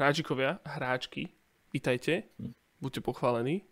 hráčikovia, 0.00 0.56
hráčky, 0.64 1.28
vítajte, 1.76 2.24
buďte 2.80 3.04
pochválení. 3.04 3.68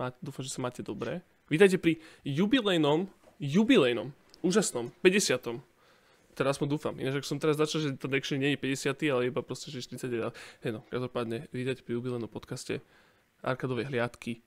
Má, 0.00 0.08
dúfam, 0.24 0.40
že 0.40 0.48
sa 0.48 0.64
máte 0.64 0.80
dobre. 0.80 1.20
Vítajte 1.52 1.76
pri 1.76 2.00
jubilejnom, 2.24 3.04
jubilejnom, 3.36 4.16
úžasnom, 4.40 4.88
50. 5.04 5.60
Teraz 6.32 6.56
mu 6.56 6.64
dúfam. 6.64 6.96
Ináč, 6.96 7.20
ak 7.20 7.28
som 7.28 7.36
teraz 7.36 7.60
začal, 7.60 7.84
že 7.84 7.88
to 8.00 8.08
actually 8.08 8.40
nie 8.40 8.56
je 8.56 8.64
50, 8.64 8.96
ale 9.12 9.28
iba 9.28 9.44
proste, 9.44 9.68
že 9.68 9.84
40. 9.84 10.32
Hej 10.64 10.72
no, 10.72 10.80
každopádne, 10.88 11.44
vítajte 11.52 11.84
pri 11.84 12.00
jubilejnom 12.00 12.32
podcaste 12.32 12.80
Arkadovej 13.44 13.92
hliadky. 13.92 14.40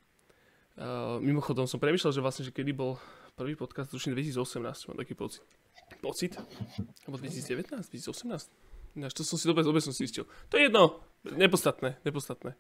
Uh, 0.74 1.22
mimochodom 1.22 1.70
som 1.70 1.78
premyšľal, 1.78 2.18
že 2.18 2.26
vlastne, 2.26 2.44
že 2.50 2.50
kedy 2.50 2.74
bol 2.74 2.98
prvý 3.38 3.54
podcast, 3.54 3.94
tuším 3.94 4.18
2018, 4.18 4.90
mám 4.90 4.98
taký 4.98 5.14
pocit. 5.14 5.46
Pocit? 6.02 6.34
Alebo 7.06 7.22
2019, 7.22 7.94
2018? 7.94 8.65
Ináč, 8.96 9.12
to 9.12 9.28
som 9.28 9.36
si 9.36 9.44
dobre, 9.44 9.62
dobre 9.68 9.84
som 9.84 9.92
si 9.92 10.08
istil. 10.08 10.24
To 10.48 10.56
je 10.56 10.72
jedno, 10.72 11.04
nepodstatné, 11.28 12.00
nepodstatné. 12.08 12.56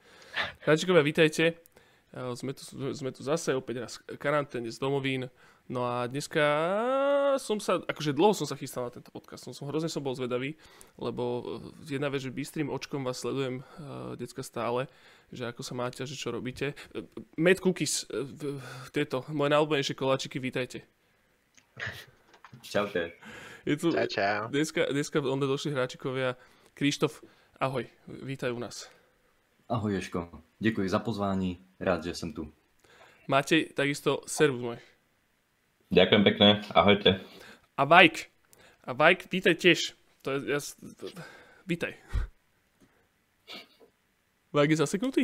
Hráčikovia, 0.67 0.99
vítajte. 0.99 1.55
Sme 2.35 2.51
tu, 2.55 2.63
sme 2.95 3.11
tu 3.11 3.23
zase 3.23 3.55
opäť 3.55 3.75
raz 3.83 3.93
karanténe 4.19 4.67
z 4.67 4.79
domovín. 4.79 5.31
No 5.67 5.87
a 5.87 6.05
dneska 6.11 6.43
som 7.41 7.57
sa, 7.59 7.81
akože 7.83 8.13
dlho 8.15 8.35
som 8.37 8.47
sa 8.47 8.55
chystal 8.55 8.87
na 8.87 8.93
tento 8.93 9.09
podcast, 9.09 9.47
som, 9.47 9.51
som 9.51 9.67
hrozne 9.67 9.89
som 9.89 10.03
bol 10.03 10.15
zvedavý, 10.15 10.55
lebo 10.95 11.23
e, 11.83 11.89
jedna 11.89 12.07
vec, 12.07 12.21
že 12.21 12.31
bystrým 12.31 12.69
očkom 12.69 13.03
vás 13.03 13.19
sledujem 13.19 13.59
uh, 13.59 14.13
decka 14.15 14.45
stále, 14.45 14.87
že 15.33 15.49
ako 15.49 15.65
sa 15.65 15.73
máte 15.73 16.05
že 16.05 16.15
čo 16.15 16.31
robíte. 16.31 16.77
Uh, 16.93 17.03
Mad 17.35 17.59
Cookies, 17.59 18.05
uh, 18.07 18.23
tieto, 18.93 19.25
moje 19.33 19.51
najobľúbenejšie 19.57 19.95
koláčiky, 19.97 20.37
vítajte. 20.37 20.85
Čaute. 22.61 23.17
Je 23.65 23.77
tu 23.77 23.91
Čau, 23.91 24.05
čau. 24.07 24.47
dneska, 24.47 24.85
dneska 24.91 25.19
onda 25.21 25.47
došli 25.47 25.71
hráčikovia. 25.73 26.35
Krištof, 26.73 27.23
ahoj, 27.59 27.87
vítaj 28.07 28.51
u 28.51 28.59
nás. 28.59 28.89
Ahoj 29.69 29.93
Ješko, 29.93 30.29
děkuji 30.59 30.89
za 30.89 30.99
pozvání, 30.99 31.65
rád, 31.79 32.03
že 32.03 32.15
jsem 32.15 32.33
tu. 32.33 32.53
Matej, 33.27 33.73
takisto 33.73 34.21
servus 34.29 34.61
môj. 34.61 34.77
Ďakujem 35.89 36.21
pekne, 36.21 36.61
ahojte. 36.77 37.25
A 37.73 37.83
Vajk. 37.89 38.29
A 38.85 38.93
Vajk, 38.93 39.25
vítaj 39.33 39.57
tiež. 39.57 39.97
To 40.21 40.29
je, 40.37 40.53
ja, 40.53 40.59
s- 40.61 40.77
vítaj. 41.65 41.97
Vajk 44.53 44.69
je 44.69 44.77
zaseknutý? 44.77 45.23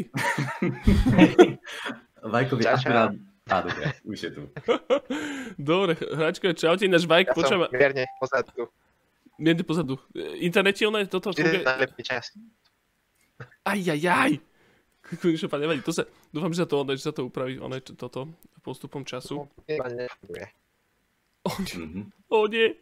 Vajkovi 2.33 2.65
akurát... 2.65 3.13
Á, 3.49 3.65
dobré, 3.65 3.89
už 4.05 4.19
je 4.21 4.31
tu. 4.37 4.43
Dobre, 5.57 5.97
hráčka, 5.97 6.53
čaute, 6.53 6.85
náš 6.85 7.09
Vajk, 7.09 7.33
Ja 7.33 7.35
počúva, 7.35 7.65
mierne 7.73 8.05
pozadu. 8.21 8.69
mierne 9.41 9.63
pozadu. 9.65 9.97
Je 10.13 10.49
toto 11.09 11.33
funguje? 11.33 11.65
najlepší 11.65 12.03
čas. 12.05 12.37
Aj, 13.65 13.79
aj, 13.81 14.01
aj. 14.05 14.33
Konečne 15.17 15.49
pa 15.49 15.57
nevadí, 15.57 15.81
to 15.81 15.89
sa, 15.89 16.05
dúfam, 16.29 16.53
že 16.53 16.61
sa 16.61 16.67
to, 16.69 16.77
že 16.93 17.03
sa 17.03 17.13
to 17.13 17.25
upraví, 17.25 17.57
ono 17.57 17.73
je 17.73 17.97
toto, 17.97 18.29
postupom 18.61 19.01
času. 19.01 19.49
Iba 19.65 19.89
nefunguje. 19.89 20.45
Mhm. 21.41 22.13
O 22.29 22.45
nie. 22.45 22.77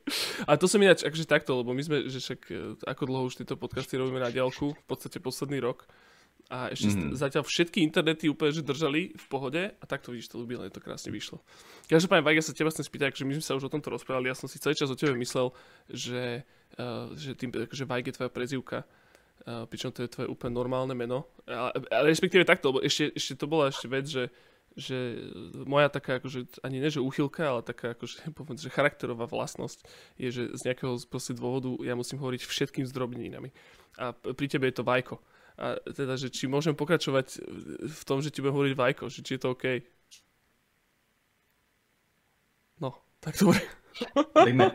A 0.45 0.59
to 0.59 0.67
som 0.67 0.83
ináč, 0.83 1.07
akože 1.07 1.25
takto, 1.25 1.63
lebo 1.63 1.71
my 1.71 1.81
sme, 1.81 1.97
že 2.11 2.19
však 2.19 2.39
e, 2.51 2.75
ako 2.85 3.03
dlho 3.07 3.23
už 3.31 3.39
tieto 3.39 3.55
podcasty 3.55 3.95
robíme 3.95 4.19
na 4.19 4.29
diálku, 4.29 4.75
v 4.75 4.85
podstate 4.85 5.23
posledný 5.23 5.63
rok. 5.63 5.87
A 6.49 6.73
ešte 6.73 6.89
mm-hmm. 6.89 7.13
Mhm. 7.13 7.17
zatiaľ 7.21 7.43
všetky 7.45 7.85
internety 7.85 8.25
úplne, 8.25 8.49
že 8.49 8.65
držali 8.65 9.13
v 9.13 9.25
pohode 9.29 9.61
a 9.69 9.83
takto 9.85 10.09
vidíš, 10.09 10.33
to 10.33 10.41
ľúbilo, 10.41 10.65
to 10.73 10.81
krásne 10.81 11.13
vyšlo. 11.13 11.37
Každopádne, 11.85 12.25
Vajk, 12.25 12.37
ja 12.41 12.45
sa 12.49 12.57
teba 12.57 12.73
chcem 12.73 12.85
spýtať, 12.89 13.13
akože 13.13 13.25
my 13.29 13.33
sme 13.37 13.45
sa 13.45 13.53
už 13.53 13.69
o 13.69 13.73
tomto 13.73 13.93
rozprávali, 13.93 14.33
ja 14.33 14.37
som 14.37 14.49
si 14.49 14.57
celý 14.57 14.73
čas 14.73 14.89
o 14.89 14.97
tebe 14.97 15.13
myslel, 15.13 15.53
že, 15.93 16.41
uh, 16.81 17.13
že 17.13 17.37
tým, 17.37 17.53
akože 17.53 17.85
Vajk 17.85 18.05
je 18.09 18.15
tvoja 18.17 18.31
prezivka, 18.33 18.77
uh, 18.81 19.69
pričom 19.69 19.93
to 19.93 20.01
je 20.01 20.09
tvoje 20.09 20.25
úplne 20.25 20.57
normálne 20.57 20.97
meno. 20.97 21.29
Ale, 21.45 21.85
ale 21.93 22.05
respektíve 22.09 22.49
takto, 22.49 22.73
lebo 22.73 22.81
ešte, 22.81 23.13
ešte 23.13 23.37
to 23.37 23.45
bola 23.45 23.69
ešte 23.69 23.85
vec, 23.85 24.09
že 24.09 24.33
že 24.77 25.27
moja 25.65 25.89
taká 25.89 26.21
akože, 26.21 26.61
ani 26.61 26.79
ne, 26.79 26.87
že 26.87 27.03
úchylka, 27.03 27.41
ale 27.41 27.61
taká 27.65 27.97
akože, 27.97 28.29
poviem, 28.37 28.55
že 28.55 28.71
charakterová 28.71 29.25
vlastnosť 29.25 29.81
je, 30.15 30.29
že 30.29 30.43
z 30.55 30.61
nejakého 30.69 30.95
proste 31.09 31.33
dôvodu 31.33 31.73
ja 31.83 31.97
musím 31.97 32.21
hovoriť 32.21 32.47
všetkým 32.47 32.85
zdrobneninami. 32.87 33.51
A 33.99 34.13
pri 34.15 34.47
tebe 34.47 34.69
je 34.69 34.79
to 34.79 34.87
Vajko. 34.87 35.19
A 35.59 35.75
teda, 35.91 36.15
že 36.15 36.31
či 36.31 36.47
môžem 36.47 36.71
pokračovať 36.71 37.43
v 37.83 38.01
tom, 38.07 38.23
že 38.23 38.31
ti 38.31 38.39
budem 38.39 38.55
hovoriť 38.55 38.75
Vajko, 38.79 39.11
že 39.11 39.19
či 39.19 39.35
je 39.35 39.41
to 39.43 39.51
OK. 39.51 39.83
No, 42.79 42.95
tak 43.19 43.35
dobre. 43.35 43.59
Dejme, 44.47 44.71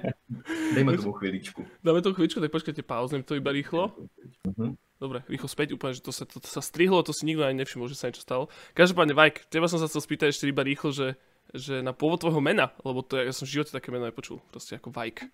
dejme 0.76 0.92
tomu 1.00 1.16
chvíličku. 1.16 1.64
Dáme 1.80 2.04
to 2.04 2.12
chvíľučku, 2.12 2.36
tak 2.44 2.52
počkajte, 2.52 2.84
pauznem 2.84 3.24
to 3.24 3.40
iba 3.40 3.48
rýchlo. 3.48 3.96
Mhm. 4.44 4.76
Dobre, 5.00 5.24
rýchlo 5.26 5.48
späť, 5.48 5.72
úplne, 5.72 5.96
že 5.96 6.04
to 6.04 6.12
sa, 6.12 6.28
to, 6.28 6.38
to 6.38 6.48
sa 6.48 6.60
strihlo, 6.60 7.00
to 7.00 7.16
si 7.16 7.26
nikto 7.26 7.44
ani 7.44 7.60
nevšimol, 7.60 7.88
že 7.88 7.98
sa 7.98 8.08
niečo 8.08 8.24
stalo. 8.24 8.52
Každopádne, 8.76 9.16
Vajk, 9.16 9.48
teba 9.48 9.66
som 9.72 9.80
sa 9.80 9.88
chcel 9.88 10.04
spýtať 10.04 10.36
ešte 10.36 10.48
iba 10.48 10.60
rýchlo, 10.60 10.92
že, 10.92 11.16
že 11.56 11.80
na 11.80 11.96
pôvod 11.96 12.20
tvojho 12.20 12.44
mena, 12.44 12.76
lebo 12.84 13.00
to 13.00 13.16
ja, 13.16 13.28
ja 13.28 13.32
som 13.32 13.48
v 13.48 13.58
živote 13.58 13.72
také 13.74 13.88
meno 13.88 14.04
nepočul, 14.04 14.44
proste 14.52 14.76
ako 14.76 14.92
Vajk. 14.92 15.24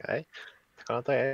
Okay. 0.00 0.24
Tak 0.78 0.86
ono 0.88 1.02
to 1.04 1.12
je, 1.12 1.24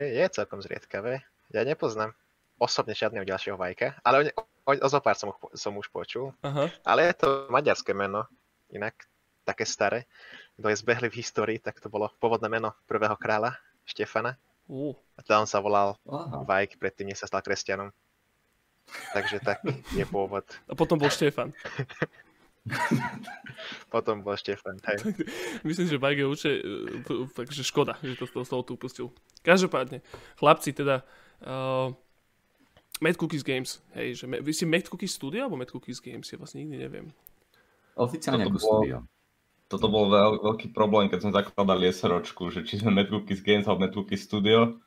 je 0.00 0.24
celkom 0.30 0.62
zriedkavé. 0.62 1.24
Ja 1.52 1.66
nepoznám 1.66 2.14
osobne 2.62 2.94
žiadneho 2.94 3.26
ďalšieho 3.26 3.58
vajka, 3.58 3.98
ale 4.06 4.30
o, 4.38 4.42
o, 4.70 4.72
o 4.78 4.88
zopár 4.88 5.18
som, 5.18 5.34
už- 5.34 5.58
som 5.58 5.74
už 5.74 5.90
počul. 5.90 6.30
Aha, 6.46 6.70
Ale 6.86 7.10
je 7.10 7.26
to 7.26 7.28
maďarské 7.50 7.90
meno, 7.90 8.30
inak 8.70 8.94
také 9.42 9.66
staré. 9.66 10.06
Kto 10.54 10.70
je 10.70 10.78
zbehli 10.78 11.10
v 11.10 11.18
histórii, 11.18 11.58
tak 11.58 11.82
to 11.82 11.90
bolo 11.90 12.06
pôvodné 12.22 12.46
meno 12.46 12.70
prvého 12.86 13.18
kráľa, 13.18 13.58
Štefana. 13.82 14.38
Ú, 14.70 14.94
A 15.18 15.26
teda 15.26 15.42
on 15.42 15.50
sa 15.50 15.58
volal 15.58 15.98
Aha. 16.06 16.46
Vajk 16.46 16.78
predtým, 16.78 17.10
než 17.10 17.18
sa 17.18 17.26
stal 17.26 17.42
kresťanom. 17.42 17.90
Takže 19.10 19.42
tak 19.42 19.58
je 19.98 20.06
pôvod. 20.06 20.46
a 20.70 20.74
potom 20.78 20.96
bol 20.96 21.10
Štefan. 21.10 21.50
Potom 23.90 24.22
bol 24.22 24.38
Štefan. 24.38 24.78
Hej. 24.86 25.18
Myslím, 25.66 25.86
že 25.90 25.98
Vajk 25.98 26.18
je 26.18 26.26
určite, 26.26 26.54
e, 26.62 27.26
takže 27.34 27.62
škoda, 27.66 27.98
že 28.06 28.14
to 28.14 28.30
z 28.30 28.32
toho 28.38 28.46
slovo 28.46 28.62
tu 28.62 28.72
upustil. 28.78 29.10
Každopádne, 29.42 29.98
chlapci, 30.38 30.70
teda, 30.70 31.02
uh, 31.42 31.90
Mad 33.02 33.18
Cookies 33.18 33.42
Games, 33.42 33.82
hej, 33.98 34.22
že 34.22 34.24
Ma- 34.30 34.38
vy 34.38 34.54
si 34.54 34.62
Mad 34.62 34.86
Cookies 34.86 35.18
Studio 35.18 35.50
alebo 35.50 35.58
Mad 35.58 35.74
Cookies 35.74 35.98
Games, 35.98 36.30
ja 36.30 36.38
vlastne 36.38 36.62
nikdy 36.62 36.78
neviem. 36.78 37.10
Oficiálne 37.98 38.46
ako 38.46 38.62
studio. 38.62 39.02
Toto 39.66 39.88
bol 39.90 40.06
veľ, 40.06 40.44
veľký 40.44 40.70
problém, 40.70 41.10
keď 41.10 41.26
sme 41.26 41.32
zakladali 41.34 41.90
SROčku, 41.90 42.54
že 42.54 42.62
či 42.62 42.78
sme 42.78 42.94
Mad 42.94 43.10
Cookies 43.10 43.42
Games 43.42 43.66
alebo 43.66 43.88
Mad 43.88 43.94
Cookies 43.96 44.22
Studio. 44.22 44.78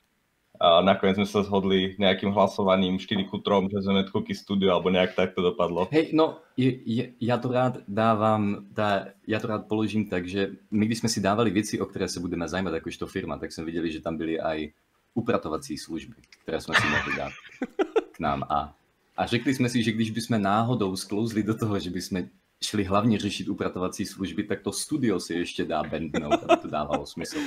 A 0.56 0.80
nakoniec 0.80 1.20
sme 1.20 1.28
sa 1.28 1.44
zhodli 1.44 2.00
nejakým 2.00 2.32
hlasovaním 2.32 2.96
4 2.96 3.28
ku 3.28 3.44
3, 3.44 3.68
že 3.68 3.84
sme 3.84 4.00
Mad 4.00 4.14
Cookies 4.14 4.40
Studio, 4.40 4.72
alebo 4.72 4.88
nejak 4.88 5.12
takto 5.12 5.44
dopadlo. 5.44 5.92
Hej, 5.92 6.16
no, 6.16 6.40
je, 6.56 6.72
je, 6.88 7.04
ja 7.20 7.36
to 7.36 7.52
rád 7.52 7.84
dávam, 7.84 8.64
tá, 8.72 9.12
ja 9.28 9.44
to 9.44 9.52
rád 9.52 9.68
položím 9.68 10.08
tak, 10.08 10.24
že 10.24 10.56
my 10.72 10.88
když 10.88 11.04
sme 11.04 11.12
si 11.12 11.20
dávali 11.20 11.52
veci, 11.52 11.76
o 11.76 11.84
ktoré 11.84 12.08
sa 12.08 12.24
budeme 12.24 12.48
zajímať 12.48 12.80
akožto 12.80 13.04
firma, 13.10 13.36
tak 13.36 13.52
sme 13.52 13.68
videli, 13.68 13.92
že 13.92 14.00
tam 14.00 14.16
byli 14.16 14.40
aj 14.40 14.72
upratovací 15.12 15.76
služby, 15.76 16.48
ktoré 16.48 16.64
sme 16.64 16.72
si 16.78 16.86
mohli 16.88 17.12
dát 17.20 17.34
k 18.16 18.24
nám. 18.24 18.48
A, 18.48 18.72
a 19.20 19.22
řekli 19.28 19.52
sme 19.52 19.68
si, 19.68 19.84
že 19.84 19.92
když 19.92 20.16
by 20.16 20.22
sme 20.24 20.38
náhodou 20.40 20.96
sklouzli 20.96 21.44
do 21.44 21.52
toho, 21.52 21.76
že 21.76 21.92
by 21.92 22.02
sme 22.02 22.20
šli 22.64 22.88
hlavne 22.88 23.20
řešiť 23.20 23.52
upratovací 23.52 24.08
služby, 24.08 24.48
tak 24.48 24.64
to 24.64 24.72
studio 24.72 25.20
si 25.20 25.36
ešte 25.36 25.68
dá 25.68 25.84
bandnout, 25.84 26.40
aby 26.48 26.58
to 26.64 26.70
dávalo 26.72 27.04
smysl. 27.04 27.38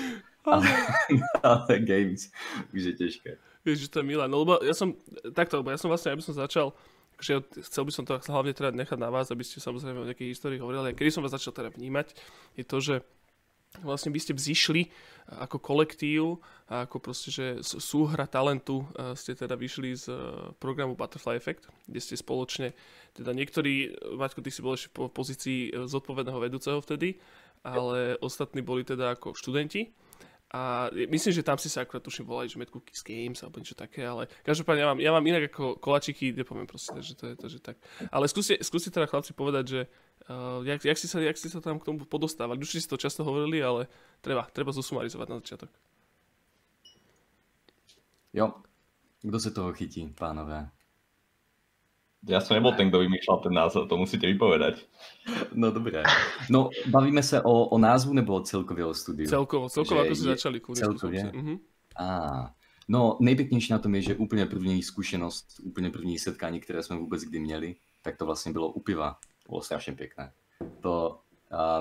Ale, 0.45 0.69
ale 1.49 1.73
games 1.81 2.29
už 2.77 2.93
je 2.93 2.95
ťažké. 2.95 3.31
Vieš, 3.65 3.89
že 3.89 3.91
to 3.91 4.01
je 4.05 4.07
milé. 4.07 4.25
No 4.29 4.45
lebo 4.45 4.61
ja 4.61 4.77
som, 4.77 4.95
takto, 5.33 5.65
lebo 5.65 5.73
ja 5.73 5.81
som 5.81 5.89
vlastne, 5.89 6.13
aby 6.13 6.23
som 6.23 6.37
začal, 6.37 6.77
že 7.19 7.43
chcel 7.67 7.83
by 7.83 7.93
som 7.93 8.05
to 8.07 8.21
hlavne 8.31 8.55
teda 8.55 8.71
nechať 8.71 8.99
na 9.01 9.11
vás, 9.11 9.33
aby 9.33 9.43
ste 9.43 9.59
samozrejme 9.59 10.05
o 10.05 10.09
nejakej 10.09 10.31
histórii 10.31 10.63
hovorili. 10.63 10.93
A 10.93 10.97
kedy 10.97 11.11
som 11.11 11.25
vás 11.25 11.35
začal 11.35 11.57
teda 11.57 11.75
vnímať, 11.75 12.15
je 12.55 12.65
to, 12.65 12.79
že 12.79 12.95
vlastne 13.83 14.11
by 14.15 14.21
ste 14.23 14.33
vzýšli 14.35 14.89
ako 15.29 15.61
kolektív 15.61 16.41
a 16.73 16.89
ako 16.89 16.97
proste, 17.05 17.29
že 17.29 17.47
súhra 17.63 18.25
talentu 18.25 18.85
eh, 18.97 19.13
ste 19.13 19.37
teda 19.37 19.55
vyšli 19.55 19.93
z 19.95 20.07
eh, 20.09 20.19
programu 20.57 20.97
Butterfly 20.97 21.37
Effect, 21.37 21.69
kde 21.85 22.01
ste 22.01 22.17
spoločne, 22.17 22.73
teda 23.13 23.37
niektorí, 23.37 23.93
Maťko, 24.17 24.41
ty 24.41 24.51
si 24.51 24.65
bol 24.65 24.79
ešte 24.79 24.95
po 24.95 25.13
pozícii 25.13 25.75
zodpovedného 25.75 26.39
vedúceho 26.39 26.79
vtedy, 26.81 27.19
ale 27.67 28.15
ostatní 28.23 28.63
boli 28.63 28.87
teda 28.87 29.19
ako 29.19 29.35
študenti. 29.35 29.91
A 30.49 30.89
myslím, 31.13 31.33
že 31.37 31.45
tam 31.45 31.61
si 31.61 31.69
sa 31.69 31.85
akurát 31.85 32.01
tuším 32.01 32.25
volali, 32.25 32.49
že 32.49 32.57
Mad 32.57 32.73
Cookies 32.73 33.05
Games 33.05 33.37
alebo 33.45 33.61
niečo 33.61 33.77
také, 33.77 34.01
ale 34.01 34.33
každopádne 34.41 34.81
ja 34.81 34.89
mám, 34.89 34.99
ja 35.05 35.11
mám 35.13 35.27
inak 35.29 35.53
ako 35.53 35.77
kolačiky, 35.77 36.33
nepoviem 36.33 36.65
proste, 36.65 36.97
takže 36.97 37.13
to 37.21 37.25
je 37.29 37.35
to, 37.37 37.47
že 37.53 37.59
tak. 37.61 37.77
Ale 38.09 38.25
skúste, 38.33 38.57
skúste 38.65 38.89
teda 38.89 39.05
chlapci 39.05 39.37
povedať, 39.37 39.65
že 39.69 39.81
uh, 40.33 40.65
jak, 40.65 40.81
jak, 40.81 40.97
si 40.97 41.05
sa, 41.05 41.21
jak 41.21 41.37
si 41.37 41.53
sa 41.53 41.61
tam 41.61 41.77
k 41.77 41.85
tomu 41.85 42.09
podostávali. 42.09 42.65
Už 42.65 42.81
si 42.81 42.89
to 42.89 42.97
často 42.97 43.29
hovorili, 43.29 43.61
ale 43.61 43.93
treba, 44.25 44.49
treba 44.49 44.73
zosumarizovať 44.73 45.27
na 45.29 45.37
začiatok. 45.45 45.71
Jo, 48.33 48.65
kdo 49.21 49.41
se 49.41 49.51
toho 49.51 49.73
chytí, 49.73 50.09
pánové? 50.17 50.71
Ja 52.27 52.43
som 52.43 52.59
nebol 52.59 52.75
ten, 52.75 52.91
kto 52.91 52.99
vymýšľal 52.99 53.39
ten 53.47 53.55
názov, 53.55 53.87
to 53.87 53.95
musíte 53.95 54.27
vypovedať. 54.27 54.83
No 55.55 55.71
dobré. 55.71 56.03
No, 56.51 56.71
bavíme 56.91 57.23
se 57.23 57.39
o, 57.43 57.71
o 57.71 57.79
názvu 57.79 58.13
nebo 58.13 58.43
o 58.85 58.95
studiu? 58.95 59.29
Celkovo, 59.31 59.69
celkovo 59.71 60.03
ako 60.03 60.15
si 60.15 60.27
je- 60.27 60.31
začali. 60.35 60.59
skúste. 60.59 61.31
Mhm. 61.35 61.55
Á, 61.95 62.55
No, 62.89 63.17
nejpěknější 63.21 63.73
na 63.73 63.79
tom 63.79 63.95
je, 63.95 64.03
že 64.03 64.15
úplně 64.17 64.47
první 64.47 64.83
zkušenost, 64.83 65.61
úplně 65.65 65.91
první 65.91 66.19
setkání, 66.19 66.61
které 66.61 66.83
jsme 66.83 66.97
vůbec 66.97 67.23
kdy 67.23 67.41
měli, 67.41 67.77
tak 68.03 68.17
to 68.17 68.27
vlastně 68.27 68.53
bylo 68.53 68.73
u 68.73 68.81
piva. 68.81 69.19
Bylo 69.49 69.61
strašně 69.61 69.93
pěkné. 69.93 70.33
To, 70.81 71.21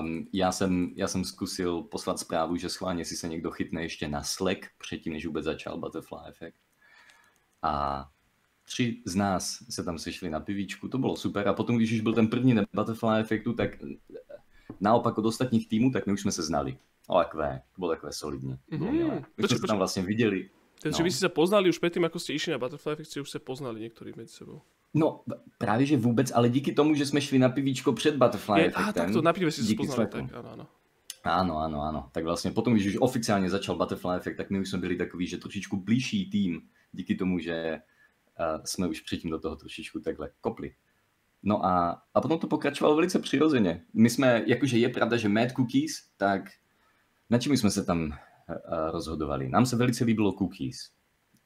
um, 0.00 0.28
já, 0.32 0.52
jsem, 0.52 0.92
já 0.96 1.08
jsem 1.08 1.24
zkusil 1.24 1.82
poslat 1.82 2.18
zprávu, 2.18 2.56
že 2.56 2.68
schválně 2.68 3.04
si 3.04 3.16
se 3.16 3.28
někdo 3.28 3.50
chytne 3.50 3.82
ještě 3.82 4.08
na 4.08 4.22
Slack 4.22 4.66
předtím, 4.78 5.12
než 5.12 5.26
vůbec 5.26 5.44
začal 5.44 5.78
Butterfly 5.78 6.18
Effect. 6.28 6.60
A 7.62 8.04
tři 8.68 9.02
z 9.04 9.14
nás 9.14 9.64
se 9.70 9.84
tam 9.84 9.98
sešli 9.98 10.30
na 10.30 10.40
pivíčku, 10.40 10.88
to 10.88 10.98
bylo 10.98 11.16
super. 11.16 11.48
A 11.48 11.52
potom, 11.52 11.76
když 11.76 11.92
už 11.92 12.00
byl 12.00 12.12
ten 12.12 12.28
první 12.28 12.54
na 12.54 12.62
Butterfly 12.74 13.20
Effectu, 13.20 13.52
tak 13.52 13.70
naopak 14.80 15.18
od 15.18 15.26
ostatních 15.26 15.68
týmů, 15.68 15.90
tak 15.90 16.06
my 16.06 16.12
už 16.12 16.20
jsme 16.20 16.32
se 16.32 16.42
znali. 16.42 16.76
Ale 17.08 17.24
takové, 17.24 17.62
to 17.74 17.80
bylo 17.80 17.90
takové 17.90 18.12
solidní. 18.12 18.56
Mm-hmm. 18.72 19.24
My 19.36 19.48
jsme 19.48 19.58
se 19.58 19.66
tam 19.66 19.78
vlastně 19.78 20.02
viděli. 20.02 20.50
Takže 20.78 21.02
no. 21.02 21.04
vy 21.04 21.10
ste 21.10 21.26
sa 21.26 21.32
poznali 21.34 21.66
už 21.66 21.82
predtým, 21.82 22.06
ako 22.06 22.22
ste 22.22 22.38
išli 22.38 22.54
na 22.54 22.62
Butterfly 22.62 22.94
Effect, 22.94 23.10
ste 23.10 23.18
už 23.18 23.30
sa 23.34 23.42
poznali 23.42 23.82
niektorí 23.82 24.14
medzi 24.14 24.30
sebou. 24.30 24.62
No, 24.94 25.26
právě 25.58 25.86
že 25.86 25.96
vůbec, 25.96 26.30
ale 26.34 26.48
díky 26.48 26.72
tomu, 26.72 26.94
že 26.94 27.06
jsme 27.06 27.20
šli 27.20 27.38
na 27.38 27.48
pivíčko 27.48 27.92
před 27.92 28.16
Butterfly 28.16 28.60
je, 28.60 28.66
Effectem. 28.66 28.92
tak 28.94 29.12
to 29.12 29.22
na 29.22 29.32
pive 29.32 29.50
si 29.50 29.62
se 29.62 29.74
poznali, 29.74 30.06
tak 30.06 30.24
ano, 30.34 30.50
ano. 30.52 30.66
Ano, 31.24 31.58
ano, 31.58 31.82
ano. 31.82 32.08
Tak 32.12 32.24
vlastně 32.24 32.50
potom, 32.50 32.74
když 32.74 32.86
už 32.86 32.96
oficiálně 33.00 33.50
začal 33.50 33.76
Butterfly 33.76 34.16
Effect, 34.16 34.36
tak 34.36 34.50
my 34.50 34.60
už 34.60 34.70
jsme 34.70 34.78
byli 34.78 34.96
takový, 34.96 35.26
že 35.26 35.36
trošičku 35.36 35.76
blížší 35.76 36.30
tým, 36.30 36.62
díky 36.92 37.14
tomu, 37.14 37.38
že 37.38 37.78
jsme 38.64 38.88
už 38.88 39.00
předtím 39.00 39.30
do 39.30 39.38
toho 39.38 39.56
trošičku 39.56 40.00
takhle 40.00 40.30
kopli. 40.40 40.74
No 41.42 41.66
a, 41.66 42.02
a 42.14 42.20
potom 42.20 42.38
to 42.38 42.46
pokračovalo 42.46 42.96
velice 42.96 43.18
přirozeně. 43.18 43.84
My 43.94 44.10
jsme, 44.10 44.42
jakože 44.46 44.78
je 44.78 44.88
pravda, 44.88 45.16
že 45.16 45.28
Mad 45.28 45.52
Cookies, 45.52 46.10
tak 46.16 46.42
na 47.30 47.38
čím 47.38 47.56
jsme 47.56 47.70
se 47.70 47.84
tam 47.84 48.18
rozhodovali? 48.90 49.48
Nám 49.48 49.66
se 49.66 49.76
velice 49.76 50.04
líbilo 50.04 50.32
Cookies. 50.32 50.90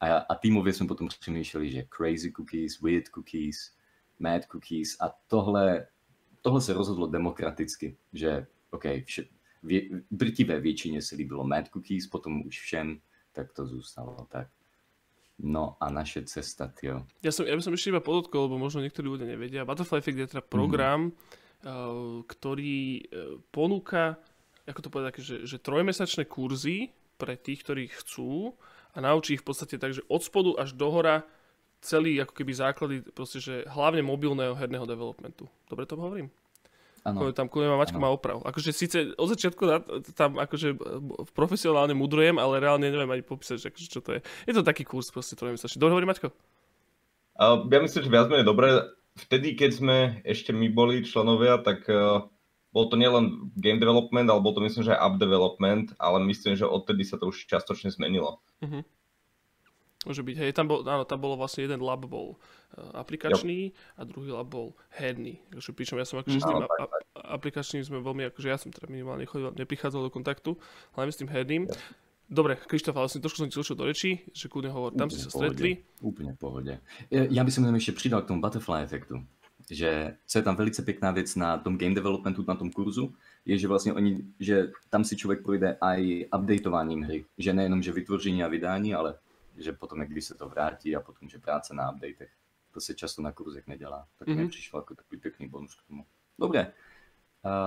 A, 0.00 0.16
a 0.16 0.34
týmově 0.34 0.72
jsme 0.72 0.86
potom 0.86 1.08
přemýšleli, 1.20 1.70
že 1.70 1.84
Crazy 1.96 2.32
Cookies, 2.32 2.80
Weird 2.80 3.08
Cookies, 3.08 3.72
Mad 4.18 4.42
Cookies 4.44 4.96
a 5.00 5.14
tohle, 5.26 5.86
tohle 6.40 6.60
se 6.60 6.72
rozhodlo 6.72 7.06
demokraticky, 7.06 7.96
že 8.12 8.46
OK, 8.70 8.84
vše, 9.04 9.24
vě, 9.62 9.82
drtivé 10.10 10.60
většině 10.60 11.02
se 11.02 11.16
líbilo 11.16 11.44
Mad 11.44 11.68
Cookies, 11.68 12.06
potom 12.06 12.42
už 12.46 12.60
všem, 12.60 13.00
tak 13.32 13.52
to 13.52 13.66
zůstalo 13.66 14.26
tak. 14.30 14.48
No 15.40 15.80
a 15.80 15.88
naše 15.88 16.28
cesta, 16.28 16.70
jo. 16.84 17.02
Ja, 17.24 17.32
som, 17.32 17.48
ja 17.48 17.56
by 17.56 17.62
som 17.64 17.72
ešte 17.72 17.90
iba 17.90 18.04
podotkol, 18.04 18.46
lebo 18.46 18.60
možno 18.60 18.84
niektorí 18.84 19.08
ľudia 19.08 19.26
nevedia. 19.26 19.66
Butterfly 19.66 19.98
Effect 19.98 20.18
je 20.18 20.32
teda 20.38 20.44
program, 20.44 21.08
mm. 21.08 21.12
uh, 21.64 22.20
ktorý 22.28 23.02
uh, 23.02 23.40
ponúka, 23.50 24.20
ako 24.68 24.80
to 24.84 24.92
povedať, 24.92 25.12
že, 25.18 25.36
že 25.48 25.58
trojmesačné 25.58 26.28
kurzy 26.30 26.94
pre 27.18 27.34
tých, 27.34 27.64
ktorí 27.66 27.90
chcú 27.90 28.54
a 28.92 28.98
naučí 29.00 29.34
ich 29.34 29.42
v 29.42 29.48
podstate 29.50 29.80
tak, 29.80 29.96
že 29.96 30.04
od 30.06 30.22
spodu 30.22 30.54
až 30.60 30.76
do 30.76 30.88
hora 30.92 31.24
celý 31.82 32.22
ako 32.22 32.32
keby 32.38 32.52
základy 32.54 32.96
proste, 33.10 33.42
že 33.42 33.66
hlavne 33.66 34.06
mobilného 34.06 34.54
herného 34.54 34.86
developmentu. 34.86 35.50
Dobre 35.66 35.88
to 35.88 35.98
hovorím? 35.98 36.30
Ano. 37.02 37.34
Tam 37.34 37.50
kľudne 37.50 37.74
ma 37.74 37.82
Maťko 37.82 37.98
má 37.98 38.14
oprav. 38.14 38.46
Akože 38.46 38.70
síce 38.70 39.10
od 39.18 39.26
začiatku 39.26 39.62
tam 40.14 40.38
akože 40.38 40.78
profesionálne 41.34 41.98
mudrujem, 41.98 42.38
ale 42.38 42.62
reálne 42.62 42.86
neviem 42.86 43.10
ani 43.10 43.26
popísať, 43.26 43.58
že 43.58 43.66
akože 43.74 43.88
čo 43.90 44.00
to 44.00 44.10
je. 44.14 44.20
Je 44.46 44.54
to 44.54 44.62
taký 44.62 44.86
kurz 44.86 45.10
proste 45.10 45.34
trojmesačný. 45.34 45.82
Dobre 45.82 45.98
hovorí 45.98 46.06
Maťko? 46.06 46.30
Uh, 47.42 47.66
ja 47.66 47.82
myslím, 47.82 48.06
že 48.06 48.14
viac 48.14 48.30
menej 48.30 48.46
dobre. 48.46 48.86
Vtedy, 49.18 49.58
keď 49.58 49.70
sme 49.74 49.96
ešte 50.22 50.54
my 50.54 50.70
boli 50.70 51.02
členovia, 51.02 51.58
tak 51.58 51.84
uh, 51.90 52.22
bol 52.70 52.86
to 52.86 52.94
nielen 52.94 53.50
game 53.58 53.82
development, 53.82 54.30
ale 54.30 54.40
bol 54.40 54.54
to 54.54 54.62
myslím, 54.62 54.86
že 54.86 54.94
aj 54.94 55.02
app 55.02 55.16
development, 55.18 55.92
ale 55.98 56.22
myslím, 56.24 56.54
že 56.54 56.70
odtedy 56.70 57.02
sa 57.02 57.18
to 57.18 57.34
už 57.34 57.50
častočne 57.50 57.90
zmenilo. 57.92 58.40
Uh-huh. 58.62 58.86
Môže 60.02 60.26
byť, 60.26 60.34
hej, 60.34 60.50
tam, 60.50 60.66
bol, 60.66 60.82
áno, 60.82 61.06
tam 61.06 61.22
bolo 61.22 61.38
vlastne 61.38 61.62
jeden 61.62 61.78
lab 61.78 62.02
bol 62.10 62.34
uh, 62.34 62.98
aplikačný 62.98 63.70
jo. 63.70 63.74
a 63.94 64.00
druhý 64.02 64.34
lab 64.34 64.50
bol 64.50 64.74
herný. 64.98 65.38
Takže 65.54 65.70
pričom 65.70 65.96
ja 65.98 66.06
som 66.06 66.18
akože 66.18 66.42
s 66.42 66.46
tým 66.46 66.58
a, 66.58 66.86
aplikačným 67.38 67.86
sme 67.86 68.02
veľmi, 68.02 68.26
akože 68.34 68.48
ja 68.50 68.58
som 68.58 68.74
teda 68.74 68.90
minimálne 68.90 69.22
chodil, 69.30 69.54
neprichádzal 69.54 70.02
do 70.02 70.10
kontaktu, 70.10 70.58
hlavne 70.98 71.12
s 71.14 71.20
tým 71.22 71.30
herným. 71.30 71.70
Dobre, 72.32 72.56
Krištof, 72.56 72.96
ale 72.96 73.12
som 73.12 73.20
trošku 73.20 73.44
som 73.44 73.50
ti 73.52 73.60
do 73.60 73.84
reči, 73.84 74.24
že 74.32 74.48
kľudne 74.48 74.72
hovor, 74.72 74.96
tam 74.96 75.12
si 75.12 75.20
sa 75.20 75.28
stretli. 75.28 75.84
Úplne 76.00 76.32
v 76.34 76.38
pohode. 76.40 76.74
Ja 77.12 77.44
by 77.44 77.50
som 77.52 77.62
jenom 77.62 77.76
ešte 77.76 77.92
pridal 77.92 78.24
k 78.24 78.32
tomu 78.32 78.40
butterfly 78.40 78.82
efektu, 78.82 79.20
že 79.68 80.16
co 80.26 80.34
je 80.38 80.42
tam 80.42 80.56
velice 80.56 80.82
pěkná 80.82 81.10
věc 81.10 81.36
na 81.36 81.58
tom 81.58 81.78
game 81.78 81.94
developmentu, 81.94 82.44
na 82.48 82.54
tom 82.54 82.72
kurzu, 82.72 83.14
je, 83.44 83.58
že 83.58 83.68
vlastně 83.68 83.92
oni, 83.92 84.24
že 84.40 84.72
tam 84.90 85.04
si 85.04 85.16
člověk 85.16 85.42
projde 85.42 85.76
aj 85.80 86.24
updateováním 86.34 87.02
hry. 87.02 87.24
Že 87.38 87.52
nejenom, 87.52 87.82
že 87.82 87.92
vytvoření 87.92 88.44
a 88.44 88.48
vydání, 88.48 88.94
ale 88.94 89.14
že 89.56 89.72
potom 89.72 90.00
někdy 90.00 90.22
se 90.22 90.34
to 90.34 90.48
vrátí 90.48 90.96
a 90.96 91.00
potom, 91.00 91.28
že 91.28 91.38
práce 91.38 91.74
na 91.74 91.90
updatech. 91.90 92.30
To 92.70 92.80
se 92.80 92.94
často 92.94 93.22
na 93.22 93.32
kurzech 93.32 93.66
nedělá. 93.66 94.08
Tak 94.18 94.28
mm-hmm. 94.28 94.36
mi 94.36 94.48
přišlo 94.48 94.78
jako 94.80 94.94
takový 94.94 95.20
pěkný 95.20 95.48
bonus 95.48 95.74
k 95.74 95.86
tomu. 95.88 96.06
Dobré. 96.38 96.72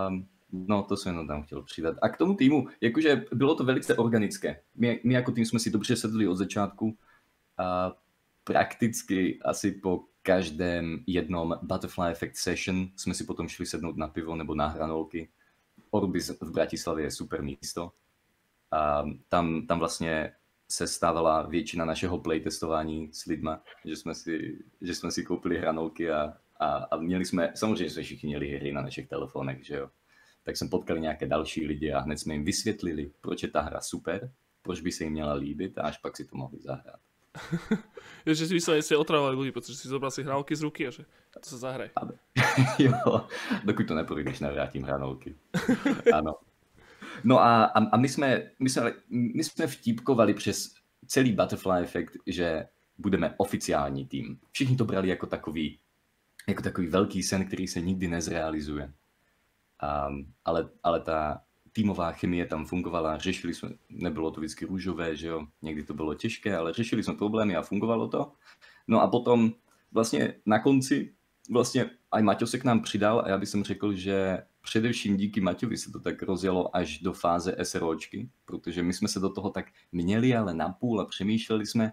Um, 0.08 0.28
no, 0.52 0.84
to 0.84 0.98
jsem 0.98 1.12
jenom 1.12 1.28
tam 1.28 1.44
chtěl 1.44 1.62
přidat. 1.62 1.98
A 2.02 2.10
k 2.10 2.18
tomu 2.18 2.36
týmu, 2.36 2.68
jakože 2.82 3.26
bylo 3.34 3.56
to 3.56 3.64
velice 3.64 3.96
organické. 3.96 4.62
My, 4.76 5.02
my 5.04 5.14
jako 5.14 5.32
tým 5.32 5.46
jsme 5.46 5.60
si 5.60 5.72
dobře 5.72 5.96
sedli 5.96 6.28
od 6.28 6.36
začátku 6.36 6.98
a 7.58 7.92
prakticky 8.44 9.40
asi 9.42 9.72
po 9.72 10.04
každém 10.22 11.04
jednom 11.08 11.60
Butterfly 11.62 12.12
Effect 12.12 12.38
session 12.38 12.90
jsme 12.96 13.14
si 13.14 13.24
potom 13.24 13.48
šli 13.48 13.66
sednout 13.66 13.98
na 13.98 14.08
pivo 14.08 14.36
nebo 14.36 14.56
na 14.56 14.68
hranolky. 14.68 15.30
Orbis 15.90 16.30
v 16.42 16.52
Bratislavě 16.52 17.06
je 17.06 17.12
super 17.12 17.44
místo. 17.44 17.92
A 18.72 19.06
tam, 19.30 19.68
tam 19.68 19.80
vlastně 19.80 20.34
se 20.76 20.88
stávala 20.88 21.42
většina 21.42 21.86
našeho 21.86 22.20
playtestování 22.20 23.10
s 23.14 23.26
lidma, 23.26 23.62
že 23.86 23.96
jsme 23.96 24.16
si, 24.16 24.60
že 24.82 24.96
jsme 24.96 25.12
si 25.12 25.24
koupili 25.24 25.58
hranolky 25.58 26.12
a, 26.12 26.34
a, 26.60 26.68
a 26.76 26.98
měli 26.98 27.26
jsme, 27.26 27.52
samozřejmě 27.56 27.90
jsme 27.90 28.04
všichni 28.04 28.28
měli 28.28 28.48
hry 28.50 28.72
na 28.72 28.82
našich 28.82 29.08
telefonech, 29.08 29.66
že 29.66 29.76
jo. 29.76 29.90
Tak 30.44 30.58
jsme 30.58 30.70
potkali 30.70 31.02
nějaké 31.02 31.28
další 31.28 31.66
lidi 31.66 31.92
a 31.92 32.00
hned 32.00 32.18
jsme 32.18 32.34
jim 32.34 32.46
vysvětlili, 32.46 33.12
proč 33.22 33.44
je 33.44 33.50
ta 33.50 33.62
hra 33.62 33.82
super, 33.82 34.32
proč 34.62 34.82
by 34.82 34.92
se 34.92 35.04
jim 35.04 35.14
měla 35.14 35.34
líbit 35.34 35.78
a 35.78 35.82
až 35.82 35.98
pak 35.98 36.18
si 36.18 36.26
to 36.26 36.38
mohli 36.38 36.60
zahrát. 36.60 37.00
že 38.26 38.48
si 38.48 38.54
vyslovene 38.56 38.80
ste 38.80 38.96
otravovali 38.96 39.36
ľudí, 39.36 39.52
pretože 39.52 39.76
si 39.76 39.92
zobral 39.92 40.08
si 40.08 40.24
hranolky 40.24 40.56
z 40.56 40.64
ruky 40.64 40.88
a 40.88 40.92
že 40.92 41.04
to 41.36 41.48
sa 41.56 41.72
zahraj. 41.72 41.92
jo, 42.80 43.28
dokud 43.68 43.88
to 43.88 43.96
nepodíš, 43.96 44.40
nevrátím 44.40 44.88
hranolky. 44.88 45.36
Ano. 46.16 46.40
No 47.24 47.40
a, 47.40 47.64
a, 47.64 47.90
a 47.90 47.98
my, 47.98 48.10
jsme, 48.10 48.44
my, 48.60 48.70
jsme, 48.70 48.94
my 49.10 49.44
jsme 49.44 49.68
vtipkovali 49.68 50.34
přes 50.34 50.74
celý 51.08 51.32
Butterfly 51.32 51.84
Effect, 51.84 52.18
že 52.28 52.68
budeme 52.98 53.34
oficiální 53.38 54.06
tým. 54.06 54.40
Všichni 54.52 54.78
to 54.78 54.86
brali 54.86 55.08
jako 55.08 55.28
takový, 55.28 55.80
jako 56.48 56.62
takový 56.64 56.88
velký 56.88 57.24
sen, 57.24 57.46
který 57.46 57.68
se 57.68 57.82
nikdy 57.82 58.08
nezrealizuje. 58.08 58.94
Um, 60.08 60.34
ale, 60.46 60.70
ale 60.84 61.00
ta 61.00 61.42
týmová 61.72 62.12
chemie 62.12 62.46
tam 62.46 62.66
fungovala, 62.66 63.18
řešili 63.18 63.54
jsme, 63.54 63.70
nebylo 63.90 64.32
to 64.32 64.42
vždycky 64.42 64.66
růžové, 64.66 65.16
že 65.16 65.28
jo, 65.28 65.48
někdy 65.62 65.84
to 65.84 65.94
bylo 65.94 66.14
těžké, 66.14 66.58
ale 66.58 66.74
řešili 66.74 67.04
jsme 67.04 67.14
problémy 67.14 67.56
a 67.56 67.62
fungovalo 67.62 68.08
to. 68.08 68.32
No 68.88 69.02
a 69.02 69.08
potom 69.08 69.54
vlastně 69.92 70.34
na 70.46 70.60
konci 70.60 71.16
vlastně 71.50 71.90
aj 72.12 72.24
Maťo 72.24 72.48
se 72.48 72.58
k 72.58 72.64
nám 72.64 72.82
přidal 72.82 73.20
a 73.26 73.30
já 73.30 73.38
bych 73.38 73.50
řekl, 73.50 73.94
že 73.94 74.44
především 74.66 75.18
díky 75.18 75.42
Maťovi 75.42 75.78
se 75.78 75.92
to 75.92 76.00
tak 76.00 76.24
rozjelo 76.24 76.76
až 76.76 77.00
do 77.00 77.14
fáze 77.14 77.56
SROčky, 77.64 78.30
protože 78.46 78.84
my 78.84 78.94
jsme 78.94 79.08
se 79.08 79.20
do 79.20 79.30
toho 79.30 79.50
tak 79.50 79.66
měli, 79.92 80.36
ale 80.36 80.54
napůl 80.54 81.02
a 81.02 81.06
přemýšleli 81.06 81.66
jsme 81.66 81.92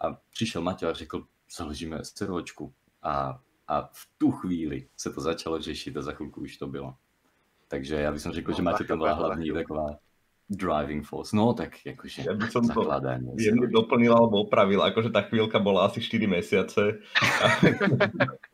a 0.00 0.18
přišel 0.30 0.62
Maťo 0.62 0.88
a 0.88 0.92
řekl, 0.92 1.26
založíme 1.56 2.04
SROčku. 2.04 2.72
A, 3.02 3.40
a 3.68 3.90
v 3.92 4.08
tu 4.18 4.30
chvíli 4.30 4.88
se 4.96 5.12
to 5.12 5.20
začalo 5.20 5.60
řešit 5.60 5.96
a 5.96 6.02
za 6.02 6.12
chvilku 6.12 6.40
už 6.40 6.56
to 6.56 6.66
bylo. 6.66 6.94
Takže 7.68 7.94
já 7.94 8.12
bych 8.12 8.20
řekl, 8.20 8.50
no, 8.50 8.56
že 8.56 8.62
Maťo 8.62 8.84
tam 8.84 8.98
byla 8.98 9.12
hlavní 9.12 9.50
taková 9.52 9.86
driving 10.50 11.06
force. 11.06 11.36
No 11.36 11.52
tak 11.54 11.86
jakože 11.86 12.28
ja 12.28 12.36
by 12.36 12.46
som 12.52 12.68
to 12.68 12.84
jemne 13.40 13.64
doplnil 13.72 14.12
alebo 14.12 14.44
opravil, 14.44 14.84
akože 14.84 15.08
tá 15.08 15.24
chvíľka 15.24 15.56
bola 15.56 15.88
asi 15.88 16.04
4 16.04 16.28
mesiace. 16.28 17.00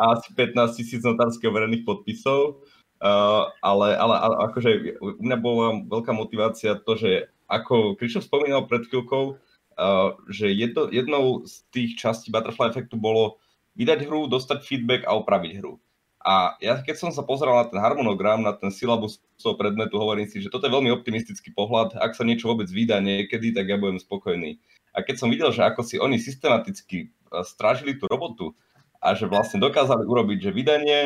a 0.00 0.02
asi 0.16 0.32
15 0.34 0.78
tisíc 0.78 1.00
notárskych 1.04 1.48
overených 1.48 1.84
podpisov. 1.84 2.64
Uh, 2.98 3.46
ale, 3.62 3.94
ale, 3.94 4.14
akože 4.50 4.98
u 4.98 5.22
mňa 5.22 5.36
bola 5.38 5.86
veľká 5.86 6.10
motivácia 6.10 6.74
to, 6.74 6.98
že 6.98 7.30
ako 7.46 7.94
Krišov 7.94 8.26
spomínal 8.26 8.66
pred 8.66 8.90
chvíľkou, 8.90 9.38
uh, 9.38 10.18
že 10.26 10.50
jedno, 10.50 10.90
jednou 10.90 11.46
z 11.46 11.62
tých 11.70 11.94
častí 11.94 12.34
Butterfly 12.34 12.74
Effectu 12.74 12.98
bolo 12.98 13.38
vydať 13.78 14.02
hru, 14.10 14.26
dostať 14.26 14.66
feedback 14.66 15.06
a 15.06 15.14
opraviť 15.14 15.62
hru. 15.62 15.78
A 16.18 16.58
ja 16.58 16.82
keď 16.82 16.98
som 16.98 17.10
sa 17.14 17.22
pozeral 17.22 17.62
na 17.62 17.70
ten 17.70 17.78
harmonogram, 17.78 18.42
na 18.42 18.50
ten 18.50 18.74
syllabus 18.74 19.22
toho 19.38 19.54
predmetu, 19.54 19.94
hovorím 19.94 20.26
si, 20.26 20.42
že 20.42 20.50
toto 20.50 20.66
je 20.66 20.74
veľmi 20.74 20.90
optimistický 20.90 21.54
pohľad. 21.54 21.94
Ak 22.02 22.18
sa 22.18 22.26
niečo 22.26 22.50
vôbec 22.50 22.66
vydá 22.66 22.98
niekedy, 22.98 23.54
tak 23.54 23.70
ja 23.70 23.78
budem 23.78 24.02
spokojný. 24.02 24.58
A 24.90 25.06
keď 25.06 25.22
som 25.22 25.30
videl, 25.30 25.54
že 25.54 25.62
ako 25.62 25.86
si 25.86 25.94
oni 26.02 26.18
systematicky 26.18 27.14
strážili 27.46 27.94
tú 27.94 28.10
robotu, 28.10 28.58
a 28.98 29.14
že 29.14 29.30
vlastne 29.30 29.62
dokázali 29.62 30.04
urobiť, 30.04 30.38
že 30.48 30.56
vydanie, 30.56 31.00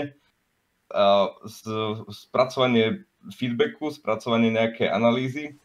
spracovanie 2.08 3.04
feedbacku, 3.32 3.92
spracovanie 3.92 4.50
nejaké 4.52 4.88
analýzy 4.88 5.56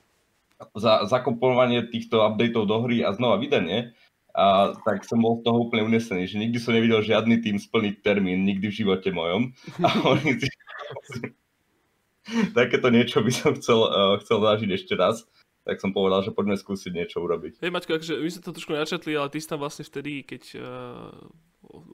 za, 0.76 1.06
zakomponovanie 1.06 1.88
týchto 1.90 2.24
updateov 2.24 2.64
do 2.66 2.78
hry 2.86 3.04
a 3.04 3.14
znova 3.14 3.38
vydanie, 3.42 3.94
a 4.38 4.78
tak 4.86 5.02
som 5.02 5.18
bol 5.18 5.42
z 5.42 5.50
toho 5.50 5.66
úplne 5.66 5.82
unesený, 5.90 6.30
že 6.30 6.38
nikdy 6.38 6.62
som 6.62 6.78
nevidel 6.78 7.02
žiadny 7.02 7.42
tým 7.42 7.58
splniť 7.58 8.06
termín, 8.06 8.46
nikdy 8.46 8.70
v 8.70 8.78
živote 8.86 9.10
mojom. 9.10 9.50
A 9.82 9.90
oni 10.06 10.38
si... 10.38 10.46
Takéto 12.54 12.94
niečo 12.94 13.26
by 13.26 13.34
som 13.34 13.58
chcel, 13.58 13.82
uh, 13.90 14.22
chcel 14.22 14.38
zažiť 14.38 14.70
ešte 14.70 14.94
raz 14.94 15.26
tak 15.68 15.84
som 15.84 15.92
povedal, 15.92 16.24
že 16.24 16.32
poďme 16.32 16.56
skúsiť 16.56 16.96
niečo 16.96 17.20
urobiť. 17.20 17.60
Hej 17.60 17.76
Maťko, 17.76 18.00
akože 18.00 18.24
my 18.24 18.30
sme 18.32 18.40
to 18.40 18.56
trošku 18.56 18.72
načetli, 18.72 19.20
ale 19.20 19.28
ty 19.28 19.44
si 19.44 19.52
tam 19.52 19.60
vlastne 19.60 19.84
vtedy, 19.84 20.24
keď 20.24 20.44
uh, 20.56 21.12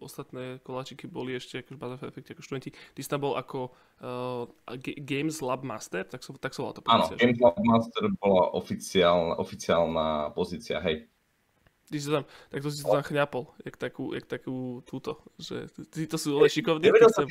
ostatné 0.02 0.62
koláčiky 0.62 1.10
boli 1.10 1.36
ešte 1.38 1.62
akože 1.62 1.78
Battlefield 1.80 2.12
Effect 2.14 2.30
ako 2.34 2.42
študenti, 2.46 2.72
ty 2.72 3.00
si 3.02 3.10
tam 3.10 3.22
bol 3.26 3.34
ako 3.36 3.74
uh, 4.02 4.46
Games 5.02 5.42
Lab 5.42 5.66
Master, 5.66 6.06
tak, 6.06 6.22
som, 6.22 6.38
tak 6.38 6.54
som 6.54 6.66
volal 6.66 6.78
to 6.78 6.84
pozícia. 6.86 7.16
Áno, 7.16 7.22
Games 7.22 7.40
Lab 7.42 7.58
Master 7.62 8.04
bola 8.22 8.44
oficiálna, 8.54 9.34
oficiálna 9.42 10.08
pozícia, 10.38 10.78
hej. 10.82 11.10
Ty 11.90 11.98
si 12.00 12.08
tam, 12.10 12.24
tak 12.50 12.60
to 12.64 12.70
si 12.72 12.82
to 12.82 12.90
tam 12.90 13.06
chňapol, 13.06 13.44
jak 13.66 13.76
takú, 13.76 14.16
jak 14.16 14.26
takú 14.26 14.82
túto, 14.88 15.20
že 15.36 15.68
ty 15.92 16.08
to 16.08 16.16
sú 16.16 16.40
ale 16.40 16.48
šikovní. 16.48 16.88
Nevedel 16.88 17.12
som, 17.12 17.28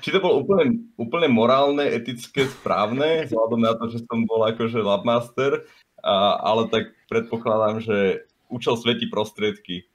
či 0.00 0.08
to 0.12 0.18
bolo 0.20 0.38
úplne, 0.44 0.88
úplne 0.98 1.28
morálne, 1.30 1.84
etické, 1.84 2.48
správne, 2.48 3.28
vzhľadom 3.28 3.60
na 3.60 3.72
to, 3.76 3.90
že 3.92 4.04
som 4.06 4.24
bol 4.24 4.44
akože 4.44 4.80
labmaster, 4.82 5.64
a, 6.02 6.38
ale 6.42 6.70
tak 6.70 6.94
predpokladám, 7.10 7.82
že 7.82 8.28
účel 8.48 8.76
svetí 8.76 9.06
prostriedky. 9.08 9.88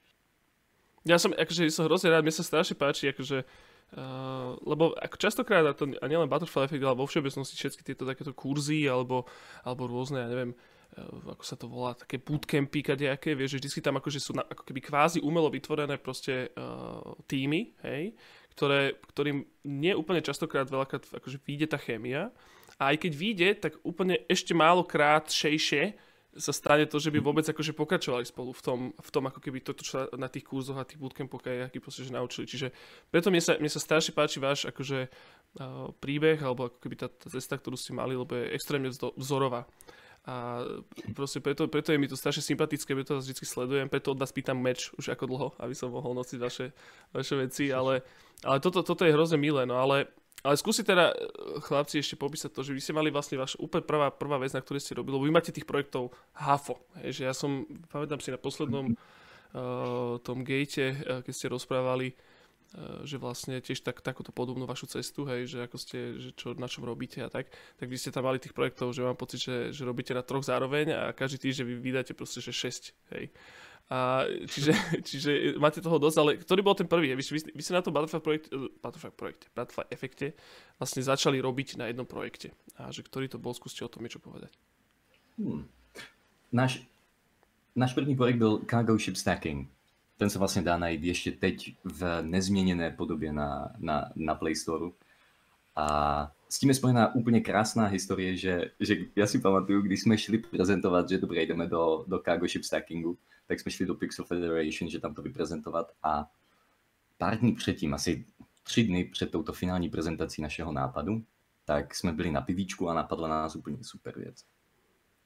Ja 1.03 1.19
som, 1.19 1.35
akože 1.35 1.67
som 1.67 1.87
hrozne 1.87 2.11
rád, 2.11 2.23
mne 2.23 2.35
sa 2.35 2.43
strašne 2.43 2.75
páči, 2.79 3.11
akože 3.11 3.43
Uh, 3.93 4.57
lebo 4.65 4.97
ako 4.97 5.21
častokrát, 5.21 5.61
a, 5.69 5.77
to, 5.77 5.85
a 5.85 6.05
nielen 6.09 6.25
Butterfly 6.25 6.65
Effect, 6.65 6.81
ale 6.81 6.97
vo 6.97 7.05
všeobecnosti 7.05 7.53
všetky 7.53 7.85
tieto 7.85 8.09
takéto 8.09 8.33
kurzy 8.33 8.89
alebo, 8.89 9.29
alebo 9.61 9.85
rôzne, 9.85 10.17
ja 10.17 10.25
neviem, 10.33 10.57
uh, 10.97 11.29
ako 11.29 11.43
sa 11.45 11.53
to 11.53 11.69
volá, 11.69 11.93
také 11.93 12.17
bootcampy 12.17 12.81
kadejaké, 12.81 13.37
vieš, 13.37 13.61
že 13.61 13.69
vždy 13.69 13.85
tam 13.85 14.01
akože 14.01 14.17
sú 14.17 14.33
na, 14.33 14.49
ako 14.49 14.65
keby 14.65 14.81
kvázi 14.81 15.21
umelo 15.21 15.45
vytvorené 15.53 16.01
proste 16.01 16.49
uh, 16.57 17.05
týmy, 17.29 17.77
hej, 17.85 18.17
ktoré, 18.57 18.97
ktorým 19.13 19.45
nie 19.69 19.93
úplne 19.93 20.25
častokrát 20.25 20.65
veľakrát 20.65 21.05
akože 21.13 21.37
vyjde 21.45 21.69
tá 21.69 21.77
chémia. 21.77 22.33
A 22.81 22.97
aj 22.97 23.05
keď 23.05 23.11
vyjde, 23.13 23.49
tak 23.61 23.77
úplne 23.85 24.25
ešte 24.25 24.57
málokrát 24.57 25.29
šejšie 25.29 25.93
sa 26.33 26.53
stane 26.53 26.89
to, 26.89 26.97
že 26.97 27.13
by 27.13 27.19
vôbec 27.21 27.45
akože 27.45 27.77
pokračovali 27.77 28.25
spolu 28.25 28.51
v 28.53 28.61
tom, 28.61 28.79
v 28.97 29.09
tom 29.13 29.23
ako 29.29 29.39
keby 29.41 29.61
toto, 29.61 29.85
čo 29.85 30.09
na 30.17 30.25
tých 30.25 30.49
kurzoch 30.49 30.77
a 30.77 30.87
tých 30.87 30.97
bootcampoch 30.97 31.45
aj 31.45 31.69
aký 31.69 31.77
proste, 31.77 32.05
že 32.05 32.15
naučili. 32.15 32.49
Čiže 32.49 32.73
preto 33.13 33.29
mne 33.29 33.41
sa, 33.41 33.53
mne 33.57 33.69
sa 33.69 33.77
strašne 33.77 34.17
páči 34.17 34.41
váš 34.41 34.65
akože 34.65 35.09
uh, 35.09 35.93
príbeh, 36.01 36.41
alebo 36.41 36.73
ako 36.73 36.77
keby 36.81 36.95
tá, 36.97 37.07
tá 37.09 37.29
cesta, 37.29 37.57
ktorú 37.57 37.77
ste 37.77 37.93
mali, 37.93 38.17
lebo 38.17 38.33
je 38.33 38.49
extrémne 38.57 38.89
vzorová. 39.13 39.69
A 40.23 40.63
proste 41.11 41.43
preto, 41.43 41.67
preto 41.67 41.91
je 41.91 41.99
mi 41.99 42.07
to 42.07 42.15
strašne 42.15 42.39
sympatické, 42.39 42.95
preto 42.95 43.19
vás 43.19 43.27
vždy 43.27 43.43
sledujem, 43.43 43.91
preto 43.91 44.15
od 44.15 44.21
vás 44.23 44.31
pýtam 44.31 44.55
meč 44.55 44.87
už 44.95 45.11
ako 45.11 45.23
dlho, 45.27 45.47
aby 45.59 45.75
som 45.75 45.91
mohol 45.91 46.15
nosiť 46.15 46.39
vaše, 46.39 46.71
vaše 47.11 47.35
veci, 47.35 47.75
ale, 47.75 48.07
ale 48.47 48.63
toto, 48.63 48.87
toto 48.87 49.03
je 49.03 49.11
hrozne 49.11 49.35
milé, 49.35 49.67
no 49.67 49.75
ale, 49.75 50.07
ale 50.43 50.59
skúsi 50.59 50.83
teda 50.83 51.15
chlapci 51.63 52.03
ešte 52.03 52.19
popísať 52.19 52.51
to, 52.51 52.61
že 52.67 52.75
vy 52.75 52.81
ste 52.83 52.93
mali 52.93 53.09
vlastne 53.09 53.39
vaša 53.39 53.57
úplne 53.63 53.87
prvá, 53.87 54.11
prvá 54.11 54.37
vec, 54.37 54.51
na 54.51 54.59
ktorej 54.59 54.83
ste 54.83 54.99
robili, 54.99 55.15
lebo 55.15 55.25
vy 55.25 55.33
máte 55.33 55.55
tých 55.55 55.65
projektov 55.65 56.11
hafo, 56.35 56.83
hej, 56.99 57.23
že 57.23 57.23
ja 57.25 57.33
som, 57.33 57.63
pamätám 57.87 58.19
si 58.19 58.29
na 58.29 58.37
poslednom 58.37 58.91
uh, 58.91 60.19
tom 60.19 60.43
gate, 60.43 60.91
uh, 60.91 61.23
keď 61.23 61.33
ste 61.33 61.47
rozprávali, 61.47 62.11
Eh, 62.73 63.05
že 63.05 63.21
vlastne 63.21 63.61
tiež 63.61 63.85
tak, 63.85 64.01
takúto 64.01 64.33
podobnú 64.33 64.65
vašu 64.65 64.89
cestu, 64.89 65.29
hej, 65.29 65.45
že 65.45 65.57
ako 65.61 65.77
ste, 65.77 66.17
že 66.17 66.33
čo, 66.33 66.57
na 66.57 66.65
čom 66.65 66.81
robíte 66.81 67.21
a 67.21 67.29
tak, 67.29 67.53
tak 67.77 67.85
vy 67.85 68.01
ste 68.01 68.09
tam 68.09 68.25
mali 68.25 68.41
tých 68.41 68.57
projektov, 68.57 68.97
že 68.97 69.05
mám 69.05 69.13
pocit, 69.13 69.45
že, 69.45 69.69
že 69.69 69.85
robíte 69.85 70.09
na 70.17 70.25
troch 70.25 70.41
zároveň 70.41 70.89
a 70.89 71.13
každý 71.13 71.45
týždeň 71.45 71.69
vy 71.69 71.75
vydáte 71.77 72.17
proste, 72.17 72.41
že 72.41 72.49
6, 72.49 73.13
hej. 73.13 73.29
A, 73.91 74.25
čiže, 74.47 74.71
čiže 75.07 75.31
máte 75.59 75.83
toho 75.83 75.99
dosť, 75.99 76.17
ale 76.19 76.31
ktorý 76.39 76.61
bol 76.63 76.75
ten 76.77 76.87
prvý? 76.87 77.13
Vy, 77.13 77.23
vy, 77.51 77.61
ste 77.61 77.75
na 77.75 77.83
tom 77.83 77.91
Butterfly 77.91 78.21
projekte, 78.23 78.49
eh, 78.51 78.71
Butterfly 78.79 79.11
projekte, 79.11 79.45
Butterfly 79.51 79.85
efekte 79.91 80.25
vlastne 80.79 81.01
začali 81.03 81.37
robiť 81.43 81.77
na 81.77 81.91
jednom 81.91 82.07
projekte. 82.07 82.55
A 82.79 82.89
že 82.89 83.03
ktorý 83.05 83.27
to 83.29 83.37
bol, 83.37 83.53
skúste 83.53 83.83
o 83.85 83.91
tom 83.91 84.03
niečo 84.03 84.23
povedať. 84.23 84.53
Hmm. 85.37 85.65
Náš, 86.53 86.85
náš 87.75 87.93
první 87.93 88.15
projekt 88.15 88.37
byl 88.37 88.61
Cargo 88.69 88.97
Ship 88.97 89.17
Stacking 89.17 89.73
ten 90.17 90.29
sa 90.29 90.37
vlastne 90.37 90.63
dá 90.63 90.77
nájsť 90.77 91.03
ešte 91.09 91.31
teď 91.35 91.57
v 91.83 92.01
nezmienené 92.23 92.93
podobe 92.93 93.33
na, 93.33 93.73
na, 93.81 94.13
na 94.13 94.33
Play 94.37 94.53
Store. 94.53 94.93
A 95.73 95.85
s 96.45 96.61
tím 96.61 96.69
je 96.69 96.77
spojená 96.77 97.17
úplne 97.17 97.41
krásná 97.41 97.89
historie, 97.89 98.37
že, 98.37 98.77
že 98.77 99.09
ja 99.17 99.25
si 99.25 99.41
pamatuju, 99.41 99.81
když 99.81 100.05
sme 100.05 100.15
šli 100.15 100.39
prezentovať, 100.45 101.17
že 101.17 101.21
dobre, 101.25 101.41
ideme 101.41 101.65
do, 101.65 102.05
do 102.05 102.21
Cargo 102.21 102.45
Ship 102.45 102.61
Stackingu, 102.61 103.17
tak 103.53 103.61
sme 103.61 103.69
šli 103.69 103.85
do 103.85 103.93
Pixel 103.93 104.25
Federation, 104.25 104.89
že 104.89 104.97
tam 104.97 105.13
to 105.13 105.21
vyprezentovať 105.21 105.93
a 106.01 106.25
pár 107.21 107.37
dní 107.37 107.53
předtím, 107.53 107.93
asi 107.93 108.25
tři 108.63 108.83
dny 108.83 109.05
před 109.05 109.31
touto 109.31 109.53
finální 109.53 109.89
prezentací 109.89 110.41
našeho 110.41 110.71
nápadu, 110.71 111.23
tak 111.65 111.95
jsme 111.95 112.11
byli 112.11 112.31
na 112.31 112.41
pivíčku 112.41 112.89
a 112.89 112.93
napadla 112.93 113.27
nás 113.27 113.55
úplně 113.55 113.77
super 113.81 114.17
věc. 114.17 114.45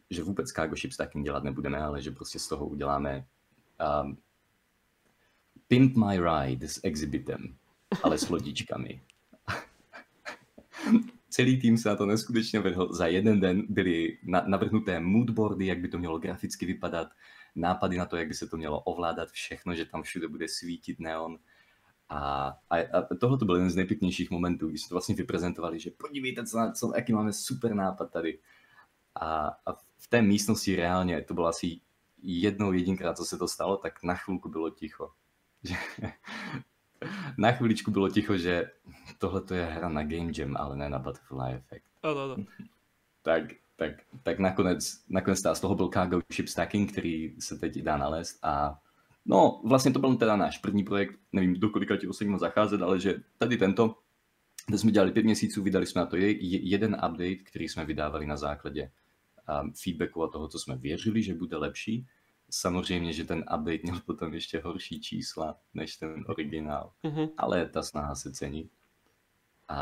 Že 0.09 0.23
vůbec 0.23 0.51
cargo 0.51 0.75
ship 0.75 0.91
stacking 0.91 1.25
dělat 1.25 1.43
nebudeme, 1.43 1.79
ale 1.79 2.01
že 2.01 2.11
prostě 2.11 2.39
z 2.39 2.47
toho 2.47 2.67
uděláme 2.67 3.25
um, 4.03 4.17
Pimp 5.67 5.95
My 5.95 6.19
Ride 6.19 6.67
s 6.67 6.79
exhibitem, 6.83 7.55
ale 8.03 8.17
s 8.17 8.29
lodičkami. 8.29 9.01
Celý 11.29 11.61
tým 11.61 11.77
se 11.77 11.89
na 11.89 11.95
to 11.95 12.05
neskutečně 12.05 12.59
vrhl. 12.59 12.93
Za 12.93 13.07
jeden 13.07 13.39
den 13.39 13.63
byly 13.69 14.17
navrhnuté 14.47 14.99
moodboardy, 14.99 15.65
jak 15.65 15.79
by 15.79 15.87
to 15.87 15.99
mělo 15.99 16.19
graficky 16.19 16.65
vypadat, 16.65 17.07
nápady 17.57 17.97
na 17.97 18.05
to, 18.05 18.17
jak 18.17 18.27
by 18.27 18.33
se 18.33 18.47
to 18.47 18.57
mělo 18.57 18.79
ovládat, 18.79 19.29
všechno, 19.29 19.75
že 19.75 19.85
tam 19.85 20.03
všude 20.03 20.27
bude 20.27 20.47
svítit 20.47 20.99
neon. 20.99 21.39
A, 22.09 22.47
a, 22.69 22.75
a 22.75 23.15
tohle 23.19 23.37
to 23.37 23.45
byl 23.45 23.55
jeden 23.55 23.69
z 23.69 23.75
nejpěknějších 23.75 24.31
momentů, 24.31 24.67
když 24.67 24.81
jsme 24.81 24.89
to 24.89 24.95
vlastně 24.95 25.15
vyprezentovali, 25.15 25.79
že 25.79 25.91
podívejte, 25.91 26.45
co, 26.45 26.71
co, 26.75 26.91
jaký 26.95 27.13
máme 27.13 27.33
super 27.33 27.73
nápad 27.73 28.11
tady. 28.11 28.39
A, 29.15 29.47
a 29.65 29.73
v 29.97 30.07
té 30.09 30.21
místnosti 30.21 30.75
reálně, 30.75 31.21
to 31.21 31.33
bylo 31.33 31.47
asi 31.47 31.79
jednou 32.23 32.73
jedinkrát, 32.73 33.17
co 33.17 33.25
se 33.25 33.37
to 33.37 33.47
stalo, 33.47 33.77
tak 33.77 34.03
na 34.03 34.15
chvilku 34.15 34.49
bylo 34.49 34.69
ticho 34.69 35.11
na 37.37 37.51
chvíličku 37.51 37.91
bylo 37.91 38.09
ticho, 38.09 38.37
že 38.37 38.71
tohle 39.17 39.41
to 39.41 39.53
je 39.53 39.65
hra 39.65 39.89
na 39.89 40.03
Game 40.03 40.31
Jam, 40.37 40.57
ale 40.57 40.75
ne 40.75 40.89
na 40.89 40.99
Butterfly 40.99 41.53
Effect. 41.53 41.85
Ano, 42.03 42.21
ano. 42.21 42.35
Tak, 43.21 43.43
tak, 43.77 43.91
tak 44.23 44.39
nakonec, 44.39 45.03
nakonec 45.09 45.39
z 45.53 45.59
toho 45.59 45.75
byl 45.75 45.87
Cargo 45.87 46.21
Ship 46.33 46.47
Stacking, 46.47 46.91
který 46.91 47.35
se 47.39 47.57
teď 47.57 47.81
dá 47.81 47.97
nalézt 47.97 48.39
a 48.43 48.79
no 49.25 49.61
vlastně 49.65 49.91
to 49.91 49.99
byl 49.99 50.15
teda 50.15 50.35
náš 50.35 50.57
první 50.57 50.83
projekt, 50.83 51.19
nevím, 51.31 51.59
do 51.59 51.69
kolika 51.69 51.97
ti 51.97 52.07
ostatním 52.07 52.39
zacházet, 52.39 52.81
ale 52.81 52.99
že 52.99 53.15
tady 53.37 53.57
tento, 53.57 53.95
to 54.71 54.77
jsme 54.77 54.91
dělali 54.91 55.11
pět 55.11 55.25
měsíců, 55.25 55.63
vydali 55.63 55.85
jsme 55.85 56.01
na 56.01 56.07
to 56.07 56.17
jeden 56.41 56.93
update, 56.93 57.35
který 57.35 57.69
jsme 57.69 57.85
vydávali 57.85 58.25
na 58.25 58.37
základě 58.37 58.91
um, 59.61 59.73
feedbacku 59.83 60.23
a 60.23 60.27
toho, 60.27 60.47
co 60.47 60.59
jsme 60.59 60.75
věřili, 60.75 61.23
že 61.23 61.33
bude 61.33 61.57
lepší 61.57 62.07
Samozřejmě, 62.49 63.13
že 63.13 63.23
ten 63.23 63.39
update 63.39 63.79
měl 63.83 63.99
potom 64.05 64.33
ještě 64.33 64.59
horší 64.59 65.01
čísla 65.01 65.59
než 65.73 65.97
ten 65.97 66.23
originál, 66.27 66.91
mm-hmm. 67.03 67.29
ale 67.37 67.69
ta 67.69 67.83
snaha 67.83 68.15
se 68.15 68.31
cení. 68.31 68.69
A... 69.67 69.77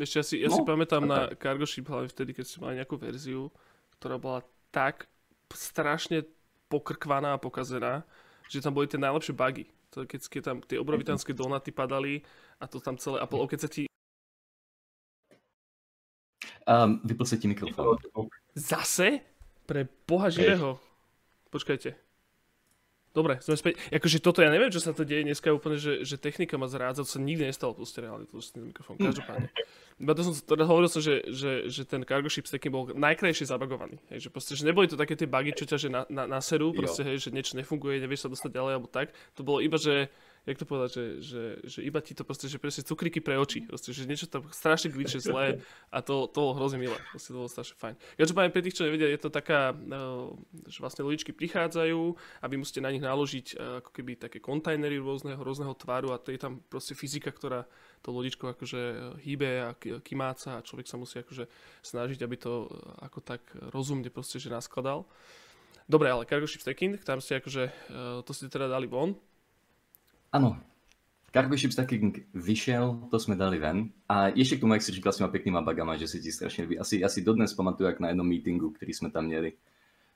Ešte 0.00 0.16
ja 0.16 0.24
si, 0.24 0.36
ja 0.40 0.48
no, 0.48 0.56
si 0.56 0.62
pamätám 0.64 1.04
na 1.04 1.28
Cargo 1.36 1.68
Ship 1.68 1.84
hlavne 1.84 2.08
vtedy, 2.08 2.32
keď 2.32 2.44
ste 2.48 2.58
mali 2.64 2.80
nejakú 2.80 2.96
verziu, 2.96 3.52
ktorá 4.00 4.16
bola 4.16 4.40
tak 4.72 5.04
strašne 5.52 6.24
pokrkvaná 6.72 7.36
a 7.36 7.40
pokazená, 7.40 8.04
že 8.48 8.64
tam 8.64 8.72
boli 8.72 8.88
tie 8.88 9.00
najlepšie 9.00 9.36
bugy. 9.36 9.68
To, 9.92 10.04
keď, 10.04 10.20
keď 10.28 10.42
tam 10.44 10.56
tie 10.64 10.80
obrovitánske 10.80 11.32
donaty 11.32 11.72
padali 11.72 12.20
a 12.60 12.64
to 12.68 12.80
tam 12.80 12.96
celé 12.96 13.20
Apple, 13.20 13.44
keď 13.48 13.60
sa 13.64 13.70
ti... 13.72 13.88
Um, 16.68 17.00
vypl 17.00 17.24
sa 17.24 17.40
ti 17.40 17.48
mikrofón. 17.48 17.96
Zase? 18.52 19.24
Pre 19.64 19.88
boha 20.08 20.28
živého. 20.28 20.80
Počkajte. 21.48 22.07
Dobre, 23.18 23.42
sme 23.42 23.58
späť. 23.58 23.82
Akože 23.90 24.22
toto 24.22 24.46
ja 24.46 24.50
neviem, 24.54 24.70
čo 24.70 24.78
sa 24.78 24.94
to 24.94 25.02
deje 25.02 25.26
dneska 25.26 25.50
úplne, 25.50 25.74
že, 25.74 26.06
že 26.06 26.14
technika 26.14 26.54
ma 26.54 26.70
zrádza, 26.70 27.02
to 27.02 27.10
sa 27.10 27.18
nikdy 27.18 27.50
nestalo 27.50 27.74
proste 27.74 27.98
reálne, 27.98 28.30
to 28.30 28.38
ten 28.38 28.70
mikrofón, 28.70 28.94
každopádne. 28.94 29.50
Iba 29.98 30.14
to 30.14 30.22
som, 30.22 30.34
teda 30.38 30.62
hovoril 30.62 30.86
som, 30.86 31.02
že, 31.02 31.26
že, 31.26 31.66
že 31.66 31.82
ten 31.82 32.06
cargo 32.06 32.30
ship 32.30 32.46
stacking 32.46 32.70
bol 32.70 32.86
najkrajšie 32.94 33.50
zabagovaný. 33.50 33.98
Hej, 34.14 34.22
že 34.22 34.28
proste, 34.30 34.54
že 34.54 34.62
neboli 34.62 34.86
to 34.86 34.94
také 34.94 35.18
tie 35.18 35.26
bugy, 35.26 35.50
čo 35.50 35.66
ťa 35.66 35.78
že 35.82 35.88
na, 35.90 36.06
na, 36.06 36.30
na 36.30 36.38
seru, 36.38 36.70
proste, 36.70 37.02
hej, 37.02 37.18
že 37.18 37.34
niečo 37.34 37.58
nefunguje, 37.58 37.98
nevieš 37.98 38.22
sa 38.22 38.28
dostať 38.30 38.54
ďalej 38.54 38.72
alebo 38.78 38.86
tak. 38.86 39.10
To 39.34 39.42
bolo 39.42 39.58
iba, 39.58 39.74
že 39.74 40.06
jak 40.48 40.56
to 40.56 40.64
povedať, 40.64 40.90
že, 40.96 41.04
že, 41.20 41.42
že 41.60 41.80
iba 41.84 42.00
ti 42.00 42.16
to 42.16 42.24
proste, 42.24 42.48
že 42.48 42.56
presne 42.56 42.80
cukriky 42.80 43.20
pre 43.20 43.36
oči, 43.36 43.68
proste, 43.68 43.92
že 43.92 44.08
niečo 44.08 44.24
tam 44.24 44.48
strašne 44.48 44.88
glitche 44.88 45.20
zlé 45.20 45.60
a 45.92 46.00
to, 46.00 46.24
to 46.32 46.38
bolo 46.40 46.56
hrozne 46.56 46.80
milé, 46.80 46.96
proste 47.12 47.36
to 47.36 47.44
bolo 47.44 47.52
strašne 47.52 47.76
fajn. 47.76 47.94
Každopádne 48.16 48.50
pre 48.56 48.64
tých, 48.64 48.80
čo 48.80 48.88
nevedia, 48.88 49.12
je 49.12 49.20
to 49.20 49.28
taká, 49.28 49.76
uh, 49.76 50.32
že 50.64 50.80
vlastne 50.80 51.04
lodičky 51.04 51.36
prichádzajú 51.36 52.00
a 52.40 52.44
vy 52.48 52.56
musíte 52.56 52.80
na 52.80 52.88
nich 52.88 53.04
naložiť 53.04 53.46
uh, 53.54 53.84
ako 53.84 53.90
keby 53.92 54.16
také 54.16 54.40
kontajnery 54.40 54.96
rôzneho, 54.96 55.36
rôzneho 55.36 55.76
tvaru 55.76 56.16
a 56.16 56.22
to 56.22 56.32
je 56.32 56.40
tam 56.40 56.64
proste 56.64 56.96
fyzika, 56.96 57.28
ktorá 57.28 57.68
to 58.00 58.08
lodičko 58.08 58.56
akože 58.56 58.80
hýbe 59.20 59.50
a 59.68 59.76
kymáca 60.00 60.56
a 60.56 60.64
človek 60.64 60.88
sa 60.88 60.96
musí 60.96 61.20
akože 61.20 61.44
snažiť, 61.84 62.24
aby 62.24 62.36
to 62.40 62.70
ako 63.04 63.20
tak 63.20 63.42
rozumne 63.74 64.08
proste, 64.08 64.40
že 64.40 64.48
naskladal. 64.48 65.04
Dobre, 65.88 66.12
ale 66.12 66.28
cargo 66.28 66.44
ship 66.44 66.60
stacking, 66.60 67.00
tam 67.00 67.18
ste 67.18 67.40
akože, 67.40 67.64
to 68.22 68.30
ste 68.36 68.52
teda 68.52 68.68
dali 68.68 68.84
von, 68.84 69.16
Áno, 70.28 70.60
Cargo 71.32 71.56
Ship 71.56 71.72
Stacking 71.72 72.32
vyšiel, 72.32 73.08
to 73.12 73.16
sme 73.20 73.36
dali 73.36 73.60
ven. 73.60 73.92
A 74.08 74.32
ešte 74.32 74.56
k 74.56 74.62
tomu, 74.64 74.72
ak 74.76 74.84
si 74.84 74.96
říkal 74.96 75.12
s 75.12 75.20
tými 75.20 75.28
peknýma 75.32 75.60
bagama, 75.60 75.96
že 75.96 76.08
si 76.08 76.24
ti 76.24 76.32
strašne 76.32 76.64
ľúbi. 76.64 76.76
Asi, 76.80 77.04
asi 77.04 77.20
dodnes 77.20 77.52
pamatuju, 77.52 77.88
ak 77.88 78.00
na 78.00 78.12
jednom 78.12 78.24
meetingu, 78.24 78.72
ktorý 78.72 78.92
sme 78.96 79.08
tam 79.12 79.28
měli, 79.28 79.56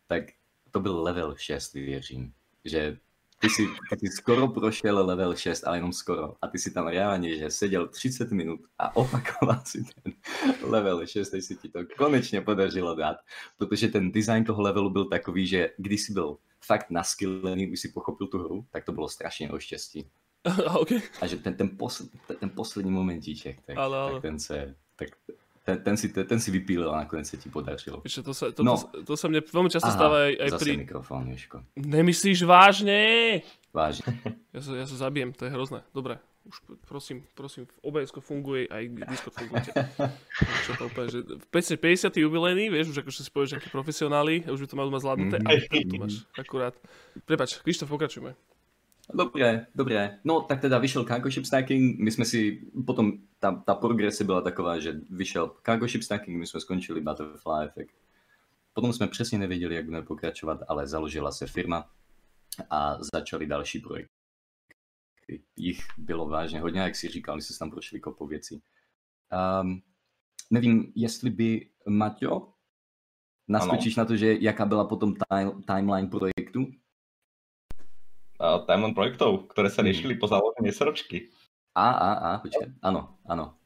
tak 0.08 0.32
to 0.72 0.80
byl 0.80 1.02
level 1.02 1.36
6, 1.36 1.72
věřím. 1.74 2.32
Že 2.64 2.96
ty 3.38 3.48
si, 3.50 3.68
ty 4.00 4.08
skoro 4.08 4.48
prošel 4.48 5.06
level 5.06 5.36
6, 5.36 5.66
ale 5.66 5.76
jenom 5.76 5.92
skoro. 5.92 6.36
A 6.42 6.48
ty 6.48 6.58
si 6.58 6.70
tam 6.70 6.88
reálne, 6.88 7.36
že 7.36 7.50
sedel 7.50 7.88
30 7.88 8.32
minút 8.32 8.60
a 8.78 8.96
opakoval 8.96 9.60
si 9.64 9.84
ten 9.84 10.12
level 10.64 11.06
6, 11.06 11.28
teď 11.28 11.42
si 11.44 11.56
ti 11.56 11.68
to 11.68 11.84
konečne 11.96 12.40
podařilo 12.40 12.94
dát. 12.94 13.16
Protože 13.58 13.88
ten 13.88 14.12
design 14.12 14.44
toho 14.44 14.62
levelu 14.62 14.90
byl 14.90 15.04
takový, 15.04 15.46
že 15.46 15.70
když 15.76 16.02
si 16.02 16.12
byl 16.12 16.36
fakt 16.64 16.90
naskillený, 16.90 17.70
už 17.72 17.80
si 17.80 17.88
pochopil 17.88 18.26
tu 18.26 18.38
hru, 18.38 18.66
tak 18.70 18.84
to 18.84 18.92
bylo 18.92 19.08
strašně 19.08 19.50
o 19.50 19.58
štěstí. 19.58 20.06
okay. 20.80 21.02
A 21.20 21.26
že 21.26 21.36
ten, 21.36 21.54
ten, 21.54 21.68
posl, 21.68 22.08
ten, 22.26 22.36
ten 22.36 22.50
poslední 22.50 22.90
momentíček, 22.90 23.60
tak, 23.66 23.76
ale, 23.76 23.98
ale. 23.98 24.12
tak 24.12 24.22
ten 24.22 24.38
se, 24.38 24.74
tak 24.96 25.08
ten, 25.64 25.82
ten, 25.82 25.96
si, 25.96 26.08
ten, 26.08 26.26
ten 26.26 26.40
si 26.40 26.50
vypílil 26.50 26.90
a 26.90 27.06
nakonec 27.06 27.26
sa 27.26 27.36
ti 27.38 27.46
podařilo. 27.46 28.02
Víš, 28.02 28.26
to, 28.26 28.34
sa, 28.34 28.50
to, 28.50 28.66
no. 28.66 28.74
to, 28.74 29.06
to 29.06 29.14
sa 29.14 29.30
mne 29.30 29.46
veľmi 29.46 29.70
často 29.70 29.94
Aha, 29.94 29.98
stáva 29.98 30.16
aj, 30.26 30.34
aj 30.34 30.48
zase 30.58 30.62
pri... 30.66 30.72
mikrofón, 30.82 31.30
Jožko. 31.30 31.62
Nemyslíš 31.78 32.42
vážne? 32.42 33.00
Vážne. 33.70 34.10
Ja 34.52 34.60
sa, 34.60 34.76
ja 34.76 34.84
sa 34.84 35.08
zabijem, 35.08 35.32
to 35.32 35.48
je 35.48 35.54
hrozné. 35.56 35.80
Dobre, 35.96 36.20
už 36.44 36.56
prosím, 36.88 37.22
prosím, 37.34 37.66
obs 37.82 38.10
funguje, 38.20 38.66
aj 38.68 38.82
Discord 39.08 39.34
funguje. 39.38 39.62
Čo 40.66 40.72
to 40.78 40.84
úplne, 40.90 41.08
že 41.08 41.18
50. 41.50 42.16
jubilejný, 42.18 42.70
vieš, 42.70 42.90
už 42.90 43.06
akože 43.06 43.22
si 43.22 43.30
povieš 43.30 43.50
nejakí 43.58 43.70
profesionáli, 43.70 44.42
už 44.50 44.66
by 44.66 44.68
to 44.68 44.78
malo 44.78 44.90
mať 44.90 45.02
zvládnuté, 45.06 45.36
mm-hmm. 45.38 45.50
aj 45.50 45.86
tu 45.86 45.96
máš, 45.98 46.14
akurát. 46.34 46.74
Prepač, 47.24 47.62
Krištof, 47.62 47.88
pokračujeme. 47.88 48.34
Dobre, 49.12 49.66
dobre. 49.74 50.22
No 50.24 50.46
tak 50.46 50.62
teda 50.62 50.78
vyšiel 50.78 51.04
Cargo 51.04 51.30
Ship 51.30 51.46
Stacking, 51.46 51.98
my 51.98 52.10
sme 52.10 52.24
si, 52.24 52.62
potom 52.86 53.18
tá, 53.42 53.50
tá 53.50 53.74
progresie 53.74 54.24
byla 54.24 54.40
taková, 54.40 54.78
že 54.78 55.02
vyšiel 55.10 55.58
Cargo 55.62 55.86
Ship 55.90 56.02
Stacking, 56.02 56.38
my 56.38 56.46
sme 56.46 56.62
skončili 56.62 57.02
Butterfly 57.02 57.66
Effect. 57.66 57.94
Potom 58.72 58.92
sme 58.92 59.06
přesně 59.06 59.38
nevěděli, 59.38 59.74
jak 59.74 59.84
budeme 59.84 60.06
pokračovat, 60.06 60.58
ale 60.68 60.86
založila 60.86 61.32
se 61.32 61.46
firma 61.46 61.90
a 62.70 62.98
začali 63.14 63.46
další 63.46 63.78
projekt. 63.78 64.10
Jich 65.56 65.80
bylo 65.98 66.28
vážně 66.28 66.60
hodně, 66.60 66.80
jak 66.80 66.96
si 66.96 67.08
říkal, 67.08 67.40
jsme 67.40 67.56
tam 67.58 67.70
prošli 67.70 68.00
kopu 68.00 68.26
věcí. 68.26 68.62
Um, 69.32 69.82
nevím, 70.50 70.92
jestli 70.94 71.30
by, 71.30 71.68
Maťo, 71.88 72.52
naskočíš 73.48 73.96
ano. 73.96 74.00
na 74.02 74.08
to, 74.08 74.16
že 74.16 74.36
jaká 74.40 74.66
byla 74.66 74.84
potom 74.84 75.14
time, 75.28 75.62
timeline 75.62 76.08
projektu? 76.08 76.60
Uh, 78.42 78.66
timeline 78.66 78.94
projektov, 78.94 79.46
ktoré 79.54 79.70
sa 79.70 79.82
hmm. 79.82 79.88
riešili 79.90 80.14
po 80.18 80.26
založení 80.26 80.74
SROčky. 80.74 81.30
A, 81.72 81.86
a, 81.94 82.10
a, 82.12 82.30
počkaj, 82.42 82.68
áno, 82.82 83.16
áno. 83.24 83.56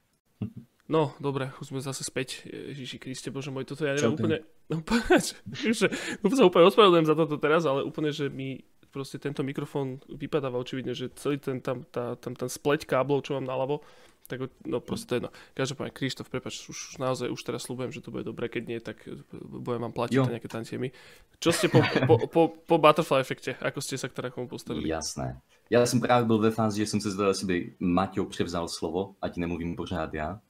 No, 0.86 1.10
dobre, 1.18 1.50
už 1.58 1.74
sme 1.74 1.82
zase 1.82 2.06
späť. 2.06 2.46
Ježiši 2.46 3.02
Kriste, 3.02 3.34
bože 3.34 3.50
môj, 3.50 3.66
toto 3.66 3.82
ja 3.82 3.98
neviem 3.98 4.14
Čo 4.14 4.14
úplne... 4.14 4.38
Úplne, 4.66 5.22
že, 5.54 5.86
sa 6.26 6.42
úplne 6.42 6.66
ospravedlňujem 6.66 7.06
za 7.06 7.14
toto 7.14 7.38
teraz, 7.38 7.62
ale 7.70 7.86
úplne, 7.86 8.10
že 8.10 8.26
mi 8.26 8.66
proste 8.96 9.20
tento 9.20 9.44
mikrofón 9.44 10.00
vypadáva 10.08 10.56
očividne, 10.56 10.96
že 10.96 11.12
celý 11.20 11.36
ten 11.36 11.60
tam, 11.60 11.84
tá, 11.92 12.16
tam 12.16 12.32
ten 12.32 12.48
spleť 12.48 12.88
káblov, 12.88 13.28
čo 13.28 13.36
mám 13.36 13.44
naľavo, 13.44 13.84
tak 14.24 14.48
no 14.64 14.80
proste 14.80 15.04
to 15.04 15.12
je 15.12 15.18
jedno. 15.20 15.30
Každopádne, 15.52 15.92
Krištof, 15.92 16.32
prepač, 16.32 16.64
už 16.64 16.96
naozaj 16.96 17.28
už 17.28 17.40
teraz 17.44 17.68
slúbujem, 17.68 17.92
že 17.92 18.00
to 18.00 18.08
bude 18.08 18.24
dobre, 18.24 18.48
keď 18.48 18.62
nie, 18.64 18.80
tak 18.80 19.04
budem 19.36 19.84
vám 19.84 19.92
platiť 19.92 20.16
jo. 20.16 20.24
nejaké 20.24 20.48
tantiemy. 20.48 20.96
Čo 21.36 21.52
ste 21.52 21.68
po, 21.68 21.84
po, 22.08 22.14
po, 22.26 22.42
po 22.56 22.76
Butterfly 22.80 23.20
efekte, 23.20 23.52
ako 23.60 23.84
ste 23.84 24.00
sa 24.00 24.08
k 24.08 24.16
takomu 24.16 24.48
postavili? 24.48 24.88
Jasné. 24.88 25.36
Ja 25.68 25.84
som 25.84 26.00
práve 26.00 26.24
byl 26.24 26.38
ve 26.38 26.50
fázi, 26.54 26.82
že 26.86 26.96
som 26.96 27.00
sa 27.02 27.12
zdal, 27.12 27.36
sebe 27.36 27.76
Maťo 27.82 28.24
převzal 28.26 28.70
slovo, 28.70 29.18
ať 29.20 29.36
nemluvím 29.36 29.76
pořád 29.76 30.14
ja 30.14 30.40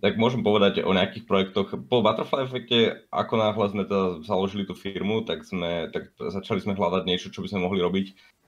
tak 0.00 0.16
môžem 0.16 0.40
povedať 0.40 0.80
o 0.80 0.96
nejakých 0.96 1.28
projektoch. 1.28 1.76
Po 1.86 2.00
Butterfly 2.00 2.48
efekte, 2.48 3.04
ako 3.12 3.34
náhle 3.36 3.66
sme 3.68 3.84
to 3.84 4.24
založili 4.24 4.64
tú 4.64 4.72
firmu, 4.72 5.22
tak, 5.28 5.44
sme, 5.44 5.92
tak 5.92 6.16
začali 6.16 6.64
sme 6.64 6.72
hľadať 6.72 7.04
niečo, 7.04 7.28
čo 7.28 7.44
by 7.44 7.52
sme 7.52 7.68
mohli 7.68 7.84
robiť, 7.84 8.06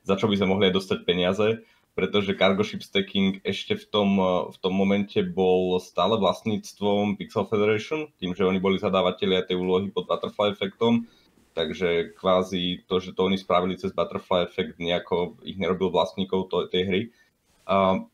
za 0.08 0.16
čo 0.16 0.26
by 0.32 0.34
sme 0.40 0.56
mohli 0.56 0.72
aj 0.72 0.76
dostať 0.80 0.98
peniaze, 1.04 1.60
pretože 1.92 2.32
Cargo 2.40 2.64
Ship 2.64 2.80
Stacking 2.80 3.44
ešte 3.44 3.76
v 3.76 3.84
tom, 3.92 4.10
v 4.48 4.56
tom 4.64 4.72
momente 4.72 5.20
bol 5.20 5.76
stále 5.76 6.16
vlastníctvom 6.16 7.20
Pixel 7.20 7.44
Federation, 7.44 8.08
tým, 8.16 8.32
že 8.32 8.48
oni 8.48 8.56
boli 8.56 8.80
zadávateľia 8.80 9.44
tej 9.44 9.60
úlohy 9.60 9.92
pod 9.92 10.08
Butterfly 10.08 10.56
efektom, 10.56 11.04
takže 11.52 12.16
kvázi 12.16 12.88
to, 12.88 12.96
že 12.96 13.12
to 13.12 13.28
oni 13.28 13.36
spravili 13.36 13.76
cez 13.76 13.92
Butterfly 13.92 14.48
efekt, 14.48 14.80
nejako 14.80 15.36
ich 15.44 15.60
nerobil 15.60 15.92
vlastníkov 15.92 16.48
tej 16.72 16.82
hry. 16.88 17.02
Uh, 17.62 18.08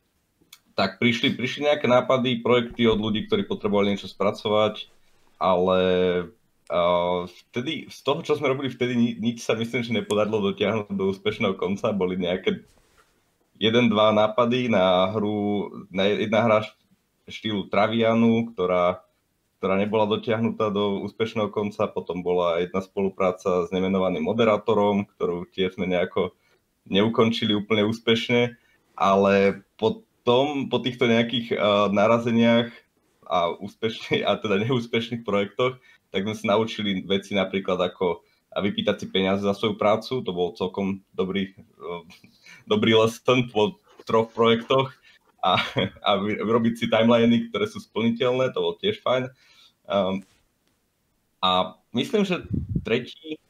tak 0.79 1.03
prišli, 1.03 1.35
prišli 1.35 1.67
nejaké 1.67 1.91
nápady, 1.91 2.39
projekty 2.39 2.87
od 2.87 3.03
ľudí, 3.03 3.27
ktorí 3.27 3.51
potrebovali 3.51 3.99
niečo 3.99 4.07
spracovať, 4.07 4.87
ale 5.43 5.81
uh, 6.71 7.27
vtedy, 7.27 7.91
z 7.91 7.99
toho, 8.07 8.23
čo 8.23 8.39
sme 8.39 8.55
robili 8.55 8.71
vtedy, 8.71 8.95
nič 9.19 9.43
sa 9.43 9.59
myslím, 9.59 9.83
že 9.83 9.91
nepodarilo 9.91 10.39
dotiahnuť 10.39 10.95
do 10.95 11.11
úspešného 11.11 11.59
konca. 11.59 11.91
Boli 11.91 12.15
nejaké 12.15 12.63
jeden, 13.59 13.91
dva 13.91 14.15
nápady 14.15 14.71
na 14.71 15.11
hru, 15.11 15.67
na 15.91 16.07
jedna 16.15 16.47
hra 16.47 16.59
štýlu 17.27 17.67
Travianu, 17.67 18.55
ktorá, 18.55 19.03
ktorá 19.59 19.83
nebola 19.83 20.07
dotiahnutá 20.07 20.71
do 20.71 21.03
úspešného 21.03 21.51
konca, 21.51 21.91
potom 21.91 22.23
bola 22.23 22.63
jedna 22.63 22.87
spolupráca 22.87 23.67
s 23.67 23.75
nemenovaným 23.75 24.23
moderátorom, 24.23 25.11
ktorú 25.11 25.51
tiež 25.51 25.75
sme 25.75 25.91
nejako 25.91 26.39
neukončili 26.87 27.53
úplne 27.59 27.83
úspešne, 27.83 28.55
ale 28.95 29.67
pod 29.75 30.08
tom, 30.29 30.69
po 30.69 30.85
týchto 30.85 31.09
nejakých 31.09 31.57
uh, 31.57 31.89
narazeniach 31.89 32.69
a 33.25 33.57
úspešných, 33.57 34.29
a 34.29 34.37
teda 34.37 34.61
neúspešných 34.61 35.25
projektoch, 35.25 35.81
tak 36.13 36.29
sme 36.29 36.37
sa 36.37 36.45
naučili 36.53 37.01
veci 37.09 37.33
napríklad 37.33 37.81
ako 37.81 38.21
a 38.49 38.65
vypýtať 38.65 38.97
si 39.05 39.07
peniaze 39.13 39.45
za 39.45 39.53
svoju 39.53 39.77
prácu, 39.77 40.25
to 40.25 40.31
bol 40.33 40.57
celkom 40.57 41.01
dobrý, 41.17 41.57
uh, 41.81 42.05
dobrý 42.69 42.93
lesson 42.93 43.49
po 43.49 43.81
troch 44.05 44.29
projektoch 44.37 44.93
a, 45.41 45.61
a 46.05 46.11
robiť 46.45 46.75
si 46.77 46.85
timeliny, 46.93 47.49
ktoré 47.49 47.65
sú 47.65 47.81
splniteľné, 47.81 48.53
to 48.53 48.61
bol 48.61 48.77
tiež 48.77 49.01
fajn. 49.01 49.33
Um, 49.89 50.25
a 51.41 51.77
myslím, 51.97 52.29
že 52.29 52.45
tretí 52.85 53.41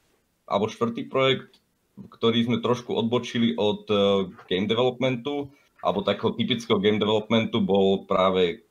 alebo 0.47 0.71
štvrtý 0.71 1.11
projekt, 1.11 1.59
ktorý 1.99 2.47
sme 2.47 2.59
trošku 2.63 2.95
odbočili 2.95 3.59
od 3.59 3.87
game 4.47 4.71
developmentu, 4.71 5.51
alebo 5.79 6.03
takého 6.03 6.35
typického 6.35 6.79
game 6.83 6.99
developmentu 6.99 7.63
bol 7.63 8.05
práve 8.09 8.67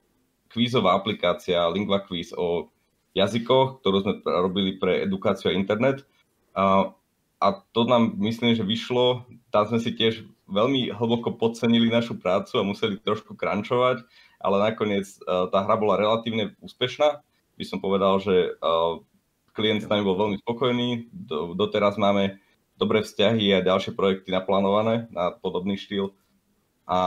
kvízová 0.51 0.95
aplikácia 0.95 1.67
Lingua 1.71 2.03
Quiz 2.03 2.35
o 2.35 2.71
jazykoch, 3.15 3.81
ktorú 3.81 3.97
sme 4.03 4.13
robili 4.23 4.75
pre 4.77 5.03
edukáciu 5.03 5.51
a 5.51 5.57
internet. 5.57 6.03
A, 6.53 6.93
a 7.39 7.47
to 7.73 7.87
nám 7.87 8.15
myslím, 8.21 8.53
že 8.53 8.67
vyšlo. 8.67 9.25
Tam 9.49 9.65
sme 9.67 9.79
si 9.81 9.95
tiež 9.95 10.27
veľmi 10.47 10.95
hlboko 10.95 11.35
podcenili 11.35 11.91
našu 11.91 12.15
prácu 12.15 12.59
a 12.59 12.67
museli 12.67 13.01
trošku 13.01 13.35
krančovať, 13.35 14.05
ale 14.39 14.55
nakoniec 14.71 15.07
tá 15.27 15.59
hra 15.65 15.75
bola 15.75 15.99
relatívne 15.99 16.55
úspešná. 16.63 17.19
By 17.57 17.65
som 17.65 17.81
povedal, 17.81 18.21
že 18.21 18.55
klient 19.57 19.83
s 19.83 19.89
nami 19.89 20.05
bol 20.05 20.15
veľmi 20.15 20.37
spokojný. 20.45 21.09
Doteraz 21.57 21.97
máme 21.97 22.37
dobré 22.77 23.01
vzťahy 23.01 23.57
a 23.57 23.65
ďalšie 23.65 23.97
projekty 23.97 24.29
naplánované 24.29 25.09
na 25.09 25.33
podobný 25.33 25.75
štýl 25.75 26.13
a 26.87 26.97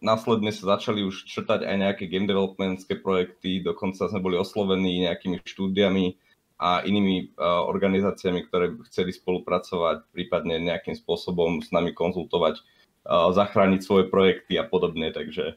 následne 0.00 0.50
sa 0.50 0.76
začali 0.76 1.04
už 1.04 1.28
črtať 1.28 1.68
aj 1.68 1.76
nejaké 1.76 2.04
game 2.08 2.24
developmentské 2.24 2.98
projekty, 2.98 3.60
dokonca 3.60 4.08
sme 4.08 4.20
boli 4.24 4.40
oslovení 4.40 5.04
nejakými 5.04 5.44
štúdiami 5.44 6.16
a 6.60 6.84
inými 6.84 7.36
uh, 7.36 7.64
organizáciami, 7.68 8.48
ktoré 8.48 8.76
chceli 8.92 9.16
spolupracovať, 9.16 10.08
prípadne 10.12 10.60
nejakým 10.60 10.96
spôsobom 10.96 11.64
s 11.64 11.72
nami 11.72 11.92
konzultovať, 11.96 12.60
uh, 12.60 13.32
zachrániť 13.32 13.80
svoje 13.80 14.04
projekty 14.08 14.60
a 14.60 14.64
podobne, 14.64 15.12
takže... 15.12 15.56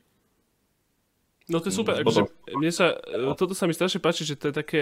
No 1.52 1.60
to 1.60 1.68
je 1.68 1.76
super, 1.76 2.00
akože 2.00 2.24
mne 2.56 2.72
sa, 2.72 2.96
toto 3.36 3.52
sa 3.52 3.68
mi 3.68 3.76
strašne 3.76 4.00
páči, 4.00 4.24
že 4.24 4.40
to 4.40 4.48
je 4.48 4.56
také, 4.56 4.82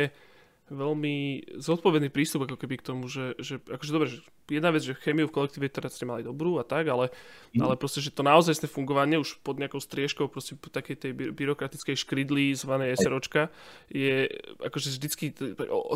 veľmi 0.71 1.15
zodpovedný 1.59 2.07
prístup 2.07 2.47
ako 2.47 2.55
keby 2.55 2.79
k 2.79 2.87
tomu, 2.87 3.11
že, 3.11 3.35
že 3.37 3.59
akože 3.59 3.91
dobre, 3.91 4.07
že 4.07 4.23
jedna 4.47 4.71
vec, 4.71 4.87
že 4.87 4.95
chemiu 4.95 5.27
v 5.27 5.35
kolektíve 5.35 5.67
teraz 5.67 5.99
ste 5.99 6.07
mali 6.07 6.23
dobrú 6.23 6.57
a 6.57 6.63
tak, 6.63 6.87
ale, 6.87 7.11
mm. 7.51 7.59
ale 7.59 7.75
proste, 7.75 7.99
že 7.99 8.15
to 8.15 8.23
naozaj 8.23 8.55
fungovanie 8.71 9.19
už 9.19 9.43
pod 9.43 9.59
nejakou 9.59 9.83
striežkou 9.83 10.31
proste 10.31 10.55
po 10.55 10.71
takej 10.71 10.95
tej 10.95 11.11
by, 11.11 11.25
byrokratickej 11.35 11.95
škridli 11.99 12.55
zvanej 12.55 12.95
SROčka 12.95 13.51
je 13.91 14.31
akože 14.63 14.87
vždycky 14.95 15.35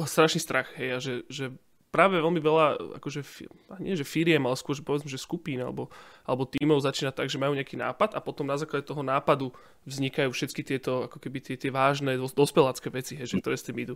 strašný 0.05 0.43
strach, 0.43 0.75
hej, 0.75 0.89
a 0.91 0.97
že, 0.99 1.13
že 1.31 1.55
práve 1.95 2.19
veľmi 2.19 2.43
veľa, 2.43 2.65
akože, 2.99 3.23
nie 3.79 3.95
že 3.95 4.03
firiem, 4.03 4.43
ale 4.43 4.59
skôr, 4.59 4.75
že 4.75 4.83
povedzme, 4.83 5.07
že 5.07 5.15
skupín 5.15 5.63
alebo, 5.63 5.87
alebo 6.27 6.43
tímov 6.43 6.83
začína 6.83 7.15
tak, 7.15 7.31
že 7.31 7.39
majú 7.39 7.55
nejaký 7.55 7.79
nápad 7.79 8.11
a 8.11 8.19
potom 8.19 8.43
na 8.43 8.59
základe 8.59 8.83
toho 8.83 8.99
nápadu 8.99 9.55
vznikajú 9.87 10.35
všetky 10.35 10.61
tieto, 10.67 11.07
ako 11.07 11.23
keby 11.23 11.39
tie, 11.39 11.55
tie 11.55 11.71
vážne 11.71 12.19
dospelácké 12.19 12.91
veci, 12.91 13.15
hej, 13.15 13.31
že, 13.31 13.39
ktoré 13.39 13.55
s 13.55 13.63
tým 13.63 13.79
idú. 13.79 13.95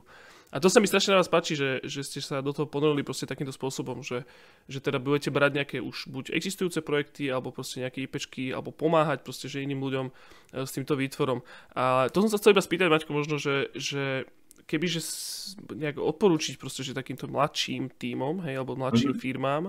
A 0.55 0.63
to 0.63 0.71
sa 0.71 0.79
mi 0.79 0.87
strašne 0.87 1.13
na 1.13 1.19
vás 1.19 1.27
páči, 1.27 1.59
že, 1.59 1.83
že 1.83 2.07
ste 2.07 2.23
sa 2.23 2.39
do 2.39 2.55
toho 2.55 2.65
ponorili 2.65 3.03
proste 3.03 3.27
takýmto 3.27 3.51
spôsobom, 3.51 3.99
že, 3.99 4.23
že 4.71 4.79
teda 4.79 4.97
budete 4.97 5.29
brať 5.29 5.51
nejaké 5.59 5.77
už 5.83 6.07
buď 6.07 6.31
existujúce 6.31 6.79
projekty, 6.79 7.27
alebo 7.27 7.51
proste 7.51 7.83
nejaké 7.83 8.07
IPčky, 8.07 8.55
alebo 8.55 8.71
pomáhať 8.71 9.27
proste, 9.27 9.51
že 9.51 9.61
iným 9.61 9.83
ľuďom 9.83 10.05
e, 10.07 10.11
s 10.63 10.71
týmto 10.71 10.95
výtvorom. 10.95 11.43
A 11.75 12.07
to 12.09 12.23
som 12.23 12.31
sa 12.31 12.39
chcel 12.39 12.55
iba 12.55 12.63
spýtať, 12.63 12.87
Maťko, 12.87 13.11
možno, 13.11 13.35
že, 13.37 13.69
že 13.75 14.29
kebyže 14.69 15.01
nejak 15.73 15.97
odporúčiť 15.97 16.61
proste, 16.61 16.85
že 16.85 16.93
takýmto 16.93 17.25
mladším 17.25 17.89
tímom, 17.97 18.45
hej, 18.45 18.61
alebo 18.61 18.77
mladším 18.77 19.17
mm-hmm. 19.17 19.25
firmám, 19.25 19.63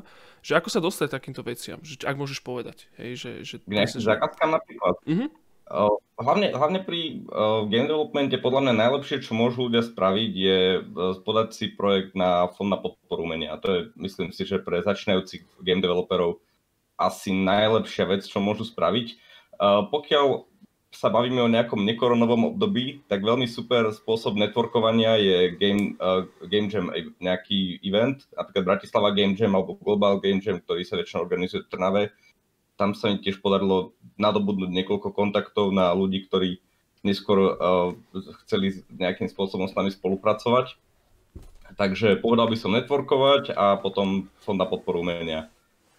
že 0.45 0.61
ako 0.61 0.69
sa 0.69 0.85
dostať 0.85 1.09
takýmto 1.09 1.41
veciam, 1.41 1.81
že 1.81 2.05
ak 2.05 2.21
môžeš 2.21 2.45
povedať, 2.45 2.93
hej, 3.01 3.17
že... 3.17 3.31
že 3.41 3.55
Nejakým 3.65 4.05
zákazkám 4.05 4.51
napríklad. 4.53 5.01
Mm-hmm. 5.09 5.29
Uh, 5.71 6.03
hlavne, 6.19 6.51
hlavne 6.51 6.83
pri 6.83 7.23
uh, 7.31 7.63
game 7.71 7.87
developmente 7.87 8.35
podľa 8.43 8.67
mňa 8.67 8.75
najlepšie, 8.75 9.23
čo 9.23 9.39
môžu 9.39 9.71
ľudia 9.71 9.87
spraviť, 9.87 10.33
je 10.35 10.59
uh, 10.83 11.15
podať 11.23 11.49
si 11.55 11.67
projekt 11.71 12.19
na 12.19 12.51
fond 12.51 12.67
na 12.67 12.75
podporu 12.75 13.23
umenia. 13.23 13.55
A 13.55 13.61
to 13.63 13.69
je, 13.71 13.81
myslím 14.03 14.35
si, 14.35 14.43
že 14.43 14.59
pre 14.59 14.83
začínajúcich 14.83 15.47
game 15.63 15.79
developerov 15.79 16.43
asi 16.99 17.31
najlepšia 17.31 18.05
vec, 18.11 18.27
čo 18.27 18.43
môžu 18.43 18.67
spraviť. 18.67 19.15
Uh, 19.63 19.87
pokiaľ 19.87 20.50
sa 20.91 21.07
bavíme 21.07 21.39
o 21.39 21.49
nejakom 21.49 21.87
nekoronovom 21.87 22.55
období, 22.55 23.07
tak 23.07 23.23
veľmi 23.23 23.47
super 23.47 23.95
spôsob 23.95 24.35
networkovania 24.35 25.15
je 25.23 25.37
Game, 25.55 25.95
uh, 26.03 26.27
game 26.51 26.67
Jam 26.67 26.91
nejaký 27.23 27.79
event, 27.87 28.27
napríklad 28.35 28.67
Bratislava 28.67 29.15
Game 29.15 29.39
Jam 29.39 29.55
alebo 29.55 29.79
Global 29.79 30.19
Game 30.19 30.43
Jam, 30.43 30.59
ktorý 30.59 30.83
sa 30.83 30.99
väčšinou 30.99 31.23
organizuje 31.23 31.63
v 31.63 31.71
Trnave. 31.71 32.03
Tam 32.75 32.99
sa 32.99 33.07
mi 33.07 33.23
tiež 33.23 33.39
podarilo 33.39 33.95
nadobudnúť 34.19 34.71
niekoľko 34.75 35.15
kontaktov 35.15 35.71
na 35.71 35.95
ľudí, 35.95 36.27
ktorí 36.27 36.59
neskôr 37.07 37.39
uh, 37.39 37.95
chceli 38.45 38.83
nejakým 38.91 39.31
spôsobom 39.31 39.71
s 39.71 39.79
nami 39.79 39.95
spolupracovať. 39.95 40.75
Takže 41.79 42.19
povedal 42.19 42.51
by 42.51 42.57
som 42.59 42.75
networkovať 42.75 43.55
a 43.55 43.79
potom 43.79 44.27
fond 44.43 44.59
na 44.59 44.67
podporu 44.67 45.07
umenia. 45.07 45.47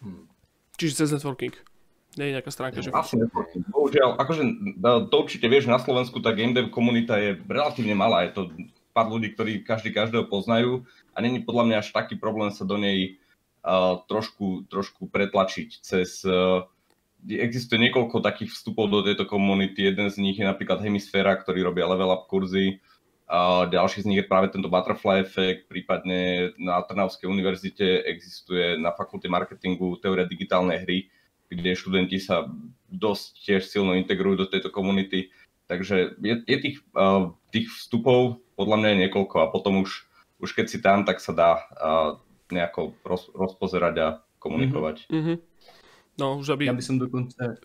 Hmm. 0.04 0.28
Čiže 0.76 1.08
cez 1.08 1.16
networking. 1.16 1.71
Nie 2.20 2.28
je 2.28 2.36
nejaká 2.36 2.52
stránka, 2.52 2.84
že... 2.84 2.92
Asi 2.92 3.16
Bohužiaľ, 3.72 4.20
akože 4.20 4.44
to 5.08 5.16
určite 5.16 5.48
vieš, 5.48 5.72
na 5.72 5.80
Slovensku 5.80 6.20
tá 6.20 6.36
game 6.36 6.52
dev 6.52 6.68
komunita 6.68 7.16
je 7.16 7.40
relatívne 7.48 7.96
malá. 7.96 8.28
Je 8.28 8.36
to 8.36 8.42
pár 8.92 9.08
ľudí, 9.08 9.32
ktorí 9.32 9.64
každý 9.64 9.96
každého 9.96 10.28
poznajú 10.28 10.84
a 11.16 11.24
není 11.24 11.40
podľa 11.40 11.64
mňa 11.72 11.78
až 11.80 11.96
taký 11.96 12.20
problém 12.20 12.52
sa 12.52 12.68
do 12.68 12.76
nej 12.76 13.16
uh, 13.64 14.04
trošku, 14.12 14.68
trošku 14.68 15.08
pretlačiť 15.08 15.70
cez... 15.80 16.24
Uh, 16.28 16.68
existuje 17.22 17.78
niekoľko 17.78 18.18
takých 18.26 18.50
vstupov 18.50 18.90
do 18.90 19.06
tejto 19.06 19.30
komunity. 19.30 19.94
Jeden 19.94 20.10
z 20.10 20.18
nich 20.18 20.42
je 20.42 20.46
napríklad 20.46 20.82
Hemisféra, 20.82 21.38
ktorý 21.38 21.70
robia 21.70 21.86
level 21.86 22.10
up 22.10 22.26
kurzy. 22.26 22.82
A 23.30 23.70
ďalší 23.70 24.02
z 24.02 24.08
nich 24.10 24.20
je 24.20 24.28
práve 24.28 24.50
tento 24.50 24.68
Butterfly 24.68 25.22
efekt, 25.22 25.70
prípadne 25.70 26.52
na 26.58 26.82
Trnavskej 26.82 27.30
univerzite 27.30 28.10
existuje 28.10 28.76
na 28.76 28.90
fakulte 28.92 29.30
marketingu 29.30 30.02
teória 30.02 30.26
digitálnej 30.26 30.82
hry, 30.82 31.00
kde 31.52 31.76
študenti 31.76 32.18
sa 32.18 32.48
dosť 32.88 33.28
tiež 33.44 33.62
silno 33.68 33.94
integrujú 34.00 34.46
do 34.46 34.48
tejto 34.48 34.72
komunity. 34.72 35.30
Takže 35.68 36.16
je, 36.20 36.36
je 36.48 36.58
tých, 36.58 36.78
uh, 36.96 37.36
tých 37.52 37.68
vstupov 37.72 38.40
podľa 38.56 38.78
mňa 38.78 38.90
je 38.90 39.02
niekoľko 39.08 39.36
a 39.42 39.52
potom 39.52 39.82
už, 39.82 40.06
už 40.38 40.50
keď 40.54 40.66
si 40.70 40.78
tam, 40.80 41.02
tak 41.02 41.18
sa 41.18 41.34
dá 41.34 41.52
uh, 41.58 42.22
nejako 42.54 42.94
roz, 43.02 43.32
rozpozerať 43.34 43.96
a 43.98 44.08
komunikovať. 44.38 45.10
Mm-hmm. 45.10 45.38
No, 46.22 46.38
už 46.38 46.54
aby... 46.54 46.70
Ja 46.70 46.78
by 46.78 46.86
som 46.86 47.02
dokonce... 47.02 47.58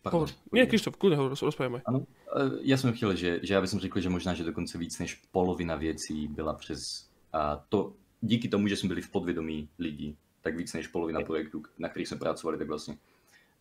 Pardon, 0.00 0.32
Nie, 0.48 0.64
Krištof, 0.64 0.96
kľudne 0.96 1.20
ho 1.20 1.28
rozprávame. 1.28 1.84
Ano, 1.84 2.08
e, 2.32 2.64
já 2.64 2.76
jsem 2.76 2.92
chtěl, 2.92 3.16
že, 3.16 3.40
že 3.42 3.54
já 3.54 3.60
bych 3.60 3.70
řekl, 3.70 4.00
že 4.00 4.08
možná, 4.08 4.34
že 4.34 4.44
dokonce 4.44 4.78
víc 4.78 4.98
než 4.98 5.14
polovina 5.28 5.76
věcí 5.76 6.28
byla 6.28 6.54
přes 6.54 7.10
a 7.32 7.56
to, 7.68 7.92
díky 8.20 8.48
tomu, 8.48 8.68
že 8.68 8.76
jsme 8.76 8.88
byli 8.88 9.02
v 9.02 9.10
podvědomí 9.10 9.68
lidí, 9.78 10.16
tak 10.40 10.56
víc 10.56 10.74
než 10.74 10.86
polovina 10.86 11.20
projektů, 11.20 11.62
na 11.78 11.88
kterých 11.88 12.08
jsme 12.08 12.16
pracovali, 12.16 12.58
tak 12.58 12.68
vlastně 12.68 12.96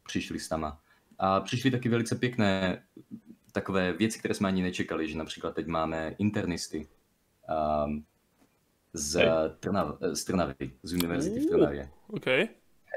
přišli 0.05 0.39
s 0.39 0.47
tama. 0.47 0.81
A 1.19 1.39
přišly 1.39 1.71
taky 1.71 1.89
velice 1.89 2.15
pěkné 2.15 2.83
takové 3.51 3.93
věci, 3.93 4.19
které 4.19 4.33
jsme 4.33 4.47
ani 4.47 4.61
nečekali, 4.61 5.09
že 5.09 5.17
například 5.17 5.55
teď 5.55 5.67
máme 5.67 6.15
internisty 6.17 6.87
um, 7.85 8.05
z, 8.93 9.21
Trnav, 9.59 9.97
z 10.01 10.23
Trnavy, 10.23 10.71
z 10.83 10.93
univerzity 10.93 11.39
v 11.39 11.45
Trnavě. 11.45 11.89
Okay. 12.07 12.47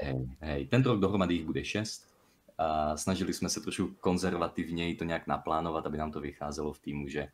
Hej, 0.03 0.37
hej, 0.41 0.67
tento 0.67 0.93
rok 0.93 1.01
dohromady 1.01 1.35
jich 1.35 1.47
bude 1.47 1.65
šest 1.65 2.13
a 2.59 2.97
snažili 2.97 3.33
jsme 3.33 3.49
se 3.49 3.61
trošku 3.61 3.95
konzervativněji 4.01 4.95
to 4.95 5.05
nějak 5.05 5.27
naplánovat, 5.27 5.87
aby 5.87 5.99
nám 5.99 6.13
to 6.13 6.21
vycházelo 6.21 6.73
v 6.73 6.79
týmu, 6.79 7.09
že 7.09 7.29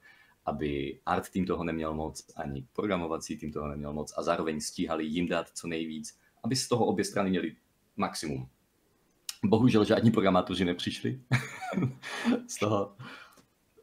aby 0.47 1.01
art 1.07 1.29
tým 1.29 1.47
toho 1.47 1.65
neměl 1.65 1.95
moc, 1.95 2.27
ani 2.37 2.67
programovací 2.73 3.37
tým 3.37 3.53
toho 3.53 3.69
neměl 3.69 3.93
moc 3.93 4.15
a 4.17 4.23
zároveň 4.23 4.61
stíhali 4.61 5.05
jim 5.05 5.29
dát 5.29 5.49
co 5.49 5.69
nejvíc, 5.69 6.19
aby 6.45 6.57
z 6.57 6.69
toho 6.69 6.87
obě 6.87 7.05
strany 7.05 7.31
měli 7.31 7.57
maximum. 7.97 8.49
Bohužel 9.45 9.85
žádní 9.85 10.11
programátoři 10.11 10.65
nepřišli. 10.65 11.21
z, 12.49 12.57
toho, 12.59 12.97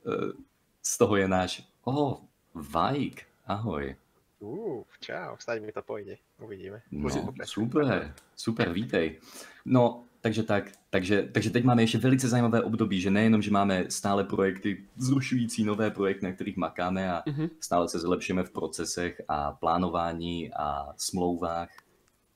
eh, 0.07 0.33
z 0.81 0.97
toho 0.97 1.15
je 1.15 1.27
náš... 1.27 1.69
Oh, 1.83 2.17
Vajk, 2.55 3.23
ahoj. 3.45 3.95
Uh, 4.39 4.83
čau, 4.99 5.35
snáď 5.39 5.61
mi 5.61 5.71
to 5.71 5.81
pôjde, 5.81 6.17
uvidíme. 6.39 6.81
No, 6.91 7.09
super, 7.43 8.13
super, 8.35 8.71
vítej. 8.73 9.19
No, 9.65 10.03
takže 10.21 10.43
tak, 10.43 10.71
takže, 10.89 11.29
takže 11.31 11.49
teď 11.49 11.63
máme 11.63 11.83
ještě 11.83 11.97
velice 11.97 12.27
zajímavé 12.27 12.61
období, 12.61 13.01
že 13.01 13.11
nejenom, 13.11 13.41
že 13.41 13.51
máme 13.51 13.85
stále 13.89 14.23
projekty, 14.23 14.85
zrušující 14.97 15.63
nové 15.63 15.91
projekty, 15.91 16.25
na 16.25 16.31
kterých 16.31 16.57
makáme 16.57 17.11
a 17.11 17.23
mm-hmm. 17.27 17.49
stále 17.59 17.89
se 17.89 17.99
zlepšíme 17.99 18.43
v 18.43 18.51
procesech 18.51 19.21
a 19.27 19.51
plánování 19.51 20.53
a 20.53 20.93
smlouvách, 20.97 21.69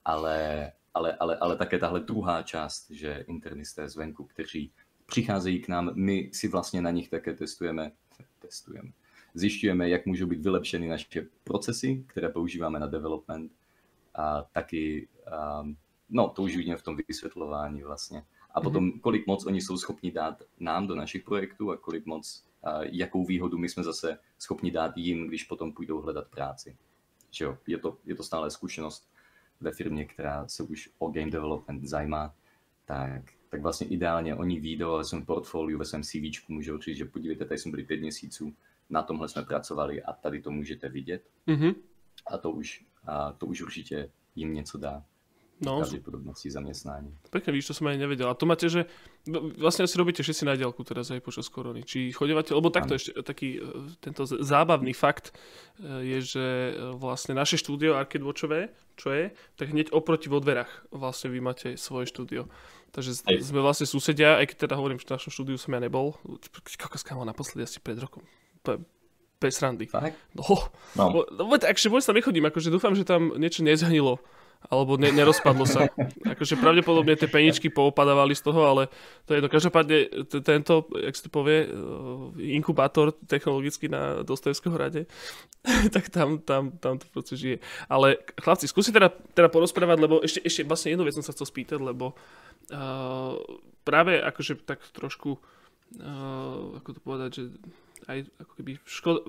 ale 0.10 0.72
ale, 0.94 1.14
ale, 1.14 1.38
ale 1.38 1.58
také 1.58 1.80
tahle 1.80 2.00
druhá 2.00 2.44
část, 2.44 2.92
že 2.92 3.26
internisté 3.28 3.90
zvenku, 3.90 4.24
kteří 4.24 4.72
přicházejí 5.06 5.62
k 5.62 5.68
nám, 5.68 5.92
my 5.96 6.30
si 6.34 6.48
vlastně 6.48 6.82
na 6.82 6.92
nich 6.92 7.10
také 7.10 7.34
testujeme, 7.34 7.92
testujeme, 8.40 8.92
zjišťujeme, 9.34 9.90
jak 9.90 10.06
můžou 10.06 10.28
být 10.28 10.42
vylepšeny 10.42 10.88
naše 10.88 11.28
procesy, 11.44 12.04
které 12.08 12.30
používáme 12.30 12.80
na 12.80 12.88
development 12.88 13.52
a 14.16 14.42
taky, 14.42 15.08
um, 15.62 15.78
no 16.10 16.30
to 16.30 16.44
už 16.44 16.56
vidíme 16.56 16.78
v 16.78 16.84
tom 16.84 16.98
vysvětlování 17.08 17.84
vlastně. 17.84 18.24
A 18.54 18.60
mhm. 18.60 18.64
potom, 18.64 18.92
kolik 18.92 19.28
moc 19.28 19.46
oni 19.46 19.62
jsou 19.62 19.78
schopni 19.78 20.12
dát 20.12 20.44
nám 20.60 20.88
do 20.88 20.96
našich 20.96 21.24
projektů 21.24 21.72
a 21.72 21.78
kolik 21.78 22.06
moc, 22.06 22.44
a 22.64 22.80
jakou 22.84 23.26
výhodu 23.26 23.58
my 23.58 23.70
jsme 23.70 23.84
zase 23.84 24.20
schopni 24.40 24.72
dát 24.72 24.98
jim, 24.98 25.28
když 25.28 25.44
potom 25.44 25.74
půjdou 25.74 26.02
hledat 26.02 26.28
práci. 26.28 26.78
Že 27.32 27.46
jo, 27.46 27.58
je 27.68 27.78
to, 27.78 27.98
je 28.06 28.16
to 28.16 28.24
stále 28.24 28.52
zkušenost 28.52 29.09
ve 29.62 29.72
firmě, 29.72 30.06
která 30.06 30.48
se 30.48 30.64
už 30.64 30.90
o 30.98 31.12
game 31.12 31.32
development 31.32 31.84
zajímá, 31.84 32.36
tak, 32.86 33.22
tak 33.50 33.62
vlastně 33.62 33.88
ideálně 33.88 34.36
oni 34.36 34.60
výjdou 34.60 34.98
ve 34.98 35.04
svém 35.04 35.26
portfoliu, 35.26 35.80
ve 35.80 35.86
svém 35.86 36.04
CV 36.04 36.50
můžou 36.50 36.78
říct, 36.78 36.98
že 36.98 37.06
podívejte, 37.06 37.46
tady 37.46 37.58
jsme 37.58 37.72
byli 37.72 37.84
pět 37.84 38.00
měsíců, 38.00 38.54
na 38.90 39.04
tomhle 39.04 39.30
jsme 39.30 39.44
pracovali 39.44 40.04
a 40.04 40.14
tady 40.14 40.42
to 40.42 40.52
můžete 40.52 40.90
vidět. 40.90 41.24
Mm-hmm. 41.48 41.76
A 42.28 42.38
to 42.38 42.52
už, 42.52 42.86
a 43.08 43.32
to 43.32 43.46
už 43.46 43.62
určitě 43.62 44.12
jim 44.36 44.54
něco 44.54 44.78
dá. 44.78 45.04
No, 45.60 45.84
pravdepodobnosti 45.84 46.52
zamestnání. 46.52 47.12
Pekne 47.30 47.52
vidíš, 47.52 47.68
to 47.68 47.74
som 47.74 47.92
aj 47.92 48.00
nevedel. 48.00 48.32
A 48.32 48.34
to 48.34 48.48
máte, 48.48 48.72
že 48.72 48.88
vlastne 49.60 49.84
asi 49.84 50.00
robíte 50.00 50.24
všetci 50.24 50.48
na 50.48 50.56
diálku 50.56 50.88
teraz 50.88 51.12
aj 51.12 51.20
počas 51.20 51.52
korony. 51.52 51.84
Či 51.84 52.16
chodevate, 52.16 52.56
lebo 52.56 52.72
takto 52.72 52.96
ešte 52.96 53.12
taký 53.20 53.60
e, 53.60 53.92
tento 54.00 54.24
zábavný 54.24 54.96
fakt 54.96 55.36
e, 55.84 56.16
je, 56.16 56.20
že 56.24 56.46
e, 56.72 56.96
vlastne 56.96 57.36
naše 57.36 57.60
štúdio 57.60 58.00
Arcade 58.00 58.24
Watchové, 58.24 58.72
čo 58.96 59.12
je, 59.12 59.36
tak 59.60 59.76
hneď 59.76 59.92
oproti 59.92 60.32
vo 60.32 60.40
dverách 60.40 60.96
vlastne 60.96 61.28
vy 61.28 61.44
máte 61.44 61.76
svoje 61.76 62.08
štúdio. 62.08 62.48
Takže 62.96 63.28
aj. 63.28 63.44
sme 63.44 63.60
vlastne 63.60 63.84
susedia, 63.84 64.40
aj 64.40 64.56
keď 64.56 64.58
teda 64.64 64.80
hovorím, 64.80 64.96
že 64.96 65.12
v 65.12 65.16
našom 65.20 65.32
štúdiu 65.36 65.60
som 65.60 65.76
ja 65.76 65.84
nebol. 65.84 66.16
Koľko 66.80 66.96
skámo 66.96 67.28
naposledy 67.28 67.68
asi 67.68 67.84
pred 67.84 68.00
rokom. 68.00 68.24
Bez 69.40 69.60
randy. 69.60 69.92
Tak? 69.92 70.16
No, 70.40 70.72
no. 70.96 71.28
no 71.28 71.44
takže 71.60 71.92
sa 72.00 72.16
nechodím, 72.16 72.48
akože 72.48 72.72
dúfam, 72.72 72.96
že 72.96 73.04
tam 73.04 73.36
niečo 73.36 73.60
nezhnilo 73.60 74.24
alebo 74.68 75.00
ne, 75.00 75.08
nerozpadlo 75.16 75.64
sa. 75.64 75.88
Akože 76.36 76.60
pravdepodobne 76.60 77.16
tie 77.16 77.32
peničky 77.32 77.72
poupadávali 77.72 78.36
z 78.36 78.44
toho, 78.44 78.68
ale 78.68 78.92
to 79.24 79.32
je 79.32 79.40
to. 79.40 79.48
Každopádne 79.48 79.98
t- 80.28 80.44
tento, 80.44 80.84
jak 81.00 81.16
sa 81.16 81.24
to 81.24 81.32
povie, 81.32 81.64
uh, 81.64 82.36
inkubátor 82.36 83.16
technologický 83.16 83.88
na 83.88 84.22
Dostojevského 84.28 84.76
hrade, 84.76 85.08
tak 85.96 86.12
tam, 86.12 86.44
tam, 86.44 86.76
tam 86.76 87.00
to 87.00 87.08
proste 87.16 87.40
žije. 87.40 87.58
Ale 87.88 88.20
chlapci, 88.36 88.68
skúsi 88.68 88.92
teda, 88.92 89.16
teda 89.32 89.48
porozprávať, 89.48 89.98
lebo 90.04 90.20
ešte, 90.20 90.44
ešte 90.44 90.68
vlastne 90.68 90.92
jednu 90.92 91.08
vec 91.08 91.16
som 91.16 91.24
sa 91.24 91.32
chcel 91.32 91.48
spýtať, 91.48 91.80
lebo 91.80 92.20
uh, 92.76 93.40
práve 93.88 94.20
akože 94.20 94.60
tak 94.68 94.84
trošku, 94.92 95.40
uh, 96.04 96.78
ako 96.84 96.90
to 96.92 97.00
povedať, 97.00 97.30
že 97.32 97.44
aj 98.12 98.28
ako 98.44 98.52
keby 98.60 98.72
škoda, 98.84 99.20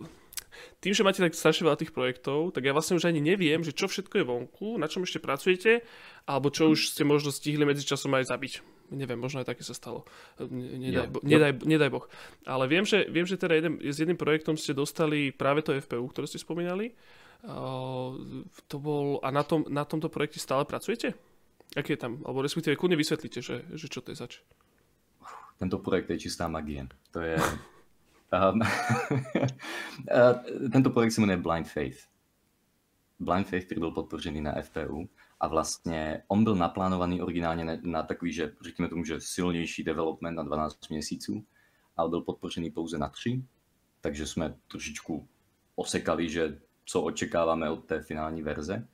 tým, 0.78 0.92
že 0.92 1.04
máte 1.06 1.22
tak 1.22 1.36
strašne 1.36 1.66
veľa 1.68 1.80
tých 1.80 1.94
projektov, 1.94 2.54
tak 2.54 2.66
ja 2.66 2.72
vlastne 2.74 2.98
už 2.98 3.08
ani 3.08 3.22
neviem, 3.22 3.62
že 3.62 3.74
čo 3.74 3.86
všetko 3.86 4.14
je 4.20 4.24
vonku, 4.24 4.68
na 4.76 4.90
čom 4.90 5.06
ešte 5.06 5.22
pracujete, 5.22 5.86
alebo 6.26 6.50
čo 6.52 6.72
už 6.72 6.94
ste 6.94 7.02
možno 7.06 7.34
stihli 7.34 7.62
medzi 7.64 7.86
časom 7.86 8.14
aj 8.14 8.30
zabiť. 8.30 8.54
Neviem, 8.90 9.22
možno 9.22 9.38
aj 9.42 9.54
také 9.54 9.62
sa 9.62 9.70
stalo. 9.70 10.02
Nedaj, 10.42 11.14
bo, 11.14 11.18
nedaj, 11.22 11.62
nedaj 11.62 11.90
boh. 11.94 12.10
Ale 12.42 12.66
viem, 12.66 12.82
že, 12.82 13.06
viem, 13.06 13.22
že 13.22 13.38
teda 13.38 13.54
jeden, 13.54 13.78
s 13.78 14.02
jedným 14.02 14.18
projektom 14.18 14.58
ste 14.58 14.74
dostali 14.74 15.30
práve 15.30 15.62
to 15.62 15.70
FPU, 15.78 16.10
ktoré 16.10 16.26
ste 16.26 16.42
spomínali. 16.42 16.90
Uh, 17.40 18.44
to 18.66 18.82
bol, 18.82 19.22
a 19.22 19.30
na, 19.30 19.46
tom, 19.46 19.62
na 19.70 19.86
tomto 19.86 20.10
projekte 20.10 20.42
stále 20.42 20.66
pracujete? 20.66 21.14
Aký 21.78 21.94
je 21.94 22.02
tam? 22.02 22.18
Alebo 22.26 22.42
respektíve 22.42 22.74
kľudne 22.74 22.98
vysvetlíte, 22.98 23.38
že, 23.38 23.62
že 23.78 23.86
čo 23.86 24.02
to 24.02 24.10
je 24.10 24.18
zač. 24.18 24.42
Tento 25.62 25.78
projekt 25.78 26.10
je 26.10 26.26
čistá 26.26 26.50
magie. 26.50 26.82
To 27.14 27.22
je 27.22 27.38
Um, 28.32 28.60
tento 30.72 30.90
projekt 30.90 31.12
se 31.12 31.20
jmenuje 31.20 31.36
Blind 31.36 31.68
Faith. 31.68 31.98
Blind 33.20 33.48
Faith, 33.48 33.66
který 33.66 33.78
byl 33.78 33.90
podpořený 33.90 34.40
na 34.40 34.62
FPU 34.62 35.08
a 35.40 35.48
vlastně 35.48 36.22
on 36.28 36.44
byl 36.44 36.56
naplánovaný 36.56 37.22
originálně 37.22 37.64
na, 37.64 37.72
na 37.82 38.02
takový, 38.02 38.32
že 38.32 38.52
řekněme 38.60 38.88
tomu, 38.88 39.04
že 39.04 39.20
silnější 39.20 39.84
development 39.84 40.36
na 40.36 40.42
12 40.42 40.90
měsíců, 40.90 41.44
ale 41.96 42.08
byl 42.08 42.20
podpořený 42.20 42.70
pouze 42.70 42.98
na 42.98 43.08
3, 43.08 43.44
takže 44.00 44.26
jsme 44.26 44.54
trošičku 44.68 45.28
osekali, 45.74 46.30
že 46.30 46.58
co 46.84 47.02
očekáváme 47.02 47.70
od 47.70 47.84
té 47.84 48.02
finální 48.02 48.42
verze. 48.42 48.88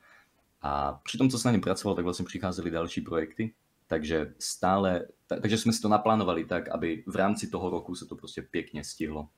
A 0.62 0.92
při 0.92 1.18
tom, 1.18 1.30
co 1.30 1.38
se 1.38 1.48
na 1.48 1.52
něm 1.52 1.60
pracoval, 1.60 1.94
tak 1.94 2.04
vlastně 2.04 2.24
přicházely 2.24 2.70
další 2.70 3.00
projekty, 3.00 3.54
takže 3.86 4.34
stále, 4.38 5.06
takže 5.26 5.58
jsme 5.58 5.72
si 5.72 5.80
to 5.80 5.88
naplánovali 5.88 6.44
tak, 6.44 6.68
aby 6.68 7.04
v 7.06 7.16
rámci 7.16 7.46
toho 7.46 7.70
roku 7.70 7.94
se 7.94 8.06
to 8.06 8.16
prostě 8.16 8.42
pěkně 8.42 8.84
stihlo 8.84 9.28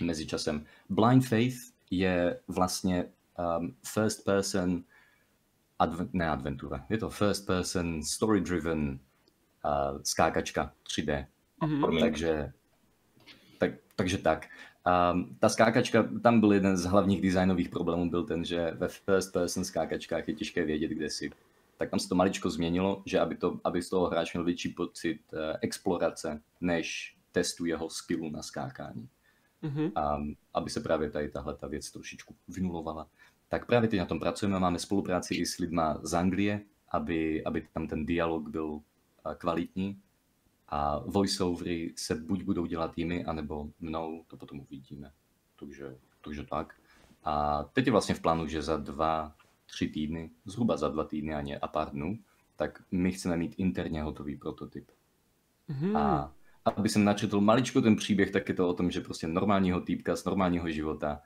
mezičasem. 0.00 0.64
Blind 0.88 1.26
Faith 1.26 1.56
je 1.90 2.40
vlastně 2.48 3.04
um, 3.58 3.76
first 3.86 4.24
person 4.24 4.84
adv- 5.78 6.08
ne 6.12 6.30
adventura, 6.30 6.86
je 6.88 6.98
to 6.98 7.10
first 7.10 7.46
person 7.46 8.02
story 8.02 8.40
driven 8.40 8.98
uh, 9.64 10.02
skákačka 10.02 10.72
3D. 10.88 11.26
Mm-hmm. 11.62 12.00
Takže, 12.00 12.52
tak, 13.58 13.70
takže 13.96 14.18
tak. 14.18 14.46
Um, 15.12 15.36
ta 15.40 15.48
skákačka, 15.48 16.08
tam 16.22 16.40
byl 16.40 16.52
jeden 16.52 16.76
z 16.76 16.84
hlavních 16.84 17.22
designových 17.22 17.68
problémů, 17.68 18.10
byl 18.10 18.24
ten, 18.24 18.44
že 18.44 18.70
ve 18.70 18.88
first 18.88 19.32
person 19.32 19.64
skákačkách 19.64 20.28
je 20.28 20.34
těžké 20.34 20.64
vědět, 20.64 20.90
kde 20.90 21.10
si 21.10 21.30
tak 21.76 21.90
tam 21.90 21.98
se 22.00 22.08
to 22.08 22.14
maličko 22.14 22.50
změnilo, 22.50 23.02
že 23.06 23.20
aby, 23.20 23.36
to, 23.36 23.60
aby 23.64 23.82
z 23.82 23.88
toho 23.88 24.06
hráč 24.06 24.34
měl 24.34 24.44
větší 24.44 24.68
pocit 24.68 25.20
uh, 25.32 25.38
explorace, 25.60 26.42
než 26.60 27.16
testu 27.32 27.64
jeho 27.64 27.90
skillu 27.90 28.30
na 28.30 28.42
skákání. 28.42 29.08
Mm-hmm. 29.62 29.92
A 29.94 30.18
aby 30.54 30.70
se 30.70 30.80
právě 30.80 31.10
tady 31.10 31.28
tahle 31.28 31.56
ta 31.56 31.66
věc 31.66 31.90
trošičku 31.90 32.36
vynulovala. 32.48 33.08
Tak 33.48 33.66
právě 33.66 33.88
teď 33.88 33.98
na 33.98 34.06
tom 34.06 34.20
pracujeme, 34.20 34.60
máme 34.60 34.78
spolupráci 34.78 35.34
i 35.34 35.46
s 35.46 35.58
lidma 35.58 36.00
z 36.02 36.14
Anglie, 36.14 36.60
aby, 36.88 37.44
aby 37.44 37.68
tam 37.72 37.86
ten 37.86 38.06
dialog 38.06 38.48
byl 38.48 38.66
uh, 38.66 38.82
kvalitní 39.38 40.00
a 40.68 40.98
voiceovery 40.98 41.92
se 41.96 42.14
buď 42.14 42.42
budou 42.42 42.66
dělat 42.66 42.98
jimi, 42.98 43.24
anebo 43.24 43.68
mnou, 43.80 44.24
to 44.26 44.36
potom 44.36 44.60
uvidíme. 44.60 45.12
Takže, 45.58 45.96
takže 46.24 46.44
tak. 46.44 46.74
A 47.24 47.62
teď 47.62 47.86
je 47.86 47.92
vlastně 47.92 48.14
v 48.14 48.20
plánu, 48.20 48.46
že 48.46 48.62
za 48.62 48.76
dva, 48.76 49.34
tři 49.66 49.88
týdny, 49.88 50.30
zhruba 50.44 50.76
za 50.76 50.88
dva 50.88 51.04
týdny 51.04 51.34
a, 51.34 51.42
ne, 51.42 51.58
a 51.58 51.68
pár 51.68 51.90
dnů, 51.90 52.18
tak 52.56 52.82
my 52.90 53.12
chceme 53.12 53.36
mít 53.36 53.54
interně 53.58 54.02
hotový 54.02 54.36
prototyp. 54.36 54.90
Mm-hmm. 55.68 55.98
A 55.98 56.32
aby 56.64 56.88
jsem 56.88 57.04
načetl 57.04 57.40
maličko 57.40 57.80
ten 57.80 57.96
příběh, 57.96 58.30
tak 58.30 58.48
je 58.48 58.54
to 58.54 58.68
o 58.68 58.74
tom, 58.74 58.90
že 58.90 59.00
prostě 59.00 59.28
normálního 59.28 59.80
týpka 59.80 60.16
z 60.16 60.24
normálního 60.24 60.70
života 60.70 61.20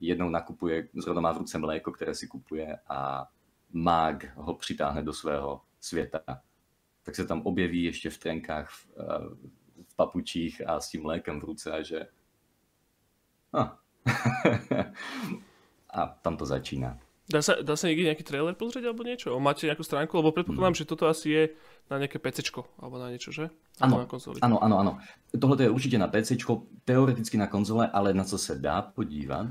jednou 0.00 0.28
nakupuje, 0.28 0.88
zrovna 0.94 1.20
má 1.20 1.32
v 1.32 1.38
ruce 1.38 1.58
mléko, 1.58 1.92
které 1.92 2.14
si 2.14 2.26
kupuje 2.26 2.78
a 2.88 3.28
mág 3.72 4.36
ho 4.36 4.54
přitáhne 4.54 5.02
do 5.02 5.12
svého 5.12 5.60
světa. 5.80 6.20
Tak 7.02 7.16
se 7.16 7.26
tam 7.26 7.42
objeví 7.42 7.84
ještě 7.84 8.10
v 8.10 8.18
trenkách, 8.18 8.70
v, 8.70 8.88
eh, 8.98 9.48
v 9.88 9.96
papučích 9.96 10.68
a 10.68 10.80
s 10.80 10.88
tím 10.88 11.02
mlékem 11.02 11.40
v 11.40 11.44
ruce 11.44 11.72
a 11.72 11.82
že... 11.82 12.06
Ah. 13.52 13.78
a 15.90 16.06
tam 16.06 16.36
to 16.36 16.46
začíná. 16.46 16.98
Dá 17.24 17.40
sa, 17.40 17.56
dá 17.64 17.72
sa 17.72 17.88
niekde 17.88 18.12
nejaký 18.12 18.20
trailer 18.20 18.52
pozrieť 18.52 18.92
alebo 18.92 19.00
niečo? 19.00 19.32
O, 19.32 19.40
máte 19.40 19.64
nejakú 19.64 19.80
stránku? 19.80 20.12
Lebo 20.12 20.36
predpokladám, 20.36 20.76
mm. 20.76 20.80
že 20.84 20.88
toto 20.88 21.08
asi 21.08 21.28
je 21.32 21.42
na 21.88 21.96
nejaké 21.96 22.20
PC 22.20 22.52
alebo 22.52 23.00
na 23.00 23.08
niečo, 23.08 23.32
že? 23.32 23.48
Áno, 23.80 24.04
áno, 24.44 24.60
áno, 24.60 24.76
áno. 24.76 24.92
Tohle 25.32 25.64
je 25.64 25.72
určite 25.72 25.96
na 25.96 26.04
PC, 26.04 26.36
teoreticky 26.84 27.40
na 27.40 27.48
konzole, 27.48 27.88
ale 27.88 28.12
na 28.12 28.28
co 28.28 28.36
se 28.36 28.60
dá 28.60 28.82
podívat? 28.82 29.48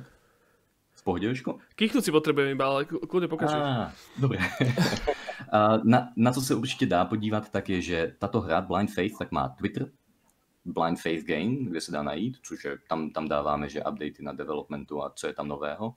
V 0.94 1.02
pohode, 1.04 1.26
Jožko? 1.26 1.58
Kýchnuť 1.76 2.04
si 2.06 2.12
potrebujem 2.14 2.54
iba, 2.54 2.70
ale 2.70 2.86
kľudne 2.86 3.28
pokračuj. 3.28 3.60
dobre. 4.22 4.38
na, 5.84 6.14
na 6.16 6.32
co 6.32 6.42
se 6.42 6.56
určitě 6.56 6.86
dá 6.86 7.06
podívat, 7.06 7.50
tak 7.50 7.70
je, 7.70 7.82
že 7.82 8.14
tato 8.20 8.42
hra 8.42 8.62
Blind 8.62 8.94
Faith 8.94 9.18
tak 9.18 9.32
má 9.32 9.50
Twitter, 9.50 9.90
Blind 10.66 11.02
Faith 11.02 11.26
Game, 11.26 11.66
kde 11.66 11.82
se 11.82 11.92
dá 11.92 12.04
najít, 12.04 12.38
což 12.44 12.66
je, 12.66 12.78
tam, 12.88 13.10
tam 13.10 13.28
dáváme, 13.28 13.70
že 13.70 13.84
updaty 13.84 14.24
na 14.24 14.32
developmentu 14.34 15.04
a 15.04 15.12
co 15.16 15.28
je 15.28 15.34
tam 15.34 15.48
nového. 15.48 15.94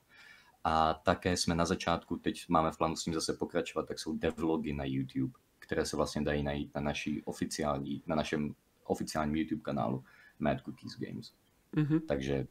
A 0.66 0.94
také 0.94 1.36
jsme 1.36 1.54
na 1.54 1.64
začátku, 1.64 2.16
teď 2.16 2.48
máme 2.48 2.72
v 2.72 2.78
plánu 2.78 2.96
s 2.96 3.04
tím 3.04 3.14
zase 3.14 3.32
pokračovat, 3.32 3.86
tak 3.88 3.98
jsou 3.98 4.18
devlogy 4.18 4.72
na 4.72 4.84
YouTube, 4.84 5.38
které 5.58 5.86
se 5.86 5.96
vlastně 5.96 6.22
dají 6.22 6.42
najít 6.42 6.74
na, 6.74 6.80
naší 6.80 7.22
oficiální, 7.22 8.02
na 8.06 8.16
našem 8.16 8.54
oficiálním 8.84 9.36
YouTube 9.36 9.62
kanálu 9.62 10.04
Mad 10.38 10.58
Cookies 10.60 10.98
Games. 10.98 11.32
Mm-hmm. 11.74 12.00
Takže 12.08 12.46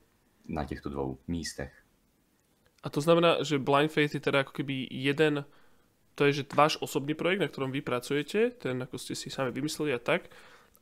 na 0.47 0.65
těchto 0.65 0.89
dvou 0.89 1.17
místech. 1.27 1.83
A 2.83 2.89
to 2.89 3.01
znamená, 3.01 3.43
že 3.43 3.59
Blind 3.59 3.91
Faith 3.91 4.15
je 4.15 4.23
teda 4.23 4.39
ako 4.47 4.61
keby 4.61 4.87
jeden, 4.93 5.43
to 6.15 6.25
je, 6.25 6.39
že 6.39 6.43
váš 6.55 6.77
osobný 6.79 7.17
projekt, 7.19 7.43
na 7.43 7.51
ktorom 7.51 7.73
vy 7.73 7.81
pracujete, 7.81 8.55
ten 8.61 8.79
ako 8.79 8.95
ste 8.95 9.17
si 9.17 9.27
sami 9.27 9.51
vymysleli 9.51 9.91
a 9.91 9.99
tak. 9.99 10.31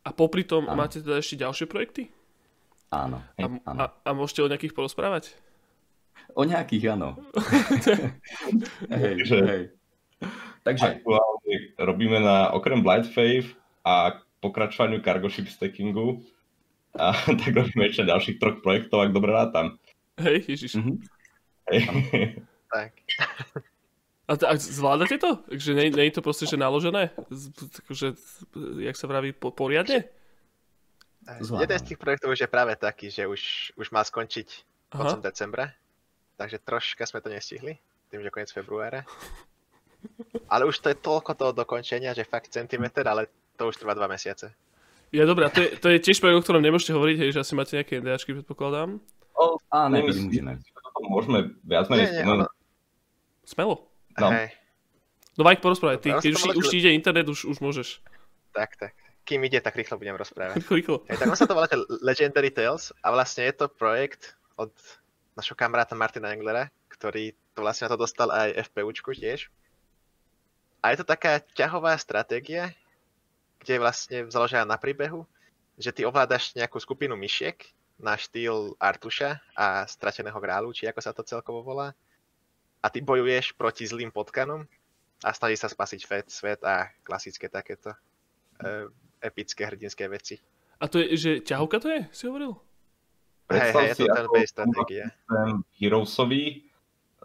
A 0.05 0.13
popri 0.13 0.45
tom 0.45 0.69
áno. 0.69 0.77
máte 0.77 1.01
teda 1.01 1.17
ešte 1.17 1.41
ďalšie 1.41 1.65
projekty? 1.65 2.13
Áno. 2.93 3.25
A, 3.41 3.45
áno. 3.65 3.79
a, 3.81 3.85
a 4.05 4.09
môžete 4.13 4.45
o 4.45 4.51
nejakých 4.51 4.77
porozprávať? 4.77 5.33
O 6.33 6.43
nejakých, 6.43 6.97
áno. 6.97 7.21
hej, 8.93 9.13
Takže, 9.21 9.37
hej. 9.45 9.63
Takže 10.63 10.85
aktuálne 10.97 11.53
robíme 11.77 12.17
na 12.23 12.49
okrem 12.55 12.81
Blind 12.81 13.05
Faith 13.11 13.53
a 13.85 14.23
pokračovaniu 14.41 15.03
cargo 15.05 15.29
ship 15.29 15.51
stackingu 15.51 16.23
a 16.97 17.13
tak 17.41 17.51
robíme 17.53 17.85
ešte 17.85 18.09
ďalších 18.09 18.39
troch 18.41 18.63
projektov, 18.65 19.05
ak 19.05 19.15
dobre 19.15 19.29
rátam. 19.35 19.77
Hej, 20.17 20.45
ježiš. 20.49 20.79
Mm-hmm. 20.79 20.97
Hej. 21.69 21.81
tak. 22.71 22.91
A, 24.23 24.39
t- 24.39 24.47
a 24.47 24.55
zvládate 24.55 25.19
to? 25.19 25.35
Takže 25.51 25.75
nie, 25.75 25.91
nie 25.91 26.07
je 26.07 26.15
to 26.15 26.23
proste, 26.23 26.47
že 26.47 26.55
naložené? 26.55 27.11
Že, 27.91 28.15
jak 28.79 28.95
sa 28.95 29.11
vraví, 29.11 29.35
po, 29.35 29.51
poriadne? 29.51 30.07
Zvládam. 31.43 31.67
Jeden 31.67 31.79
z 31.83 31.87
tých 31.91 31.99
projektov 31.99 32.31
už 32.31 32.39
je 32.39 32.47
práve 32.47 32.71
taký, 32.79 33.11
že 33.11 33.27
už, 33.27 33.75
už 33.75 33.91
má 33.91 33.99
skončiť 33.99 34.47
koncom 34.95 35.19
decembra 35.19 35.75
takže 36.37 36.61
troška 36.61 37.03
sme 37.05 37.21
to 37.21 37.29
nestihli, 37.29 37.77
tým, 38.09 38.21
že 38.21 38.33
koniec 38.33 38.51
februára. 38.51 39.05
Ale 40.51 40.67
už 40.67 40.83
to 40.83 40.91
je 40.91 40.97
toľko 40.99 41.31
toho 41.33 41.51
dokončenia, 41.55 42.11
že 42.11 42.27
fakt 42.27 42.51
centimetr, 42.51 43.07
ale 43.07 43.31
to 43.55 43.71
už 43.71 43.79
trvá 43.79 43.95
dva 43.95 44.11
mesiace. 44.11 44.51
Ja 45.13 45.29
dobrá, 45.29 45.53
to 45.53 45.61
je, 45.61 45.77
to 45.77 45.87
je 45.93 46.01
tiež 46.01 46.17
projekt, 46.17 46.41
o 46.41 46.43
ktorom 46.43 46.65
nemôžete 46.65 46.91
hovoriť, 46.97 47.17
hej, 47.21 47.29
že 47.37 47.41
asi 47.45 47.53
máte 47.53 47.77
nejaké 47.77 48.01
NDAčky, 48.01 48.33
predpokladám. 48.33 48.97
O, 49.37 49.61
a 49.69 49.85
ne, 49.85 50.01
môžeme. 50.01 50.57
Môžeme 51.05 51.39
viac 51.61 51.85
menej 51.89 52.17
spomenúť. 52.17 52.49
Smelo. 53.45 53.75
No. 54.17 54.29
Hej. 54.33 54.57
No 55.37 55.41
Mike, 55.45 55.61
porozprávaj, 55.61 56.01
ty, 56.01 56.09
keď 56.13 56.33
už, 56.37 56.43
už 56.57 56.65
ti 56.69 56.77
ide 56.81 56.93
internet, 56.93 57.25
už, 57.29 57.45
už 57.49 57.57
môžeš. 57.61 58.01
Tak, 58.53 58.77
tak. 58.77 58.93
Kým 59.25 59.41
ide, 59.45 59.61
tak 59.61 59.73
rýchlo 59.73 59.97
budem 59.97 60.17
rozprávať. 60.17 60.61
Rýchlo, 60.61 60.75
rýchlo. 60.81 60.97
Hej, 61.09 61.17
tak 61.21 61.27
on 61.29 61.37
sa 61.37 61.45
to 61.49 61.57
volá 61.57 61.69
Legendary 62.01 62.53
Tales 62.53 62.93
a 63.01 63.13
vlastne 63.13 63.49
je 63.49 63.53
to 63.53 63.65
projekt 63.69 64.37
od 64.57 64.73
našho 65.33 65.57
kamaráta 65.57 65.97
Martina 65.97 66.33
Englera, 66.33 66.69
ktorý 66.89 67.33
to 67.53 67.65
vlastne 67.65 67.89
na 67.89 67.93
to 67.93 67.99
dostal 68.01 68.29
aj 68.29 68.69
FPUčku 68.69 69.13
tiež. 69.13 69.49
A 70.83 70.91
je 70.91 70.99
to 70.99 71.05
taká 71.07 71.39
ťahová 71.55 71.95
stratégia, 71.95 72.75
kde 73.63 73.79
je 73.79 73.83
vlastne 73.83 74.17
založená 74.27 74.67
na 74.67 74.75
príbehu, 74.75 75.23
že 75.79 75.95
ty 75.95 76.03
ovládaš 76.03 76.51
nejakú 76.53 76.77
skupinu 76.77 77.15
myšiek 77.15 77.63
na 77.97 78.19
štýl 78.19 78.75
Artuša 78.77 79.39
a 79.55 79.87
Strateného 79.87 80.35
grálu, 80.43 80.75
či 80.75 80.85
ako 80.89 80.99
sa 80.99 81.15
to 81.15 81.23
celkovo 81.23 81.63
volá. 81.63 81.95
A 82.83 82.91
ty 82.91 82.99
bojuješ 82.99 83.55
proti 83.55 83.87
zlým 83.87 84.11
potkanom 84.11 84.67
a 85.23 85.29
snaží 85.31 85.55
sa 85.55 85.71
spasiť 85.71 85.99
svet, 86.03 86.27
svet 86.27 86.59
a 86.67 86.91
klasické 87.07 87.47
takéto 87.47 87.95
uh, 87.95 88.91
epické 89.23 89.63
hrdinské 89.63 90.03
veci. 90.11 90.35
A 90.83 90.91
to 90.91 90.99
je, 90.99 91.15
že 91.15 91.31
ťahovka 91.47 91.79
to 91.79 91.87
je, 91.87 92.01
si 92.11 92.27
hovoril? 92.27 92.59
Hej, 93.51 93.59
Predstav 93.59 93.81
hej, 93.81 93.89
je 93.89 93.95
si 93.95 94.03
to 94.03 94.13
ako 94.13 94.35
ten 95.27 95.49
Heroesový 95.79 96.43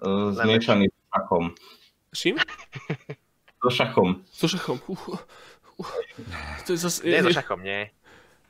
uh, 0.02 0.34
zmiešaný 0.34 0.86
s 0.90 0.96
šachom. 1.14 1.44
S 2.10 2.18
čím? 2.18 2.34
So 3.62 3.70
šachom. 3.70 4.08
So 4.30 4.46
šachom. 4.50 4.78
Uh, 4.86 5.18
uh, 5.78 5.92
to 6.66 6.74
je 6.74 6.78
zase... 6.78 7.06
Nie 7.06 7.22
so 7.22 7.30
šachom, 7.30 7.62
nie. 7.62 7.90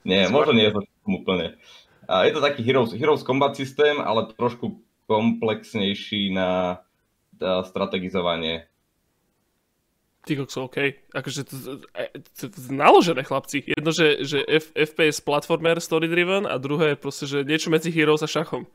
Nie, 0.09 0.26
Skôr- 0.26 0.48
možno 0.48 0.52
nie 0.57 0.66
je 0.68 0.74
to 0.74 0.81
šachom 0.85 1.12
úplne. 1.20 1.46
A 2.09 2.24
je 2.24 2.33
to 2.33 2.40
taký 2.40 2.64
Heroes, 2.64 2.96
Heroes 2.96 3.20
Combat 3.20 3.52
systém, 3.52 4.00
ale 4.00 4.33
trošku 4.33 4.81
komplexnejší 5.09 6.33
na, 6.33 6.81
na 7.37 7.64
strategizovanie. 7.68 8.64
Ty 10.26 10.33
kokso, 10.44 10.66
OK. 10.66 10.76
Akože 11.14 11.46
to, 11.46 11.54
to, 11.57 11.72
to, 12.37 12.44
to, 12.50 12.59
naložené, 12.74 13.22
chlapci. 13.22 13.62
Jedno, 13.64 13.94
že, 13.94 14.26
že 14.26 14.42
F, 14.44 14.74
FPS 14.74 15.22
platformer 15.22 15.78
story 15.78 16.11
driven 16.11 16.44
a 16.44 16.59
druhé 16.59 16.92
je 16.92 16.96
proste, 17.00 17.24
že 17.24 17.46
niečo 17.46 17.70
medzi 17.70 17.88
Heroes 17.94 18.20
a 18.20 18.28
šachom. 18.28 18.66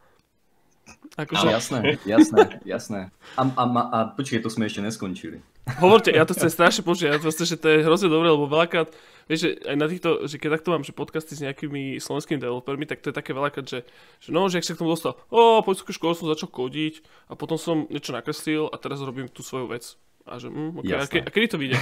Akože, 1.14 1.46
Jasné, 1.46 1.80
jasné, 2.10 2.44
jasné. 2.66 3.00
A, 3.38 3.46
a, 3.46 3.64
a, 3.70 3.82
a 3.94 3.98
počkej, 4.18 4.42
to 4.42 4.50
sme 4.50 4.66
ešte 4.66 4.82
neskončili. 4.82 5.46
hovorte, 5.80 6.10
ja 6.10 6.26
to 6.26 6.34
chcem 6.34 6.50
strašne 6.50 6.82
počuť, 6.82 7.06
ja 7.06 7.22
proste, 7.22 7.46
že 7.46 7.56
to 7.56 7.70
je 7.70 7.86
hrozne 7.86 8.10
dobré, 8.10 8.34
lebo 8.34 8.50
veľakrát, 8.50 8.90
vieš, 9.30 9.40
že 9.46 9.50
aj 9.64 9.78
na 9.78 9.88
týchto, 9.88 10.26
že 10.26 10.36
keď 10.42 10.60
takto 10.60 10.74
mám, 10.74 10.84
že 10.84 10.92
podcasty 10.92 11.38
s 11.38 11.46
nejakými 11.46 12.02
slovenskými 12.02 12.42
developermi, 12.42 12.90
tak 12.90 13.06
to 13.06 13.14
je 13.14 13.16
také 13.16 13.32
veľakrát, 13.32 13.64
že, 13.64 13.80
že 14.20 14.30
no, 14.34 14.50
že 14.50 14.60
ak 14.60 14.66
sa 14.66 14.74
k 14.74 14.82
tomu 14.82 14.92
dostal, 14.92 15.16
o, 15.30 15.62
po 15.62 15.70
vysokej 15.72 15.96
škole 15.96 16.18
som 16.18 16.28
začal 16.28 16.50
kodiť 16.50 17.06
a 17.30 17.38
potom 17.38 17.56
som 17.62 17.86
niečo 17.94 18.12
nakreslil 18.12 18.68
a 18.74 18.76
teraz 18.82 19.00
robím 19.00 19.30
tú 19.30 19.46
svoju 19.46 19.70
vec. 19.70 19.96
A 20.24 20.40
že, 20.40 20.48
mm, 20.48 20.80
okay. 20.80 20.96
a, 20.96 21.06
ke, 21.06 21.20
a 21.20 21.30
kedy 21.30 21.48
to 21.48 21.58
vyjde? 21.58 21.78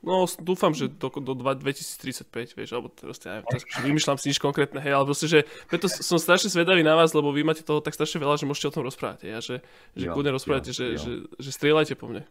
No, 0.00 0.24
s- 0.24 0.40
dúfam, 0.40 0.72
že 0.72 0.88
do, 0.88 1.12
do 1.12 1.36
dva- 1.36 1.52
2035, 1.52 2.56
vieš, 2.56 2.72
alebo 2.72 2.88
proste, 2.88 3.28
neviem, 3.28 3.44
teraz 3.44 3.62
vymýšľam 3.84 4.16
si 4.16 4.32
nič 4.32 4.40
konkrétne, 4.40 4.80
hej, 4.80 4.96
ale 4.96 5.04
proste, 5.04 5.28
že 5.28 5.38
preto 5.68 5.92
som 5.92 6.16
strašne 6.16 6.48
zvedavý 6.48 6.80
na 6.80 6.96
vás, 6.96 7.12
lebo 7.12 7.28
vy 7.28 7.44
máte 7.44 7.60
toho 7.60 7.84
tak 7.84 7.92
strašne 7.92 8.16
veľa, 8.16 8.40
že 8.40 8.48
môžete 8.48 8.72
o 8.72 8.74
tom 8.74 8.88
rozprávať, 8.88 9.28
hej, 9.28 9.32
a 9.36 9.40
že, 9.44 9.56
že 9.92 10.08
Jo, 10.08 10.16
kľudne 10.16 10.32
rozprávate, 10.32 10.72
jo, 10.72 10.76
že, 10.76 10.86
jo. 10.88 10.96
že, 10.96 11.12
že 11.36 11.50
strieľajte 11.52 12.00
po 12.00 12.08
mne. 12.08 12.24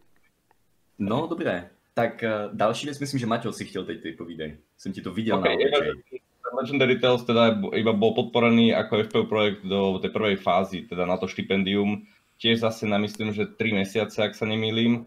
No, 0.98 1.30
dobré. 1.30 1.70
Tak 1.94 2.22
uh, 2.22 2.50
další 2.54 2.86
věc, 2.86 2.98
myslím, 2.98 3.20
že 3.20 3.26
Maťo 3.26 3.52
si 3.52 3.64
chtěl 3.66 3.84
teď 3.84 4.02
ty 4.02 4.12
povídej. 4.12 4.56
Jsem 4.78 4.92
ti 4.92 5.02
to 5.02 5.14
viděl 5.14 5.38
Okay, 5.38 5.54
na 5.56 5.62
obličeji. 5.78 6.02
že 6.10 6.18
Legendary 6.58 6.98
Tales 6.98 7.22
teda 7.22 7.54
iba 7.78 7.92
bol 7.94 8.10
podporený 8.18 8.74
ako 8.74 9.06
FPU 9.06 9.24
projekt 9.30 9.62
do 9.62 10.02
tej 10.02 10.10
prvej 10.10 10.36
fázy, 10.42 10.82
teda 10.90 11.06
na 11.06 11.14
to 11.16 11.30
štipendium. 11.30 12.02
Tiež 12.40 12.64
zase 12.64 12.88
na 12.88 12.96
myslím, 12.96 13.36
že 13.36 13.44
3 13.44 13.84
mesiace, 13.84 14.16
ak 14.16 14.32
sa 14.32 14.48
nemýlim. 14.48 15.04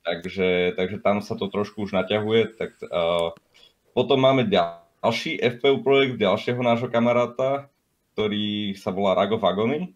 Takže, 0.00 0.80
takže 0.80 0.96
tam 1.04 1.20
sa 1.20 1.36
to 1.36 1.52
trošku 1.52 1.84
už 1.84 1.92
naťahuje. 1.92 2.56
Tak, 2.56 2.80
uh, 2.88 3.36
potom 3.92 4.16
máme 4.16 4.48
ďalší 4.48 5.36
FPU 5.60 5.84
projekt 5.84 6.16
ďalšieho 6.16 6.56
nášho 6.64 6.88
kamaráta, 6.88 7.68
ktorý 8.16 8.72
sa 8.80 8.96
volá 8.96 9.12
Rago 9.12 9.36
Vagony, 9.36 9.92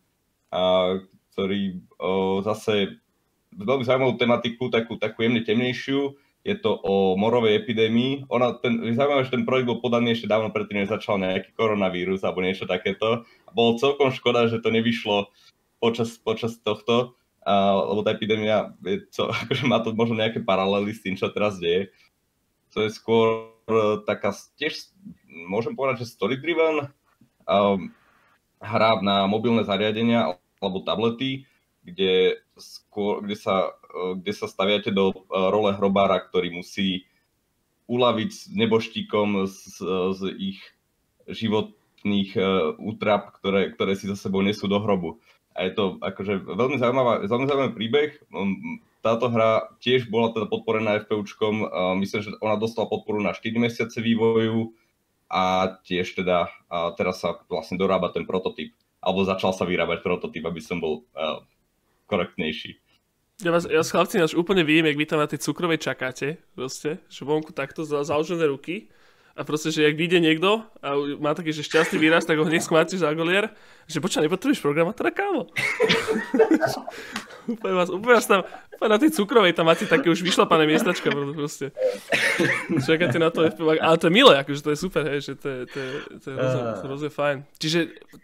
a 0.52 1.00
ktorý 1.32 1.80
uh, 1.96 2.44
zase 2.44 3.00
veľmi 3.56 3.88
zaujímavú 3.88 4.20
tematiku, 4.20 4.68
takú, 4.68 5.00
takú 5.00 5.24
jemne 5.24 5.40
temnejšiu. 5.40 6.20
Je 6.44 6.60
to 6.60 6.76
o 6.84 7.16
morovej 7.16 7.56
epidémii. 7.64 8.28
Ona, 8.28 8.60
ten, 8.60 8.76
zaujímavé, 8.92 9.24
že 9.24 9.32
ten 9.32 9.48
projekt 9.48 9.72
bol 9.72 9.80
podaný 9.80 10.12
ešte 10.12 10.28
dávno 10.28 10.52
predtým, 10.52 10.84
než 10.84 10.92
začal 10.92 11.16
nejaký 11.16 11.56
koronavírus 11.56 12.20
alebo 12.20 12.44
niečo 12.44 12.68
takéto. 12.68 13.24
Bolo 13.56 13.80
celkom 13.80 14.12
škoda, 14.12 14.52
že 14.52 14.60
to 14.60 14.68
nevyšlo 14.68 15.32
počas, 15.84 16.16
počas 16.16 16.56
tohto, 16.56 17.12
a, 17.44 17.76
lebo 17.92 18.00
tá 18.00 18.16
epidémia, 18.16 18.72
je, 18.80 19.04
co, 19.12 19.28
akože 19.44 19.68
má 19.68 19.84
to 19.84 19.92
možno 19.92 20.16
nejaké 20.16 20.40
paralely 20.40 20.96
s 20.96 21.04
tým, 21.04 21.12
čo 21.12 21.28
teraz 21.28 21.60
deje. 21.60 21.92
To 22.72 22.88
je 22.88 22.90
skôr 22.90 23.52
e, 23.68 24.00
taká 24.08 24.32
tiež, 24.56 24.88
môžem 25.28 25.76
povedať, 25.76 26.08
že 26.08 26.16
story-driven 26.16 26.88
um, 27.44 27.92
hra 28.64 29.04
na 29.04 29.28
mobilné 29.28 29.62
zariadenia 29.68 30.40
alebo 30.58 30.80
tablety, 30.80 31.44
kde, 31.84 32.40
skôr, 32.56 33.20
kde, 33.20 33.36
sa, 33.36 33.76
e, 33.92 34.18
kde 34.24 34.32
sa 34.32 34.48
staviate 34.48 34.88
do 34.88 35.12
e, 35.12 35.16
role 35.30 35.76
hrobára, 35.76 36.16
ktorý 36.24 36.64
musí 36.64 37.04
uľaviť 37.84 38.30
s 38.32 38.42
neboštíkom 38.48 39.44
z, 39.44 39.76
z 40.16 40.22
ich 40.40 40.60
životných 41.28 42.32
útrap, 42.80 43.36
ktoré, 43.36 43.76
ktoré 43.76 43.92
si 43.92 44.08
za 44.08 44.16
sebou 44.16 44.40
nesú 44.40 44.64
do 44.64 44.80
hrobu. 44.80 45.20
A 45.54 45.70
je 45.70 45.72
to 45.72 46.02
akože 46.02 46.42
veľmi, 46.50 46.76
zaujímavá, 46.82 47.22
veľmi 47.30 47.46
zaujímavý 47.46 47.72
príbeh. 47.78 48.10
Um, 48.34 48.82
Táto 49.04 49.28
hra 49.28 49.76
tiež 49.84 50.08
bola 50.08 50.32
teda 50.32 50.48
podporená 50.48 50.96
FPUčkom. 51.04 51.68
Myslím, 52.00 52.24
že 52.24 52.32
ona 52.40 52.56
dostala 52.56 52.88
podporu 52.88 53.20
na 53.20 53.36
4 53.36 53.52
mesiace 53.60 54.00
vývoju 54.00 54.72
a 55.28 55.76
tiež 55.84 56.16
teda 56.16 56.48
a 56.72 56.96
teraz 56.96 57.20
sa 57.20 57.36
vlastne 57.52 57.76
dorába 57.76 58.08
ten 58.16 58.24
prototyp. 58.24 58.72
Alebo 59.04 59.28
začal 59.28 59.52
sa 59.52 59.68
vyrábať 59.68 60.00
prototyp, 60.00 60.48
aby 60.48 60.56
som 60.64 60.80
bol 60.80 61.04
uh, 61.12 61.44
korektnejší. 62.08 62.80
Ja 63.44 63.52
vás, 63.52 63.68
ja 63.68 63.84
chlapci 63.84 64.16
náš 64.16 64.32
úplne 64.32 64.64
vím, 64.64 64.88
jak 64.88 64.96
vy 64.96 65.04
tam 65.04 65.20
na 65.20 65.28
tej 65.28 65.44
cukrovej 65.44 65.84
čakáte, 65.84 66.40
proste, 66.56 66.96
že 67.12 67.28
vonku 67.28 67.52
takto 67.52 67.84
za, 67.84 68.08
založené 68.08 68.48
ruky 68.48 68.88
a 69.34 69.42
proste, 69.42 69.74
že 69.74 69.82
jak 69.82 69.98
vyjde 69.98 70.22
niekto 70.22 70.62
a 70.78 70.94
má 71.18 71.34
taký, 71.34 71.50
že 71.50 71.66
šťastný 71.66 71.98
výraz, 71.98 72.22
tak 72.22 72.38
ho 72.38 72.46
hneď 72.46 72.62
skmáte 72.62 72.94
za 72.94 73.10
golier, 73.18 73.50
že 73.90 73.98
počkaj, 73.98 74.22
nepotrebuješ 74.22 74.62
programátora, 74.62 75.10
kámo. 75.10 75.50
úplne 77.50 77.74
vás, 77.74 77.90
úplne 77.90 78.14
vás 78.14 78.26
tam, 78.30 78.46
úplne 78.78 78.90
na 78.94 78.98
tej 79.02 79.10
cukrovej 79.10 79.52
tam 79.58 79.66
máte 79.66 79.90
také 79.90 80.06
už 80.06 80.22
vyšlapané 80.22 80.70
miestačka, 80.70 81.10
proste. 81.10 81.74
Čakáte 82.86 83.18
na 83.18 83.34
to, 83.34 83.42
FPV, 83.42 83.82
ale 83.82 83.98
to 83.98 84.06
je 84.06 84.14
milé, 84.14 84.38
akože 84.38 84.60
to 84.62 84.70
je 84.70 84.78
super, 84.78 85.02
hej, 85.10 85.20
že 85.20 85.34
to 85.34 85.46
je, 85.50 85.60
to 85.66 85.78
je, 85.82 85.90
to 86.22 86.26
je, 86.30 86.36
rozhodne, 86.38 86.72
to 86.78 86.84
je 86.86 86.90
rozhodne 86.94 87.12
fajn. 87.12 87.36
Čiže 87.58 87.78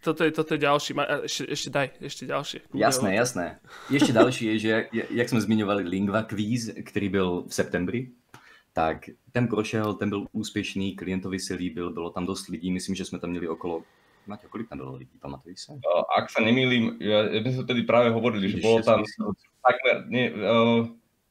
toto 0.06 0.20
je, 0.22 0.30
toto 0.30 0.50
je 0.54 0.60
ďalší, 0.62 0.90
Ma- 0.94 1.10
ešte, 1.26 1.42
ešte 1.50 1.68
daj, 1.74 1.88
ešte 1.98 2.22
ďalšie. 2.30 2.58
Jasné, 2.70 3.14
jasné. 3.14 3.58
Ještě 3.90 4.12
další 4.12 4.44
je, 4.46 4.58
že 4.58 4.68
jak, 4.68 4.86
jak 5.10 5.28
jsme 5.28 5.40
zmiňovali 5.40 5.82
Lingva 5.82 6.22
Quiz, 6.22 6.70
který 6.86 7.08
byl 7.08 7.44
v 7.48 7.54
septembri, 7.54 8.08
tak 8.72 9.10
ten 9.32 9.48
prošel, 9.48 9.94
ten 9.94 10.08
byl 10.08 10.26
úspěšný, 10.32 10.96
klientovi 10.96 11.40
se 11.40 11.54
líbil, 11.54 11.92
bylo 11.92 12.10
tam 12.10 12.26
dost 12.26 12.48
lidí, 12.48 12.72
myslím, 12.72 12.94
že 12.94 13.04
jsme 13.04 13.18
tam 13.18 13.30
měli 13.30 13.48
okolo 13.48 13.82
Máte, 14.26 14.46
kolik 14.46 14.68
tam 14.68 14.78
bolo 14.78 15.00
lidí, 15.00 15.16
pamatuj 15.16 15.56
sa? 15.56 15.74
Ak 16.12 16.28
sa 16.28 16.44
nemýlim, 16.44 17.00
ja, 17.00 17.24
ja 17.32 17.40
my 17.40 17.50
sme 17.50 17.64
vtedy 17.64 17.82
práve 17.88 18.12
hovorili, 18.12 18.52
že 18.52 18.60
bolo 18.60 18.84
tam 18.84 19.00
takmer, 19.64 20.06
nie, 20.06 20.28
uh, 20.30 20.44
eh, 20.44 20.80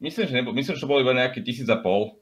myslím, 0.03 0.25
že 0.25 0.33
nebo, 0.33 0.49
myslím, 0.51 0.75
že 0.75 0.89
bolo 0.89 1.05
iba 1.05 1.13
nejaké 1.13 1.39
tisíc 1.45 1.69
a 1.69 1.77
pol, 1.77 2.17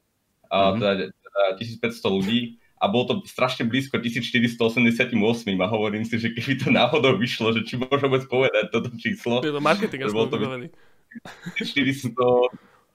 uh, 0.51 0.75
mm-hmm. 0.75 0.79
teda, 0.83 0.93
teda 1.09 1.41
1500 1.87 2.17
ľudí 2.19 2.39
a 2.77 2.85
bolo 2.91 3.03
to 3.09 3.13
strašne 3.25 3.65
blízko 3.65 3.97
1488 3.97 5.17
a 5.57 5.67
hovorím 5.71 6.05
si, 6.05 6.19
že 6.21 6.29
keby 6.35 6.61
to 6.61 6.69
náhodou 6.69 7.17
vyšlo, 7.17 7.57
že 7.57 7.65
či 7.65 7.79
môžem 7.79 8.05
vôbec 8.05 8.29
povedať 8.29 8.69
toto 8.69 8.93
číslo. 8.99 9.41
Je 9.41 9.55
to 9.55 9.63
marketing, 9.63 10.05
ja 10.05 10.13
bolo 10.13 10.29
to 10.29 10.37
400, 10.37 12.13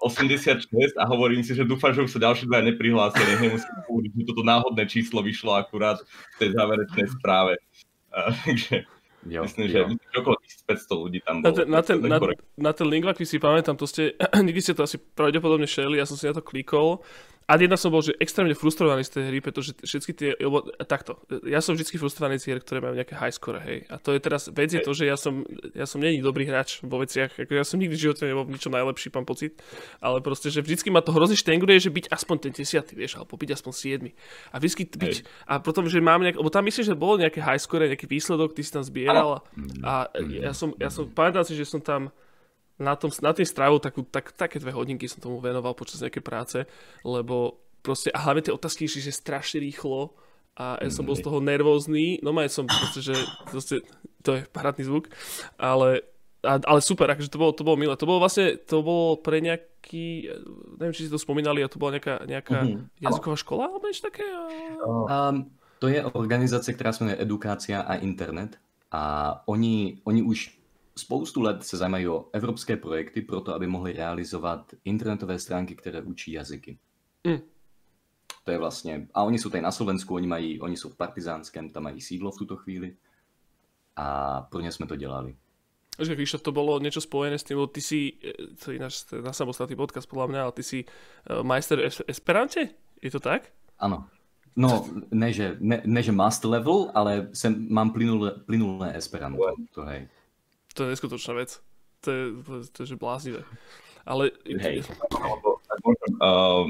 86 0.02 0.66
a 0.98 1.04
hovorím 1.06 1.46
si, 1.46 1.54
že 1.54 1.62
dúfam, 1.62 1.94
že 1.94 2.02
už 2.02 2.18
sa 2.18 2.20
ďalší 2.26 2.50
dva 2.50 2.58
neprihlásia. 2.58 3.22
Nech 3.22 3.42
nemusím 3.42 3.76
kúriť, 3.86 4.10
že 4.18 4.22
toto 4.26 4.42
náhodné 4.42 4.84
číslo 4.90 5.22
vyšlo 5.22 5.54
akurát 5.54 6.02
v 6.02 6.36
tej 6.42 6.50
záverečnej 6.58 7.06
správe. 7.14 7.62
Takže 8.10 8.82
Jo, 9.22 9.46
Myslím, 9.46 9.70
jo. 9.70 9.86
že 9.86 10.18
okolo 10.18 10.34
1500 10.66 10.98
ľudí 10.98 11.18
tam 11.22 11.46
bolo. 11.46 11.54
Na 11.54 11.54
ten, 11.54 11.66
na 11.70 11.80
ten, 11.82 11.98
na, 12.02 12.18
na 12.58 12.72
ten 12.74 12.86
link, 12.90 13.06
aký 13.06 13.22
si 13.22 13.38
pamätám, 13.38 13.78
to 13.78 13.86
ste, 13.86 14.18
nikdy 14.46 14.58
ste 14.58 14.74
to 14.74 14.82
asi 14.82 14.98
pravdepodobne 14.98 15.70
šeli, 15.70 16.02
ja 16.02 16.06
som 16.10 16.18
si 16.18 16.26
na 16.26 16.34
to 16.34 16.42
klikol 16.42 17.06
a 17.52 17.60
jedna 17.60 17.76
som 17.76 17.92
bol, 17.92 18.00
že 18.00 18.16
extrémne 18.16 18.56
frustrovaný 18.56 19.04
z 19.04 19.12
tej 19.12 19.24
hry, 19.28 19.38
pretože 19.44 19.76
všetky 19.84 20.12
tie, 20.16 20.32
lebo 20.40 20.64
takto, 20.88 21.20
ja 21.44 21.60
som 21.60 21.76
vždy 21.76 22.00
frustrovaný 22.00 22.40
z 22.40 22.48
hier, 22.48 22.64
ktoré 22.64 22.80
majú 22.80 22.96
nejaké 22.96 23.12
high 23.12 23.28
score, 23.28 23.60
hej. 23.60 23.84
A 23.92 24.00
to 24.00 24.16
je 24.16 24.24
teraz, 24.24 24.48
vec 24.48 24.72
je 24.72 24.80
to, 24.80 24.96
že 24.96 25.04
ja 25.04 25.20
som, 25.20 25.44
ja 25.76 25.84
som 25.84 26.00
není 26.00 26.24
dobrý 26.24 26.48
hráč 26.48 26.80
vo 26.80 26.96
veciach, 27.04 27.36
ako 27.36 27.52
ja 27.52 27.60
som 27.60 27.76
nikdy 27.76 27.92
v 27.92 28.04
živote 28.08 28.24
nebol 28.24 28.48
v 28.48 28.56
ničom 28.56 28.72
najlepší, 28.72 29.12
mám 29.12 29.28
pocit, 29.28 29.60
ale 30.00 30.24
proste, 30.24 30.48
že 30.48 30.64
vždycky 30.64 30.88
ma 30.88 31.04
to 31.04 31.12
hrozne 31.12 31.36
štengruje, 31.36 31.76
že 31.76 31.92
byť 31.92 32.08
aspoň 32.08 32.36
ten 32.40 32.52
desiatý, 32.56 32.96
vieš, 32.96 33.20
alebo 33.20 33.36
byť 33.36 33.50
aspoň 33.52 33.72
siedmy. 33.76 34.16
A 34.48 34.56
vždycky 34.56 34.88
byť, 34.88 35.14
a 35.44 35.60
potom, 35.60 35.84
že 35.92 36.00
mám 36.00 36.24
nejak, 36.24 36.40
lebo 36.40 36.48
tam 36.48 36.64
myslím, 36.64 36.88
že 36.88 36.96
bolo 36.96 37.20
nejaké 37.20 37.44
high 37.44 37.60
score, 37.60 37.84
nejaký 37.84 38.08
výsledok, 38.08 38.56
ty 38.56 38.64
si 38.64 38.72
tam 38.72 38.80
zbieral 38.80 39.44
a, 39.84 40.08
a 40.08 40.24
ja 40.24 40.56
som, 40.56 40.72
ja 40.80 40.88
som, 40.88 41.04
pamätám 41.04 41.44
si, 41.44 41.52
že 41.52 41.68
som 41.68 41.84
tam 41.84 42.08
na, 42.82 42.98
tom, 42.98 43.14
na 43.22 43.30
tým 43.30 43.46
strávil 43.46 43.78
takú, 43.78 44.02
tak, 44.02 44.34
také 44.34 44.58
dve 44.58 44.74
hodinky 44.74 45.06
som 45.06 45.22
tomu 45.22 45.38
venoval 45.38 45.78
počas 45.78 46.02
nejakej 46.02 46.24
práce, 46.26 46.58
lebo 47.06 47.62
proste, 47.82 48.10
a 48.10 48.18
hlavne 48.26 48.42
tie 48.42 48.54
otázky 48.54 48.90
išli, 48.90 49.06
že 49.06 49.14
strašne 49.14 49.62
rýchlo 49.62 50.14
a 50.58 50.76
ja 50.82 50.90
som 50.92 51.06
bol 51.06 51.16
z 51.16 51.24
toho 51.24 51.40
nervózny, 51.40 52.20
no 52.20 52.34
aj 52.36 52.50
som 52.52 52.68
proste, 52.68 53.00
že 53.00 53.14
proste, 53.48 53.80
to 54.20 54.36
je 54.36 54.44
parádny 54.52 54.84
zvuk, 54.84 55.08
ale, 55.56 56.04
a, 56.44 56.60
ale 56.60 56.80
super, 56.84 57.08
akože 57.08 57.32
to 57.32 57.40
bolo, 57.40 57.52
to 57.56 57.64
bolo 57.64 57.80
milé. 57.80 57.96
To 57.96 58.04
bolo 58.04 58.20
vlastne, 58.20 58.60
to 58.60 58.84
bolo 58.84 59.16
pre 59.16 59.40
nejaký, 59.40 60.28
neviem, 60.76 60.92
či 60.92 61.06
si 61.06 61.10
to 61.10 61.16
spomínali, 61.16 61.64
a 61.64 61.72
to 61.72 61.80
bola 61.80 61.96
nejaká, 61.96 62.26
nejaká 62.28 62.58
Mhm. 62.68 63.00
jazyková 63.00 63.36
škola, 63.40 63.64
alebo 63.72 63.88
niečo 63.88 64.04
také? 64.12 64.26
Um, 64.84 65.50
to 65.78 65.88
je 65.88 66.04
organizace, 66.04 66.72
která 66.72 66.92
se 66.92 67.04
jmenuje 67.04 67.22
Edukácia 67.22 67.80
a 67.80 67.94
internet 67.94 68.58
a 68.92 69.02
oni, 69.48 69.98
oni 70.04 70.22
už 70.22 70.61
spoustu 70.96 71.40
let 71.40 71.64
se 71.64 71.76
zajímají 71.76 72.08
o 72.08 72.28
evropské 72.32 72.76
projekty 72.76 73.22
proto, 73.22 73.54
aby 73.54 73.66
mohli 73.66 73.92
realizovat 73.92 74.74
internetové 74.84 75.38
stránky, 75.38 75.74
které 75.74 76.02
učí 76.02 76.32
jazyky. 76.32 76.78
Mm. 77.26 77.38
To 78.44 78.50
je 78.50 78.58
vlastně, 78.58 79.08
a 79.14 79.22
oni 79.22 79.38
jsou 79.38 79.50
tady 79.50 79.62
na 79.62 79.70
Slovensku, 79.70 80.14
oni, 80.14 80.26
mají, 80.26 80.60
oni 80.60 80.76
jsou 80.76 80.90
v 80.90 80.96
Partizánském, 80.96 81.70
tam 81.70 81.82
mají 81.82 82.00
sídlo 82.00 82.30
v 82.30 82.38
tuto 82.38 82.56
chvíli 82.56 82.96
a 83.96 84.40
pro 84.40 84.60
ně 84.60 84.72
jsme 84.72 84.86
to 84.86 84.96
dělali. 84.96 85.36
Že 86.00 86.16
Krištof, 86.16 86.40
to 86.40 86.56
bolo 86.56 86.80
niečo 86.80 87.04
spojené 87.04 87.36
s 87.36 87.44
tým, 87.44 87.60
lebo 87.60 87.68
ty 87.68 87.84
si, 87.84 88.16
e, 88.24 88.56
to 88.56 88.72
je 88.72 88.80
ináč 88.80 89.04
to 89.04 89.20
na 89.20 89.36
samostatný 89.36 89.76
podcast 89.76 90.08
podľa 90.08 90.26
mňa, 90.32 90.40
ale 90.40 90.56
ty 90.56 90.64
si 90.64 90.78
uh, 90.88 91.44
majster 91.44 91.84
v 91.84 92.08
Esperante? 92.08 92.72
Je 92.96 93.12
to 93.12 93.20
tak? 93.20 93.52
Ano. 93.76 94.08
No, 94.56 94.88
ne 95.12 95.28
že, 95.32 95.60
ne, 95.60 95.84
ne, 95.84 96.00
že 96.00 96.12
master 96.12 96.48
level, 96.48 96.88
ale 96.96 97.28
jsem, 97.32 97.68
mám 97.68 97.92
plynulé, 97.92 98.30
plynulé 98.48 98.96
Esperanto. 98.96 99.44
To, 99.76 99.84
hej. 99.84 100.08
To 100.74 100.84
je 100.84 100.92
neskutočná 100.96 101.32
vec. 101.36 101.60
To 102.02 102.08
je, 102.10 102.22
to, 102.42 102.52
je, 102.58 102.62
to 102.72 102.78
je 102.82 102.86
že 102.92 102.96
bláznivé. 102.98 103.40
Ale... 104.02 104.34
Hej. 104.46 104.82
Uh, 106.22 106.68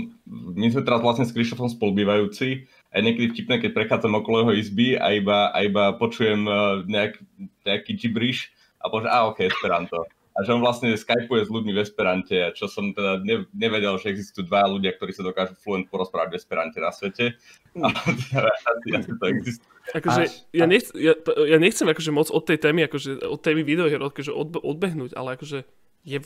my 0.57 0.67
sme 0.73 0.85
teraz 0.85 1.01
vlastne 1.01 1.25
s 1.29 1.35
Krištofom 1.35 1.69
spolubývajúci 1.69 2.65
a 2.93 3.01
je 3.01 3.03
niekedy 3.05 3.27
vtipné, 3.33 3.61
keď 3.61 3.71
prechádzam 3.73 4.21
okolo 4.21 4.47
jeho 4.47 4.53
izby 4.57 4.89
a 4.97 5.13
iba, 5.17 5.53
a 5.53 5.59
iba 5.65 5.97
počujem 5.97 6.45
uh, 6.45 6.85
nejak, 6.85 7.21
nejaký 7.65 7.93
gibrish 7.97 8.53
a 8.81 8.89
poviem, 8.89 9.09
a 9.13 9.29
ok, 9.29 9.49
Esperanto. 9.49 10.05
A 10.33 10.49
že 10.49 10.57
on 10.57 10.65
vlastne 10.65 10.89
skypuje 10.97 11.45
s 11.45 11.53
ľuďmi 11.53 11.77
v 11.77 11.83
Esperante, 11.85 12.37
čo 12.57 12.65
som 12.65 12.97
teda 12.97 13.21
ne, 13.21 13.45
nevedel, 13.53 14.01
že 14.01 14.09
existujú 14.09 14.49
dva 14.49 14.65
ľudia, 14.65 14.97
ktorí 14.97 15.13
sa 15.13 15.21
dokážu 15.21 15.53
fluent 15.61 15.93
porozprávať 15.93 16.33
v 16.33 16.39
Esperante 16.41 16.79
na 16.81 16.89
svete. 16.89 17.37
A 17.85 17.93
teda, 17.93 18.49
asi, 18.49 18.89
asi 18.97 19.13
to 19.13 19.25
existuje. 19.29 19.72
Akože, 19.91 20.23
ja, 20.55 20.67
nechc, 20.71 20.95
ja, 20.95 21.19
ja 21.43 21.59
nechcem 21.59 21.91
akože 21.91 22.15
moc 22.15 22.31
od 22.31 22.47
tej 22.47 22.59
témy, 22.63 22.87
akože 22.87 23.27
od 23.27 23.41
témy 23.43 23.67
videohier 23.67 23.99
akože 23.99 24.31
odbe, 24.31 24.63
odbehnúť, 24.63 25.19
ale 25.19 25.35
akože 25.35 25.67
je, 26.07 26.19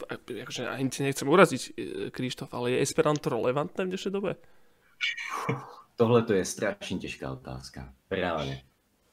akože 0.44 0.68
ani 0.68 0.92
ti 0.92 1.00
nechcem 1.02 1.28
uraziť, 1.28 1.62
e, 1.64 1.72
Krištof, 2.12 2.52
ale 2.52 2.76
je 2.76 2.82
Esperanto 2.84 3.32
relevantné 3.32 3.84
v 3.84 3.90
dnešnej 3.96 4.12
dobe? 4.12 4.36
Tohle 5.96 6.22
to 6.22 6.32
je 6.32 6.44
strašně 6.44 6.98
těžká 6.98 7.32
otázka. 7.32 7.92
Reálně. 8.10 8.62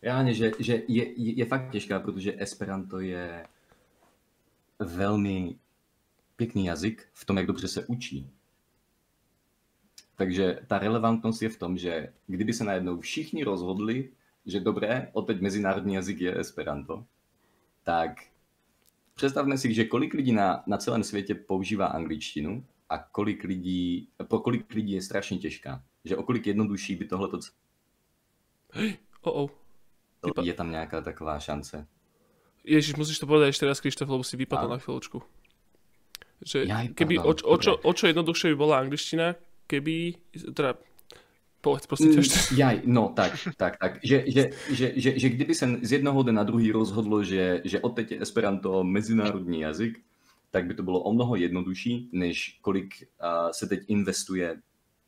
Reálně, 0.01 0.33
že, 0.33 0.51
že 0.59 0.73
je, 0.87 1.03
je, 1.21 1.33
je 1.39 1.45
fakt 1.45 1.71
těžká, 1.71 1.99
protože 1.99 2.35
Esperanto 2.37 2.99
je 2.99 3.47
velmi 4.79 5.55
pěkný 6.35 6.65
jazyk 6.65 7.07
v 7.13 7.25
tom, 7.25 7.37
jak 7.37 7.45
dobře 7.45 7.67
se 7.67 7.85
učí. 7.85 8.31
Takže 10.15 10.59
ta 10.67 10.79
relevantnost 10.79 11.41
je 11.41 11.49
v 11.49 11.57
tom, 11.57 11.77
že 11.77 12.13
kdyby 12.27 12.53
se 12.53 12.63
najednou 12.63 12.99
všichni 12.99 13.43
rozhodli, 13.43 14.09
že 14.45 14.59
dobré, 14.59 15.09
odteď 15.13 15.41
mezinárodní 15.41 15.93
jazyk 15.93 16.21
je 16.21 16.39
Esperanto, 16.39 17.05
tak 17.83 18.11
představme 19.15 19.57
si, 19.57 19.73
že 19.73 19.85
kolik 19.85 20.13
lidí 20.13 20.31
na, 20.31 20.63
na 20.67 20.77
celém 20.77 21.03
světě 21.03 21.35
používá 21.35 21.85
angličtinu 21.85 22.65
a 22.89 22.97
kolik 22.97 23.43
lidí, 23.43 24.07
pro 24.27 24.39
kolik 24.39 24.73
lidí 24.73 24.93
je 24.93 25.01
strašně 25.01 25.37
těžká. 25.37 25.83
Že 26.05 26.17
o 26.17 26.23
kolik 26.23 26.47
jednodušší 26.47 26.95
by 26.95 27.05
tohle 27.05 27.29
Oh, 29.21 29.43
oh. 29.43 29.49
Vypa- 30.23 30.43
je 30.43 30.53
tam 30.53 30.71
nějaká 30.71 31.01
taková 31.01 31.39
šance. 31.39 31.87
Ježiš, 32.63 32.95
musíš 32.95 33.19
to 33.19 33.27
povedať 33.27 33.51
ešte 33.51 33.67
raz, 33.67 33.83
Krištof, 33.83 34.07
lebo 34.07 34.23
si 34.23 34.39
vypadol 34.39 34.71
Áno. 34.71 34.75
na 34.75 34.79
chvíľočku. 34.79 35.19
Že 36.43 36.63
Jaj, 36.63 36.95
keby, 36.95 37.19
o, 37.19 37.35
pardon, 37.35 37.43
o, 37.43 37.55
čo, 37.59 37.71
dobre. 37.75 37.83
o 37.83 37.91
čo 37.91 38.03
jednoduchšie 38.07 38.47
by 38.51 38.55
bola 38.55 38.75
angličtina, 38.79 39.35
keby, 39.67 40.15
teda, 40.55 40.79
povedz 41.63 41.87
prosím 41.87 42.11
Mm, 42.11 42.19
ešte. 42.19 42.39
Jaj, 42.59 42.83
no 42.83 43.15
tak, 43.15 43.31
tak, 43.61 43.79
tak. 43.79 44.03
Že, 44.03 44.23
že, 44.27 44.43
že, 44.69 44.87
že, 44.99 45.09
že 45.19 45.27
kdyby 45.29 45.55
se 45.55 45.65
z 45.81 45.91
jednoho 45.91 46.23
dne 46.23 46.33
na 46.33 46.43
druhý 46.43 46.75
rozhodlo, 46.75 47.23
že, 47.23 47.63
že 47.63 47.79
odteď 47.79 48.11
je 48.11 48.21
Esperanto 48.21 48.83
mezinárodní 48.83 49.63
jazyk, 49.63 50.03
tak 50.51 50.67
by 50.67 50.73
to 50.73 50.83
bylo 50.83 50.99
o 51.01 51.13
mnoho 51.13 51.35
jednodušší, 51.35 52.09
než 52.11 52.59
kolik 52.61 52.93
uh, 53.01 53.51
se 53.51 53.67
teď 53.67 53.79
investuje 53.87 54.61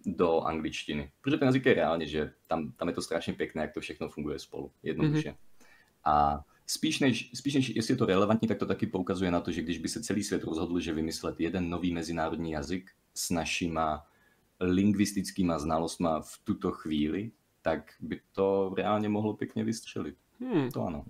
do 0.06 0.42
angličtiny. 0.42 1.12
Protože 1.22 1.38
ten 1.38 1.46
jazyk 1.46 1.66
je 1.66 1.74
reálně, 1.74 2.08
že 2.08 2.32
tam, 2.48 2.72
tam 2.72 2.88
je 2.88 2.94
to 2.94 3.02
strašně 3.02 3.34
pěkné, 3.34 3.62
jak 3.62 3.74
to 3.74 3.82
všechno 3.82 4.10
funguje 4.10 4.40
spolu, 4.40 4.72
jednoduše. 4.84 5.30
Mm-hmm. 5.30 5.66
A 6.06 6.44
spíš 6.68 7.00
než, 7.00 7.30
spíš 7.34 7.54
než 7.54 7.70
jestli 7.70 7.94
je 7.94 7.98
to 7.98 8.06
relevantní, 8.06 8.48
tak 8.48 8.58
to 8.58 8.66
taky 8.66 8.88
poukazuje 8.88 9.32
na 9.32 9.40
to, 9.40 9.52
že 9.52 9.62
když 9.62 9.78
by 9.78 9.90
se 9.90 10.04
celý 10.04 10.24
svět 10.24 10.44
rozhodl, 10.44 10.80
že 10.80 10.94
vymyslet 10.94 11.40
jeden 11.40 11.70
nový 11.70 11.94
mezinárodní 11.94 12.52
jazyk 12.52 12.92
s 13.14 13.30
našima 13.30 14.06
lingvistickýma 14.60 15.60
znalostma 15.60 16.22
v 16.22 16.40
tuto 16.44 16.72
chvíli, 16.72 17.32
tak 17.62 17.92
by 18.00 18.22
to 18.32 18.74
reálně 18.78 19.10
mohlo 19.10 19.34
pěkně 19.34 19.64
vystřelit. 19.64 20.16
Hmm. 20.40 20.72
To 20.72 20.88
ano. 20.88 21.04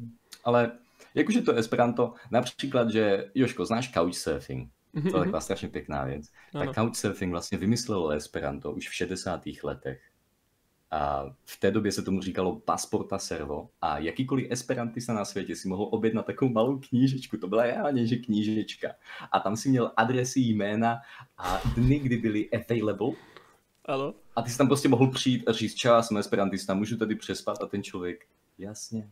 Ale 0.44 0.72
jakože 1.16 1.42
to 1.42 1.54
Esperanto, 1.54 2.14
například, 2.32 2.90
že 2.90 3.32
Joško, 3.36 3.66
znáš 3.66 3.92
couchsurfing? 3.92 4.72
Mhm, 4.94 5.12
To 5.12 5.18
je 5.18 5.20
mhm. 5.20 5.28
taková 5.28 5.42
strašně 5.42 5.70
pěkná 5.70 6.06
věc. 6.06 6.32
Áno. 6.54 6.66
Tak 6.66 6.76
couchsurfing 6.76 7.32
vlastně 7.32 7.58
vymyslelo 7.58 8.10
Esperanto 8.10 8.72
už 8.72 8.90
v 8.90 8.94
60. 8.94 9.42
letech. 9.64 10.02
A 10.92 11.26
v 11.46 11.60
té 11.60 11.72
době 11.72 11.92
se 11.92 12.02
tomu 12.02 12.22
říkalo 12.22 12.60
Passporta 12.60 13.18
Servo 13.18 13.70
a 13.82 14.00
jakýkoliv 14.00 14.48
esperantista 14.50 15.14
na 15.14 15.26
světě 15.26 15.56
si 15.56 15.68
mohl 15.68 15.90
objednat 15.92 16.26
takovou 16.26 16.52
malou 16.52 16.80
knížečku, 16.80 17.38
to 17.38 17.48
byla 17.48 17.64
reálně, 17.64 18.08
že 18.08 18.16
knížečka. 18.16 18.88
A 19.32 19.40
tam 19.40 19.56
si 19.58 19.70
měl 19.70 19.92
adresy, 19.98 20.40
jména 20.40 20.98
a 21.38 21.62
dny, 21.76 22.00
kdy 22.00 22.18
byly 22.18 22.50
available 22.50 23.12
Áno. 23.86 24.14
a 24.36 24.42
ty 24.42 24.50
si 24.50 24.58
tam 24.58 24.68
prostě 24.68 24.90
mohl 24.90 25.08
přijít 25.12 25.50
a 25.50 25.52
říct, 25.52 25.76
čau, 25.76 26.02
jsem 26.02 26.18
esperantista, 26.18 26.74
můžu 26.74 26.98
tady 26.98 27.16
přespat 27.16 27.62
a 27.62 27.66
ten 27.66 27.84
člověk, 27.84 28.26
jasně. 28.58 29.10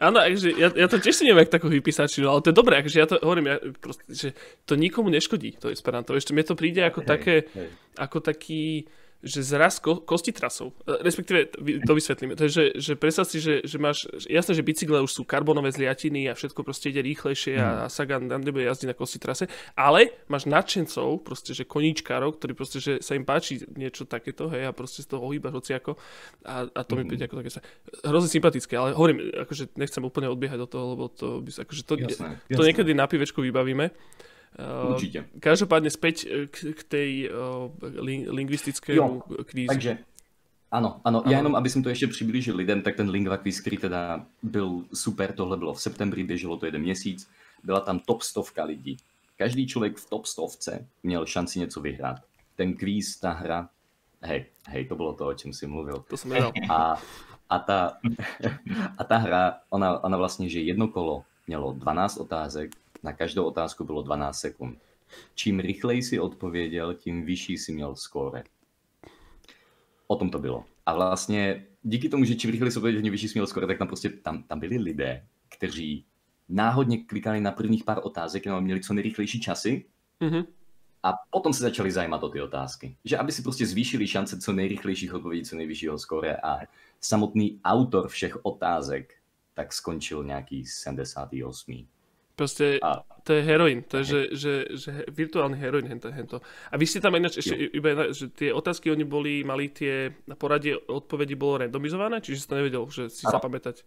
Áno, 0.00 0.20
akože 0.20 0.52
ja, 0.56 0.68
ja 0.72 0.88
to 0.88 1.00
tiež 1.00 1.16
si 1.16 1.24
neviem, 1.24 1.44
jak 1.44 1.52
takú 1.52 1.68
vypísačinu, 1.68 2.28
ale 2.28 2.40
to 2.44 2.52
je 2.52 2.56
dobré, 2.56 2.80
akože 2.80 3.00
ja 3.00 3.08
to 3.08 3.16
hovorím, 3.20 3.46
ja, 3.48 3.56
proste, 3.80 4.04
že 4.08 4.28
to 4.64 4.76
nikomu 4.76 5.08
neškodí, 5.08 5.56
to 5.56 5.72
Esperanto. 5.72 6.16
Ešte 6.16 6.32
mne 6.36 6.44
to 6.44 6.56
príde 6.56 6.84
ako 6.84 7.00
Hej, 7.04 7.08
také, 7.08 7.34
hej. 7.52 7.68
ako 7.96 8.18
taký, 8.20 8.88
že 9.24 9.40
zraz 9.42 9.80
ko, 9.80 10.00
kostitrasov. 10.00 10.76
E, 10.84 11.00
Respektíve, 11.00 11.52
to 11.84 11.92
vysvetlíme. 11.92 12.36
To 12.36 12.44
je, 12.46 12.52
že, 12.52 12.64
že 12.76 12.92
predstav 12.94 13.24
si, 13.24 13.40
že, 13.40 13.64
že 13.64 13.76
máš, 13.80 14.04
jasné, 14.28 14.52
že 14.54 14.66
bicykle 14.66 15.00
už 15.02 15.12
sú 15.12 15.22
karbonové 15.24 15.72
zliatiny 15.72 16.28
a 16.28 16.36
všetko 16.36 16.60
proste 16.62 16.92
ide 16.92 17.00
rýchlejšie 17.02 17.56
a, 17.56 17.86
a 17.86 17.88
Sagan 17.88 18.28
tam 18.28 18.44
nebude 18.44 18.68
jazdiť 18.68 18.92
na 18.92 18.96
kostitrase, 18.96 19.48
ale 19.74 20.24
máš 20.28 20.44
nadšencov, 20.46 21.24
proste, 21.24 21.56
že 21.56 21.64
koníčkárov, 21.64 22.36
ktorí 22.36 22.52
proste, 22.52 22.78
že 22.78 22.92
sa 23.00 23.16
im 23.16 23.24
páči 23.24 23.64
niečo 23.74 24.04
takéto, 24.04 24.52
hej, 24.52 24.68
a 24.68 24.72
proste 24.76 25.02
z 25.02 25.10
toho 25.10 25.24
ohýbaš 25.26 25.52
hociako 25.56 25.96
a, 26.44 26.68
a 26.68 26.80
to 26.84 26.96
mi 26.96 27.08
príde 27.08 27.26
ako 27.26 27.40
také 27.40 27.50
sa, 27.50 27.60
hrozne 28.04 28.30
sympatické, 28.30 28.76
ale 28.76 28.94
hovorím, 28.94 29.32
akože 29.32 29.74
nechcem 29.80 30.02
úplne 30.04 30.30
odbiehať 30.30 30.58
do 30.60 30.68
toho, 30.68 30.84
lebo 30.94 31.04
to 31.08 31.40
by 31.42 31.50
sa, 31.50 31.64
akože 31.64 31.82
to, 31.82 31.94
Jasné, 31.96 32.38
to 32.46 32.60
jasné. 32.60 32.66
niekedy 32.70 32.90
na 32.92 33.06
pivečku 33.08 33.40
vybavíme. 33.42 33.90
Uh, 34.56 34.90
Určitě. 34.90 35.24
Každopádne 35.40 35.92
späť 35.92 36.24
eh, 36.24 36.46
k, 36.48 36.72
k 36.72 36.80
tej 36.88 37.28
uh, 37.28 37.68
ling- 38.00 38.32
lingvistickému 38.32 39.20
kvízu. 39.44 39.68
Takže 39.68 39.98
ano, 40.70 41.00
ano, 41.04 41.22
já 41.26 41.36
jenom, 41.36 41.56
aby 41.56 41.70
jsem 41.70 41.82
to 41.82 41.88
ještě 41.88 42.06
přiblížil 42.06 42.56
lidem, 42.56 42.82
tak 42.82 42.96
ten 42.96 43.10
Lingva 43.10 43.36
quiz, 43.36 43.60
který 43.60 43.76
teda 43.76 44.26
byl 44.42 44.84
super, 44.94 45.32
tohle 45.32 45.56
bylo 45.56 45.74
v 45.74 45.82
septembri, 45.82 46.24
běželo 46.24 46.56
to 46.56 46.66
jeden 46.66 46.82
měsíc, 46.82 47.28
byla 47.64 47.80
tam 47.80 47.98
top 47.98 48.22
stovka 48.22 48.64
lidí. 48.64 48.96
Každý 49.36 49.66
člověk 49.66 49.96
v 49.96 50.08
top 50.10 50.26
stovce 50.26 50.86
měl 51.02 51.26
šanci 51.26 51.58
něco 51.58 51.80
vyhrát. 51.80 52.16
Ten 52.56 52.74
kvíz, 52.74 53.16
ta 53.16 53.30
hra, 53.30 53.68
hej, 54.22 54.44
hej, 54.68 54.84
to 54.84 54.96
bylo 54.96 55.12
to, 55.12 55.26
o 55.26 55.34
čem 55.34 55.52
si 55.52 55.66
mluvil. 55.66 56.04
To 56.08 56.16
som. 56.16 56.32
A, 56.68 56.96
a, 57.48 57.58
ta, 57.58 57.92
a 58.98 59.04
ta 59.04 59.16
hra, 59.16 59.54
ona, 59.70 60.04
ona 60.04 60.16
vlastně, 60.16 60.48
že 60.48 60.60
jedno 60.60 60.88
kolo 60.88 61.24
mělo 61.46 61.72
12 61.72 62.16
otázek, 62.16 62.70
na 63.06 63.12
každou 63.12 63.44
otázku 63.44 63.84
bylo 63.84 64.02
12 64.02 64.40
sekund. 64.40 64.78
Čím 65.34 65.60
rychleji 65.60 66.02
si 66.02 66.20
odpověděl, 66.20 66.94
tím 66.94 67.24
vyšší 67.24 67.58
si 67.58 67.72
měl 67.72 67.96
skóre. 67.96 68.44
O 70.06 70.16
tom 70.16 70.30
to 70.30 70.38
bylo. 70.38 70.64
A 70.86 70.94
vlastně 70.94 71.66
díky 71.82 72.08
tomu, 72.08 72.24
že 72.24 72.34
čím 72.34 72.50
rychleji 72.50 72.70
si 72.72 72.78
odpověděl, 72.78 73.02
tím 73.02 73.12
vyšší 73.12 73.28
si 73.28 73.38
měl 73.38 73.46
skóre, 73.46 73.66
tak 73.66 73.78
tam 73.78 73.88
prostě 73.88 74.10
tam, 74.10 74.42
tam 74.42 74.60
byli 74.60 74.78
lidé, 74.78 75.26
kteří 75.48 76.04
náhodně 76.48 77.04
klikali 77.04 77.40
na 77.40 77.50
prvních 77.52 77.84
pár 77.84 78.00
otázek, 78.02 78.46
jenom 78.46 78.64
měli 78.64 78.80
co 78.80 78.94
nejrychlejší 78.94 79.40
časy 79.40 79.84
Mhm. 80.20 80.44
a 81.02 81.12
potom 81.30 81.52
se 81.52 81.62
začali 81.62 81.92
zajímat 81.92 82.22
o 82.22 82.28
ty 82.28 82.40
otázky. 82.40 82.96
Že 83.04 83.18
aby 83.18 83.32
si 83.32 83.42
prostě 83.42 83.66
zvýšili 83.66 84.06
šance 84.06 84.40
co 84.40 84.52
nejrychlejších 84.52 85.14
odpovědí, 85.14 85.44
co 85.44 85.56
nejvyššího 85.56 85.98
skóre 85.98 86.36
a 86.36 86.58
samotný 87.00 87.60
autor 87.64 88.08
všech 88.08 88.38
otázek 88.44 89.14
tak 89.54 89.72
skončil 89.72 90.24
nějaký 90.24 90.66
78. 90.66 91.88
Proste 92.36 92.76
A 92.84 93.00
to 93.26 93.34
je 93.34 93.42
heroin, 93.42 93.82
to 93.82 93.98
je, 94.00 94.04
že, 94.06 94.20
že, 94.38 94.52
že 94.78 94.90
virtuálny 95.10 95.58
heroin 95.58 95.90
hento, 95.90 96.14
hento. 96.14 96.38
A 96.70 96.78
vy 96.78 96.86
ste 96.86 97.02
tam 97.02 97.18
ináč 97.18 97.42
ešte 97.42 97.58
iba, 97.74 98.14
že 98.14 98.30
tie 98.30 98.54
otázky 98.54 98.86
oni 98.94 99.02
boli, 99.02 99.42
mali 99.42 99.66
tie, 99.74 100.14
na 100.30 100.38
poradie 100.38 100.78
odpovedí 100.78 101.34
bolo 101.34 101.66
randomizované, 101.66 102.22
čiže 102.22 102.46
si 102.46 102.46
to 102.46 102.54
nevedel, 102.54 102.86
že 102.86 103.10
si 103.10 103.26
Áno. 103.26 103.42
zapamätať. 103.42 103.82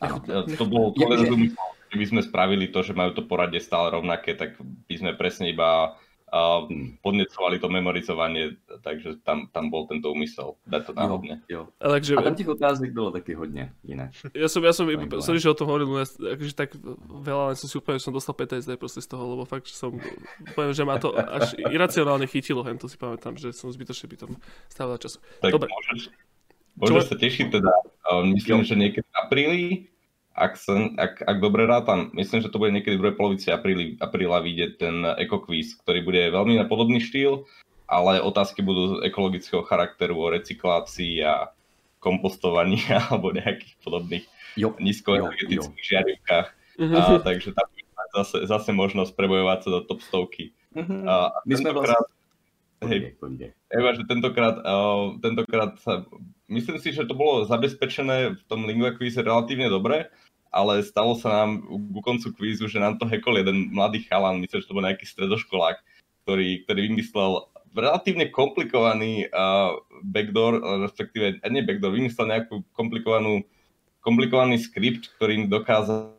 Áno. 0.00 0.24
To 0.56 0.64
bolo 0.64 0.96
to 0.96 1.04
zmysel. 1.04 1.60
Keby 1.86 2.04
sme 2.08 2.20
spravili 2.24 2.72
to, 2.72 2.80
že 2.80 2.96
majú 2.96 3.12
to 3.14 3.22
poradie 3.22 3.60
stále 3.60 3.92
rovnaké, 3.92 4.32
tak 4.32 4.56
by 4.58 4.94
sme 4.96 5.12
presne 5.14 5.52
iba 5.52 6.00
a 6.26 6.66
Hmm. 6.66 6.98
podnecovali 7.06 7.62
to 7.62 7.70
memorizovanie, 7.70 8.58
takže 8.82 9.22
tam, 9.22 9.46
tam 9.54 9.70
bol 9.70 9.86
tento 9.86 10.10
úmysel 10.10 10.58
dať 10.66 10.82
to 10.86 10.92
náhodne. 10.92 11.38
Jo. 11.46 11.70
Ale 11.78 12.02
takže, 12.02 12.16
A 12.18 12.22
tam 12.22 12.34
těch 12.34 12.48
otázek 12.48 12.92
bylo 12.92 13.10
taky 13.10 13.34
hodně 13.34 13.72
jinak. 13.84 14.10
ja 14.34 14.48
som, 14.50 14.58
ja 14.64 14.72
som, 14.74 14.90
sorry, 15.22 15.38
že 15.38 15.50
o 15.50 15.54
tom 15.54 15.70
hovoril, 15.70 15.86
no 15.86 16.02
ja, 16.02 16.06
akože 16.06 16.54
tak 16.54 16.74
veľa, 17.06 17.46
len 17.46 17.56
som 17.56 17.70
si 17.70 17.78
úplne, 17.78 18.02
že 18.02 18.04
som 18.04 18.14
dostal 18.14 18.34
PTSD 18.34 18.74
proste 18.74 18.98
z 18.98 19.06
toho, 19.06 19.22
lebo 19.28 19.44
fakt, 19.44 19.70
že 19.70 19.78
som, 19.78 19.94
poviem, 20.52 20.74
že 20.74 20.82
ma 20.82 20.98
to 20.98 21.14
až 21.14 21.54
iracionálne 21.62 22.26
chytilo, 22.26 22.60
hen 22.60 22.74
to 22.74 22.90
si 22.90 22.98
pamätám, 22.98 23.38
že 23.38 23.54
som 23.54 23.70
zbytočne 23.70 24.10
by 24.10 24.16
tom 24.18 24.32
strávil 24.66 24.98
času. 24.98 25.22
Tak 25.40 25.54
Dobre. 25.54 25.70
môžeš, 25.70 26.10
môžeš 26.74 26.94
Čo- 26.96 27.08
sa 27.08 27.16
tešiť 27.16 27.46
teda, 27.50 27.72
myslím, 28.28 28.60
že 28.60 28.74
niekedy 28.74 29.06
v 29.06 29.14
apríli, 29.16 29.62
ak, 30.36 30.60
sa, 30.60 30.76
ak, 31.00 31.24
ak 31.24 31.36
dobre 31.40 31.64
rátam, 31.64 32.12
myslím, 32.12 32.44
že 32.44 32.52
to 32.52 32.60
bude 32.60 32.76
niekedy 32.76 33.00
v 33.00 33.02
druhej 33.02 33.16
polovici 33.16 33.48
apríli, 33.48 33.96
apríla 33.96 34.44
vyjde 34.44 34.76
ten 34.76 35.00
ekokvíz, 35.16 35.80
ktorý 35.80 36.04
bude 36.04 36.22
veľmi 36.28 36.60
na 36.60 36.68
podobný 36.68 37.00
štýl, 37.00 37.48
ale 37.88 38.20
otázky 38.20 38.60
budú 38.60 39.00
z 39.00 39.08
ekologického 39.08 39.64
charakteru 39.64 40.20
o 40.20 40.28
recyklácii 40.28 41.24
a 41.24 41.56
kompostovaní 42.04 42.84
alebo 43.08 43.32
nejakých 43.32 43.74
podobných 43.80 44.26
Jo, 44.56 44.72
nízkoenergetických 44.76 45.84
žiarivkách. 45.84 46.48
Mhm. 46.80 46.94
A, 46.96 47.00
takže 47.24 47.52
tam 47.56 47.68
zase, 48.16 48.36
zase 48.48 48.70
možnosť 48.72 49.12
prebojovať 49.12 49.58
sa 49.64 49.68
do 49.68 49.80
top 49.84 50.00
stovky. 50.00 50.56
Mhm. 50.76 51.08
A, 51.08 51.32
a 51.32 51.38
My 51.44 51.56
tentokrát, 51.56 52.04
vlastně... 52.80 53.00
hej. 53.00 53.52
Eva, 53.72 53.90
že 53.96 54.04
tentokrát, 54.04 54.56
uh, 54.62 55.16
tentokrát 55.20 55.80
sa, 55.80 56.04
myslím 56.48 56.78
si, 56.78 56.92
že 56.92 57.08
to 57.08 57.16
bolo 57.16 57.48
zabezpečené 57.48 58.36
v 58.36 58.42
tom 58.46 58.68
lingua 58.68 58.92
quize 58.92 59.16
relatívne 59.16 59.72
dobre, 59.72 60.12
ale 60.56 60.80
stalo 60.80 61.20
sa 61.20 61.44
nám 61.44 61.68
ku 61.68 62.00
koncu 62.00 62.32
kvízu, 62.32 62.64
že 62.64 62.80
nám 62.80 62.96
to 62.96 63.04
hackol 63.04 63.36
jeden 63.36 63.68
mladý 63.76 64.00
chalan, 64.08 64.40
myslím, 64.40 64.64
že 64.64 64.68
to 64.68 64.76
bol 64.76 64.86
nejaký 64.88 65.04
stredoškolák, 65.04 65.76
ktorý, 66.24 66.64
ktorý 66.64 66.80
vymyslel 66.88 67.44
relatívne 67.76 68.32
komplikovaný 68.32 69.28
uh, 69.28 69.76
backdoor, 70.00 70.80
respektíve, 70.88 71.44
nie 71.52 71.60
backdoor, 71.60 71.92
vymyslel 71.92 72.26
nejakú 72.32 72.64
komplikovanú, 72.72 73.44
komplikovaný 74.00 74.56
skript, 74.56 75.12
ktorým 75.20 75.52
dokázal 75.52 76.16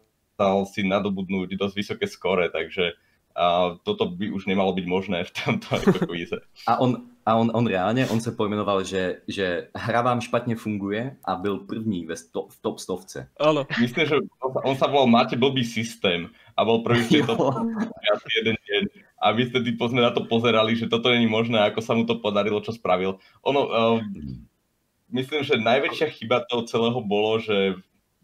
si 0.70 0.86
nadobudnúť 0.86 1.58
dosť 1.58 1.74
vysoké 1.74 2.06
skore, 2.06 2.54
takže 2.54 2.94
uh, 3.38 3.78
toto 3.86 4.10
by 4.10 4.34
už 4.34 4.50
nemalo 4.50 4.74
byť 4.74 4.86
možné 4.90 5.24
v 5.24 5.32
tomto 5.32 5.78
kvíze. 6.10 6.42
A 6.66 6.82
on, 6.82 7.06
a 7.26 7.36
on, 7.36 7.52
on 7.54 7.68
reálně, 7.68 8.08
on 8.08 8.22
se 8.22 8.32
pojmenoval, 8.32 8.84
že, 8.84 9.22
že 9.28 9.68
hra 9.76 10.02
vám 10.02 10.22
špatně 10.22 10.56
funguje 10.56 11.16
a 11.26 11.36
byl 11.36 11.58
první 11.58 12.06
ve 12.06 12.18
sto, 12.18 12.48
v 12.50 12.62
top 12.62 12.80
stovce. 12.80 13.30
Áno, 13.40 13.68
Myslím, 13.80 14.06
že 14.08 14.16
on 14.42 14.52
sa, 14.54 14.60
on 14.66 14.76
sa 14.76 14.88
volal 14.88 15.08
Máte 15.08 15.36
blbý 15.36 15.64
systém 15.64 16.30
a 16.58 16.66
bol 16.66 16.82
prvý 16.82 17.06
v 17.06 17.22
tejto 17.22 17.34
Jo. 17.38 17.54
asi 18.16 18.28
jeden 18.42 18.58
deň. 18.58 18.84
A 19.22 19.34
my 19.34 19.44
ste 19.50 19.60
typo 19.66 19.90
sme 19.90 20.02
na 20.02 20.14
to 20.14 20.26
pozerali, 20.26 20.78
že 20.78 20.90
toto 20.90 21.10
není 21.10 21.28
možné, 21.28 21.62
ako 21.62 21.82
sa 21.82 21.94
mu 21.94 22.06
to 22.06 22.22
podarilo, 22.22 22.62
čo 22.62 22.74
spravil. 22.74 23.22
Ono, 23.46 23.62
uh, 23.66 23.98
myslím, 25.14 25.44
že 25.44 25.62
najväčšia 25.62 26.16
chyba 26.16 26.46
toho 26.46 26.64
celého 26.64 27.00
bolo, 27.02 27.42
že 27.42 27.76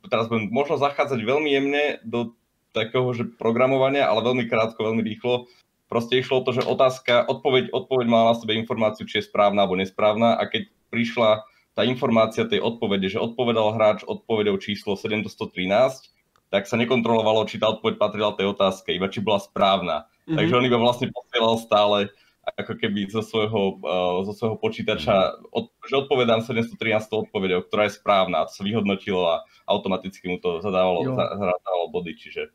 teraz 0.07 0.27
budem 0.27 0.51
možno 0.51 0.75
zachádzať 0.79 1.19
veľmi 1.23 1.49
jemne 1.51 1.83
do 2.03 2.35
takého, 2.73 3.05
že 3.13 3.29
programovania, 3.37 4.09
ale 4.09 4.25
veľmi 4.25 4.49
krátko, 4.49 4.89
veľmi 4.89 5.05
rýchlo. 5.05 5.47
Proste 5.87 6.17
išlo 6.17 6.41
o 6.41 6.45
to, 6.45 6.57
že 6.57 6.65
otázka, 6.65 7.29
odpoveď, 7.29 7.69
odpoveď 7.69 8.05
mala 8.09 8.33
na 8.33 8.35
sebe 8.35 8.57
informáciu, 8.57 9.05
či 9.05 9.21
je 9.21 9.29
správna 9.29 9.63
alebo 9.63 9.77
nesprávna 9.77 10.35
a 10.35 10.49
keď 10.49 10.73
prišla 10.89 11.45
tá 11.77 11.85
informácia 11.85 12.45
tej 12.45 12.61
odpovede, 12.61 13.13
že 13.13 13.21
odpovedal 13.21 13.77
hráč 13.77 14.05
odpovedou 14.05 14.57
číslo 14.57 14.97
713, 14.97 16.09
tak 16.53 16.69
sa 16.69 16.77
nekontrolovalo, 16.77 17.49
či 17.49 17.57
tá 17.57 17.69
odpoveď 17.73 17.97
patrila 17.97 18.37
tej 18.37 18.53
otázke, 18.53 18.93
iba 18.93 19.09
či 19.09 19.21
bola 19.21 19.41
správna. 19.41 20.09
Mhm. 20.29 20.37
Takže 20.37 20.53
on 20.57 20.65
iba 20.65 20.77
vlastne 20.81 21.09
posielal 21.09 21.57
stále 21.61 21.97
ako 22.43 22.75
keby 22.75 23.07
zo 23.07 23.23
svojho, 23.23 23.79
uh, 23.79 24.19
zo 24.27 24.33
svojho 24.35 24.59
počítača, 24.59 25.39
od, 25.55 25.71
že 25.87 25.95
odpovedám 26.03 26.43
713 26.43 27.07
odpovedou, 27.07 27.63
ktorá 27.63 27.87
je 27.87 27.95
správna. 27.95 28.43
To 28.43 28.51
sa 28.51 28.67
vyhodnotilo 28.67 29.23
a 29.23 29.47
automaticky 29.63 30.27
mu 30.27 30.43
to 30.43 30.59
zadávalo, 30.59 31.07
za, 31.07 31.25
zadávalo 31.39 31.87
body, 31.87 32.19
čiže 32.19 32.51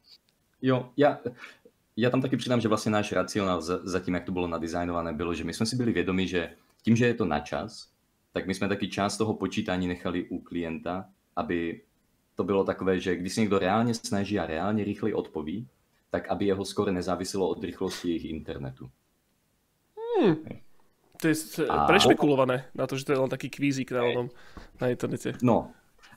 Jo, 0.63 0.91
já, 0.97 1.19
já 1.97 2.11
tam 2.11 2.23
taky 2.23 2.37
přidám, 2.37 2.61
že 2.61 2.69
vlastně 2.69 2.93
náš 2.93 3.13
racionál 3.13 3.61
za, 3.61 4.01
tím, 4.01 4.15
jak 4.15 4.25
to 4.25 4.33
bylo 4.33 4.47
nadizajnované, 4.47 5.13
bylo, 5.13 5.35
že 5.35 5.45
my 5.45 5.53
jsme 5.53 5.67
si 5.67 5.77
byli 5.77 5.93
vědomi, 5.93 6.27
že 6.27 6.51
tím, 6.83 6.97
že 6.97 7.07
je 7.07 7.15
to 7.15 7.25
na 7.25 7.41
čas, 7.41 7.89
tak 8.33 8.47
my 8.47 8.55
jsme 8.55 8.69
taky 8.69 8.89
část 8.89 9.17
toho 9.17 9.35
počítání 9.35 9.89
nechali 9.89 10.29
u 10.29 10.39
klienta, 10.39 11.05
aby 11.37 11.83
to 12.35 12.45
bylo 12.45 12.65
takové, 12.65 13.01
že 13.01 13.17
když 13.17 13.35
se 13.35 13.41
někdo 13.41 13.59
reálně 13.59 13.95
snaží 13.95 14.39
a 14.39 14.47
reálně 14.47 14.85
rychleji 14.85 15.15
odpoví, 15.15 15.69
tak 16.11 16.29
aby 16.29 16.47
jeho 16.47 16.65
skore 16.65 16.93
nezáviselo 16.93 17.49
od 17.49 17.65
rychlosti 17.65 18.09
jejich 18.09 18.25
internetu. 18.25 18.91
to 21.21 21.29
je 21.29 21.35
prešpekulované 21.87 22.65
na 22.75 22.87
to, 22.87 22.97
že 22.97 23.05
to 23.05 23.13
je 23.13 23.19
len 23.19 23.31
taký 23.31 23.51
kvízik 23.51 23.93
na, 23.93 24.05
onom, 24.05 24.31
na 24.81 24.89
internete. 24.89 25.33
No, 25.43 25.71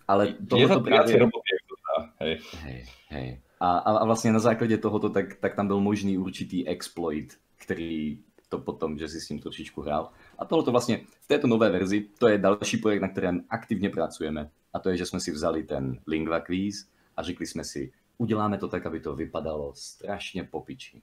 ale 0.08 0.28
je 0.28 0.34
tohle 0.50 0.68
za 0.68 0.80
to 0.80 0.90
dá. 0.90 2.14
Hej. 2.20 2.40
Hej, 2.62 2.86
hej. 3.10 3.42
A, 3.62 3.78
a, 3.78 4.06
vlastně 4.06 4.32
na 4.32 4.40
základě 4.40 4.78
tohoto, 4.78 5.10
tak, 5.10 5.36
tak 5.36 5.56
tam 5.56 5.68
byl 5.68 5.80
možný 5.80 6.18
určitý 6.18 6.68
exploit, 6.68 7.38
který 7.58 8.20
to 8.50 8.58
potom, 8.58 8.98
že 8.98 9.08
si 9.08 9.22
s 9.22 9.28
tím 9.28 9.40
trošičku 9.40 9.82
hrál. 9.82 10.10
A 10.40 10.46
tohle 10.46 10.66
to 10.66 10.72
vlastně 10.72 11.02
v 11.22 11.28
této 11.28 11.48
nové 11.48 11.70
verzi, 11.70 12.10
to 12.18 12.28
je 12.28 12.38
další 12.38 12.78
projekt, 12.78 13.02
na 13.02 13.08
kterém 13.08 13.46
aktivně 13.50 13.90
pracujeme. 13.90 14.50
A 14.74 14.80
to 14.80 14.90
je, 14.90 14.98
že 14.98 15.06
jsme 15.06 15.20
si 15.20 15.32
vzali 15.32 15.64
ten 15.64 16.00
Lingua 16.08 16.40
quiz 16.40 16.90
a 17.18 17.24
řekli 17.24 17.48
jsme 17.48 17.64
si, 17.64 17.92
uděláme 18.18 18.58
to 18.58 18.68
tak, 18.68 18.86
aby 18.86 19.00
to 19.00 19.16
vypadalo 19.16 19.74
strašně 19.76 20.44
popiči. 20.44 21.02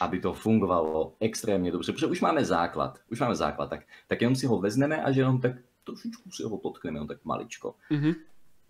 Aby 0.00 0.20
to 0.20 0.32
fungovalo 0.32 1.14
extrémně 1.20 1.72
dobře, 1.72 1.92
protože 1.92 2.06
už 2.06 2.20
máme 2.20 2.44
základ, 2.44 2.98
už 3.10 3.20
máme 3.20 3.34
základ, 3.34 3.70
tak, 3.70 3.80
tak 4.08 4.20
jenom 4.20 4.36
si 4.36 4.46
ho 4.46 4.60
vezmeme 4.60 5.02
a 5.02 5.12
že 5.12 5.20
jenom 5.20 5.40
tak 5.40 5.52
trošičku 5.84 6.30
si 6.30 6.42
ho 6.42 6.58
potkneme, 6.58 6.96
jenom 6.96 7.08
tak 7.08 7.24
maličko. 7.24 7.74
Mhm. 7.90 8.12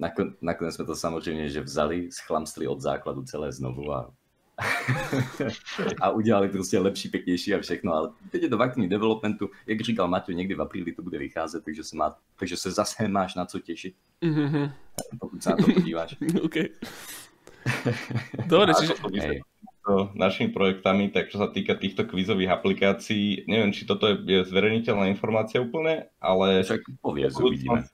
Nakon, 0.01 0.35
nakonec 0.41 0.75
jsme 0.75 0.85
to 0.85 0.97
samozřejmě, 0.97 1.49
že 1.49 1.61
vzali, 1.61 2.09
schlamstli 2.13 2.67
od 2.67 2.81
základu 2.81 3.23
celé 3.23 3.53
znovu 3.53 3.93
a, 3.93 4.11
a 6.01 6.11
udělali 6.11 6.49
prostě 6.49 6.79
lepší, 6.79 7.09
pěknější 7.09 7.55
a 7.55 7.61
všechno. 7.61 7.93
Ale 7.95 8.09
teď 8.31 8.43
je 8.43 8.49
to 8.49 8.59
v 8.59 8.63
aktivní 8.63 8.89
developmentu, 8.89 9.51
jak 9.67 9.81
říkal 9.81 10.09
Maťo, 10.09 10.33
někdy 10.33 10.55
v 10.55 10.63
apríli 10.63 10.93
to 10.93 11.03
bude 11.03 11.19
vycházet, 11.19 11.65
takže 11.65 11.85
se, 11.85 11.97
má, 11.97 12.17
takže 12.37 12.57
se 12.57 12.71
zase 12.71 13.09
máš 13.09 13.35
na 13.35 13.47
co 13.47 13.61
těšit, 13.61 13.95
Mhm. 14.25 14.71
pokud 15.21 15.43
se 15.43 15.51
na 15.51 15.57
to 15.57 15.73
podíváš. 15.73 16.17
OK. 16.43 16.57
Dobre, 18.49 18.73
čiže... 18.73 18.97
sa 18.97 19.09
Hej. 19.13 19.41
to 19.85 20.13
našimi 20.17 20.53
projektami, 20.53 21.09
tak 21.13 21.29
čo 21.33 21.41
sa 21.41 21.49
týka 21.49 21.77
týchto 21.77 22.05
kvízových 22.05 22.53
aplikácií, 22.53 23.45
neviem, 23.49 23.73
či 23.73 23.85
toto 23.89 24.09
je, 24.09 24.17
je 24.25 24.41
zverejniteľná 24.49 25.09
informácia 25.09 25.61
úplne, 25.61 26.09
ale 26.21 26.65
Však 26.65 26.81
pověz, 27.01 27.33
do 27.37 27.49
uvidíme. 27.49 27.85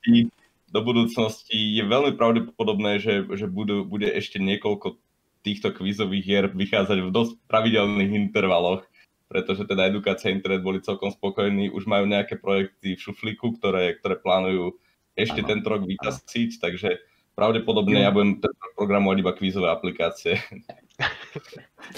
Do 0.70 0.80
budúcnosti 0.82 1.54
je 1.54 1.84
veľmi 1.86 2.18
pravdepodobné, 2.18 2.98
že, 2.98 3.22
že 3.38 3.46
budú, 3.46 3.86
bude 3.86 4.10
ešte 4.10 4.42
niekoľko 4.42 4.98
týchto 5.46 5.70
kvízových 5.70 6.24
hier 6.26 6.44
vychádzať 6.50 6.98
v 7.06 7.14
dosť 7.14 7.32
pravidelných 7.46 8.12
intervaloch, 8.28 8.82
pretože 9.30 9.62
teda 9.66 9.86
edukácia 9.86 10.30
a 10.30 10.34
internet 10.34 10.62
boli 10.62 10.82
celkom 10.82 11.14
spokojní, 11.14 11.70
už 11.70 11.86
majú 11.86 12.10
nejaké 12.10 12.38
projekty 12.38 12.98
v 12.98 13.02
šuflíku, 13.02 13.58
ktoré, 13.58 13.94
ktoré 13.98 14.18
plánujú 14.18 14.74
ešte 15.14 15.40
Áno, 15.42 15.48
tento 15.54 15.66
rok 15.70 15.82
vytasiť, 15.86 16.58
takže 16.58 16.98
pravdepodobne 17.38 18.02
Jo. 18.02 18.04
ja 18.04 18.10
budem 18.10 18.42
programovať 18.74 19.16
iba 19.22 19.32
kvízové 19.32 19.68
aplikácie. 19.70 20.38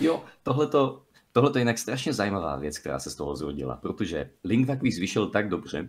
Jo, 0.03 0.27
tohleto, 0.43 1.07
tohleto 1.33 1.59
je 1.59 1.63
jinak 1.63 1.79
strašně 1.79 2.13
zajímavá 2.13 2.57
věc, 2.57 2.79
která 2.79 2.99
se 2.99 3.11
z 3.11 3.15
toho 3.15 3.37
zrodila, 3.37 3.77
protože 3.77 4.31
Lingua 4.45 4.77
Quiz 4.77 4.99
vyšel 4.99 5.31
tak 5.31 5.49
dobře, 5.49 5.89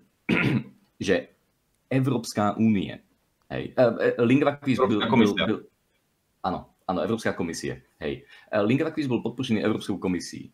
že 1.00 1.28
Evropská 1.90 2.58
unie, 2.58 3.00
hej, 3.50 3.74
Evropská 4.84 5.00
byl, 5.00 5.10
komisia. 5.10 5.46
byl, 5.46 5.64
ano, 6.44 6.70
ano, 6.88 7.02
Evropská 7.02 7.34
komisie, 7.34 7.82
hej. 8.00 8.26
Quiz 8.92 9.08
byl 9.08 9.20
podpořený 9.20 9.64
Evropskou 9.64 9.98
komisí, 9.98 10.52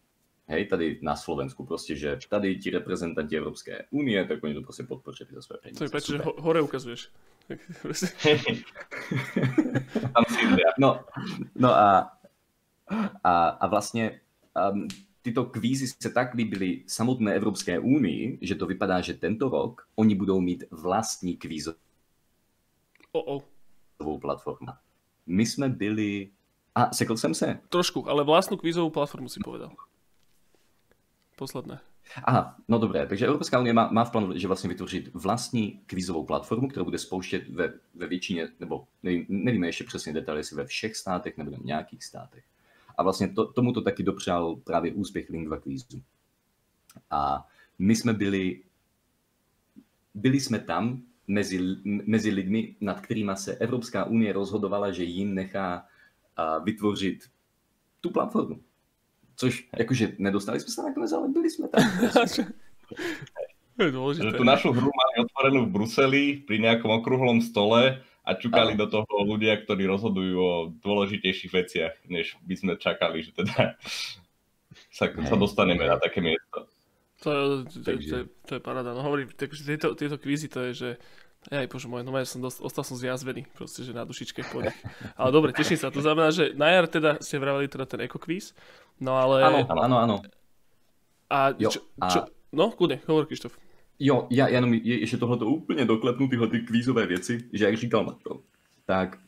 hej, 0.48 0.66
tady 0.66 1.00
na 1.02 1.16
Slovensku 1.16 1.66
prostě, 1.66 1.96
že 1.96 2.20
tady 2.30 2.56
ti 2.56 2.70
reprezentanti 2.70 3.38
Evropské 3.38 3.86
unie, 3.90 4.26
tak 4.26 4.44
oni 4.44 4.54
to 4.54 4.62
prostě 4.62 4.84
podpořili 4.84 5.30
za 5.34 5.42
své 5.42 5.58
peníze. 5.58 5.78
To 5.78 5.84
je 5.84 5.90
páči, 5.90 6.12
že 6.12 6.18
ho- 6.18 6.36
hore 6.38 6.62
ukazuješ. 6.62 7.10
Proste-. 7.82 8.38
No, 10.80 11.00
no 11.56 11.70
a, 11.70 12.18
a, 13.24 13.48
a 13.48 13.68
vlastně 13.68 14.22
um, 14.72 14.88
tyto 15.26 15.46
kvízy 15.46 15.88
se 15.88 16.10
tak 16.10 16.34
líbily 16.34 16.84
samotné 16.88 17.34
Evropské 17.34 17.80
unii, 17.80 18.38
že 18.42 18.56
to 18.56 18.70
vypadá, 18.70 19.02
že 19.02 19.14
tento 19.14 19.50
rok 19.50 19.90
oni 19.96 20.16
budou 20.16 20.38
mít 20.42 20.64
vlastní 20.72 21.38
kvízovou 21.38 21.78
o, 23.12 23.42
o, 23.98 24.20
platformu. 24.20 24.68
My 25.26 25.46
jsme 25.46 25.70
byli... 25.70 26.30
A 26.76 26.94
sekl 26.94 27.18
jsem 27.18 27.34
se? 27.34 27.60
trošku, 27.70 28.06
ale 28.10 28.28
vlastnú 28.28 28.60
kvízovú 28.60 28.92
platformu 28.92 29.32
si 29.32 29.40
povedal. 29.40 29.72
Posledné. 31.40 31.80
Aha, 32.24 32.60
no 32.68 32.78
dobré, 32.78 33.08
takže 33.08 33.26
Evropská 33.26 33.60
unie 33.60 33.74
má, 33.74 33.90
má 33.90 34.06
v 34.06 34.12
plánu, 34.12 34.38
že 34.38 34.48
vlastně 34.48 34.70
vytvořit 34.70 35.10
vlastní 35.14 35.82
kvízovou 35.86 36.26
platformu, 36.26 36.68
kterou 36.68 36.86
bude 36.86 36.98
spouštět 36.98 37.50
ve, 37.50 37.74
ve 37.96 38.08
většině, 38.08 38.48
nebo 38.60 38.88
nevím, 39.04 39.26
nevíme 39.30 39.68
ještě 39.68 39.84
přesně 39.84 40.14
detaily, 40.14 40.40
jestli 40.40 40.56
ve 40.56 40.66
všech 40.66 40.96
státech 40.96 41.38
nebo 41.38 41.52
v 41.52 41.66
nějakých 41.66 42.04
státech. 42.04 42.44
A 42.98 43.04
vlastně 43.04 43.28
to, 43.28 43.46
tomuto 43.46 43.82
taky 43.82 44.04
dopřál 44.04 44.56
právě 44.56 44.94
úspěch 44.94 45.30
Lingva 45.30 45.58
kvízu. 45.58 46.02
A 47.12 47.48
my 47.80 47.96
jsme 47.96 48.14
byli, 48.14 48.64
byli 50.14 50.40
jsme 50.40 50.60
tam 50.60 51.02
mezi, 51.28 51.60
mezi 51.86 52.30
lidmi, 52.32 52.76
nad 52.82 53.00
kterými 53.00 53.32
se 53.36 53.56
Evropská 53.56 54.06
unie 54.06 54.34
rozhodovala, 54.34 54.92
že 54.92 55.04
jim 55.04 55.36
nechá 55.36 55.86
vytvořit 56.64 57.24
tu 58.02 58.10
platformu. 58.10 58.62
Což, 59.36 59.70
jakože 59.78 60.16
nedostali 60.18 60.60
jsme 60.60 60.74
se 60.74 60.82
nakonec, 60.84 61.12
ale 61.12 61.28
byli 61.28 61.50
jsme 61.50 61.68
tam. 61.68 61.84
je 63.84 63.92
dôležité. 63.92 64.32
Že 64.32 64.40
tú 64.40 64.48
našu 64.48 64.70
hru 64.72 64.88
mali 64.88 65.14
otvorenú 65.28 65.68
v 65.68 65.74
Bruseli 65.74 66.24
pri 66.48 66.58
nejakom 66.64 66.92
okrúhlom 66.96 67.44
stole 67.44 68.00
a 68.26 68.34
čukali 68.34 68.74
Áno. 68.74 68.82
do 68.82 68.88
toho 68.90 69.06
ľudia, 69.22 69.62
ktorí 69.62 69.86
rozhodujú 69.86 70.38
o 70.42 70.54
dôležitejších 70.82 71.52
veciach, 71.54 71.94
než 72.10 72.36
by 72.42 72.56
sme 72.58 72.74
čakali, 72.82 73.22
že 73.22 73.32
teda 73.38 73.78
sa, 74.90 75.06
sa 75.06 75.36
dostaneme 75.38 75.86
na 75.86 76.02
také 76.02 76.26
miesto. 76.26 76.66
To, 77.22 77.64
to, 77.70 77.80
to, 77.86 77.90
to, 78.02 78.16
je, 78.20 78.24
to 78.50 78.52
je 78.58 78.62
paráda. 78.62 78.92
No 78.98 79.06
hovorím, 79.06 79.30
takže 79.32 79.64
tieto, 79.64 79.94
tieto 79.94 80.18
kvízy 80.18 80.50
to 80.50 80.68
je, 80.70 80.72
že 80.74 80.90
aj 81.54 81.70
bože 81.70 81.86
môj, 81.86 82.02
no 82.02 82.10
ja 82.18 82.26
som 82.26 82.42
dosť, 82.42 82.58
ostal 82.66 82.82
som 82.82 82.98
zjazvený, 82.98 83.46
proste, 83.54 83.86
že 83.86 83.94
na 83.94 84.02
dušičke 84.02 84.42
po 84.50 84.66
nich. 84.66 84.74
Ale 85.14 85.30
dobre, 85.30 85.54
teším 85.54 85.78
sa. 85.78 85.94
To 85.94 86.02
znamená, 86.02 86.34
že 86.34 86.58
na 86.58 86.74
jar 86.74 86.90
teda 86.90 87.22
ste 87.22 87.38
vraveli 87.38 87.70
teda 87.70 87.86
ten 87.86 88.02
ekokvíz, 88.02 88.58
no 88.98 89.14
ale... 89.14 89.46
Ano, 89.46 89.62
ano, 89.70 89.96
ano. 90.02 90.16
A, 91.30 91.54
čo, 91.54 91.86
a- 92.02 92.10
čo, 92.10 92.20
no, 92.50 92.74
kudne, 92.74 92.98
hovor 93.06 93.30
Krištof. 93.30 93.54
Jo, 94.00 94.28
já 94.30 94.48
jenom 94.48 94.74
je, 94.74 95.00
ještě 95.00 95.18
tohleto 95.18 95.46
úplně 95.46 95.86
doklepnu 95.86 96.28
tyhle 96.28 96.48
ty 96.48 96.60
kvízové 96.60 97.06
věci, 97.06 97.44
že 97.54 97.66
jak 97.66 97.78
říkal 97.78 98.04
Marto, 98.04 98.42
tak 98.86 99.20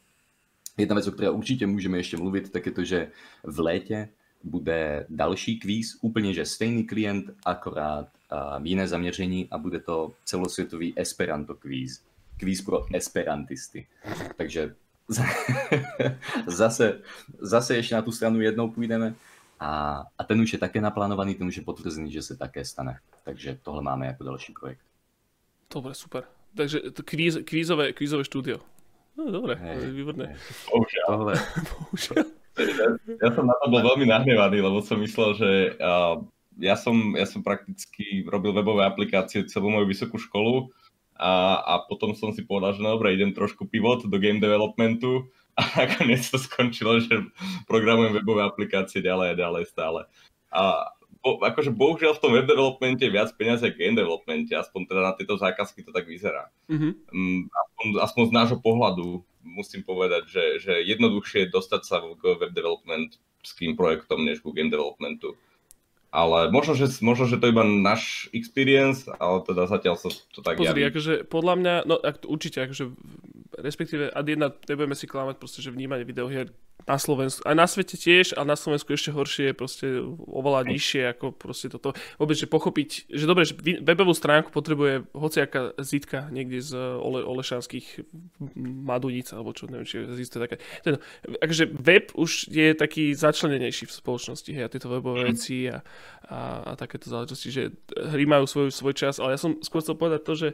jedna 0.78 0.95
věc, 0.95 1.07
o 1.07 1.11
které 1.11 1.30
určitě 1.30 1.68
můžeme 1.68 1.97
ještě 1.97 2.18
mluvit, 2.18 2.49
tak 2.49 2.65
je 2.65 2.72
to, 2.72 2.84
že 2.84 3.11
v 3.43 3.59
létě 3.59 4.09
bude 4.43 5.05
další 5.09 5.59
kvíz, 5.59 5.97
úplně 6.01 6.34
že 6.34 6.45
stejný 6.45 6.84
klient, 6.84 7.26
akorát 7.45 8.07
a 8.30 8.59
jiné 8.63 8.88
zaměření 8.88 9.47
a 9.51 9.57
bude 9.57 9.80
to 9.80 10.13
celosvětový 10.26 10.93
Esperanto 10.95 11.55
kvíz. 11.55 12.03
Kvíz 12.38 12.61
pro 12.61 12.86
esperantisty. 12.95 13.88
Takže 14.36 14.76
zase, 16.47 17.01
zase 17.39 17.76
ještě 17.76 17.95
na 17.95 18.01
tu 18.01 18.11
stranu 18.11 18.41
jednou 18.41 18.70
půjdeme. 18.70 19.15
A, 19.60 20.03
a 20.18 20.22
ten 20.24 20.41
už 20.41 20.53
je 20.53 20.60
také 20.60 20.82
naplánovaný, 20.82 21.36
ten 21.36 21.47
už 21.47 21.58
je 21.58 21.64
potvrzený, 21.64 22.12
že 22.12 22.22
se 22.22 22.38
také 22.38 22.66
stane. 22.66 22.99
Takže 23.24 23.58
tohle 23.62 23.82
máme 23.82 24.08
jako 24.08 24.24
další 24.24 24.53
projekt. 24.53 24.82
Dobre, 25.74 25.93
super. 25.93 26.24
Takže 26.55 26.80
to 26.80 27.03
kvíz, 27.03 27.38
kvízové, 27.43 27.93
kvízové 27.93 28.24
štúdio. 28.24 28.60
No, 29.18 29.32
dobre, 29.32 29.58
je 29.58 29.91
výborné. 29.91 30.38
Bohužiaľ. 30.70 31.05
Tohle, 31.10 31.34
Bohužiaľ. 31.74 32.18
Ja 33.22 33.30
som 33.34 33.45
na 33.45 33.53
to 33.62 33.70
bol 33.70 33.82
veľmi 33.86 34.10
nahnevaný, 34.10 34.62
lebo 34.66 34.82
som 34.82 34.97
myslel, 34.97 35.30
že 35.38 35.49
uh, 35.78 36.22
ja, 36.58 36.74
som, 36.74 37.14
ja 37.14 37.26
som 37.30 37.45
prakticky 37.45 38.26
robil 38.26 38.53
webové 38.53 38.86
aplikácie 38.86 39.45
celú 39.45 39.70
moju 39.70 39.86
vysokú 39.86 40.18
školu 40.18 40.74
a, 41.18 41.62
a 41.62 41.74
potom 41.86 42.18
som 42.18 42.34
si 42.34 42.41
povedal, 42.45 42.78
že 42.78 42.82
no 42.82 42.97
dobre, 42.97 43.14
idem 43.14 43.34
trošku 43.34 43.70
pivot 43.70 44.05
do 44.05 44.18
game 44.18 44.41
developmentu 44.41 45.30
a 45.58 45.62
nakoniec 45.74 46.22
to 46.30 46.38
skončilo, 46.38 47.01
že 47.01 47.26
programujem 47.66 48.14
webové 48.22 48.45
aplikácie 48.45 49.01
ďalej 49.01 49.34
a 49.34 49.39
ďalej 49.39 49.64
stále. 49.68 50.05
A 50.53 50.93
bo, 51.26 51.41
akože 51.41 51.74
bohužiaľ 51.74 52.16
v 52.16 52.22
tom 52.24 52.32
web 52.38 52.47
developmente 52.47 53.03
je 53.03 53.12
viac 53.12 53.34
peniazy 53.36 53.68
ako 53.68 53.78
game 53.82 53.97
developmente, 53.97 54.53
aspoň 54.53 54.82
teda 54.88 55.01
na 55.01 55.14
tieto 55.18 55.36
zákazky 55.36 55.82
to 55.84 55.91
tak 55.91 56.05
vyzerá. 56.05 56.47
Mhm. 56.70 56.89
Mm, 57.12 57.41
aspoň, 57.49 57.88
aspoň 58.05 58.24
z 58.30 58.34
nášho 58.34 58.60
pohľadu 58.62 59.26
musím 59.43 59.82
povedať, 59.82 60.28
že, 60.28 60.45
že 60.60 60.74
jednoduchšie 60.84 61.47
je 61.47 61.53
dostať 61.55 61.82
sa 61.88 62.03
k 62.03 62.24
web 62.38 62.51
developmentským 62.51 63.80
projektom, 63.80 64.24
než 64.24 64.43
ku 64.43 64.51
game 64.51 64.70
developmentu. 64.70 65.34
Ale 66.08 66.47
možno 66.49 66.74
že, 66.74 66.88
možno, 67.03 67.28
že 67.28 67.36
to 67.36 67.51
je 67.51 67.53
iba 67.53 67.68
náš 67.68 68.32
experience, 68.32 69.05
ale 69.20 69.43
teda 69.43 69.68
zatiaľ 69.68 69.95
sa 69.99 70.08
to 70.32 70.39
tak 70.39 70.55
Pozri, 70.55 70.80
javí. 70.80 70.89
akože 70.89 71.14
podľa 71.28 71.53
mňa, 71.60 71.74
no 71.84 71.99
ak, 71.99 72.24
určite, 72.24 72.64
akože 72.64 72.95
respektíve, 73.60 74.08
ad 74.16 74.28
jedna, 74.28 74.53
nebudeme 74.68 74.95
si 74.95 75.03
klamať, 75.03 75.36
proste, 75.36 75.60
že 75.60 75.74
vnímanie 75.74 76.08
videohier 76.08 76.47
na 76.86 76.96
Slovensku, 77.02 77.42
aj 77.44 77.56
na 77.58 77.68
svete 77.68 77.98
tiež, 77.98 78.38
a 78.38 78.46
na 78.46 78.54
Slovensku 78.54 78.94
ešte 78.94 79.10
horšie 79.12 79.52
je 79.52 79.56
proste 79.58 79.88
oveľa 80.30 80.70
nižšie 80.70 81.02
ako 81.18 81.34
proste 81.34 81.68
toto. 81.74 81.98
Vôbec, 82.22 82.38
že 82.38 82.46
pochopiť, 82.46 83.10
že 83.10 83.26
dobre, 83.26 83.44
že 83.44 83.58
webovú 83.82 84.14
stránku 84.14 84.54
potrebuje 84.54 85.10
hociaká 85.12 85.76
zitka 85.82 86.30
niekde 86.30 86.64
z 86.64 86.78
Ole, 87.02 87.26
Olešanských 87.26 88.08
Maduníc, 88.62 89.34
alebo 89.36 89.52
čo, 89.52 89.68
neviem, 89.68 89.90
či 89.90 90.06
existuje 90.06 90.48
také. 90.48 90.58
Ten, 90.86 91.02
akože 91.26 91.66
web 91.76 92.14
už 92.16 92.48
je 92.54 92.72
taký 92.78 93.12
začlenenejší 93.18 93.90
v 93.90 93.98
spoločnosti, 93.98 94.52
hej, 94.54 94.64
a 94.64 94.72
tieto 94.72 94.88
webové 94.88 95.34
veci 95.34 95.68
a, 95.68 95.84
a, 96.30 96.72
a 96.72 96.80
takéto 96.80 97.12
záležitosti, 97.12 97.50
že 97.52 97.64
hry 98.00 98.24
majú 98.24 98.48
svoj, 98.48 98.72
svoj 98.72 98.96
čas, 98.96 99.20
ale 99.20 99.36
ja 99.36 99.40
som 99.42 99.60
skôr 99.60 99.84
chcel 99.84 100.00
povedať 100.00 100.22
to, 100.24 100.34
že 100.38 100.50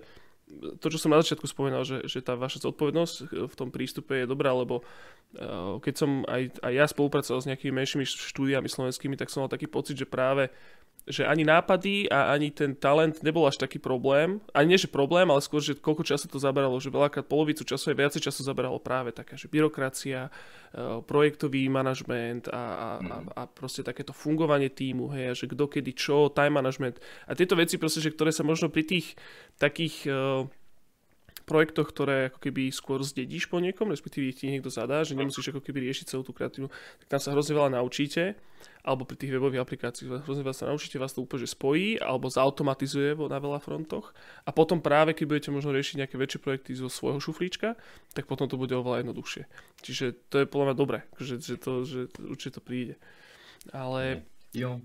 to, 0.52 0.86
čo 0.92 1.00
som 1.00 1.12
na 1.12 1.22
začiatku 1.24 1.48
spomínal, 1.48 1.88
že, 1.88 2.04
že 2.06 2.20
tá 2.20 2.36
vaša 2.36 2.68
zodpovednosť 2.68 3.48
v 3.48 3.56
tom 3.56 3.72
prístupe 3.72 4.24
je 4.24 4.30
dobrá, 4.30 4.52
lebo 4.52 4.84
uh, 4.84 5.80
keď 5.80 5.94
som 5.96 6.28
aj, 6.28 6.60
aj 6.62 6.74
ja 6.74 6.86
spolupracoval 6.86 7.40
s 7.42 7.50
nejakými 7.50 7.74
menšími 7.74 8.06
štúdiami 8.06 8.68
slovenskými, 8.68 9.16
tak 9.16 9.32
som 9.32 9.46
mal 9.46 9.52
taký 9.52 9.66
pocit, 9.72 9.98
že 9.98 10.08
práve 10.08 10.52
že 11.04 11.28
ani 11.28 11.44
nápady 11.44 12.08
a 12.08 12.32
ani 12.32 12.48
ten 12.48 12.80
talent 12.80 13.20
nebol 13.28 13.44
až 13.44 13.60
taký 13.60 13.76
problém. 13.76 14.40
Ani 14.56 14.76
nie, 14.76 14.80
že 14.80 14.88
problém, 14.88 15.28
ale 15.28 15.44
skôr, 15.44 15.60
že 15.60 15.76
koľko 15.76 16.08
času 16.08 16.32
to 16.32 16.40
zaberalo, 16.40 16.80
že 16.80 16.88
veľakrát 16.88 17.28
polovicu 17.28 17.68
času 17.68 17.92
aj 17.92 17.98
viacej 18.00 18.22
času 18.24 18.48
zaberalo 18.48 18.80
práve 18.80 19.12
taká, 19.12 19.36
že 19.36 19.52
byrokracia, 19.52 20.32
uh, 20.32 21.04
projektový 21.04 21.68
manažment 21.68 22.48
a, 22.48 22.56
a, 22.56 22.90
a, 23.04 23.18
a 23.36 23.42
proste 23.52 23.84
takéto 23.84 24.16
fungovanie 24.16 24.72
týmu, 24.72 25.12
hej, 25.12 25.36
že 25.36 25.52
kto 25.52 25.68
kedy 25.68 25.92
čo, 25.92 26.32
time 26.32 26.56
management 26.56 27.04
a 27.28 27.36
tieto 27.36 27.60
veci 27.60 27.76
proste, 27.76 28.00
že 28.00 28.16
ktoré 28.16 28.32
sa 28.32 28.48
možno 28.48 28.72
pri 28.72 28.88
tých 28.88 29.20
takých 29.60 30.08
uh, 30.08 30.48
projektoch, 31.44 31.92
ktoré 31.92 32.32
ako 32.32 32.40
keby 32.40 32.72
skôr 32.72 33.04
zdedíš 33.04 33.52
po 33.52 33.60
niekom, 33.60 33.92
respektíve 33.92 34.32
ti 34.32 34.48
niekto 34.48 34.72
zadá, 34.72 35.04
že 35.04 35.16
nemusíš 35.16 35.52
ako 35.52 35.62
keby 35.62 35.92
riešiť 35.92 36.16
celú 36.16 36.24
tú 36.24 36.32
kreatívnu, 36.32 36.72
tak 37.04 37.08
tam 37.08 37.20
sa 37.20 37.36
hrozne 37.36 37.54
veľa 37.56 37.76
naučíte, 37.76 38.40
alebo 38.84 39.04
pri 39.04 39.16
tých 39.20 39.32
webových 39.36 39.64
aplikáciách 39.64 40.24
hrozne 40.24 40.44
veľa 40.44 40.58
sa 40.58 40.70
naučíte, 40.72 41.00
vás 41.00 41.16
to 41.16 41.24
úplne 41.24 41.44
že 41.44 41.56
spojí, 41.56 42.00
alebo 42.00 42.32
zautomatizuje 42.32 43.16
na 43.28 43.40
veľa 43.40 43.60
frontoch 43.60 44.16
a 44.48 44.56
potom 44.56 44.80
práve, 44.80 45.16
keď 45.16 45.26
budete 45.28 45.50
možno 45.52 45.76
riešiť 45.76 46.04
nejaké 46.04 46.16
väčšie 46.16 46.40
projekty 46.40 46.72
zo 46.76 46.88
svojho 46.88 47.20
šuflíčka, 47.20 47.76
tak 48.16 48.28
potom 48.28 48.48
to 48.48 48.56
bude 48.56 48.72
oveľa 48.72 49.04
jednoduchšie. 49.04 49.44
Čiže 49.84 50.06
to 50.32 50.44
je 50.44 50.50
podľa 50.50 50.72
mňa 50.72 50.76
dobré, 50.76 51.00
že, 51.20 51.40
že, 51.40 51.56
to, 51.60 51.84
že 51.84 52.12
určite 52.24 52.60
to 52.60 52.62
príde. 52.64 52.96
Ale 53.72 54.28
jo. 54.52 54.84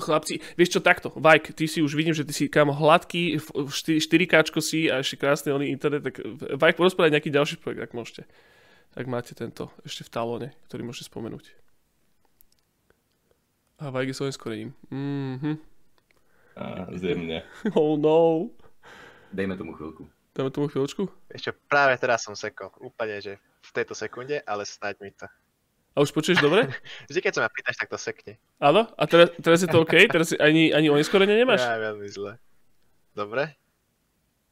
Chlapci, 0.00 0.40
vieš 0.56 0.78
čo, 0.78 0.80
takto, 0.80 1.12
Vajk, 1.14 1.52
ty 1.52 1.68
si 1.68 1.84
už 1.84 1.92
vidím, 1.94 2.16
že 2.16 2.24
ty 2.24 2.32
si 2.32 2.48
kam 2.48 2.72
hladký, 2.72 3.38
4K 3.38 4.34
si 4.60 4.88
a 4.88 5.00
ešte 5.00 5.20
krásny 5.20 5.52
oný 5.52 5.72
internet, 5.72 6.04
tak 6.06 6.20
Vajk, 6.56 6.76
porozprávať 6.76 7.16
nejaký 7.16 7.30
ďalší 7.30 7.56
projekt, 7.60 7.84
ak 7.84 7.96
môžete. 7.96 8.22
Tak 8.96 9.04
máte 9.06 9.36
tento 9.36 9.68
ešte 9.84 10.08
v 10.08 10.12
talóne, 10.12 10.48
ktorý 10.72 10.88
môžete 10.88 11.12
spomenúť. 11.12 11.44
A 13.80 13.92
Vajk 13.92 14.08
je 14.12 14.16
svojím 14.16 14.34
skorením. 14.34 14.70
Mhm. 14.88 15.52
A, 16.56 16.88
zjemne. 16.96 17.44
Oh 17.76 18.00
no. 18.00 18.48
Dejme 19.28 19.60
tomu 19.60 19.76
chvilku. 19.76 20.08
Dáme 20.36 20.52
tomu 20.52 20.68
chvíľočku. 20.68 21.08
Ešte 21.32 21.56
práve 21.64 21.96
teraz 21.96 22.28
som 22.28 22.36
sekol. 22.36 22.68
Úplne, 22.76 23.24
že 23.24 23.32
v 23.40 23.70
tejto 23.72 23.96
sekunde, 23.96 24.44
ale 24.44 24.68
snáď 24.68 25.00
mi 25.00 25.10
to. 25.16 25.24
A 25.96 26.04
už 26.04 26.12
počuješ 26.12 26.44
dobre? 26.44 26.68
Vždy, 27.08 27.20
keď 27.24 27.32
sa 27.32 27.40
ma 27.40 27.48
pýtaš, 27.48 27.80
tak 27.80 27.88
to 27.88 27.96
sekne. 27.96 28.36
Áno? 28.60 28.84
A 29.00 29.02
teraz, 29.08 29.32
teraz 29.40 29.64
je 29.64 29.68
to 29.72 29.80
OK? 29.80 29.96
Teraz 30.12 30.36
ani, 30.36 30.68
ani 30.76 30.92
oneskorenie 30.92 31.32
nemáš? 31.32 31.64
Ja, 31.64 31.80
veľmi 31.80 32.04
zle. 32.12 32.36
Dobre? 33.16 33.56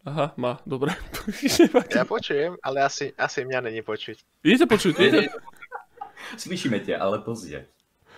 Aha, 0.05 0.33
má, 0.37 0.61
dobre. 0.65 0.97
Ja 1.97 2.05
počujem, 2.09 2.57
ale 2.61 2.85
asi, 2.85 3.13
asi 3.17 3.45
mňa 3.45 3.61
není 3.69 3.81
počuť. 3.85 4.21
Je 4.45 4.57
to 4.57 4.67
počuť, 4.69 4.93
je 5.01 5.11
to... 5.13 5.21
Slyšíme 6.41 6.81
tě, 6.81 6.97
ale 6.97 7.19
pozdě. 7.21 7.67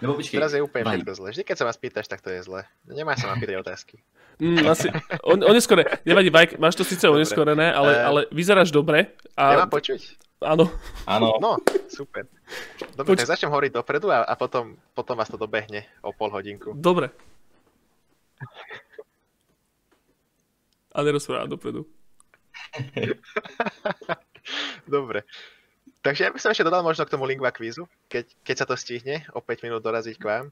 Nebo 0.03 0.15
počkej, 0.15 0.37
Teraz 0.37 0.53
je 0.53 0.61
úplne 0.61 0.85
Vaj, 0.85 1.01
všetko 1.01 1.13
zle. 1.15 1.29
Vždy, 1.33 1.43
keď 1.45 1.57
sa 1.57 1.65
ma 1.65 1.73
spýtaš, 1.73 2.07
tak 2.07 2.21
to 2.21 2.29
je 2.29 2.45
zle. 2.45 2.69
Nemáš 2.85 3.25
sa 3.25 3.33
ma 3.33 3.41
pýtať 3.41 3.57
otázky. 3.65 3.97
Mm, 4.37 4.69
asi, 4.69 4.93
on, 5.25 5.41
oneskore, 5.41 5.89
nevadí, 6.05 6.29
Vajk, 6.29 6.61
máš 6.61 6.77
to 6.77 6.85
síce 6.85 7.09
oneskorené, 7.09 7.73
ale, 7.73 7.93
Eh, 7.97 8.05
ale 8.05 8.21
vyzeráš 8.29 8.69
dobre. 8.69 9.17
A, 9.33 9.65
mám 9.65 9.73
počuť? 9.73 10.21
Áno, 10.39 10.69
Áno, 11.05 11.39
No, 11.39 11.57
super. 11.87 12.27
Dobre, 12.93 13.15
Poč- 13.15 13.21
tak 13.21 13.33
začnem 13.33 13.51
hovoriť 13.51 13.73
dopredu 13.73 14.09
a, 14.09 14.23
a 14.23 14.35
potom, 14.35 14.77
potom 14.93 15.15
vás 15.15 15.29
to 15.29 15.37
dobehne 15.37 15.85
o 16.01 16.11
pol 16.11 16.29
hodinku. 16.29 16.73
dobre. 16.75 17.09
A 20.91 21.03
nerozpráva 21.03 21.45
dopredu. 21.47 21.85
Dobre. 24.87 25.25
Takže 26.01 26.23
ja 26.23 26.31
by 26.31 26.39
som 26.39 26.55
ešte 26.55 26.63
dodal 26.63 26.81
možno 26.81 27.03
k 27.03 27.11
tomu 27.11 27.27
Lingua 27.27 27.51
kvízu, 27.51 27.85
keď, 28.07 28.25
keď 28.41 28.57
sa 28.57 28.65
to 28.65 28.79
stihne 28.79 29.27
o 29.33 29.43
5 29.43 29.61
minút 29.61 29.83
doraziť 29.83 30.17
k 30.17 30.25
vám. 30.25 30.45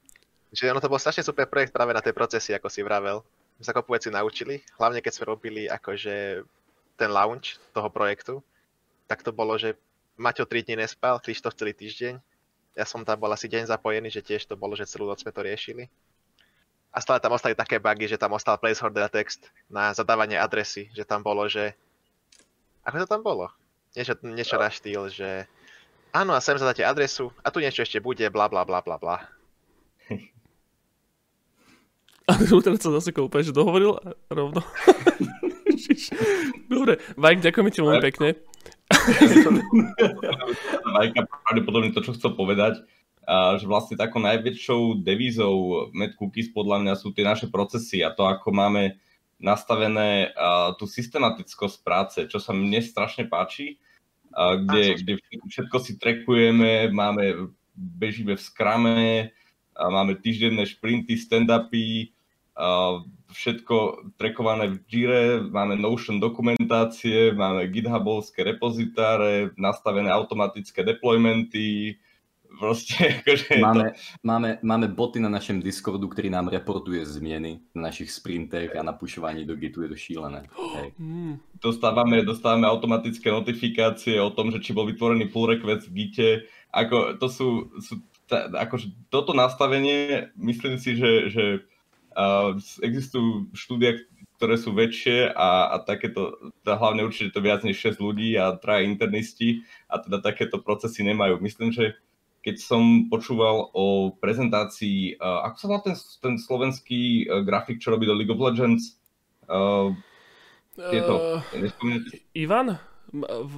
Že 0.50 0.70
ono 0.70 0.82
to 0.82 0.90
bol 0.90 0.98
strašne 0.98 1.22
super 1.22 1.46
projekt 1.46 1.70
práve 1.70 1.94
na 1.94 2.02
tej 2.02 2.10
procesy, 2.10 2.52
ako 2.52 2.66
si 2.66 2.82
vravel. 2.82 3.22
My 3.54 3.62
sa 3.62 3.72
kopu 3.72 3.94
veci 3.94 4.10
naučili, 4.10 4.58
hlavne 4.76 4.98
keď 4.98 5.12
sme 5.14 5.30
robili 5.30 5.62
akože 5.64 6.42
ten 6.94 7.08
launch 7.08 7.56
toho 7.70 7.86
projektu, 7.88 8.42
tak 9.06 9.22
to 9.22 9.30
bolo, 9.32 9.56
že 9.60 9.76
Maťo 10.14 10.46
3 10.46 10.62
dní 10.64 10.86
nespal, 10.86 11.18
Krištof 11.18 11.58
celý 11.58 11.74
týždeň 11.74 12.22
Ja 12.78 12.86
som 12.86 13.02
tam 13.02 13.18
bol 13.18 13.30
asi 13.30 13.50
deň 13.50 13.66
zapojený, 13.70 14.10
že 14.10 14.22
tiež 14.22 14.46
to 14.46 14.54
bolo, 14.54 14.74
že 14.74 14.86
celú 14.86 15.06
noc 15.06 15.22
sme 15.22 15.34
to 15.34 15.42
riešili. 15.42 15.90
A 16.94 17.02
stále 17.02 17.18
tam 17.18 17.34
ostali 17.34 17.58
také 17.58 17.82
bugy, 17.82 18.06
že 18.06 18.18
tam 18.18 18.38
ostal 18.38 18.54
placeholder 18.54 19.10
text 19.10 19.50
na 19.66 19.90
zadávanie 19.90 20.38
adresy, 20.38 20.86
že 20.94 21.02
tam 21.02 21.26
bolo, 21.26 21.50
že... 21.50 21.74
Ako 22.86 23.02
to 23.02 23.10
tam 23.10 23.22
bolo? 23.26 23.50
Niečo, 23.98 24.14
niečo 24.22 24.58
na 24.58 24.70
štýl, 24.70 25.10
že... 25.10 25.50
Áno, 26.14 26.30
a 26.34 26.38
sem 26.38 26.54
zadáte 26.54 26.86
adresu 26.86 27.34
a 27.42 27.50
tu 27.50 27.58
niečo 27.58 27.82
ešte 27.82 27.98
bude, 27.98 28.22
bla 28.30 28.46
bla 28.46 28.62
bla 28.62 28.78
bla 28.78 28.98
bla. 29.02 29.26
A 32.24 32.40
teraz 32.40 32.80
sa 32.80 32.88
zase 32.88 33.12
úplne, 33.12 33.44
že 33.44 33.52
dohovoril 33.52 34.00
rovno. 34.32 34.64
Dobre, 36.72 36.96
Vajk, 37.20 37.44
ďakujeme 37.44 37.68
ti 37.68 37.84
veľmi 37.84 38.00
pekne. 38.00 38.28
Vajka 40.96 41.20
pravdepodobne 41.26 41.90
to, 41.92 42.04
čo 42.04 42.16
chcel 42.16 42.36
povedať, 42.36 42.80
a 43.24 43.56
že 43.56 43.64
vlastne 43.64 43.96
takou 43.96 44.20
najväčšou 44.20 45.00
devízou 45.00 45.88
Mad 45.96 46.12
Cookies 46.20 46.52
podľa 46.52 46.84
mňa 46.84 46.94
sú 47.00 47.08
tie 47.16 47.24
naše 47.24 47.48
procesy 47.48 48.04
a 48.04 48.12
to, 48.12 48.28
ako 48.28 48.52
máme 48.52 49.00
nastavené 49.40 50.32
tú 50.76 50.84
systematickosť 50.84 51.76
práce, 51.80 52.18
čo 52.28 52.36
sa 52.36 52.52
mne 52.52 52.84
strašne 52.84 53.24
páči, 53.24 53.76
uh, 53.76 54.60
kde, 54.60 55.00
kde 55.00 55.12
všetko 55.48 55.76
si 55.80 55.96
trackujeme, 55.96 56.92
máme, 56.92 57.50
bežíme 57.74 58.36
v 58.36 58.42
skrame, 58.42 59.30
máme 59.74 60.18
týždenné 60.18 60.66
šprinty, 60.66 61.18
stand-upy, 61.18 62.14
všetko 63.34 64.06
trackované 64.14 64.70
v 64.70 64.78
Jire, 64.86 65.42
máme 65.42 65.74
Notion 65.74 66.22
dokumentácie, 66.22 67.34
máme 67.34 67.66
GitHubovské 67.66 68.46
repozitáre, 68.46 69.50
nastavené 69.58 70.08
automatické 70.14 70.86
deploymenty, 70.86 71.98
proste 72.54 72.94
akože 73.20 73.58
máme, 73.58 73.86
to... 73.90 73.98
máme, 74.22 74.48
máme 74.62 74.86
boty 74.94 75.18
na 75.18 75.28
našem 75.28 75.58
Discordu, 75.58 76.06
ktorý 76.06 76.30
nám 76.30 76.48
reportuje 76.48 77.02
zmeny 77.02 77.60
na 77.74 77.90
našich 77.90 78.14
sprintech 78.14 78.78
a 78.78 78.86
na 78.86 78.94
pušovaní 78.94 79.42
do 79.42 79.58
Gitu, 79.58 79.82
je 79.82 79.90
to 79.90 79.98
šílené. 79.98 80.46
Hej. 80.78 80.88
Mm. 80.96 81.42
Dostávame, 81.58 82.22
dostávame 82.22 82.70
automatické 82.70 83.34
notifikácie 83.34 84.22
o 84.22 84.30
tom, 84.30 84.54
že 84.54 84.62
či 84.62 84.70
bol 84.70 84.86
vytvorený 84.86 85.28
pull 85.28 85.50
request 85.50 85.90
v 85.90 86.06
Gite. 86.06 86.30
Ako, 86.70 87.18
to 87.18 87.26
sú, 87.30 87.48
sú 87.82 88.02
ta, 88.30 88.48
akože 88.48 89.10
toto 89.12 89.36
nastavenie, 89.36 90.30
myslím 90.38 90.80
si, 90.80 90.96
že, 90.96 91.30
že 91.30 91.44
uh, 92.14 92.56
existujú 92.80 93.50
štúdia, 93.54 94.00
ktoré 94.38 94.58
sú 94.58 94.74
väčšie 94.74 95.30
a, 95.30 95.74
a 95.74 95.76
takéto, 95.82 96.34
teda 96.66 96.74
hlavne 96.78 97.06
určite 97.06 97.30
to 97.30 97.40
viac 97.44 97.62
než 97.62 97.78
6 97.78 98.02
ľudí 98.02 98.34
a 98.34 98.58
traja 98.58 98.82
internisti 98.82 99.62
a 99.86 100.02
teda 100.02 100.18
takéto 100.18 100.58
procesy 100.58 101.06
nemajú. 101.06 101.38
Myslím, 101.38 101.70
že 101.70 101.94
keď 102.44 102.60
som 102.60 103.08
počúval 103.08 103.72
o 103.72 104.12
prezentácii, 104.20 105.16
uh, 105.16 105.48
ako 105.48 105.56
sa 105.56 105.66
volá 105.70 105.80
ten, 105.80 105.96
ten 106.20 106.34
slovenský 106.36 107.24
uh, 107.24 107.40
grafik, 107.40 107.80
čo 107.80 107.94
robí 107.94 108.04
do 108.04 108.12
League 108.12 108.32
of 108.32 108.42
Legends? 108.42 109.00
Uh, 109.48 109.96
tieto, 110.76 111.40
uh, 111.40 112.34
Ivan? 112.34 112.76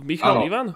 Michal 0.05 0.39
Áno. 0.39 0.47
Ivan? 0.47 0.69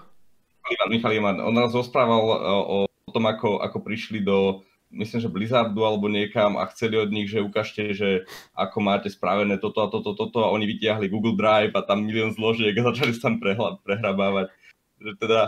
Ivan, 0.67 0.89
Michal 0.89 1.13
Ivan. 1.13 1.37
On 1.39 1.53
nás 1.53 1.71
rozprával 1.71 2.23
uh, 2.25 2.63
o 2.83 3.09
tom, 3.13 3.25
ako, 3.29 3.61
ako 3.61 3.77
prišli 3.79 4.19
do, 4.23 4.65
myslím, 4.91 5.19
že 5.21 5.31
Blizzardu 5.31 5.81
alebo 5.81 6.11
niekam 6.11 6.59
a 6.59 6.67
chceli 6.71 6.99
od 6.99 7.11
nich, 7.11 7.31
že 7.31 7.41
ukážte, 7.41 7.95
že 7.95 8.27
ako 8.55 8.77
máte 8.83 9.09
spravené 9.09 9.57
toto 9.57 9.81
a 9.83 9.87
toto, 9.87 10.13
toto 10.13 10.43
a 10.43 10.51
oni 10.51 10.67
vytiahli 10.67 11.09
Google 11.09 11.39
Drive 11.39 11.73
a 11.75 11.81
tam 11.81 12.03
milión 12.03 12.35
zložiek 12.35 12.75
a 12.77 12.91
začali 12.91 13.11
sa 13.15 13.31
tam 13.31 13.39
prehla, 13.39 13.79
prehrabávať. 13.83 14.51
Že 14.99 15.13
teda 15.17 15.41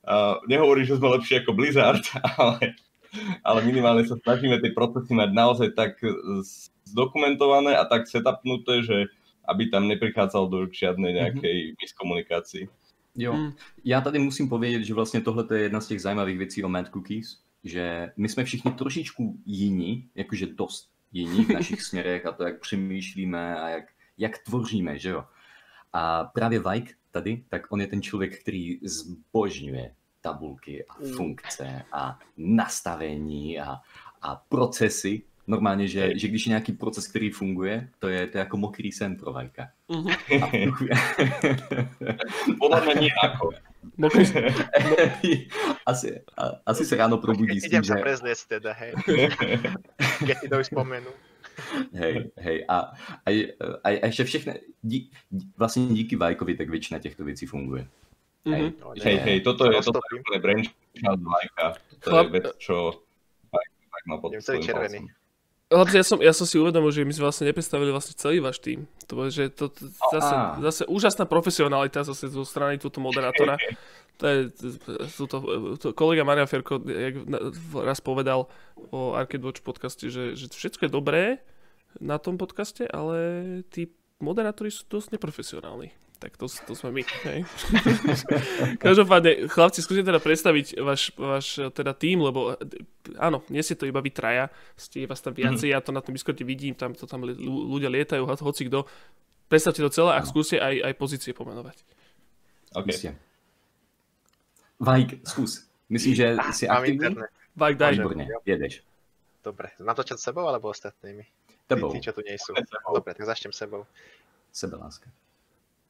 Uh, 0.00 0.40
nehovorím, 0.48 0.88
že 0.88 0.96
sme 0.96 1.12
lepšie 1.12 1.44
ako 1.44 1.52
Blizzard, 1.52 2.00
ale, 2.40 2.72
ale 3.44 3.60
minimálne 3.68 4.00
sa 4.08 4.16
snažíme 4.16 4.56
tie 4.56 4.72
procesy 4.72 5.12
mať 5.12 5.30
naozaj 5.36 5.68
tak 5.76 6.00
zdokumentované 6.88 7.76
a 7.76 7.84
tak 7.84 8.08
setupnuté, 8.08 8.80
že 8.80 9.12
aby 9.44 9.68
tam 9.68 9.88
neprichádzalo 9.92 10.46
do 10.48 10.58
žiadnej 10.72 11.20
nejakej 11.20 11.58
mm-hmm. 11.60 11.78
miskomunikácii. 11.84 12.64
Jo, 13.16 13.34
mm. 13.34 13.52
já 13.84 14.00
tady 14.00 14.18
musím 14.18 14.48
povědět, 14.48 14.84
že 14.84 14.94
vlastně 14.94 15.20
tohle 15.20 15.44
je 15.52 15.62
jedna 15.62 15.80
z 15.80 15.86
těch 15.86 16.00
zajímavých 16.00 16.38
věcí 16.38 16.64
o 16.64 16.68
Mad 16.68 16.88
Cookies, 16.88 17.42
že 17.64 18.12
my 18.16 18.28
jsme 18.28 18.44
všichni 18.44 18.72
trošičku 18.72 19.38
jiní, 19.46 20.08
jakože 20.14 20.46
dost 20.46 20.90
jiní 21.12 21.44
v 21.44 21.48
našich 21.48 21.82
směrech 21.86 22.26
a 22.26 22.32
to, 22.32 22.44
jak 22.44 22.60
přemýšlíme 22.60 23.60
a 23.60 23.68
jak, 23.68 23.84
jak 24.18 24.38
tvoříme, 24.38 24.98
že 24.98 25.10
jo. 25.10 25.24
A 25.92 26.24
právě 26.24 26.62
Vike 26.70 26.92
tady, 27.10 27.44
tak 27.48 27.72
on 27.72 27.80
je 27.80 27.86
ten 27.86 28.02
člověk, 28.02 28.40
který 28.40 28.78
zbožňuje 28.82 29.94
tabulky 30.20 30.84
a 30.84 30.94
funkce 31.16 31.82
a 31.92 32.18
nastavení 32.36 33.60
a, 33.60 33.76
a 34.22 34.36
procesy. 34.36 35.22
Normálně, 35.46 35.88
že, 35.88 36.18
že 36.18 36.28
když 36.28 36.46
je 36.46 36.50
nějaký 36.50 36.72
proces, 36.72 37.08
který 37.08 37.30
funguje, 37.30 37.88
to 37.98 38.08
je, 38.08 38.26
to 38.26 38.38
je 38.38 38.40
jako 38.40 38.56
mokrý 38.56 38.92
sen 38.92 39.16
pro 39.16 39.32
Vajka. 39.32 39.68
Uh-huh. 39.88 40.14
Podľa 42.60 42.80
mňa 42.86 42.94
nie 43.98 44.06
ako. 44.08 44.18
asi, 45.86 46.20
a, 46.36 46.42
asi 46.66 46.84
se 46.84 46.96
ráno 46.96 47.18
probudí 47.18 47.60
s 47.60 47.62
tím, 47.62 47.80
Idem 47.80 47.84
že... 47.84 47.92
sa 47.92 48.00
prezliecť 48.00 48.44
teda, 48.48 48.72
hej. 48.72 48.92
Keď 50.26 50.36
ti 50.40 50.48
to 50.48 50.56
už 50.60 50.66
spomenú. 50.66 51.10
Hej, 51.92 52.32
hej. 52.36 52.64
A, 52.68 52.92
a, 53.26 53.30
a, 53.84 53.88
a 54.02 54.06
ještě 54.06 54.24
všechny, 54.24 54.60
dí, 54.82 55.10
vlastně 55.56 55.86
díky 55.86 56.16
Vajkovi, 56.16 56.54
tak 56.56 56.68
většina 56.70 57.00
těchto 57.00 57.24
věcí 57.24 57.46
funguje. 57.46 57.86
Hej, 58.46 58.62
Mhm. 58.62 58.72
No, 58.80 58.92
Hej, 59.04 59.16
hej, 59.16 59.40
toto 59.40 59.68
je, 59.68 59.82
toto 59.84 60.00
je 60.00 60.16
úplne 60.16 60.38
brainchild 60.40 61.20
Vajka. 61.20 61.76
To 62.00 62.08
je 62.16 62.28
vec, 62.32 62.46
čo 62.56 63.04
Vajk 63.52 64.04
má 64.08 64.16
pod 64.16 64.32
svojím 64.40 64.62
červený. 64.64 64.98
palcom. 65.04 65.19
Hlavne 65.70 66.02
ja 66.02 66.06
som, 66.06 66.18
ja 66.18 66.34
som 66.34 66.50
si 66.50 66.58
uvedomil, 66.58 66.90
že 66.90 67.06
my 67.06 67.14
sme 67.14 67.30
vlastne 67.30 67.46
nepredstavili 67.46 67.94
vlastne 67.94 68.18
celý 68.18 68.42
váš 68.42 68.58
tým. 68.58 68.90
To 69.06 69.12
bolo, 69.14 69.30
že 69.30 69.54
to, 69.54 69.70
to 69.70 69.86
zase, 70.10 70.34
zase 70.66 70.82
úžasná 70.90 71.30
profesionalita 71.30 72.02
zase 72.02 72.26
zo 72.26 72.42
strany 72.42 72.76
túto 72.82 72.98
moderátora. 72.98 73.54
To 74.20 74.28
je, 74.28 74.52
sú 75.08 75.24
to, 75.24 75.40
kolega 75.96 76.28
Maria 76.28 76.44
Ferko 76.44 76.76
jak 76.84 77.24
raz 77.72 78.04
povedal 78.04 78.52
o 78.92 79.16
Arcade 79.16 79.40
Watch 79.40 79.64
podcaste, 79.64 80.12
že, 80.12 80.36
že 80.36 80.52
všetko 80.52 80.84
je 80.84 80.92
dobré 80.92 81.22
na 82.04 82.20
tom 82.20 82.36
podcaste, 82.36 82.84
ale 82.84 83.16
tí 83.72 83.88
moderátori 84.20 84.70
sú 84.70 84.84
dosť 84.86 85.16
neprofesionálni. 85.16 85.90
Tak 86.20 86.36
to, 86.36 86.44
to 86.46 86.76
sme 86.76 87.00
my. 87.00 87.02
Hej. 87.24 87.48
Každopádne, 88.84 89.48
chlapci, 89.48 89.80
skúste 89.80 90.04
teda 90.04 90.20
predstaviť 90.20 90.76
váš, 90.84 91.16
váš 91.16 91.56
teda 91.72 91.96
tým, 91.96 92.20
lebo 92.20 92.52
eh, 92.60 92.84
áno, 93.16 93.40
nie 93.48 93.64
ste 93.64 93.72
to 93.72 93.88
iba 93.88 94.04
vy 94.04 94.12
traja, 94.12 94.52
ste 94.76 95.08
vás 95.08 95.24
tam 95.24 95.32
viacej, 95.32 95.72
ja 95.72 95.80
to 95.80 95.96
na 95.96 96.04
tom 96.04 96.12
Discorde 96.12 96.44
vidím, 96.44 96.76
tam 96.76 96.92
to 96.92 97.08
tam 97.08 97.24
ľudia 97.24 97.88
lietajú, 97.88 98.28
ho- 98.28 98.44
hoci 98.44 98.68
kto. 98.68 98.84
Predstavte 99.48 99.80
to 99.80 99.90
celé 99.90 100.12
a 100.14 100.20
skúste 100.22 100.60
aj, 100.60 100.92
aj 100.92 100.94
pozície 100.94 101.32
pomenovať. 101.32 101.82
OK. 102.76 102.86
Jistě. 102.86 103.16
Vajk, 104.80 105.26
zkus. 105.28 105.66
Myslím, 105.88 106.14
že 106.14 106.36
jsi 106.52 106.66
Mám 106.68 106.76
aktivní? 106.76 106.94
internet. 107.06 107.30
Vajk, 107.56 107.76
daj. 107.78 107.92
Výborně, 107.92 108.28
jedeš. 108.46 108.82
Dobre, 109.44 109.68
mám 109.80 109.96
začať 109.96 110.18
sebou 110.20 110.44
alebo 110.46 110.68
ostatnými? 110.68 111.24
Tebou, 111.70 111.94
Tí, 111.94 112.02
tí, 112.02 112.10
čo 112.10 112.12
tu 112.12 112.26
nie 112.26 112.34
sú. 112.34 112.50
Sebou. 112.50 112.98
Dobre, 112.98 113.14
tak 113.14 113.30
začnem 113.30 113.54
sebou. 113.54 113.86
sebeláska. 114.50 115.06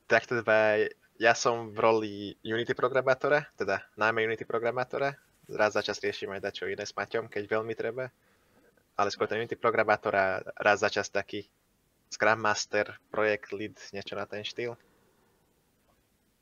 Tak 0.05 0.29
teda 0.29 0.85
ja 1.17 1.33
som 1.33 1.73
v 1.73 1.79
roli 1.81 2.13
Unity 2.45 2.77
programátora, 2.77 3.49
teda 3.57 3.81
najmä 3.97 4.29
Unity 4.29 4.45
programátora. 4.45 5.17
Raz 5.51 5.75
za 5.75 5.83
čas 5.83 5.99
riešim 5.99 6.31
aj 6.31 6.45
dačo 6.45 6.69
iné 6.69 6.85
s 6.85 6.93
Maťom, 6.93 7.27
keď 7.27 7.43
veľmi 7.49 7.73
treba. 7.75 8.13
Ale 8.95 9.09
skôr 9.09 9.27
ten 9.27 9.41
Unity 9.41 9.57
programátora 9.57 10.45
raz 10.61 10.85
za 10.85 10.93
čas 10.93 11.09
taký 11.09 11.49
Scrum 12.11 12.43
Master, 12.43 13.01
projekt 13.09 13.55
lead, 13.55 13.79
niečo 13.95 14.19
na 14.19 14.27
ten 14.27 14.45
štýl. 14.45 14.77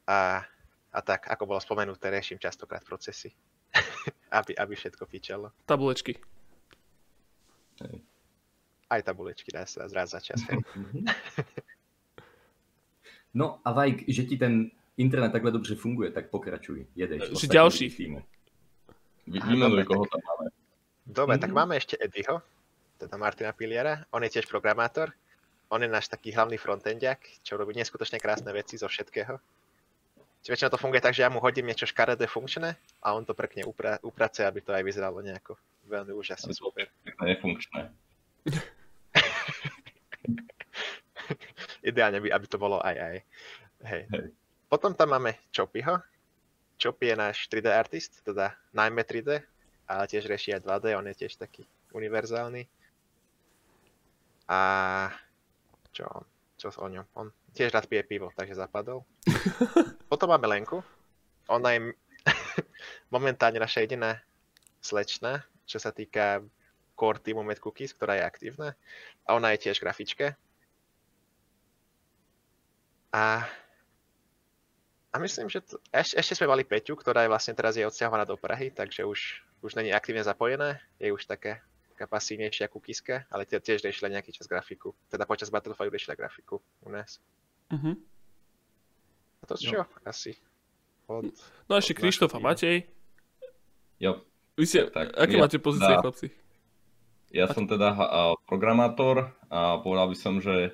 A, 0.08 0.42
a 0.90 0.98
tak, 1.04 1.28
ako 1.28 1.44
bolo 1.44 1.60
spomenuté, 1.60 2.08
riešim 2.08 2.40
častokrát 2.40 2.82
procesy. 2.82 3.30
aby, 4.38 4.56
aby 4.56 4.74
všetko 4.76 5.04
fičalo. 5.06 5.52
Tabulečky. 5.68 6.16
Aj 8.88 9.02
tabulečky 9.02 9.52
raz, 9.52 9.76
raz 9.76 10.10
za 10.10 10.20
čas. 10.20 10.40
Hej. 10.42 10.64
No 13.30 13.60
a 13.60 13.72
Vajk, 13.72 14.08
že 14.08 14.24
ti 14.24 14.36
ten 14.36 14.70
internet 14.96 15.32
takhle 15.32 15.50
dobře 15.50 15.74
funguje, 15.74 16.10
tak 16.10 16.30
pokračuj, 16.30 16.86
jedeš. 16.96 17.22
Že 17.22 17.30
Ostatní 17.30 17.54
ďalší. 17.54 17.86
týmu. 17.90 18.22
Vy- 19.26 19.40
Aha, 19.40 19.50
Vymenuj, 19.50 19.84
koho 19.84 20.04
tak- 20.04 20.10
tam 20.10 20.20
máme. 20.26 20.46
Dobre, 21.06 21.38
tak 21.38 21.50
Mhm. 21.50 21.56
máme 21.56 21.74
ešte 21.76 21.96
Eddieho, 21.96 22.40
teda 22.98 23.16
Martina 23.16 23.52
Piliera. 23.52 24.04
On 24.10 24.22
je 24.22 24.30
tiež 24.30 24.46
programátor. 24.46 25.12
On 25.68 25.80
je 25.80 25.88
náš 25.88 26.08
taký 26.08 26.32
hlavný 26.32 26.56
frontendiak, 26.56 27.20
čo 27.42 27.56
robí 27.56 27.76
neskutočne 27.76 28.16
krásne 28.16 28.52
veci 28.52 28.76
zo 28.76 28.88
všetkého. 28.88 29.36
Čiže 30.40 30.48
väčšinou 30.50 30.70
to 30.70 30.80
funguje 30.80 31.00
tak, 31.00 31.12
že 31.12 31.22
ja 31.22 31.30
mu 31.30 31.40
hodím 31.40 31.66
niečo 31.66 31.84
škaredé 31.84 32.24
funkčné 32.24 32.72
a 33.02 33.12
on 33.12 33.24
to 33.24 33.34
pekne 33.34 33.64
upra- 33.64 34.00
upracuje, 34.00 34.48
aby 34.48 34.60
to 34.64 34.72
aj 34.72 34.80
vyzeralo 34.82 35.20
nejako 35.20 35.56
veľmi 35.84 36.12
úžasne. 36.16 36.56
Super. 36.56 36.88
To 37.04 37.24
je 37.24 37.36
nefunkčné. 37.36 37.80
Ideálne, 41.88 42.20
by, 42.20 42.28
aby 42.32 42.46
to 42.48 42.58
bolo 42.60 42.80
aj 42.80 42.96
aj. 42.96 43.16
Hej. 43.84 44.02
Hej. 44.12 44.26
Potom 44.68 44.92
tam 44.92 45.16
máme 45.16 45.36
Choppyho. 45.52 46.00
Choppy 46.78 47.10
je 47.10 47.16
náš 47.16 47.36
3D 47.50 47.66
artist, 47.72 48.22
teda 48.22 48.54
najmä 48.70 49.02
3D. 49.02 49.42
ale 49.88 50.04
tiež 50.04 50.28
rieši 50.28 50.54
aj 50.54 50.62
2D, 50.68 50.84
on 50.94 51.08
je 51.10 51.16
tiež 51.24 51.40
taký 51.40 51.64
univerzálny. 51.96 52.68
A 54.48 54.60
čo 55.92 56.04
on? 56.06 56.24
Čo 56.58 56.74
o 56.78 56.88
ňom? 56.90 57.06
On 57.14 57.26
tiež 57.54 57.70
rád 57.70 57.86
pije 57.86 58.02
pivo, 58.02 58.34
takže 58.34 58.58
zapadol. 58.58 59.06
Potom 60.10 60.28
máme 60.28 60.46
Lenku. 60.50 60.82
Ona 61.48 61.74
je 61.74 61.80
momentálne 63.14 63.62
naša 63.62 63.86
jediná 63.86 64.18
slečna, 64.82 65.42
čo 65.64 65.78
sa 65.80 65.94
týka 65.94 66.42
core 66.98 67.22
týmu 67.22 67.46
Mad 67.46 67.62
Cookies, 67.62 67.94
ktorá 67.94 68.18
je 68.18 68.26
aktívna. 68.26 68.74
A 69.22 69.38
ona 69.38 69.54
je 69.54 69.70
tiež 69.70 69.78
grafička. 69.78 70.34
A, 73.14 73.46
a 75.14 75.16
myslím, 75.22 75.46
že 75.46 75.62
to, 75.62 75.78
eš, 75.94 76.18
ešte 76.18 76.34
sme 76.42 76.50
mali 76.50 76.66
Peťu, 76.66 76.98
ktorá 76.98 77.22
je 77.22 77.32
vlastne 77.32 77.54
teraz 77.54 77.78
je 77.78 77.86
odsťahovaná 77.86 78.26
do 78.26 78.36
Prahy, 78.36 78.74
takže 78.74 79.06
už, 79.06 79.46
už 79.62 79.78
není 79.78 79.94
aktívne 79.94 80.26
zapojená. 80.26 80.76
Je 80.98 81.14
už 81.14 81.24
také 81.24 81.62
taká 81.94 82.10
pasívnejšia 82.10 82.68
kukiska, 82.68 83.26
ale 83.30 83.46
tiež 83.46 83.82
riešila 83.82 84.12
nejaký 84.12 84.34
čas 84.34 84.50
grafiku. 84.50 84.94
Teda 85.08 85.26
počas 85.26 85.50
Battlefieldu 85.50 85.94
riešila 85.94 86.18
grafiku 86.18 86.60
u 86.82 86.88
nás. 86.90 87.18
Uh-huh. 87.72 87.94
A 89.42 89.44
to 89.46 89.54
čo? 89.58 89.82
No. 89.82 89.86
Asi. 90.06 90.38
Od, 91.08 91.24
no 91.66 91.72
a 91.74 91.80
ešte 91.80 91.96
Krištof 91.96 92.36
a 92.36 92.40
Matej. 92.42 92.84
Jo. 93.98 94.22
Vy 94.54 94.64
ste, 94.66 94.80
tak, 94.90 95.14
aké 95.16 95.34
ja, 95.38 95.42
máte 95.42 95.58
pozície, 95.58 95.90
chlapci? 95.90 96.28
Ja 97.28 97.46
som 97.52 97.68
teda 97.68 97.92
programátor 98.48 99.36
a 99.52 99.80
povedal 99.84 100.12
by 100.12 100.16
som, 100.16 100.40
že 100.40 100.72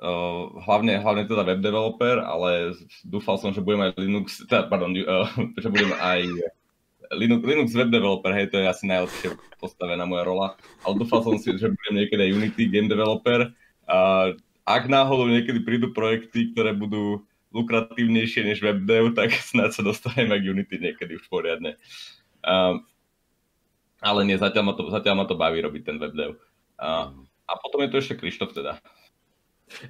uh, 0.00 0.42
hlavne, 0.64 0.96
hlavne 1.00 1.24
teda 1.28 1.44
web 1.44 1.60
developer, 1.60 2.24
ale 2.24 2.72
dúfal 3.04 3.36
som, 3.36 3.52
že 3.52 3.60
budem 3.60 3.88
aj 3.88 3.90
Linux, 4.00 4.26
teda, 4.48 4.68
pardon, 4.68 4.92
uh, 4.96 5.28
že 5.62 5.68
budem 5.68 5.92
aj 6.00 6.20
Linux, 7.12 7.40
Linux 7.44 7.68
web 7.76 7.92
developer, 7.92 8.32
hej, 8.32 8.48
to 8.48 8.60
je 8.60 8.66
asi 8.66 8.84
najlepšie 8.88 9.36
postavená 9.60 10.08
moja 10.08 10.24
rola, 10.24 10.46
ale 10.82 10.94
dúfal 11.00 11.20
som 11.20 11.36
si, 11.36 11.52
že 11.56 11.68
budem 11.68 12.04
niekedy 12.04 12.20
aj 12.20 12.32
Unity 12.32 12.62
game 12.72 12.88
developer. 12.88 13.52
A 13.84 14.32
ak 14.64 14.88
náhodou 14.88 15.28
niekedy 15.28 15.60
prídu 15.60 15.92
projekty, 15.92 16.56
ktoré 16.56 16.72
budú 16.72 17.28
lukratívnejšie 17.52 18.48
než 18.48 18.58
webdev, 18.64 19.12
tak 19.12 19.30
snáď 19.52 19.70
sa 19.76 19.82
dostaneme 19.84 20.40
k 20.40 20.48
Unity 20.50 20.76
niekedy 20.80 21.20
už 21.20 21.28
poriadne. 21.28 21.76
A, 22.40 22.80
ale 24.04 24.20
nie, 24.28 24.36
zatiaľ 24.36 24.64
ma, 24.68 24.72
to, 24.76 24.92
zatiaľ 24.92 25.14
ma 25.16 25.24
to 25.24 25.34
baví 25.34 25.64
robiť 25.64 25.82
ten 25.82 25.96
webdev. 25.96 26.36
A, 26.76 27.08
a 27.48 27.52
potom 27.56 27.80
je 27.80 27.88
tu 27.88 27.96
ešte 27.96 28.20
Krištof 28.20 28.52
teda. 28.52 28.76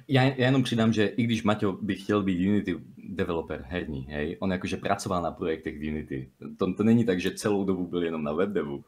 Ja, 0.07 0.23
ja 0.23 0.45
jenom 0.47 0.63
přidám, 0.63 0.93
že 0.93 1.05
i 1.05 1.23
když 1.23 1.43
Maťo 1.43 1.71
by 1.71 1.95
chtěl 1.95 2.23
být 2.23 2.47
Unity 2.47 2.75
developer 2.97 3.65
herní, 3.67 4.07
hej, 4.09 4.37
on 4.39 4.51
jakože 4.51 4.77
pracoval 4.77 5.21
na 5.21 5.31
projektech 5.31 5.79
v 5.79 5.89
Unity. 5.89 6.29
To, 6.57 6.73
to 6.73 6.83
není 6.83 7.05
tak, 7.05 7.19
že 7.19 7.31
celou 7.31 7.63
dobu 7.63 7.87
byl 7.87 8.03
jenom 8.03 8.23
na 8.23 8.33
webdevu. 8.33 8.83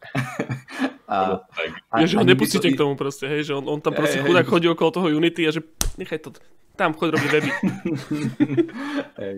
a, 1.08 1.40
a, 1.92 2.06
že 2.06 2.18
ho 2.18 2.24
nepustíte 2.24 2.68
to... 2.70 2.74
k 2.74 2.78
tomu 2.78 2.96
proste, 2.96 3.28
hej, 3.28 3.44
že 3.44 3.54
on, 3.54 3.70
on 3.70 3.82
tam 3.82 3.94
proste 3.94 4.24
chudák 4.24 4.48
chodí 4.48 4.70
okolo 4.70 4.92
toho 4.92 5.08
Unity 5.08 5.48
a 5.48 5.52
že 5.52 5.62
nechaj 5.98 6.20
to, 6.20 6.32
tam 6.76 6.94
choď 6.94 7.10
robiť 7.18 7.30
weby. 7.32 7.52
hej. 9.24 9.38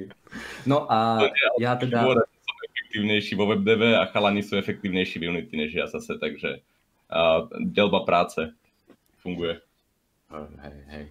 No 0.66 0.86
a 0.92 1.30
ja 1.60 1.76
teda... 1.76 2.04
Som 2.80 2.88
efektívnejší 2.88 3.36
vo 3.36 3.46
webdeve 3.46 4.00
a 4.00 4.06
chalani 4.06 4.44
sú 4.44 4.56
efektívnejší 4.56 5.20
v 5.20 5.28
Unity 5.30 5.58
než 5.58 5.74
ja 5.74 5.88
zase, 5.88 6.18
takže 6.20 6.64
uh, 7.12 7.48
delba 7.60 8.00
práce 8.08 8.56
funguje. 9.20 9.62
Hej, 10.58 10.84
hej. 10.88 11.06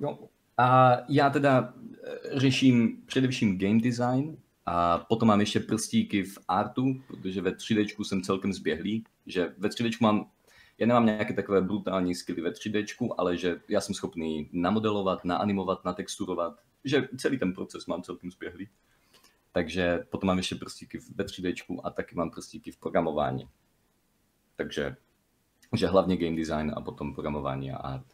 No 0.00 0.18
a 0.58 0.98
já 1.08 1.30
teda 1.30 1.74
eh, 2.04 2.38
řeším 2.40 3.02
především 3.06 3.58
game 3.58 3.80
design 3.80 4.36
a 4.66 4.98
potom 4.98 5.28
mám 5.28 5.40
ještě 5.40 5.60
prstíky 5.60 6.24
v 6.24 6.38
artu, 6.48 7.02
protože 7.06 7.40
ve 7.40 7.50
3D 7.50 8.04
jsem 8.04 8.22
celkem 8.22 8.52
zběhlý, 8.52 9.04
že 9.26 9.54
ve 9.58 9.68
3D 9.68 9.96
mám, 10.00 10.26
já 10.78 10.86
nemám 10.86 11.06
nějaké 11.06 11.34
takové 11.34 11.60
brutální 11.60 12.14
skilly 12.14 12.42
ve 12.42 12.50
3D, 12.50 13.08
ale 13.18 13.36
že 13.36 13.60
já 13.68 13.80
jsem 13.80 13.94
schopný 13.94 14.48
namodelovat, 14.52 15.24
naanimovat, 15.24 15.84
natexturovat, 15.84 16.58
že 16.84 17.08
celý 17.16 17.38
ten 17.38 17.52
proces 17.52 17.86
mám 17.86 18.02
celkem 18.02 18.30
zběhlý. 18.30 18.68
Takže 19.58 19.98
potom 20.10 20.26
mám 20.26 20.36
ještě 20.36 20.54
prstíky 20.54 20.98
ve 21.14 21.24
3D 21.24 21.80
a 21.84 21.90
taky 21.90 22.14
mám 22.14 22.30
prstíky 22.30 22.70
v 22.70 22.76
programování. 22.76 23.48
Takže 24.56 24.96
že 25.76 25.86
hlavně 25.86 26.16
game 26.16 26.36
design 26.36 26.72
a 26.76 26.80
potom 26.80 27.14
programování 27.14 27.72
a 27.72 27.76
art. 27.76 28.06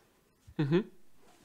Mm-hmm. 0.59 0.85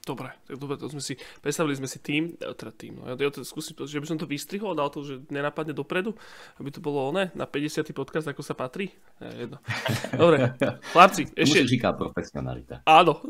Dobre, 0.09 0.33
tak 0.49 0.57
dobre, 0.57 0.73
to 0.81 0.89
sme 0.89 1.05
si, 1.05 1.13
predstavili 1.37 1.77
sme 1.77 1.85
si 1.85 2.01
tým, 2.01 2.33
e, 2.41 2.49
teda 2.57 2.73
tým, 2.73 2.97
no 2.97 3.13
ja, 3.13 3.13
ja 3.13 3.29
to 3.29 3.45
skúsim, 3.45 3.77
že 3.77 4.01
by 4.01 4.09
som 4.09 4.17
to 4.17 4.25
vystrihol 4.25 4.73
dal 4.73 4.89
to, 4.89 5.05
že 5.05 5.21
nenapadne 5.29 5.69
dopredu, 5.69 6.17
aby 6.57 6.73
to 6.73 6.81
bolo 6.81 7.13
oné, 7.13 7.29
na 7.37 7.45
50. 7.45 7.93
podcast, 7.93 8.25
ako 8.25 8.41
sa 8.41 8.57
patrí. 8.57 8.89
Je 9.21 9.45
jedno. 9.45 9.61
Dobre, 10.17 10.57
chlapci, 10.89 11.29
ešte... 11.37 11.61
Tomu 11.61 11.69
říká 11.69 11.93
profesionalita. 11.93 12.81
Áno, 12.89 13.21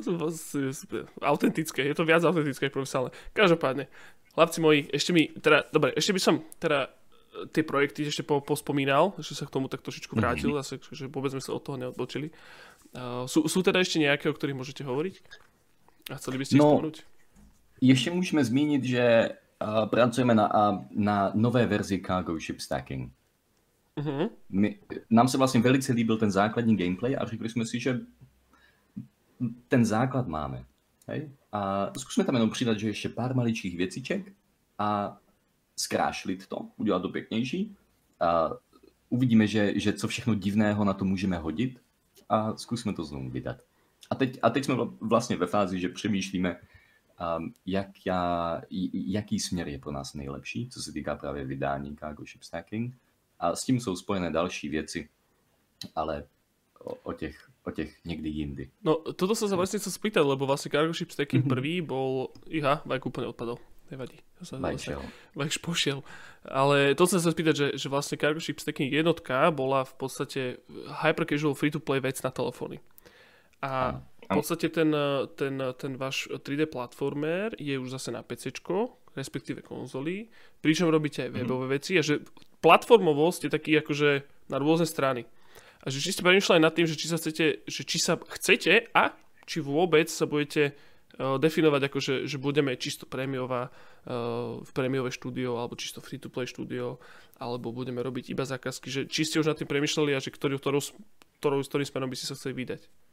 autentické, 1.19 1.84
je 1.84 1.95
to 1.99 2.07
viac 2.07 2.23
autentické, 2.23 2.71
profesionálne. 2.71 3.11
Každopádne, 3.36 3.91
chlapci 4.32 4.63
moji, 4.63 4.88
ešte 4.95 5.11
mi, 5.11 5.27
teda, 5.36 5.67
dobre, 5.75 5.91
ešte 5.99 6.15
by 6.15 6.21
som, 6.23 6.47
teda, 6.63 6.95
e, 7.43 7.51
tie 7.51 7.67
projekty 7.67 8.07
ešte 8.07 8.23
po, 8.23 8.39
pospomínal, 8.39 9.19
že 9.19 9.36
sa 9.36 9.43
k 9.43 9.51
tomu 9.51 9.67
tak 9.67 9.84
trošičku 9.84 10.15
vrátil, 10.15 10.55
mm-hmm. 10.55 10.63
zase, 10.63 10.80
že 10.95 11.11
vôbec 11.11 11.36
sme 11.36 11.43
sa 11.43 11.51
od 11.51 11.59
toho 11.59 11.75
neodbočili. 11.75 12.32
Uh, 12.89 13.30
sú, 13.30 13.45
sú 13.45 13.61
teda 13.61 13.86
ešte 13.86 14.01
nejaké, 14.01 14.32
o 14.32 14.34
ktorých 14.34 14.57
môžete 14.57 14.82
hovoriť? 14.82 15.49
A 16.10 16.16
chceli 16.16 16.38
byste 16.38 16.57
no, 16.57 16.66
spomenúť? 16.66 17.01
Ještě 17.82 18.12
můžeme 18.12 18.45
zmínit, 18.45 18.84
že 18.84 19.30
uh, 19.62 19.86
pracujeme 19.89 20.36
na, 20.36 20.72
uh, 20.72 20.86
na 20.91 21.32
nové 21.34 21.66
verzi 21.66 22.01
Cargo 22.05 22.39
Ship 22.39 22.60
Stacking. 22.60 23.12
Uh-huh. 23.97 24.30
My, 24.49 24.80
nám 25.10 25.28
se 25.28 25.38
vlastně 25.38 25.62
velice 25.62 25.93
líbil 25.93 26.18
ten 26.18 26.32
základní 26.32 26.78
gameplay 26.78 27.16
a 27.20 27.26
řekli 27.26 27.49
jsme 27.49 27.66
si, 27.66 27.80
že 27.80 27.99
ten 29.68 29.86
základ 29.86 30.28
máme. 30.28 30.66
Hej? 31.07 31.32
A 31.51 31.91
zkusme 31.99 32.24
tam 32.24 32.36
jenom 32.36 32.49
přidat, 32.49 32.80
že 32.80 32.88
ještě 32.88 33.10
pár 33.10 33.36
maličkých 33.36 33.78
věciček 33.78 34.34
a 34.78 35.18
zkrášlit 35.76 36.47
to, 36.47 36.68
udělat 36.78 36.99
to 36.99 37.10
pěknější. 37.10 37.76
A 38.20 38.49
uvidíme, 39.10 39.47
že, 39.47 39.80
že 39.80 39.93
co 39.93 40.07
všechno 40.07 40.36
divného 40.36 40.84
na 40.84 40.93
to 40.93 41.05
můžeme 41.05 41.38
hodit 41.38 41.80
a 42.30 42.57
zkusme 42.57 42.93
to 42.93 43.03
znovu 43.03 43.30
vydat. 43.30 43.57
A 44.10 44.16
teď, 44.16 44.39
a 44.41 44.49
teď 44.49 44.66
jsme 44.66 44.76
vlastně 45.01 45.38
ve 45.38 45.47
fázi, 45.47 45.80
že 45.80 45.89
přemýšlíme, 45.89 46.55
um, 47.38 47.53
jak 47.66 47.88
já, 48.05 48.62
jaký 48.93 49.39
směr 49.39 49.68
je 49.68 49.80
pro 49.80 49.91
nás 49.91 50.14
nejlepší, 50.14 50.70
co 50.70 50.82
se 50.82 50.91
týká 50.91 51.16
právě 51.16 51.45
vydání 51.45 51.95
cargo 51.95 52.24
ship 52.26 52.43
stacking. 52.43 52.95
A 53.39 53.55
s 53.55 53.62
tím 53.66 53.80
jsou 53.80 53.95
spojené 53.95 54.32
další 54.32 54.70
věci, 54.70 55.10
ale 55.95 56.24
o, 56.80 56.93
o 56.93 57.14
těch 57.14 57.49
o 57.70 57.72
těch 57.72 58.05
někdy 58.05 58.30
jindy. 58.30 58.66
No, 58.84 58.97
toto 59.14 59.38
sa 59.38 59.45
sa 59.45 59.55
vlastne 59.60 59.78
chcel 59.78 59.93
spýtať, 59.93 60.24
lebo 60.26 60.49
vlastne 60.49 60.74
Cargo 60.74 60.95
Ship 60.95 61.12
Stacking 61.12 61.45
mm-hmm. 61.45 61.53
prvý 61.53 61.76
bol... 61.86 62.34
Iha, 62.49 62.82
Vajk 62.84 63.03
úplne 63.05 63.30
odpadol. 63.30 63.62
Nevadí. 63.89 64.22
Šiel. 64.78 65.01
Vajk 65.34 65.62
pošiel. 65.66 66.05
Ale 66.45 66.93
to 66.93 67.10
som 67.10 67.18
sa 67.22 67.34
spýtať, 67.34 67.55
že, 67.57 67.68
že 67.78 67.88
vlastne 67.89 68.18
Cargo 68.18 68.41
Ship 68.41 68.57
Stacking 68.57 68.89
jednotka 68.89 69.49
bola 69.53 69.86
v 69.86 69.93
podstate 69.97 70.41
hyper 71.05 71.26
casual 71.26 71.57
free-to-play 71.57 72.01
vec 72.01 72.22
na 72.22 72.32
telefóny. 72.34 72.82
A 73.60 73.99
v 74.24 74.28
podstate 74.30 74.70
ten, 74.70 74.93
ten, 75.36 75.57
ten 75.57 75.91
váš 75.97 76.30
3D 76.30 76.70
platformer 76.70 77.57
je 77.57 77.76
už 77.82 77.97
zase 77.97 78.14
na 78.14 78.22
PC, 78.22 78.53
respektíve 79.18 79.66
konzoli, 79.66 80.30
pričom 80.62 80.88
robíte 80.88 81.26
aj 81.26 81.32
mhm. 81.34 81.38
webové 81.43 81.66
mm-hmm. 81.66 81.76
veci 81.76 81.91
a 81.97 82.03
že 82.05 82.22
platformovosť 82.62 83.49
je 83.49 83.51
taký 83.51 83.72
akože 83.82 84.10
na 84.51 84.57
rôzne 84.62 84.86
strany. 84.86 85.26
A 85.80 85.88
že 85.88 86.03
či 86.03 86.12
ste 86.12 86.28
premýšľali 86.28 86.60
nad 86.60 86.76
tým, 86.76 86.86
že 86.86 86.99
či 86.99 87.07
sa 87.07 87.16
chcete, 87.16 87.64
že 87.64 87.82
či 87.88 87.97
sa 88.03 88.20
chcete 88.20 88.91
a 88.91 89.16
či 89.47 89.64
vôbec 89.64 90.12
sa 90.12 90.28
budete 90.28 90.76
uh, 90.76 91.39
definovať 91.39 91.82
ako, 91.88 91.97
že, 92.03 92.16
že 92.28 92.36
budeme 92.36 92.76
čisto 92.76 93.07
prémiová, 93.07 93.72
uh, 93.72 94.60
prémiové 94.76 95.10
štúdio 95.16 95.55
alebo 95.55 95.80
čisto 95.80 96.03
free-to-play 96.03 96.51
štúdio 96.51 96.99
alebo 97.39 97.72
budeme 97.72 98.03
robiť 98.03 98.28
iba 98.28 98.43
zákazky, 98.43 98.91
že 98.91 99.01
či 99.07 99.24
ste 99.24 99.39
už 99.39 99.47
nad 99.47 99.57
tým 99.57 99.72
premýšľali 99.72 100.12
a 100.12 100.20
že 100.20 100.36
ktorý, 100.36 100.60
ktorou, 100.60 100.84
ktorou, 101.39 101.64
ktorým 101.64 101.88
smerom 101.88 102.12
by 102.12 102.18
ste 102.20 102.28
sa 102.28 102.36
chceli 102.36 102.60
vydať. 102.60 103.09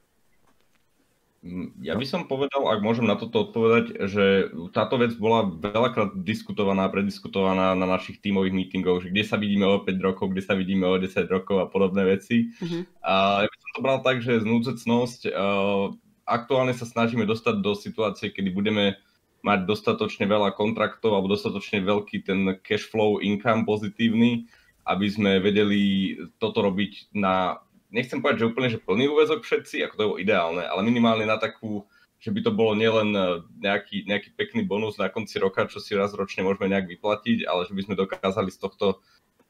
Ja 1.82 1.94
by 1.94 2.06
som 2.06 2.26
povedal, 2.26 2.66
ak 2.66 2.82
môžem 2.82 3.06
na 3.06 3.14
toto 3.14 3.48
odpovedať, 3.48 4.08
že 4.10 4.50
táto 4.74 4.98
vec 4.98 5.14
bola 5.14 5.46
veľakrát 5.46 6.18
diskutovaná, 6.26 6.90
prediskutovaná 6.90 7.78
na 7.78 7.86
našich 7.86 8.18
tímových 8.18 8.54
meetingoch, 8.54 9.02
že 9.04 9.10
kde 9.14 9.24
sa 9.24 9.36
vidíme 9.38 9.66
o 9.66 9.82
5 9.82 9.94
rokov, 10.02 10.34
kde 10.34 10.42
sa 10.42 10.58
vidíme 10.58 10.84
o 10.86 10.98
10 10.98 11.12
rokov 11.30 11.56
a 11.62 11.66
podobné 11.70 12.02
veci. 12.06 12.50
Mm-hmm. 12.56 12.82
A 13.06 13.46
ja 13.46 13.48
by 13.48 13.56
som 13.62 13.70
to 13.72 13.80
bral 13.84 13.98
tak, 14.02 14.16
že 14.24 14.42
znúcecnosť, 14.42 15.20
uh, 15.30 15.94
aktuálne 16.26 16.74
sa 16.74 16.84
snažíme 16.84 17.22
dostať 17.22 17.62
do 17.62 17.72
situácie, 17.78 18.34
kedy 18.34 18.50
budeme 18.50 18.98
mať 19.46 19.62
dostatočne 19.62 20.26
veľa 20.26 20.58
kontraktov 20.58 21.14
alebo 21.14 21.30
dostatočne 21.30 21.78
veľký 21.86 22.26
ten 22.26 22.58
cash 22.66 22.90
flow 22.90 23.22
income 23.22 23.62
pozitívny, 23.62 24.50
aby 24.86 25.06
sme 25.06 25.38
vedeli 25.38 26.14
toto 26.42 26.66
robiť 26.66 27.14
na 27.14 27.62
nechcem 27.96 28.20
povedať, 28.20 28.44
že 28.44 28.48
úplne 28.52 28.68
že 28.68 28.78
plný 28.84 29.08
úvezok 29.08 29.40
všetci, 29.40 29.80
ako 29.88 29.94
to 29.96 30.02
je 30.04 30.28
ideálne, 30.28 30.60
ale 30.60 30.84
minimálne 30.84 31.24
na 31.24 31.40
takú, 31.40 31.88
že 32.20 32.28
by 32.28 32.44
to 32.44 32.52
bolo 32.52 32.76
nielen 32.76 33.16
e, 33.16 33.40
nejaký, 33.64 34.04
nejaký 34.04 34.36
pekný 34.36 34.68
bonus 34.68 35.00
na 35.00 35.08
konci 35.08 35.40
roka, 35.40 35.64
čo 35.64 35.80
si 35.80 35.96
raz 35.96 36.12
ročne 36.12 36.44
môžeme 36.44 36.68
nejak 36.68 36.92
vyplatiť, 36.92 37.48
ale 37.48 37.64
že 37.64 37.72
by 37.72 37.80
sme 37.88 37.94
dokázali 37.96 38.52
z 38.52 38.60
tohto 38.60 39.00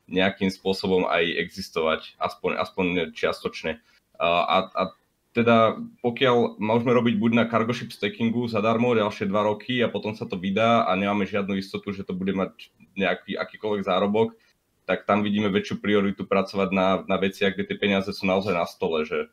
nejakým 0.06 0.54
spôsobom 0.54 1.10
aj 1.10 1.26
existovať, 1.42 2.14
aspoň, 2.22 2.62
aspoň 2.62 2.86
čiastočne. 3.10 3.82
A, 4.22 4.70
a 4.70 4.82
teda 5.36 5.76
pokiaľ 6.00 6.56
môžeme 6.56 6.96
robiť 6.96 7.14
buď 7.20 7.32
na 7.36 7.44
cargo 7.50 7.76
ship 7.76 7.92
stackingu 7.92 8.48
zadarmo 8.48 8.96
ďalšie 8.96 9.28
dva 9.28 9.44
roky 9.44 9.84
a 9.84 9.92
potom 9.92 10.16
sa 10.16 10.24
to 10.24 10.40
vydá 10.40 10.88
a 10.88 10.96
nemáme 10.96 11.28
žiadnu 11.28 11.60
istotu, 11.60 11.92
že 11.92 12.06
to 12.06 12.16
bude 12.16 12.32
mať 12.32 12.72
nejaký 12.96 13.36
akýkoľvek 13.36 13.84
zárobok, 13.84 14.32
tak 14.86 15.02
tam 15.04 15.26
vidíme 15.26 15.50
väčšiu 15.50 15.82
prioritu 15.82 16.22
pracovať 16.24 16.68
na, 16.70 17.02
na 17.04 17.16
veciach, 17.18 17.58
kde 17.58 17.66
tie 17.66 17.76
peniaze 17.76 18.08
sú 18.14 18.24
naozaj 18.24 18.54
na 18.54 18.64
stole, 18.64 19.02
že 19.02 19.26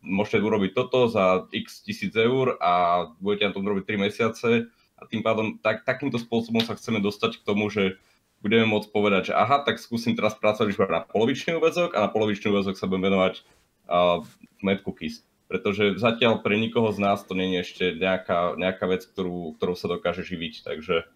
môžete 0.00 0.40
urobiť 0.40 0.72
toto 0.72 1.06
za 1.12 1.44
x 1.52 1.84
tisíc 1.84 2.16
eur 2.16 2.56
a 2.58 3.04
budete 3.20 3.52
na 3.52 3.54
tom 3.54 3.68
robiť 3.68 3.84
3 3.84 4.04
mesiace 4.08 4.50
a 4.96 5.02
tým 5.04 5.20
pádom 5.20 5.60
tak, 5.60 5.84
takýmto 5.84 6.16
spôsobom 6.16 6.64
sa 6.64 6.76
chceme 6.76 7.04
dostať 7.04 7.40
k 7.40 7.46
tomu, 7.46 7.68
že 7.68 8.00
budeme 8.40 8.64
môcť 8.64 8.88
povedať, 8.88 9.22
že 9.32 9.34
aha, 9.36 9.60
tak 9.60 9.76
skúsim 9.76 10.16
teraz 10.16 10.32
pracovať 10.36 10.72
už 10.72 10.80
na 10.88 11.04
polovičný 11.04 11.60
úvezok 11.60 11.92
a 11.92 12.04
na 12.04 12.08
polovičný 12.08 12.48
úvezok 12.48 12.80
sa 12.80 12.88
budem 12.88 13.12
venovať 13.12 13.44
uh, 13.88 14.24
Mad 14.64 14.80
Cookies. 14.80 15.24
Pretože 15.50 15.98
zatiaľ 16.00 16.40
pre 16.40 16.56
nikoho 16.56 16.88
z 16.94 17.02
nás 17.04 17.20
to 17.26 17.36
nie 17.36 17.58
je 17.58 17.60
ešte 17.66 17.84
nejaká, 18.00 18.56
nejaká 18.56 18.84
vec, 18.88 19.04
ktorú, 19.04 19.60
ktorú 19.60 19.74
sa 19.76 19.92
dokáže 19.92 20.24
živiť, 20.24 20.64
takže 20.64 21.10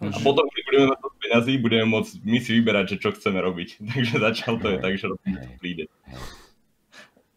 a 0.00 0.18
potom, 0.24 0.48
keď 0.48 0.62
budeme 0.64 0.86
mať 0.88 0.98
peniazy, 1.20 1.52
budeme 1.60 1.86
môcť 1.92 2.12
my 2.24 2.38
si 2.40 2.50
vyberať, 2.56 2.96
že 2.96 3.00
čo 3.04 3.12
chceme 3.12 3.36
robiť. 3.36 3.68
Takže 3.92 4.14
začal 4.16 4.56
to 4.56 4.66
je 4.72 4.78
tak, 4.80 4.94
že 4.96 5.06
príde. 5.60 5.84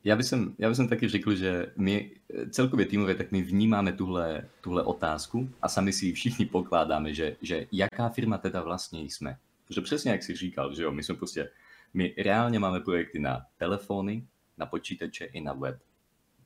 Ja 0.03 0.19
by, 0.19 0.23
som, 0.23 0.51
ja 0.59 0.67
by 0.67 0.75
som 0.75 0.87
taky 0.91 1.07
řekl, 1.07 1.35
že 1.35 1.71
my 1.79 2.11
celkově 2.51 2.85
týmově, 2.85 3.15
tak 3.15 3.31
my 3.31 3.41
vnímáme 3.41 3.93
tuhle, 3.93 4.49
tuhle 4.61 4.83
otázku 4.83 5.49
a 5.61 5.69
sami 5.69 5.93
si 5.93 6.05
ji 6.05 6.13
všichni 6.13 6.45
pokládáme, 6.45 7.13
že, 7.13 7.35
že 7.41 7.67
jaká 7.71 8.09
firma 8.09 8.37
teda 8.37 8.61
vlastně 8.61 9.01
jsme. 9.01 9.37
Protože 9.67 9.81
přesně 9.81 10.11
jak 10.11 10.23
si 10.23 10.35
říkal, 10.35 10.75
že 10.75 10.83
jo, 10.83 10.91
my 10.91 11.03
jsme 11.03 11.15
prostě, 11.15 11.49
my 11.93 12.15
reálně 12.17 12.59
máme 12.59 12.79
projekty 12.79 13.19
na 13.19 13.45
telefony, 13.57 14.27
na 14.57 14.65
počítače 14.65 15.25
i 15.25 15.41
na 15.41 15.53
web. 15.53 15.79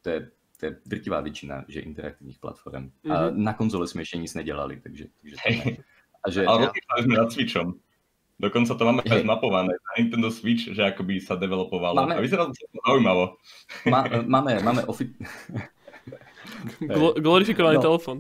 To 0.02 0.10
je, 0.10 0.30
to 0.60 0.66
je 0.66 0.78
drtivá 0.86 1.22
většina, 1.22 1.66
že 1.68 1.80
interaktivních 1.80 2.40
platform. 2.40 2.86
Mm-hmm. 2.86 3.14
A 3.14 3.30
mhm. 3.30 3.44
na 3.44 3.54
konzole 3.54 3.88
jsme 3.88 4.02
ještě 4.02 4.18
nic 4.18 4.34
nedělali, 4.34 4.80
takže, 4.84 5.06
takže 5.22 5.36
to 5.36 5.70
ne. 5.70 5.78
A 6.24 6.28
že, 6.30 6.46
Ale 6.46 6.70
ja... 6.70 7.04
sme 7.04 7.16
nad 7.18 7.30
Switchom. 7.30 7.78
Dokonca 8.38 8.78
to 8.78 8.84
máme 8.86 9.02
aj 9.02 9.26
zmapované 9.26 9.74
na 9.74 9.92
Nintendo 9.98 10.30
Switch, 10.30 10.70
že 10.70 10.82
akoby 10.86 11.18
sa 11.18 11.34
developovalo. 11.34 12.06
Máme... 12.06 12.16
A 12.16 12.22
vyzerá 12.22 12.46
to 12.46 12.54
zaujímavo. 12.86 13.42
Má, 13.90 14.06
máme, 14.30 14.62
máme 14.62 14.82
ofi... 14.86 15.10
Gl- 16.86 17.18
glorifikovaný 17.18 17.82
no. 17.82 17.86
telefon. 17.86 18.18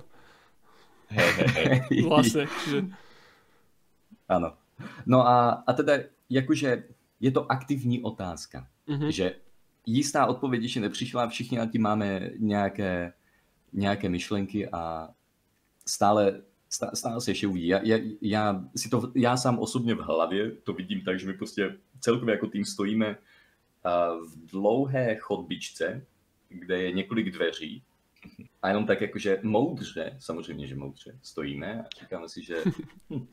Vlastne, 2.09 2.49
čiže... 2.65 2.89
Áno. 4.27 4.57
No 5.05 5.21
a, 5.23 5.63
a 5.63 5.71
teda, 5.73 6.09
jakože 6.29 6.89
je 7.21 7.31
to 7.31 7.51
aktivní 7.51 8.01
otázka. 8.01 8.67
Mm-hmm. 8.89 9.09
Že 9.09 9.35
jistá 9.85 10.25
odpověď 10.25 10.63
ještě 10.63 10.79
nepřišla, 10.79 11.27
všichni 11.27 11.57
nad 11.57 11.71
tím 11.71 11.81
máme 11.81 12.29
nějaké, 12.37 13.13
nějaké 13.73 14.09
myšlenky 14.09 14.67
a 14.69 15.09
stále 15.85 16.41
stále 16.93 17.21
se 17.21 17.31
ještě 17.31 17.47
uvidí. 17.47 17.67
Já, 17.67 17.79
já, 17.83 17.97
já, 18.21 18.63
si 18.75 18.89
to, 18.89 19.11
já 19.15 19.37
sám 19.37 19.59
osobně 19.59 19.95
v 19.95 19.99
hlavě 19.99 20.51
to 20.51 20.73
vidím 20.73 21.01
tak, 21.01 21.19
že 21.19 21.27
my 21.27 21.33
prostě 21.33 21.77
celkově 21.99 22.35
jako 22.35 22.47
tým 22.47 22.65
stojíme 22.65 23.17
v 24.27 24.51
dlouhé 24.51 25.15
chodbičce, 25.15 26.05
kde 26.49 26.81
je 26.81 26.91
několik 26.91 27.31
dveří 27.31 27.83
a 28.61 28.67
jenom 28.67 28.85
tak 28.85 29.01
jakože 29.01 29.39
moudře, 29.43 30.15
samozřejmě, 30.19 30.67
že 30.67 30.75
moudře 30.75 31.19
stojíme 31.21 31.81
a 31.81 31.85
říkáme 32.01 32.29
si, 32.29 32.43
že 32.43 32.63
hm, 33.09 33.27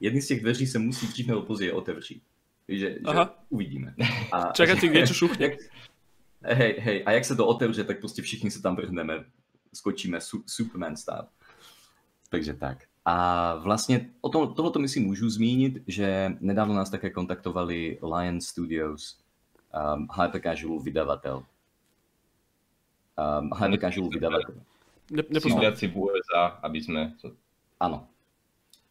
jedny 0.00 0.22
z 0.22 0.28
těch 0.28 0.40
dveří 0.40 0.66
se 0.66 0.78
musí 0.78 1.06
dřív 1.06 1.26
nebo 1.26 1.42
později 1.42 1.72
otevřít. 1.72 2.22
Že, 2.68 2.90
že 2.90 2.98
uvidíme. 3.48 3.94
A, 4.32 4.52
Čakáte, 4.52 4.88
kde 4.88 5.06
čo 5.06 5.14
šuchne. 5.14 5.56
Hej, 6.42 6.76
hej, 6.78 7.02
a 7.06 7.12
jak 7.12 7.24
se 7.24 7.36
to 7.36 7.46
otevře, 7.46 7.84
tak 7.84 8.00
prostě 8.00 8.22
všichni 8.22 8.50
se 8.50 8.62
tam 8.62 8.76
vrhneme, 8.76 9.24
skočíme 9.74 10.20
su, 10.20 10.44
Superman 10.46 10.96
style. 10.96 11.26
Takže 12.32 12.54
tak. 12.54 12.88
A 13.04 13.54
vlastně 13.54 14.10
o 14.20 14.28
tom, 14.28 14.54
tohleto 14.54 14.78
my 14.78 14.88
si 14.88 15.00
můžu 15.00 15.28
zmínit, 15.30 15.82
že 15.86 16.32
nedávno 16.40 16.74
nás 16.74 16.90
také 16.90 17.10
kontaktovali 17.10 17.98
Lion 18.02 18.40
Studios, 18.40 19.20
um, 19.94 20.08
hyper 20.22 20.40
casual 20.40 20.80
vydavatel. 20.80 21.44
Um, 23.40 23.50
hyper 23.52 23.80
casual 23.80 24.08
vydavatel. 24.08 24.54
Ne, 25.10 25.40
Sídliaci 25.40 25.88
v 25.88 25.96
USA, 25.96 26.56
aby 26.64 26.80
sme... 26.80 27.12
Ano. 27.80 28.08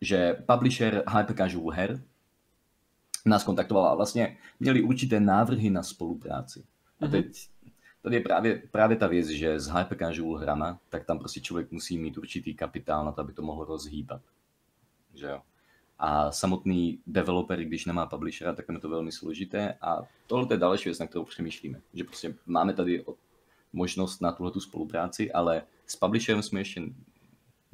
Že 0.01 0.45
publisher 0.45 1.01
hyper 1.09 1.33
casual 1.33 1.69
her 1.73 2.01
nás 3.25 3.43
kontaktoval 3.43 3.85
a 3.85 3.95
vlastně 3.95 4.37
měli 4.59 4.81
určité 4.81 5.19
návrhy 5.19 5.69
na 5.69 5.83
spolupráci. 5.83 6.63
A 7.01 7.05
mhm. 7.05 7.11
teď 7.11 7.49
tady 8.01 8.15
je 8.15 8.21
právě, 8.21 8.61
právě 8.71 8.97
ta 8.97 9.07
věc, 9.07 9.27
že 9.27 9.59
s 9.59 9.67
hyper 9.67 9.97
casual 9.97 10.37
hrama, 10.37 10.79
tak 10.89 11.05
tam 11.05 11.19
prostě 11.19 11.39
člověk 11.39 11.71
musí 11.71 11.97
mít 11.97 12.17
určitý 12.17 12.53
kapitál 12.53 13.05
na 13.05 13.11
to, 13.11 13.21
aby 13.21 13.33
to 13.33 13.41
mohl 13.41 13.65
rozhýbat. 13.65 14.21
Že 15.13 15.25
jo? 15.25 15.41
A 15.99 16.31
samotný 16.31 16.99
developer, 17.07 17.63
když 17.63 17.85
nemá 17.85 18.05
publishera, 18.05 18.53
tak 18.53 18.65
je 18.73 18.79
to 18.79 18.89
velmi 18.89 19.11
složité. 19.11 19.77
A 19.81 20.01
tohle 20.27 20.47
je 20.49 20.57
další 20.57 20.89
věc, 20.89 20.99
na 20.99 21.07
kterou 21.07 21.23
přemýšlíme. 21.23 21.81
Že 21.93 22.03
prostě 22.03 22.35
máme 22.45 22.73
tady 22.73 23.05
možnost 23.73 24.21
na 24.21 24.31
tuhle 24.31 24.51
spolupráci, 24.59 25.31
ale 25.31 25.63
s 25.85 25.95
publisherem 25.95 26.43
jsme 26.43 26.59
ještě 26.59 26.81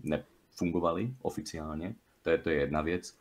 nefungovali 0.03 1.13
oficiálně. 1.21 1.95
To 2.21 2.29
je, 2.29 2.37
to 2.37 2.49
je 2.49 2.59
jedna 2.59 2.81
věc. 2.81 3.17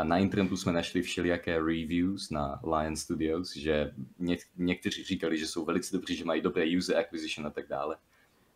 A 0.00 0.04
na 0.04 0.18
internetu 0.18 0.56
jsme 0.56 0.72
našli 0.72 1.02
všelijaké 1.02 1.58
reviews 1.58 2.30
na 2.30 2.60
Lion 2.64 2.96
Studios, 2.96 3.56
že 3.56 3.92
ně, 4.18 4.36
někteří 4.56 5.04
říkali, 5.04 5.38
že 5.38 5.46
jsou 5.46 5.64
velice 5.64 5.96
dobří, 5.96 6.16
že 6.16 6.24
mají 6.24 6.42
dobré 6.42 6.64
user 6.78 6.96
acquisition 6.96 7.46
a 7.46 7.50
tak 7.50 7.68
dále. 7.68 7.96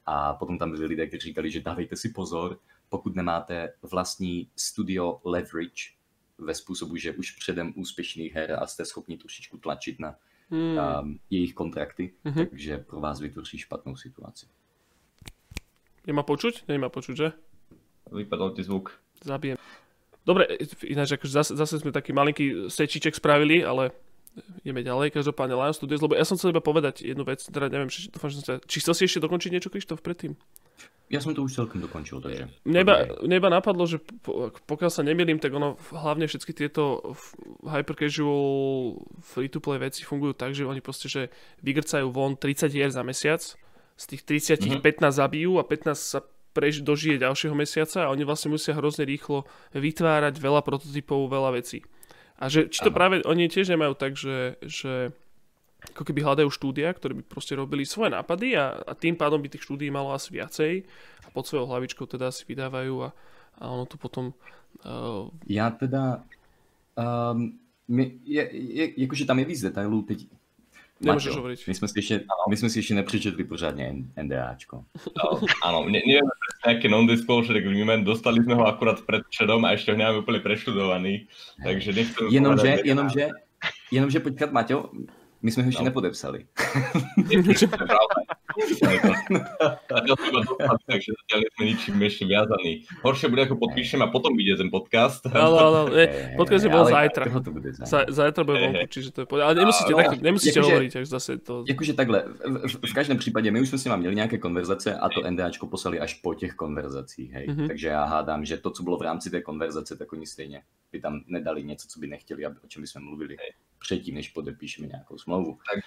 A 0.06 0.34
potom 0.34 0.58
tam 0.58 0.70
byli 0.70 0.86
lidé, 0.86 1.06
kteří 1.06 1.28
říkali, 1.28 1.50
že 1.50 1.60
dávejte 1.60 1.96
si 1.96 2.08
pozor, 2.08 2.58
pokud 2.88 3.16
nemáte 3.16 3.72
vlastní 3.82 4.48
studio 4.56 5.20
leverage 5.24 5.92
ve 6.38 6.54
způsobu, 6.54 6.96
že 6.96 7.12
už 7.12 7.30
předem 7.30 7.72
úspěšných 7.76 8.34
her 8.34 8.52
a 8.62 8.66
jste 8.66 8.84
schopni 8.84 9.16
trošičku 9.16 9.58
tlačit 9.58 10.00
na 10.00 10.16
hmm. 10.50 10.78
um, 11.02 11.18
jejich 11.30 11.54
kontrakty, 11.54 12.12
hmm. 12.24 12.46
takže 12.46 12.78
pro 12.78 13.00
vás 13.00 13.20
vytvoří 13.20 13.58
špatnou 13.58 13.96
situaci. 13.96 14.46
Nemá 16.06 16.22
počuť? 16.22 16.68
Nemá 16.68 16.88
počuť, 16.88 17.16
že? 17.16 17.28
Vypadal 18.12 18.52
ti 18.52 18.64
zvuk. 18.64 18.92
Zabijem. 19.24 19.56
Dobre, 20.24 20.48
ináč 20.88 21.20
akože 21.20 21.32
zase, 21.32 21.52
zase 21.52 21.84
sme 21.84 21.92
taký 21.92 22.16
malinký 22.16 22.72
sečiček 22.72 23.20
spravili, 23.20 23.60
ale 23.60 23.92
ideme 24.64 24.80
ďalej. 24.80 25.14
Každopádne 25.14 25.54
Lion 25.54 25.76
Studios, 25.76 26.00
lebo 26.00 26.16
ja 26.16 26.24
som 26.24 26.40
chcel 26.40 26.56
iba 26.56 26.64
povedať 26.64 27.04
jednu 27.04 27.22
vec, 27.28 27.44
teda 27.44 27.68
neviem, 27.68 27.92
či, 27.92 28.08
dúfam, 28.08 28.32
že 28.32 28.40
som 28.40 28.44
sa, 28.44 28.54
či 28.64 28.80
chcel 28.80 28.94
si 28.96 29.02
ešte 29.06 29.22
dokončiť 29.22 29.50
niečo, 29.52 29.68
Krištof, 29.70 30.00
predtým? 30.00 30.34
Ja 31.12 31.20
som 31.20 31.36
to 31.36 31.44
už 31.44 31.52
celkom 31.52 31.84
dokončil, 31.84 32.18
takže... 32.24 32.48
Neba, 32.64 33.04
neba 33.20 33.52
napadlo, 33.52 33.84
že 33.84 34.00
pokiaľ 34.64 34.90
sa 34.90 35.04
nemýlim, 35.04 35.36
tak 35.36 35.52
ono 35.52 35.76
hlavne 35.92 36.24
všetky 36.24 36.56
tieto 36.56 37.14
hyper 37.60 37.94
casual 37.94 39.04
free-to-play 39.20 39.78
veci 39.84 40.02
fungujú 40.02 40.32
tak, 40.32 40.56
že 40.56 40.64
oni 40.64 40.80
proste, 40.80 41.12
že 41.12 41.28
vygrcajú 41.60 42.08
von 42.08 42.40
30 42.40 42.72
hier 42.72 42.88
za 42.88 43.04
mesiac, 43.04 43.44
z 43.94 44.04
tých 44.08 44.22
30 44.58 44.80
mm-hmm. 44.80 45.06
15 45.06 45.20
zabijú 45.20 45.60
a 45.60 45.64
15 45.68 45.94
sa 45.94 46.24
prež, 46.54 46.86
dožije 46.86 47.18
ďalšieho 47.18 47.52
mesiaca 47.58 48.06
a 48.06 48.12
oni 48.14 48.22
vlastne 48.22 48.54
musia 48.54 48.78
hrozne 48.78 49.02
rýchlo 49.02 49.44
vytvárať 49.74 50.38
veľa 50.38 50.62
prototypov, 50.62 51.26
veľa 51.26 51.58
vecí. 51.58 51.82
A 52.38 52.46
že 52.46 52.70
či 52.70 52.82
to 52.82 52.94
Aha. 52.94 52.96
práve 52.96 53.16
oni 53.26 53.50
tiež 53.50 53.74
nemajú 53.74 53.94
tak, 53.98 54.14
že, 54.14 54.58
že 54.62 55.10
ako 55.92 56.02
keby 56.06 56.24
hľadajú 56.24 56.48
štúdia, 56.48 56.88
ktoré 56.94 57.18
by 57.20 57.22
proste 57.26 57.58
robili 57.58 57.84
svoje 57.84 58.14
nápady 58.14 58.56
a, 58.56 58.72
a 58.72 58.92
tým 58.96 59.18
pádom 59.18 59.42
by 59.42 59.52
tých 59.52 59.66
štúdií 59.68 59.92
malo 59.92 60.14
asi 60.14 60.32
viacej 60.32 60.86
a 61.26 61.28
pod 61.34 61.44
svojou 61.44 61.68
hlavičkou 61.68 62.08
teda 62.08 62.32
si 62.32 62.46
vydávajú 62.48 62.94
a, 63.04 63.08
a 63.60 63.64
ono 63.68 63.84
tu 63.84 63.98
potom... 63.98 64.32
Uh... 64.86 65.28
Já 65.46 65.70
teda... 65.70 66.24
Um, 66.94 67.58
my, 67.88 68.18
je, 68.24 68.48
je, 68.52 69.00
jakože 69.00 69.26
tam 69.26 69.38
je 69.38 69.44
víc 69.44 69.60
detailů, 69.60 70.02
teď 70.02 70.26
Nemôžeš 71.02 71.34
hovoriť. 71.34 71.58
My 71.66 71.74
sme 71.74 71.86
si 71.90 71.96
ešte, 71.98 72.14
my 72.22 72.54
sme 72.54 72.68
si 72.70 72.76
ešte 72.78 72.94
nepřečetli 72.94 73.42
pořádne 73.44 74.14
NDAčko. 74.14 74.86
No, 75.18 75.24
áno, 75.66 75.90
ne, 75.90 75.98
nevieme 75.98 76.30
nejaké 76.62 76.86
non-disclosure 76.86 77.58
agreement, 77.58 78.06
dostali 78.06 78.38
sme 78.38 78.54
ho 78.54 78.62
akurát 78.62 79.02
pred 79.02 79.26
čedom 79.26 79.66
a 79.66 79.74
ešte 79.74 79.90
ho 79.90 79.98
nemáme 79.98 80.22
úplne 80.22 80.38
preštudovaný, 80.38 81.26
takže 81.58 81.90
nechcem... 81.90 82.30
Jenomže, 82.38 82.86
jenomže, 82.86 83.24
jenomže 83.90 84.18
počkat, 84.22 84.54
Maťo, 84.54 84.94
my 85.44 85.50
sme 85.52 85.66
ho 85.66 85.68
ešte 85.74 85.84
no. 85.84 85.88
nepodepsali. 85.90 86.40
takže 90.90 91.10
zatiaľ 91.10 91.40
sme 91.58 91.64
ničím 91.66 92.02
ešte 92.02 92.24
viazaní. 92.24 92.86
Horšie 93.02 93.28
bude, 93.30 93.42
ako 93.46 93.56
podpíšem 93.58 94.02
a 94.02 94.08
potom 94.08 94.38
ide 94.38 94.54
ten 94.54 94.70
podcast. 94.70 95.26
Ale, 95.30 95.58
ale 95.66 95.78
podcast 96.38 96.64
je 96.64 96.70
bol 96.70 96.86
zajtra. 96.86 97.24
Zajtra 98.08 98.42
bude 98.46 98.60
vonku, 98.60 98.86
čiže 98.90 99.10
to 99.10 99.20
je 99.22 99.26
povedať. 99.26 99.44
Ale 99.44 99.54
nemusíte, 99.58 99.92
ale, 99.94 100.04
takto, 100.04 100.24
nemusíte 100.24 100.60
akože, 100.60 100.70
hovoriť, 100.70 100.92
až 100.96 101.06
zase 101.08 101.30
to... 101.42 101.64
Jakože 101.68 101.92
takhle, 101.94 102.24
v, 102.44 102.90
v, 102.90 102.94
každém 102.94 103.18
případě 103.18 103.50
my 103.50 103.60
už 103.60 103.68
jsme 103.68 103.78
s 103.78 103.84
nimi 103.84 103.96
měli 103.96 104.14
nějaké 104.14 104.38
konverzace 104.38 104.94
a 104.94 105.08
to 105.08 105.30
NDAčko 105.30 105.66
poslali 105.66 106.00
až 106.00 106.14
po 106.14 106.34
těch 106.34 106.54
konverzacích, 106.54 107.32
hej. 107.32 107.46
Mm-hmm. 107.48 107.66
Takže 107.66 107.88
já 107.88 108.04
hádám, 108.04 108.44
že 108.44 108.56
to, 108.56 108.70
co 108.70 108.82
bylo 108.82 108.98
v 108.98 109.02
rámci 109.02 109.30
té 109.30 109.42
konverzace, 109.42 109.96
tak 109.96 110.12
oni 110.12 110.26
stejně 110.26 110.62
by 110.92 111.00
tam 111.00 111.20
nedali 111.26 111.64
něco, 111.64 111.88
co 111.88 112.00
by 112.00 112.06
nechtěli, 112.06 112.44
aby, 112.44 112.56
o 112.64 112.66
čem 112.66 112.82
bychom 112.82 113.04
mluvili 113.04 113.36
hej. 113.40 113.52
předtím, 113.78 114.14
než 114.14 114.28
podepíšeme 114.28 114.88
nějakou 114.88 115.18
smlouvu. 115.18 115.58
Tak. 115.74 115.84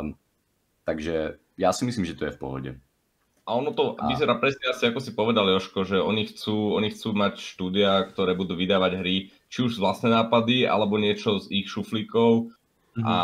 Um, 0.00 0.14
takže 0.84 1.40
ja 1.56 1.70
si 1.72 1.82
myslím, 1.84 2.04
že 2.04 2.16
to 2.16 2.28
je 2.28 2.34
v 2.36 2.40
pohode. 2.40 2.70
A 3.44 3.60
ono 3.60 3.76
to 3.76 3.92
a... 4.00 4.08
vyzerá 4.08 4.40
presne 4.40 4.72
asi, 4.72 4.88
ako 4.88 5.00
si 5.04 5.12
povedal, 5.12 5.44
Joško, 5.44 5.84
že 5.84 6.00
oni 6.00 6.32
chcú, 6.32 6.72
oni 6.72 6.88
chcú 6.88 7.12
mať 7.12 7.36
štúdia, 7.36 8.08
ktoré 8.08 8.32
budú 8.32 8.56
vydávať 8.56 9.04
hry, 9.04 9.28
či 9.52 9.58
už 9.68 9.76
z 9.76 9.82
vlastné 9.84 10.08
nápady, 10.08 10.64
alebo 10.64 10.96
niečo 10.96 11.36
z 11.44 11.52
ich 11.52 11.68
šuflíkov. 11.68 12.56
Mm-hmm. 12.96 13.04
A 13.04 13.16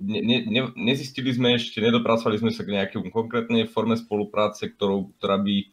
ne, 0.00 0.20
ne, 0.24 0.38
ne, 0.48 0.62
nezistili 0.72 1.28
sme 1.36 1.60
ešte, 1.60 1.84
nedopracovali 1.84 2.40
sme 2.40 2.48
sa 2.48 2.64
k 2.64 2.80
nejakej 2.80 3.12
konkrétnej 3.12 3.68
forme 3.68 4.00
spolupráce, 4.00 4.72
ktorou, 4.72 5.12
ktorá 5.20 5.36
by 5.36 5.68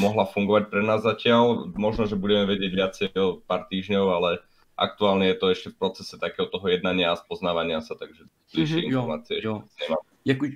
mohla 0.00 0.24
fungovať 0.24 0.72
pre 0.72 0.80
nás 0.80 1.04
zatiaľ. 1.04 1.68
Možno, 1.76 2.08
že 2.08 2.16
budeme 2.16 2.48
vedieť 2.48 2.72
viacej 2.72 3.08
o 3.20 3.44
pár 3.44 3.68
týždňov, 3.68 4.06
ale 4.08 4.30
aktuálne 4.72 5.28
je 5.28 5.36
to 5.36 5.46
ešte 5.52 5.68
v 5.74 5.78
procese 5.84 6.16
takého 6.16 6.48
toho 6.48 6.64
jednania 6.64 7.12
a 7.12 7.20
spoznávania 7.20 7.84
sa, 7.84 7.92
takže 7.92 8.24
bližšie 8.56 8.88
mm-hmm, 8.88 8.88
informácie 8.88 9.36
jo, 9.44 9.68
jo. 9.68 9.68
nemám. 9.84 10.07
Jako, 10.24 10.46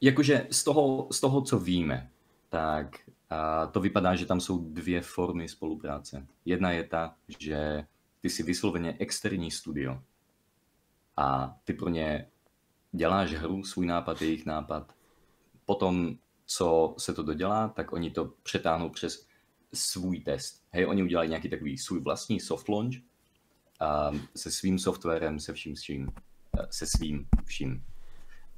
jakože 0.00 0.46
z 0.50 0.64
toho, 0.64 1.08
z 1.12 1.20
toho, 1.20 1.42
co 1.42 1.58
víme, 1.58 2.10
tak 2.48 2.96
a 3.30 3.66
to 3.66 3.80
vypadá, 3.80 4.16
že 4.16 4.26
tam 4.26 4.40
jsou 4.40 4.58
dvě 4.58 5.00
formy 5.02 5.48
spolupráce. 5.48 6.26
Jedna 6.44 6.70
je 6.70 6.84
ta, 6.84 7.14
že 7.38 7.84
ty 8.20 8.30
si 8.30 8.42
vysloveně 8.42 8.96
externí 8.98 9.50
studio 9.50 10.02
a 11.16 11.56
ty 11.64 11.74
pro 11.74 11.88
ně 11.88 12.28
děláš 12.92 13.32
hru, 13.32 13.64
svůj 13.64 13.86
nápad, 13.86 14.22
jejich 14.22 14.46
nápad. 14.46 14.94
Potom, 15.64 16.16
co 16.46 16.94
se 16.98 17.14
to 17.14 17.22
dodělá, 17.22 17.68
tak 17.68 17.92
oni 17.92 18.10
to 18.10 18.32
přetáhnou 18.42 18.88
přes 18.88 19.26
svůj 19.72 20.20
test. 20.20 20.64
Hej, 20.70 20.86
oni 20.86 21.02
udělají 21.02 21.28
nějaký 21.28 21.48
takový 21.48 21.78
svůj 21.78 22.00
vlastní 22.00 22.40
soft 22.40 22.68
launch 22.68 22.96
a 23.80 24.10
se 24.36 24.50
svým 24.50 24.78
softwarem, 24.78 25.40
se 25.40 25.52
vším, 25.52 25.76
s 25.76 25.80
čím, 25.80 26.12
se 26.70 26.86
svým 26.96 27.28
vším. 27.44 27.84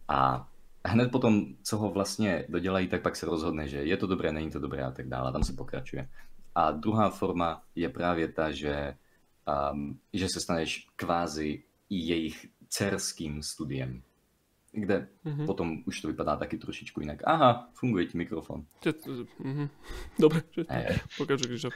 A 0.09 0.49
hned 0.85 1.11
potom, 1.11 1.47
co 1.63 1.79
ho 1.79 1.91
vlastně 1.91 2.45
dodělají, 2.49 2.89
tak 2.89 3.03
pak 3.03 3.17
se 3.17 3.27
rozhodne, 3.27 3.69
že 3.69 3.85
je 3.85 3.97
to 3.97 4.07
dobré, 4.07 4.33
není 4.33 4.51
to 4.51 4.59
dobré 4.59 4.83
a 4.83 4.91
tak 4.91 5.09
dále. 5.09 5.29
A 5.29 5.33
tam 5.33 5.45
se 5.45 5.53
pokračuje. 5.53 6.09
A 6.55 6.71
druhá 6.71 7.11
forma 7.11 7.63
je 7.75 7.89
právě 7.89 8.29
ta, 8.29 8.51
že, 8.51 8.95
um, 9.73 9.99
že 10.13 10.27
se 10.35 10.41
staneš 10.41 10.87
kvázi 10.97 11.63
jejich 11.91 12.47
cerským 12.69 13.43
studiem, 13.43 14.03
kde 14.73 15.09
mm-hmm. 15.25 15.47
potom 15.47 15.83
už 15.87 16.01
to 16.01 16.09
vypadá 16.09 16.37
taky 16.37 16.59
trošičku 16.59 17.01
jinak. 17.01 17.23
Aha, 17.25 17.69
funguje 17.75 18.07
ti 18.07 18.19
mikrofon. 18.19 18.65
Mm-hmm. 18.85 19.69
Dobre, 20.19 20.43
hey. 20.69 20.99
pokračuj, 21.19 21.47
Krištof. 21.47 21.75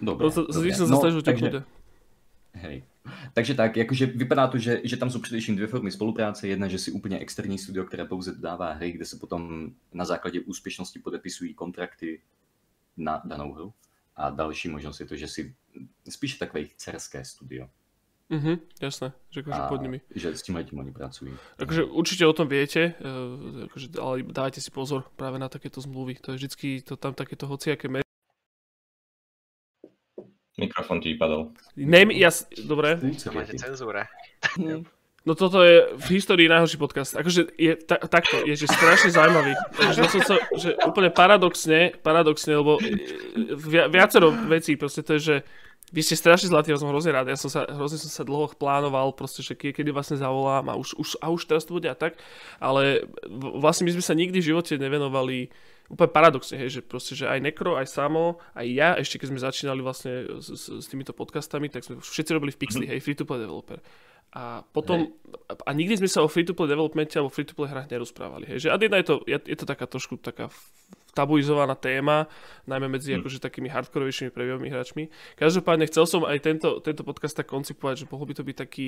Dobre, 0.00 0.26
no, 0.26 0.46
dobre. 0.46 0.74
Som 0.74 0.90
no, 0.90 1.00
sa 1.02 1.10
takže, 1.22 1.62
Hej. 2.54 2.82
Takže 3.32 3.54
tak, 3.54 3.76
jakože 3.76 4.06
vypadá 4.06 4.46
to, 4.46 4.58
že, 4.58 4.80
že 4.84 4.96
tam 4.96 5.10
jsou 5.10 5.20
především 5.20 5.56
dvě 5.56 5.66
formy 5.66 5.90
spolupráce. 5.90 6.48
Jedna, 6.48 6.68
že 6.68 6.78
si 6.78 6.90
úplně 6.90 7.18
externí 7.18 7.58
studio, 7.58 7.84
které 7.84 8.04
pouze 8.04 8.32
dodává 8.32 8.72
hry, 8.72 8.92
kde 8.92 9.04
se 9.04 9.16
potom 9.16 9.70
na 9.92 10.04
základě 10.04 10.40
úspěšnosti 10.40 10.98
podepisují 10.98 11.54
kontrakty 11.54 12.22
na 12.96 13.22
danou 13.24 13.52
hru. 13.52 13.72
A 14.16 14.30
další 14.30 14.68
možnost 14.68 15.00
je 15.00 15.06
to, 15.06 15.16
že 15.16 15.28
si 15.28 15.54
spíš 16.08 16.34
takové 16.34 16.64
cerské 16.76 17.24
studio. 17.24 17.68
Mhm, 18.28 18.60
jasné, 18.82 19.12
že 19.32 19.40
akože 19.40 19.60
pod 19.68 19.80
nimi. 19.80 20.00
Že 20.12 20.36
s 20.36 20.42
tím 20.44 20.60
tím 20.64 20.78
oni 20.84 20.92
pracujú. 20.92 21.32
Takže 21.56 21.88
určite 21.88 22.28
o 22.28 22.36
tom 22.36 22.44
viete, 22.44 22.92
akože, 23.64 23.96
ale 23.96 24.20
dávajte 24.20 24.60
si 24.60 24.68
pozor 24.68 25.08
práve 25.16 25.40
na 25.40 25.48
takéto 25.48 25.80
zmluvy. 25.80 26.20
To 26.20 26.32
je 26.32 26.36
vždycky 26.36 26.68
to 26.84 27.00
tam 27.00 27.16
takéto 27.16 27.48
hociaké 27.48 27.88
Mikrofón 30.58 30.98
ti 30.98 31.14
vypadol. 31.14 31.54
Name, 31.78 32.12
ja, 32.18 32.34
dobre. 32.66 32.98
Máte 33.30 33.54
cenzúra. 33.54 34.10
No 35.26 35.36
toto 35.36 35.60
je 35.60 35.92
v 35.92 36.06
histórii 36.16 36.48
najhorší 36.48 36.80
podcast. 36.80 37.12
Akože 37.12 37.52
je 37.58 37.76
ta, 37.76 38.00
takto, 38.00 38.40
je 38.48 38.54
že 38.54 38.64
strašne 38.64 39.12
zaujímavý. 39.12 39.52
Takže 39.76 39.98
to 40.00 40.08
som 40.08 40.22
sa, 40.24 40.36
že 40.56 40.72
úplne 40.88 41.12
paradoxne, 41.12 41.92
paradoxne, 42.00 42.56
lebo 42.56 42.80
e, 42.80 42.96
vi, 43.52 43.76
viacero 43.92 44.32
vecí, 44.48 44.80
proste 44.80 45.04
to 45.04 45.18
je, 45.18 45.20
že 45.20 45.36
vy 45.92 46.00
ste 46.00 46.16
strašne 46.16 46.48
zlatí, 46.48 46.72
ja 46.72 46.80
som 46.80 46.88
hrozne 46.88 47.12
rád. 47.12 47.28
Ja 47.28 47.36
som 47.36 47.52
sa, 47.52 47.68
hrozne 47.68 48.00
som 48.00 48.08
sa 48.08 48.24
dlho 48.24 48.48
plánoval, 48.56 49.12
proste, 49.12 49.44
že 49.44 49.52
kedy 49.52 49.92
vlastne 49.92 50.16
zavolám 50.16 50.72
a 50.72 50.80
už, 50.80 50.96
už, 50.96 51.08
a 51.20 51.28
už 51.28 51.44
teraz 51.44 51.68
to 51.68 51.76
bude 51.76 51.88
a 51.88 51.96
tak. 51.98 52.16
Ale 52.56 53.04
vlastne 53.28 53.84
my 53.84 54.00
sme 54.00 54.04
sa 54.04 54.16
nikdy 54.16 54.40
v 54.40 54.48
živote 54.54 54.80
nevenovali 54.80 55.52
úplne 55.88 56.12
paradoxne, 56.12 56.60
hej, 56.60 56.78
že 56.78 56.80
proste, 56.84 57.16
že 57.16 57.24
aj 57.24 57.40
Nekro, 57.40 57.80
aj 57.80 57.88
Samo, 57.88 58.38
aj 58.52 58.66
ja, 58.68 58.90
ešte 59.00 59.24
keď 59.24 59.28
sme 59.32 59.40
začínali 59.40 59.80
vlastne 59.80 60.28
s, 60.36 60.48
s, 60.52 60.64
s 60.84 60.86
týmito 60.86 61.16
podcastami, 61.16 61.72
tak 61.72 61.84
sme 61.84 61.96
všetci 61.98 62.30
robili 62.36 62.52
v 62.52 62.60
Pixli, 62.60 62.84
mm-hmm. 62.84 62.92
hej, 62.92 63.04
free-to-play 63.04 63.40
developer. 63.40 63.80
A 64.36 64.60
potom, 64.60 65.08
hej. 65.08 65.56
a 65.64 65.70
nikdy 65.72 66.04
sme 66.04 66.08
sa 66.12 66.20
o 66.20 66.28
free-to-play 66.28 66.68
developmente 66.68 67.16
alebo 67.16 67.32
free-to-play 67.32 67.72
hrách 67.72 67.88
nerozprávali, 67.88 68.44
hej, 68.52 68.68
že 68.68 68.68
jedna 68.68 69.00
je 69.00 69.06
to, 69.08 69.14
je, 69.24 69.56
to 69.56 69.64
taká 69.64 69.88
trošku 69.88 70.20
taká 70.20 70.52
tabuizovaná 71.16 71.74
téma, 71.74 72.30
najmä 72.68 72.86
medzi 72.86 73.16
mm. 73.16 73.24
akože 73.24 73.42
takými 73.42 73.66
hardkorovejšími 73.72 74.30
previovými 74.30 74.70
hráčmi. 74.70 75.10
Každopádne 75.34 75.90
chcel 75.90 76.04
som 76.06 76.22
aj 76.22 76.38
tento, 76.38 76.78
tento 76.78 77.02
podcast 77.02 77.34
tak 77.34 77.50
koncipovať, 77.50 78.04
že 78.04 78.08
mohol 78.12 78.30
by 78.30 78.34
to 78.38 78.46
byť 78.46 78.56
taký, 78.56 78.86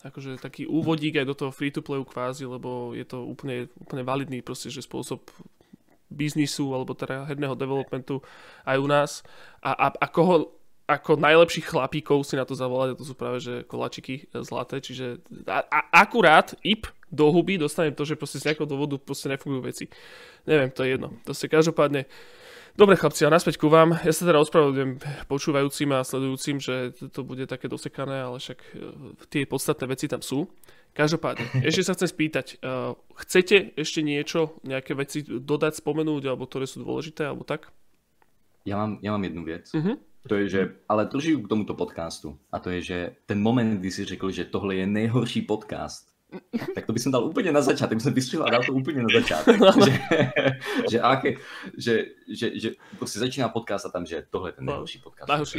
akože 0.00 0.40
taký 0.40 0.64
úvodík 0.64 1.20
aj 1.20 1.26
do 1.28 1.34
toho 1.36 1.50
free-to-playu 1.52 2.06
kvázi, 2.08 2.48
lebo 2.48 2.96
je 2.96 3.04
to 3.04 3.20
úplne, 3.20 3.68
úplne 3.76 4.06
validný 4.06 4.40
proste, 4.40 4.72
že 4.72 4.80
spôsob 4.80 5.26
biznisu 6.10 6.70
alebo 6.72 6.94
teda 6.94 7.26
herného 7.26 7.58
developmentu 7.58 8.22
aj 8.64 8.76
u 8.78 8.86
nás. 8.86 9.10
A, 9.62 9.74
a, 9.74 9.86
a 9.92 10.06
koho 10.10 10.56
ako 10.86 11.18
najlepších 11.18 11.66
chlapíkov 11.74 12.22
si 12.22 12.38
na 12.38 12.46
to 12.46 12.54
zavolať, 12.54 12.94
a 12.94 12.98
to 12.98 13.02
sú 13.02 13.14
práve 13.18 13.42
že 13.42 13.66
kolačiky 13.66 14.30
zlaté, 14.38 14.78
čiže 14.78 15.18
a, 15.50 15.66
a, 15.66 15.78
akurát 16.06 16.54
IP 16.62 16.86
do 17.10 17.26
huby 17.34 17.58
dostanem 17.58 17.90
to, 17.90 18.06
že 18.06 18.14
proste 18.14 18.38
z 18.38 18.50
nejakého 18.50 18.70
dôvodu 18.70 18.94
proste 19.02 19.26
nefungujú 19.26 19.66
veci. 19.66 19.84
Neviem, 20.46 20.70
to 20.70 20.86
je 20.86 20.94
jedno. 20.94 21.10
To 21.26 21.34
si 21.34 21.50
každopádne 21.50 22.06
Dobre 22.76 22.92
chlapci, 22.92 23.24
a 23.24 23.32
naspäť 23.32 23.56
ku 23.56 23.72
vám. 23.72 23.96
Ja 24.04 24.12
sa 24.12 24.28
teda 24.28 24.36
ospravedlňujem 24.44 25.00
počúvajúcim 25.32 25.96
a 25.96 26.04
sledujúcim, 26.04 26.60
že 26.60 26.92
to 27.08 27.24
bude 27.24 27.48
také 27.48 27.72
dosekané, 27.72 28.20
ale 28.20 28.36
však 28.36 28.58
e, 28.60 28.68
tie 29.32 29.48
podstatné 29.48 29.88
veci 29.88 30.12
tam 30.12 30.20
sú. 30.20 30.44
Každopádne, 30.96 31.60
ešte 31.60 31.84
sa 31.84 31.92
chcem 31.92 32.08
spýtať, 32.08 32.46
uh, 32.64 32.96
chcete 33.20 33.76
ešte 33.76 34.00
niečo, 34.00 34.56
nejaké 34.64 34.96
veci 34.96 35.20
dodať, 35.20 35.84
spomenúť, 35.84 36.24
alebo 36.24 36.48
ktoré 36.48 36.64
sú 36.64 36.80
dôležité, 36.80 37.28
alebo 37.28 37.44
tak? 37.44 37.68
Ja 38.64 38.80
mám, 38.80 38.96
ja 39.04 39.12
mám 39.12 39.22
jednu 39.28 39.44
věc. 39.44 39.70
Uh-huh. 39.76 40.00
To 40.26 40.34
je, 40.40 40.44
že, 40.48 40.60
ale 40.88 41.06
trošku 41.06 41.44
k 41.44 41.50
tomuto 41.52 41.76
podcastu. 41.76 42.40
A 42.48 42.58
to 42.58 42.72
je, 42.72 42.80
že 42.82 42.98
ten 43.28 43.38
moment, 43.38 43.78
kdy 43.78 43.90
si 43.92 44.02
řekl, 44.08 44.32
že 44.32 44.48
tohle 44.48 44.82
je 44.82 44.86
nejhorší 44.88 45.44
podcast, 45.44 46.16
tak 46.74 46.86
to 46.86 46.92
by 46.92 46.98
som 46.98 47.14
dal 47.14 47.22
úplne 47.22 47.54
na 47.54 47.62
začiatok, 47.62 48.02
by 48.02 48.02
som 48.02 48.14
vystřelil 48.14 48.44
a 48.44 48.50
dal 48.50 48.62
to 48.66 48.74
úplne 48.74 49.06
na 49.06 49.10
začiatok. 49.14 49.56
že, 49.86 49.92
že, 50.90 50.98
aké, 50.98 51.38
že, 51.78 51.94
že, 52.26 52.46
že 52.58 52.68
proste 52.98 53.22
začíná 53.22 53.46
podcast 53.48 53.86
a 53.86 53.94
tam, 53.94 54.02
že 54.02 54.26
tohle 54.26 54.50
je 54.50 54.54
ten 54.58 54.64
najhorší 54.66 54.98
podcast. 54.98 55.28
Najhorší. 55.30 55.58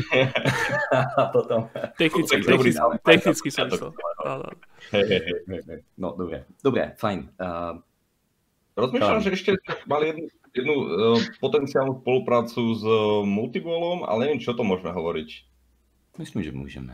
a 1.20 1.24
potom... 1.32 1.72
Technicky, 1.96 2.44
technicky, 2.44 2.84
technicky 3.00 3.48
som 3.48 3.72
myslel. 4.28 5.80
No, 5.98 6.14
dobre, 6.14 6.46
dobre, 6.62 6.94
fajn. 7.00 7.20
Uh, 7.40 7.82
Rozmýšľam, 8.78 9.26
že 9.26 9.34
ešte 9.34 9.52
mali 9.90 10.14
jednu, 10.14 10.24
jednu 10.54 10.76
uh, 10.78 10.86
potenciálnu 11.42 12.06
spoluprácu 12.06 12.62
s 12.78 12.84
uh, 12.86 13.26
Multiballom, 13.26 14.06
ale 14.06 14.30
neviem, 14.30 14.42
čo 14.44 14.54
to 14.54 14.62
môžeme 14.62 14.94
hovoriť. 14.94 15.30
Myslím, 16.22 16.46
že 16.46 16.54
môžeme. 16.54 16.94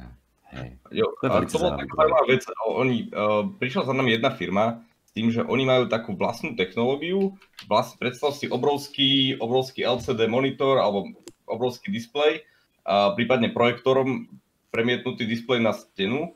Hej. 0.56 0.80
Jo, 0.96 1.12
to, 1.20 1.28
a 1.28 1.44
to 1.44 1.60
bola 1.60 1.76
taká 1.76 1.94
zaujímavá 1.98 2.26
vec. 2.30 2.44
Oni, 2.72 3.12
uh, 3.12 3.44
prišla 3.60 3.90
za 3.90 3.94
nami 3.94 4.16
jedna 4.16 4.32
firma 4.32 4.86
s 5.04 5.12
tým, 5.12 5.28
že 5.28 5.44
oni 5.44 5.68
majú 5.68 5.84
takú 5.92 6.16
vlastnú 6.16 6.56
technológiu. 6.56 7.36
Vlastne 7.68 8.00
predstav 8.00 8.32
si 8.32 8.48
obrovský, 8.48 9.36
obrovský 9.44 9.84
LCD 9.84 10.32
monitor 10.32 10.80
alebo 10.80 11.12
obrovský 11.44 11.92
displej, 11.92 12.48
uh, 12.88 13.12
prípadne 13.18 13.52
projektorom 13.52 14.32
premietnutý 14.72 15.28
displej 15.28 15.60
na 15.60 15.76
stenu 15.76 16.32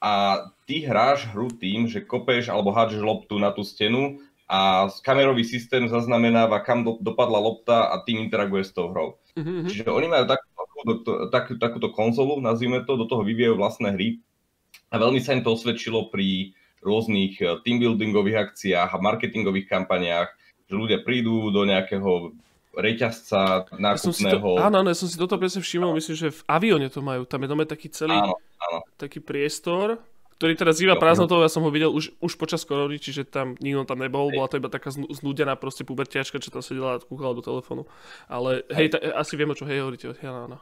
a 0.00 0.44
ty 0.64 0.80
hráš 0.80 1.28
hru 1.30 1.52
tým, 1.52 1.84
že 1.84 2.00
kopeš 2.00 2.48
alebo 2.48 2.72
hádžeš 2.72 3.04
loptu 3.04 3.36
na 3.36 3.52
tú 3.52 3.60
stenu 3.60 4.18
a 4.50 4.88
kamerový 5.04 5.44
systém 5.46 5.86
zaznamenáva, 5.86 6.64
kam 6.64 6.82
do, 6.82 6.98
dopadla 6.98 7.38
lopta 7.38 7.92
a 7.92 8.02
tým 8.02 8.18
interaguje 8.24 8.66
s 8.66 8.74
tou 8.74 8.90
hrou. 8.90 9.20
Mm-hmm. 9.38 9.68
Čiže 9.70 9.92
oni 9.92 10.08
majú 10.10 10.24
tak, 10.26 10.40
tak, 11.30 11.44
takúto 11.60 11.94
konzolu, 11.94 12.40
nazvime 12.42 12.82
to, 12.82 12.98
do 12.98 13.06
toho 13.06 13.22
vyvíjajú 13.22 13.54
vlastné 13.54 13.94
hry 13.94 14.18
a 14.90 14.98
veľmi 14.98 15.22
sa 15.22 15.38
im 15.38 15.46
to 15.46 15.54
osvedčilo 15.54 16.10
pri 16.10 16.56
rôznych 16.82 17.38
eh, 17.38 17.60
teambuildingových 17.62 18.50
akciách 18.50 18.90
a 18.90 18.98
marketingových 18.98 19.68
kampaniách, 19.68 20.28
že 20.66 20.74
ľudia 20.74 21.04
prídu 21.04 21.52
do 21.52 21.62
nejakého 21.68 22.34
reťazca 22.74 23.38
Ja 23.38 23.66
to, 23.66 23.78
nákupného. 23.78 24.48
áno, 24.62 24.76
áno, 24.82 24.88
ja 24.90 24.96
som 24.98 25.10
si 25.10 25.18
toto 25.18 25.34
presne 25.36 25.60
všimol, 25.62 25.94
myslím, 25.98 26.16
že 26.16 26.28
v 26.30 26.42
avióne 26.46 26.86
to 26.86 27.02
majú. 27.02 27.26
Tam 27.26 27.42
je 27.42 27.48
doma 27.50 27.66
taký 27.66 27.90
celý 27.90 28.14
áno, 28.14 28.38
áno. 28.38 28.78
taký 28.94 29.18
priestor, 29.18 29.98
ktorý 30.40 30.56
teraz 30.56 30.80
Jo, 30.80 30.96
prázdnotou, 30.96 31.44
ja 31.44 31.52
som 31.52 31.60
ho 31.60 31.68
videl 31.68 31.92
už, 31.92 32.16
už 32.16 32.32
počas 32.40 32.64
korony, 32.64 32.96
čiže 32.96 33.28
tam 33.28 33.60
nikto 33.60 33.84
tam 33.84 34.00
nebol, 34.00 34.32
bola 34.32 34.48
to 34.48 34.56
iba 34.56 34.72
taká 34.72 34.88
znúdená 34.94 35.52
proste 35.58 35.84
pubertiačka, 35.84 36.40
čo 36.40 36.48
tam 36.48 36.64
sedela 36.64 36.96
a 36.96 37.02
kúkala 37.02 37.36
do 37.36 37.44
telefónu. 37.44 37.84
Ale 38.24 38.64
hej, 38.72 38.96
ta, 38.96 38.98
asi 39.20 39.36
viem, 39.36 39.52
o 39.52 39.58
čo 39.58 39.68
hej 39.68 39.84
hovoríte. 39.84 40.16
Hej, 40.16 40.32
áno, 40.32 40.40
áno. 40.48 40.58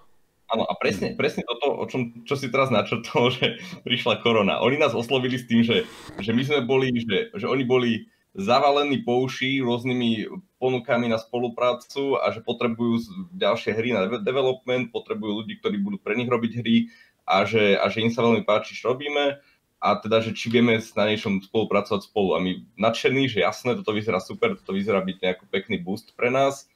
Áno, 0.49 0.65
a 0.65 0.75
presne, 0.81 1.13
presne 1.13 1.45
toto, 1.45 1.77
o 1.77 1.85
čom, 1.85 2.25
čo 2.25 2.35
si 2.35 2.49
teraz 2.49 2.73
načrtol, 2.73 3.29
že 3.37 3.63
prišla 3.85 4.25
korona. 4.25 4.65
Oni 4.65 4.81
nás 4.81 4.97
oslovili 4.97 5.37
s 5.39 5.47
tým, 5.47 5.63
že, 5.63 5.85
že 6.19 6.33
my 6.35 6.43
sme 6.43 6.59
boli, 6.65 6.89
že, 6.99 7.31
že 7.37 7.47
oni 7.47 7.63
boli 7.69 8.09
zavalení 8.35 9.05
po 9.07 9.23
uši 9.29 9.61
rôznymi 9.63 10.27
ponukami 10.59 11.07
na 11.07 11.19
spoluprácu 11.23 12.19
a 12.19 12.35
že 12.35 12.43
potrebujú 12.43 13.07
ďalšie 13.35 13.71
hry 13.73 13.95
na 13.95 14.11
de- 14.11 14.23
development, 14.23 14.91
potrebujú 14.91 15.43
ľudí, 15.43 15.59
ktorí 15.63 15.79
budú 15.79 15.99
pre 16.03 16.19
nich 16.19 16.27
robiť 16.27 16.53
hry 16.59 16.77
a 17.25 17.47
že, 17.47 17.79
a 17.79 17.87
že 17.87 18.03
im 18.03 18.11
sa 18.11 18.27
veľmi 18.27 18.43
páči, 18.43 18.75
čo 18.75 18.91
robíme 18.93 19.39
a 19.79 19.89
teda, 19.95 20.19
že 20.19 20.35
či 20.35 20.51
vieme 20.51 20.75
na 20.83 21.05
niečom 21.07 21.39
spolupracovať 21.39 22.11
spolu. 22.11 22.35
A 22.35 22.43
my 22.43 22.67
nadšení, 22.75 23.31
že 23.31 23.47
jasné, 23.47 23.79
toto 23.79 23.95
vyzerá 23.95 24.19
super, 24.19 24.59
toto 24.59 24.75
vyzerá 24.75 24.99
byť 24.99 25.17
nejaký 25.23 25.45
pekný 25.47 25.79
boost 25.79 26.19
pre 26.19 26.35
nás 26.35 26.67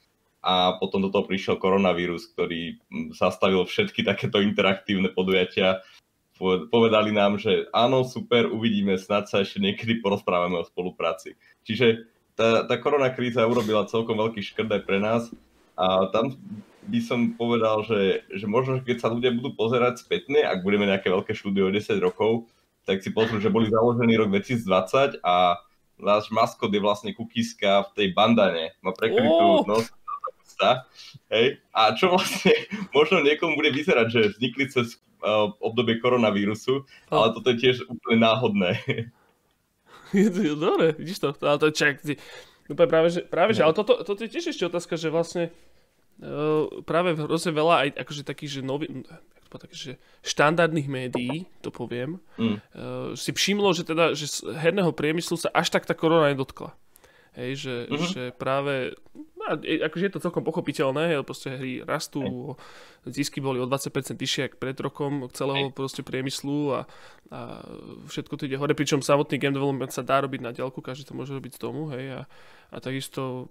a 0.43 0.79
potom 0.79 1.03
do 1.03 1.11
toho 1.11 1.27
prišiel 1.27 1.59
koronavírus, 1.59 2.31
ktorý 2.31 2.79
mm, 2.91 3.19
zastavil 3.19 3.67
všetky 3.67 4.07
takéto 4.07 4.39
interaktívne 4.39 5.11
podujatia. 5.11 5.83
Po- 6.39 6.67
Povedali 6.71 7.11
nám, 7.11 7.43
že 7.43 7.67
áno, 7.75 8.07
super, 8.07 8.47
uvidíme, 8.47 8.95
snad 8.99 9.27
sa 9.27 9.43
ešte 9.43 9.59
niekedy 9.59 9.99
porozprávame 9.99 10.63
o 10.63 10.67
spolupráci. 10.67 11.35
Čiže 11.67 12.07
tá, 12.37 12.65
tá 12.65 12.75
korona 12.81 13.13
kríza 13.13 13.45
urobila 13.45 13.89
celkom 13.89 14.19
veľký 14.19 14.41
škrt 14.41 14.71
aj 14.73 14.83
pre 14.85 14.99
nás 14.99 15.29
a 15.77 16.09
tam 16.13 16.37
by 16.83 16.99
som 16.99 17.39
povedal, 17.39 17.87
že, 17.87 18.27
že 18.27 18.47
možno, 18.51 18.83
keď 18.83 18.97
sa 18.99 19.09
ľudia 19.13 19.31
budú 19.31 19.55
pozerať 19.55 20.03
spätne, 20.03 20.43
ak 20.43 20.67
budeme 20.67 20.91
nejaké 20.91 21.09
veľké 21.09 21.31
štúdio 21.31 21.71
o 21.71 21.75
10 21.75 21.95
rokov, 22.03 22.51
tak 22.83 22.99
si 23.07 23.15
pozrú, 23.15 23.39
že 23.39 23.53
boli 23.53 23.71
založený 23.71 24.19
rok 24.19 24.29
2020 24.35 25.23
a 25.23 25.63
náš 26.03 26.27
maskot 26.35 26.75
je 26.75 26.83
vlastne 26.83 27.15
kukiska 27.15 27.87
v 27.87 27.91
tej 27.95 28.09
bandane. 28.11 28.75
Má 28.83 28.91
prekrytú 28.91 29.63
Ó. 29.63 29.67
nos 29.67 29.87
hej? 31.31 31.59
A 31.75 31.95
čo 31.95 32.13
vlastne 32.13 32.53
možno 32.97 33.23
niekomu 33.23 33.59
bude 33.59 33.71
vyzerať, 33.71 34.07
že 34.11 34.21
vznikli 34.37 34.65
cez 34.71 34.99
uh, 35.23 35.51
obdobie 35.59 35.99
koronavírusu, 35.99 36.87
ale 37.11 37.35
toto 37.35 37.51
je 37.55 37.61
tiež 37.63 37.77
úplne 37.89 38.23
náhodné. 38.23 38.71
Dobre, 40.57 40.93
vidíš 40.95 41.19
to. 41.19 41.29
Ale 41.41 41.57
to 41.59 41.67
je 41.69 41.75
čak, 41.75 42.01
ty, 42.01 42.15
úplne 42.69 42.89
práve, 42.89 43.09
že, 43.11 43.21
práve, 43.25 43.53
že, 43.53 43.65
ale 43.65 43.73
toto, 43.73 44.01
toto 44.01 44.21
je 44.23 44.31
tiež 44.31 44.53
ešte 44.53 44.65
otázka, 44.65 44.95
že 44.97 45.09
vlastne 45.09 45.51
uh, 46.21 46.69
práve 46.85 47.17
hrozne 47.17 47.53
veľa 47.53 47.75
aj 47.77 47.89
akože 48.01 48.23
takých, 48.23 48.59
že 48.59 48.61
nový, 48.61 48.87
že 49.69 50.01
štandardných 50.25 50.89
médií, 50.89 51.45
to 51.61 51.69
poviem, 51.69 52.21
Mm. 52.41 52.57
uh, 52.57 53.13
si 53.13 53.33
všimlo, 53.33 53.73
že 53.77 53.85
teda, 53.85 54.17
že 54.17 54.25
z 54.27 54.49
herného 54.57 54.93
priemyslu 54.93 55.37
sa 55.37 55.53
až 55.53 55.69
tak 55.69 55.85
tá 55.85 55.93
korona 55.93 56.33
nedotkla. 56.33 56.73
Hej, 57.33 57.65
že, 57.65 57.75
Mhm. 57.89 58.07
že 58.13 58.23
práve, 58.37 58.93
no, 59.49 59.59
e- 59.63 59.83
akože 59.83 60.05
je 60.09 60.13
to 60.15 60.25
celkom 60.25 60.47
pochopiteľné, 60.47 61.19
proste 61.27 61.55
hry 61.55 61.83
rastú, 61.83 62.55
zisky 63.07 63.43
boli 63.43 63.59
o 63.59 63.67
20% 63.67 64.15
vyššie 64.15 64.43
ako 64.53 64.57
pred 64.57 64.77
rokom 64.79 65.27
celého 65.35 65.75
proste 65.75 66.07
priemyslu 66.07 66.79
a, 66.79 66.81
a 67.35 67.41
všetko 68.07 68.35
to 68.39 68.47
ide 68.47 68.59
hore, 68.59 68.73
pričom 68.73 69.03
samotný 69.03 69.37
game 69.43 69.55
development 69.55 69.91
sa 69.91 70.07
dá 70.07 70.23
robiť 70.23 70.41
na 70.41 70.55
diaľku, 70.55 70.79
každý 70.79 71.11
to 71.11 71.19
môže 71.19 71.35
robiť 71.35 71.59
z 71.59 71.63
domu, 71.63 71.91
hej, 71.91 72.19
a, 72.19 72.21
a 72.71 72.77
takisto, 72.79 73.51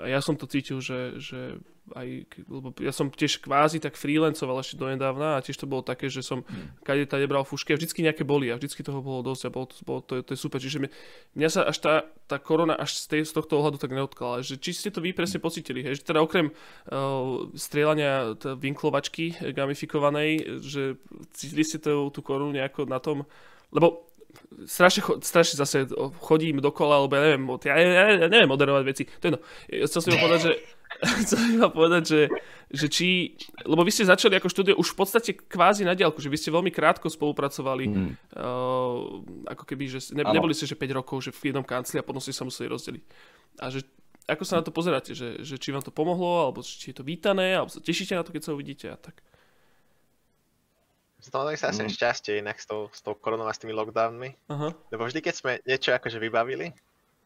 a 0.00 0.08
ja 0.08 0.24
som 0.24 0.34
to 0.34 0.48
cítil, 0.48 0.80
že, 0.80 1.20
že 1.20 1.60
aj, 1.94 2.26
lebo 2.50 2.74
ja 2.82 2.90
som 2.90 3.06
tiež 3.12 3.38
kvázi 3.38 3.78
tak 3.78 3.94
freelancoval 3.94 4.58
ešte 4.58 4.74
donedávna 4.74 5.38
a 5.38 5.44
tiež 5.44 5.62
to 5.62 5.70
bolo 5.70 5.86
také, 5.86 6.10
že 6.10 6.24
som 6.24 6.42
kade 6.82 7.06
tade 7.06 7.30
bral 7.30 7.46
fušky 7.46 7.70
a 7.70 7.78
vždycky 7.78 8.02
nejaké 8.02 8.26
boli 8.26 8.50
a 8.50 8.58
vždycky 8.58 8.82
toho 8.82 8.98
bolo 8.98 9.22
dosť 9.22 9.42
a 9.46 9.50
bolo 9.54 9.66
to, 9.70 9.74
bolo 9.86 10.00
to, 10.02 10.18
to 10.26 10.34
je 10.34 10.40
super, 10.40 10.58
čiže 10.58 10.82
mi, 10.82 10.88
mňa 11.38 11.48
sa 11.52 11.60
až 11.70 11.78
tá, 11.78 11.94
tá 12.26 12.42
korona 12.42 12.74
až 12.74 12.98
z, 12.98 13.04
tej, 13.06 13.22
z 13.30 13.32
tohto 13.38 13.62
ohľadu 13.62 13.78
tak 13.78 13.94
neodkala, 13.94 14.42
že 14.42 14.58
či 14.58 14.74
ste 14.74 14.90
to 14.90 14.98
vy 14.98 15.14
presne 15.14 15.38
pocitili, 15.38 15.86
hej, 15.86 16.02
že 16.02 16.08
teda 16.10 16.18
okrem 16.24 16.50
uh, 16.50 17.46
strieľania 17.54 18.34
t- 18.34 18.58
vinklovačky 18.58 19.54
gamifikovanej, 19.54 20.62
že 20.66 20.98
cítili 21.38 21.62
ste 21.62 21.78
to, 21.78 22.10
tú 22.10 22.18
korunu 22.18 22.50
nejako 22.50 22.90
na 22.90 22.98
tom, 22.98 23.22
lebo 23.70 24.06
strašne, 24.66 25.02
strašne 25.22 25.56
zase 25.56 25.76
chodím 26.20 26.60
dokola, 26.60 27.00
alebo 27.00 27.16
ja 27.16 27.22
neviem, 27.24 27.42
ja, 27.64 27.74
ja, 27.76 28.04
ja 28.26 28.28
neviem 28.28 28.50
moderovať 28.50 28.82
veci. 28.84 29.04
To 29.20 29.24
je 29.28 29.32
no. 29.32 29.40
Chcel 29.88 30.00
som 30.02 30.20
povedať, 30.20 30.40
že, 30.40 30.52
chcel 31.24 31.36
som 31.36 31.50
iba 31.52 31.68
povedať, 31.68 32.02
že, 32.08 32.20
že 32.72 32.86
či, 32.88 33.08
lebo 33.62 33.84
vy 33.84 33.92
ste 33.92 34.08
začali 34.08 34.34
ako 34.36 34.48
štúdio 34.48 34.74
už 34.76 34.92
v 34.92 34.98
podstate 34.98 35.30
kvázi 35.36 35.84
na 35.84 35.92
diálku, 35.92 36.18
že 36.18 36.32
vy 36.32 36.38
ste 36.40 36.48
veľmi 36.48 36.72
krátko 36.72 37.06
spolupracovali, 37.06 37.84
Mm. 37.86 38.10
uh, 38.34 39.20
ako 39.46 39.64
keby, 39.64 39.84
že 39.86 40.16
ne, 40.16 40.24
neboli 40.24 40.56
ste, 40.56 40.64
že 40.64 40.74
5 40.74 40.98
rokov, 40.98 41.20
že 41.20 41.30
v 41.30 41.52
jednom 41.52 41.66
kancli 41.66 42.00
a 42.00 42.06
potom 42.06 42.18
ste 42.18 42.32
sa 42.32 42.42
museli 42.42 42.66
rozdeliť. 42.70 43.02
A 43.60 43.68
že 43.68 43.84
ako 44.26 44.42
sa 44.42 44.58
na 44.58 44.66
to 44.66 44.74
pozeráte, 44.74 45.14
že, 45.14 45.38
že 45.44 45.54
či 45.54 45.70
vám 45.70 45.86
to 45.86 45.94
pomohlo, 45.94 46.50
alebo 46.50 46.58
či 46.64 46.90
je 46.90 46.96
to 46.98 47.06
vítané, 47.06 47.54
alebo 47.54 47.70
sa 47.70 47.78
tešíte 47.78 48.16
na 48.18 48.26
to, 48.26 48.34
keď 48.34 48.42
sa 48.42 48.54
uvidíte 48.58 48.86
a 48.90 48.98
tak. 48.98 49.22
Znamenali 51.22 51.56
sa 51.56 51.72
asi 51.74 51.82
Mm. 51.82 51.90
šťastie 51.90 52.32
inak 52.38 52.58
s 52.60 52.66
tou, 52.66 52.86
s 52.92 53.02
tou 53.02 53.14
koronou 53.16 53.48
a 53.48 53.54
s 53.54 53.58
tými 53.58 53.74
lockdownmi. 53.74 54.46
Aha. 54.46 54.68
Lebo 54.92 55.02
vždy, 55.06 55.20
keď 55.22 55.34
sme 55.34 55.52
niečo 55.66 55.90
akože 55.90 56.22
vybavili, 56.22 56.70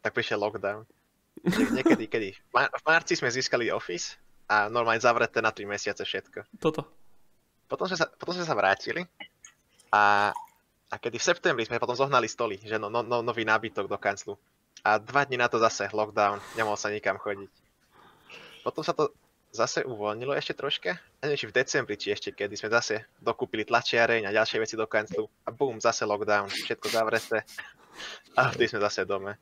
tak 0.00 0.16
prišiel 0.16 0.40
lockdown. 0.40 0.86
Nie- 1.44 1.80
Niekedy, 1.80 2.04
kedy. 2.06 2.28
V 2.52 2.82
marci 2.84 3.16
sme 3.16 3.32
získali 3.32 3.72
office 3.72 4.20
a 4.50 4.68
normálne 4.68 5.00
zavreté 5.00 5.40
na 5.40 5.54
3 5.54 5.64
mesiace 5.64 6.02
všetko. 6.04 6.44
Toto. 6.60 6.84
Potom 7.70 7.86
sme 7.86 7.96
sa, 7.96 8.06
potom 8.10 8.34
sme 8.34 8.44
sa 8.44 8.58
vrátili 8.58 9.06
a, 9.94 10.34
a 10.90 10.94
kedy 10.98 11.22
v 11.22 11.28
septembri 11.30 11.62
sme 11.62 11.78
potom 11.78 11.94
zohnali 11.94 12.26
stoly, 12.26 12.58
že 12.58 12.76
no, 12.76 12.90
no, 12.90 13.06
no, 13.06 13.22
nový 13.22 13.46
nábytok 13.46 13.86
do 13.86 13.94
kanclu. 13.94 14.34
A 14.82 14.98
dva 14.98 15.22
dní 15.22 15.38
na 15.38 15.46
to 15.46 15.60
zase 15.62 15.86
lockdown, 15.92 16.42
nemohol 16.58 16.74
sa 16.76 16.90
nikam 16.90 17.14
chodiť. 17.20 17.52
Potom 18.66 18.82
sa 18.82 18.90
to 18.92 19.14
zase 19.50 19.82
uvoľnilo 19.86 20.34
ešte 20.34 20.54
troška. 20.54 20.98
A 21.20 21.20
neviem, 21.26 21.38
či 21.38 21.46
v 21.50 21.56
decembri, 21.56 21.94
či 21.98 22.10
ešte 22.10 22.30
kedy 22.34 22.54
sme 22.58 22.70
zase 22.74 23.06
dokúpili 23.22 23.66
tlačiareň 23.66 24.26
a 24.26 24.34
ďalšie 24.34 24.58
veci 24.62 24.74
do 24.78 24.86
kanclu. 24.86 25.26
A 25.46 25.50
bum, 25.54 25.78
zase 25.78 26.06
lockdown, 26.06 26.50
všetko 26.50 26.86
zavreté. 26.90 27.46
A 28.38 28.50
vtedy 28.50 28.70
sme 28.70 28.80
zase 28.82 29.04
dome. 29.04 29.36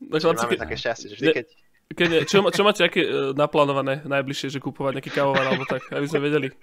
Tak 0.00 0.16
Čiže 0.16 0.24
chlapci, 0.24 0.44
máme 0.44 0.56
ke- 0.56 0.62
také 0.64 0.76
šťastie, 0.76 1.06
že 1.06 1.14
vždy 1.14 1.28
keď... 1.36 1.46
keď, 1.92 2.08
čo, 2.24 2.36
čo 2.48 2.62
máte 2.64 2.80
aké 2.80 3.02
uh, 3.04 3.36
naplánované 3.36 4.00
najbližšie, 4.08 4.48
že 4.48 4.58
kúpovať 4.58 4.98
nejaký 4.98 5.12
kávovar 5.12 5.44
alebo 5.44 5.68
tak, 5.68 5.84
aby 5.92 6.06
sme 6.08 6.20
vedeli. 6.24 6.48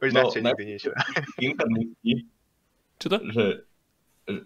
Už 0.00 0.10
No, 0.16 0.32
naj- 0.32 0.56
nikdy 0.56 0.64
nič. 0.64 0.82
Internisti, 1.44 2.12
Čo 2.96 3.06
to? 3.12 3.16
že, 3.28 3.44
že, 4.24 4.40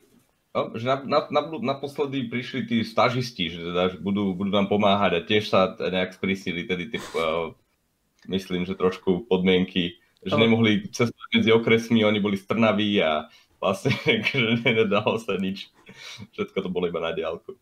no, 0.51 0.61
že 0.75 0.85
na, 0.85 0.97
na, 1.07 1.19
na, 1.31 1.43
naposledy 1.63 2.27
prišli 2.27 2.67
tí 2.67 2.77
stažisti, 2.83 3.55
že, 3.55 3.63
teda, 3.63 3.95
že 3.95 3.97
budú, 4.03 4.35
budú 4.35 4.51
nám 4.51 4.67
pomáhať 4.67 5.23
a 5.23 5.27
tiež 5.27 5.47
sa 5.47 5.79
nejak 5.79 6.19
sprísnili 6.19 6.67
tedy 6.67 6.91
tie, 6.91 6.99
uh, 7.15 7.55
myslím, 8.27 8.67
že 8.67 8.75
trošku 8.75 9.31
podmienky, 9.31 10.03
že 10.23 10.35
nemohli 10.35 10.87
cestovať 10.91 11.31
medzi 11.35 11.51
okresmi, 11.51 12.03
oni 12.03 12.19
boli 12.19 12.39
z 12.39 12.47
Trnavy 12.47 12.99
a 12.99 13.27
vlastne 13.63 13.95
že 14.27 14.67
nedalo 14.67 15.15
sa 15.23 15.39
nič. 15.39 15.71
Všetko 16.35 16.67
to 16.67 16.69
bolo 16.69 16.91
iba 16.91 16.99
na 16.99 17.15
diálku. 17.15 17.55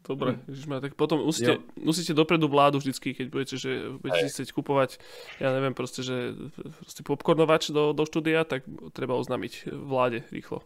Dobre, 0.00 0.40
ježišmar, 0.48 0.80
tak 0.80 0.96
potom 0.96 1.20
musíte, 1.20 1.60
musíte 1.76 2.16
dopredu 2.16 2.48
vládu 2.48 2.80
vždycky, 2.80 3.12
keď 3.12 3.26
budete, 3.28 3.54
že 3.60 4.00
budete 4.00 4.32
si 4.32 4.32
chcieť 4.32 4.56
kupovať, 4.56 4.96
ja 5.36 5.52
neviem, 5.52 5.76
proste, 5.76 6.00
že 6.00 6.32
proste 6.80 7.04
popcornovač 7.04 7.68
do, 7.68 7.92
do 7.92 8.08
štúdia, 8.08 8.48
tak 8.48 8.64
treba 8.96 9.20
oznámiť 9.20 9.68
vláde 9.68 10.24
rýchlo. 10.32 10.64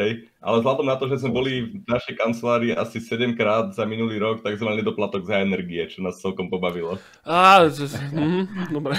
Hej, 0.00 0.32
ale 0.40 0.64
vzhľadom 0.64 0.86
na 0.88 0.96
to, 0.96 1.12
že 1.12 1.20
sme 1.20 1.36
boli 1.36 1.52
v 1.76 1.84
našej 1.84 2.16
kancelárii 2.16 2.72
asi 2.72 3.04
7 3.04 3.36
krát 3.36 3.76
za 3.76 3.84
minulý 3.84 4.16
rok, 4.16 4.40
tak 4.40 4.56
sme 4.56 4.72
mali 4.72 4.80
nedoplatok 4.80 5.28
za 5.28 5.44
energie, 5.44 5.84
čo 5.92 6.00
nás 6.00 6.16
celkom 6.24 6.48
pobavilo. 6.48 6.96
Á, 7.28 7.68
mhm, 7.68 8.72
dobre. 8.72 8.96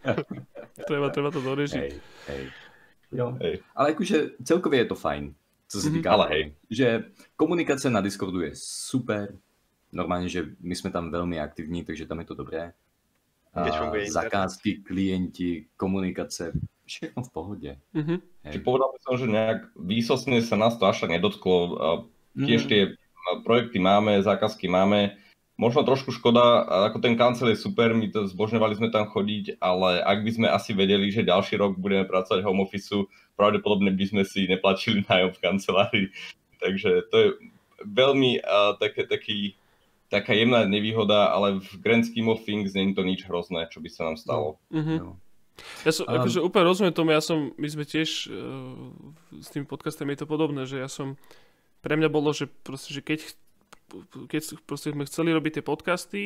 treba, 0.88 1.12
treba 1.12 1.28
to 1.28 1.44
doriešiť. 1.44 1.76
Hej, 1.76 1.92
hej. 2.32 2.44
Jo. 3.14 3.38
Hej. 3.40 3.62
Ale 3.74 3.94
akože 3.94 4.42
celkově 4.44 4.78
je 4.80 4.84
to 4.84 4.94
fajn, 4.94 5.34
co 5.68 5.80
se 5.80 5.88
Mhm. 5.88 5.98
týká 5.98 6.10
Ale 6.10 6.26
hej, 6.28 6.54
že 6.70 7.04
komunikace 7.36 7.90
na 7.90 8.00
Discordu 8.00 8.40
je 8.40 8.50
super. 8.54 9.38
Normálně, 9.92 10.28
že 10.28 10.44
my 10.60 10.74
jsme 10.76 10.90
tam 10.90 11.10
velmi 11.10 11.40
aktivní, 11.40 11.84
takže 11.84 12.06
tam 12.06 12.18
je 12.18 12.24
to 12.24 12.34
dobré. 12.34 12.72
A 13.54 13.70
zakázky, 14.10 14.82
klienti, 14.82 15.66
komunikace, 15.76 16.52
všechno 16.84 17.22
v 17.22 17.30
pohodě. 17.30 17.78
Mhm. 17.94 18.18
Čiže 18.50 18.64
povedal 18.66 18.90
by 18.92 18.98
som, 19.00 19.14
že 19.16 19.26
nejak 19.30 19.60
výsostne 19.78 20.42
sa 20.42 20.56
nás 20.58 20.74
to 20.76 20.84
až 20.90 21.00
tak 21.00 21.10
nedotklo. 21.14 21.78
Tiež 22.34 22.66
tie 22.66 22.92
a, 22.92 23.40
projekty 23.46 23.78
máme, 23.78 24.20
zákazky 24.26 24.68
máme. 24.68 25.16
Možno 25.54 25.86
trošku 25.86 26.10
škoda, 26.10 26.66
ako 26.90 26.98
ten 26.98 27.14
kancel 27.14 27.54
je 27.54 27.62
super, 27.62 27.94
my 27.94 28.10
to 28.10 28.26
zbožňovali 28.26 28.74
sme 28.74 28.90
tam 28.90 29.06
chodiť, 29.06 29.62
ale 29.62 30.02
ak 30.02 30.26
by 30.26 30.30
sme 30.34 30.46
asi 30.50 30.74
vedeli, 30.74 31.14
že 31.14 31.22
ďalší 31.22 31.62
rok 31.62 31.78
budeme 31.78 32.02
pracovať 32.10 32.42
home 32.42 32.66
office, 32.66 32.90
pravdepodobne 33.38 33.94
by 33.94 34.04
sme 34.10 34.22
si 34.26 34.50
neplatili 34.50 35.02
nájom 35.10 35.30
v 35.30 35.42
kancelárii. 35.42 36.06
Takže 36.58 37.06
to 37.06 37.16
je, 37.16 37.28
veľmi 37.84 38.40
uh, 38.40 38.74
také, 38.80 39.04
taký, 39.04 39.54
taká 40.08 40.32
jemná 40.32 40.64
nevýhoda, 40.64 41.30
ale 41.30 41.60
v 41.60 41.70
Grand 41.84 42.02
Scheme 42.02 42.32
of 42.32 42.42
Things 42.42 42.72
nie 42.72 42.90
je 42.90 42.96
to 42.96 43.04
nič 43.04 43.28
hrozné, 43.28 43.68
čo 43.68 43.78
by 43.84 43.88
sa 43.92 44.10
nám 44.10 44.16
stalo. 44.16 44.58
Mhm. 44.72 44.96
No. 44.98 45.12
Ja 45.86 45.94
som, 45.94 46.10
A- 46.10 46.18
akože 46.18 46.42
úplne 46.42 46.66
rozumiem 46.66 46.90
tomu, 46.90 47.14
ja 47.14 47.22
som, 47.22 47.54
my 47.54 47.68
sme 47.70 47.86
tiež 47.86 48.26
uh, 48.26 48.90
s 49.38 49.54
tými 49.54 49.70
podcastami 49.70 50.18
je 50.18 50.26
to 50.26 50.30
podobné, 50.30 50.66
že 50.66 50.82
ja 50.82 50.90
som, 50.90 51.14
pre 51.78 51.94
mňa 51.94 52.10
bolo, 52.10 52.34
že 52.34 52.50
proste, 52.50 52.90
že 52.90 53.06
keď, 53.06 53.38
keď 54.26 54.60
proste 54.64 54.90
sme 54.90 55.04
chceli 55.04 55.30
robiť 55.30 55.60
tie 55.60 55.64
podcasty, 55.64 56.22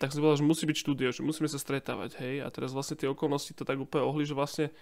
tak 0.00 0.12
som 0.12 0.24
povedal, 0.24 0.40
že 0.40 0.48
musí 0.48 0.64
byť 0.64 0.76
štúdio, 0.80 1.08
že 1.12 1.20
musíme 1.20 1.48
sa 1.48 1.60
stretávať, 1.60 2.16
hej, 2.24 2.40
a 2.40 2.48
teraz 2.48 2.72
vlastne 2.72 2.96
tie 2.96 3.08
okolnosti 3.08 3.52
to 3.52 3.68
tak 3.68 3.76
úplne 3.76 4.04
ohli, 4.08 4.24
že 4.24 4.32
vlastne 4.32 4.72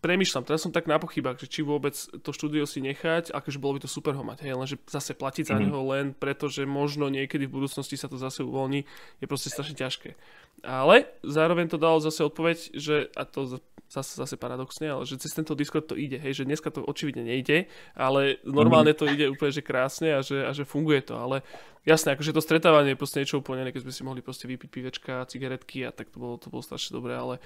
premyšľam, 0.00 0.44
teraz 0.44 0.60
som 0.60 0.72
tak 0.72 0.84
na 0.84 1.00
pochybách, 1.00 1.40
že 1.40 1.48
či 1.48 1.60
vôbec 1.64 1.96
to 1.96 2.30
štúdio 2.32 2.68
si 2.68 2.84
nechať, 2.84 3.32
akože 3.32 3.56
bolo 3.56 3.80
by 3.80 3.80
to 3.84 3.88
super 3.88 4.12
ho 4.12 4.20
mať, 4.20 4.44
hej, 4.44 4.52
lenže 4.52 4.76
zase 4.84 5.16
platiť 5.16 5.48
za 5.48 5.56
Mhm. 5.56 5.62
neho 5.64 5.80
len 5.88 6.06
preto, 6.12 6.48
že 6.52 6.68
možno 6.68 7.08
niekedy 7.08 7.48
v 7.48 7.56
budúcnosti 7.56 7.96
sa 7.96 8.08
to 8.08 8.20
zase 8.20 8.44
uvoľní, 8.44 8.84
je 9.20 9.26
proste 9.28 9.48
strašne 9.48 9.76
ťažké. 9.76 10.12
Ale 10.62 11.10
zároveň 11.26 11.68
to 11.68 11.78
dalo 11.80 11.98
zase 12.00 12.24
odpoveď, 12.24 12.76
že, 12.78 13.10
a 13.16 13.24
to 13.26 13.58
zase, 13.94 14.18
zase 14.18 14.36
paradoxne, 14.36 14.90
ale 14.90 15.06
že 15.06 15.20
cez 15.20 15.30
tento 15.30 15.54
Discord 15.54 15.86
to 15.86 15.94
ide, 15.94 16.18
hej, 16.18 16.42
že 16.42 16.48
dneska 16.48 16.74
to 16.74 16.82
očividne 16.82 17.22
nejde, 17.22 17.70
ale 17.94 18.42
normálne 18.42 18.90
to 18.96 19.06
ide 19.06 19.30
úplne, 19.30 19.52
že 19.54 19.62
krásne 19.62 20.18
a 20.18 20.20
že, 20.24 20.42
a 20.42 20.50
že 20.50 20.66
funguje 20.66 21.04
to, 21.06 21.14
ale 21.14 21.46
jasné, 21.86 22.16
akože 22.16 22.34
to 22.34 22.42
stretávanie 22.42 22.96
je 22.96 23.00
proste 23.00 23.20
niečo 23.22 23.38
úplne, 23.38 23.68
keď 23.70 23.86
sme 23.86 23.94
si 23.94 24.02
mohli 24.02 24.20
proste 24.24 24.48
vypiť 24.50 24.68
pivečka, 24.72 25.28
cigaretky 25.30 25.86
a 25.86 25.94
tak 25.94 26.10
to 26.10 26.18
bolo, 26.18 26.40
to 26.40 26.50
bolo 26.50 26.64
strašne 26.64 26.96
dobré, 26.96 27.14
ale, 27.14 27.38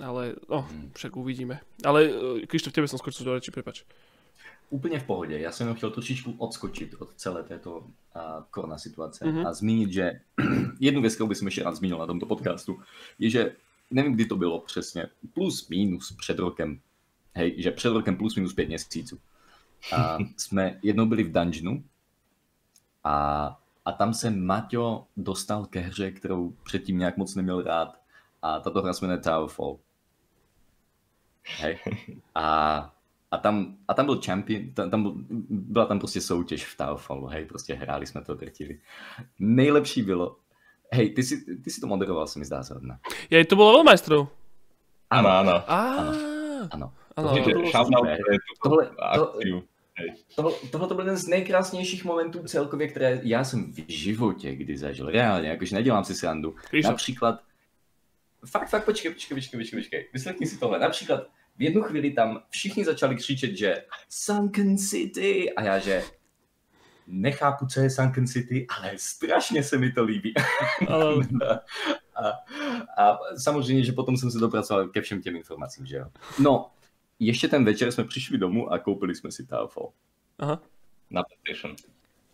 ale 0.00 0.38
no, 0.48 0.64
však 0.96 1.12
uvidíme. 1.18 1.60
Ale 1.84 1.98
e, 2.08 2.46
Krištof, 2.46 2.72
tebe 2.72 2.88
som 2.88 2.96
skočil 2.96 3.26
do 3.26 3.36
reči, 3.36 3.52
prepač. 3.52 3.84
Úplně 4.70 4.98
v 5.00 5.04
pohodě. 5.04 5.38
Já 5.38 5.52
jsem 5.52 5.64
jenom 5.64 5.76
chtěl 5.76 5.90
trošičku 5.90 6.34
odskočit 6.38 6.94
od 6.98 7.14
celé 7.14 7.42
této 7.42 7.78
uh, 7.78 7.84
korona 8.50 8.78
situace 8.78 9.24
Mhm. 9.26 9.46
a 9.46 9.52
zmínit, 9.52 9.92
že 9.92 10.20
jednu 10.80 11.00
věc, 11.00 11.14
kterou 11.14 11.28
bych 11.28 11.42
ještě 11.42 11.62
rád 11.62 11.76
zmínil 11.76 11.98
na 11.98 12.06
tomto 12.06 12.26
podcastu, 12.26 12.80
je, 13.18 13.30
že 13.30 13.56
nevím, 13.90 14.12
kdy 14.14 14.24
to 14.26 14.36
bylo 14.36 14.60
přesně, 14.60 15.06
plus 15.34 15.68
minus 15.68 16.12
před 16.12 16.38
rokem, 16.38 16.80
hej, 17.34 17.54
že 17.62 17.70
před 17.70 17.90
rokem 17.90 18.16
plus 18.16 18.36
minus 18.36 18.52
pět 18.54 18.68
měsíců. 18.68 19.18
A 19.96 20.18
jsme 20.36 20.78
jednou 20.82 21.06
byli 21.06 21.22
v 21.24 21.32
dungeonu 21.32 21.84
a, 23.04 23.46
a 23.84 23.92
tam 23.92 24.14
se 24.14 24.30
Maťo 24.30 25.06
dostal 25.16 25.66
ke 25.66 25.80
hře, 25.80 26.10
kterou 26.10 26.50
předtím 26.64 26.98
nějak 26.98 27.16
moc 27.16 27.34
neměl 27.34 27.62
rád 27.62 28.00
a 28.42 28.60
tato 28.60 28.82
hra 28.82 28.92
se 28.92 29.04
jmenuje 29.04 29.18
Towerfall. 29.22 29.78
Hej. 31.58 31.78
A 32.34 32.94
a 33.30 33.38
tam, 33.38 33.76
a 33.88 33.94
tam 33.94 34.06
byl 34.06 34.20
champion, 34.26 34.70
tam, 34.74 34.90
tam 34.90 35.02
byl, 35.02 35.14
byla 35.50 35.86
tam 35.86 35.98
prostě 35.98 36.20
soutěž 36.20 36.64
v 36.66 36.76
Towerfallu, 36.76 37.26
hej, 37.26 37.44
prostě 37.44 37.74
hráli 37.74 38.06
jsme 38.06 38.20
to, 38.24 38.34
drtili. 38.34 38.80
Nejlepší 39.38 40.02
bylo, 40.02 40.36
hej, 40.92 41.10
ty 41.10 41.22
si, 41.22 41.56
ty 41.64 41.70
si 41.70 41.80
to 41.80 41.86
moderoval, 41.86 42.26
se 42.26 42.38
mi 42.38 42.44
zdá 42.44 42.62
zrovna. 42.62 42.98
Ja, 43.30 43.44
to 43.46 43.54
bolo 43.54 43.78
veľmajstrov. 43.78 44.26
Áno, 45.10 45.28
áno. 45.30 45.54
Á, 45.66 45.78
Ano. 46.70 46.92
to 47.14 47.28
super. 47.34 48.18
pre 48.18 48.36
túto 48.38 48.62
Tohle, 48.62 48.84
to, 48.86 49.34
akciu. 49.34 49.62
tohle, 50.36 50.52
tohle 50.70 50.88
to 50.88 50.94
byl 50.94 51.04
jeden 51.04 51.16
z 51.16 51.26
nejkrásnějších 51.26 52.04
momentů 52.04 52.42
celkově, 52.42 52.88
které 52.88 53.20
já 53.22 53.44
jsem 53.44 53.72
v 53.72 53.84
životě 53.88 54.54
kdy 54.54 54.76
zažil. 54.76 55.10
Reálně, 55.10 55.48
jakože 55.48 55.74
nedělám 55.76 56.04
si 56.04 56.14
srandu. 56.14 56.54
Například, 56.84 57.40
fakt, 58.46 58.68
fakt, 58.68 58.84
počkej, 58.84 59.12
počkej, 59.12 59.34
počkej, 59.36 59.60
počkej, 59.60 59.80
počkej. 59.80 60.08
Vyslechni 60.12 60.46
si 60.46 60.58
tohle. 60.58 60.78
Například 60.78 61.26
v 61.60 61.62
jednu 61.62 61.82
chvíli 61.82 62.10
tam 62.10 62.42
všichni 62.50 62.84
začali 62.84 63.16
křičet, 63.16 63.56
že 63.56 63.84
Sunken 64.08 64.78
City 64.78 65.54
a 65.54 65.62
já, 65.62 65.78
že 65.78 66.02
nechápu, 67.06 67.66
co 67.66 67.80
je 67.80 67.90
Sunken 67.90 68.26
City, 68.26 68.66
ale 68.78 68.92
strašně 68.96 69.62
se 69.62 69.78
mi 69.78 69.92
to 69.92 70.04
líbí. 70.04 70.34
A, 72.16 72.30
a 73.02 73.18
samozřejmě, 73.36 73.84
že 73.84 73.92
potom 73.92 74.16
jsem 74.16 74.30
se 74.30 74.38
dopracoval 74.38 74.88
ke 74.88 75.00
všem 75.00 75.22
těm 75.22 75.36
informacím, 75.36 75.86
že 75.86 75.96
jo. 75.96 76.06
No, 76.38 76.70
ještě 77.18 77.48
ten 77.48 77.64
večer 77.64 77.92
jsme 77.92 78.04
přišli 78.04 78.38
domů 78.38 78.72
a 78.72 78.78
koupili 78.78 79.14
jsme 79.14 79.30
si 79.32 79.46
Towerfall 79.46 79.92
Aha. 80.38 80.62
Na 81.10 81.22
PlayStation. 81.22 81.76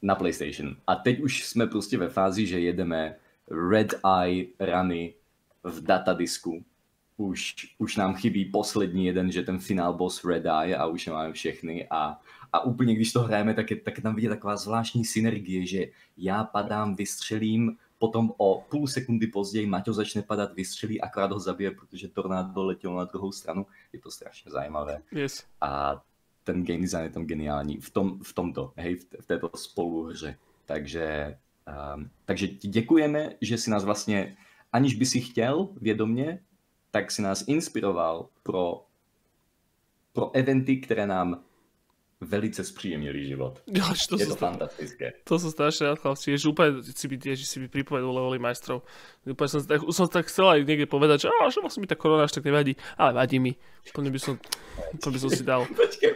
na 0.02 0.14
PlayStation. 0.14 0.76
A 0.86 0.94
teď 0.94 1.20
už 1.20 1.44
jsme 1.44 1.66
prostě 1.66 1.98
ve 1.98 2.08
fázi, 2.08 2.46
že 2.46 2.60
jedeme 2.60 3.16
Red 3.70 3.94
Eye 4.22 4.46
runy 4.60 5.14
v 5.62 5.80
datadisku. 5.80 6.64
Už, 7.16 7.54
už 7.78 7.96
nám 7.96 8.14
chybí 8.14 8.44
poslední 8.44 9.06
jeden, 9.06 9.32
že 9.32 9.42
ten 9.42 9.58
finál 9.58 9.94
boss 9.94 10.24
Red 10.24 10.46
Eye 10.46 10.76
a 10.76 10.86
už 10.86 11.06
je 11.06 11.12
máme 11.12 11.32
všechny 11.32 11.88
a, 11.90 12.20
a 12.52 12.64
úplně 12.64 12.94
když 12.94 13.12
to 13.12 13.20
hrajeme, 13.20 13.54
tak 13.54 13.70
je, 13.70 13.76
tak 13.76 13.96
je 13.96 14.02
tam 14.02 14.14
vidět 14.14 14.28
taková 14.28 14.56
zvláštní 14.56 15.04
synergie, 15.04 15.66
že 15.66 15.86
já 16.16 16.44
padám, 16.44 16.94
vystřelím, 16.94 17.76
potom 17.98 18.32
o 18.36 18.66
půl 18.70 18.86
sekundy 18.86 19.26
později 19.26 19.66
Maťo 19.66 19.92
začne 19.92 20.22
padat, 20.22 20.54
vystřelí, 20.54 21.00
akorát 21.00 21.32
ho 21.32 21.38
zabije, 21.38 21.70
protože 21.70 22.08
tornádo 22.08 22.64
letělo 22.64 22.98
na 22.98 23.04
druhou 23.04 23.32
stranu. 23.32 23.66
Je 23.92 24.00
to 24.00 24.10
strašně 24.10 24.50
zajímavé 24.50 25.02
Yes. 25.12 25.44
a 25.60 26.02
ten 26.44 26.64
game 26.64 26.80
design 26.80 27.04
je 27.04 27.10
tam 27.10 27.26
geniální 27.26 27.80
v, 27.80 27.90
tom, 27.90 28.18
v 28.22 28.32
tomto, 28.32 28.72
hej, 28.76 28.94
v, 28.94 29.06
v 29.20 29.26
této 29.26 29.50
spoluhře. 29.54 30.38
Takže, 30.64 31.38
um, 31.94 32.10
takže 32.24 32.48
ti 32.48 32.68
děkujeme, 32.68 33.30
že 33.40 33.58
si 33.58 33.70
nás 33.70 33.84
vlastně, 33.84 34.36
aniž 34.72 34.94
by 34.94 35.06
si 35.06 35.20
chtěl 35.20 35.68
vědomně, 35.80 36.38
tak 36.90 37.10
si 37.10 37.22
nás 37.22 37.44
inspiroval 37.46 38.28
pro, 38.42 38.86
pro 40.12 40.30
eventy, 40.36 40.76
které 40.76 41.06
nám 41.06 41.42
velice 42.20 42.64
zpříjemnili 42.64 43.26
život. 43.26 43.62
Jo, 43.66 43.84
to, 44.08 44.18
je 44.18 44.26
to 44.26 44.36
fantastické. 44.36 45.12
to 45.24 45.38
som 45.38 45.52
strašne 45.52 45.92
rád, 45.92 46.00
chlapci. 46.00 46.32
Ježi, 46.32 46.48
úplne 46.48 46.80
si 46.80 47.06
by, 47.08 47.16
ježi, 47.20 47.44
si 47.44 47.60
by 47.60 47.68
pripovedal 47.68 48.08
levely 48.08 48.40
majstrov. 48.40 48.88
Úplne 49.28 49.48
som, 49.48 49.60
tak, 49.60 49.80
som 49.92 50.08
tak 50.08 50.24
chcel 50.32 50.48
aj 50.48 50.64
niekde 50.64 50.88
povedať, 50.88 51.18
že 51.20 51.28
á, 51.28 51.52
že 51.52 51.60
vlastne 51.60 51.84
mi 51.84 51.88
tá 51.90 51.92
korona 51.92 52.24
až 52.24 52.40
tak 52.40 52.48
nevadí, 52.48 52.72
ale 52.96 53.12
vadí 53.12 53.36
mi. 53.36 53.52
Úplne 53.92 54.08
by 54.08 54.20
som, 54.20 54.34
úplne 54.96 55.12
by 55.12 55.20
som 55.20 55.30
si 55.30 55.44
dal. 55.44 55.68
Počkej. 55.76 56.12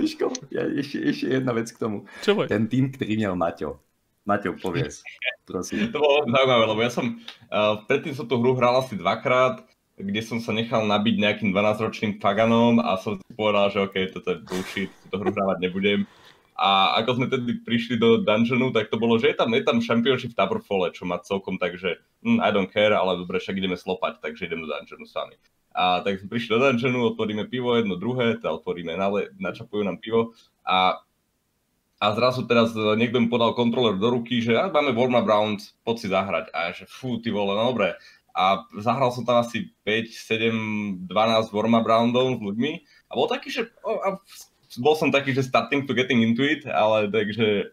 Víško, 0.00 0.32
ja, 0.50 0.62
ještě, 0.64 0.98
ještě 0.98 1.26
jedna 1.26 1.52
věc 1.52 1.72
k 1.72 1.78
tomu. 1.78 2.04
Čo 2.22 2.34
boj? 2.34 2.48
Ten 2.48 2.66
tým, 2.66 2.92
který 2.92 3.16
měl 3.16 3.36
Maťo. 3.36 3.80
Maťo, 4.26 4.54
pověz, 4.62 5.02
prosím. 5.44 5.92
To 5.92 5.98
bolo 5.98 6.22
zaujímavé, 6.30 6.64
lebo 6.66 6.80
ja 6.82 6.90
som, 6.94 7.18
uh, 7.50 7.82
predtým 7.90 8.14
som 8.14 8.22
tú 8.30 8.38
hru 8.38 8.54
hral 8.54 8.78
asi 8.78 8.94
dvakrát, 8.94 9.66
kde 9.98 10.22
som 10.22 10.38
sa 10.38 10.54
nechal 10.54 10.86
nabiť 10.86 11.14
nejakým 11.18 11.50
12-ročným 11.50 12.22
paganom 12.22 12.78
a 12.78 12.94
som 13.02 13.18
si 13.18 13.32
povedal, 13.34 13.74
že 13.74 13.82
OK, 13.82 13.96
toto 14.14 14.28
je 14.30 14.38
bullshit, 14.46 14.90
túto 15.06 15.16
hru 15.18 15.30
hrávať 15.34 15.58
nebudem. 15.58 16.00
A 16.54 16.94
ako 17.02 17.18
sme 17.18 17.26
tedy 17.26 17.58
prišli 17.66 17.98
do 17.98 18.22
dungeonu, 18.22 18.70
tak 18.70 18.92
to 18.92 19.00
bolo, 19.00 19.18
že 19.18 19.34
je 19.34 19.36
tam, 19.42 19.50
je 19.50 19.64
tam 19.66 19.82
championship 19.82 20.30
v 20.30 20.38
Towerfalle, 20.38 20.94
čo 20.94 21.02
má 21.02 21.18
celkom 21.18 21.58
tak, 21.58 21.74
že 21.74 21.98
hm, 22.22 22.38
I 22.38 22.50
don't 22.54 22.70
care, 22.70 22.94
ale 22.94 23.18
dobre, 23.18 23.42
však 23.42 23.58
ideme 23.58 23.74
slopať, 23.74 24.22
takže 24.22 24.46
idem 24.46 24.62
do 24.62 24.70
dungeonu 24.70 25.02
s 25.02 25.16
vami. 25.18 25.34
A 25.74 26.04
tak 26.06 26.22
sme 26.22 26.30
prišli 26.30 26.54
do 26.54 26.62
dungeonu, 26.62 27.10
otvoríme 27.10 27.50
pivo 27.50 27.74
jedno, 27.74 27.98
druhé, 27.98 28.38
teda 28.38 28.54
otvoríme, 28.54 28.94
nale, 28.94 29.34
načapujú 29.40 29.82
nám 29.82 29.98
pivo 29.98 30.36
a 30.62 31.02
a 32.02 32.10
zrazu 32.18 32.42
teraz 32.50 32.74
e, 32.74 32.98
niekto 32.98 33.22
mi 33.22 33.30
podal 33.30 33.54
kontroler 33.54 33.94
do 33.94 34.10
ruky, 34.10 34.42
že 34.42 34.58
a, 34.58 34.66
máme 34.66 34.90
warm-up 34.90 35.22
round, 35.22 35.62
poď 35.86 35.96
si 36.02 36.08
zahrať. 36.10 36.50
A 36.50 36.74
že 36.74 36.90
fú, 36.90 37.22
ty 37.22 37.30
vole, 37.30 37.54
no 37.54 37.70
dobre. 37.70 37.94
A 38.34 38.66
zahral 38.82 39.14
som 39.14 39.22
tam 39.22 39.38
asi 39.38 39.70
5, 39.86 40.10
7, 41.06 41.06
12 41.06 41.54
warm-up 41.54 41.86
roundov 41.86 42.26
s 42.34 42.40
ľuďmi 42.42 42.72
a 43.06 43.12
bol 43.14 43.30
taký, 43.30 43.54
že 43.54 43.70
a 43.86 44.18
bol 44.82 44.98
som 44.98 45.14
taký, 45.14 45.30
že 45.30 45.46
starting 45.46 45.86
to 45.86 45.94
getting 45.94 46.26
into 46.26 46.42
it, 46.42 46.66
ale 46.66 47.06
takže 47.06 47.70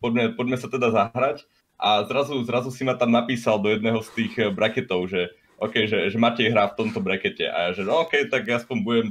poďme, 0.00 0.32
poďme 0.32 0.56
sa 0.56 0.72
teda 0.72 0.88
zahrať. 0.88 1.44
A 1.76 2.08
zrazu, 2.08 2.40
zrazu 2.48 2.72
si 2.72 2.88
ma 2.88 2.96
tam 2.96 3.12
napísal 3.12 3.60
do 3.60 3.68
jedného 3.68 4.00
z 4.00 4.08
tých 4.16 4.32
e, 4.40 4.48
bracketov, 4.48 5.12
že 5.12 5.28
OK, 5.60 5.84
že, 5.84 6.08
že 6.08 6.16
Matej 6.16 6.56
hrá 6.56 6.72
v 6.72 6.88
tomto 6.88 7.04
brackete. 7.04 7.44
A 7.44 7.68
ja, 7.68 7.70
že 7.76 7.84
no 7.84 8.00
OK, 8.00 8.32
tak 8.32 8.48
aspoň 8.48 8.76
budem 8.80 9.06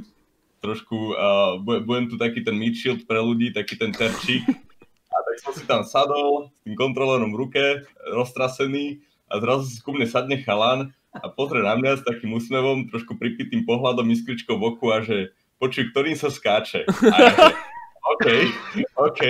trošku, 0.60 1.16
uh, 1.16 1.56
budem, 1.60 2.12
tu 2.12 2.20
taký 2.20 2.44
ten 2.44 2.54
meat 2.54 2.76
shield 2.76 3.08
pre 3.08 3.18
ľudí, 3.18 3.50
taký 3.50 3.80
ten 3.80 3.90
terčík. 3.90 4.44
A 5.10 5.16
tak 5.26 5.36
som 5.40 5.52
si 5.56 5.64
tam 5.64 5.82
sadol 5.82 6.52
s 6.52 6.60
tým 6.62 6.76
kontrolerom 6.76 7.32
v 7.34 7.40
ruke, 7.48 7.64
roztrasený 8.12 9.00
a 9.32 9.40
zrazu 9.40 9.66
si 9.66 9.80
ku 9.80 9.96
mne 9.96 10.06
sadne 10.06 10.38
chalan 10.44 10.92
a 11.16 11.26
pozrie 11.26 11.64
na 11.64 11.74
mňa 11.74 12.00
s 12.00 12.06
takým 12.06 12.30
úsmevom, 12.36 12.86
trošku 12.92 13.18
pripitým 13.18 13.66
pohľadom, 13.66 14.06
iskričkou 14.14 14.54
v 14.54 14.76
oku 14.76 14.94
a 14.94 15.02
že 15.02 15.34
počuj, 15.58 15.90
ktorým 15.90 16.14
sa 16.14 16.30
skáče. 16.30 16.86
A 16.86 17.16
ja, 17.18 17.30
že, 17.34 17.52
OK, 18.00 18.26
OK, 18.96 19.20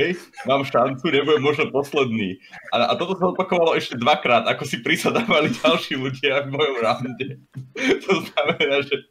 mám 0.47 0.63
šancu, 0.63 1.11
nebudem 1.11 1.43
možno 1.43 1.69
posledný. 1.75 2.39
A, 2.71 2.91
a 2.91 2.93
toto 2.95 3.19
sa 3.19 3.35
opakovalo 3.35 3.75
ešte 3.75 3.99
dvakrát, 3.99 4.47
ako 4.47 4.63
si 4.63 4.79
prisadávali 4.79 5.51
ďalší 5.63 5.99
ľudia 5.99 6.47
v 6.47 6.55
mojom 6.55 6.77
rounde. 6.79 7.29
To 8.07 8.15
znamená, 8.31 8.87
že 8.87 9.11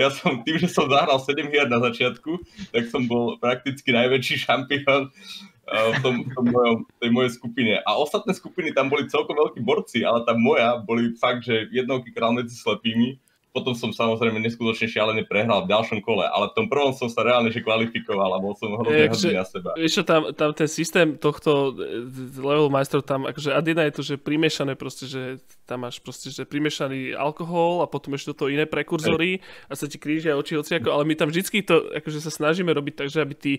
ja 0.00 0.08
som 0.10 0.40
tým, 0.42 0.56
že 0.58 0.68
som 0.70 0.88
zahral 0.88 1.20
7 1.20 1.48
hier 1.52 1.68
na 1.68 1.78
začiatku, 1.82 2.40
tak 2.72 2.88
som 2.88 3.04
bol 3.04 3.36
prakticky 3.36 3.92
najväčší 3.92 4.34
šampión 4.48 5.12
uh, 5.12 5.88
v, 5.92 5.98
tom, 6.00 6.14
v 6.24 6.30
tom 6.32 6.46
mojom, 6.48 6.76
tej 6.98 7.10
mojej 7.12 7.32
skupine. 7.36 7.72
A 7.84 7.90
ostatné 8.00 8.32
skupiny 8.32 8.72
tam 8.72 8.88
boli 8.88 9.06
celkom 9.06 9.36
veľkí 9.36 9.60
borci, 9.62 10.02
ale 10.02 10.24
tá 10.24 10.32
moja 10.32 10.80
boli 10.80 11.12
fakt, 11.16 11.44
že 11.44 11.68
jednou 11.68 12.00
král 12.12 12.32
medzi 12.32 12.56
slepými 12.56 13.20
potom 13.48 13.72
som 13.72 13.88
samozrejme 13.88 14.38
neskutočne 14.44 14.86
šialené 14.86 15.24
prehral 15.24 15.64
v 15.64 15.72
ďalšom 15.72 16.04
kole, 16.04 16.28
ale 16.28 16.52
v 16.52 16.54
tom 16.54 16.66
prvom 16.68 16.92
som 16.92 17.08
sa 17.08 17.24
reálne 17.24 17.48
že 17.48 17.64
kvalifikoval 17.64 18.36
a 18.36 18.38
bol 18.38 18.52
som 18.54 18.76
hrozne 18.76 19.08
hrdý 19.08 19.34
na 19.34 19.46
seba. 19.48 19.72
Vieš 19.74 20.00
čo, 20.00 20.02
tam, 20.04 20.30
tam 20.36 20.52
ten 20.52 20.68
systém 20.68 21.16
tohto 21.16 21.72
eh, 21.80 22.04
level 22.38 22.68
majstrov 22.68 23.02
tam, 23.08 23.24
akože 23.24 23.56
ad 23.56 23.64
jedna 23.64 23.88
je 23.88 23.96
to, 23.96 24.02
že 24.04 24.14
primiešané 24.20 24.76
proste, 24.76 25.08
že 25.08 25.40
tam 25.64 25.88
máš 25.88 25.98
proste, 25.98 26.28
že 26.28 26.44
primiešaný 26.44 27.16
alkohol 27.16 27.80
a 27.80 27.90
potom 27.90 28.12
ešte 28.14 28.36
toto 28.36 28.52
iné 28.52 28.68
prekurzory 28.68 29.40
a 29.66 29.72
sa 29.72 29.88
ti 29.88 29.96
krížia 29.96 30.36
oči 30.36 30.60
ako, 30.60 30.88
ale 30.92 31.08
my 31.08 31.14
tam 31.16 31.32
vždycky 31.32 31.64
to, 31.64 31.88
akože 31.96 32.20
sa 32.20 32.28
snažíme 32.28 32.68
robiť 32.68 32.94
tak, 33.04 33.08
že 33.08 33.24
aby 33.24 33.34
tí 33.34 33.52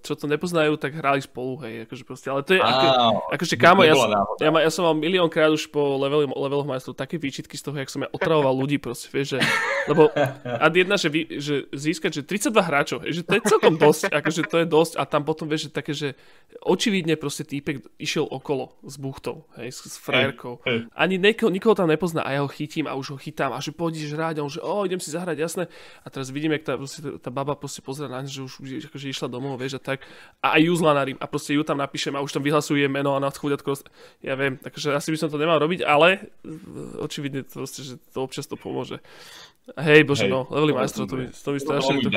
čo 0.00 0.16
to 0.16 0.24
nepoznajú, 0.24 0.80
tak 0.80 0.96
hrali 0.96 1.20
spolu, 1.20 1.60
hej, 1.68 1.84
akože 1.84 2.02
proste, 2.08 2.32
ale 2.32 2.40
to 2.40 2.56
je, 2.56 2.60
ako, 2.64 2.88
akože 3.36 3.54
kámo, 3.60 3.84
ja, 3.84 3.92
ja, 4.40 4.48
ja 4.48 4.70
som 4.72 4.88
mal 4.88 4.96
miliónkrát 4.96 5.52
už 5.52 5.68
po 5.68 6.00
level, 6.00 6.24
leveloch 6.32 6.64
majstrov 6.64 6.96
také 6.96 7.20
výčitky 7.20 7.52
z 7.60 7.68
toho, 7.68 7.76
jak 7.76 7.92
som 7.92 8.00
ja 8.00 8.08
otravoval 8.16 8.56
ľudí 8.56 8.80
proste, 8.80 9.12
vieš, 9.12 9.36
že, 9.36 9.38
lebo 9.92 10.08
ad 10.64 10.72
jedna, 10.72 10.96
že, 10.96 11.12
vy, 11.12 11.36
že 11.36 11.68
získať, 11.68 12.24
že 12.24 12.48
32 12.48 12.64
hráčov, 12.64 12.98
hej, 13.04 13.20
že 13.20 13.22
to 13.28 13.32
je 13.36 13.42
celkom 13.44 13.76
dosť, 13.76 14.08
akože 14.08 14.42
to 14.48 14.56
je 14.64 14.66
dosť 14.72 14.92
a 14.96 15.04
tam 15.04 15.28
potom, 15.28 15.52
vieš, 15.52 15.68
že 15.68 15.70
také, 15.76 15.92
že 15.92 16.16
očividne 16.64 17.20
proste 17.20 17.44
týpek 17.44 17.84
išiel 18.00 18.24
okolo 18.24 18.72
s 18.88 18.96
buchtou, 18.96 19.44
hej, 19.60 19.68
s, 19.68 19.84
s 19.84 19.96
frajerkou. 20.00 20.64
Ani 20.96 21.20
nikoho, 21.20 21.52
nikoho 21.52 21.76
tam 21.76 21.92
nepozná 21.92 22.24
a 22.24 22.32
ja 22.32 22.40
ho 22.40 22.48
chytím 22.48 22.88
a 22.88 22.96
už 22.96 23.12
ho 23.12 23.18
chytám 23.20 23.52
a 23.52 23.60
že 23.60 23.76
pôjdeš 23.76 24.16
hrať 24.16 24.40
a 24.40 24.48
on, 24.48 24.48
že 24.48 24.64
o, 24.64 24.88
idem 24.88 24.96
si 24.96 25.12
zahrať, 25.12 25.36
jasné. 25.36 25.64
A 26.00 26.08
teraz 26.08 26.32
vidím, 26.32 26.56
jak 26.56 26.64
tá, 26.64 26.80
proste, 26.80 27.04
tá 27.20 27.28
baba 27.28 27.52
proste 27.52 27.84
pozera 27.84 28.08
na 28.08 28.24
že 28.24 28.46
už 28.46 28.88
akože 28.88 29.09
išla 29.10 29.28
domov, 29.28 29.58
vieš, 29.58 29.76
a 29.78 29.80
tak. 29.82 30.06
A 30.40 30.56
aj 30.56 30.62
ju 30.66 30.74
zlanarím 30.78 31.18
a 31.18 31.26
proste 31.26 31.52
ju 31.52 31.62
tam 31.66 31.78
napíšem 31.82 32.14
a 32.14 32.24
už 32.24 32.32
tam 32.32 32.46
vyhlasujem 32.46 32.90
meno 32.90 33.14
a 33.14 33.22
na 33.22 33.28
chudiatko, 33.30 33.76
ja 34.22 34.34
viem, 34.38 34.56
takže 34.56 34.94
asi 34.94 35.10
by 35.12 35.18
som 35.18 35.28
to 35.28 35.38
nemal 35.38 35.58
robiť, 35.58 35.82
ale 35.82 36.30
očividne 36.98 37.46
to 37.46 37.62
proste, 37.62 37.82
že 37.82 37.94
to 38.14 38.18
občas 38.22 38.46
to 38.46 38.54
pomôže. 38.54 39.02
Hej, 39.78 40.02
bože, 40.02 40.26
Hej, 40.26 40.34
no, 40.34 40.50
levely 40.50 40.74
majstrov, 40.74 41.06
to 41.06 41.14
mi, 41.14 41.26
to 41.30 41.50
mi 41.54 41.60
strašne... 41.62 42.02
To... 42.02 42.10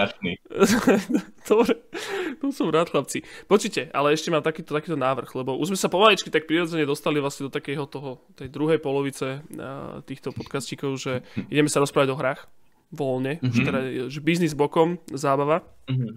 Dobre, 1.46 1.74
to 2.42 2.50
som 2.50 2.74
rád, 2.74 2.90
chlapci. 2.90 3.22
Počujte, 3.46 3.94
ale 3.94 4.18
ešte 4.18 4.34
mám 4.34 4.42
takýto, 4.42 4.74
takýto 4.74 4.98
návrh, 4.98 5.30
lebo 5.38 5.54
už 5.62 5.70
sme 5.70 5.78
sa 5.78 5.92
pomaličky 5.92 6.34
tak 6.34 6.50
prirodzene 6.50 6.88
dostali 6.88 7.22
vlastne 7.22 7.46
do 7.46 7.52
takého 7.54 7.86
toho, 7.86 8.26
tej 8.34 8.50
druhej 8.50 8.82
polovice 8.82 9.46
týchto 10.10 10.34
podcastíkov, 10.34 10.98
že 10.98 11.22
ideme 11.54 11.70
sa 11.70 11.84
rozprávať 11.84 12.10
o 12.10 12.18
hrách 12.18 12.42
voľne, 12.94 13.42
mm-hmm. 13.42 13.54
že, 13.54 13.62
teda, 13.66 13.80
že 14.10 14.20
biznis 14.22 14.54
bokom, 14.54 15.02
zábava. 15.14 15.66
Mm-hmm. 15.90 16.14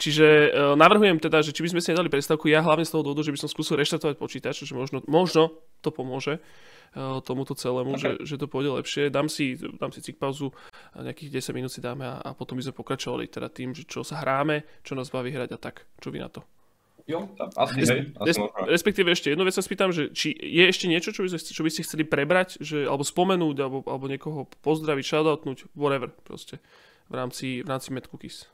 Čiže 0.00 0.26
uh, 0.26 0.72
navrhujem 0.80 1.20
teda, 1.20 1.44
že 1.44 1.52
či 1.52 1.60
by 1.60 1.76
sme 1.76 1.80
si 1.84 1.92
nedali 1.92 2.08
predstavku, 2.08 2.48
ja 2.48 2.64
hlavne 2.64 2.88
z 2.88 2.96
toho 2.96 3.04
dôvodu, 3.04 3.20
že 3.20 3.36
by 3.36 3.40
som 3.44 3.52
skúsil 3.52 3.76
reštartovať 3.76 4.16
počítač, 4.16 4.64
že 4.64 4.72
možno, 4.72 5.04
možno 5.04 5.52
to 5.84 5.92
pomôže 5.92 6.40
uh, 6.40 7.20
tomuto 7.20 7.52
celému, 7.52 8.00
okay. 8.00 8.16
že, 8.16 8.34
že 8.34 8.40
to 8.40 8.48
pôjde 8.48 8.80
lepšie. 8.80 9.12
Dám 9.12 9.28
si, 9.28 9.60
dám 9.60 9.92
si 9.92 10.00
cik 10.00 10.16
pauzu, 10.16 10.56
nejakých 10.96 11.44
10 11.44 11.52
minút 11.52 11.70
si 11.76 11.84
dáme 11.84 12.08
a, 12.08 12.16
a 12.24 12.32
potom 12.32 12.56
by 12.56 12.64
sme 12.64 12.80
pokračovali 12.80 13.28
teda 13.28 13.52
tým, 13.52 13.76
že 13.76 13.84
čo 13.84 14.00
sa 14.00 14.24
hráme, 14.24 14.64
čo 14.80 14.96
nás 14.96 15.12
baví 15.12 15.28
hrať 15.28 15.52
a 15.52 15.58
tak. 15.60 15.84
Čo 16.00 16.08
vy 16.08 16.24
na 16.24 16.32
to? 16.32 16.40
Jo, 17.04 17.26
asi, 17.58 17.82
Res, 17.82 17.90
hej, 17.90 18.00
asi 18.22 18.38
respektíve 18.70 19.10
ešte 19.10 19.34
jednu 19.34 19.42
vec 19.42 19.52
sa 19.56 19.64
spýtam, 19.64 19.90
že 19.90 20.14
či 20.14 20.30
je 20.30 20.64
ešte 20.68 20.86
niečo, 20.86 21.10
čo 21.10 21.26
by, 21.26 21.28
ste, 21.34 21.50
čo 21.50 21.66
by 21.66 21.70
ste 21.72 21.82
chceli 21.82 22.04
prebrať, 22.06 22.62
že, 22.62 22.86
alebo 22.86 23.02
spomenúť, 23.02 23.56
alebo, 23.58 23.78
alebo 23.82 24.06
niekoho 24.06 24.46
pozdraviť, 24.62 25.04
shoutoutnúť, 25.04 25.74
whatever 25.74 26.12
proste, 26.22 26.62
v 27.10 27.14
rámci, 27.18 27.66
v 27.66 27.68
rámci 27.68 27.90
Mad 27.90 28.06
Cookies. 28.06 28.46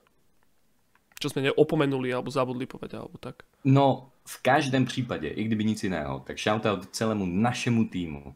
Čo 1.20 1.32
sme 1.32 1.48
neopomenuli, 1.48 2.12
alebo 2.12 2.28
zabudli 2.30 2.68
povedať, 2.68 3.01
alebo 3.01 3.16
tak. 3.18 3.43
No, 3.64 4.12
v 4.24 4.43
každém 4.43 4.84
případě, 4.84 5.28
i 5.28 5.44
kdyby 5.44 5.64
nic 5.64 5.84
jiného, 5.84 6.20
tak 6.20 6.38
shoutout 6.38 6.86
celému 6.93 7.26
našemu 7.26 7.84
týmu, 7.88 8.34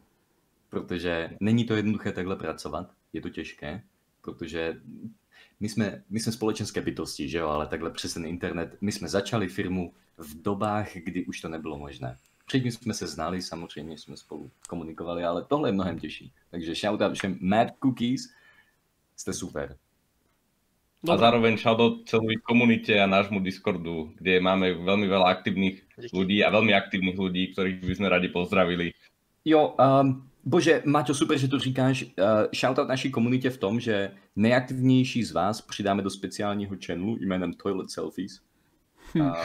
protože 0.70 1.31
není 1.40 1.65
to 1.65 1.77
jednoduché 1.77 2.12
takhle 2.12 2.36
pracovat, 2.36 2.90
je 3.12 3.20
to 3.20 3.28
těžké, 3.28 3.82
protože 4.20 4.81
my 5.61 5.69
jsme, 5.69 6.02
my 6.11 6.20
jsme 6.20 6.32
společenské 6.32 6.81
bytosti, 6.81 7.28
že 7.28 7.39
jo, 7.39 7.48
ale 7.48 7.66
takhle 7.66 7.90
přes 7.90 8.15
ten 8.15 8.27
internet. 8.27 8.77
My 8.81 8.93
jsme 8.93 9.09
začali 9.09 9.48
firmu 9.48 9.93
v 10.16 10.43
dobách, 10.43 10.94
kdy 10.94 11.27
už 11.27 11.40
to 11.40 11.48
nebylo 11.48 11.78
možné. 11.78 12.16
Předtím 12.47 12.73
jsme 12.73 12.94
se 12.94 13.07
znali, 13.07 13.43
samozřejmě 13.43 13.98
jsme 13.98 14.16
spolu 14.16 14.51
komunikovali, 14.69 15.24
ale 15.24 15.44
tohle 15.44 15.69
je 15.69 15.73
mnohem 15.73 15.98
těžší. 15.98 16.32
Takže 16.51 16.74
shoutout 16.74 17.15
všem 17.15 17.39
Mad 17.40 17.69
Cookies, 17.82 18.32
jste 19.16 19.32
super. 19.32 19.77
Dobre. 21.02 21.16
A 21.16 21.18
zároveň 21.18 21.56
shoutout 21.56 22.05
celej 22.05 22.44
komunite 22.44 22.93
a 23.01 23.09
nášmu 23.09 23.40
Discordu, 23.40 24.12
kde 24.20 24.36
máme 24.36 24.85
veľmi 24.85 25.09
veľa 25.09 25.32
aktívnych 25.32 25.81
ľudí 26.12 26.44
a 26.44 26.52
veľmi 26.52 26.77
aktívnych 26.77 27.16
ľudí, 27.16 27.56
ktorých 27.56 27.81
by 27.81 27.94
sme 27.97 28.09
radi 28.12 28.28
pozdravili. 28.28 28.93
Jo, 29.44 29.72
um, 29.81 30.28
Bože, 30.44 30.82
Maťo, 30.85 31.14
super, 31.14 31.39
že 31.39 31.48
to 31.48 31.59
říkáš. 31.59 32.05
Uh, 32.05 32.52
shoutout 32.52 32.89
naší 32.89 33.10
komunitě 33.10 33.51
v 33.51 33.59
tom, 33.59 33.81
že 33.81 34.12
nejaktivnější 34.36 35.24
z 35.24 35.32
vás 35.32 35.60
přidáme 35.60 36.02
do 36.02 36.10
speciálního 36.10 36.77
channelu 36.86 37.16
jménem 37.20 37.52
Toilet 37.52 37.90
Selfies. 37.90 38.40
Uh, 39.16 39.36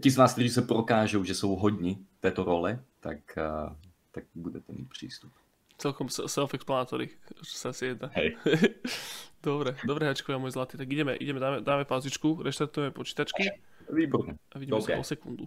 ti 0.00 0.10
z 0.10 0.16
vás, 0.16 0.32
kteří 0.32 0.48
se 0.48 0.62
prokážou, 0.62 1.24
že 1.24 1.34
jsou 1.34 1.56
hodní 1.56 2.06
této 2.20 2.44
role, 2.44 2.80
tak, 3.00 3.18
uh, 3.36 3.72
tak 4.10 4.24
budete 4.34 4.72
mít 4.72 4.88
přístup. 4.88 5.32
Celkom 5.74 6.06
self-explanatory, 6.06 7.10
čo 7.42 7.56
sa 7.58 7.74
si 7.74 7.92
jedná. 7.92 8.08
Hej. 8.14 8.38
dobre, 9.46 9.74
dobre, 9.82 10.06
Hačkovia, 10.06 10.38
môj 10.38 10.54
zlatý. 10.54 10.78
Tak 10.78 10.86
ideme, 10.86 11.18
ideme 11.18 11.42
dáme, 11.42 11.58
dáme 11.66 11.82
pauzičku, 11.82 12.40
reštartujeme 12.46 12.94
počítačky. 12.94 13.50
Výborne. 13.90 14.38
A 14.54 14.62
vidíme 14.62 14.78
okay. 14.78 14.96
sa 14.96 15.02
o 15.02 15.06
sekundu. 15.06 15.44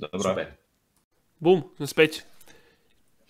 Dobre. 0.00 0.56
Bum, 1.38 1.68
sme 1.76 1.86
späť. 1.86 2.24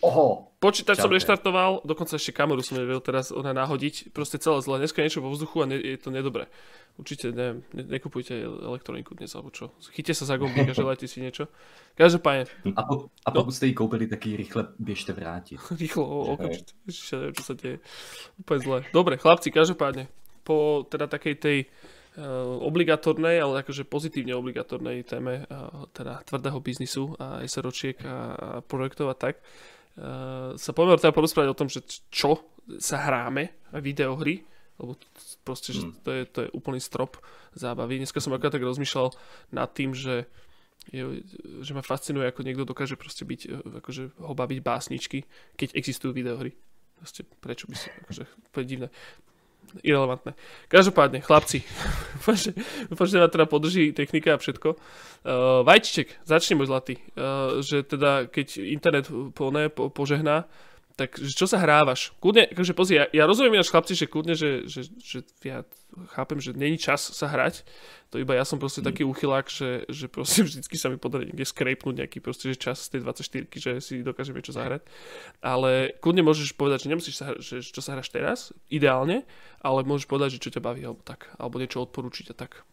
Oho. 0.02 0.50
Počítač 0.58 0.98
som 0.98 1.10
reštartoval, 1.10 1.82
dokonca 1.82 2.18
ešte 2.18 2.34
kameru 2.34 2.62
som 2.62 2.78
nevedel 2.78 3.02
teraz 3.02 3.34
ona 3.34 3.54
nahodiť. 3.54 4.10
Proste 4.14 4.38
celé 4.38 4.58
zle. 4.62 4.78
Dneska 4.78 5.02
niečo 5.02 5.22
vo 5.22 5.30
vzduchu 5.30 5.62
a 5.62 5.66
ne, 5.66 5.78
je 5.78 5.98
to 5.98 6.10
nedobré. 6.10 6.46
Určite 6.98 7.30
ne, 7.34 7.62
ne, 7.74 7.82
nekupujte 7.86 8.34
elektroniku 8.42 9.14
dnes, 9.14 9.30
alebo 9.34 9.50
čo. 9.54 9.74
Chyťte 9.94 10.14
sa 10.14 10.26
za 10.26 10.38
gombík 10.38 10.70
a 10.70 10.74
želajte 10.82 11.06
si 11.06 11.22
niečo. 11.22 11.50
Každopádne. 11.98 12.50
A, 12.74 12.82
po, 12.82 13.10
a 13.10 13.28
no. 13.30 13.34
pokud 13.42 13.54
no. 13.54 13.58
ste 13.58 13.70
ich 13.70 13.78
kúpili, 13.78 14.06
tak 14.10 14.26
rýchle 14.26 14.74
biežte 14.78 15.14
vrátiť. 15.14 15.58
Rýchlo, 15.82 16.02
okamžite. 16.34 16.74
Ešte 16.86 17.14
neviem, 17.18 17.34
čo 17.38 17.44
sa 17.46 17.54
deje. 17.54 17.76
Úplne 18.42 18.60
zle. 18.62 18.78
Dobre, 18.90 19.14
chlapci, 19.18 19.54
každopádne. 19.54 20.10
Po 20.42 20.82
teda 20.86 21.06
takej 21.06 21.34
tej 21.38 21.58
Eh, 22.12 22.20
obligatornej, 22.60 23.40
ale 23.40 23.64
akože 23.64 23.88
pozitívne 23.88 24.36
obligatornej 24.36 25.00
téme 25.00 25.48
eh, 25.48 25.56
teda 25.96 26.20
tvrdého 26.28 26.60
biznisu 26.60 27.16
a 27.16 27.40
SROčiek 27.40 27.96
a, 28.04 28.60
projektov 28.60 29.08
a 29.08 29.16
tak, 29.16 29.40
sa 30.56 30.70
poďme 30.72 30.96
teda 30.96 31.12
porozprávať 31.12 31.48
o 31.52 31.58
tom, 31.58 31.68
že 31.68 31.84
čo 32.08 32.40
sa 32.80 33.02
hráme, 33.04 33.52
videohry, 33.76 34.44
lebo 34.80 34.96
proste, 35.44 35.76
že 35.76 35.84
hmm. 35.84 35.94
to 36.00 36.10
je, 36.10 36.22
to 36.26 36.38
je 36.46 36.48
úplný 36.56 36.80
strop 36.80 37.20
zábavy. 37.52 38.00
Dneska 38.00 38.18
som 38.22 38.32
akorát 38.32 38.56
tak 38.56 38.64
rozmýšľal 38.64 39.12
nad 39.52 39.68
tým, 39.70 39.92
že 39.92 40.26
je, 40.90 41.22
že 41.62 41.72
ma 41.76 41.84
fascinuje, 41.84 42.26
ako 42.26 42.42
niekto 42.42 42.66
dokáže 42.66 42.98
proste 42.98 43.22
byť, 43.22 43.70
akože 43.84 44.18
ho 44.18 44.34
baviť 44.34 44.58
básničky, 44.64 45.28
keď 45.54 45.78
existujú 45.78 46.10
videohry. 46.10 46.58
Proste, 46.98 47.22
prečo 47.38 47.70
by 47.70 47.76
sa, 47.78 47.90
akože, 48.06 48.24
to 48.50 48.56
je 48.62 48.66
divné 48.66 48.88
irrelevantné. 49.80 50.36
Každopádne, 50.68 51.24
chlapci, 51.24 51.64
dúfam, 52.90 53.06
že 53.08 53.16
ma 53.16 53.28
teda 53.28 53.48
podrží 53.48 53.96
technika 53.96 54.36
a 54.36 54.40
všetko. 54.40 54.76
Uh, 55.22 55.64
Vajčiček, 55.64 56.26
začni 56.28 56.60
môj 56.60 56.68
zlatý. 56.68 57.00
Uh, 57.16 57.64
že 57.64 57.80
teda, 57.86 58.28
keď 58.28 58.60
internet 58.60 59.06
po, 59.08 59.48
ne, 59.48 59.72
po, 59.72 59.88
požehná, 59.88 60.44
tak 60.92 61.16
čo 61.16 61.48
sa 61.48 61.56
hrávaš? 61.56 62.12
Kľudne, 62.20 62.52
akože 62.52 62.72
pozri, 62.76 63.00
ja, 63.00 63.04
ja 63.10 63.24
rozumiem 63.24 63.60
až 63.60 63.72
chlapci, 63.72 63.96
že 63.96 64.04
kľudne, 64.04 64.36
že, 64.36 64.68
že, 64.68 64.84
že 65.00 65.24
ja 65.44 65.64
chápem, 66.12 66.36
že 66.40 66.52
není 66.52 66.76
čas 66.76 67.00
sa 67.00 67.28
hrať, 67.28 67.64
to 68.12 68.20
iba 68.20 68.36
ja 68.36 68.44
som 68.44 68.60
proste 68.60 68.84
mm. 68.84 68.86
taký 68.92 69.02
úchylák, 69.08 69.48
že, 69.48 69.88
že 69.88 70.08
proste 70.08 70.44
vždycky 70.48 70.76
sa 70.76 70.92
mi 70.92 71.00
podarí 71.00 71.32
niekde 71.32 71.48
skrejpnúť 71.48 72.04
nejaký 72.04 72.18
proste 72.20 72.52
že 72.52 72.60
čas 72.60 72.84
z 72.84 72.98
tej 72.98 73.00
24 73.08 73.48
že 73.56 73.72
si 73.80 74.04
dokážem 74.04 74.36
niečo 74.36 74.52
zahrať. 74.52 74.84
Ale 75.40 75.96
kľudne 76.04 76.20
môžeš 76.24 76.52
povedať, 76.52 76.84
že 76.84 76.90
nemusíš 76.92 77.16
sa 77.16 77.32
že 77.40 77.64
čo 77.64 77.80
sa 77.80 77.96
hráš 77.96 78.12
teraz, 78.12 78.52
ideálne, 78.68 79.24
ale 79.64 79.88
môžeš 79.88 80.04
povedať, 80.04 80.36
že 80.36 80.42
čo 80.44 80.52
ťa 80.52 80.60
baví, 80.60 80.84
alebo 80.84 81.00
tak, 81.00 81.32
alebo 81.40 81.56
niečo 81.56 81.80
odporúčiť 81.80 82.32
a 82.32 82.34
tak. 82.36 82.68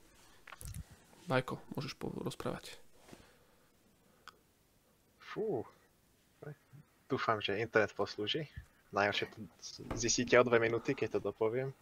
Majko, 1.31 1.61
môžeš 1.77 1.93
rozprávať. 2.25 2.75
Fú, 5.21 5.61
Dúfam, 7.09 7.41
že 7.41 7.57
internet 7.57 7.91
poslúži. 7.97 8.45
Najhoršie 8.93 9.25
to 9.33 9.37
zistíte 9.97 10.37
o 10.37 10.45
dve 10.45 10.61
minúty, 10.61 10.93
keď 10.93 11.17
to 11.17 11.29
dopoviem. 11.33 11.73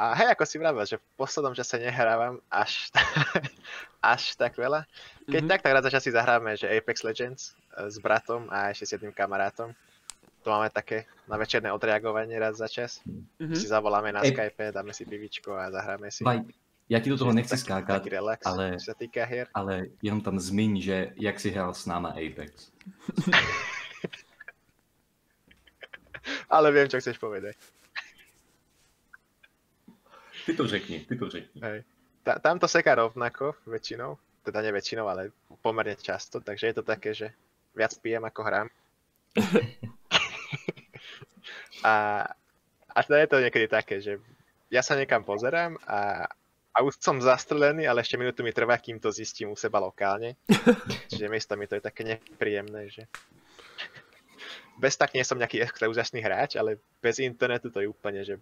A 0.00 0.16
hej, 0.16 0.32
ako 0.32 0.44
si 0.48 0.56
vravel, 0.56 0.84
že 0.88 0.96
v 0.96 1.04
poslednom 1.20 1.52
čase 1.52 1.76
nehrávam 1.76 2.40
až, 2.48 2.88
až 4.00 4.32
tak 4.40 4.56
veľa. 4.56 4.88
Keď 5.28 5.44
mm-hmm. 5.44 5.50
tak, 5.52 5.60
tak 5.60 5.72
raz 5.76 5.84
za 5.84 6.00
si 6.00 6.08
zahráme, 6.08 6.56
že 6.56 6.72
Apex 6.72 7.04
Legends 7.04 7.52
e, 7.76 7.84
s 7.84 8.00
bratom 8.00 8.48
a 8.48 8.72
ešte 8.72 8.84
s 8.88 8.92
jedným 8.96 9.12
kamarátom. 9.12 9.76
To 10.40 10.48
máme 10.48 10.72
také 10.72 11.04
na 11.28 11.36
večerné 11.36 11.68
odreagovanie 11.68 12.32
raz 12.40 12.56
za 12.56 12.64
čas. 12.64 13.04
Mm-hmm. 13.04 13.60
Si 13.60 13.68
zavoláme 13.68 14.08
na. 14.08 14.24
Skype, 14.24 14.72
dáme 14.72 14.96
si 14.96 15.04
pivičko 15.04 15.52
a 15.52 15.68
zahráme 15.68 16.08
si. 16.08 16.24
Vaj, 16.24 16.48
Ja 16.90 16.98
ti 16.98 17.06
do 17.06 17.14
toho 17.14 17.30
nechci 17.30 17.54
skákať, 17.54 18.02
relax, 18.10 18.42
ale- 18.42 18.74
sa 18.82 18.98
týka 18.98 19.22
hier. 19.22 19.46
ale 19.54 19.94
jenom 20.02 20.18
tam 20.26 20.42
zmiň, 20.42 20.72
že 20.82 20.96
jak 21.14 21.38
si 21.38 21.54
hral 21.54 21.70
s 21.70 21.86
náma 21.86 22.18
Apex. 22.18 22.74
Ale 26.50 26.74
viem, 26.74 26.90
čo 26.90 26.98
chceš 26.98 27.16
povedať. 27.22 27.54
Ty 30.46 30.52
to 30.58 30.66
řekni, 30.66 31.06
ty 31.06 31.14
to 31.16 31.30
řekni. 31.30 31.62
Hej. 31.62 31.86
Ta, 32.26 32.42
tam 32.42 32.58
to 32.58 32.66
seká 32.66 32.98
rovnako 32.98 33.54
väčšinou, 33.70 34.18
teda 34.42 34.58
nie 34.60 34.74
väčšinou, 34.74 35.06
ale 35.08 35.30
pomerne 35.62 35.96
často, 35.96 36.42
takže 36.42 36.66
je 36.66 36.74
to 36.74 36.82
také, 36.84 37.14
že 37.14 37.32
viac 37.72 37.94
pijem 38.02 38.24
ako 38.26 38.40
hrám. 38.42 38.68
a, 41.86 41.94
a 42.90 42.98
teda 43.06 43.18
je 43.24 43.28
to 43.30 43.38
niekedy 43.40 43.66
také, 43.70 44.02
že 44.02 44.18
ja 44.68 44.82
sa 44.82 44.98
niekam 44.98 45.22
pozerám 45.22 45.78
a, 45.86 46.26
a 46.70 46.86
už 46.86 47.02
som 47.02 47.18
zastrelený, 47.18 47.90
ale 47.90 48.06
ešte 48.06 48.14
minútu 48.14 48.46
mi 48.46 48.54
trvá, 48.54 48.78
kým 48.78 49.02
to 49.02 49.10
zistím 49.10 49.50
u 49.50 49.58
seba 49.58 49.82
lokálne. 49.82 50.38
Čiže 51.10 51.26
miesto 51.26 51.58
mi 51.58 51.66
to 51.66 51.76
je 51.76 51.82
také 51.82 52.06
nepríjemné, 52.06 52.86
že 52.86 53.10
bez 54.78 54.96
tak 54.96 55.12
nie 55.12 55.26
som 55.26 55.36
nejaký 55.36 55.60
extra 55.60 55.90
úžasný 55.90 56.24
hráč, 56.24 56.56
ale 56.56 56.80
bez 57.04 57.20
internetu 57.20 57.68
to 57.68 57.84
je 57.84 57.90
úplne, 57.90 58.24
že 58.24 58.40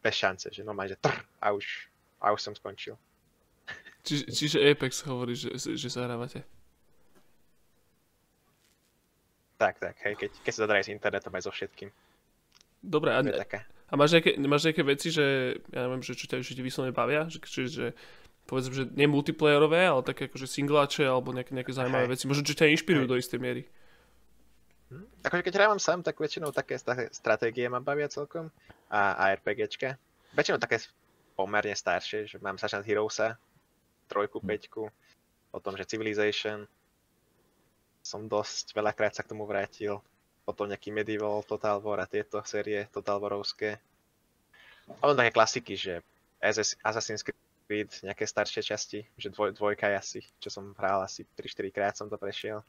bez 0.00 0.14
šance, 0.14 0.48
že 0.48 0.64
normálne, 0.64 0.96
že 0.96 1.02
trr, 1.02 1.18
a 1.42 1.52
už, 1.52 1.90
a 2.22 2.32
už 2.32 2.40
som 2.40 2.54
skončil. 2.56 2.96
Čiže, 4.04 4.24
čiže 4.32 4.58
Apex 4.60 5.00
hovorí, 5.08 5.32
že, 5.32 5.52
že 5.56 5.88
sa 5.88 6.04
hrávate. 6.04 6.44
Tak, 9.56 9.80
tak, 9.80 9.96
hej, 10.04 10.14
keď, 10.18 10.30
keď 10.44 10.52
sa 10.52 10.68
to 10.68 10.72
s 10.76 10.92
internetom, 10.92 11.32
aj 11.32 11.48
so 11.48 11.52
všetkým. 11.52 11.88
Dobre, 12.84 13.16
a, 13.16 13.24
taká. 13.24 13.64
A 13.88 13.92
máš, 14.00 14.16
nejaké, 14.16 14.40
máš 14.40 14.64
nejaké 14.64 14.82
veci, 14.82 15.08
že 15.12 15.56
ja 15.70 15.86
neviem, 15.86 16.00
že 16.00 16.16
čo 16.16 16.24
ťa, 16.24 16.40
ti 16.40 16.62
vyslovene 16.64 16.96
bavia? 16.96 17.28
Že, 17.28 17.38
že, 17.44 17.62
že 17.68 17.86
povedzme, 18.48 18.72
že 18.72 18.84
nie 18.96 19.08
multiplayerové, 19.08 19.84
ale 19.88 20.00
také 20.04 20.28
akože 20.28 20.48
singláče 20.48 21.04
alebo 21.04 21.32
nejaké, 21.36 21.52
nejaké 21.52 21.72
zaujímavé 21.72 22.12
veci. 22.12 22.24
Možno, 22.28 22.44
že 22.44 22.56
ťa 22.56 22.72
inšpirujú 22.72 23.06
Hej. 23.08 23.12
do 23.12 23.20
istej 23.20 23.40
miery. 23.40 23.62
Akože 25.24 25.44
keď 25.44 25.54
hrávam 25.56 25.80
sám, 25.80 26.04
tak 26.04 26.20
väčšinou 26.20 26.52
také 26.52 26.76
stratégie 27.12 27.66
ma 27.68 27.80
bavia 27.80 28.08
celkom 28.08 28.52
a, 28.92 29.16
a 29.16 29.32
RPGčka. 29.36 29.96
Väčšinou 30.36 30.60
také 30.60 30.80
pomerne 31.34 31.74
staršie, 31.74 32.28
že 32.28 32.36
mám 32.38 32.60
Sergeant 32.60 32.84
Heroesa, 32.84 33.40
trojku, 34.06 34.38
peťku, 34.38 34.86
potom, 35.50 35.74
že 35.74 35.88
Civilization, 35.88 36.68
som 38.04 38.28
dosť 38.28 38.76
veľakrát 38.76 39.16
sa 39.16 39.24
k 39.24 39.32
tomu 39.32 39.48
vrátil, 39.48 39.98
potom 40.44 40.68
nejaký 40.68 40.92
Medieval, 40.92 41.40
Total 41.42 41.80
War 41.80 42.04
a 42.04 42.06
tieto 42.06 42.38
série 42.44 42.86
Total 42.92 43.16
Warovské. 43.16 43.80
A 44.86 45.00
potom 45.00 45.16
také 45.16 45.32
klasiky, 45.32 45.74
že 45.74 46.04
SS 46.44 46.76
Assassin's 46.84 47.24
Creed, 47.24 47.88
nejaké 48.04 48.28
staršie 48.28 48.60
časti, 48.60 49.00
že 49.16 49.32
dvoj, 49.32 49.56
dvojka 49.56 49.88
je 49.88 49.96
asi, 49.96 50.20
čo 50.36 50.52
som 50.52 50.76
hral 50.76 51.00
asi 51.00 51.24
3-4 51.24 51.72
krát 51.72 51.94
som 51.96 52.12
to 52.12 52.20
prešiel. 52.20 52.60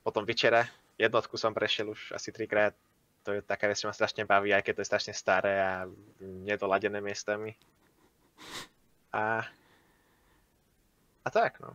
Potom 0.00 0.24
Vyčera, 0.24 0.64
jednotku 0.96 1.36
som 1.36 1.52
prešiel 1.52 1.92
už 1.92 2.16
asi 2.16 2.32
trikrát. 2.32 2.72
To 3.28 3.36
je 3.36 3.42
taká 3.44 3.68
vec, 3.68 3.76
čo 3.76 3.90
ma 3.90 3.94
strašne 3.94 4.24
baví, 4.24 4.54
aj 4.54 4.64
keď 4.64 4.72
to 4.80 4.82
je 4.86 4.90
strašne 4.90 5.12
staré 5.12 5.60
a 5.60 5.84
nedoladené 6.22 7.02
miestami. 7.02 7.52
A... 9.12 9.44
A 11.26 11.28
tak, 11.28 11.58
no. 11.58 11.74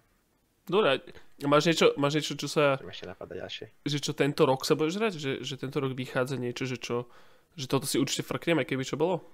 Dobre, 0.70 1.02
máš 1.46 1.66
niečo, 1.68 1.98
máš 1.98 2.22
niečo, 2.22 2.38
čo 2.38 2.48
sa, 2.48 2.78
ešte 2.78 3.10
napadá 3.10 3.34
ďalšie. 3.34 3.66
že 3.82 3.98
čo 3.98 4.14
tento 4.14 4.46
rok 4.46 4.62
sa 4.62 4.78
budeš 4.78 5.02
hrať? 5.02 5.14
Že, 5.18 5.32
že 5.42 5.56
tento 5.58 5.78
rok 5.82 5.98
vychádza 5.98 6.38
niečo, 6.38 6.70
že 6.70 6.78
čo, 6.78 7.10
že 7.58 7.66
toto 7.66 7.90
si 7.90 7.98
určite 7.98 8.22
frknem, 8.22 8.62
aj 8.62 8.68
keby 8.70 8.84
čo 8.86 8.96
bolo? 8.96 9.26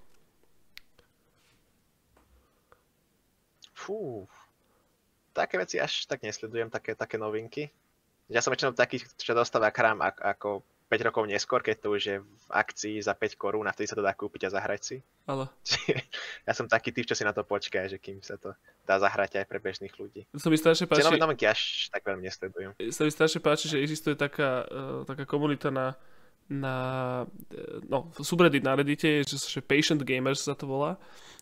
Fú. 3.75 4.25
Také 5.35 5.61
veci 5.61 5.77
až 5.77 6.09
tak 6.09 6.25
nesledujem, 6.25 6.71
také, 6.71 6.97
také 6.97 7.19
novinky. 7.19 7.69
Ja 8.27 8.41
som 8.41 8.51
väčšinou 8.51 8.73
taký, 8.75 9.03
čo 9.19 9.37
dostáva 9.37 9.71
krám 9.71 10.01
ak- 10.01 10.23
ako 10.23 10.65
5 10.87 11.07
rokov 11.11 11.23
neskôr, 11.27 11.59
keď 11.59 11.75
to 11.83 11.87
už 11.91 12.01
je 12.07 12.17
v 12.23 12.47
akcii 12.47 13.03
za 13.03 13.11
5 13.11 13.35
korún 13.35 13.67
a 13.67 13.75
vtedy 13.75 13.91
sa 13.91 13.99
to 13.99 14.03
dá 14.03 14.15
kúpiť 14.15 14.47
a 14.47 14.53
zahrať 14.55 14.81
si. 14.81 14.97
Ale 15.27 15.51
ja 16.47 16.53
som 16.55 16.71
taký 16.71 16.95
typ, 16.95 17.03
čo 17.03 17.15
si 17.15 17.27
na 17.27 17.35
to 17.35 17.43
počká, 17.43 17.83
že 17.91 17.99
kým 17.99 18.23
sa 18.23 18.39
to 18.39 18.55
dá 18.87 18.95
zahrať 18.95 19.43
aj 19.43 19.45
pre 19.51 19.59
bežných 19.59 19.91
ľudí. 19.99 20.23
sa 20.31 20.47
mi 20.47 20.55
strašne 20.55 20.87
páči, 20.87 21.03
nové 21.03 21.19
novinky 21.19 21.43
až 21.43 21.91
tak 21.91 22.07
veľmi 22.07 22.23
nesledujem. 22.23 22.71
sa 22.95 23.03
mi 23.03 23.11
strašne 23.11 23.43
páči, 23.43 23.67
že 23.67 23.83
existuje 23.83 24.15
taká, 24.15 24.63
uh, 24.63 25.03
taká 25.03 25.27
komunita 25.27 25.67
na, 25.67 25.99
na 26.47 26.75
eh, 27.51 27.83
no, 27.83 28.07
subreddit 28.23 28.63
na 28.63 28.79
Reddite, 28.79 29.27
že, 29.27 29.35
že 29.35 29.59
Patient 29.59 29.99
Gamers 29.99 30.47
sa 30.47 30.55
to 30.55 30.71
volá. 30.71 30.95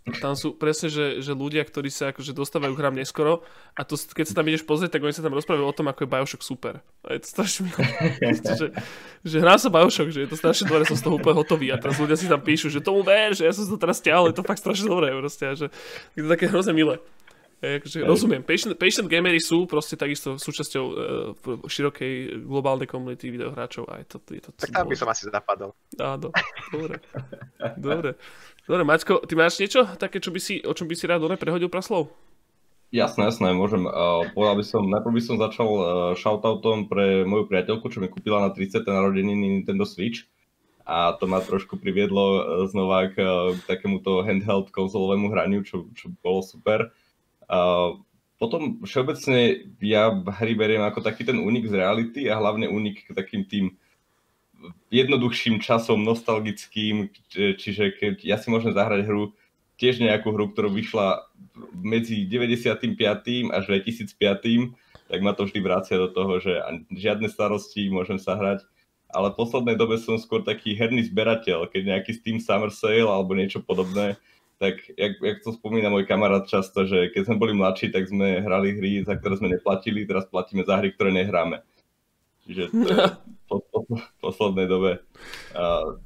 Tam 0.05 0.37
sú 0.37 0.53
presne, 0.53 0.85
že, 0.85 1.25
že 1.25 1.33
ľudia, 1.33 1.65
ktorí 1.65 1.89
sa 1.89 2.13
akože 2.13 2.29
dostávajú 2.29 2.77
k 2.77 2.81
hrám 2.85 2.93
neskoro 2.93 3.41
a 3.73 3.81
to, 3.81 3.97
keď 3.97 4.25
sa 4.29 4.37
tam 4.37 4.45
ideš 4.45 4.61
pozrieť, 4.61 4.93
tak 4.93 5.01
oni 5.01 5.17
sa 5.17 5.25
tam 5.25 5.33
rozprávajú 5.33 5.65
o 5.65 5.73
tom, 5.73 5.89
ako 5.89 6.05
je 6.05 6.11
Bioshock 6.13 6.43
super. 6.45 6.85
A 7.09 7.17
je 7.17 7.25
to 7.25 7.27
strašne 7.33 7.73
milé. 7.73 7.85
že, 8.61 8.67
že 9.25 9.37
hrám 9.41 9.57
sa 9.57 9.73
Bioshock, 9.73 10.13
že 10.13 10.21
je 10.21 10.29
to 10.29 10.37
strašne 10.37 10.69
dobré, 10.69 10.85
som 10.85 10.93
z 10.93 11.09
toho 11.09 11.17
úplne 11.17 11.41
hotový 11.41 11.73
a 11.73 11.81
teraz 11.81 11.97
ľudia 11.97 12.13
si 12.13 12.29
tam 12.29 12.37
píšu, 12.37 12.69
že 12.69 12.85
tomu 12.85 13.01
ver, 13.01 13.33
že 13.33 13.49
ja 13.49 13.51
som 13.57 13.65
to 13.65 13.81
teraz 13.81 13.97
stiahol, 13.97 14.29
je 14.29 14.37
to 14.37 14.45
fakt 14.45 14.61
strašne 14.61 14.85
dobré. 14.85 15.09
Proste, 15.09 15.43
a 15.49 15.53
že 15.57 15.73
je 16.13 16.21
to 16.21 16.29
také 16.29 16.53
hrozne 16.53 16.77
milé. 16.77 17.01
Hej, 17.65 17.81
akože, 17.81 17.97
rozumiem, 18.05 18.43
patient, 18.45 18.77
patient 18.77 19.07
gamery 19.09 19.41
sú 19.41 19.65
proste 19.65 19.97
takisto 19.97 20.37
súčasťou 20.37 20.85
uh, 20.85 21.65
širokej 21.65 22.43
globálnej 22.45 22.85
komunity 22.85 23.33
videohráčov 23.33 23.89
a 23.89 24.03
je 24.03 24.07
to, 24.11 24.17
je 24.27 24.41
to 24.43 24.53
Tak 24.53 24.69
tam 24.69 24.85
by 24.85 24.93
som 24.93 25.09
asi 25.09 25.31
zapadol. 25.31 25.71
Áno, 25.97 26.29
dobre. 26.69 27.01
dobre. 27.79 28.09
Dobre, 28.65 28.81
Maťko, 28.81 29.21
ty 29.29 29.37
máš 29.37 29.61
niečo 29.61 29.85
také, 30.01 30.17
čo 30.17 30.33
by 30.33 30.41
si, 30.41 30.57
o 30.65 30.73
čom 30.73 30.89
by 30.89 30.97
si 30.97 31.05
rád 31.05 31.21
dole 31.21 31.37
prehodil 31.37 31.69
praslov? 31.69 32.09
Jasné, 32.89 33.29
jasné, 33.29 33.53
môžem. 33.53 33.85
Uh, 33.85 34.25
povedal 34.33 34.57
by 34.57 34.65
som, 34.65 34.81
najprv 34.89 35.13
by 35.13 35.21
som 35.21 35.35
začal 35.37 35.69
uh, 35.69 35.83
shoutoutom 36.17 36.89
pre 36.89 37.21
moju 37.29 37.45
priateľku, 37.45 37.85
čo 37.93 38.01
mi 38.01 38.09
kúpila 38.09 38.41
na 38.41 38.49
30. 38.49 38.81
narodeniny 38.89 39.61
Nintendo 39.61 39.85
Switch. 39.85 40.25
A 40.85 41.13
to 41.17 41.29
ma 41.29 41.45
trošku 41.45 41.77
priviedlo 41.77 42.25
uh, 42.25 42.41
znova 42.65 43.13
k, 43.13 43.21
k 43.53 43.61
takémuto 43.69 44.25
handheld 44.25 44.73
konzolovému 44.73 45.29
hraniu, 45.29 45.61
čo, 45.61 45.85
čo 45.93 46.09
bolo 46.25 46.41
super. 46.41 46.89
Uh, 47.45 48.01
potom 48.41 48.81
všeobecne 48.81 49.69
ja 49.77 50.09
hry 50.09 50.57
beriem 50.57 50.81
ako 50.81 51.05
taký 51.05 51.21
ten 51.21 51.37
únik 51.37 51.69
z 51.69 51.77
reality 51.77 52.27
a 52.33 52.41
hlavne 52.41 52.65
únik 52.65 53.05
k 53.05 53.13
takým 53.13 53.45
tým 53.45 53.77
jednoduchším 54.93 55.59
časom, 55.59 56.03
nostalgickým, 56.03 57.09
či- 57.29 57.55
čiže 57.57 57.95
keď 57.95 58.15
ja 58.23 58.37
si 58.39 58.47
môžem 58.49 58.71
zahrať 58.71 59.05
hru, 59.05 59.33
tiež 59.75 59.99
nejakú 59.99 60.31
hru, 60.31 60.51
ktorú 60.51 60.71
vyšla 60.71 61.27
medzi 61.75 62.23
95. 62.27 63.51
až 63.51 63.63
2005. 63.67 64.75
tak 65.05 65.21
ma 65.21 65.37
to 65.37 65.45
vždy 65.45 65.61
vracia 65.61 66.01
do 66.01 66.09
toho, 66.09 66.41
že 66.41 66.57
žiadne 66.89 67.29
starosti, 67.29 67.93
môžem 67.93 68.17
sa 68.17 68.33
hrať. 68.33 68.65
Ale 69.13 69.29
v 69.29 69.37
poslednej 69.37 69.77
dobe 69.77 70.01
som 70.01 70.17
skôr 70.17 70.41
taký 70.41 70.73
herný 70.73 71.05
zberateľ, 71.05 71.69
keď 71.69 71.81
nejaký 71.93 72.11
Steam 72.17 72.41
Summer 72.41 72.73
Sale 72.73 73.05
alebo 73.05 73.37
niečo 73.37 73.61
podobné, 73.61 74.17
tak 74.57 74.81
jak, 74.97 75.19
jak 75.21 75.37
to 75.43 75.53
spomína 75.53 75.93
môj 75.93 76.07
kamarát 76.07 76.47
často, 76.49 76.87
že 76.87 77.11
keď 77.13 77.29
sme 77.29 77.37
boli 77.37 77.53
mladší, 77.53 77.91
tak 77.91 78.07
sme 78.07 78.41
hrali 78.41 78.73
hry, 78.73 79.05
za 79.05 79.13
ktoré 79.19 79.37
sme 79.37 79.53
neplatili, 79.53 80.07
teraz 80.07 80.25
platíme 80.25 80.65
za 80.65 80.79
hry, 80.79 80.95
ktoré 80.95 81.11
nehráme. 81.11 81.61
Čiže 82.45 82.63
to 82.71 82.87
je 82.87 82.97
po, 83.49 83.55
po, 83.65 83.77
po 83.89 83.95
poslednej 84.21 84.69
dobe. 84.69 85.01
Uh, 85.57 85.97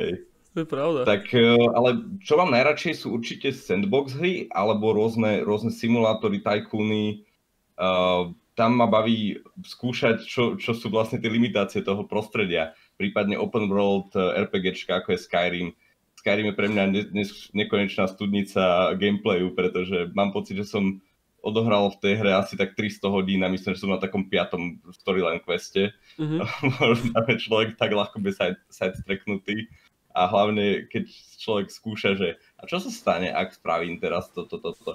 hej. 0.00 0.24
To 0.56 0.64
je 0.64 0.68
pravda. 0.72 1.04
Tak, 1.04 1.28
e, 1.36 1.52
ale 1.76 2.16
čo 2.24 2.40
mám 2.40 2.48
najradšej 2.48 3.04
sú 3.04 3.12
určite 3.12 3.52
sandbox 3.52 4.16
hry, 4.16 4.48
alebo 4.48 4.96
rôzne, 4.96 5.44
rôzne 5.44 5.68
simulátory, 5.68 6.40
tajkúny. 6.40 7.28
Uh, 7.76 8.32
tam 8.56 8.80
ma 8.80 8.88
baví 8.88 9.36
skúšať, 9.60 10.24
čo, 10.24 10.56
čo 10.56 10.72
sú 10.72 10.88
vlastne 10.88 11.20
tie 11.20 11.28
limitácie 11.28 11.84
toho 11.84 12.08
prostredia. 12.08 12.72
Prípadne 12.96 13.36
open 13.36 13.68
world 13.68 14.16
e, 14.16 14.48
RPGčka, 14.48 15.04
ako 15.04 15.12
je 15.12 15.20
Skyrim. 15.20 15.68
Skyrim 16.16 16.48
je 16.48 16.54
pre 16.56 16.72
mňa 16.72 16.84
ne, 16.88 17.02
ne, 17.12 17.24
nekonečná 17.52 18.08
studnica 18.08 18.96
gameplayu, 18.96 19.52
pretože 19.52 20.08
mám 20.16 20.32
pocit, 20.32 20.56
že 20.56 20.64
som 20.64 21.04
odohral 21.46 21.94
v 21.94 22.00
tej 22.02 22.14
hre 22.18 22.34
asi 22.34 22.58
tak 22.58 22.74
300 22.74 23.06
hodín 23.06 23.46
a 23.46 23.48
myslím, 23.48 23.78
že 23.78 23.86
som 23.86 23.94
na 23.94 24.02
takom 24.02 24.26
piatom 24.26 24.82
storyline 24.90 25.38
queste. 25.46 25.94
Mhm. 26.18 26.42
Je 27.30 27.36
človek 27.46 27.78
tak 27.78 27.94
ľahko 27.94 28.18
by 28.18 28.34
side, 28.34 28.58
sidestreknutý. 28.66 29.70
A 30.16 30.26
hlavne, 30.26 30.88
keď 30.90 31.06
človek 31.38 31.68
skúša, 31.68 32.16
že 32.16 32.40
a 32.56 32.64
čo 32.64 32.80
sa 32.80 32.88
stane, 32.88 33.28
ak 33.30 33.54
spravím 33.54 34.00
teraz 34.00 34.32
toto, 34.32 34.58
toto, 34.58 34.74
toto. 34.74 34.92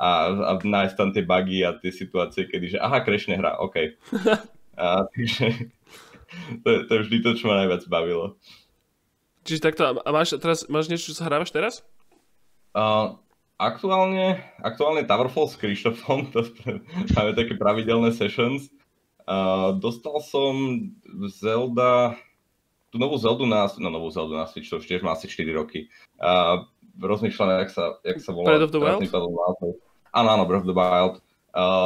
A, 0.00 0.32
a 0.32 0.52
nájsť 0.58 0.94
tam 0.96 1.12
tie 1.12 1.22
bugy 1.22 1.62
a 1.62 1.76
tie 1.76 1.92
situácie, 1.92 2.48
kedy, 2.48 2.74
že 2.74 2.78
aha, 2.80 3.04
crashne 3.04 3.36
hra, 3.36 3.60
OK. 3.60 3.76
A, 4.80 5.04
takže 5.12 5.68
to, 6.64 6.68
je- 6.72 6.82
to 6.88 6.90
je 6.96 7.02
vždy 7.04 7.18
to, 7.20 7.30
čo 7.36 7.44
ma 7.52 7.60
najviac 7.60 7.84
bavilo. 7.92 8.40
Čiže 9.44 9.60
takto, 9.60 10.00
a 10.00 10.08
máš, 10.08 10.32
teraz, 10.40 10.64
máš 10.72 10.88
niečo, 10.88 11.12
čo 11.12 11.20
sa 11.20 11.28
hrávaš 11.28 11.52
teraz? 11.52 11.84
Uh, 12.72 13.20
aktuálne, 13.58 14.40
aktuálne 14.60 15.06
Towerfall 15.06 15.48
s 15.48 15.56
Krištofom, 15.58 16.30
to 16.34 16.46
máme 17.16 17.32
také 17.36 17.56
pravidelné 17.56 18.12
sessions. 18.12 18.72
Uh, 19.22 19.78
dostal 19.78 20.18
som 20.24 20.54
Zelda, 21.30 22.18
tú 22.90 22.98
novú 22.98 23.14
Zeldu 23.16 23.46
na, 23.46 23.70
no 23.78 23.88
novú 23.88 24.10
Zeldu 24.10 24.34
na 24.34 24.50
Switch, 24.50 24.66
to 24.66 24.82
už 24.82 24.86
tiež 24.90 25.00
má 25.00 25.14
asi 25.14 25.30
4 25.30 25.46
roky. 25.54 25.86
Uh, 26.18 26.66
rozmýšľam, 26.98 27.62
jak 27.64 27.70
sa, 27.70 27.84
jak 28.02 28.18
sa 28.18 28.30
volá. 28.34 28.46
Breath 28.52 28.66
of 28.66 28.72
the 28.74 28.80
Wild? 28.82 29.00
Áno, 30.12 30.28
áno, 30.28 30.44
Breath 30.44 30.66
of 30.66 30.70
the 30.70 30.76
Wild. 30.76 31.14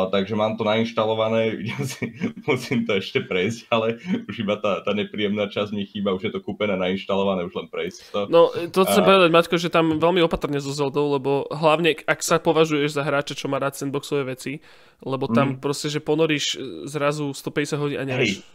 Takže 0.07 0.39
mám 0.39 0.55
to 0.55 0.63
nainštalované, 0.63 1.59
musím, 1.79 2.11
musím 2.47 2.79
to 2.87 3.03
ešte 3.03 3.27
prejsť, 3.27 3.67
ale 3.67 3.99
už 4.25 4.47
iba 4.47 4.55
tá, 4.55 4.79
tá 4.81 4.95
nepríjemná 4.95 5.51
časť 5.51 5.75
mi 5.75 5.83
chýba, 5.83 6.15
už 6.15 6.31
je 6.31 6.33
to 6.33 6.39
kúpené, 6.39 6.79
nainštalované, 6.79 7.43
už 7.43 7.55
len 7.55 7.67
prejsť 7.67 7.99
to. 8.15 8.21
No, 8.31 8.47
to 8.71 8.87
chcem 8.87 9.03
A- 9.03 9.07
povedať, 9.07 9.31
Maťko, 9.35 9.55
že 9.59 9.67
tam 9.67 9.99
veľmi 9.99 10.23
opatrne 10.23 10.63
so 10.63 10.71
Zeldou, 10.71 11.11
lebo 11.11 11.51
hlavne, 11.51 11.99
ak 11.99 12.23
sa 12.23 12.39
považuješ 12.39 12.95
za 12.95 13.03
hráča, 13.03 13.35
čo 13.35 13.51
má 13.51 13.59
rád 13.59 13.75
sandboxové 13.75 14.23
veci, 14.31 14.63
lebo 15.03 15.27
tam 15.27 15.59
Mhm. 15.59 15.61
proste, 15.61 15.91
že 15.91 15.99
ponoríš 15.99 16.55
e, 16.55 16.59
zrazu 16.87 17.35
150 17.35 17.77
hodín 17.77 17.99
a 17.99 18.07
nevieš. 18.07 18.39
Hej. 18.39 18.47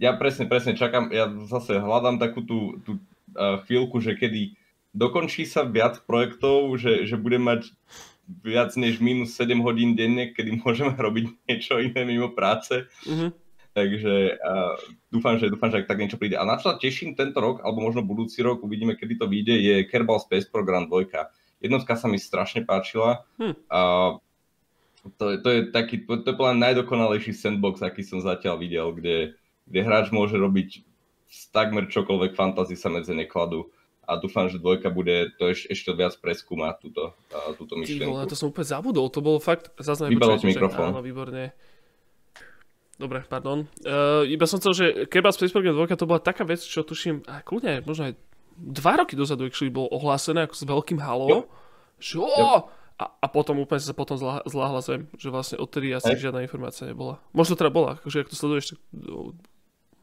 Ja 0.00 0.16
presne, 0.16 0.48
presne 0.48 0.72
čakám, 0.72 1.12
ja 1.12 1.28
zase 1.44 1.76
hľadám 1.76 2.16
takú 2.16 2.40
tú, 2.40 2.80
tú 2.80 2.96
uh, 3.36 3.60
chvíľku, 3.68 4.00
že 4.00 4.16
kedy 4.16 4.56
dokončí 4.96 5.44
sa 5.44 5.62
viac 5.62 6.00
projektov, 6.02 6.72
že, 6.80 7.04
že 7.04 7.20
budem 7.20 7.44
mať 7.44 7.68
viac 8.42 8.76
než 8.78 9.02
minus 9.02 9.34
7 9.34 9.58
hodín 9.60 9.98
denne, 9.98 10.30
kedy 10.30 10.62
môžeme 10.62 10.94
robiť 11.06 11.24
niečo 11.46 11.82
iné 11.82 12.06
mimo 12.06 12.30
práce. 12.30 12.86
Mhm. 13.06 13.34
Takže 13.70 14.34
uh, 14.34 14.74
dúfam, 15.14 15.38
že, 15.38 15.46
dúfam, 15.46 15.70
že 15.70 15.78
ak 15.78 15.86
tak 15.86 16.02
niečo 16.02 16.18
príde. 16.18 16.34
A 16.34 16.42
na 16.42 16.58
čo 16.58 16.74
sa 16.74 16.74
teším 16.74 17.14
tento 17.14 17.38
rok, 17.38 17.62
alebo 17.62 17.86
možno 17.86 18.02
budúci 18.02 18.42
rok, 18.42 18.66
uvidíme, 18.66 18.98
kedy 18.98 19.14
to 19.14 19.30
vyjde, 19.30 19.54
je 19.62 19.74
Kerbal 19.86 20.18
Space 20.18 20.50
Program 20.50 20.90
2. 20.90 21.06
Jednotka 21.62 21.94
sa 21.94 22.10
mi 22.10 22.18
strašne 22.18 22.66
páčila. 22.66 23.22
Hm. 23.38 23.54
A 23.70 23.80
to, 25.14 25.24
je- 25.30 25.38
to 25.38 25.48
je 25.54 25.60
taký, 25.70 26.02
to, 26.02 26.18
to 26.18 26.34
je 26.34 26.54
najdokonalejší 26.58 27.30
sandbox, 27.30 27.78
aký 27.78 28.02
som 28.02 28.18
zatiaľ 28.18 28.58
videl, 28.58 28.90
kde, 28.90 29.38
kde 29.70 29.80
hráč 29.86 30.10
môže 30.10 30.34
robiť 30.34 30.82
takmer 31.54 31.86
čokoľvek 31.86 32.34
fantasy 32.34 32.74
sa 32.74 32.90
medzi 32.90 33.14
nekladú. 33.14 33.70
A 34.10 34.18
dúfam, 34.18 34.50
že 34.50 34.58
dvojka 34.58 34.90
bude 34.90 35.30
to 35.38 35.54
eš, 35.54 35.70
ešte 35.70 35.94
viac 35.94 36.18
preskúmať 36.18 36.74
túto, 36.82 37.14
a, 37.30 37.54
túto 37.54 37.78
Ty 37.78 37.86
myšlienku. 37.86 38.10
vole, 38.10 38.26
to 38.26 38.34
som 38.34 38.50
úplne 38.50 38.66
zabudol, 38.66 39.06
to 39.06 39.22
bolo 39.22 39.38
fakt, 39.38 39.70
Vypadol 39.78 40.10
nepočujete, 40.10 40.42
ti 40.42 40.46
mikrofón. 40.50 40.90
Áno, 40.90 41.00
výborne. 41.06 41.54
Dobre, 42.98 43.22
pardon. 43.24 43.70
Uh, 43.86 44.26
iba 44.26 44.44
som 44.50 44.58
chcel, 44.58 44.72
že 44.74 44.86
Kerbal 45.06 45.32
Space 45.32 45.54
Program 45.54 45.78
2 45.78 45.94
to 45.94 46.10
bola 46.10 46.20
taká 46.20 46.42
vec, 46.42 46.60
čo 46.60 46.82
tuším, 46.82 47.22
a 47.30 47.40
kľudne, 47.40 47.86
možno 47.86 48.10
aj 48.10 48.18
dva 48.60 48.92
roky 49.00 49.14
dozadu, 49.16 49.46
actually 49.48 49.72
bolo 49.72 49.88
ohlásené 49.94 50.44
ako 50.44 50.54
s 50.58 50.64
veľkým 50.66 51.00
halo, 51.00 51.48
že 51.96 52.20
a, 53.00 53.06
a 53.16 53.26
potom 53.32 53.56
úplne 53.64 53.80
sa 53.80 53.96
potom 53.96 54.20
zlá, 54.20 54.44
zláhla 54.44 54.84
zem, 54.84 55.08
že 55.16 55.32
vlastne 55.32 55.56
odtedy 55.56 55.96
asi 55.96 56.12
Hej. 56.12 56.28
žiadna 56.28 56.44
informácia 56.44 56.84
nebola. 56.84 57.16
Možno 57.32 57.56
teda 57.56 57.72
bola, 57.72 57.96
akože 57.96 58.20
ak 58.20 58.28
to 58.28 58.36
sleduješ, 58.36 58.76
tak 58.76 58.78
no, 58.92 59.32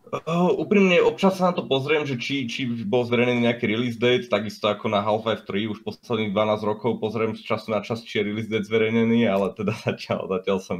Uh, 0.07 0.51
úprimne, 0.55 0.99
občas 1.03 1.37
sa 1.37 1.51
na 1.51 1.53
to 1.53 1.67
pozriem, 1.67 2.07
že 2.07 2.15
či, 2.15 2.47
či 2.47 2.65
bol 2.87 3.03
zverejnený 3.03 3.47
nejaký 3.47 3.65
release 3.67 3.99
date, 3.99 4.31
takisto 4.31 4.71
ako 4.71 4.87
na 4.87 5.03
Half-Life 5.03 5.43
3, 5.43 5.71
už 5.71 5.83
posledných 5.83 6.31
12 6.31 6.63
rokov 6.63 7.03
pozriem 7.03 7.35
z 7.35 7.43
času 7.43 7.75
na 7.75 7.83
čas, 7.83 8.01
či 8.03 8.21
je 8.21 8.27
release 8.31 8.49
date 8.49 8.67
zverejnený, 8.67 9.27
ale 9.27 9.51
teda 9.53 9.75
zatiaľ, 9.87 10.27
zatiaľ 10.27 10.59
som 10.63 10.79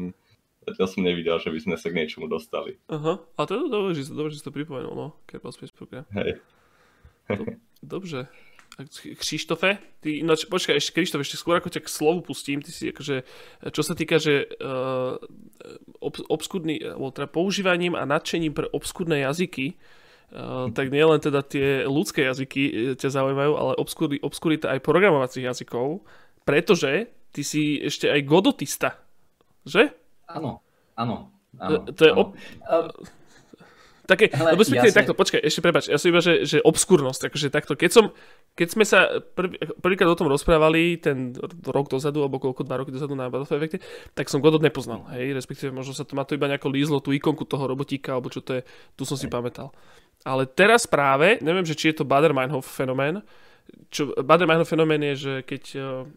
Zatiaľ 0.68 0.88
som 0.92 1.08
nevidel, 1.08 1.40
že 1.40 1.48
by 1.48 1.60
sme 1.64 1.76
sa 1.80 1.88
k 1.88 1.96
niečomu 1.96 2.28
dostali. 2.28 2.76
Aha, 2.92 3.24
a 3.24 3.42
to 3.48 3.56
je 3.56 3.72
dobré, 3.72 3.96
že, 3.96 4.12
dobré, 4.12 4.36
že 4.36 4.44
si 4.44 4.46
to 4.46 4.52
pripomenul, 4.52 5.00
no, 5.00 5.08
Space 5.32 5.72
Program. 5.72 6.04
Hej. 6.12 6.44
Dobře. 7.84 8.28
A 8.28 8.47
Krištofe, 9.18 9.82
ty, 10.06 10.22
ináč, 10.22 10.46
počkaj, 10.46 10.78
ešte 10.78 10.94
Krištof, 10.94 11.26
ešte 11.26 11.42
skôr 11.42 11.58
ako 11.58 11.74
ťa 11.74 11.82
k 11.82 11.90
slovu 11.90 12.22
pustím, 12.22 12.62
ty 12.62 12.70
si 12.70 12.94
akože, 12.94 13.26
čo 13.74 13.82
sa 13.82 13.98
týka, 13.98 14.22
že 14.22 14.46
uh, 14.62 15.18
ob, 15.98 16.22
obskudný, 16.30 16.86
alebo 16.86 17.10
teda 17.10 17.26
používaním 17.26 17.98
a 17.98 18.06
nadšením 18.06 18.54
pre 18.54 18.70
obskudné 18.70 19.26
jazyky, 19.26 19.74
uh, 19.74 20.70
tak 20.78 20.94
nielen 20.94 21.18
teda 21.18 21.42
tie 21.42 21.90
ľudské 21.90 22.30
jazyky 22.30 22.62
eh, 22.70 22.94
ťa 22.94 23.18
zaujímajú, 23.18 23.54
ale 23.58 23.74
obskuri, 23.82 24.22
obskurita 24.22 24.70
aj 24.70 24.86
programovacích 24.86 25.50
jazykov, 25.50 26.06
pretože 26.46 27.10
ty 27.34 27.42
si 27.42 27.82
ešte 27.82 28.14
aj 28.14 28.22
godotista, 28.30 29.02
že? 29.66 29.90
Áno, 30.30 30.62
áno. 30.94 31.34
Áno 31.58 31.82
to 31.90 32.02
je 32.06 32.14
áno. 32.14 32.30
ob- 32.30 32.38
Také, 34.08 34.32
Hele, 34.32 34.56
lebo 34.56 34.64
respektíve 34.64 34.96
takto, 34.96 35.12
počkaj, 35.12 35.44
ešte 35.44 35.60
prepač, 35.60 35.92
ja 35.92 36.00
som 36.00 36.08
iba, 36.08 36.24
že, 36.24 36.48
že 36.48 36.64
obskurnosť, 36.64 37.28
takže 37.28 37.52
takto, 37.52 37.76
keď 37.76 37.92
som, 37.92 38.06
keď 38.56 38.68
sme 38.72 38.88
sa 38.88 39.20
prv, 39.20 39.60
prvýkrát 39.84 40.08
o 40.08 40.16
tom 40.16 40.32
rozprávali, 40.32 40.96
ten 40.96 41.36
rok 41.68 41.92
dozadu, 41.92 42.24
alebo 42.24 42.40
koľko, 42.40 42.64
dva 42.64 42.80
roky 42.80 42.96
dozadu 42.96 43.20
na 43.20 43.28
Battlefield 43.28 43.60
Effecte, 43.60 43.84
tak 44.16 44.32
som 44.32 44.40
Godot 44.40 44.64
nepoznal, 44.64 45.04
hej, 45.12 45.36
respektíve 45.36 45.76
možno 45.76 45.92
sa 45.92 46.08
to 46.08 46.16
má 46.16 46.24
to 46.24 46.40
iba 46.40 46.48
nejako 46.48 46.72
lízlo, 46.72 47.04
tú 47.04 47.12
ikonku 47.12 47.44
toho 47.44 47.68
robotíka, 47.68 48.16
alebo 48.16 48.32
čo 48.32 48.40
to 48.40 48.56
je, 48.56 48.62
tu 48.96 49.04
som 49.04 49.20
si 49.20 49.28
pamätal. 49.28 49.76
Ale 50.24 50.48
teraz 50.48 50.88
práve, 50.88 51.44
neviem, 51.44 51.68
že 51.68 51.76
či 51.76 51.92
je 51.92 52.00
to 52.00 52.08
Bader-Meinhof 52.08 52.64
fenomén, 52.64 53.20
čo, 53.92 54.16
Bader-Meinhof 54.16 54.72
fenomén 54.72 55.04
je, 55.12 55.16
že 55.20 55.34
keď 55.44 55.64
uh, 55.76 56.08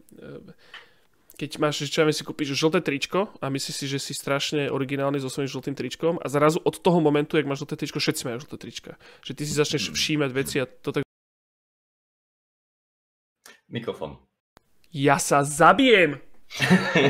keď 1.41 1.57
máš, 1.57 1.81
že 1.81 1.89
čo 1.89 2.05
ja 2.05 2.13
si 2.13 2.21
kúpiš 2.21 2.53
žlté 2.53 2.85
tričko 2.85 3.33
a 3.41 3.49
myslíš 3.49 3.73
si, 3.73 3.85
že 3.89 3.97
si 3.97 4.13
strašne 4.13 4.69
originálny 4.69 5.17
so 5.17 5.25
svojím 5.25 5.49
žltým 5.49 5.73
tričkom 5.73 6.21
a 6.21 6.27
zrazu 6.29 6.61
od 6.61 6.77
toho 6.77 7.01
momentu, 7.01 7.33
jak 7.33 7.49
máš 7.49 7.65
žlté 7.65 7.81
tričko, 7.81 7.97
všetci 7.97 8.29
majú 8.29 8.37
žlté 8.45 8.55
trička. 8.61 8.91
Že 9.25 9.33
ty 9.33 9.43
si 9.49 9.53
začneš 9.57 9.89
všímať 9.89 10.29
veci 10.37 10.61
a 10.61 10.69
to 10.69 10.93
tak... 10.93 11.01
Mikrofón. 13.73 14.21
Ja 14.93 15.17
sa 15.17 15.41
zabijem! 15.41 16.21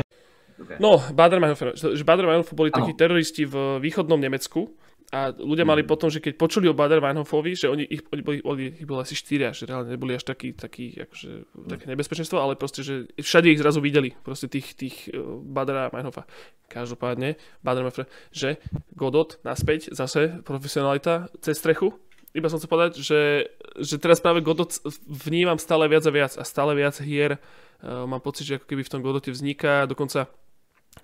Dobre. 0.56 0.80
No, 0.80 0.96
Bader-Meinhof, 1.12 1.76
že 1.76 2.00
Bader-Meinhof 2.00 2.56
boli 2.56 2.72
takí 2.72 2.96
teroristi 2.96 3.44
v 3.44 3.84
východnom 3.84 4.16
Nemecku 4.16 4.72
a 5.12 5.28
ľudia 5.28 5.68
mali 5.68 5.84
potom, 5.84 6.08
že 6.08 6.24
keď 6.24 6.40
počuli 6.40 6.72
o 6.72 6.74
Bader-Meinhofovi, 6.74 7.52
že 7.52 7.68
oni, 7.68 7.84
ich, 7.84 8.00
oni 8.08 8.22
boli, 8.24 8.38
oni, 8.40 8.80
ich 8.80 8.88
bolo 8.88 9.04
asi 9.04 9.12
štyria, 9.12 9.52
že 9.52 9.68
reálne 9.68 9.92
neboli 9.92 10.16
až 10.16 10.24
taký, 10.24 10.56
taký 10.56 10.96
akože, 11.04 11.52
také 11.68 11.84
nebezpečenstvo, 11.84 12.40
ale 12.40 12.56
proste, 12.56 12.80
že 12.80 13.12
všade 13.20 13.52
ich 13.52 13.60
zrazu 13.60 13.84
videli, 13.84 14.16
proste 14.24 14.48
tých, 14.48 14.72
tých 14.72 15.12
uh, 15.12 15.36
Badera 15.44 15.92
a 15.92 15.92
Meinhofa. 15.92 16.24
Každopádne, 16.72 17.36
Bader-Meinhof, 17.60 18.08
že 18.32 18.56
Godot 18.96 19.36
naspäť, 19.44 19.92
zase 19.92 20.40
profesionalita 20.48 21.28
cez 21.44 21.60
strechu. 21.60 21.92
Iba 22.32 22.48
som 22.48 22.56
chcel 22.56 22.72
povedať, 22.72 23.04
že, 23.04 23.52
že 23.84 24.00
teraz 24.00 24.16
práve 24.24 24.40
Godot 24.40 24.72
vnímam 25.04 25.60
stále 25.60 25.92
viac 25.92 26.08
a 26.08 26.12
viac 26.16 26.32
a 26.40 26.44
stále 26.48 26.72
viac 26.72 26.96
hier 27.04 27.36
uh, 27.36 28.08
mám 28.08 28.24
pocit, 28.24 28.48
že 28.48 28.56
ako 28.56 28.64
keby 28.64 28.80
v 28.80 28.92
tom 28.96 29.04
Godote 29.04 29.28
vzniká, 29.28 29.84
dokonca 29.84 30.32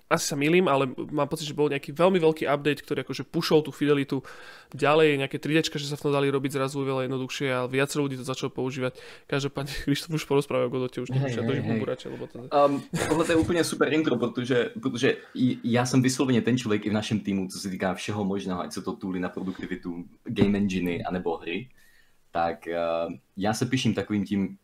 asi 0.09 0.33
sa 0.33 0.35
milím, 0.35 0.65
ale 0.65 0.89
mám 1.13 1.29
pocit, 1.29 1.45
že 1.45 1.53
bol 1.53 1.69
nejaký 1.69 1.93
veľmi 1.93 2.17
veľký 2.17 2.49
update, 2.49 2.81
ktorý 2.81 3.05
akože 3.05 3.29
pušol 3.29 3.61
tú 3.61 3.69
fidelitu 3.69 4.25
ďalej, 4.73 5.21
nejaké 5.21 5.37
3D, 5.37 5.69
že 5.69 5.85
sa 5.85 5.97
v 5.97 6.09
tom 6.09 6.13
dali 6.13 6.33
robiť 6.33 6.57
zrazu 6.57 6.81
veľa 6.81 7.05
jednoduchšie 7.05 7.47
a 7.53 7.69
viacero 7.69 8.09
ľudí 8.09 8.17
to 8.17 8.25
začalo 8.25 8.49
používať. 8.49 8.97
Každopádne, 9.29 9.73
když 9.85 10.01
to 10.01 10.13
už 10.13 10.25
porozprávajú 10.25 10.65
o 10.65 10.73
Godote, 10.73 11.01
už 11.05 11.13
nemusia 11.13 11.45
hej, 11.45 11.47
do 11.47 11.53
hej. 11.53 11.79
burače, 11.79 12.09
lebo 12.09 12.25
to... 12.25 12.49
Um, 12.49 12.81
tohle 13.09 13.25
to 13.25 13.31
je 13.31 13.35
úplně 13.37 13.63
super 13.63 13.93
intro, 13.93 14.17
protože, 14.17 14.69
protože 14.81 15.17
já 15.63 15.85
jsem 15.85 16.01
vysloveně 16.01 16.41
ten 16.41 16.57
člověk 16.57 16.85
i 16.85 16.89
v 16.89 16.93
našem 16.93 17.19
týmu, 17.19 17.47
co 17.47 17.59
se 17.59 17.69
týká 17.69 17.93
všeho 17.93 18.25
možného, 18.25 18.61
ať 18.61 18.73
jsou 18.73 18.81
to 18.81 18.93
tooly 18.93 19.19
na 19.19 19.29
produktivitu, 19.29 20.05
game 20.25 20.57
enginy 20.57 21.03
anebo 21.03 21.37
hry, 21.37 21.69
tak 22.31 22.67
uh, 22.67 23.13
já 23.37 23.53
se 23.53 23.65
piším 23.65 23.93
takovým 23.93 24.25
tím, 24.25 24.57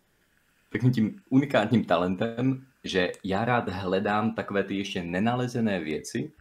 takovým 0.71 0.93
tím 0.93 1.19
unikátním 1.29 1.85
talentem, 1.85 2.65
že 2.85 3.11
já 3.23 3.45
rád 3.45 3.69
hledám 3.69 4.35
takové 4.35 4.63
ty 4.63 4.77
ještě 4.77 5.03
nenalezené 5.03 5.79
věci, 5.79 6.31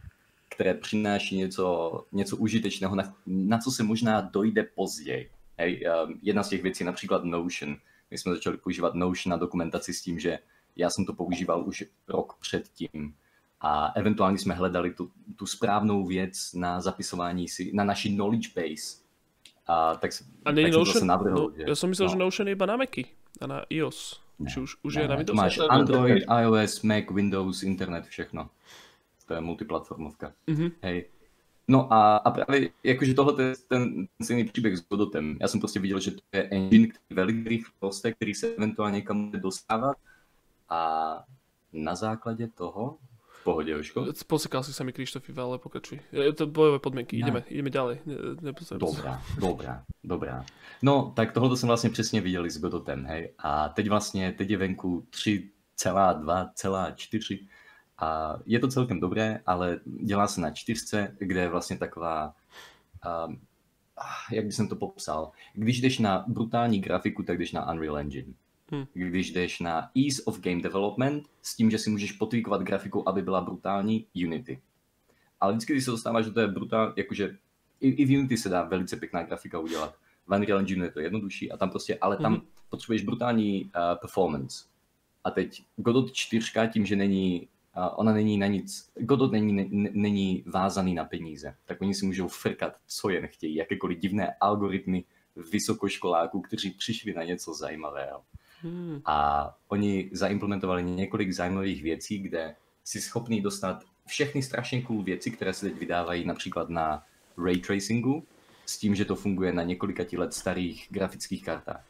které 0.49 0.73
přináší 0.73 1.37
něco, 1.37 2.05
něco 2.11 2.37
užitečného, 2.37 2.95
na, 2.95 3.15
na 3.25 3.57
co 3.57 3.71
se 3.71 3.83
možná 3.83 4.21
dojde 4.21 4.63
později. 4.63 5.29
Hej, 5.57 5.81
um, 6.07 6.19
jedna 6.21 6.43
z 6.43 6.49
těch 6.49 6.63
věcí 6.63 6.83
je 6.83 6.85
například 6.85 7.23
Notion. 7.23 7.77
My 8.11 8.17
jsme 8.17 8.33
začali 8.35 8.57
používat 8.57 8.93
Notion 8.95 9.31
na 9.31 9.37
dokumentaci 9.37 9.93
s 9.93 10.01
tím, 10.01 10.19
že 10.19 10.39
já 10.75 10.89
jsem 10.89 11.05
to 11.05 11.13
používal 11.13 11.67
už 11.67 11.83
rok 12.07 12.37
předtím. 12.41 13.13
A 13.61 13.91
eventuálně 13.95 14.37
jsme 14.37 14.53
hledali 14.53 14.93
tu, 14.93 15.11
tu 15.35 15.45
správnou 15.45 16.05
věc 16.05 16.53
na 16.53 16.81
zapisování 16.81 17.47
si, 17.49 17.71
na 17.73 17.83
naši 17.83 18.09
knowledge 18.09 18.49
base. 18.55 19.01
A 19.67 19.95
tak, 19.95 20.11
A 20.45 20.51
tak 20.51 20.55
jsem 20.57 20.71
Notion? 20.71 20.93
zase 20.93 21.05
navrhl. 21.05 21.35
No, 21.35 21.51
že- 21.57 21.63
ja 21.67 21.75
som 21.75 21.89
myslel, 21.89 22.07
no. 22.07 22.11
že 22.13 22.17
Notion 22.21 22.47
je 22.47 22.51
iba 22.53 22.65
na 22.69 22.77
Macy 22.77 23.03
a 23.41 23.45
na 23.47 23.57
iOS. 23.73 24.21
Ne, 24.39 24.51
Či 24.51 24.59
už, 24.59 24.75
už 24.83 24.95
Ne, 24.95 25.01
je 25.01 25.07
na 25.07 25.15
Windows? 25.15 25.37
Máš 25.37 25.59
Android, 25.69 26.23
iOS, 26.41 26.81
Mac, 26.81 27.05
Windows, 27.11 27.63
internet, 27.63 28.05
všechno. 28.05 28.49
To 29.27 29.33
je 29.33 29.41
multiplatformovka. 29.41 30.33
Mhm. 30.47 30.71
Hej. 30.81 31.05
No 31.67 31.93
a, 31.93 32.17
a 32.17 32.31
právě 32.31 32.69
jakože 32.83 33.13
tohle 33.13 33.43
je 33.43 33.53
ten 33.67 34.07
stejný 34.21 34.43
příběh 34.43 34.77
s 34.77 34.87
Godotem. 34.89 35.37
Já 35.41 35.47
jsem 35.47 35.59
prostě 35.59 35.79
viděl, 35.79 35.99
že 35.99 36.11
to 36.11 36.21
je 36.33 36.49
engine, 36.49 36.87
který 36.87 37.03
je 37.09 37.15
velice 37.15 37.49
rychle 37.49 37.73
roste, 37.81 38.13
který 38.13 38.33
se 38.33 38.47
eventuálně 38.47 38.95
někam 38.95 39.25
bude 39.25 39.39
dostávat 39.39 39.97
a 40.69 41.23
na 41.73 41.95
základě 41.95 42.47
toho 42.47 42.97
v 43.45 43.53
pohodě, 43.53 43.71
Jožko? 43.77 44.09
Posekal 44.27 44.65
si 44.65 44.73
sa 44.73 44.81
mi 44.81 44.89
Krištofi, 44.89 45.29
ale 45.37 45.61
pokračuj. 45.61 46.01
Je 46.09 46.33
to 46.33 46.49
bojové 46.49 46.81
podmienky, 46.81 47.21
No. 47.21 47.29
ideme, 47.29 47.45
ideme 47.45 47.69
ďalej. 47.69 47.97
Ne. 48.41 48.49
Dobrá, 48.81 49.21
dobrá, 49.37 49.85
dobrá. 50.03 50.41
No, 50.81 51.13
tak 51.15 51.31
tohle 51.31 51.57
jsem 51.57 51.67
vlastně 51.67 51.89
přesně 51.89 52.21
viděli 52.21 52.49
s 52.49 52.57
Godotem, 52.57 53.05
hej. 53.05 53.33
A 53.37 53.69
teď 53.69 53.89
vlastně, 53.89 54.31
teď 54.33 54.49
je 54.49 54.57
venku 54.57 55.05
3,2,4 55.09 57.47
a 58.01 58.35
je 58.45 58.59
to 58.59 58.67
celkem 58.67 58.99
dobré, 58.99 59.39
ale 59.45 59.79
dělá 59.85 60.27
se 60.27 60.41
na 60.41 60.51
čtyřce, 60.51 61.15
kde 61.19 61.41
je 61.41 61.49
vlastně 61.49 61.77
taková, 61.77 62.33
um, 63.27 63.39
jak 64.31 64.45
bych 64.45 64.55
to 64.69 64.75
popsal, 64.75 65.31
když 65.53 65.81
jdeš 65.81 65.99
na 65.99 66.25
brutální 66.27 66.81
grafiku, 66.81 67.23
tak 67.23 67.37
jdeš 67.37 67.51
na 67.51 67.71
Unreal 67.71 67.97
Engine. 67.97 68.33
Hmm. 68.71 68.85
když 68.93 69.31
jdeš 69.31 69.59
na 69.59 69.89
ease 70.05 70.23
of 70.25 70.39
game 70.39 70.61
development 70.61 71.27
s 71.41 71.55
tím, 71.55 71.71
že 71.71 71.77
si 71.77 71.89
můžeš 71.89 72.11
potvíkovat 72.11 72.61
grafiku, 72.61 73.09
aby 73.09 73.21
byla 73.21 73.41
brutální, 73.41 74.07
Unity. 74.25 74.61
Ale 75.39 75.53
vždycky, 75.53 75.73
když 75.73 75.85
se 75.85 75.91
dostáváš 75.91 76.25
do 76.25 76.31
té 76.31 76.47
brutální, 76.47 76.93
jakože 76.95 77.37
i, 77.79 77.89
i 77.89 78.05
v 78.05 78.17
Unity 78.17 78.37
se 78.37 78.49
dá 78.49 78.63
velice 78.63 78.97
pěkná 78.97 79.23
grafika 79.23 79.59
udělat. 79.59 79.95
V 80.27 80.35
Unreal 80.35 80.59
Engine 80.59 80.85
je 80.85 80.91
to 80.91 80.99
jednodušší 80.99 81.51
a 81.51 81.57
tam 81.57 81.69
prostě, 81.69 81.97
ale 82.01 82.17
tam 82.17 82.33
hmm. 82.33 82.41
potřebuješ 82.69 83.03
brutální 83.03 83.63
uh, 83.63 83.71
performance. 84.01 84.65
A 85.23 85.31
teď 85.31 85.63
Godot 85.75 86.13
4 86.13 86.51
tím, 86.73 86.85
že 86.85 86.95
není 86.95 87.47
ona 87.95 88.13
není 88.13 88.37
na 88.37 88.47
nic, 88.47 88.91
Godot 88.99 89.31
není, 89.31 89.53
ne, 89.53 89.89
není 89.91 90.43
vázaný 90.47 90.93
na 90.93 91.05
peníze, 91.05 91.55
tak 91.65 91.81
oni 91.81 91.93
si 91.93 92.05
můžou 92.05 92.27
frkat, 92.27 92.73
co 92.87 93.09
jen 93.09 93.27
chtějí, 93.27 93.55
jakékoliv 93.55 93.99
divné 93.99 94.35
algoritmy 94.41 95.03
vysokoškoláků, 95.51 96.41
kteří 96.41 96.71
přišli 96.71 97.13
na 97.13 97.23
něco 97.23 97.53
zajímavého. 97.53 98.23
Hmm. 98.61 99.01
A 99.05 99.57
oni 99.67 100.09
zaimplementovali 100.13 100.83
několik 100.83 101.31
zajímavých 101.31 101.83
věcí, 101.83 102.19
kde 102.19 102.55
si 102.83 103.01
schopný 103.01 103.41
dostat 103.41 103.83
všechny 104.07 104.43
strašně 104.43 104.81
cool 104.81 105.03
věci, 105.03 105.31
které 105.31 105.53
se 105.53 105.69
teď 105.69 105.79
vydávají 105.79 106.25
například 106.25 106.69
na 106.69 107.03
ray 107.45 107.57
tracingu, 107.57 108.27
s 108.65 108.77
tím, 108.77 108.95
že 108.95 109.05
to 109.05 109.15
funguje 109.15 109.53
na 109.53 109.63
několika 109.63 110.03
let 110.17 110.33
starých 110.33 110.87
grafických 110.89 111.45
kartách. 111.45 111.85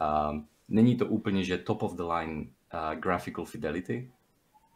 A 0.00 0.32
není 0.68 0.96
to 0.96 1.06
úplně, 1.06 1.44
že 1.44 1.58
top 1.58 1.82
of 1.82 1.94
the 1.94 2.02
line 2.02 2.40
uh, 2.40 3.00
graphical 3.00 3.44
fidelity, 3.44 4.10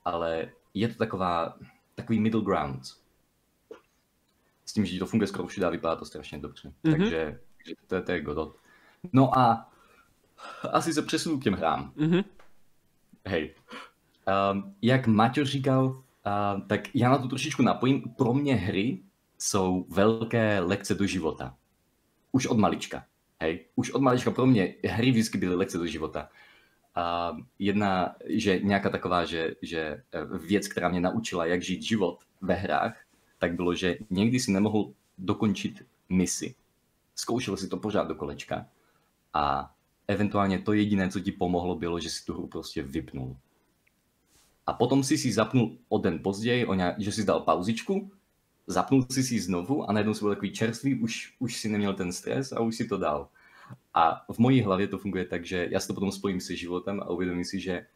ale 0.05 0.51
je 0.75 0.89
to 0.89 0.95
taková, 0.95 1.59
takový 1.95 2.21
middle 2.21 2.43
ground. 2.43 2.83
S 4.65 4.73
tím, 4.73 4.85
že 4.85 4.99
to 4.99 5.07
funguje 5.07 5.27
skoro 5.27 5.49
všude 5.49 5.67
a 5.67 5.71
vypadá 5.71 5.97
to 5.97 6.05
strašně 6.05 6.39
dobře. 6.39 6.69
Mm-hmm. 6.69 6.91
Takže, 6.91 7.41
takže 7.57 7.75
to, 7.87 7.95
je, 7.95 8.03
to 8.03 8.13
je 8.13 8.21
Godot. 8.21 8.57
No 9.13 9.39
a 9.39 9.70
asi 10.73 10.93
se 10.93 11.03
přesunu 11.03 11.41
k 11.41 11.45
těm 11.45 11.55
hrám. 11.55 11.93
Mm-hmm. 11.97 12.25
Hej. 13.27 13.55
Um, 14.53 14.75
jak 14.83 15.07
Maťo 15.07 15.45
říkal, 15.45 15.87
uh, 15.87 16.67
tak 16.67 16.81
já 16.95 17.11
na 17.11 17.19
to 17.19 17.29
trošičku 17.29 17.63
napojím. 17.63 18.03
Pro 18.03 18.35
mě 18.35 18.55
hry 18.55 18.99
jsou 19.39 19.87
velké 19.89 20.61
lekce 20.61 20.95
do 20.95 21.07
života. 21.07 21.57
Už 22.33 22.47
od 22.47 22.59
malička. 22.59 23.05
Hej. 23.41 23.65
Už 23.75 23.91
od 23.91 24.03
malička 24.03 24.31
pro 24.31 24.47
mě 24.47 24.75
hry 24.85 25.11
vždycky 25.11 25.39
byly 25.39 25.55
lekce 25.55 25.79
do 25.79 25.87
života. 25.87 26.29
A 26.95 27.37
jedna, 27.59 28.15
že 28.27 28.59
nějaká 28.59 28.91
taková, 28.91 29.25
že, 29.25 29.55
že 29.63 29.81
eh, 29.81 30.39
věc, 30.39 30.69
která 30.69 30.89
mě 30.89 31.01
naučila, 31.01 31.47
jak 31.47 31.63
žít 31.63 31.83
život 31.83 32.19
ve 32.41 32.55
hrách, 32.55 32.97
tak 33.39 33.55
bylo, 33.55 33.75
že 33.75 33.97
někdy 34.11 34.41
si 34.41 34.53
nemohl 34.53 34.93
dokončit 35.19 35.87
misi. 36.09 36.55
Zkoušel 37.15 37.57
si 37.57 37.69
to 37.69 37.77
pořád 37.77 38.09
do 38.09 38.15
kolečka 38.15 38.67
a 39.35 39.75
eventuálně 40.11 40.59
to 40.59 40.73
jediné, 40.73 41.09
co 41.09 41.21
ti 41.21 41.33
pomohlo, 41.33 41.75
bylo, 41.75 42.01
že 42.01 42.11
si 42.11 42.25
tu 42.25 42.35
hru 42.35 42.47
prostě 42.47 42.83
vypnul. 42.83 43.37
A 44.67 44.73
potom 44.73 45.05
si 45.05 45.19
si 45.19 45.33
zapnul 45.33 45.79
o 45.89 45.99
den 45.99 46.19
později, 46.23 46.67
o 46.67 46.75
nějak, 46.75 47.01
že 47.01 47.13
si 47.13 47.25
dal 47.25 47.41
pauzičku, 47.41 48.11
zapnul 48.67 49.07
si 49.11 49.23
si 49.23 49.41
znovu 49.41 49.91
a 49.91 49.93
najednou 49.93 50.15
si 50.15 50.21
byl 50.21 50.31
takový 50.31 50.53
čerstvý, 50.53 51.01
už, 51.01 51.35
už 51.39 51.57
si 51.57 51.69
neměl 51.69 51.95
ten 51.95 52.13
stres 52.13 52.53
a 52.53 52.61
už 52.61 52.77
si 52.77 52.89
to 52.89 52.99
dal. 52.99 53.29
A 53.95 54.33
v 54.33 54.39
mojí 54.39 54.63
hlavě 54.63 54.89
to 54.89 54.99
funguje 54.99 55.25
tak, 55.25 55.47
že 55.47 55.69
já 55.71 55.81
si 55.81 55.87
to 55.87 55.95
potom 55.95 56.13
spojím 56.13 56.41
se 56.41 56.57
životem 56.57 57.01
a 57.01 57.11
uvědomím 57.11 57.45
si, 57.45 57.61
že 57.61 57.87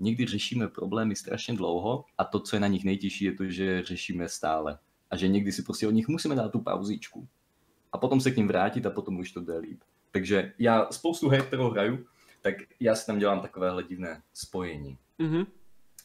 někdy 0.00 0.26
řešíme 0.26 0.68
problémy 0.68 1.16
strašně 1.16 1.54
dlouho 1.54 2.04
a 2.18 2.24
to, 2.24 2.40
co 2.40 2.56
je 2.56 2.60
na 2.60 2.66
nich 2.66 2.84
nejtěžší, 2.84 3.24
je 3.24 3.32
to, 3.32 3.44
že 3.46 3.82
řešíme 3.82 4.28
stále. 4.28 4.78
A 5.10 5.16
že 5.16 5.28
někdy 5.28 5.52
si 5.52 5.62
prostě 5.62 5.88
od 5.88 5.90
nich 5.90 6.08
musíme 6.08 6.34
dát 6.34 6.52
tu 6.52 6.60
pauzičku. 6.60 7.28
A 7.92 7.98
potom 7.98 8.20
se 8.20 8.30
k 8.30 8.36
ním 8.36 8.48
vrátit 8.48 8.86
a 8.86 8.90
potom 8.90 9.18
už 9.18 9.32
to 9.32 9.40
jde 9.40 9.58
líp. 9.58 9.80
Takže 10.14 10.52
já 10.58 10.86
spoustu 10.90 11.28
her, 11.28 11.42
kterou 11.42 11.70
hraju, 11.70 12.06
tak 12.42 12.54
já 12.80 12.94
si 12.94 13.06
tam 13.06 13.18
dělám 13.18 13.40
takovéhle 13.40 13.82
divné 13.82 14.22
spojení. 14.34 14.98
Mm-hmm. 15.18 15.46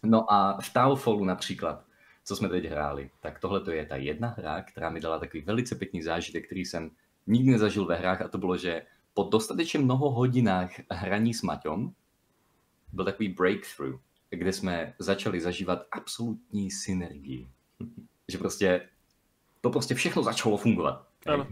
No 0.04 0.34
a 0.34 0.62
v 0.62 0.74
Towerfallu 0.74 1.26
například, 1.26 1.86
co 2.24 2.36
jsme 2.36 2.50
teď 2.50 2.66
hráli, 2.66 3.10
tak 3.20 3.40
tohle 3.40 3.62
to 3.62 3.72
je 3.72 3.86
ta 3.86 3.96
jedna 3.96 4.28
hra, 4.38 4.62
která 4.62 4.90
mi 4.90 5.00
dala 5.00 5.20
takový 5.20 5.44
velice 5.44 5.76
pěkný 5.76 6.02
zážitek, 6.02 6.46
který 6.46 6.66
jsem 6.66 6.92
nikdy 7.28 7.52
nezažil 7.52 7.86
ve 7.86 7.96
hrách 7.96 8.22
a 8.22 8.28
to 8.28 8.38
bylo, 8.38 8.58
že 8.58 8.82
po 9.14 9.24
dostatečně 9.24 9.80
mnoho 9.80 10.12
hodinách 10.12 10.72
hraní 10.92 11.34
s 11.34 11.42
Maťom 11.42 11.94
byl 12.94 13.06
takový 13.06 13.30
breakthrough, 13.30 14.00
kde 14.30 14.54
jsme 14.54 14.94
začali 15.00 15.42
zažívat 15.42 15.86
absolutní 15.92 16.72
synergii. 16.72 17.50
že 18.28 18.38
prostě 18.38 18.90
to 19.62 19.70
prostě 19.70 19.96
všechno 19.96 20.24
začalo 20.24 20.58
fungovat. 20.58 21.08
Ano. 21.26 21.48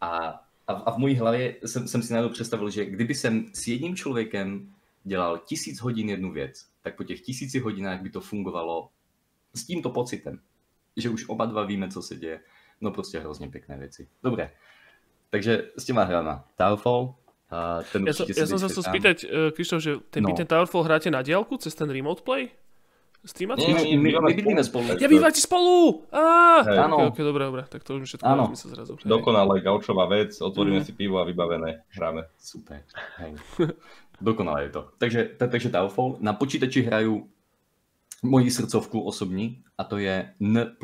A, 0.00 0.40
a, 0.70 0.72
a 0.86 0.90
v 0.90 0.98
mojí 0.98 1.14
hlavě 1.16 1.56
jsem, 1.64 1.88
jsem 1.88 2.02
si 2.02 2.12
najednou 2.12 2.32
představil, 2.32 2.70
že 2.70 2.84
kdyby 2.84 3.14
jsem 3.14 3.46
s 3.52 3.66
jedním 3.66 3.96
člověkem 3.96 4.74
dělal 5.04 5.38
tisíc 5.38 5.80
hodin 5.80 6.08
jednu 6.08 6.32
věc, 6.32 6.66
tak 6.82 6.96
po 6.96 7.04
těch 7.04 7.20
tisíci 7.20 7.58
hodinách 7.58 8.00
by 8.00 8.10
to 8.10 8.20
fungovalo 8.20 8.88
s 9.54 9.64
tímto 9.64 9.90
pocitem, 9.90 10.38
že 10.96 11.10
už 11.10 11.28
oba 11.28 11.46
dva 11.46 11.64
víme, 11.64 11.88
co 11.88 12.02
se 12.02 12.16
děje. 12.16 12.40
No 12.80 12.90
prostě 12.90 13.18
hrozně 13.18 13.48
pěkné 13.48 13.78
věci. 13.78 14.08
Dobré, 14.22 14.50
takže 15.30 15.70
s 15.76 15.84
těma 15.84 16.04
hrama. 16.04 16.44
Towerfall, 16.56 17.14
a 17.50 17.82
ten 17.82 18.06
ja, 18.06 18.14
som, 18.14 18.30
ja 18.30 18.46
som 18.46 18.62
sa 18.62 18.70
chcel 18.70 18.84
spýtať, 18.86 19.16
Krištof, 19.58 19.82
že 19.82 19.98
ten, 20.14 20.22
no. 20.22 20.38
ten 20.38 20.46
Towerfall 20.46 20.86
hráte 20.86 21.10
na 21.10 21.18
diálku 21.18 21.58
cez 21.58 21.74
ten 21.74 21.90
remote 21.90 22.22
play? 22.22 22.54
Streamate? 23.20 23.60
Nie, 23.60 24.00
my, 24.00 24.00
my, 24.00 24.10
my 24.20 24.32
bydlíme 24.32 24.64
spolu. 24.64 24.96
Ja 24.96 25.04
bývate 25.04 25.36
spolu! 25.36 26.08
Á, 26.08 26.64
hey. 26.64 26.80
okay, 26.88 27.06
okay, 27.12 27.24
dobre, 27.24 27.42
dobre, 27.44 27.62
tak 27.68 27.84
to 27.84 28.00
už 28.00 28.08
všetko 28.08 28.24
má 28.24 28.48
zmysel 28.48 28.68
zrazu. 28.72 28.92
Hej. 28.96 29.08
Dokonale 29.12 29.60
gaučová 29.60 30.08
vec, 30.08 30.40
otvoríme 30.40 30.80
mm. 30.80 30.86
si 30.88 30.92
pivo 30.96 31.20
a 31.20 31.28
vybavené, 31.28 31.84
hráme. 31.92 32.32
Super, 32.40 32.80
hej. 33.20 33.36
Dokonale 34.24 34.68
je 34.68 34.70
to. 34.72 34.82
Takže, 34.96 35.36
takže 35.36 35.68
Towerfall. 35.68 36.16
Na 36.24 36.32
počítači 36.32 36.88
hraju 36.88 37.28
moji 38.22 38.50
srdcovku 38.50 39.00
osobní 39.00 39.64
a 39.78 39.84
to 39.84 40.00
je 40.00 40.32
N++, 40.40 40.76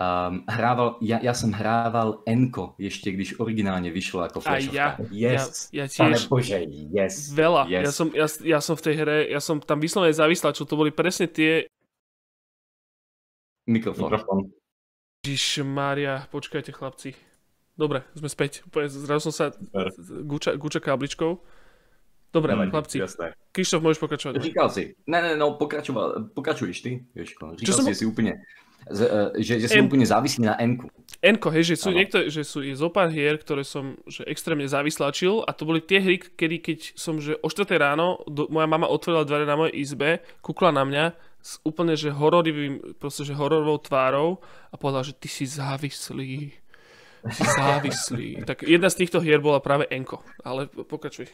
Um, 0.00 0.48
hrával, 0.48 0.96
ja, 1.04 1.20
ja 1.20 1.36
som 1.36 1.52
hrával 1.52 2.24
Enko 2.24 2.72
ešte, 2.80 3.12
když 3.12 3.36
originálne 3.36 3.92
vyšlo 3.92 4.24
ako 4.24 4.40
flashovka. 4.40 4.96
Ja, 5.12 5.36
yes. 5.36 5.68
ja, 5.76 5.84
ja 5.84 5.92
tiež. 5.92 6.24
Bože, 6.24 6.64
yes. 6.88 7.28
Veľa. 7.36 7.68
Yes. 7.68 7.84
Ja, 7.84 7.92
som, 7.92 8.08
ja, 8.16 8.26
ja 8.40 8.58
som 8.64 8.80
v 8.80 8.82
tej 8.88 8.94
hre, 8.96 9.28
ja 9.28 9.44
som 9.44 9.60
tam 9.60 9.76
vyslovene 9.76 10.16
čo 10.16 10.64
to 10.64 10.72
boli 10.80 10.88
presne 10.88 11.28
tie... 11.28 11.68
Mikrofón. 13.68 14.08
Mikrofón. 14.08 14.38
Ježiš 15.20 15.68
Mária, 15.68 16.24
počkajte 16.32 16.72
chlapci. 16.72 17.12
Dobre, 17.76 18.00
sme 18.16 18.32
späť. 18.32 18.64
Zrazu 18.88 19.28
som 19.28 19.34
sa 19.36 19.44
guča, 20.24 20.56
guča 20.56 20.80
kábličkou. 20.80 21.44
Dobre, 22.32 22.56
Nevadí, 22.56 22.72
chlapci. 22.72 22.96
Jasné. 23.04 23.36
Krištof, 23.52 23.84
môžeš 23.84 24.00
pokračovať. 24.00 24.40
Říkal 24.40 24.68
si. 24.72 24.96
Ne, 25.04 25.20
ne, 25.20 25.36
no, 25.36 25.60
pokračoval, 25.60 26.32
pokračuješ 26.32 26.80
ty, 26.80 27.04
Jožko. 27.12 27.52
Říkal 27.60 27.68
Čo 27.68 27.72
si, 27.76 27.84
som... 27.84 27.92
si 27.92 28.04
úplne 28.08 28.40
že, 29.38 29.60
že 29.60 29.66
som 29.68 29.86
úplne 29.86 30.06
závislý 30.06 30.48
na 30.48 30.56
Enku. 30.56 30.88
Enko, 31.20 31.52
hej, 31.52 31.74
že 31.74 31.76
sú, 31.76 31.92
niekto, 31.92 32.32
že 32.32 32.40
sú 32.40 32.64
je 32.64 32.72
zo 32.72 32.88
pár 32.88 33.12
hier, 33.12 33.36
ktoré 33.36 33.60
som 33.60 33.92
že 34.08 34.24
extrémne 34.24 34.64
závislačil 34.64 35.44
a 35.44 35.52
to 35.52 35.68
boli 35.68 35.84
tie 35.84 36.00
hry, 36.00 36.16
kedy 36.16 36.56
keď 36.64 36.78
som 36.96 37.20
že 37.20 37.36
o 37.44 37.48
4 37.52 37.76
ráno 37.76 38.24
do, 38.24 38.48
moja 38.48 38.64
mama 38.64 38.88
otvorila 38.88 39.28
dvere 39.28 39.44
na 39.44 39.52
mojej 39.52 39.76
izbe, 39.76 40.24
kúkla 40.40 40.72
na 40.72 40.88
mňa 40.88 41.04
s 41.40 41.60
úplne 41.60 41.92
že 41.92 42.08
hororivým, 42.08 42.96
proste 42.96 43.28
že 43.28 43.36
hororovou 43.36 43.76
tvárou 43.84 44.40
a 44.72 44.80
povedala, 44.80 45.04
že 45.04 45.12
ty 45.12 45.28
si 45.28 45.44
závislý. 45.44 46.56
Si 47.20 47.44
závislý. 47.44 48.40
tak 48.48 48.64
jedna 48.64 48.88
z 48.88 49.04
týchto 49.04 49.20
hier 49.20 49.44
bola 49.44 49.60
práve 49.60 49.84
Enko, 49.92 50.24
ale 50.40 50.72
pokračuj. 50.72 51.28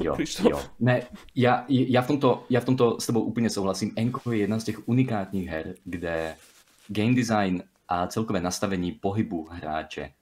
Jo, 0.00 0.16
jo. 0.52 0.58
Ne, 0.80 1.12
ja, 1.36 1.68
ja, 1.68 2.00
v 2.00 2.16
tomto, 2.16 2.48
ja 2.48 2.64
v 2.64 2.68
tomto 2.72 2.96
s 2.96 3.04
tebou 3.04 3.20
úplne 3.20 3.52
souhlasím. 3.52 3.92
Enko 4.00 4.32
je 4.32 4.48
jedna 4.48 4.56
z 4.56 4.72
těch 4.72 4.88
unikátních 4.88 5.48
her, 5.48 5.66
kde 5.84 6.40
game 6.88 7.14
design 7.14 7.62
a 7.88 8.06
celkové 8.06 8.40
nastavení 8.40 8.92
pohybu 8.92 9.48
hráče 9.50 10.12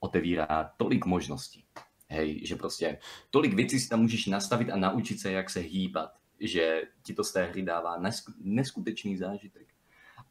otevírá 0.00 0.72
tolik 0.76 1.06
možností. 1.06 1.64
Hej, 2.08 2.46
že 2.46 2.56
prostě 2.56 2.98
tolik 3.30 3.54
věcí 3.54 3.80
si 3.80 3.88
tam 3.88 4.00
můžeš 4.00 4.26
nastavit 4.26 4.70
a 4.70 4.76
naučit 4.76 5.20
se, 5.20 5.32
jak 5.32 5.50
se 5.50 5.60
hýbat, 5.60 6.14
že 6.40 6.82
ti 7.02 7.14
to 7.14 7.24
z 7.24 7.32
té 7.32 7.44
hry 7.44 7.66
nesku, 7.98 8.32
neskutečný 8.40 9.16
zážitek. 9.16 9.66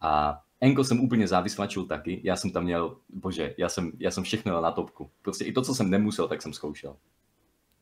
A 0.02 0.42
Enko 0.62 0.84
jsem 0.84 1.00
úplně 1.00 1.28
závislačil 1.28 1.86
taky, 1.86 2.22
já 2.24 2.36
jsem 2.36 2.52
tam 2.52 2.64
měl, 2.64 2.98
bože, 3.10 3.56
já 3.58 3.70
jsem, 3.70 3.92
já 4.00 4.12
jsem 4.12 4.24
všechno 4.24 4.62
na 4.62 4.72
topku. 4.72 5.12
Prostě 5.22 5.46
i 5.46 5.52
to, 5.52 5.62
co 5.62 5.76
jsem 5.76 5.90
nemusel, 5.90 6.28
tak 6.28 6.42
jsem 6.42 6.54
zkoušel. 6.54 6.98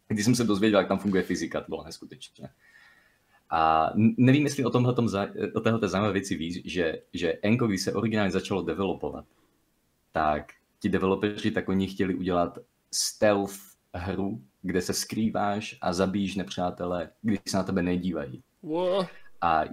Když 0.08 0.26
jsem 0.26 0.36
se 0.36 0.44
dozvěděl, 0.44 0.80
jak 0.80 0.88
tam 0.88 1.00
funguje 1.00 1.24
fyzika, 1.24 1.62
to 1.62 1.66
bylo 1.70 1.84
neskutečné. 1.84 2.54
A 3.50 3.92
nevím, 3.96 4.44
jestli 4.44 4.66
o, 4.66 4.70
tomhletom, 4.70 5.08
o 5.56 5.60
téhle 5.60 5.88
zajímavé 5.88 6.14
věci 6.14 6.36
víš, 6.36 6.62
že, 6.66 7.02
že 7.14 7.34
Enko, 7.42 7.68
když 7.68 7.82
se 7.82 7.94
originálně 7.94 8.32
začalo 8.32 8.62
developovat, 8.62 9.26
tak 10.12 10.54
ti 10.80 10.90
developeři 10.90 11.52
tak 11.52 11.70
oni 11.70 11.88
chtěli 11.88 12.16
udělat 12.16 12.60
stealth 12.92 13.60
hru, 13.94 14.42
kde 14.62 14.82
se 14.82 14.94
skrýváš 14.94 15.78
a 15.82 15.94
zabíjíš 15.94 16.36
nepřátele, 16.36 17.10
když 17.22 17.40
se 17.48 17.58
na 17.58 17.64
tebe 17.64 17.82
nedívají. 17.82 18.44
A 19.42 19.64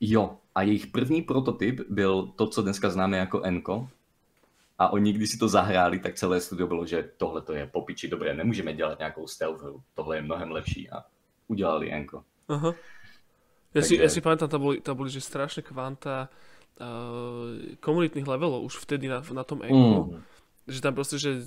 jo, 0.00 0.38
a 0.54 0.62
jejich 0.62 0.86
první 0.86 1.22
prototyp 1.22 1.80
byl 1.90 2.26
to, 2.26 2.46
co 2.46 2.62
dneska 2.62 2.90
známe 2.90 3.16
jako 3.16 3.42
Enko. 3.42 3.88
a 4.78 4.88
oni 4.92 5.12
když 5.12 5.30
si 5.30 5.38
to 5.38 5.48
zahráli, 5.48 5.98
tak 5.98 6.14
celé 6.14 6.40
studio 6.40 6.66
bylo, 6.66 6.86
že 6.86 7.10
tohle 7.16 7.42
to 7.42 7.52
je 7.52 7.66
popiči, 7.66 8.08
dobré, 8.08 8.34
nemůžeme 8.34 8.72
dělat 8.72 8.98
nějakou 8.98 9.26
stealth 9.26 9.62
hru, 9.62 9.82
tohle 9.94 10.16
je 10.16 10.22
mnohem 10.22 10.50
lepší 10.50 10.90
a 10.90 11.04
udělali 11.48 11.92
Enko. 11.92 12.24
Aha. 12.48 12.74
Ja, 13.76 13.82
si, 13.84 13.94
ja 14.00 14.08
si 14.08 14.24
pamätám, 14.24 14.48
tam 14.48 14.60
boli, 14.64 14.80
tam 14.80 14.96
boli 14.96 15.12
že 15.12 15.20
strašné 15.20 15.60
kvanta 15.60 16.32
uh, 16.80 17.76
komunitných 17.84 18.24
levelov 18.24 18.64
už 18.64 18.80
vtedy 18.80 19.12
na, 19.12 19.20
na 19.20 19.44
tom 19.44 19.60
Enku. 19.60 20.16
Mm. 20.16 20.24
Že 20.68 20.78
tam 20.80 20.92
proste, 20.96 21.16
že 21.20 21.44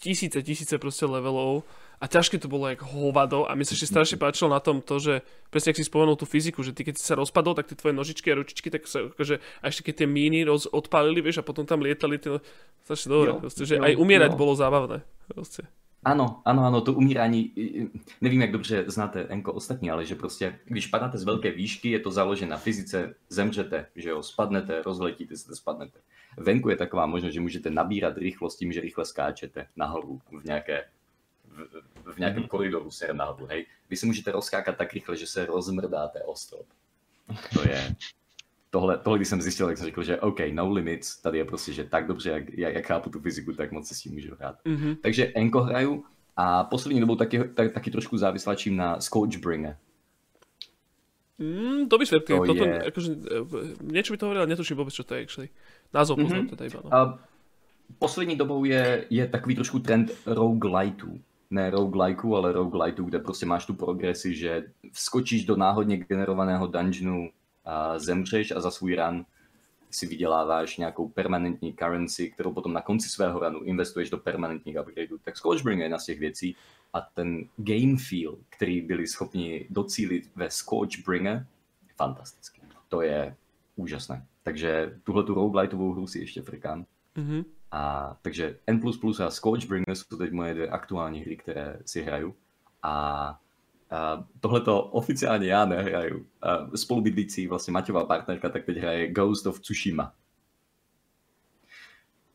tisíce, 0.00 0.38
tisíce 0.40 0.74
proste 0.80 1.04
levelov 1.04 1.68
a 1.98 2.06
ťažké 2.06 2.38
to 2.38 2.46
bolo 2.46 2.70
jak 2.70 2.86
hovado 2.86 3.42
a 3.44 3.58
mi 3.58 3.66
sa 3.66 3.74
ešte 3.74 3.90
strašne 3.90 4.16
páčilo 4.22 4.48
na 4.48 4.62
tom 4.62 4.78
to, 4.78 5.02
že 5.02 5.26
presne 5.50 5.74
ak 5.74 5.78
si 5.82 5.84
spomenul 5.84 6.14
tú 6.14 6.24
fyziku, 6.24 6.62
že 6.62 6.72
ty 6.72 6.86
keď 6.86 6.94
si 6.96 7.04
sa 7.04 7.18
rozpadol, 7.18 7.58
tak 7.58 7.68
tie 7.68 7.76
tvoje 7.76 7.92
nožičky 7.92 8.30
a 8.30 8.38
ručičky, 8.38 8.70
tak 8.70 8.86
sa 8.86 9.10
akože, 9.10 9.42
a 9.42 9.64
ešte 9.66 9.90
keď 9.90 9.94
tie 10.04 10.08
míny 10.08 10.46
roz, 10.46 10.70
odpálili, 10.70 11.20
vieš, 11.20 11.42
a 11.42 11.46
potom 11.46 11.66
tam 11.66 11.82
lietali 11.82 12.16
tie, 12.22 12.38
strašne 12.86 13.08
dobre, 13.10 13.30
proste, 13.42 13.66
že 13.66 13.76
jo, 13.76 13.82
aj 13.82 13.98
umierať 13.98 14.32
jo. 14.32 14.38
bolo 14.38 14.54
zábavné. 14.54 15.02
Proste. 15.26 15.66
Ano, 16.04 16.42
ano, 16.44 16.64
ano, 16.64 16.80
to 16.80 16.92
umírání, 16.92 17.52
nevím, 18.20 18.40
jak 18.40 18.52
dobře 18.52 18.84
znáte 18.86 19.20
Enko 19.28 19.52
ostatní, 19.52 19.90
ale 19.90 20.04
že 20.06 20.14
prostě, 20.14 20.58
když 20.64 20.86
padáte 20.86 21.18
z 21.18 21.24
velké 21.24 21.50
výšky, 21.50 21.90
je 21.90 22.00
to 22.00 22.10
založené 22.10 22.50
na 22.50 22.56
fyzice, 22.56 23.14
zemřete, 23.28 23.86
že 23.96 24.08
jo, 24.10 24.22
spadnete, 24.22 24.82
rozletíte 24.82 25.36
se, 25.36 25.56
spadnete. 25.56 25.98
Venku 26.36 26.68
je 26.68 26.76
taková 26.76 27.06
možnost, 27.06 27.32
že 27.34 27.40
můžete 27.40 27.70
nabírat 27.70 28.16
rychlost 28.18 28.56
tím, 28.56 28.72
že 28.72 28.80
rychle 28.80 29.04
skáčete 29.04 29.66
nahoru 29.76 30.20
v 30.40 30.44
nějaké 30.44 30.84
v, 31.44 32.12
v 32.12 32.18
nějakém 32.18 32.40
Mhm. 32.40 32.48
koridoru 32.48 32.90
nahoru, 33.12 33.46
hej. 33.46 33.66
Vy 33.90 33.96
se 33.96 34.06
můžete 34.06 34.32
rozskákat 34.32 34.76
tak 34.76 34.92
rychle, 34.92 35.16
že 35.16 35.26
se 35.26 35.46
rozmrdáte 35.46 36.22
o 36.22 36.36
strop. 36.36 36.66
To 37.54 37.68
je, 37.68 37.94
tohle, 38.70 38.98
tohle 38.98 39.18
když 39.18 39.28
jsem 39.28 39.42
zjistil, 39.42 39.66
tak 39.66 39.76
jsem 39.78 39.86
řekl, 39.86 40.02
že 40.02 40.20
OK, 40.20 40.38
no 40.52 40.72
limits, 40.72 41.16
tady 41.22 41.38
je 41.38 41.44
prostě, 41.44 41.72
že 41.72 41.84
tak 41.84 42.06
dobře, 42.06 42.30
jak, 42.30 42.58
jak, 42.58 42.74
jak 42.74 42.86
chápu 42.86 43.10
tu 43.10 43.20
fyziku, 43.20 43.52
tak 43.52 43.72
moc 43.72 43.88
se 43.88 43.94
s 43.94 44.00
tím 44.00 44.12
můžu 44.12 44.34
hrát. 44.38 44.56
Mhm. 44.64 44.96
Takže 45.02 45.32
Enko 45.34 45.60
hraju 45.60 46.04
a 46.36 46.64
poslední 46.64 47.00
dobou 47.00 47.16
taky, 47.16 47.38
tak, 47.54 47.72
taky 47.72 47.90
trošku 47.90 48.18
závislačím 48.18 48.76
na 48.76 49.00
Scourgebringer. 49.00 49.76
Mm, 51.38 51.88
to 51.88 51.98
by 51.98 52.06
svetli, 52.06 52.36
To 52.38 52.46
toto, 52.46 52.64
je- 52.64 52.82
akože, 52.82 53.10
e, 53.14 53.38
niečo 53.94 54.10
by 54.10 54.18
to 54.18 54.26
hovoril, 54.26 54.42
ale 54.42 54.50
netuším 54.50 54.74
vôbec, 54.74 54.90
čo 54.90 55.06
to 55.06 55.14
je 55.14 55.22
actually. 55.22 55.48
Názov 55.94 56.18
poznám 56.18 56.44
Mhm. 56.44 56.50
teda 56.50 56.64
iba, 56.66 56.80
no. 56.84 56.90
A 56.90 56.98
poslední 58.02 58.34
dobou 58.36 58.64
je, 58.66 59.06
je 59.10 59.22
takový 59.26 59.54
trošku 59.54 59.78
trend 59.78 60.10
rogueliteů. 60.26 61.20
Ne 61.50 61.70
roguelikeů, 61.70 62.36
ale 62.36 62.52
rogueliteů, 62.52 63.04
kde 63.06 63.18
prostě 63.18 63.46
máš 63.46 63.66
tu 63.66 63.74
progresi, 63.74 64.34
že 64.34 64.64
vskočíš 64.92 65.44
do 65.46 65.56
náhodně 65.56 65.96
generovaného 65.96 66.66
dungeonu 66.66 67.30
zemřeš 67.96 68.50
a 68.50 68.60
za 68.60 68.70
svůj 68.70 68.96
run 68.96 69.24
si 69.90 70.06
vyděláváš 70.06 70.76
nějakou 70.76 71.08
permanentní 71.08 71.72
currency, 71.72 72.30
kterou 72.30 72.52
potom 72.52 72.72
na 72.72 72.80
konci 72.80 73.08
svého 73.08 73.40
runu 73.40 73.62
investuješ 73.62 74.10
do 74.10 74.18
permanentních 74.18 74.76
upgradeů. 74.80 75.18
Tak 75.18 75.36
Scourgebringer 75.36 75.82
je 75.82 75.84
jedna 75.84 75.98
z 75.98 76.04
těch 76.04 76.18
věcí 76.18 76.56
a 76.92 77.00
ten 77.00 77.48
game 77.56 77.96
feel, 78.08 78.38
který 78.48 78.80
byli 78.80 79.06
schopni 79.06 79.66
docílit 79.70 80.30
ve 80.36 80.50
Scourgebringer, 80.50 81.46
je 81.88 81.94
fantastický. 81.96 82.62
To 82.88 83.02
je 83.02 83.36
úžasné. 83.76 84.26
Takže 84.42 84.98
tuhle 85.04 85.24
tu 85.24 85.34
rogueliteovou 85.34 85.92
hru 85.92 86.06
si 86.06 86.18
ještě 86.18 86.42
frkám. 86.42 86.84
Mhm. 87.16 87.44
A 87.70 88.16
takže 88.22 88.58
N++ 88.66 88.80
a 89.24 89.30
Scourgebringer 89.30 89.94
jsou 89.94 90.16
teď 90.16 90.32
moje 90.32 90.54
dvě 90.54 90.68
aktuální 90.68 91.20
hry, 91.20 91.36
které 91.36 91.78
si 91.86 92.02
hraju. 92.02 92.34
A, 92.82 93.40
a 93.90 94.24
tohleto 94.40 94.82
oficiálně 94.82 95.46
já 95.46 95.64
nehraju. 95.64 96.26
A 96.42 96.76
spolubydlící 96.76 97.46
vlastně 97.46 97.72
Maťová 97.72 98.04
partnerka 98.04 98.48
tak 98.48 98.64
teď 98.64 98.76
hraje 98.76 99.12
Ghost 99.12 99.46
of 99.46 99.60
Tsushima. 99.60 100.12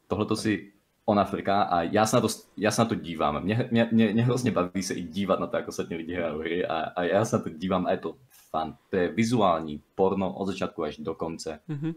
Tohleto 0.07 0.35
si 0.35 0.71
ona 1.05 1.25
frká 1.25 1.61
a 1.61 1.81
já 1.81 2.05
se 2.05 2.15
na 2.15 2.21
to, 2.21 2.27
já 2.57 2.71
se 2.71 2.81
na 2.81 2.85
to 2.85 2.95
dívám. 2.95 3.43
Mě, 3.43 3.67
mě, 3.71 3.89
mě, 3.91 4.13
mě 4.13 4.23
hrozně 4.23 4.51
baví 4.51 4.83
se 4.83 4.93
i 4.93 5.01
dívat 5.01 5.39
na 5.39 5.47
to, 5.47 5.57
jak 5.57 5.67
ostatní 5.67 5.95
lidi 5.95 6.15
hrajou 6.15 6.39
hry 6.39 6.65
a, 6.65 6.79
a 6.79 7.03
já 7.03 7.25
se 7.25 7.37
na 7.37 7.43
to 7.43 7.49
dívám 7.49 7.85
a 7.85 7.91
je 7.91 7.97
to 7.97 8.15
fan. 8.29 8.77
To 8.89 8.95
je 8.95 9.07
vizuální 9.07 9.81
porno 9.95 10.33
od 10.33 10.45
začátku 10.45 10.83
až 10.83 10.97
do 10.97 11.15
konce. 11.15 11.59
Mhm. 11.67 11.93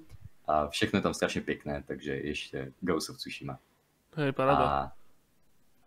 A 0.47 0.69
všechno 0.69 0.97
je 0.97 1.03
tam 1.03 1.15
strašně 1.15 1.41
pěkné, 1.41 1.83
takže 1.87 2.17
ještě 2.17 2.73
Ghost 2.81 3.11
of 3.11 3.17
Tsushima. 3.17 3.59
Hej, 4.15 4.33
paráda. 4.33 4.65
A, 4.65 4.93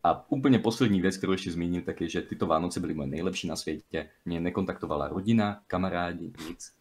a 0.04 0.32
úplně 0.32 0.60
poslední 0.60 1.02
věc, 1.02 1.18
kterou 1.18 1.32
ještě 1.32 1.52
zmíním, 1.52 1.82
tak 1.82 2.02
je, 2.02 2.10
že 2.10 2.22
tyto 2.22 2.48
Vánoce 2.48 2.80
byly 2.80 2.94
moje 2.94 3.08
nejlepší 3.08 3.48
na 3.48 3.56
světě. 3.56 4.10
Mě 4.26 4.40
nekontaktovala 4.40 5.08
rodina, 5.08 5.62
kamarádi, 5.68 6.32
nic. 6.48 6.74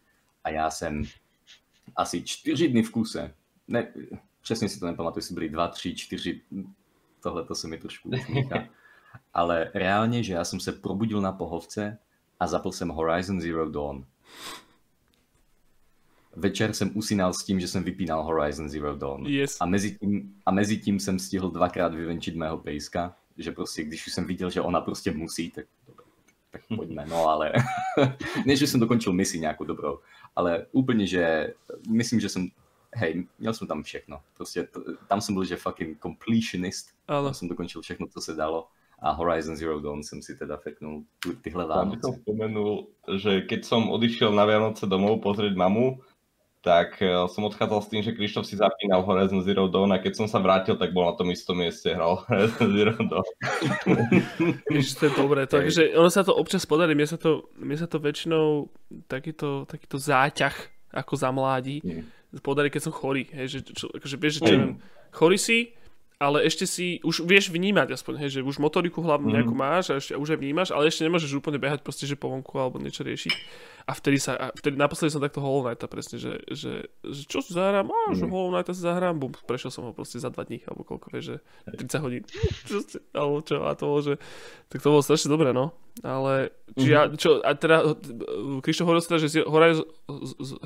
A 0.43 0.49
já 0.49 0.71
jsem 0.71 1.03
asi 1.95 2.23
čtyři 2.23 2.67
dny 2.67 2.83
v 2.83 2.91
kuse, 2.91 3.33
ne, 3.67 3.93
přesně 4.41 4.69
si 4.69 4.79
to 4.79 4.85
nepamatuju, 4.85 5.19
jestli 5.19 5.33
byly 5.33 5.49
dva, 5.49 5.67
tři, 5.67 5.95
čtyři, 5.95 6.41
tohle 7.23 7.45
to 7.45 7.55
se 7.55 7.67
mi 7.67 7.77
trošku 7.77 8.09
usmíchá. 8.09 8.63
Ale 9.33 9.71
reálně, 9.73 10.23
že 10.23 10.33
já 10.33 10.43
jsem 10.43 10.59
se 10.59 10.71
probudil 10.71 11.21
na 11.21 11.31
pohovce 11.31 11.97
a 12.39 12.47
zapl 12.47 12.71
jsem 12.71 12.89
Horizon 12.89 13.41
Zero 13.41 13.69
Dawn. 13.69 14.05
Večer 16.39 16.73
jsem 16.73 16.91
usínal 16.95 17.33
s 17.33 17.43
tím, 17.43 17.59
že 17.59 17.67
jsem 17.67 17.83
vypínal 17.83 18.23
Horizon 18.23 18.69
Zero 18.69 18.95
Dawn. 18.95 19.27
Yes. 19.27 19.57
A 19.59 19.65
mezi 19.65 19.97
tím, 19.99 20.33
a 20.45 20.51
mezi 20.51 20.77
tím 20.77 20.99
jsem 20.99 21.19
stihl 21.19 21.49
dvakrát 21.51 21.93
vyvenčit 21.93 22.35
mého 22.35 22.57
pejska, 22.57 23.15
že 23.37 23.51
prostě 23.51 23.83
když 23.83 24.07
už 24.07 24.13
jsem 24.13 24.25
viděl, 24.25 24.49
že 24.49 24.61
ona 24.61 24.81
prostě 24.81 25.11
musí, 25.11 25.51
tak 25.51 25.65
tak 26.51 26.61
pojďme, 26.75 27.05
no 27.09 27.27
ale 27.29 27.53
ne, 28.45 28.55
že 28.55 28.67
jsem 28.67 28.79
dokončil 28.79 29.13
misi 29.13 29.39
nějakou 29.39 29.63
dobrou, 29.63 29.99
ale 30.35 30.65
úplně, 30.71 31.07
že 31.07 31.53
myslím, 31.89 32.19
že 32.19 32.29
jsem, 32.29 32.47
hej, 32.95 33.27
měl 33.39 33.53
jsem 33.53 33.67
tam 33.67 33.83
všechno, 33.83 34.17
prostě 34.37 34.63
t- 34.63 34.79
tam 35.07 35.21
jsem 35.21 35.35
byl, 35.35 35.43
že 35.45 35.55
fucking 35.55 36.01
completionist, 36.01 36.89
Áno. 37.07 37.23
tam 37.23 37.33
jsem 37.33 37.47
dokončil 37.49 37.81
všechno, 37.81 38.07
co 38.07 38.21
se 38.21 38.33
dalo 38.33 38.67
a 38.99 39.11
Horizon 39.11 39.55
Zero 39.55 39.79
Dawn 39.79 40.03
jsem 40.03 40.21
si 40.21 40.35
teda 40.35 40.57
feknul 40.57 41.03
tyhle 41.41 41.67
Tam 41.67 41.89
by 41.89 41.97
som 42.01 42.11
Vánoce. 42.11 42.21
spomenul, 42.21 42.87
že 43.15 43.41
keď 43.41 43.61
som 43.65 43.87
odišiel 43.93 44.33
na 44.35 44.43
Vianoce 44.45 44.83
domov 44.89 45.21
pozrieť 45.23 45.55
mamu, 45.55 46.01
tak 46.59 46.99
eh, 46.99 47.07
som 47.31 47.47
odchádzal 47.47 47.79
s 47.79 47.87
tým, 47.87 48.01
že 48.03 48.11
Krištof 48.11 48.43
si 48.43 48.59
zapínal 48.59 48.99
Horizon 49.01 49.39
Zero 49.39 49.71
Dawn 49.71 49.91
a 49.91 49.97
keď 49.97 50.13
som 50.19 50.27
sa 50.27 50.37
vrátil, 50.37 50.75
tak 50.75 50.91
bol 50.91 51.07
na 51.07 51.15
tom 51.15 51.31
istom 51.31 51.55
mieste, 51.55 51.87
hral 51.91 52.19
Horizon 52.27 52.67
Zero 52.75 52.95
Dawn. 52.99 53.27
Ježiš, 54.73 54.99
to 54.99 55.03
je 55.07 55.13
dobré. 55.15 55.47
Takže 55.47 55.95
ono 55.95 56.11
sa 56.11 56.21
to 56.21 56.35
občas 56.35 56.67
podarí, 56.67 56.93
mne 56.93 57.07
sa 57.07 57.15
to, 57.15 57.47
mne 57.55 57.79
sa 57.79 57.87
to 57.87 57.97
väčšinou 57.97 58.67
takýto, 59.07 59.63
takýto 59.65 59.95
záťah 59.95 60.55
ako 60.91 61.13
za 61.15 61.29
mládí 61.29 61.79
Mm. 62.29 62.45
podarí, 62.45 62.69
keď 62.69 62.81
som 62.85 62.93
chorý. 62.93 63.25
Hej, 63.33 63.47
že, 63.49 63.59
čo, 63.73 63.89
akože 63.89 64.15
vieš, 64.17 64.33
že 64.37 64.53
čo 64.53 64.55
Mm. 64.57 64.73
chorý 65.09 65.37
si, 65.37 65.73
ale 66.19 66.43
ešte 66.43 66.63
si, 66.63 66.99
už 66.99 67.23
vieš 67.23 67.47
vnímať 67.47 67.91
aspoň, 67.91 68.13
hej, 68.17 68.29
že 68.29 68.39
už 68.41 68.59
motoriku 68.59 68.99
hlavnú 68.99 69.25
Mhm. 69.25 69.35
nejakú 69.37 69.53
máš 69.53 69.85
a 69.87 69.95
ešte, 69.95 70.13
už 70.13 70.29
aj 70.29 70.39
vnímaš, 70.39 70.69
ale 70.69 70.85
ešte 70.85 71.01
nemôžeš 71.01 71.31
úplne 71.33 71.55
behať 71.55 71.79
proste, 71.79 72.03
že 72.03 72.13
po 72.13 72.27
vonku 72.27 72.51
alebo 72.53 72.75
niečo 72.75 73.01
riešiť. 73.01 73.33
A 73.85 73.91
vtedy 73.91 74.17
sa, 74.17 74.35
a 74.35 74.45
vtedy 74.51 74.75
naposledy 74.75 75.09
som 75.09 75.17
takto 75.17 75.39
Hollow 75.39 75.63
Knighta 75.63 75.87
presne, 75.87 76.15
že, 76.15 76.43
že, 76.45 76.71
že 77.01 77.21
čo 77.23 77.39
si 77.39 77.51
zahrám, 77.51 77.87
a 77.87 78.11
že 78.11 78.21
Mhm. 78.21 78.29
Hollow 78.29 78.51
Knighta 78.51 78.71
si 78.71 78.81
zahrám, 78.81 79.15
bum, 79.15 79.31
prešiel 79.41 79.71
som 79.71 79.83
ho 79.83 79.91
proste 79.91 80.15
za 80.15 80.27
dva 80.27 80.43
dní, 80.43 80.59
alebo 80.61 80.83
koľko, 80.83 81.07
vieš, 81.09 81.25
že 81.25 81.35
30 81.73 82.03
hodín, 82.03 82.23
čo 82.67 82.77
ste, 82.79 82.99
alebo 83.11 83.39
čo, 83.39 83.63
a 83.63 83.71
to 83.73 83.83
bolo, 83.85 84.01
že, 84.03 84.13
tak 84.67 84.79
to 84.79 84.89
bolo 84.89 84.99
strašne 84.99 85.29
dobré, 85.29 85.49
no. 85.49 85.71
Ale, 85.99 86.51
či 86.73 86.87
ja, 86.89 87.07
čo, 87.09 87.39
a 87.39 87.51
teda, 87.53 87.95
Krištof 88.59 88.85
hovoril 88.85 89.01
teda, 89.01 89.19
že 89.19 89.27
z- 89.33 89.43
Horizon, 89.45 89.87
z- 90.05 90.37
z- 90.45 90.61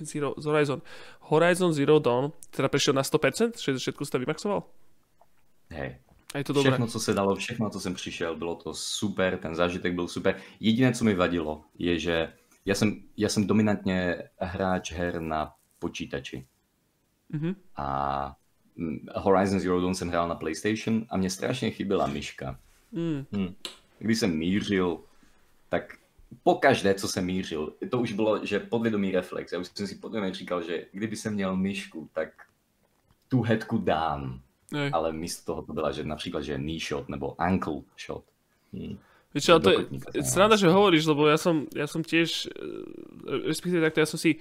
Zero, 0.00 0.34
z 0.36 0.44
Horizon, 0.44 0.82
Horizon 1.20 1.72
Zero 1.72 1.98
Dawn, 1.98 2.32
teda 2.50 2.68
prešiel 2.68 2.94
na 2.94 3.02
100%, 3.02 3.58
že 3.58 3.78
všetko 3.78 4.04
si 4.04 4.10
to 4.10 4.18
vymaxoval? 4.18 4.62
Hej, 5.70 5.98
A 6.34 6.38
je 6.38 6.44
to 6.44 6.52
dobré. 6.52 6.70
Všechno, 6.70 6.86
co 6.86 7.00
se 7.00 7.14
dalo, 7.14 7.36
všechno, 7.36 7.70
co 7.70 7.80
jsem 7.80 7.94
přišel, 7.94 8.36
bylo 8.36 8.54
to 8.54 8.74
super, 8.74 9.38
ten 9.38 9.54
zážitek 9.54 9.94
byl 9.94 10.08
super. 10.08 10.36
Jediné, 10.60 10.92
co 10.92 11.04
mi 11.04 11.14
vadilo, 11.14 11.64
je, 11.78 11.98
že 11.98 12.32
já 12.64 12.74
jsem, 12.74 13.02
já 13.16 13.28
jsem 13.28 13.46
dominantně 13.46 14.22
hráč 14.38 14.92
her 14.92 15.20
na 15.20 15.52
počítači. 15.78 16.46
Mhm. 17.28 17.54
A 17.76 18.36
mm, 18.76 18.98
Horizon 19.14 19.60
Zero 19.60 19.80
Dawn 19.80 19.94
jsem 19.94 20.08
hrál 20.08 20.28
na 20.28 20.34
PlayStation 20.34 21.06
a 21.10 21.16
mě 21.16 21.30
strašně 21.30 21.70
chyběla 21.70 22.06
myška. 22.06 22.58
Mm. 22.92 23.54
Když 23.98 24.18
jsem 24.18 24.36
mířil, 24.36 25.00
tak 25.68 25.98
po 26.42 26.54
každé, 26.54 26.94
co 26.94 27.08
jsem 27.08 27.24
mířil, 27.24 27.72
to 27.90 27.98
už 27.98 28.12
bylo, 28.12 28.46
že 28.46 28.60
podvědomý 28.60 29.12
reflex. 29.12 29.52
Já 29.52 29.58
už 29.58 29.70
jsem 29.74 29.86
si 29.86 29.94
podvědomě 29.94 30.34
říkal, 30.34 30.62
že 30.62 30.86
kdyby 30.92 31.16
jsem 31.16 31.34
měl 31.34 31.56
myšku, 31.56 32.08
tak 32.12 32.28
tu 33.28 33.42
headku 33.42 33.78
dám. 33.78 34.40
Hej. 34.72 34.90
Ale 34.92 35.12
místo 35.12 35.52
toho 35.52 35.62
to 35.62 35.72
byla, 35.72 35.92
že 35.92 36.04
například, 36.04 36.42
že 36.42 36.56
knee 36.56 36.80
shot 36.80 37.08
nebo 37.08 37.40
ankle 37.40 37.82
shot. 38.06 38.24
Vieš 39.34 39.44
čo, 39.44 39.52
ale 39.58 39.62
to 39.66 39.70
je, 39.70 40.22
sranda, 40.22 40.54
že 40.54 40.70
hovoríš, 40.70 41.10
lebo 41.10 41.26
ja 41.26 41.34
som, 41.34 41.66
ja 41.74 41.90
som 41.90 42.06
tiež, 42.06 42.46
e, 42.46 43.50
respektíve 43.50 43.82
takto, 43.82 43.98
ja 43.98 44.06
som 44.06 44.14
si 44.14 44.38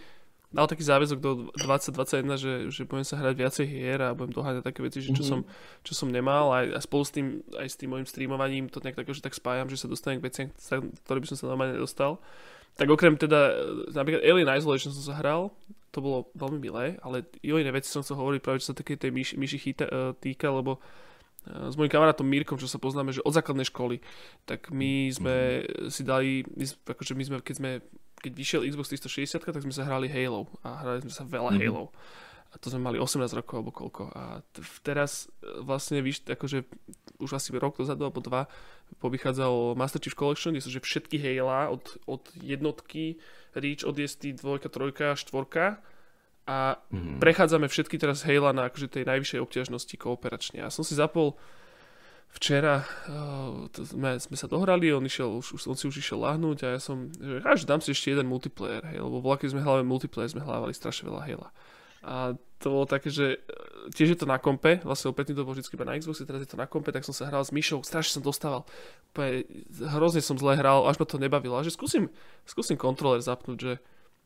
dal 0.53 0.69
taký 0.69 0.85
záväzok 0.85 1.19
do 1.19 1.49
2021, 1.57 2.37
že, 2.37 2.53
že 2.69 2.81
budem 2.85 3.01
sa 3.01 3.17
hrať 3.17 3.35
viacej 3.35 3.65
hier 3.65 3.99
a 4.05 4.13
budem 4.13 4.37
doháňať 4.37 4.63
také 4.63 4.85
veci, 4.85 5.01
že 5.01 5.09
čo, 5.09 5.25
som, 5.25 5.39
čo 5.81 5.97
som 5.97 6.13
nemal. 6.13 6.53
Aj, 6.53 6.69
a 6.69 6.79
spolu 6.79 7.03
s 7.03 7.11
tým, 7.11 7.41
aj 7.57 7.67
s 7.73 7.75
tým 7.75 7.89
môjim 7.89 8.05
streamovaním 8.05 8.69
to 8.69 8.77
nejak 8.85 9.01
tak, 9.01 9.09
že 9.09 9.25
tak 9.25 9.33
spájam, 9.33 9.65
že 9.65 9.81
sa 9.81 9.89
dostanem 9.89 10.21
k 10.21 10.29
veciam, 10.29 10.47
ktoré 11.09 11.17
by 11.17 11.27
som 11.33 11.37
sa 11.41 11.49
normálne 11.49 11.73
nedostal. 11.73 12.21
tak 12.77 12.85
okrem 12.85 13.17
teda, 13.17 13.65
napríklad 13.97 14.21
Alien 14.21 14.53
Isolation 14.53 14.93
som 14.93 15.01
sa 15.01 15.17
hral, 15.17 15.49
to 15.93 16.01
bolo 16.01 16.29
veľmi 16.33 16.57
milé, 16.57 16.85
ale 17.05 17.25
i 17.45 17.53
o 17.53 17.61
iné 17.61 17.69
veci 17.69 17.93
som 17.93 18.01
chcel 18.01 18.17
hovoriť 18.17 18.41
práve, 18.41 18.61
čo 18.65 18.73
sa 18.73 18.77
také 18.77 18.97
tej 18.97 19.13
myši, 19.13 19.37
myši 19.37 19.57
chyta, 19.61 19.85
uh, 19.85 20.13
týka, 20.17 20.49
lebo 20.49 20.81
uh, 20.81 21.69
s 21.69 21.77
mojím 21.77 21.93
kamarátom 21.93 22.25
Mírkom, 22.25 22.57
čo 22.57 22.65
sa 22.65 22.81
poznáme, 22.81 23.13
že 23.13 23.21
od 23.21 23.29
základnej 23.29 23.69
školy, 23.69 24.01
tak 24.49 24.73
my 24.73 25.13
sme 25.13 25.37
si 25.93 26.01
dali, 26.01 26.41
my, 26.49 26.65
akože 26.65 27.13
my 27.13 27.23
sme, 27.29 27.37
keď 27.45 27.55
sme, 27.61 27.71
keď 28.23 28.31
vyšiel 28.31 28.61
Xbox 28.63 28.87
360, 28.95 29.43
tak 29.43 29.59
sme 29.59 29.75
sa 29.75 29.83
hrali 29.83 30.07
Halo 30.07 30.47
a 30.63 30.79
hrali 30.79 31.03
sme 31.03 31.11
sa 31.11 31.27
veľa 31.27 31.59
mm-hmm. 31.59 31.67
Halo. 31.67 31.91
A 32.53 32.61
to 32.61 32.69
sme 32.69 32.85
mali 32.85 33.01
18 33.01 33.19
rokov 33.35 33.55
alebo 33.59 33.73
koľko. 33.73 34.03
A 34.13 34.45
t- 34.53 34.63
teraz 34.85 35.27
vlastne, 35.59 35.99
víš, 35.99 36.21
akože 36.23 36.63
už 37.19 37.29
asi 37.35 37.49
rok 37.57 37.75
dozadu 37.75 38.07
alebo 38.07 38.23
dva 38.23 38.47
povychádzal 39.01 39.73
Master 39.73 39.97
Chief 39.97 40.13
Collection, 40.13 40.53
kde 40.53 40.63
sú 40.63 40.69
že 40.69 40.79
všetky 40.79 41.17
Halo 41.17 41.73
od, 41.73 41.97
od 42.05 42.23
jednotky 42.39 43.17
Reach, 43.57 43.83
ODST, 43.83 44.37
2, 44.37 44.69
3, 44.69 45.17
4 45.17 45.81
a 46.43 46.75
mm. 46.91 47.23
prechádzame 47.23 47.71
všetky 47.71 47.95
teraz 47.97 48.21
Halo 48.21 48.53
na 48.53 48.69
akože 48.69 48.91
tej 48.91 49.03
najvyššej 49.07 49.39
obťažnosti 49.41 49.95
kooperačne. 49.97 50.61
Ja 50.61 50.69
som 50.69 50.85
si 50.85 50.93
zapol 50.93 51.39
včera, 52.33 52.81
uh, 53.07 53.69
sme, 53.71 54.17
sme 54.17 54.35
sa 54.37 54.49
dohrali, 54.49 54.89
on, 54.89 55.05
išiel, 55.05 55.39
už, 55.39 55.69
on 55.69 55.77
si 55.77 55.85
už 55.85 56.01
išiel 56.01 56.19
lahnúť 56.21 56.65
a 56.65 56.67
ja 56.75 56.79
som, 56.81 57.13
že 57.13 57.45
až 57.45 57.69
dám 57.69 57.79
si 57.79 57.93
ešte 57.93 58.13
jeden 58.13 58.25
multiplayer, 58.25 58.81
hej, 58.89 58.99
lebo 58.99 59.21
voľa, 59.21 59.45
keď 59.45 59.49
sme 59.53 59.61
hľadali 59.61 59.85
multiplayer, 59.85 60.29
sme 60.33 60.41
hľadali 60.41 60.73
strašne 60.73 61.07
veľa 61.13 61.21
Halo. 61.23 61.47
A 62.03 62.35
to 62.59 62.67
bolo 62.67 62.83
také, 62.83 63.07
že 63.07 63.39
e, 63.39 63.91
tiež 63.95 64.15
je 64.15 64.19
to 64.19 64.27
na 64.27 64.35
kompe, 64.35 64.83
vlastne 64.83 65.15
opäť 65.15 65.31
to 65.31 65.47
bolo 65.47 65.55
vždy 65.55 65.71
iba 65.71 65.87
na 65.87 65.95
Xboxe, 65.95 66.27
teraz 66.27 66.43
je 66.43 66.51
to 66.51 66.59
na 66.59 66.67
kompe, 66.67 66.91
tak 66.91 67.07
som 67.07 67.15
sa 67.15 67.31
hral 67.31 67.47
s 67.47 67.55
myšou, 67.55 67.79
strašne 67.79 68.19
som 68.19 68.23
dostával. 68.23 68.67
Úplne, 69.15 69.47
hrozne 69.87 70.19
som 70.19 70.35
zle 70.35 70.59
hral, 70.59 70.83
až 70.83 70.99
ma 70.99 71.07
to 71.07 71.15
nebavilo. 71.15 71.55
A 71.55 71.63
že 71.63 71.71
skúsim, 71.71 72.11
skúsim 72.43 72.75
kontroler 72.75 73.23
zapnúť, 73.23 73.55
že, 73.55 73.73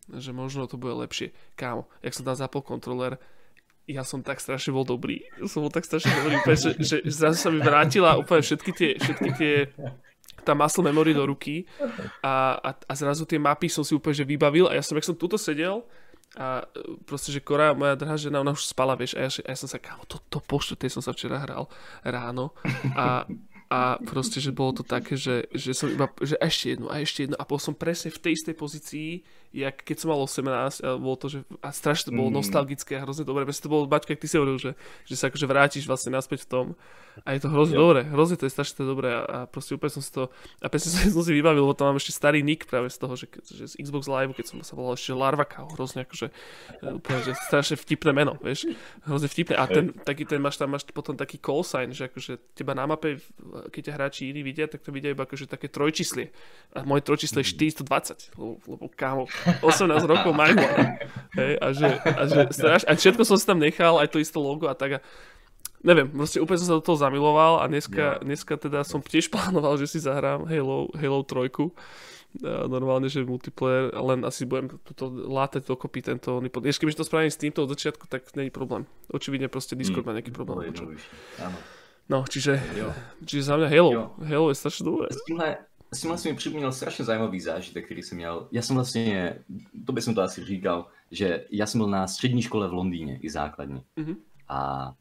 že 0.10 0.34
možno 0.34 0.66
to 0.66 0.82
bude 0.82 0.98
lepšie. 1.06 1.38
Kámo, 1.54 1.86
jak 2.02 2.18
som 2.18 2.26
tam 2.26 2.34
zapol 2.34 2.66
kontroler, 2.66 3.22
ja 3.88 4.04
som 4.04 4.20
tak 4.20 4.44
strašne 4.44 4.76
bol 4.76 4.84
dobrý. 4.84 5.24
Som 5.48 5.64
bol 5.64 5.72
tak 5.72 5.88
strašne 5.88 6.12
dobrý, 6.12 6.38
že, 6.54 6.76
že, 6.76 6.98
zrazu 7.08 7.40
sa 7.40 7.50
mi 7.50 7.64
vrátila 7.64 8.20
úplne 8.20 8.44
všetky 8.44 8.72
tie, 8.76 8.90
všetky 9.00 9.30
tie 9.40 9.54
tá 10.44 10.56
muscle 10.56 10.80
memory 10.80 11.12
do 11.12 11.28
ruky 11.28 11.68
a, 12.24 12.56
a, 12.56 12.70
a 12.72 12.94
zrazu 12.96 13.28
tie 13.28 13.36
mapy 13.36 13.68
som 13.68 13.84
si 13.84 13.92
úplne 13.92 14.16
že 14.16 14.24
vybavil 14.24 14.72
a 14.72 14.80
ja 14.80 14.84
som, 14.84 14.96
jak 14.96 15.04
som 15.04 15.20
tuto 15.20 15.36
sedel, 15.36 15.84
a 16.36 16.64
e, 16.64 17.00
proste, 17.08 17.32
že 17.32 17.44
Kora, 17.44 17.72
moja 17.72 17.96
drahá 17.96 18.16
žena, 18.16 18.44
ona 18.44 18.52
už 18.52 18.68
spala, 18.68 18.96
vieš, 19.00 19.16
a 19.16 19.28
ja, 19.28 19.30
a 19.44 19.50
ja 19.52 19.58
som 19.58 19.68
sa, 19.68 19.80
kámo, 19.80 20.04
to, 20.08 20.20
to 20.28 20.44
po 20.44 20.60
som 20.60 21.02
sa 21.04 21.12
včera 21.12 21.40
hral 21.40 21.72
ráno 22.04 22.52
a, 22.96 23.24
a 23.68 24.00
proste, 24.00 24.40
že 24.40 24.56
bolo 24.56 24.80
to 24.80 24.84
také, 24.88 25.20
že, 25.20 25.52
že 25.52 25.76
som 25.76 25.92
iba, 25.92 26.08
že 26.24 26.40
ešte 26.40 26.76
jednu 26.76 26.88
a 26.88 27.04
ešte 27.04 27.28
jednu. 27.28 27.36
A 27.36 27.44
bol 27.44 27.60
som 27.60 27.76
presne 27.76 28.08
v 28.16 28.20
tej 28.24 28.32
istej 28.40 28.56
pozícii, 28.56 29.10
jak 29.52 29.84
keď 29.84 29.96
som 30.00 30.08
mal 30.12 30.20
18 30.24 30.84
a 30.84 30.96
bolo 31.00 31.16
to, 31.16 31.28
že 31.32 31.40
a 31.64 31.72
strašne 31.72 32.12
to 32.12 32.14
bolo 32.16 32.30
mm. 32.32 32.38
nostalgické 32.44 33.00
a 33.00 33.04
hrozne 33.04 33.24
dobré, 33.24 33.48
presne 33.48 33.68
to 33.68 33.74
bolo, 33.74 33.84
Baťka, 33.88 34.16
jak 34.16 34.24
ty 34.24 34.28
si 34.28 34.36
hovoril, 34.40 34.60
že, 34.60 34.72
že 35.08 35.16
sa 35.16 35.32
akože 35.32 35.46
vrátiš 35.48 35.84
vlastne 35.88 36.16
naspäť 36.16 36.48
v 36.48 36.50
tom. 36.52 36.66
A 37.26 37.34
je 37.34 37.42
to 37.42 37.50
hrozne 37.50 37.74
jo. 37.74 37.90
dobré, 37.90 38.06
hrozne 38.06 38.38
to 38.38 38.46
je 38.46 38.54
strašne 38.54 38.86
dobré 38.86 39.10
a, 39.10 39.22
a 39.26 39.38
proste 39.50 39.74
úplne 39.74 39.90
som 39.90 40.04
si 40.06 40.12
to, 40.14 40.30
a 40.62 40.68
presne 40.70 40.94
som 41.16 41.24
si 41.26 41.34
vybavil, 41.34 41.66
lebo 41.66 41.74
tam 41.74 41.90
mám 41.90 41.98
ešte 41.98 42.14
starý 42.14 42.46
nick 42.46 42.70
práve 42.70 42.92
z 42.94 42.98
toho, 43.02 43.18
že, 43.18 43.26
že 43.42 43.66
z 43.66 43.74
Xbox 43.82 44.06
Live, 44.06 44.38
keď 44.38 44.46
som 44.46 44.58
sa 44.62 44.78
volal 44.78 44.94
ešte 44.94 45.18
Larva 45.18 45.48
Cow, 45.48 45.66
hrozne 45.74 46.06
akože, 46.06 46.28
e, 46.30 46.94
úplne, 46.94 47.20
že 47.26 47.34
strašne 47.50 47.76
vtipné 47.80 48.12
meno, 48.14 48.38
vieš, 48.38 48.70
hrozne 49.10 49.32
vtipné. 49.32 49.58
A 49.58 49.66
ten, 49.66 49.90
taký 50.06 50.30
ten 50.30 50.38
máš 50.38 50.62
tam, 50.62 50.70
máš 50.70 50.86
potom 50.94 51.18
taký 51.18 51.42
call 51.42 51.66
sign, 51.66 51.90
že 51.90 52.06
akože 52.06 52.54
teba 52.54 52.78
na 52.78 52.86
mape, 52.86 53.18
keď 53.72 53.82
ťa 53.90 53.94
hráči 53.94 54.22
iní 54.30 54.42
vidia, 54.46 54.70
tak 54.70 54.86
to 54.86 54.94
vidia 54.94 55.14
iba 55.14 55.26
akože 55.26 55.50
také 55.50 55.72
trojčíslie 55.72 56.30
a 56.76 56.86
moje 56.86 57.02
trojčíslie 57.08 57.42
je 57.42 57.50
420, 57.82 58.38
lebo, 58.38 58.54
lebo 58.68 58.86
kámo, 58.94 59.26
18 59.66 60.06
rokov 60.06 60.32
majú. 60.36 60.58
Hej, 61.40 61.52
a, 61.58 61.68
že, 61.74 61.88
a, 62.02 62.22
že 62.30 62.42
straš, 62.54 62.82
a 62.86 62.94
všetko 62.94 63.24
som 63.26 63.38
si 63.40 63.46
tam 63.46 63.58
nechal, 63.58 63.98
aj 63.98 64.14
to 64.14 64.22
isté 64.22 64.38
logo 64.38 64.70
a 64.70 64.76
tak. 64.78 64.98
A, 64.98 65.00
neviem, 65.86 66.10
proste 66.10 66.42
úplne 66.42 66.60
som 66.60 66.70
sa 66.74 66.78
do 66.78 66.86
toho 66.86 66.98
zamiloval 66.98 67.62
a 67.62 67.70
dneska, 67.70 68.20
yeah. 68.20 68.24
dneska 68.24 68.58
teda 68.58 68.82
som 68.84 69.02
tiež 69.04 69.30
plánoval, 69.34 69.78
že 69.78 69.88
si 69.88 70.00
zahrám 70.02 70.46
Halo, 70.46 70.92
Halo 70.96 71.22
3. 71.24 71.50
A 72.38 72.70
normálne, 72.70 73.10
že 73.10 73.26
multiplayer, 73.26 73.90
len 73.98 74.22
asi 74.22 74.46
budem 74.46 74.78
toto 74.84 75.10
látať 75.10 75.64
dokopy 75.64 76.06
tento 76.06 76.38
oný 76.38 76.52
pod... 76.54 76.68
Ešte 76.68 76.86
kebyže 76.86 77.02
to 77.02 77.08
spravím 77.08 77.34
s 77.34 77.40
týmto 77.40 77.66
od 77.66 77.72
začiatku, 77.72 78.06
tak 78.06 78.30
není 78.38 78.54
problém. 78.54 78.86
Očividne 79.10 79.50
proste 79.50 79.74
Discord 79.74 80.06
mm. 80.06 80.10
má 80.12 80.14
nejaký 80.14 80.36
problém. 80.36 80.70
No, 80.70 80.92
no, 82.10 82.26
čiže, 82.30 82.64
čiže 83.26 83.44
za 83.44 83.58
mňa 83.58 83.68
Halo. 83.68 83.92
Jo. 83.94 84.04
Halo 84.24 84.50
je 84.50 84.56
strašne 84.56 84.84
dobré. 84.88 85.08
S 85.12 85.24
týmhle, 85.28 85.58
s 85.92 86.02
tímhle 86.02 86.18
si 86.18 86.32
mi 86.32 86.36
připomněl 86.36 86.72
strašně 86.72 87.06
zajímavý 87.06 87.40
zážitek, 87.40 87.86
který 87.86 88.04
jsem 88.04 88.18
měl. 88.18 88.48
Já 88.52 88.62
jsem 88.62 88.76
vlastně, 88.76 89.40
to 89.86 89.94
by 89.94 90.02
jsem 90.02 90.16
to 90.16 90.22
asi 90.22 90.46
říkal, 90.46 90.88
že 91.12 91.46
já 91.52 91.66
jsem 91.66 91.80
byl 91.80 91.88
na 91.88 92.08
střední 92.08 92.42
škole 92.42 92.68
v 92.68 92.74
Londýně, 92.74 93.20
i 93.22 93.30
základní. 93.30 93.82
Mm-hmm. 93.98 94.16
A, 94.48 94.94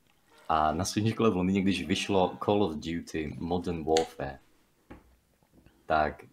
a 0.48 0.72
na 0.72 0.84
střední 0.84 1.10
škole 1.10 1.30
v 1.30 1.36
Londýně, 1.36 1.62
když 1.62 1.86
vyšlo 1.86 2.38
Call 2.44 2.62
of 2.62 2.74
Duty 2.74 3.36
Modern 3.38 3.84
Warfare, 3.84 4.38
tak 5.86 6.24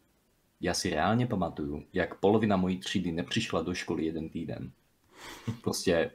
já 0.62 0.74
si 0.74 0.90
reálně 0.90 1.28
pamatuju, 1.28 1.84
jak 1.94 2.16
polovina 2.20 2.58
mojí 2.58 2.78
třídy 2.78 3.12
nepřišla 3.12 3.62
do 3.62 3.74
školy 3.74 4.06
jeden 4.06 4.30
týden. 4.30 4.72
Prostě 5.62 6.12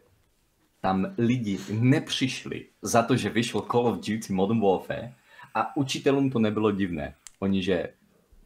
tam 0.80 1.14
lidi 1.18 1.58
nepřišli 1.70 2.66
za 2.82 3.02
to, 3.02 3.16
že 3.16 3.30
vyšlo 3.30 3.62
Call 3.62 3.86
of 3.86 3.96
Duty 3.96 4.32
Modern 4.32 4.60
Warfare 4.60 5.12
a 5.54 5.76
učitelům 5.76 6.30
to 6.30 6.38
nebylo 6.38 6.70
divné. 6.70 7.14
Oni, 7.38 7.62
že 7.62 7.88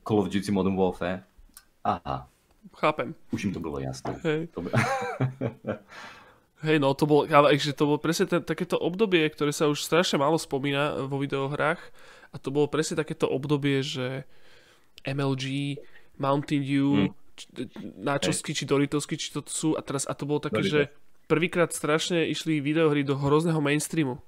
Call 0.09 0.19
of 0.19 0.29
Duty 0.29 0.53
Modern 0.53 0.77
Warfare. 0.77 1.23
Aha. 1.85 2.29
Chápem. 2.77 3.15
Už 3.31 3.45
im 3.45 3.53
to 3.53 3.61
bolo 3.61 3.79
jasné. 3.83 4.15
Hej. 4.23 4.47
To 4.55 4.63
by... 4.63 4.71
Hej, 6.63 6.79
no 6.79 6.95
to 6.95 7.11
bolo, 7.11 7.27
ale 7.27 7.59
že 7.59 7.75
to 7.75 7.91
bolo 7.91 7.99
presne 7.99 8.31
ten, 8.31 8.39
takéto 8.39 8.79
obdobie, 8.79 9.27
ktoré 9.35 9.51
sa 9.51 9.67
už 9.67 9.83
strašne 9.83 10.23
málo 10.23 10.39
spomína 10.39 11.11
vo 11.11 11.19
videohrách 11.19 11.83
a 12.31 12.37
to 12.39 12.55
bolo 12.55 12.71
presne 12.71 13.03
takéto 13.03 13.27
obdobie, 13.27 13.83
že 13.83 14.23
MLG, 15.03 15.75
Mountain 16.23 16.63
Dew, 16.63 17.11
hmm. 17.11 17.11
načosky, 17.99 18.55
či 18.55 18.63
Doritosky, 18.63 19.19
či 19.19 19.35
to 19.35 19.43
sú 19.43 19.75
a 19.75 19.83
teraz 19.83 20.07
a 20.07 20.15
to 20.15 20.23
bolo 20.23 20.39
také, 20.39 20.63
Dorito. 20.63 20.71
že 20.71 20.81
prvýkrát 21.33 21.73
strašne 21.73 22.29
išli 22.29 22.61
videohry 22.61 23.01
do 23.01 23.17
hrozného 23.17 23.65
mainstreamu. 23.65 24.21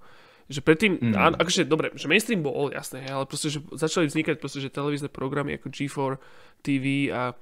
Že 0.49 0.61
predtým, 0.65 0.93
mm. 1.01 1.15
áno, 1.17 1.37
akože 1.37 1.69
dobre, 1.69 1.93
že 1.93 2.09
mainstream 2.09 2.41
bol 2.41 2.73
jasné, 2.73 3.05
ale 3.09 3.29
proste, 3.29 3.53
že 3.53 3.61
začali 3.77 4.09
vznikať 4.09 4.41
proste, 4.41 4.61
že 4.65 4.73
televízne 4.73 5.13
programy 5.13 5.57
ako 5.61 5.69
G4 5.69 6.17
TV 6.65 7.13
a 7.13 7.37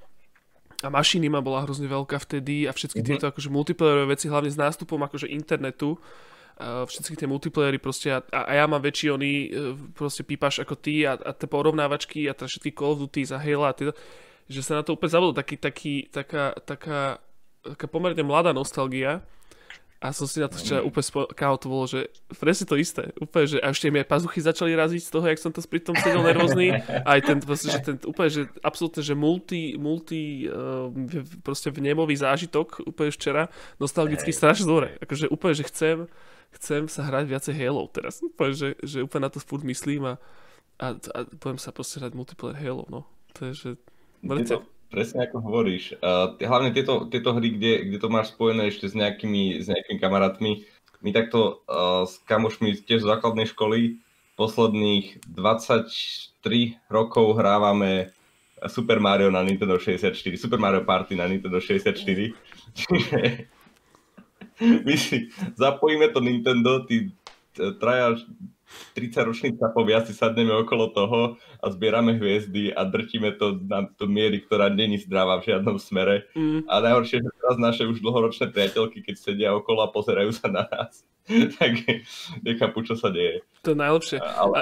a 0.83 0.91
ma 0.91 1.39
bola 1.39 1.63
hrozne 1.63 1.87
veľká 1.87 2.19
vtedy 2.19 2.67
a 2.67 2.75
všetky 2.75 2.99
mm-hmm. 2.99 3.15
tieto 3.15 3.25
akože 3.31 3.47
multiplayerové 3.47 4.19
veci, 4.19 4.27
hlavne 4.27 4.51
s 4.51 4.59
nástupom 4.59 4.99
akože 4.99 5.31
internetu, 5.31 5.95
uh, 5.95 6.83
všetky 6.83 7.15
tie 7.15 7.23
multiplayery 7.23 7.79
proste 7.79 8.11
a, 8.11 8.19
a 8.19 8.51
ja 8.51 8.67
mám 8.67 8.83
väčší 8.83 9.15
oný 9.15 9.33
uh, 9.47 9.79
proste 9.95 10.27
pípaš 10.27 10.59
ako 10.59 10.75
ty 10.75 11.07
a, 11.07 11.15
a 11.15 11.31
tie 11.31 11.47
porovnávačky 11.47 12.27
a 12.27 12.35
teda 12.35 12.51
všetky 12.51 12.75
Call 12.75 12.99
of 12.99 13.01
Duty 13.07 13.23
za 13.23 13.39
Halo 13.39 13.63
a 13.63 13.71
teda, 13.71 13.95
že 14.51 14.59
sa 14.59 14.79
na 14.79 14.83
to 14.83 14.99
úplne 14.99 15.11
zabudol 15.15 15.35
taký, 15.39 15.55
taký, 15.55 15.93
taká, 16.11 16.51
taká, 16.67 17.23
taká 17.63 17.85
pomerne 17.87 18.21
mladá 18.27 18.51
nostalgia 18.51 19.23
a 20.03 20.11
som 20.11 20.27
si 20.27 20.43
na 20.43 20.51
to 20.51 20.59
včera 20.59 20.83
úplne 20.83 21.07
spo... 21.07 21.23
kámo, 21.31 21.55
to 21.55 21.71
bolo, 21.71 21.87
že 21.87 22.11
presne 22.35 22.67
to 22.67 22.75
isté. 22.75 23.15
Úplne, 23.23 23.45
že 23.47 23.57
a 23.63 23.71
ešte 23.71 23.87
mi 23.87 24.03
aj 24.03 24.11
pazuchy 24.11 24.43
začali 24.43 24.75
raziť 24.75 24.99
z 24.99 25.11
toho, 25.15 25.23
jak 25.31 25.39
som 25.39 25.55
to 25.55 25.63
pri 25.63 25.79
tom 25.79 25.95
sedel 25.95 26.19
nervózny. 26.19 26.75
Aj 27.07 27.23
ten, 27.23 27.39
proste, 27.39 27.71
že 27.71 27.79
ten 27.79 27.95
úplne, 28.03 28.27
že 28.27 28.41
absolútne, 28.59 28.99
že 28.99 29.15
multi, 29.15 29.79
multi 29.79 30.51
uh, 30.51 30.91
proste 31.39 31.71
vnemový 31.71 32.19
zážitok 32.19 32.83
úplne 32.83 33.15
včera, 33.15 33.47
nostalgicky 33.79 34.35
strašne 34.35 34.67
dobre. 34.67 34.99
Akože 34.99 35.31
úplne, 35.31 35.55
že 35.55 35.63
chcem, 35.71 35.97
chcem 36.59 36.91
sa 36.91 37.07
hrať 37.07 37.23
viacej 37.23 37.53
Halo 37.63 37.87
teraz. 37.87 38.19
Úplne, 38.19 38.51
že, 38.51 38.69
že 38.83 39.07
úplne 39.07 39.23
na 39.23 39.31
to 39.31 39.39
furt 39.39 39.63
myslím 39.63 40.03
a, 40.03 40.13
a, 40.83 40.99
a 40.99 41.19
budem 41.39 41.55
sa 41.55 41.71
proste 41.71 42.03
hrať 42.03 42.11
multiplayer 42.11 42.59
Halo, 42.59 42.83
no. 42.91 43.07
To 43.39 43.47
je, 43.47 43.51
že 43.55 43.69
mŕte. 44.19 44.59
Presne 44.93 45.25
ako 45.25 45.41
hovoríš. 45.41 45.97
Uh, 45.97 46.37
hlavne 46.37 46.69
tieto, 46.69 47.09
tieto 47.09 47.33
hry, 47.33 47.57
kde, 47.57 47.89
kde 47.89 47.97
to 47.97 48.13
máš 48.13 48.29
spojené 48.37 48.69
ešte 48.69 48.85
s 48.85 48.93
nejakými, 48.93 49.57
s 49.57 49.65
nejakými 49.65 49.97
kamarátmi. 49.97 50.69
My 51.01 51.09
takto 51.09 51.65
uh, 51.65 52.05
s 52.05 52.21
kamošmi 52.29 52.77
tiež 52.85 53.01
z 53.01 53.09
základnej 53.09 53.49
školy 53.49 53.97
posledných 54.37 55.25
23 55.33 56.77
rokov 56.93 57.41
hrávame 57.41 58.13
Super 58.69 59.01
Mario 59.01 59.33
na 59.33 59.41
Nintendo 59.41 59.81
64, 59.81 60.13
Super 60.37 60.61
Mario 60.61 60.85
Party 60.85 61.17
na 61.17 61.25
Nintendo 61.25 61.57
64. 61.57 61.97
Čiže 62.77 63.49
my 64.85 64.93
si 64.93 65.33
zapojíme 65.57 66.13
to 66.13 66.21
Nintendo, 66.21 66.85
tí 66.85 67.09
traja 67.81 68.21
30 68.93 69.57
sa 69.57 69.69
povia, 69.73 70.05
si 70.05 70.13
sadneme 70.13 70.53
okolo 70.53 70.93
toho 70.93 71.21
a 71.61 71.65
zbierame 71.73 72.17
hviezdy 72.17 72.73
a 72.73 72.85
drtíme 72.85 73.35
to 73.37 73.57
na 73.65 73.89
tú 73.97 74.05
miery, 74.05 74.43
ktorá 74.45 74.69
není 74.69 75.01
zdravá 75.01 75.41
v 75.41 75.53
žiadnom 75.53 75.77
smere. 75.81 76.29
Mm. 76.37 76.69
A 76.69 76.73
najhoršie, 76.83 77.25
že 77.25 77.29
teraz 77.39 77.57
naše 77.57 77.83
už 77.89 78.03
dlhoročné 78.03 78.53
priateľky, 78.53 79.01
keď 79.01 79.15
sedia 79.17 79.49
okolo 79.55 79.85
a 79.85 79.93
pozerajú 79.93 80.31
sa 80.35 80.47
na 80.51 80.67
nás, 80.69 81.01
tak 81.57 81.73
nechápu, 82.45 82.85
čo 82.85 82.93
sa 82.93 83.09
deje. 83.09 83.41
To 83.65 83.73
je 83.73 83.79
najlepšie. 83.79 84.17
Ale, 84.21 84.61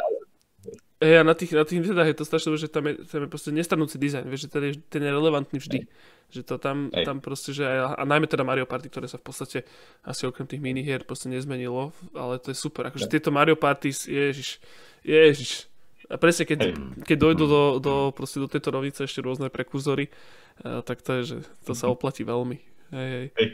Hej, 1.01 1.17
a 1.17 1.23
na 1.25 1.33
tých, 1.33 1.57
na 1.57 1.65
tých 1.65 1.81
videách 1.81 2.13
je 2.13 2.17
to 2.21 2.29
strašné, 2.29 2.61
že 2.61 2.69
tam 2.69 2.85
je, 2.85 3.01
tam 3.09 3.25
je 3.25 3.29
proste 3.33 3.49
nestanúci 3.49 3.97
dizajn, 3.97 4.29
vieš, 4.29 4.45
že 4.45 4.49
ten 4.53 4.63
je, 4.69 4.73
ten 4.85 5.01
je 5.01 5.09
relevantný 5.09 5.57
vždy. 5.57 5.89
Že 6.29 6.41
to 6.45 6.55
tam, 6.61 6.93
Hej. 6.93 7.09
tam 7.09 7.17
proste, 7.17 7.57
že 7.57 7.65
aj, 7.65 7.97
a 7.97 8.03
najmä 8.05 8.29
teda 8.29 8.45
Mario 8.45 8.69
Party, 8.69 8.85
ktoré 8.85 9.09
sa 9.09 9.17
v 9.17 9.25
podstate 9.25 9.65
asi 10.05 10.29
okrem 10.29 10.45
tých 10.45 10.61
minihier 10.61 11.01
proste 11.01 11.25
nezmenilo, 11.25 11.89
ale 12.13 12.37
to 12.37 12.53
je 12.53 12.57
super. 12.61 12.85
Akože 12.85 13.09
tieto 13.09 13.33
Mario 13.33 13.57
Party, 13.57 13.89
ježiš, 13.89 14.61
ježiš. 15.01 15.65
A 16.05 16.21
presne, 16.21 16.45
keď, 16.45 16.69
Hej. 16.69 16.73
keď 17.01 17.17
dojdú 17.17 17.45
do, 17.49 17.63
do, 17.81 17.93
proste 18.13 18.37
do 18.37 18.45
tejto 18.45 18.69
rovnice 18.69 19.01
ešte 19.01 19.25
rôzne 19.25 19.49
prekurzory, 19.49 20.05
eh, 20.05 20.85
tak 20.85 21.01
to 21.01 21.17
je, 21.17 21.21
že 21.33 21.37
to 21.65 21.73
sa 21.73 21.89
oplatí 21.89 22.21
veľmi. 22.21 22.61
Hej, 22.93 23.09
hej. 23.09 23.27
Hej. 23.41 23.49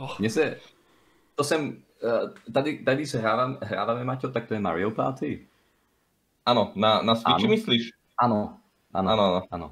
Oh, 0.00 0.16
Mně 0.18 0.30
se, 0.30 0.56
to 1.34 1.44
jsem, 1.44 1.82
eh, 2.00 2.52
tady, 2.52 2.78
tady 2.78 3.06
se 3.06 3.18
hrávám, 3.18 3.58
hráváme, 3.60 4.04
Maťo, 4.04 4.28
tak 4.28 4.48
to 4.48 4.54
je 4.54 4.60
Mario 4.60 4.90
Party. 4.90 5.51
Áno, 6.46 6.72
na, 6.74 7.02
na 7.02 7.14
Switchi 7.14 7.46
Áno. 7.46 7.54
myslíš? 7.54 7.82
Ano, 8.18 8.58
ano, 8.92 9.08
Áno, 9.10 9.22
áno. 9.22 9.40
ano. 9.50 9.68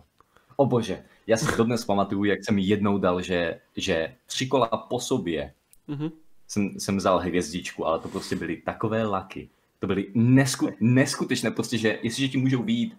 O 0.57 0.67
bože, 0.67 1.05
já 1.27 1.37
si 1.37 1.57
dodnes 1.57 1.85
pamatuju, 1.85 2.25
jak 2.25 2.45
jsem 2.45 2.59
jednou 2.59 2.99
dal, 2.99 3.23
že, 3.23 3.61
že 3.77 4.17
tři 4.27 4.47
kola 4.47 4.67
po 4.67 5.01
sobě 5.01 5.55
mhm. 5.89 6.11
jsem, 6.47 6.81
jsem 6.81 6.97
vzal 6.97 7.19
hvězdičku, 7.19 7.87
ale 7.87 7.99
to 7.99 8.09
prostě 8.09 8.37
byly 8.37 8.57
takové 8.57 9.05
laky. 9.07 9.49
To 9.79 9.87
byly 9.87 10.07
nesku, 10.15 10.69
neskutečné, 10.81 11.51
prostě, 11.51 11.79
že 11.79 11.99
jestliže 12.03 12.29
ti 12.29 12.39
můžou 12.39 12.63
výjít 12.63 12.97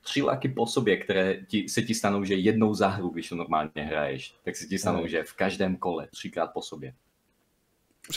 tři 0.00 0.22
laky 0.22 0.48
po 0.48 0.66
sobě, 0.66 0.96
které 0.96 1.44
ti, 1.46 1.68
se 1.68 1.82
ti 1.82 1.94
stanou, 1.94 2.24
že 2.24 2.34
jednou 2.34 2.74
za 2.74 2.88
hru, 2.88 3.08
když 3.08 3.28
to 3.28 3.34
normálně 3.34 3.70
hraješ, 3.76 4.34
tak 4.44 4.56
se 4.56 4.66
ti 4.66 4.78
stanou, 4.78 5.00
Hej. 5.00 5.08
že 5.08 5.22
v 5.22 5.32
každém 5.32 5.76
kole 5.76 6.08
třikrát 6.10 6.52
po 6.52 6.62
sobě. 6.62 6.94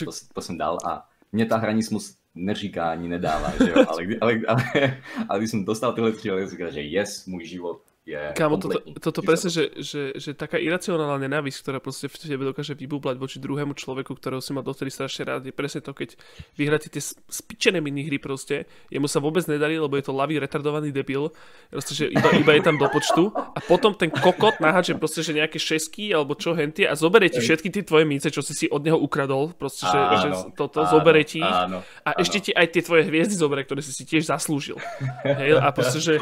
To, 0.04 0.10
to 0.32 0.40
jsem 0.40 0.58
dal 0.58 0.78
a 0.84 1.08
mě 1.32 1.46
ta 1.46 1.56
hranismus 1.56 2.16
neříká 2.34 2.90
ani 2.90 3.08
nedává, 3.08 3.52
že 3.64 3.70
jo? 3.70 3.84
Ale, 3.88 4.04
kdy- 4.04 4.18
ale, 4.20 4.40
ale, 4.48 4.62
ale 5.28 5.38
když 5.38 5.50
jsem 5.50 5.64
dostal 5.64 5.92
tyhle 5.92 6.12
tři, 6.12 6.28
tak 6.28 6.50
říkal, 6.50 6.70
že 6.70 6.80
yes, 6.82 7.26
můj 7.26 7.46
život 7.46 7.82
je 8.02 8.18
Kámo, 8.34 8.58
toto, 8.58 8.82
toto 8.98 9.20
presne, 9.22 9.46
že, 9.46 9.70
že, 9.78 10.18
že 10.18 10.34
taká 10.34 10.58
iracionálna 10.58 11.22
nenávisť, 11.22 11.58
ktorá 11.62 11.78
proste 11.78 12.10
v 12.10 12.18
tebe 12.18 12.42
dokáže 12.42 12.74
vybublať 12.74 13.14
voči 13.14 13.38
druhému 13.38 13.78
človeku, 13.78 14.18
ktorého 14.18 14.42
si 14.42 14.50
mal 14.50 14.66
dovtedy 14.66 14.90
strašne 14.90 15.22
rád, 15.22 15.46
je 15.46 15.54
presne 15.54 15.86
to, 15.86 15.94
keď 15.94 16.18
vyhráte 16.58 16.90
tie 16.90 16.98
spičené 17.30 17.78
minihry 17.78 18.18
proste, 18.18 18.66
jemu 18.90 19.06
sa 19.06 19.22
vôbec 19.22 19.46
nedarí, 19.46 19.78
lebo 19.78 19.94
je 19.94 20.10
to 20.10 20.18
lavý 20.18 20.42
retardovaný 20.42 20.90
debil, 20.90 21.30
proste, 21.70 21.94
že 21.94 22.04
iba, 22.10 22.26
iba 22.34 22.52
je 22.58 22.62
tam 22.66 22.74
do 22.74 22.90
počtu 22.90 23.30
a 23.30 23.62
potom 23.62 23.94
ten 23.94 24.10
kokot 24.10 24.58
naháče 24.58 24.98
proste, 24.98 25.22
že 25.22 25.38
nejaké 25.38 25.62
šesky 25.62 26.10
alebo 26.10 26.34
čo 26.34 26.58
hentie 26.58 26.90
a 26.90 26.98
zoberie 26.98 27.30
ti 27.30 27.38
všetky 27.38 27.70
tie 27.70 27.86
tvoje 27.86 28.02
mince, 28.02 28.34
čo 28.34 28.42
si 28.42 28.58
si 28.58 28.66
od 28.66 28.82
neho 28.82 28.98
ukradol, 28.98 29.54
proste, 29.54 29.86
že, 29.86 30.00
že 30.26 30.28
toto 30.58 30.82
zoberie 30.90 31.22
ti 31.22 31.38
ich 31.38 31.54
áno, 31.54 31.86
a 32.02 32.18
ešte 32.18 32.50
ti 32.50 32.50
aj 32.50 32.66
tie 32.74 32.82
tvoje 32.82 33.06
hviezdy 33.06 33.38
zoberie, 33.38 33.62
ktoré 33.62 33.78
si 33.78 33.94
si 33.94 34.02
tiež 34.02 34.26
zaslúžil. 34.26 34.74
Hej, 35.22 35.62
a 35.62 35.70
proste, 35.70 36.02
že. 36.02 36.18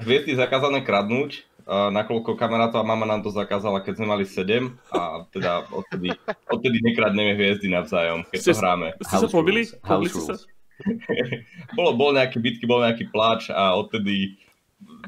Hviezdy 0.00 0.34
zakázané 0.36 0.80
kradnúť, 0.80 1.44
nakoľko 1.68 2.34
kamarátov 2.34 2.82
a 2.82 2.86
mama 2.86 3.06
nám 3.06 3.22
to 3.22 3.30
zakázala, 3.30 3.80
keď 3.84 4.02
sme 4.02 4.06
mali 4.06 4.24
7 4.26 4.72
a 4.90 5.22
teda 5.30 5.68
odtedy, 5.70 6.10
odtedy 6.50 6.82
nekradneme 6.82 7.38
hviezdy 7.38 7.70
navzájom, 7.70 8.26
keď 8.26 8.38
to 8.42 8.50
Ste- 8.50 8.60
hráme. 8.60 8.88
ste 8.98 9.16
sa 9.16 9.28
pobili? 9.30 9.62
Pobili 9.68 9.82
house 9.86 10.10
ste 10.10 10.20
sa? 10.20 10.34
rules. 10.34 10.42
Bolo, 11.78 11.90
bol 11.94 12.10
nejaký 12.10 12.42
bitky, 12.42 12.64
bol 12.66 12.82
nejaký 12.82 13.06
pláč 13.14 13.54
a 13.54 13.78
odtedy 13.78 14.34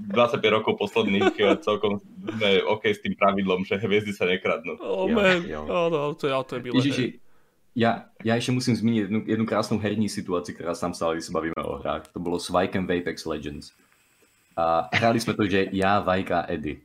25 0.07 0.39
rokov 0.55 0.79
posledných 0.79 1.35
eh, 1.35 1.59
celkom 1.59 1.99
sme 2.39 2.63
OK 2.63 2.87
s 2.95 3.03
tým 3.03 3.19
pravidlom, 3.19 3.67
že 3.67 3.75
hviezdy 3.75 4.15
sa 4.15 4.23
nekradnú. 4.23 4.79
Oh 4.79 5.11
Jo, 5.11 5.15
man, 5.19 5.43
jo. 5.43 5.67
oh, 5.67 5.91
no, 5.91 6.15
to 6.15 6.31
je, 6.31 6.33
to 6.47 6.53
je 6.57 6.61
hej. 6.63 6.71
Ježiši, 6.75 7.07
já, 7.75 8.05
já 8.25 8.35
ještě 8.35 8.53
musím 8.53 8.77
zmínit 8.77 9.01
jednu, 9.01 9.23
jednu 9.27 9.47
krásnou 9.47 9.79
herní 9.79 10.09
situaci, 10.09 10.55
která 10.55 10.75
se 10.75 10.81
tam 10.81 10.95
stala, 10.95 11.13
když 11.13 11.25
se 11.25 11.33
bavíme 11.33 11.55
o 11.65 11.77
hrách. 11.77 12.09
To 12.15 12.21
bylo 12.21 12.39
s 12.39 12.51
Vikem 12.55 12.87
v 12.87 12.99
Apex 13.03 13.27
Legends. 13.27 13.73
A 14.57 14.89
hráli 14.93 15.21
jsme 15.21 15.35
to, 15.35 15.47
že 15.47 15.67
já, 15.73 16.01
Vike 16.01 16.35
a 16.35 16.53
Eddie. 16.53 16.77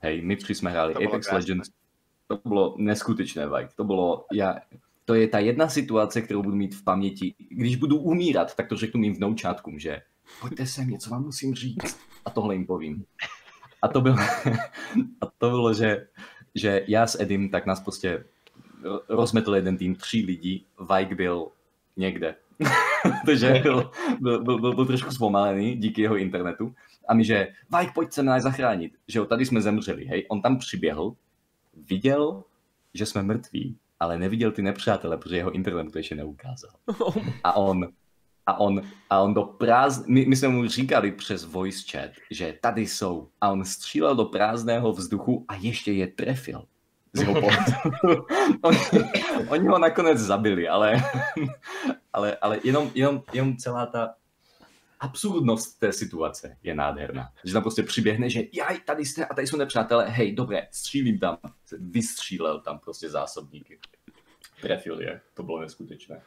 Hej, 0.00 0.22
my 0.22 0.36
tři 0.36 0.54
jsme 0.54 0.70
hráli 0.70 0.94
To 0.94 1.00
Apex. 1.02 1.32
Legends. 1.32 1.70
To 2.26 2.40
bylo 2.44 2.74
neskutečné, 2.78 3.46
Vike. 3.46 3.68
To 3.76 3.84
bylo, 3.84 4.26
já, 4.32 4.56
to 5.04 5.14
je 5.14 5.28
ta 5.28 5.38
jedna 5.38 5.68
situace, 5.68 6.22
kterou 6.22 6.42
budu 6.42 6.56
mít 6.56 6.74
v 6.74 6.84
paměti. 6.84 7.34
Když 7.50 7.76
budu 7.76 7.98
umírat, 7.98 8.56
tak 8.56 8.68
to 8.68 8.76
řeknu 8.76 9.00
mým 9.00 9.14
vnoučátkům, 9.14 9.78
že 9.78 10.02
pojďte 10.40 10.66
sem, 10.66 10.90
něco 10.90 11.10
vám 11.10 11.22
musím 11.22 11.54
říct. 11.54 12.00
A 12.24 12.30
tohle 12.30 12.54
jim 12.54 12.66
povím. 12.66 13.04
A 13.82 13.88
to 13.88 14.00
bylo, 14.00 14.16
a 15.20 15.26
to 15.38 15.50
bylo 15.50 15.74
že, 15.74 16.06
že 16.54 16.84
já 16.88 17.06
s 17.06 17.20
Edim, 17.20 17.50
tak 17.50 17.66
nás 17.66 17.80
prostě 17.80 18.24
ro- 18.82 19.00
rozmetl 19.08 19.54
jeden 19.54 19.76
tým, 19.76 19.94
tři 19.94 20.24
lidí, 20.26 20.66
Vike 20.96 21.14
byl 21.14 21.48
někde. 21.96 22.34
Takže 23.26 23.60
byl, 23.62 23.90
byl, 24.20 24.44
byl, 24.44 24.60
byl, 24.60 24.74
byl 24.74 24.86
trošku 24.86 25.10
zpomalený 25.10 25.76
díky 25.76 26.02
jeho 26.02 26.16
internetu. 26.16 26.74
A 27.08 27.14
my, 27.14 27.24
že 27.24 27.48
Vike, 27.78 27.92
pojď 27.94 28.12
se 28.12 28.22
nás 28.22 28.42
zachránit. 28.42 28.92
Že 29.08 29.24
tady 29.24 29.46
jsme 29.46 29.60
zemřeli, 29.60 30.04
hej. 30.04 30.26
On 30.28 30.42
tam 30.42 30.58
přiběhl, 30.58 31.16
viděl, 31.90 32.44
že 32.94 33.06
jsme 33.06 33.22
mrtví, 33.22 33.76
ale 34.00 34.18
neviděl 34.18 34.52
ty 34.52 34.62
nepřátele, 34.62 35.18
protože 35.18 35.36
jeho 35.36 35.50
internet 35.50 35.92
to 35.92 35.98
ještě 35.98 36.14
neukázal. 36.14 36.70
A 37.44 37.56
on, 37.56 37.88
a 38.46 38.60
on, 38.60 38.82
a 39.10 39.20
on 39.20 39.34
do 39.34 39.42
prázdn... 39.42 40.12
My, 40.12 40.26
my 40.26 40.36
jsme 40.36 40.48
mu 40.48 40.68
říkali 40.68 41.12
přes 41.12 41.44
voice 41.44 41.84
chat, 41.90 42.10
že 42.30 42.58
tady 42.62 42.86
jsou. 42.86 43.28
A 43.40 43.50
on 43.50 43.64
střílel 43.64 44.16
do 44.16 44.24
prázdného 44.24 44.92
vzduchu 44.92 45.44
a 45.48 45.54
ještě 45.54 45.92
je 45.92 46.06
trefil. 46.06 46.64
Z 47.12 47.20
jeho 47.20 47.34
oni, 48.62 48.78
oni 49.48 49.68
ho 49.68 49.78
nakonec 49.78 50.18
zabili, 50.18 50.68
ale, 50.68 51.02
ale, 52.12 52.36
ale 52.36 52.60
jenom, 52.64 52.90
jenom, 52.94 53.22
jenom 53.32 53.56
celá 53.56 53.86
ta 53.86 54.14
absurdnost 55.00 55.78
té 55.78 55.92
situace 55.92 56.56
je 56.62 56.74
nádherná. 56.74 57.32
Že 57.44 57.52
tam 57.52 57.62
prostě 57.62 57.82
přiběhne, 57.82 58.30
že 58.30 58.42
jaj, 58.52 58.80
tady 58.80 59.04
jste 59.04 59.26
a 59.26 59.34
tady 59.34 59.46
jsou 59.46 59.56
nepřátelé, 59.56 60.08
hej, 60.08 60.32
dobré, 60.32 60.68
střílím 60.70 61.18
tam. 61.18 61.38
Vystřílel 61.78 62.60
tam 62.60 62.78
prostě 62.78 63.10
zásobníky. 63.10 63.78
Trefil 64.60 65.00
je, 65.00 65.20
to 65.34 65.42
bylo 65.42 65.60
neskutečné. 65.60 66.22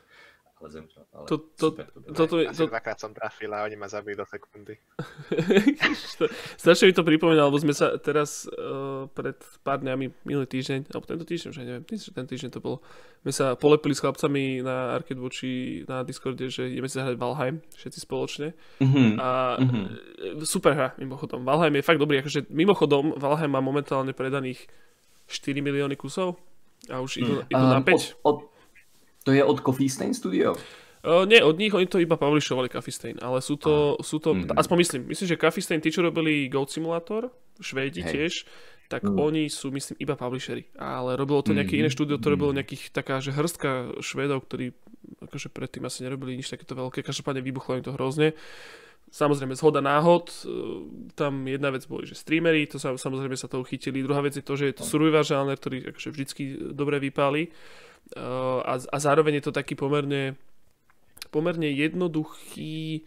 Ale 0.59 0.69
zemřel. 0.69 1.03
Ale 1.09 1.25
To- 1.25 1.37
to- 1.37 1.71
super 1.71 1.87
to. 1.87 2.13
Toto, 2.13 2.35
je- 2.37 2.47
Asi 2.47 2.57
to, 2.57 2.67
dvakrát 2.67 2.99
som 2.99 3.11
trafil 3.11 3.47
a 3.49 3.63
oni 3.63 3.75
ma 3.75 3.87
zabili 3.87 4.11
do 4.13 4.25
sekundy. 4.25 4.75
Strašne 6.55 6.85
mi 6.85 6.93
to 6.93 7.01
pripomína, 7.01 7.45
lebo 7.45 7.55
sme 7.55 7.71
sa 7.71 7.95
teraz 7.95 8.43
uh, 8.49 9.07
pred 9.09 9.35
pár 9.61 9.79
dňami, 9.79 10.11
minulý 10.23 10.45
týždeň, 10.45 10.89
alebo 10.89 11.05
tento 11.05 11.23
týždeň, 11.23 11.47
už 11.47 11.57
aj 11.57 11.65
neviem, 11.65 11.83
že 11.89 12.11
ten 12.11 12.25
týždeň 12.25 12.49
to 12.49 12.59
bolo, 12.59 12.83
sme 13.21 13.31
sa 13.31 13.45
polepili 13.53 13.93
s 13.93 14.01
chlapcami 14.01 14.59
na 14.59 14.95
Arcade 14.95 15.17
Watchi 15.17 15.53
na 15.85 16.03
Discorde, 16.03 16.45
že 16.45 16.67
ideme 16.67 16.87
si 16.87 16.97
zahrať 16.97 17.15
Valheim, 17.15 17.55
všetci 17.73 17.99
spoločne. 17.99 18.47
Mhm. 18.79 19.15
A 19.17 19.29
Mhm. 19.57 19.79
e, 20.37 20.45
super 20.45 20.73
hra, 20.73 20.89
mimochodom. 20.97 21.41
Valheim 21.41 21.73
je 21.73 21.81
fakt 21.81 21.97
dobrý, 21.97 22.19
akože 22.19 22.47
mimochodom 22.49 23.15
Valheim 23.15 23.49
má 23.49 23.59
momentálne 23.59 24.11
predaných 24.11 24.67
4 25.25 25.61
milióny 25.61 25.93
kusov 25.93 26.35
a 26.87 26.99
už 26.99 27.17
idú, 27.17 27.33
idú 27.45 27.59
na 27.61 27.77
Um, 27.77 27.85
5. 27.85 27.93
od, 27.93 28.01
od, 28.23 28.37
to 29.29 29.37
je 29.37 29.45
od 29.45 29.61
Coffee 29.61 29.85
Stain 29.85 30.17
Studio? 30.17 30.57
Uh, 30.99 31.23
nie, 31.23 31.39
od 31.39 31.55
nich 31.55 31.71
oni 31.71 31.87
to 31.87 31.95
iba 31.95 32.17
publishovali 32.17 32.67
Coffee 32.67 32.91
Stain, 32.91 33.17
ale 33.21 33.39
sú 33.39 33.55
to, 33.55 33.95
sú 34.01 34.19
to 34.19 34.33
Mhm. 34.35 34.57
aspoň 34.57 34.75
myslím, 34.83 35.01
myslím, 35.07 35.27
že 35.29 35.37
Coffee 35.37 35.63
Stain, 35.63 35.79
tí, 35.79 35.93
čo 35.93 36.01
robili 36.01 36.49
Goat 36.49 36.73
Simulator, 36.73 37.29
Švédi 37.61 38.03
Hej. 38.03 38.11
tiež, 38.11 38.33
tak 38.89 39.05
Mhm. 39.05 39.15
oni 39.15 39.43
sú, 39.47 39.69
myslím, 39.71 39.95
iba 40.01 40.17
publishery. 40.17 40.65
Ale 40.75 41.13
robilo 41.15 41.39
to 41.39 41.53
nejaké 41.53 41.77
Mhm. 41.77 41.81
iné 41.85 41.89
štúdio, 41.93 42.17
ktoré 42.17 42.35
Mhm. 42.35 42.41
bolo 42.41 42.51
nejakých 42.57 42.89
taká, 42.91 43.21
že 43.21 43.31
hrstka 43.31 44.01
Švédov, 44.01 44.43
ktorí 44.43 44.73
akože 45.23 45.47
predtým 45.53 45.87
asi 45.87 46.03
nerobili 46.03 46.35
nič 46.35 46.51
takéto 46.51 46.75
veľké, 46.75 46.99
každopádne 46.99 47.45
vybuchlo 47.45 47.79
im 47.79 47.85
to 47.85 47.95
hrozne. 47.95 48.33
Samozrejme, 49.09 49.57
zhoda 49.57 49.81
náhod, 49.81 50.29
e, 50.29 50.51
tam 51.17 51.47
jedna 51.47 51.73
vec 51.73 51.87
boli, 51.89 52.05
že 52.05 52.13
streamery, 52.13 52.69
to 52.69 52.77
sa, 52.77 52.93
samozrejme 52.93 53.33
sa 53.33 53.49
toho 53.49 53.65
chytili. 53.65 54.05
Druhá 54.05 54.21
vec 54.21 54.37
je 54.37 54.45
to, 54.45 54.53
že 54.53 54.65
je 54.69 54.75
to 54.77 54.83
survivor 54.85 55.25
žáner, 55.25 55.57
ktorý 55.57 55.89
akože 55.89 56.09
vždycky 56.13 56.43
dobre 56.77 57.01
vypáli. 57.01 57.49
E, 58.15 58.21
A, 58.65 58.73
a 58.77 58.97
zároveň 58.97 59.39
je 59.39 59.45
to 59.49 59.53
taký 59.53 59.75
pomerne 59.75 60.35
pomerne 61.29 61.69
jednoduchý 61.69 63.05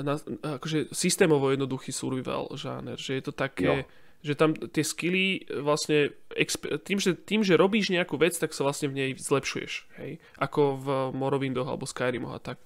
na, 0.00 0.16
akože 0.40 0.96
systémovo 0.96 1.52
jednoduchý 1.52 1.92
survival 1.92 2.48
žáner, 2.56 2.96
že 2.96 3.20
je 3.20 3.22
to 3.26 3.32
také, 3.36 3.84
Jo. 3.84 3.84
že 4.24 4.32
tam 4.38 4.56
tie 4.56 4.80
skilly 4.80 5.44
vlastne 5.60 6.14
exp- 6.32 6.72
tým, 6.80 6.96
že, 6.96 7.12
tým, 7.12 7.44
že 7.44 7.60
robíš 7.60 7.92
nejakú 7.92 8.16
vec, 8.16 8.32
tak 8.38 8.56
sa 8.56 8.64
vlastne 8.64 8.88
v 8.88 8.96
nej 8.96 9.10
zlepšuješ, 9.12 9.72
hej, 10.00 10.22
ako 10.40 10.60
v 10.80 10.86
Morrowindoch 11.12 11.68
alebo 11.68 11.84
Skyrimoch 11.84 12.32
a 12.32 12.40
tak. 12.40 12.58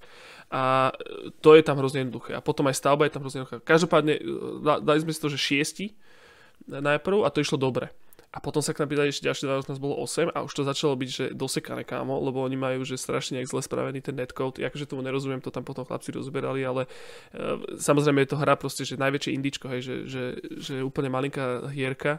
A 0.54 0.94
e, 0.94 1.34
to 1.42 1.58
je 1.58 1.66
tam 1.66 1.80
hrozne 1.82 2.06
jednoduché. 2.06 2.38
A 2.38 2.44
potom 2.44 2.70
aj 2.70 2.78
stavba 2.78 3.08
je 3.08 3.14
tam 3.18 3.26
hrozne 3.26 3.42
jednoduchá. 3.42 3.66
Každopádne 3.66 4.14
da- 4.62 4.78
dali 4.84 5.02
sme 5.02 5.10
si 5.10 5.18
to, 5.18 5.32
že 5.32 5.40
šiesti 5.40 5.86
najprv 6.70 7.26
a 7.26 7.32
to 7.34 7.42
išlo 7.42 7.58
dobre. 7.58 7.90
A 8.34 8.42
potom 8.42 8.58
sa 8.58 8.74
k 8.74 8.82
nám 8.82 8.90
pridali 8.90 9.14
ešte 9.14 9.30
ďalšie 9.30 9.46
dva, 9.46 9.62
nás 9.62 9.78
bolo 9.78 9.94
8 10.02 10.34
a 10.34 10.42
už 10.42 10.52
to 10.58 10.66
začalo 10.66 10.98
byť, 10.98 11.08
že 11.08 11.24
dosekané 11.38 11.86
kámo, 11.86 12.18
lebo 12.18 12.42
oni 12.42 12.58
majú, 12.58 12.82
že 12.82 12.98
strašne 12.98 13.38
nejak 13.38 13.46
zle 13.46 13.62
spravený 13.62 14.02
ten 14.02 14.18
netcode. 14.18 14.58
Ja 14.58 14.74
akože 14.74 14.90
tomu 14.90 15.06
nerozumiem, 15.06 15.38
to 15.38 15.54
tam 15.54 15.62
potom 15.62 15.86
chlapci 15.86 16.10
rozberali, 16.10 16.66
ale 16.66 16.90
uh, 16.90 17.62
samozrejme 17.78 18.26
je 18.26 18.30
to 18.34 18.40
hra 18.42 18.58
proste, 18.58 18.82
že 18.82 18.98
najväčšie 18.98 19.30
indičko, 19.38 19.70
hej, 19.70 19.80
že, 19.86 19.94
že, 20.10 20.24
že 20.58 20.74
úplne 20.82 21.14
malinká 21.14 21.70
hierka 21.70 22.18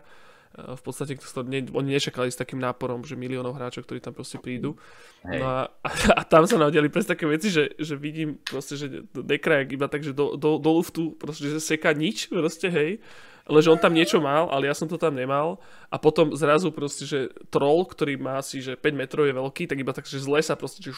v 0.56 0.82
podstate 0.82 1.20
ne, 1.44 1.68
oni 1.76 2.00
nečakali 2.00 2.32
s 2.32 2.40
takým 2.40 2.64
náporom, 2.64 3.04
že 3.04 3.20
miliónov 3.20 3.60
hráčov, 3.60 3.84
ktorí 3.84 4.00
tam 4.00 4.16
proste 4.16 4.40
prídu. 4.40 4.80
Hej. 5.28 5.44
No 5.44 5.46
a, 5.52 5.60
a, 5.84 5.90
a 6.20 6.22
tam 6.24 6.48
sa 6.48 6.56
naudeli 6.56 6.88
presne 6.88 7.20
také 7.20 7.28
veci, 7.28 7.52
že, 7.52 7.76
že 7.76 8.00
vidím 8.00 8.40
proste, 8.40 8.80
že 8.80 9.04
nekrajak 9.12 9.68
iba 9.76 9.92
tak, 9.92 10.08
že 10.08 10.16
do, 10.16 10.40
do, 10.40 10.56
do 10.56 10.70
luftu 10.72 11.12
proste, 11.20 11.52
že 11.52 11.60
seká 11.60 11.92
nič, 11.92 12.32
proste, 12.32 12.72
hej. 12.72 13.04
Ale 13.46 13.62
že 13.62 13.70
on 13.70 13.78
tam 13.78 13.94
niečo 13.94 14.18
mal, 14.18 14.50
ale 14.50 14.66
ja 14.66 14.74
som 14.74 14.90
to 14.90 14.98
tam 14.98 15.14
nemal. 15.14 15.62
A 15.94 16.02
potom 16.02 16.34
zrazu 16.34 16.74
proste, 16.74 17.06
že 17.06 17.30
troll, 17.54 17.86
ktorý 17.86 18.18
má 18.18 18.42
asi, 18.42 18.58
že 18.58 18.74
5 18.74 18.82
metrov 18.98 19.30
je 19.30 19.38
veľký, 19.38 19.70
tak 19.70 19.78
iba 19.78 19.94
tak, 19.94 20.10
že 20.10 20.18
z 20.18 20.26
lesa 20.26 20.58
proste, 20.58 20.82
že 20.82 20.92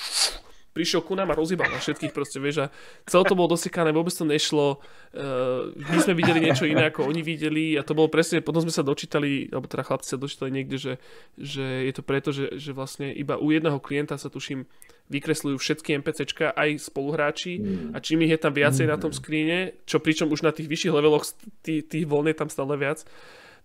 prišiel 0.77 1.01
ku 1.01 1.17
nám 1.17 1.33
a 1.33 1.39
rozhýbal 1.39 1.73
na 1.73 1.81
všetkých 1.81 2.13
proste, 2.13 2.37
vieš, 2.37 2.69
a 2.69 2.71
celé 3.09 3.25
to 3.25 3.33
bolo 3.33 3.57
dosekané, 3.57 3.89
vôbec 3.89 4.13
to 4.13 4.21
nešlo, 4.21 4.77
uh, 4.77 5.73
my 5.73 5.97
sme 5.97 6.13
videli 6.13 6.45
niečo 6.45 6.69
iné, 6.69 6.93
ako 6.93 7.09
oni 7.09 7.25
videli 7.25 7.73
a 7.73 7.81
to 7.81 7.97
bolo 7.97 8.05
presne, 8.13 8.45
potom 8.45 8.61
sme 8.61 8.69
sa 8.69 8.85
dočítali, 8.85 9.49
alebo 9.49 9.65
teda 9.65 9.81
chlapci 9.81 10.13
sa 10.13 10.21
dočítali 10.21 10.53
niekde, 10.53 10.77
že, 10.77 10.93
že 11.33 11.65
je 11.89 11.93
to 11.97 12.05
preto, 12.05 12.29
že, 12.29 12.61
že 12.61 12.77
vlastne 12.77 13.09
iba 13.09 13.41
u 13.41 13.49
jedného 13.49 13.81
klienta 13.81 14.21
sa 14.21 14.29
tuším 14.29 14.69
vykresľujú 15.07 15.55
všetky 15.55 16.03
NPCčka, 16.03 16.51
aj 16.51 16.91
spoluhráči 16.91 17.59
mm. 17.59 17.95
a 17.95 17.97
čím 18.03 18.27
ich 18.27 18.31
je 18.35 18.39
tam 18.39 18.51
viacej 18.51 18.85
mm. 18.87 18.91
na 18.91 18.97
tom 18.99 19.11
skríne, 19.15 19.79
čo 19.87 20.03
pričom 20.03 20.27
už 20.27 20.43
na 20.43 20.51
tých 20.51 20.67
vyšších 20.67 20.93
leveloch 20.93 21.23
tých, 21.63 21.87
tých 21.87 22.05
voľn 22.05 22.31
je 22.31 22.37
tam 22.37 22.49
stále 22.51 22.75
viac, 22.75 23.07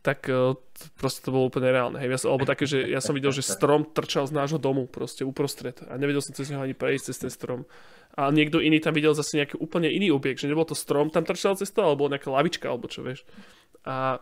tak 0.03 0.27
uh, 0.27 0.59
proste 0.99 1.23
to 1.23 1.31
bolo 1.31 1.47
úplne 1.47 1.71
reálne. 1.71 1.99
Hej. 2.03 2.11
Ja 2.11 2.19
som, 2.19 2.29
alebo 2.35 2.47
také, 2.47 2.67
že 2.67 2.83
ja 2.91 2.99
som 2.99 3.15
videl, 3.15 3.31
že 3.31 3.47
strom 3.47 3.87
trčal 3.87 4.27
z 4.27 4.35
nášho 4.35 4.59
domu 4.59 4.91
proste 4.91 5.23
uprostred 5.23 5.79
a 5.87 5.95
nevedel 5.95 6.23
som 6.23 6.35
cez 6.35 6.51
neho 6.51 6.63
ani 6.63 6.75
prejsť 6.75 7.05
cez 7.11 7.17
ten 7.23 7.31
strom. 7.31 7.63
A 8.19 8.29
niekto 8.29 8.59
iný 8.59 8.83
tam 8.83 8.93
videl 8.93 9.15
zase 9.15 9.39
nejaký 9.41 9.57
úplne 9.63 9.89
iný 9.89 10.13
objekt, 10.13 10.43
že 10.43 10.51
nebol 10.51 10.67
to 10.67 10.77
strom, 10.77 11.09
tam 11.09 11.25
trčal 11.25 11.55
cez 11.55 11.71
to, 11.71 11.81
alebo 11.81 12.11
nejaká 12.11 12.29
lavička, 12.29 12.67
alebo 12.69 12.91
čo 12.91 13.07
vieš. 13.07 13.25
A, 13.87 14.19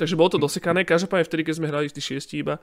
takže 0.00 0.18
bolo 0.18 0.34
to 0.34 0.40
dosekané, 0.40 0.82
každopádne 0.88 1.28
vtedy, 1.28 1.46
keď 1.46 1.54
sme 1.60 1.70
hrali 1.70 1.92
tí 1.92 2.00
šiesti 2.02 2.40
iba, 2.42 2.58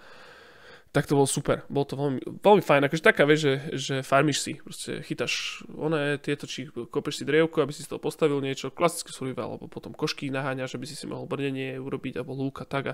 tak 0.91 1.07
to 1.07 1.15
bolo 1.15 1.23
super. 1.23 1.63
Bolo 1.71 1.87
to 1.87 1.95
veľmi, 1.95 2.19
veľmi 2.43 2.63
fajn. 2.63 2.83
Akože 2.91 2.99
taká, 2.99 3.23
vieš, 3.23 3.47
že, 3.47 3.53
že 3.79 3.95
farmiš 4.03 4.43
si. 4.43 4.53
Proste 4.59 4.99
chytáš 5.07 5.63
one, 5.71 6.19
tieto, 6.19 6.43
či 6.43 6.67
kopeš 6.67 7.23
si 7.23 7.27
drievku, 7.27 7.63
aby 7.63 7.71
si 7.71 7.87
z 7.87 7.95
toho 7.95 8.03
postavil 8.03 8.43
niečo. 8.43 8.75
Klasické 8.75 9.15
survival, 9.15 9.55
alebo 9.55 9.71
potom 9.71 9.95
košky 9.95 10.27
naháňaš, 10.27 10.75
aby 10.75 10.83
si 10.83 10.99
si 10.99 11.07
mohol 11.07 11.31
brnenie 11.31 11.79
urobiť, 11.79 12.19
alebo 12.19 12.35
lúka, 12.35 12.67
tak. 12.67 12.91
A, 12.91 12.93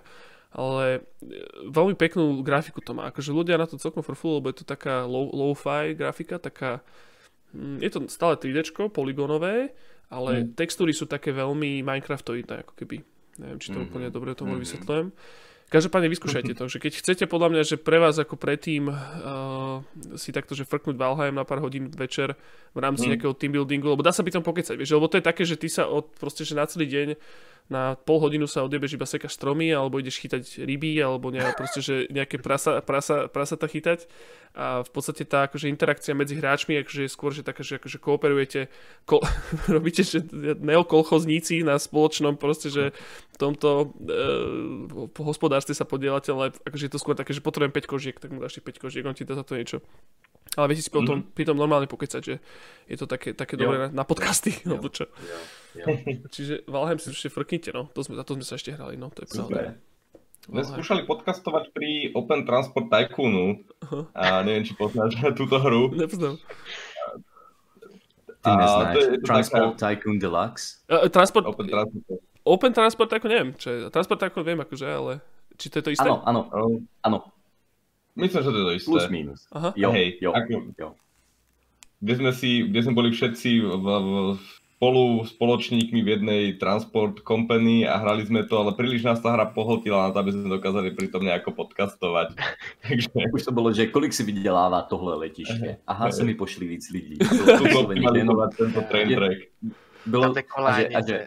ale 0.53 1.10
e, 1.26 1.41
veľmi 1.74 1.98
peknú 1.98 2.45
grafiku 2.45 2.86
to 2.86 2.94
má. 2.94 3.10
Akože 3.10 3.34
ľudia 3.34 3.57
na 3.57 3.65
to 3.65 3.82
celkom 3.82 4.06
frfú, 4.06 4.38
lebo 4.38 4.53
je 4.53 4.61
to 4.61 4.65
taká 4.69 5.10
low, 5.10 5.34
low-fi 5.34 5.98
grafika, 5.98 6.38
taká... 6.38 6.86
Hm, 7.57 7.82
je 7.82 7.90
to 7.90 7.99
stále 8.14 8.38
3D, 8.38 8.78
poligónové, 8.94 9.74
ale 10.14 10.45
mm. 10.45 10.53
textúry 10.53 10.94
sú 10.94 11.10
také 11.10 11.34
veľmi 11.34 11.82
Minecraftoidné, 11.82 12.61
ako 12.61 12.78
keby. 12.78 13.02
Neviem, 13.41 13.57
či 13.57 13.74
to 13.74 13.82
mm-hmm. 13.82 13.90
úplne 13.90 14.07
dobre 14.14 14.38
tomu 14.38 14.53
mm-hmm. 14.53 14.65
vysvetľujem. 14.65 15.07
Každopádne 15.68 16.07
vyskúšajte 16.07 16.56
to, 16.56 16.72
že 16.72 16.80
keď 16.80 16.94
chcete 16.95 17.23
podľa 17.27 17.52
mňa, 17.52 17.64
že 17.68 17.76
pre 17.76 17.99
vás 17.99 18.15
ako 18.15 18.39
predtým 18.39 18.88
uh, 18.88 19.84
si 20.15 20.31
takto, 20.31 20.56
že 20.56 20.64
frknúť 20.64 20.95
Valheim 20.95 21.35
na 21.35 21.44
pár 21.44 21.60
hodín 21.60 21.91
večer 21.91 22.39
v 22.72 22.80
rámci 22.80 23.03
mm. 23.03 23.10
nejakého 23.11 23.35
team 23.35 23.52
buildingu, 23.52 23.84
lebo 23.91 23.99
dá 23.99 24.15
sa 24.15 24.23
pri 24.23 24.31
tom 24.31 24.48
pokecať, 24.48 24.80
vieš, 24.80 24.95
lebo 24.95 25.11
to 25.11 25.19
je 25.19 25.27
také, 25.27 25.44
že 25.44 25.60
ty 25.60 25.68
sa 25.68 25.91
od, 25.91 26.07
proste, 26.15 26.48
že 26.48 26.56
na 26.56 26.64
celý 26.64 26.88
deň 26.88 27.07
na 27.68 27.99
pol 27.99 28.23
hodinu 28.23 28.48
sa 28.48 28.64
odjebeš 28.64 28.95
iba 28.95 29.03
sekaš 29.03 29.35
stromy, 29.35 29.76
alebo 29.76 29.99
ideš 29.99 30.23
chytať 30.23 30.64
ryby, 30.64 30.95
alebo 31.03 31.27
ne, 31.35 31.44
proste, 31.52 31.84
že 31.84 32.07
nejaké 32.07 32.39
prasa, 32.39 32.80
prasa, 32.80 33.27
prasata 33.27 33.68
chytať. 33.68 34.07
A 34.57 34.81
v 34.81 34.89
podstate 34.89 35.22
tá 35.27 35.45
akože 35.45 35.69
interakcia 35.69 36.18
medzi 36.18 36.34
hráčmi 36.34 36.81
akože 36.81 37.06
je 37.06 37.11
skôr, 37.11 37.30
že 37.35 37.45
taká, 37.45 37.61
že 37.61 37.77
akože 37.77 37.99
kooperujete, 38.02 38.72
ko, 39.06 39.22
robíte, 39.76 40.02
že 40.02 40.23
neokolchozníci 40.64 41.61
na 41.61 41.77
spoločnom 41.77 42.39
proste, 42.39 42.72
že 42.73 42.95
v 43.35 43.38
tomto 43.38 43.94
e, 44.02 45.22
hospodárstve 45.22 45.77
sa 45.77 45.85
podielate, 45.85 46.34
ale 46.34 46.56
akože 46.65 46.89
je 46.89 46.94
to 46.95 46.98
skôr 47.03 47.14
také, 47.14 47.38
že 47.38 47.45
potrebujem 47.45 47.76
5 47.76 47.85
kožiek, 47.85 48.15
tak 48.18 48.34
mu 48.34 48.41
dáš 48.41 48.57
5 48.64 48.81
kožiek, 48.81 49.06
on 49.06 49.14
ti 49.14 49.27
dá 49.27 49.38
za 49.38 49.45
to 49.45 49.60
niečo. 49.60 49.84
Ale 50.57 50.73
viete 50.73 50.81
si 50.81 50.89
mm-hmm. 50.89 51.05
tom, 51.05 51.21
pri 51.21 51.45
tom 51.45 51.53
normálne 51.53 51.85
pokecať, 51.85 52.21
že 52.25 52.41
je 52.89 52.97
to 52.97 53.05
také, 53.05 53.38
také 53.38 53.53
dobré 53.53 53.77
na, 53.77 54.01
na 54.01 54.03
podcasty, 54.03 54.57
jo. 54.65 54.73
alebo 54.73 54.89
čo. 54.89 55.05
Jo. 55.05 55.38
Jo. 55.77 55.85
Čiže 56.34 56.65
Valheim 56.65 56.97
si 56.97 57.13
ešte 57.13 57.29
frknite, 57.29 57.69
no. 57.69 57.93
To 57.93 58.01
sme, 58.01 58.17
za 58.17 58.25
to 58.25 58.34
sme 58.34 58.45
sa 58.45 58.57
ešte 58.57 58.73
hrali, 58.73 58.97
no. 58.97 59.13
To 59.13 59.21
je 59.21 59.29
pravda. 59.29 59.77
Sme 60.47 60.63
skúšali 60.63 61.03
podcastovať 61.03 61.75
pri 61.75 62.15
Open 62.15 62.47
Transport 62.47 62.88
Tycoonu 62.88 63.67
uh-huh. 63.84 64.03
a 64.15 64.41
neviem, 64.47 64.63
či 64.63 64.73
poznáš 64.73 65.19
túto 65.39 65.59
hru. 65.59 65.91
Nepoznám. 65.91 66.39
Ty 68.41 68.49
neznáš. 68.55 68.93
To 68.95 68.99
je, 68.99 69.07
to 69.19 69.27
Transport 69.27 69.75
taká... 69.75 69.93
Tycoon 69.93 70.17
Deluxe? 70.17 70.81
Uh, 70.88 71.05
transport... 71.11 71.45
Open 71.45 71.67
Transport. 71.67 72.03
Open 72.47 72.71
Transport 72.71 73.09
Tycoon 73.11 73.29
neviem, 73.29 73.51
čo 73.59 73.67
je. 73.69 73.77
Transport 73.91 74.19
Tycoon 74.23 74.45
viem 74.47 74.59
akože, 74.63 74.88
ale 74.88 75.13
či 75.59 75.67
to 75.67 75.81
je 75.81 75.84
to 75.84 75.91
isté? 75.91 76.07
Áno, 76.07 76.23
áno, 76.23 76.41
áno. 77.03 77.17
Myslím, 78.18 78.41
že 78.44 78.49
to 78.49 78.57
je 78.57 78.65
to 78.65 78.73
isté. 78.73 78.89
Plus 78.89 79.07
minus. 79.14 79.39
Aha. 79.53 79.69
Jo, 79.77 79.89
Hej, 79.94 80.18
jo, 80.18 80.34
ako, 80.34 80.73
jo. 80.73 80.89
Kde 82.02 82.14
sme, 82.18 82.31
si, 82.34 82.65
kde 82.65 82.80
sme 82.81 82.94
boli 82.94 83.10
všetci 83.14 83.49
v, 83.61 83.85
v, 83.85 84.38
spolu 84.77 85.26
spoločníkmi 85.26 86.06
v 86.06 86.10
jednej 86.14 86.44
transport 86.61 87.26
company 87.26 87.89
a 87.89 87.98
hrali 87.98 88.22
sme 88.30 88.45
to, 88.45 88.61
ale 88.61 88.77
príliš 88.77 89.02
nás 89.02 89.18
tá 89.18 89.34
hra 89.34 89.49
pohltila 89.49 90.10
na 90.10 90.10
to, 90.14 90.22
aby 90.22 90.31
sme 90.34 90.53
dokázali 90.53 90.94
pritom 90.94 91.26
nejako 91.26 91.57
podcastovať. 91.57 92.38
Takže... 92.85 93.10
Už 93.34 93.41
to 93.41 93.53
bolo, 93.53 93.73
že 93.73 93.89
kolik 93.89 94.14
si 94.14 94.22
vydeláva 94.22 94.85
tohle 94.85 95.18
letiště. 95.18 95.81
Aha, 95.89 96.14
sa 96.14 96.22
mi 96.22 96.38
pošli 96.38 96.69
víc 96.69 96.89
lidí. 96.94 97.18
Tu 97.22 97.64
optimalizovať 97.73 98.49
tento 98.53 98.81
train 98.85 99.10
track. 99.14 99.39
Bylo, 100.06 100.31
a 100.38 100.72
že, 100.72 100.85
a 100.88 100.99
že, 101.03 101.18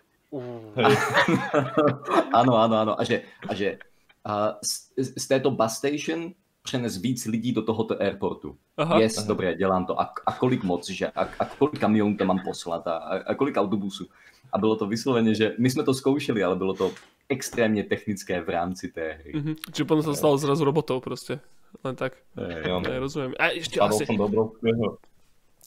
áno, 2.32 2.54
áno, 2.56 2.74
áno. 2.80 2.92
A 2.96 3.02
že, 3.04 3.26
a 3.44 3.52
že 3.52 3.76
a 4.24 4.56
z, 4.62 4.94
z 4.96 5.26
této 5.26 5.50
bus 5.50 5.74
station 5.74 6.32
přenes 6.70 7.02
víc 7.02 7.26
lidí 7.26 7.50
do 7.52 7.62
tohoto 7.66 7.98
airportu. 7.98 8.54
Aha, 8.78 9.02
yes, 9.02 9.18
aha. 9.18 9.26
dobré, 9.26 9.54
dělám 9.58 9.86
to. 9.86 10.00
A, 10.00 10.14
a 10.26 10.32
kolik 10.38 10.62
moc, 10.62 10.86
že 10.86 11.10
a, 11.10 11.26
a 11.38 11.44
kolik 11.58 11.82
kamionů 11.82 12.14
tam 12.16 12.26
mám 12.26 12.40
poslat 12.46 12.86
a, 12.86 12.96
a 13.26 13.34
kolik 13.34 13.56
autobusů. 13.56 14.06
A 14.52 14.58
bylo 14.58 14.76
to 14.76 14.86
vysloveně, 14.86 15.34
že 15.34 15.54
my 15.58 15.70
jsme 15.70 15.82
to 15.82 15.94
zkoušeli, 15.94 16.44
ale 16.44 16.56
bylo 16.56 16.74
to 16.74 16.92
extrémně 17.28 17.84
technické 17.84 18.40
v 18.40 18.48
rámci 18.48 18.88
té 18.88 19.18
hry. 19.18 19.32
Mm-hmm. 19.34 19.54
Čiže 19.74 19.84
potom 19.86 20.02
sa 20.02 20.14
stalo 20.14 20.38
zrazu 20.38 20.62
robotou 20.62 21.02
proste. 21.02 21.42
Len 21.82 21.94
tak. 21.98 22.18
Hey, 22.38 22.66
ja, 22.66 22.98
rozumiem. 22.98 23.34
A 23.38 23.54
ešte 23.54 23.78
spadol 23.78 23.98
asi... 23.98 24.06
som 24.06 24.18
do 24.18 24.26
obrovského... 24.26 24.84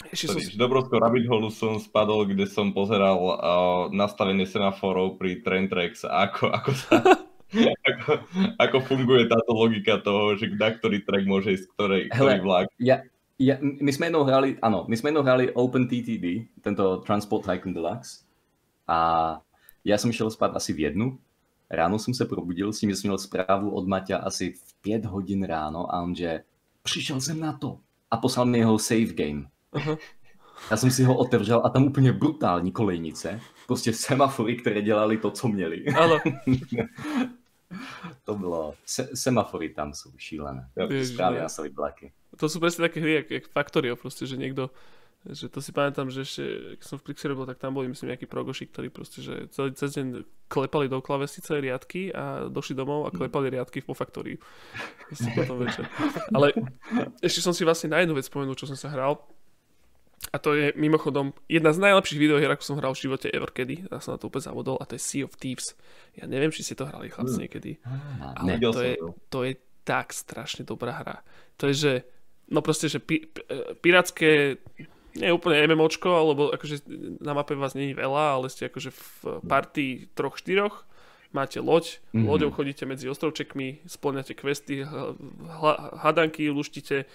Ešte 0.08 0.26
som... 0.28 0.40
do 0.60 0.66
obrovského 0.68 1.00
rabbit 1.04 1.26
hole 1.28 1.52
som 1.52 1.80
spadol, 1.80 2.28
kde 2.28 2.48
som 2.48 2.72
pozeral 2.72 3.20
uh, 3.20 3.32
nastavenie 3.92 4.48
semaforov 4.48 5.20
pri 5.20 5.44
train 5.44 5.68
tracks 5.68 6.04
ako, 6.04 6.52
ako 6.52 6.72
sa 6.76 6.96
ako, 7.90 8.12
ako 8.58 8.78
funguje 8.82 9.30
táto 9.30 9.52
logika 9.54 10.02
toho, 10.02 10.36
že 10.36 10.50
na 10.54 10.74
ktorý 10.74 11.06
track 11.06 11.26
môže 11.26 11.54
ísť 11.54 11.66
ktorej, 11.76 12.02
ktorý 12.10 12.40
vlak. 12.42 12.66
Ja, 12.82 13.06
ja, 13.42 13.58
my 13.62 13.92
sme 13.92 14.10
jednou 14.10 14.24
hrali, 14.24 14.56
áno, 14.62 14.86
my 14.86 14.96
sme 14.98 15.10
jednou 15.10 15.26
hrali 15.26 15.50
Open 15.58 15.90
TTD, 15.90 16.48
tento 16.62 17.02
Transport 17.02 17.46
Tycoon 17.46 17.74
Deluxe. 17.74 18.24
A 18.88 19.40
ja 19.84 19.96
som 19.98 20.14
šiel 20.14 20.30
spať 20.32 20.56
asi 20.56 20.72
v 20.72 20.92
jednu. 20.92 21.08
Ráno 21.68 21.98
som 21.98 22.14
sa 22.14 22.30
probudil 22.30 22.70
s 22.70 22.80
tím, 22.80 22.94
že 22.94 23.02
som 23.02 23.10
měl 23.10 23.18
správu 23.18 23.74
od 23.74 23.90
Maťa 23.90 24.22
asi 24.22 24.54
v 24.54 24.70
5 25.02 25.10
hodin 25.10 25.42
ráno 25.44 25.90
a 25.90 26.02
on 26.06 26.14
že 26.16 26.44
přišel 26.84 27.22
jsem 27.22 27.40
na 27.40 27.54
to 27.54 27.80
a 28.12 28.18
poslal 28.18 28.46
mi 28.46 28.58
jeho 28.58 28.80
save 28.80 29.14
game. 29.14 29.50
Uh-huh. 29.74 29.98
Já 30.72 30.78
jsem 30.78 30.92
si 30.92 31.04
ho 31.04 31.18
otevřel 31.18 31.62
a 31.66 31.70
tam 31.70 31.84
úplně 31.84 32.14
brutální 32.14 32.72
kolejnice. 32.72 33.40
Prostě 33.68 33.94
semafory, 33.94 34.56
které 34.56 34.82
dělali 34.82 35.18
to, 35.18 35.32
co 35.32 35.48
měli. 35.48 35.86
to 38.24 38.36
bylo, 38.36 38.76
se, 38.86 39.10
semafory 39.14 39.70
tam 39.70 39.94
sú 39.94 40.14
šílené. 40.18 40.70
No. 40.78 40.88
nasali 41.48 41.70
blaky. 41.70 42.14
To 42.38 42.50
sú 42.50 42.58
presne 42.58 42.90
také 42.90 42.98
hry, 43.02 43.22
jak, 43.22 43.32
jak 43.32 43.46
Factorio, 43.54 43.94
proste, 43.94 44.26
že 44.26 44.38
niekto 44.38 44.74
že 45.24 45.48
to 45.48 45.64
si 45.64 45.72
pamätám, 45.72 46.12
že 46.12 46.28
ešte, 46.28 46.44
keď 46.84 46.88
som 46.88 46.98
v 47.00 47.06
Plixi 47.08 47.32
robil, 47.32 47.48
tak 47.48 47.56
tam 47.56 47.72
boli, 47.72 47.88
myslím, 47.88 48.12
nejakí 48.12 48.28
progoši, 48.28 48.68
ktorí 48.68 48.92
proste, 48.92 49.24
že 49.24 49.48
celý 49.56 49.72
cez 49.72 49.96
deň 49.96 50.28
klepali 50.52 50.92
do 50.92 51.00
klavesice 51.00 51.64
riadky 51.64 52.12
a 52.12 52.52
došli 52.52 52.76
domov 52.76 53.08
a 53.08 53.16
klepali 53.16 53.56
riadky 53.56 53.80
po 53.80 53.96
faktóriu. 53.96 54.36
potom 55.40 55.64
večer. 55.64 55.88
Ale 56.36 56.52
ešte 57.24 57.40
som 57.40 57.56
si 57.56 57.64
vlastne 57.64 57.96
na 57.96 58.04
jednu 58.04 58.20
vec 58.20 58.28
spomenul, 58.28 58.60
čo 58.60 58.68
som 58.68 58.76
sa 58.76 58.92
hral. 58.92 59.16
A 60.32 60.40
to 60.40 60.56
je 60.56 60.72
mimochodom 60.80 61.36
jedna 61.52 61.76
z 61.76 61.84
najlepších 61.84 62.18
videohier, 62.18 62.50
ako 62.50 62.64
som 62.64 62.80
hral 62.80 62.96
v 62.96 63.04
živote 63.06 63.28
ever 63.30 63.52
kedy. 63.52 63.86
Ja 63.92 64.00
som 64.00 64.16
na 64.16 64.20
to 64.22 64.32
úplne 64.32 64.48
zavodol 64.48 64.80
a 64.80 64.88
to 64.88 64.96
je 64.96 65.04
Sea 65.04 65.24
of 65.28 65.36
Thieves. 65.36 65.76
Ja 66.16 66.26
neviem, 66.26 66.50
či 66.50 66.64
ste 66.64 66.80
to 66.80 66.88
hrali 66.88 67.12
chlapci 67.12 67.38
mm. 67.38 67.44
niekedy. 67.44 67.72
Ah, 67.84 68.40
ale 68.40 68.58
to 68.58 68.82
je, 68.82 68.96
to 69.30 69.40
je 69.44 69.54
tak 69.84 70.16
strašne 70.16 70.64
dobrá 70.64 70.96
hra. 70.96 71.18
To 71.60 71.68
je, 71.70 71.76
že 71.76 71.94
no 72.50 72.64
proste, 72.64 72.88
že 72.88 73.04
pi, 73.04 73.28
e, 73.28 73.76
pirátske 73.78 74.58
nie 75.14 75.28
je 75.30 75.36
úplne 75.36 75.62
MMOčko, 75.70 76.10
alebo 76.10 76.42
akože 76.50 76.88
na 77.22 77.38
mape 77.38 77.54
vás 77.54 77.78
není 77.78 77.94
veľa, 77.94 78.42
ale 78.42 78.50
ste 78.50 78.66
akože 78.66 78.90
v 78.90 79.06
partii 79.46 80.10
troch, 80.18 80.42
štyroch, 80.42 80.90
máte 81.30 81.62
loď, 81.62 82.02
mm-hmm. 82.14 82.26
loďou 82.26 82.50
chodíte 82.50 82.90
medzi 82.90 83.06
ostrovčekmi, 83.06 83.86
splňate 83.86 84.34
questy, 84.34 84.82
hadanky, 86.02 86.50
luštíte 86.50 87.06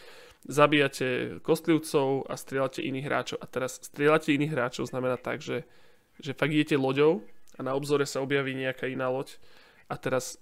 zabíjate 0.46 1.38
kostlivcov 1.42 2.30
a 2.30 2.34
strieľate 2.38 2.84
iných 2.84 3.06
hráčov. 3.06 3.38
A 3.42 3.46
teraz 3.50 3.82
strieľate 3.82 4.30
iných 4.36 4.54
hráčov 4.54 4.86
znamená 4.86 5.18
tak, 5.18 5.42
že, 5.42 5.66
že 6.22 6.36
fakt 6.36 6.54
idete 6.54 6.78
loďou 6.78 7.26
a 7.58 7.66
na 7.66 7.74
obzore 7.74 8.06
sa 8.06 8.22
objaví 8.22 8.54
nejaká 8.54 8.86
iná 8.86 9.10
loď 9.10 9.34
a 9.90 9.98
teraz 9.98 10.38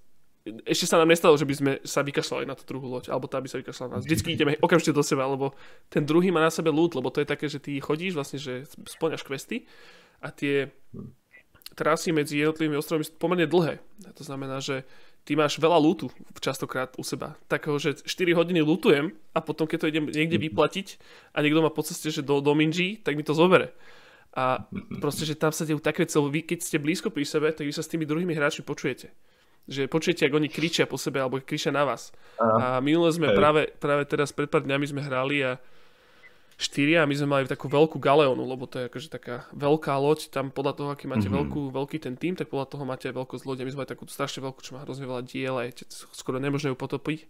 ešte 0.46 0.86
sa 0.86 1.02
nám 1.02 1.10
nestalo, 1.10 1.34
že 1.34 1.42
by 1.42 1.54
sme 1.58 1.72
sa 1.82 2.06
vykašľali 2.06 2.46
na 2.46 2.54
tú 2.54 2.62
druhú 2.70 2.86
loď, 2.86 3.10
alebo 3.10 3.26
tá 3.26 3.42
by 3.42 3.50
sa 3.50 3.58
vykašľala 3.58 3.88
na 3.90 3.94
nás. 3.98 4.06
Vždycky 4.06 4.38
ideme 4.38 4.54
okamžite 4.62 4.94
do 4.94 5.02
seba, 5.02 5.26
lebo 5.26 5.58
ten 5.90 6.06
druhý 6.06 6.30
má 6.30 6.38
na 6.38 6.54
sebe 6.54 6.70
loot, 6.70 6.94
lebo 6.94 7.10
to 7.10 7.18
je 7.18 7.26
také, 7.26 7.50
že 7.50 7.58
ty 7.58 7.74
chodíš 7.82 8.14
vlastne, 8.14 8.38
že 8.38 8.62
splňaš 8.86 9.26
questy 9.26 9.66
a 10.22 10.30
tie 10.30 10.70
trasy 11.74 12.14
medzi 12.14 12.46
jednotlivými 12.46 12.78
ostrovmi 12.78 13.04
sú 13.04 13.18
pomerne 13.18 13.50
dlhé. 13.50 13.82
To 14.14 14.22
znamená, 14.22 14.62
že 14.62 14.86
ty 15.26 15.34
máš 15.34 15.58
veľa 15.58 15.74
lootu 15.82 16.06
častokrát 16.38 16.94
u 16.94 17.02
seba. 17.02 17.34
Takého, 17.50 17.74
že 17.82 17.98
4 17.98 18.38
hodiny 18.38 18.62
lootujem 18.62 19.10
a 19.34 19.42
potom, 19.42 19.66
keď 19.66 19.78
to 19.82 19.90
idem 19.90 20.06
niekde 20.06 20.38
vyplatiť 20.38 21.02
a 21.34 21.42
niekto 21.42 21.66
má 21.66 21.74
po 21.74 21.82
ceste, 21.82 22.14
že 22.14 22.22
do, 22.22 22.38
do 22.38 22.54
Minji, 22.54 23.02
tak 23.02 23.18
mi 23.18 23.26
to 23.26 23.34
zobere. 23.34 23.74
A 24.38 24.62
proste, 25.02 25.26
že 25.26 25.34
tam 25.34 25.50
sa 25.50 25.66
dejú 25.66 25.82
také 25.82 26.06
veci, 26.06 26.14
vy 26.14 26.40
keď 26.46 26.58
ste 26.62 26.78
blízko 26.78 27.10
pri 27.10 27.26
sebe, 27.26 27.50
tak 27.50 27.66
vy 27.66 27.74
sa 27.74 27.82
s 27.82 27.90
tými 27.90 28.06
druhými 28.06 28.32
hráčmi 28.32 28.62
počujete 28.62 29.10
že 29.66 29.90
počujete, 29.90 30.30
ako 30.30 30.38
oni 30.38 30.46
kričia 30.46 30.86
po 30.86 30.94
sebe, 30.94 31.18
alebo 31.18 31.42
kričia 31.42 31.74
na 31.74 31.82
vás. 31.82 32.14
A, 32.38 32.78
a 32.78 32.80
minule 32.80 33.10
sme 33.10 33.34
práve, 33.34 33.66
práve 33.82 34.06
teraz 34.06 34.30
pred 34.30 34.46
pár 34.46 34.62
dňami 34.62 34.86
sme 34.86 35.02
hrali 35.02 35.42
a 35.42 35.58
štyria 36.56 37.04
a 37.04 37.08
my 37.08 37.12
sme 37.12 37.28
mali 37.28 37.44
takú 37.44 37.68
veľkú 37.68 38.00
galeonu, 38.00 38.40
lebo 38.40 38.64
to 38.64 38.80
je 38.80 38.88
akože 38.88 39.08
taká 39.12 39.44
veľká 39.52 39.92
loď, 40.00 40.32
tam 40.32 40.48
podľa 40.48 40.72
toho, 40.72 40.88
aký 40.88 41.04
máte 41.04 41.28
mm-hmm. 41.28 41.36
veľkú, 41.36 41.60
veľký 41.68 41.96
ten 42.00 42.16
tým, 42.16 42.32
tak 42.32 42.48
podľa 42.48 42.72
toho 42.72 42.84
máte 42.88 43.12
aj 43.12 43.14
veľkosť 43.14 43.44
lode. 43.44 43.62
My 43.68 43.72
sme 43.76 43.80
mali 43.84 43.92
takú 43.92 44.08
strašne 44.08 44.40
veľkú, 44.40 44.64
čo 44.64 44.72
má 44.72 44.80
hrozne 44.80 45.04
veľa 45.04 45.22
diel 45.28 45.60
a 45.60 45.68
je 45.68 45.84
skoro 46.16 46.40
nemožné 46.40 46.72
ju 46.72 46.76
potopiť. 46.80 47.28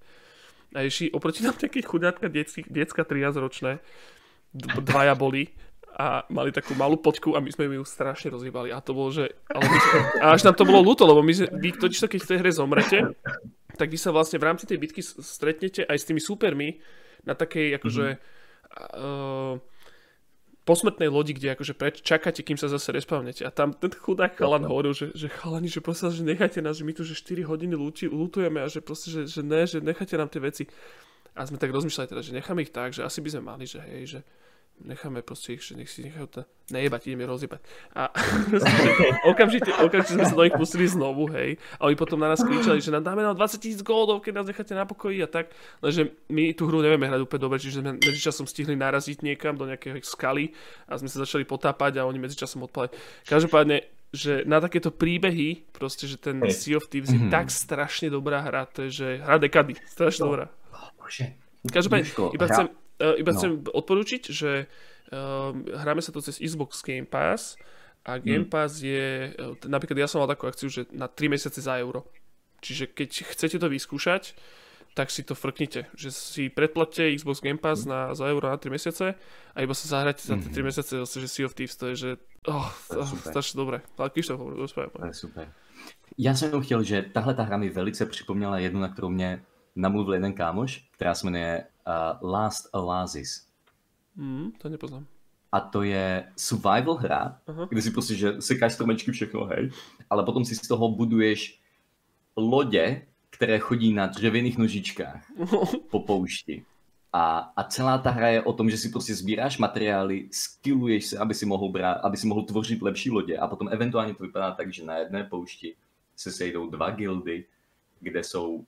A 0.79 0.87
eši, 0.87 1.11
oproti 1.11 1.43
nám 1.43 1.59
taký 1.59 1.83
chudátka 1.83 2.31
detsky, 2.31 2.63
detská 2.71 3.03
13 3.03 3.35
ročné, 3.43 3.83
dvaja 4.55 5.19
boli 5.19 5.51
a 5.99 6.23
mali 6.31 6.55
takú 6.55 6.79
malú 6.79 6.95
poďku 6.95 7.35
a 7.35 7.43
my 7.43 7.51
sme 7.51 7.67
ju 7.67 7.83
strašne 7.83 8.31
rozhýbali 8.31 8.71
a 8.71 8.79
to 8.79 8.95
bolo, 8.95 9.11
že... 9.11 9.35
Ale 9.51 9.67
my, 9.67 9.79
a 10.23 10.27
až 10.39 10.47
nám 10.47 10.55
to 10.55 10.69
bolo 10.69 10.87
ľúto, 10.87 11.03
lebo 11.03 11.25
my, 11.25 11.35
vy 11.35 11.75
totiž 11.75 11.99
to, 11.99 12.09
keď 12.13 12.21
v 12.23 12.31
tej 12.31 12.39
hre 12.47 12.51
zomrete, 12.55 12.99
tak 13.75 13.91
vy 13.91 13.99
sa 13.99 14.15
vlastne 14.15 14.39
v 14.39 14.47
rámci 14.47 14.71
tej 14.71 14.79
bitky 14.79 15.03
stretnete 15.03 15.83
aj 15.83 15.99
s 15.99 16.07
tými 16.07 16.23
supermi 16.23 16.79
na 17.27 17.35
takej 17.35 17.83
akože... 17.83 18.07
Mm-hmm. 18.15 18.35
Uh, 18.77 19.57
posmrtnej 20.67 21.07
lodi, 21.07 21.31
kde 21.31 21.55
akože 21.55 21.79
preč, 21.79 22.03
čakáte, 22.03 22.43
kým 22.43 22.59
sa 22.59 22.67
zase 22.67 22.91
respawnete. 22.91 23.47
A 23.47 23.55
tam 23.55 23.71
ten 23.71 23.95
chudák 23.95 24.35
chalan 24.35 24.67
hovoril, 24.67 24.91
že, 24.93 25.15
že 25.15 25.31
chalani, 25.31 25.71
že 25.71 25.79
proste, 25.79 26.11
že 26.11 26.27
nechajte 26.27 26.59
nás, 26.59 26.83
že 26.83 26.85
my 26.85 26.91
tu 26.91 27.07
že 27.07 27.15
4 27.15 27.47
hodiny 27.47 27.79
lúči, 27.79 28.11
lútujeme 28.11 28.59
a 28.59 28.67
že 28.67 28.83
proste, 28.83 29.15
že, 29.15 29.31
že 29.31 29.47
ne, 29.47 29.63
že 29.63 29.79
nechajte 29.79 30.19
nám 30.19 30.27
tie 30.27 30.43
veci. 30.43 30.67
A 31.39 31.47
sme 31.47 31.63
tak 31.63 31.71
rozmýšľali 31.71 32.11
teda, 32.11 32.23
že 32.27 32.35
necháme 32.35 32.67
ich 32.67 32.75
tak, 32.75 32.91
že 32.91 33.07
asi 33.07 33.23
by 33.23 33.31
sme 33.31 33.43
mali, 33.47 33.65
že 33.71 33.79
hej, 33.79 34.19
že 34.19 34.21
necháme 34.85 35.23
proste 35.23 35.57
ich, 35.57 35.63
že 35.65 35.73
nech 35.77 35.89
si 35.89 36.05
nechajú 36.05 36.27
to 36.29 36.41
nejebať, 36.69 37.09
ideme 37.09 37.25
rozjebať. 37.25 37.61
A 37.95 38.11
okamžite, 39.31 39.71
okamžite 39.81 40.19
sme 40.19 40.27
sa 40.27 40.35
do 40.37 40.45
nich 40.45 40.57
pustili 40.59 40.85
znovu, 40.91 41.31
hej. 41.33 41.57
A 41.79 41.87
oni 41.89 41.97
potom 41.97 42.19
na 42.21 42.29
nás 42.29 42.43
kričali, 42.43 42.83
že 42.83 42.91
nám 42.91 43.07
dáme 43.07 43.23
na 43.23 43.33
20 43.33 43.63
tisíc 43.63 43.81
goldov, 43.87 44.21
keď 44.21 44.43
nás 44.43 44.47
necháte 44.51 44.75
na 44.75 44.85
pokoji 44.85 45.23
a 45.23 45.29
tak. 45.31 45.55
Lenže 45.81 46.13
my 46.29 46.53
tú 46.53 46.67
hru 46.69 46.83
nevieme 46.83 47.07
hrať 47.07 47.23
úplne 47.23 47.43
dobre, 47.47 47.63
čiže 47.63 47.81
sme 47.81 47.97
medzičasom 47.97 48.45
stihli 48.45 48.75
naraziť 48.75 49.23
niekam 49.23 49.55
do 49.55 49.65
nejakej 49.65 50.03
skaly 50.03 50.53
a 50.91 50.99
sme 50.99 51.09
sa 51.09 51.23
začali 51.23 51.47
potápať 51.47 52.03
a 52.03 52.07
oni 52.07 52.19
medzičasom 52.21 52.67
odpali. 52.67 52.91
Každopádne, 53.25 53.87
že 54.11 54.43
na 54.45 54.59
takéto 54.59 54.91
príbehy, 54.91 55.71
proste, 55.71 56.11
že 56.11 56.19
ten 56.19 56.43
Sea 56.51 56.77
of 56.77 56.91
Thieves 56.91 57.15
je 57.15 57.21
mm-hmm. 57.21 57.35
tak 57.35 57.49
strašne 57.51 58.11
dobrá 58.11 58.43
hra, 58.43 58.67
to 58.67 58.87
je, 58.87 58.91
že 58.91 59.09
hra 59.23 59.39
dekady, 59.39 59.79
strašne 59.87 60.27
dobrá. 60.27 60.47
Oh. 60.75 60.91
Každopádne, 61.67 62.07
iba 62.35 62.47
chcem, 62.47 62.67
iba 62.99 63.31
no. 63.33 63.37
chcem 63.37 63.53
odporúčiť, 63.69 64.23
že 64.33 64.67
uh, 65.13 65.53
hráme 65.55 66.01
sa 66.01 66.13
to 66.13 66.25
cez 66.25 66.41
Xbox 66.41 66.81
Game 66.81 67.07
Pass 67.07 67.61
a 68.07 68.17
Game 68.19 68.49
mm. 68.49 68.53
Pass 68.53 68.81
je, 68.81 69.37
uh, 69.37 69.57
napríklad 69.69 70.01
ja 70.01 70.09
som 70.09 70.25
mal 70.25 70.31
takú 70.31 70.49
akciu, 70.49 70.73
že 70.73 70.89
na 70.93 71.11
3 71.11 71.33
mesiace 71.33 71.61
za 71.61 71.77
euro. 71.77 72.09
Čiže 72.65 72.89
keď 72.91 73.11
chcete 73.37 73.57
to 73.61 73.69
vyskúšať, 73.69 74.33
tak 74.97 75.13
si 75.13 75.21
to 75.21 75.37
frknite, 75.37 75.93
že 75.93 76.09
si 76.09 76.49
predplatte 76.49 77.13
Xbox 77.13 77.45
Game 77.45 77.61
Pass 77.61 77.85
na, 77.85 78.17
za 78.17 78.25
euro 78.33 78.49
na 78.49 78.57
3 78.57 78.73
mesiace 78.73 79.13
a 79.53 79.59
iba 79.61 79.77
sa 79.77 79.93
zahráte 79.93 80.25
za 80.25 80.41
tie 80.41 80.49
3 80.49 80.57
mm-hmm. 80.57 80.65
mesiace 80.65 80.93
zase, 81.05 81.17
že 81.21 81.29
Sea 81.29 81.45
of 81.45 81.53
Thieves, 81.53 81.77
to 81.77 81.93
je, 81.93 81.95
že 81.95 82.11
oh, 82.49 82.73
to 82.89 83.05
je 83.05 83.29
strašne 83.29 83.61
dobré. 83.61 83.85
Ale 84.01 84.09
Krištof 84.09 84.41
hovorí, 84.41 84.57
To 84.57 85.07
je 85.07 85.15
super. 85.15 85.53
Já 86.19 86.35
jsem 86.35 86.61
chtěl, 86.63 86.83
že 86.83 87.03
tahle 87.13 87.35
ta 87.35 87.43
hra 87.43 87.57
mi 87.57 87.69
velice 87.69 88.07
připomněla 88.07 88.59
jednu, 88.59 88.81
na 88.81 88.89
kterou 88.89 89.09
mě 89.09 89.43
namluvil 89.77 90.15
jeden 90.15 90.33
kámoš, 90.33 90.89
která 90.97 91.15
se 91.15 91.27
jmenuje 91.27 91.65
uh, 91.87 92.31
Last 92.31 92.69
Oasis. 92.73 93.47
Mm, 94.17 94.53
to 94.59 94.69
nepoznám. 94.69 95.07
A 95.53 95.61
to 95.61 95.83
je 95.83 96.33
survival 96.37 96.95
hra, 96.95 97.41
uh-huh. 97.49 97.69
kde 97.69 97.83
si 97.83 97.91
prostě, 97.91 98.15
že 98.15 98.43
sekáš 98.43 98.73
stromečky 98.73 99.13
všechno, 99.13 99.45
hej, 99.45 99.71
ale 100.11 100.25
potom 100.25 100.45
si 100.45 100.55
z 100.55 100.69
toho 100.69 100.89
buduješ 100.89 101.61
lodě, 102.37 103.07
které 103.31 103.59
chodí 103.59 103.93
na 103.93 104.07
dřevěných 104.07 104.59
nožičkách 104.59 105.25
po 105.91 106.01
poušti. 106.01 106.65
A, 107.13 107.53
a 107.57 107.65
celá 107.65 107.99
ta 107.99 108.11
hra 108.11 108.29
je 108.29 108.43
o 108.43 108.53
tom, 108.53 108.71
že 108.71 108.79
si 108.79 108.89
prostě 108.89 109.15
sbíráš 109.15 109.59
materiály, 109.59 110.29
skilluješ 110.33 111.07
se, 111.07 111.19
aby 111.19 111.35
si 111.35 111.47
mohl 111.47 111.69
brát, 111.69 111.95
aby 111.95 112.17
si 112.17 112.27
mohl 112.27 112.43
tvořit 112.43 112.83
lepší 112.83 113.11
lodě 113.11 113.37
a 113.37 113.47
potom 113.47 113.69
eventuálně 113.69 114.15
to 114.15 114.25
vypadá 114.25 114.53
tak, 114.53 114.73
že 114.73 114.85
na 114.85 114.97
jedné 114.97 115.25
poušti 115.25 115.77
se 116.17 116.33
sejdou 116.33 116.71
dva 116.71 116.91
gildy, 116.91 117.45
kde 118.01 118.25
jsou 118.25 118.65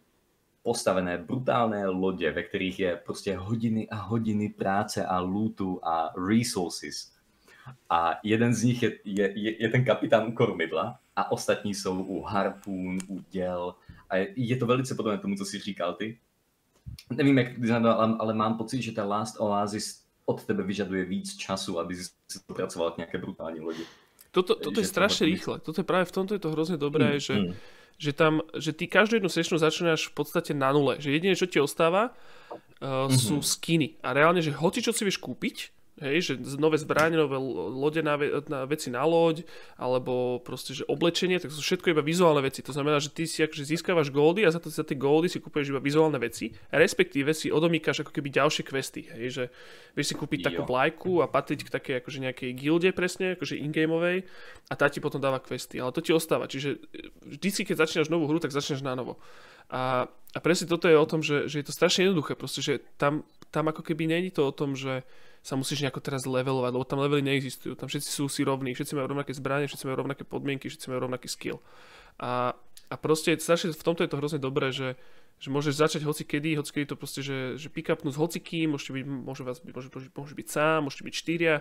postavené 0.62 1.18
brutálne 1.18 1.86
lode, 1.86 2.26
ve 2.28 2.43
ktorých 2.43 2.76
je 2.78 2.90
proste 3.01 3.32
hodiny 3.36 3.89
a 3.89 3.97
hodiny 4.10 4.52
práce 4.52 5.01
a 5.01 5.16
lootu 5.22 5.80
a 5.82 6.12
resources. 6.18 7.14
A 7.90 8.20
jeden 8.24 8.55
z 8.55 8.60
nich 8.64 8.82
je, 8.82 8.90
je, 9.05 9.26
je, 9.36 9.51
je 9.62 9.68
ten 9.68 9.85
kapitán 9.85 10.28
u 10.28 10.32
kormidla 10.32 10.98
a 11.16 11.32
ostatní 11.32 11.74
jsou 11.74 12.02
u 12.02 12.22
harpún, 12.22 12.98
u 13.09 13.20
děl. 13.30 13.74
A 14.10 14.16
je, 14.16 14.32
je 14.36 14.56
to 14.56 14.66
velice 14.66 14.94
podobné 14.94 15.18
tomu, 15.18 15.36
co 15.36 15.44
si 15.44 15.59
říkal 15.59 15.94
ty. 15.94 16.18
Nevím, 17.10 17.39
jak 17.39 17.48
ale, 17.70 18.16
ale 18.18 18.35
mám 18.35 18.56
pocit, 18.56 18.82
že 18.82 18.93
ta 18.93 19.05
Last 19.05 19.40
Oasis 19.40 20.05
od 20.26 20.44
tebe 20.44 20.62
vyžaduje 20.62 21.05
víc 21.05 21.36
času, 21.36 21.78
aby 21.78 21.97
si 21.97 22.39
dopracoval 22.48 22.90
k 22.90 22.97
nějaké 22.97 23.18
brutální 23.18 23.60
lodi. 23.60 23.85
Toto, 24.30 24.55
toto 24.55 24.80
je 24.80 24.86
strašne 24.86 25.24
rýchle. 25.24 25.56
Toto 25.64 25.80
je 25.80 25.89
práve 25.89 26.05
v 26.05 26.12
tomto 26.12 26.36
je 26.36 26.43
to 26.43 26.52
hrozne 26.52 26.76
dobré, 26.76 27.16
mm, 27.16 27.20
že 27.20 27.35
mm 27.35 27.52
že 27.99 28.15
tam, 28.15 28.47
že 28.55 28.70
ty 28.70 28.87
každú 28.87 29.19
jednu 29.19 29.31
sessionu 29.31 29.59
začínaš 29.59 30.09
v 30.09 30.15
podstate 30.15 30.55
na 30.55 30.70
nule. 30.70 31.03
Že 31.03 31.19
jediné, 31.19 31.35
čo 31.35 31.51
ti 31.51 31.59
ostáva, 31.59 32.15
uh, 32.79 33.11
mm-hmm. 33.11 33.19
sú 33.19 33.43
skiny. 33.43 33.99
A 34.07 34.15
reálne, 34.15 34.39
že 34.39 34.55
hoci 34.55 34.79
čo 34.79 34.95
si 34.95 35.03
vieš 35.03 35.19
kúpiť, 35.19 35.75
Hej, 35.99 36.19
že 36.23 36.33
nové 36.62 36.79
zbranie, 36.79 37.19
nové 37.19 37.35
lode 37.75 37.99
na, 38.07 38.15
ve, 38.15 38.31
na 38.47 38.62
veci 38.70 38.87
na 38.87 39.03
loď, 39.03 39.43
alebo 39.75 40.39
proste, 40.39 40.70
že 40.70 40.87
oblečenie, 40.87 41.43
tak 41.43 41.51
sú 41.51 41.59
všetko 41.59 41.91
iba 41.91 42.03
vizuálne 42.07 42.39
veci. 42.39 42.62
To 42.62 42.70
znamená, 42.70 43.03
že 43.03 43.11
ty 43.11 43.27
si 43.27 43.43
akože 43.43 43.66
získavaš 43.66 44.15
goldy 44.15 44.47
a 44.47 44.55
za, 44.55 44.62
to, 44.62 44.70
za 44.70 44.87
tie 44.87 44.95
goldy 44.95 45.27
si 45.27 45.43
kúpuješ 45.43 45.75
iba 45.75 45.83
vizuálne 45.83 46.23
veci, 46.23 46.55
respektíve 46.70 47.35
si 47.35 47.51
odomýkaš 47.51 48.07
ako 48.07 48.15
keby 48.15 48.31
ďalšie 48.31 48.62
questy. 48.62 49.11
Hej, 49.11 49.27
že 49.35 49.45
vieš 49.99 50.12
si 50.12 50.15
kúpiť 50.15 50.39
jo. 50.39 50.47
takú 50.47 50.62
vlajku 50.70 51.12
a 51.19 51.27
patriť 51.27 51.66
k 51.66 51.73
takej 51.75 51.95
akože 51.99 52.19
nejakej 52.31 52.51
gilde 52.55 52.91
presne, 52.95 53.35
akože 53.35 53.59
in-gameovej 53.59 54.23
a 54.70 54.75
tá 54.79 54.87
ti 54.87 55.03
potom 55.03 55.19
dáva 55.19 55.43
questy. 55.43 55.83
Ale 55.83 55.91
to 55.91 55.99
ti 55.99 56.15
ostáva. 56.15 56.47
Čiže 56.47 56.79
vždycky, 57.27 57.66
keď 57.66 57.83
začínaš 57.83 58.12
novú 58.12 58.31
hru, 58.31 58.39
tak 58.39 58.55
začneš 58.55 58.87
na 58.87 58.95
novo. 58.95 59.19
A, 59.69 60.09
a 60.09 60.39
presne 60.41 60.70
toto 60.70 60.89
je 60.89 60.97
o 60.97 61.11
tom, 61.11 61.20
že, 61.20 61.51
že 61.51 61.61
je 61.61 61.66
to 61.69 61.77
strašne 61.77 62.09
jednoduché. 62.09 62.39
Proste, 62.39 62.65
že 62.65 62.81
tam, 62.97 63.27
tam 63.53 63.69
ako 63.69 63.85
keby 63.85 64.09
není 64.09 64.31
to 64.33 64.49
o 64.49 64.53
tom, 64.55 64.73
že 64.73 65.05
sa 65.49 65.57
musíš 65.57 65.81
nejako 65.81 66.05
teraz 66.05 66.29
levelovať, 66.29 66.77
lebo 66.77 66.85
tam 66.85 67.01
levely 67.01 67.25
neexistujú. 67.25 67.73
Tam 67.73 67.89
všetci 67.89 68.05
sú 68.12 68.29
si 68.29 68.45
rovní, 68.45 68.77
všetci 68.77 68.93
majú 68.93 69.16
rovnaké 69.16 69.33
zbranie, 69.33 69.65
všetci 69.65 69.89
majú 69.89 70.05
rovnaké 70.05 70.29
podmienky, 70.29 70.69
všetci 70.69 70.93
majú 70.93 71.09
rovnaký 71.09 71.25
skill. 71.25 71.57
A, 72.20 72.53
a 72.93 72.95
proste 73.01 73.33
strašne 73.41 73.73
v 73.73 73.81
tomto 73.81 74.05
je 74.05 74.12
to 74.12 74.20
hrozne 74.20 74.45
dobré, 74.45 74.69
že, 74.77 75.01
že 75.39 75.48
môžeš 75.55 75.74
začať 75.78 76.02
hoci 76.02 76.27
kedy, 76.27 76.59
hoci 76.59 76.70
kedy 76.74 76.86
to 76.90 76.97
proste, 76.98 77.23
že, 77.23 77.55
že 77.55 77.70
pick 77.70 77.94
upnú 77.94 78.10
s 78.10 78.19
hocikým, 78.19 78.74
môžete 78.74 78.90
byť, 78.98 79.05
môže, 79.06 79.43
vás, 79.47 79.62
môže, 79.62 79.89
môže, 79.90 80.10
môže 80.10 80.35
byť 80.35 80.48
sám, 80.51 80.90
môžete 80.90 81.06
byť 81.06 81.15
štyria 81.15 81.55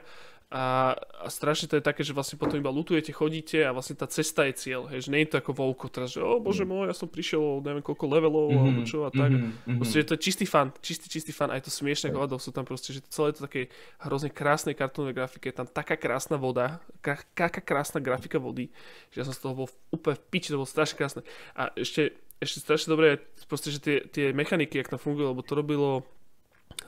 a, 0.48 0.96
a 0.96 1.28
strašne 1.28 1.68
to 1.68 1.76
je 1.76 1.84
také, 1.84 2.08
že 2.08 2.16
vlastne 2.16 2.40
potom 2.40 2.56
iba 2.56 2.72
lutujete, 2.72 3.12
chodíte 3.12 3.68
a 3.68 3.76
vlastne 3.76 4.00
tá 4.00 4.08
cesta 4.08 4.48
je 4.48 4.56
cieľ, 4.56 4.88
hej, 4.88 5.04
že 5.04 5.12
nie 5.12 5.28
je 5.28 5.36
to 5.36 5.44
ako 5.44 5.52
voľko 5.52 5.92
teraz, 5.92 6.16
že 6.16 6.24
o 6.24 6.40
bože 6.40 6.64
mm. 6.64 6.72
môj, 6.72 6.86
ja 6.88 6.96
som 6.96 7.12
prišiel 7.12 7.60
neviem 7.68 7.84
koľko 7.84 8.06
levelov 8.08 8.48
mm-hmm. 8.48 8.64
alebo 8.64 8.82
čo 8.88 9.04
a 9.04 9.12
tak. 9.12 9.36
Mm-hmm. 9.36 9.76
Proste, 9.76 9.96
že 10.00 10.08
to 10.08 10.16
je 10.16 10.22
čistý 10.24 10.46
fan, 10.48 10.72
čistý, 10.80 11.12
čistý 11.12 11.36
fan, 11.36 11.52
aj 11.52 11.68
to 11.68 11.72
smiešne 11.72 12.16
hľadov 12.16 12.40
sú 12.40 12.56
tam 12.56 12.64
proste, 12.64 12.96
že 12.96 13.04
celé 13.12 13.36
to 13.36 13.44
také 13.44 13.68
hrozne 14.08 14.32
krásnej 14.32 14.72
kartónovej 14.72 15.20
grafike, 15.20 15.52
je 15.52 15.58
tam 15.60 15.68
taká 15.68 16.00
krásna 16.00 16.40
voda, 16.40 16.80
taká 17.04 17.60
krásna 17.60 18.00
grafika 18.00 18.40
vody, 18.40 18.72
že 19.12 19.20
ja 19.20 19.28
som 19.28 19.36
z 19.36 19.44
toho 19.44 19.54
bol 19.54 19.68
úplne 19.92 20.16
v 20.16 20.24
piči, 20.32 20.56
to 20.56 20.64
bolo 20.64 20.70
strašne 20.70 20.96
krásne. 20.96 21.22
A 21.60 21.76
ešte, 21.76 22.16
ešte 22.38 22.62
strašne 22.62 22.94
dobré 22.94 23.22
proste, 23.50 23.74
že 23.74 23.80
tie, 23.80 23.96
tie 24.06 24.26
mechaniky, 24.36 24.78
jak 24.78 24.92
tam 24.92 25.02
fungujú, 25.02 25.34
lebo 25.34 25.42
to 25.42 25.54
robilo, 25.58 25.90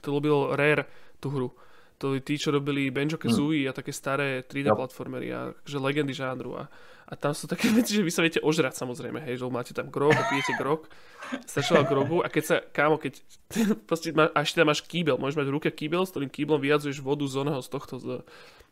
to 0.02 0.08
robilo 0.14 0.54
Rare 0.54 0.86
tú 1.20 1.30
hru 1.34 1.50
To 2.00 2.16
je 2.16 2.24
tí, 2.24 2.40
čo 2.40 2.56
robili 2.56 2.88
Banjo 2.96 3.20
Kazooie 3.20 3.68
a 3.68 3.76
také 3.76 3.92
staré 3.92 4.40
3D 4.48 4.72
platformery 4.72 5.28
a 5.36 5.52
že 5.68 5.84
legendy 5.84 6.16
žánru 6.16 6.56
a, 6.56 6.72
a 7.12 7.14
tam 7.20 7.36
sú 7.36 7.44
také 7.44 7.68
veci, 7.76 8.00
že 8.00 8.08
vy 8.08 8.12
sa 8.14 8.24
viete 8.24 8.40
ožrať 8.40 8.80
samozrejme, 8.80 9.20
hej, 9.28 9.36
že 9.36 9.44
máte 9.52 9.76
tam 9.76 9.92
grog 9.92 10.16
a 10.16 10.24
pijete 10.32 10.56
grog, 10.56 10.88
stačilo 11.44 11.84
grogu 11.84 12.24
a 12.24 12.32
keď 12.32 12.44
sa, 12.48 12.56
kámo, 12.64 12.96
keď 12.96 13.20
proste 13.90 14.16
má, 14.16 14.32
až 14.32 14.56
tam 14.56 14.72
máš 14.72 14.80
kýbel, 14.88 15.20
môžeš 15.20 15.44
mať 15.44 15.48
v 15.52 15.56
ruke 15.60 15.70
kýbel, 15.76 16.08
s 16.08 16.16
ktorým 16.16 16.32
kýblom 16.32 16.64
vyjadzuješ 16.64 17.04
vodu 17.04 17.28
z 17.28 17.36
oného 17.36 17.60
z 17.60 17.68
tohto 17.68 17.96
z, 18.00 18.08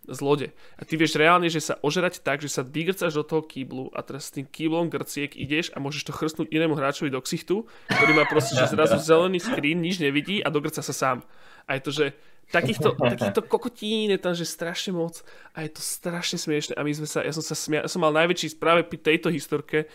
z 0.08 0.20
lode. 0.24 0.48
A 0.80 0.88
ty 0.88 0.96
vieš 0.96 1.20
reálne, 1.20 1.52
že 1.52 1.60
sa 1.60 1.76
ožrať 1.84 2.24
tak, 2.24 2.40
že 2.40 2.48
sa 2.48 2.64
vygrcaš 2.64 3.12
do 3.12 3.28
toho 3.28 3.44
kýblu 3.44 3.92
a 3.92 4.00
teraz 4.08 4.32
s 4.32 4.40
tým 4.40 4.48
kýblom 4.48 4.88
grciek 4.88 5.36
ideš 5.36 5.76
a 5.76 5.84
môžeš 5.84 6.08
to 6.08 6.16
chrstnúť 6.16 6.48
inému 6.48 6.80
hráčovi 6.80 7.12
do 7.12 7.20
ksichtu, 7.20 7.68
ktorý 7.92 8.12
má 8.16 8.24
proste, 8.24 8.56
že 8.56 8.72
zrazu 8.72 8.96
zelený 9.10 9.44
screen, 9.44 9.84
nič 9.84 10.00
nevidí 10.00 10.40
a 10.40 10.48
dogrca 10.48 10.80
sa 10.80 10.96
sám. 10.96 11.28
A 11.68 11.76
je 11.76 11.84
to, 11.84 11.92
že 11.92 12.06
takýchto, 12.52 12.96
takýchto 13.14 13.42
kokotín 13.46 14.12
je 14.12 14.20
tam, 14.20 14.34
že 14.36 14.48
strašne 14.48 14.96
moc 14.96 15.22
a 15.52 15.64
je 15.68 15.72
to 15.76 15.82
strašne 15.84 16.40
smiešne 16.40 16.74
a 16.76 16.82
my 16.84 16.92
sme 16.94 17.08
sa, 17.08 17.24
ja 17.24 17.34
som 17.36 17.44
sa 17.44 17.56
smia, 17.56 17.84
ja 17.84 17.90
som 17.92 18.04
mal 18.04 18.16
najväčší 18.16 18.60
práve 18.60 18.88
pri 18.88 18.98
tejto 19.00 19.28
historke, 19.32 19.88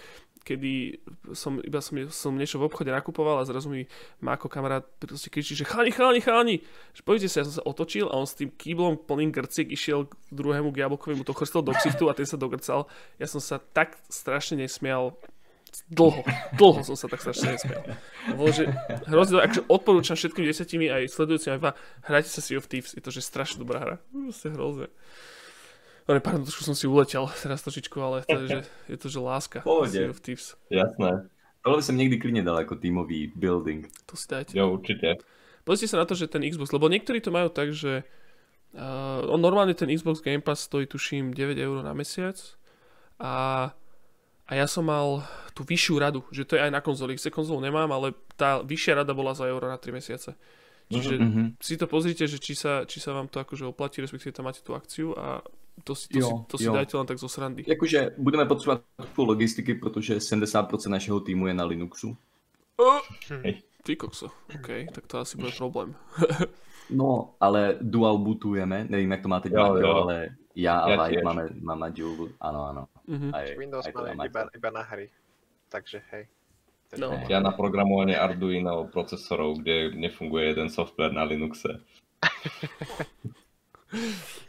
kedy 0.43 0.99
som, 1.33 1.63
iba 1.63 1.79
som, 1.79 1.95
som 2.11 2.35
niečo 2.35 2.59
v 2.59 2.67
obchode 2.67 2.91
nakupoval 2.91 3.39
a 3.39 3.47
zrazu 3.47 3.71
mi 3.71 3.87
má 4.19 4.35
ako 4.35 4.51
kamarát 4.51 4.83
proste 4.99 5.31
kričí, 5.31 5.55
že 5.55 5.63
chalani, 5.63 5.95
chalani, 5.95 6.21
chalani, 6.21 6.57
že 6.91 7.03
poďte 7.07 7.31
sa, 7.31 7.37
ja 7.43 7.47
som 7.47 7.63
sa 7.63 7.65
otočil 7.65 8.11
a 8.11 8.19
on 8.19 8.27
s 8.27 8.35
tým 8.35 8.51
kýblom 8.51 9.07
plným 9.07 9.31
grciek 9.31 9.71
išiel 9.71 10.11
k 10.11 10.13
druhému 10.35 10.75
k 10.75 10.83
mu 11.15 11.23
to 11.23 11.35
chrstol 11.35 11.63
do 11.63 11.71
ksichtu 11.73 12.11
a 12.11 12.17
ten 12.19 12.27
sa 12.27 12.35
dogrcal. 12.35 12.91
Ja 13.23 13.31
som 13.31 13.39
sa 13.39 13.63
tak 13.63 14.03
strašne 14.11 14.59
nesmial 14.59 15.15
dlho, 15.89 16.21
dlho 16.57 16.81
som 16.85 16.97
sa 16.97 17.09
tak 17.09 17.25
strašne 17.25 17.57
nesmiel. 17.57 17.83
Bolo, 18.37 18.51
že 18.53 18.69
hrozne, 19.09 19.41
akože 19.41 19.63
odporúčam 19.69 20.17
všetkým 20.17 20.45
desiatimi 20.45 20.93
aj 20.93 21.09
sledujúcim 21.09 21.57
aj 21.57 21.61
vám, 21.61 21.75
hrajte 22.05 22.29
sa 22.29 22.41
Sea 22.45 22.61
of 22.61 22.69
Thieves, 22.69 22.93
je 22.93 23.03
to 23.03 23.09
že 23.09 23.25
strašne 23.25 23.65
dobrá 23.65 23.81
hra. 23.81 23.97
Proste 24.13 24.53
hrozne. 24.53 24.89
Ale 26.11 26.19
pardon, 26.19 26.43
trošku 26.43 26.67
som 26.67 26.75
si 26.75 26.91
uletel 26.91 27.25
teraz 27.43 27.63
trošičku, 27.63 27.97
ale 28.03 28.27
to 28.27 28.37
je, 28.45 28.47
že, 28.51 28.61
je 28.91 28.97
to, 28.99 29.07
že 29.09 29.19
láska. 29.23 29.59
Pohode. 29.63 29.95
Sea 29.95 30.11
of 30.11 30.21
Thieves. 30.21 30.59
Jasné. 30.69 31.31
Tohle 31.63 31.79
by 31.79 31.85
som 31.87 31.95
niekdy 31.95 32.17
klidne 32.19 32.43
dal 32.43 32.59
ako 32.59 32.75
tímový 32.75 33.31
building. 33.39 33.87
To 34.11 34.19
si 34.19 34.27
dajte. 34.27 34.59
Jo, 34.59 34.75
určite. 34.75 35.23
Pozrite 35.63 35.95
sa 35.95 36.03
na 36.03 36.07
to, 36.11 36.19
že 36.19 36.27
ten 36.27 36.43
Xbox, 36.43 36.75
lebo 36.75 36.91
niektorí 36.91 37.23
to 37.23 37.31
majú 37.31 37.47
tak, 37.55 37.71
že 37.71 38.03
uh, 38.75 39.23
on 39.31 39.39
normálne 39.39 39.79
ten 39.79 39.87
Xbox 39.95 40.19
Game 40.19 40.43
Pass 40.43 40.67
stojí 40.67 40.91
tuším 40.91 41.31
9 41.31 41.55
eur 41.55 41.87
na 41.87 41.95
mesiac 41.95 42.35
a 43.23 43.71
a 44.53 44.61
ja 44.61 44.69
som 44.69 44.85
mal 44.85 45.25
tú 45.57 45.65
vyššiu 45.65 45.97
radu, 45.97 46.21
že 46.29 46.45
to 46.45 46.61
je 46.61 46.65
aj 46.69 46.69
na 46.69 46.85
konzoli. 46.85 47.17
Chce 47.17 47.33
konzolu 47.33 47.65
nemám, 47.65 47.89
ale 47.89 48.13
tá 48.37 48.61
vyššia 48.61 49.01
rada 49.01 49.17
bola 49.17 49.33
za 49.33 49.49
euro 49.49 49.65
na 49.65 49.81
3 49.81 49.97
mesiace. 49.97 50.37
Čiže 50.93 51.15
mm-hmm. 51.17 51.47
si 51.57 51.81
to 51.81 51.89
pozrite, 51.89 52.29
že 52.29 52.37
či 52.37 52.53
sa, 52.53 52.85
či 52.85 53.01
sa 53.01 53.17
vám 53.17 53.33
to 53.33 53.41
akože 53.41 53.65
oplatí, 53.65 54.05
respektíve 54.05 54.37
tam 54.37 54.45
máte 54.45 54.61
tú 54.61 54.77
akciu 54.77 55.17
a 55.17 55.41
to 55.89 55.97
si, 55.97 56.13
to 56.13 56.21
jo, 56.21 56.29
si, 56.29 56.35
to 56.53 56.57
si 56.61 56.69
dajte 56.69 56.93
len 57.01 57.09
tak 57.09 57.17
zo 57.17 57.33
srandy. 57.33 57.65
Jakože 57.65 58.13
budeme 58.21 58.45
potřebovat 58.45 58.85
tu 59.17 59.25
logistiky, 59.25 59.75
protože 59.75 60.21
70% 60.21 60.89
našeho 60.89 61.21
týmu 61.21 61.47
je 61.47 61.55
na 61.55 61.65
Linuxu. 61.65 62.17
Oh, 62.77 63.01
ty 63.83 63.97
kokso, 63.97 64.29
OK, 64.55 64.69
tak 64.93 65.07
to 65.07 65.19
asi 65.19 65.39
bude 65.39 65.53
problém. 65.57 65.95
no, 66.91 67.35
ale 67.41 67.77
dual 67.81 68.19
bootujeme, 68.19 68.87
nevím, 68.89 69.11
jak 69.11 69.23
to 69.23 69.29
máte 69.29 69.49
dělat, 69.49 69.81
ale 69.85 70.29
ja 70.55 70.79
a 70.79 70.91
ja 70.91 71.09
Vibe 71.09 71.23
máme, 71.25 71.45
máme 71.65 71.91
dual, 71.97 72.29
áno, 72.41 72.61
áno. 72.69 72.92
Mm-hmm. 73.09 73.31
Aj, 73.35 73.47
Windows 73.59 73.87
aj 73.87 73.95
máme 73.95 74.27
iba, 74.31 74.43
iba 74.55 74.71
na 74.71 74.83
hry, 74.87 75.11
takže 75.67 75.99
hej. 76.15 76.31
No. 77.01 77.17
Ja 77.25 77.41
na 77.41 77.57
programovanie 77.57 78.21
Arduino 78.21 78.85
procesorov, 78.85 79.65
kde 79.65 79.97
nefunguje 79.97 80.53
jeden 80.53 80.69
software 80.69 81.09
na 81.09 81.25
Linuxe. 81.25 81.81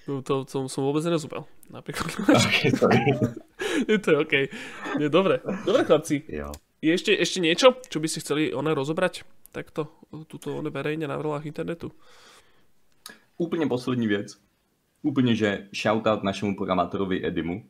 no 0.07 0.19
to, 0.19 0.43
to 0.43 0.67
som 0.67 0.81
vôbec 0.83 1.07
nerozumel. 1.07 1.47
Napríklad. 1.71 2.11
Okay, 2.27 2.75
sorry. 2.75 2.99
je 3.89 3.95
to 3.95 4.27
OK. 4.27 4.51
Je 4.99 5.07
dobre. 5.07 5.39
Dobre, 5.63 5.87
chlapci. 5.87 6.27
Jo. 6.27 6.51
Je 6.83 6.91
ešte, 6.91 7.15
ešte 7.15 7.39
niečo, 7.39 7.79
čo 7.87 8.03
by 8.03 8.11
ste 8.11 8.19
chceli 8.19 8.51
one 8.51 8.75
rozobrať? 8.75 9.23
Takto, 9.55 9.87
túto 10.27 10.59
one 10.59 10.67
verejne 10.67 11.07
na 11.07 11.15
vrlách 11.15 11.47
internetu. 11.47 11.95
Úplne 13.39 13.71
poslední 13.71 14.11
vec 14.11 14.35
úplně, 15.03 15.35
že 15.35 15.67
shoutout 15.71 16.23
našemu 16.23 16.55
programátorovi 16.55 17.25
Edimu, 17.25 17.63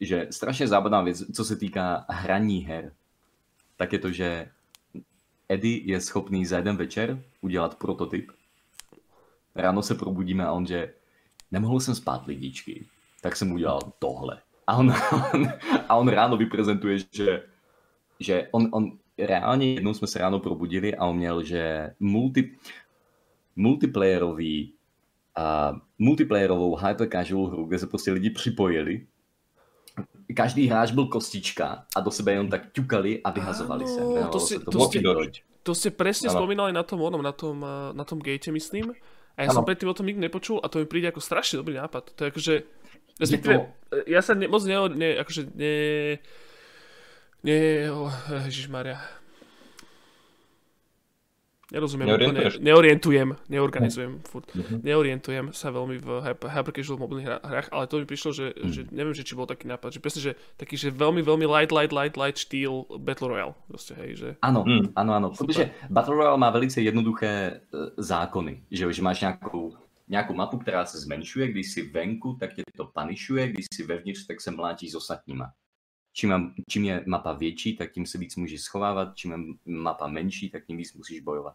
že 0.00 0.26
strašně 0.30 0.68
zábavná 0.68 1.02
věc, 1.02 1.22
co 1.34 1.44
se 1.44 1.56
týká 1.56 2.04
hraní 2.08 2.60
her, 2.60 2.92
tak 3.76 3.92
je 3.92 3.98
to, 3.98 4.10
že 4.12 4.48
Eddie 5.48 5.80
je 5.84 6.00
schopný 6.00 6.46
za 6.46 6.56
jeden 6.56 6.76
večer 6.76 7.22
udělat 7.40 7.78
prototyp. 7.78 8.30
Ráno 9.54 9.82
se 9.82 9.94
probudíme 9.94 10.46
a 10.46 10.52
on, 10.52 10.66
že 10.66 10.94
nemohl 11.50 11.80
jsem 11.80 11.94
spát 11.94 12.26
lidičky, 12.26 12.86
tak 13.22 13.36
jsem 13.36 13.52
udělal 13.52 13.80
tohle. 13.98 14.40
A 14.66 14.76
on, 14.76 14.94
on, 15.34 15.48
a 15.88 15.96
on 15.96 16.08
ráno 16.08 16.36
vyprezentuje, 16.36 16.98
že, 17.12 17.42
že 18.20 18.48
on, 18.50 18.68
on 18.72 18.98
reálně 19.18 19.74
jednou 19.74 19.94
jsme 19.94 20.08
se 20.08 20.18
ráno 20.18 20.40
probudili 20.40 20.94
a 20.94 21.06
on 21.06 21.16
měl, 21.16 21.42
že 21.42 21.90
multi, 22.00 22.56
multiplayerový 23.56 24.72
a 25.36 25.74
multiplayerovou 25.98 26.76
hyper 26.76 27.08
casual 27.08 27.46
hru, 27.46 27.64
kde 27.64 27.78
se 27.78 27.86
prostě 27.86 28.12
lidi 28.12 28.30
připojili. 28.30 29.06
Každý 30.36 30.66
hráč 30.66 30.90
byl 30.90 31.06
kostička 31.06 31.86
a 31.96 31.98
do 32.00 32.10
sebe 32.10 32.32
jenom 32.32 32.48
tak 32.50 32.72
ťukali 32.72 33.22
a 33.22 33.30
vyhazovali 33.30 33.86
se. 33.86 34.00
To, 34.32 34.40
si, 34.40 34.58
to, 34.58 34.70
to, 34.70 34.80
ste, 34.80 34.98
to 35.62 35.72
ste 35.74 35.90
presne 35.94 36.28
ano. 36.28 36.38
spomínali 36.42 36.74
na 36.74 36.82
tom, 36.82 36.98
onom, 37.02 37.22
na 37.22 37.32
tom, 37.32 37.62
na 37.94 38.04
tom 38.04 38.18
gate, 38.18 38.50
myslím. 38.52 38.92
A 39.36 39.46
ja 39.46 39.48
ano. 39.52 39.62
som 39.62 39.64
predtým 39.64 39.88
o 39.88 39.94
tom 39.94 40.08
nikdy 40.08 40.26
nepočul 40.26 40.58
a 40.60 40.68
to 40.68 40.82
mi 40.82 40.86
príde 40.88 41.08
ako 41.08 41.22
strašne 41.22 41.62
dobrý 41.62 41.78
nápad. 41.78 42.12
To 42.16 42.20
je 42.24 42.28
akože... 42.32 42.54
Respektíve, 43.16 43.54
ja 44.04 44.20
sa 44.20 44.36
ne, 44.36 44.44
moc 44.44 44.60
ne, 44.68 44.76
ne, 44.92 45.08
akože 45.24 45.42
ne, 45.56 45.74
ne, 47.40 47.58
oh, 47.88 48.12
Ježišmaria, 48.44 49.00
Nerozumiem 51.66 52.14
úplne, 52.14 52.46
neorientujem, 52.62 53.34
neorganizujem 53.50 54.22
furt, 54.22 54.46
mm-hmm. 54.54 54.86
neorientujem 54.86 55.46
sa 55.50 55.74
veľmi 55.74 55.98
v 55.98 56.08
hyper 56.46 56.70
casual 56.70 57.02
mobilných 57.02 57.42
hrách, 57.42 57.74
ale 57.74 57.90
to 57.90 57.98
mi 57.98 58.06
prišlo, 58.06 58.30
že, 58.30 58.54
mm. 58.54 58.70
že 58.70 58.80
neviem, 58.94 59.10
že 59.10 59.26
či 59.26 59.34
bol 59.34 59.50
taký 59.50 59.66
nápad, 59.66 59.90
že 59.90 59.98
presne, 59.98 60.20
že 60.30 60.32
taký, 60.54 60.78
že 60.78 60.94
veľmi, 60.94 61.26
veľmi 61.26 61.42
light, 61.42 61.74
light, 61.74 61.90
light, 61.90 62.14
light 62.14 62.38
štýl 62.38 62.86
Battle 63.02 63.34
Royale, 63.34 63.58
proste, 63.66 63.98
hej, 63.98 64.10
že... 64.14 64.28
Áno, 64.46 64.62
mm. 64.62 64.94
áno, 64.94 65.10
áno, 65.18 65.28
protože 65.34 65.74
Battle 65.90 66.14
Royale 66.14 66.38
má 66.38 66.54
velice 66.54 66.78
jednoduché 66.78 67.58
uh, 67.58 67.90
zákony, 67.98 68.70
že, 68.70 68.86
že 68.86 69.02
máš 69.02 69.26
nějakou, 69.26 69.74
nějakou 70.06 70.34
mapu, 70.38 70.62
která 70.62 70.86
se 70.86 71.02
zmenšuje, 71.02 71.50
když 71.50 71.66
si 71.66 71.90
venku, 71.90 72.38
tak 72.38 72.54
tě 72.54 72.62
to 72.76 72.86
panišuje, 72.94 73.48
když 73.48 73.66
si 73.74 73.82
vevnitř, 73.82 74.26
tak 74.26 74.38
se 74.40 74.50
mlátíš 74.54 74.92
s 74.92 75.02
ostatníma. 75.02 75.50
Čím, 76.18 76.30
mám, 76.30 76.54
čím 76.68 76.84
je 76.84 77.02
mapa 77.06 77.32
větší, 77.32 77.76
tak 77.76 77.92
tím 77.92 78.06
se 78.06 78.18
víc 78.18 78.36
můžeš 78.36 78.60
schovávat, 78.60 79.16
čím 79.16 79.32
je 79.32 79.38
mapa 79.66 80.06
menší, 80.06 80.50
tak 80.50 80.66
tím 80.66 80.76
víc 80.76 80.94
musíš 80.94 81.20
bojovat. 81.20 81.54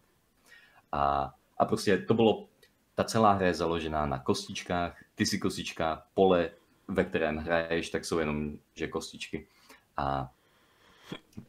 A, 0.91 1.33
a 1.57 1.65
prostě 1.65 1.97
to 1.97 2.13
bylo, 2.13 2.47
ta 2.95 3.03
celá 3.03 3.33
hra 3.33 3.47
je 3.47 3.53
založená 3.53 4.05
na 4.05 4.19
kostičkách, 4.19 5.03
ty 5.15 5.25
si 5.25 5.39
kostička, 5.39 6.03
pole, 6.13 6.49
ve 6.87 7.03
kterém 7.03 7.37
hraješ, 7.37 7.89
tak 7.89 8.05
jsou 8.05 8.19
jenom 8.19 8.57
že 8.75 8.87
kostičky. 8.87 9.47
A, 9.97 10.31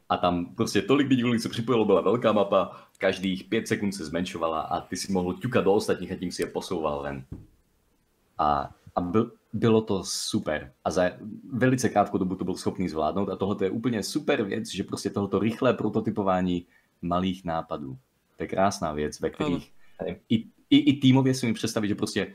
a 0.08 0.16
tam 0.16 0.54
prostě 0.54 0.82
tolik 0.82 1.08
lidí, 1.08 1.38
se 1.38 1.48
připojilo, 1.48 1.84
byla 1.84 2.00
velká 2.00 2.32
mapa, 2.32 2.86
každých 2.98 3.44
pět 3.44 3.68
sekund 3.68 3.92
se 3.92 4.04
zmenšovala 4.04 4.60
a 4.60 4.80
ty 4.80 4.96
si 4.96 5.12
mohl 5.12 5.34
ťukat 5.34 5.64
do 5.64 5.74
ostatních 5.74 6.12
a 6.12 6.16
tím 6.16 6.32
si 6.32 6.42
je 6.42 6.46
posouval 6.46 7.02
ven. 7.02 7.24
A, 8.38 8.74
a 8.94 9.00
byl, 9.00 9.32
bylo 9.52 9.82
to 9.82 10.04
super. 10.04 10.72
A 10.84 10.90
za 10.90 11.10
velice 11.52 11.88
krátkou 11.88 12.18
dobu 12.18 12.34
to 12.36 12.44
byl 12.44 12.54
schopný 12.54 12.88
zvládnout 12.88 13.28
a 13.28 13.36
tohle 13.36 13.56
je 13.60 13.70
úplně 13.70 14.02
super 14.02 14.42
věc, 14.42 14.70
že 14.70 14.84
prostě 14.84 15.10
tohoto 15.10 15.38
rychlé 15.38 15.74
prototypování 15.74 16.66
malých 17.02 17.44
nápadů. 17.44 17.98
To 18.36 18.42
je 18.42 18.48
krásná 18.48 18.92
věc, 18.92 19.20
ve 19.20 19.30
kterých 19.30 19.72
i, 20.28 20.44
i, 20.70 20.76
i 20.78 21.00
týmově 21.00 21.34
si 21.34 21.46
mi 21.46 21.52
představit, 21.52 21.88
že 21.88 21.94
prostě 21.94 22.34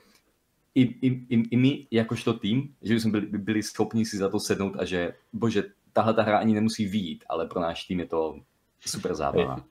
i, 0.76 0.82
i, 0.82 1.08
i, 1.08 1.44
i 1.52 1.58
my 1.58 1.88
jakožto 1.92 2.34
tým, 2.34 2.76
že 2.82 3.00
jsme 3.00 3.12
byli, 3.12 3.26
byli 3.26 3.64
schopni 3.64 4.06
si 4.06 4.18
za 4.18 4.30
to 4.30 4.40
sednout 4.40 4.76
a 4.80 4.86
že, 4.86 5.14
bože, 5.34 5.64
tahle 5.94 6.14
ta 6.14 6.22
hra 6.24 6.38
ani 6.38 6.54
nemusí 6.54 6.86
výjít, 6.86 7.24
ale 7.30 7.48
pro 7.48 7.62
náš 7.62 7.84
tým 7.84 8.00
je 8.00 8.06
to 8.06 8.40
super 8.86 9.16
zábava. 9.16 9.66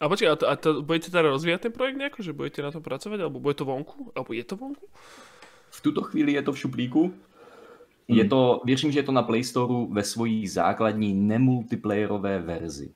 A 0.00 0.08
počkej, 0.08 0.28
a 0.28 0.36
to, 0.36 0.44
a 0.50 0.54
to 0.56 0.82
budete 0.82 1.08
teda 1.08 1.32
rozvíjať 1.32 1.70
ten 1.70 1.72
projekt 1.72 1.96
nejako, 1.96 2.20
že 2.20 2.36
budete 2.36 2.60
na 2.60 2.74
tom 2.74 2.82
pracovať, 2.82 3.24
alebo 3.24 3.40
bude 3.40 3.54
to 3.54 3.64
vonku? 3.64 4.12
Alebo 4.12 4.34
je 4.34 4.44
to 4.44 4.58
vonku? 4.58 4.84
Tuto 5.84 6.02
chvíli 6.02 6.32
je 6.32 6.42
to 6.42 6.52
v 6.52 6.58
šuplíku. 6.58 7.02
Hmm. 8.08 8.18
Je 8.18 8.24
to, 8.24 8.62
věřím, 8.64 8.92
že 8.92 8.98
je 8.98 9.02
to 9.02 9.12
na 9.12 9.22
Play 9.22 9.44
Store 9.44 9.86
ve 9.90 10.02
svojí 10.02 10.48
základní 10.48 11.14
nemultiplayerové 11.14 12.38
verzi. 12.38 12.94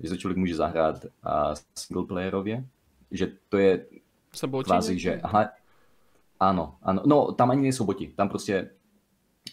Že 0.00 0.08
to 0.08 0.16
člověk 0.16 0.38
může 0.38 0.54
zahrát 0.54 1.04
uh, 1.04 1.10
singleplayerově. 1.74 2.64
Že 3.10 3.32
to 3.48 3.58
je 3.58 3.86
Se 4.32 4.46
boti 4.46 4.66
kvázi, 4.66 4.98
že 4.98 5.20
aha, 5.22 5.50
ano, 6.40 6.76
ano. 6.82 7.02
No, 7.06 7.32
tam 7.32 7.50
ani 7.50 7.62
nejsou 7.62 7.84
boti. 7.84 8.12
Tam 8.16 8.28
prostě 8.28 8.70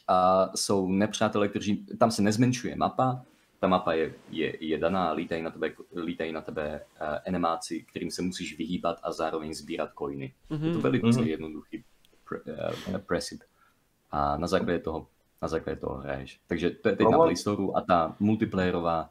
uh, 0.10 0.54
jsou 0.56 0.88
nepřátelé, 0.88 1.48
kteří, 1.48 1.86
tam 1.98 2.12
se 2.12 2.22
nezmenšuje 2.22 2.76
mapa, 2.76 3.26
ta 3.60 3.68
mapa 3.68 3.94
je, 3.94 4.14
je, 4.30 4.66
je 4.66 4.78
daná, 4.78 5.12
lítají 5.12 5.42
na 5.42 5.50
tebe, 5.50 5.74
lítají 5.96 6.32
na 6.32 6.42
tebe 6.42 6.82
uh, 7.02 7.08
enemáci, 7.26 7.86
kterým 7.90 8.12
se 8.12 8.22
musíš 8.22 8.58
vyhýbat 8.58 9.00
a 9.04 9.12
zároveň 9.12 9.54
sbírat 9.54 9.90
coiny. 9.98 10.34
Mm-hmm. 10.52 10.68
Je 10.68 10.74
to 10.74 10.82
velice 10.82 11.08
mm-hmm. 11.08 11.28
jednoduchý 11.28 11.84
presid. 13.08 13.44
A 14.12 14.38
na 14.38 14.48
základě 14.48 14.80
toho, 14.80 15.08
na 15.42 15.48
základě 15.48 15.80
toho 15.80 15.96
hraješ. 15.98 16.40
Takže 16.48 16.70
to 16.70 16.90
je 16.90 16.96
teď 16.96 17.08
na 17.08 17.18
Play 17.18 17.36
Store 17.36 17.64
a 17.76 17.82
ta 17.82 18.16
multiplayerová, 18.20 19.10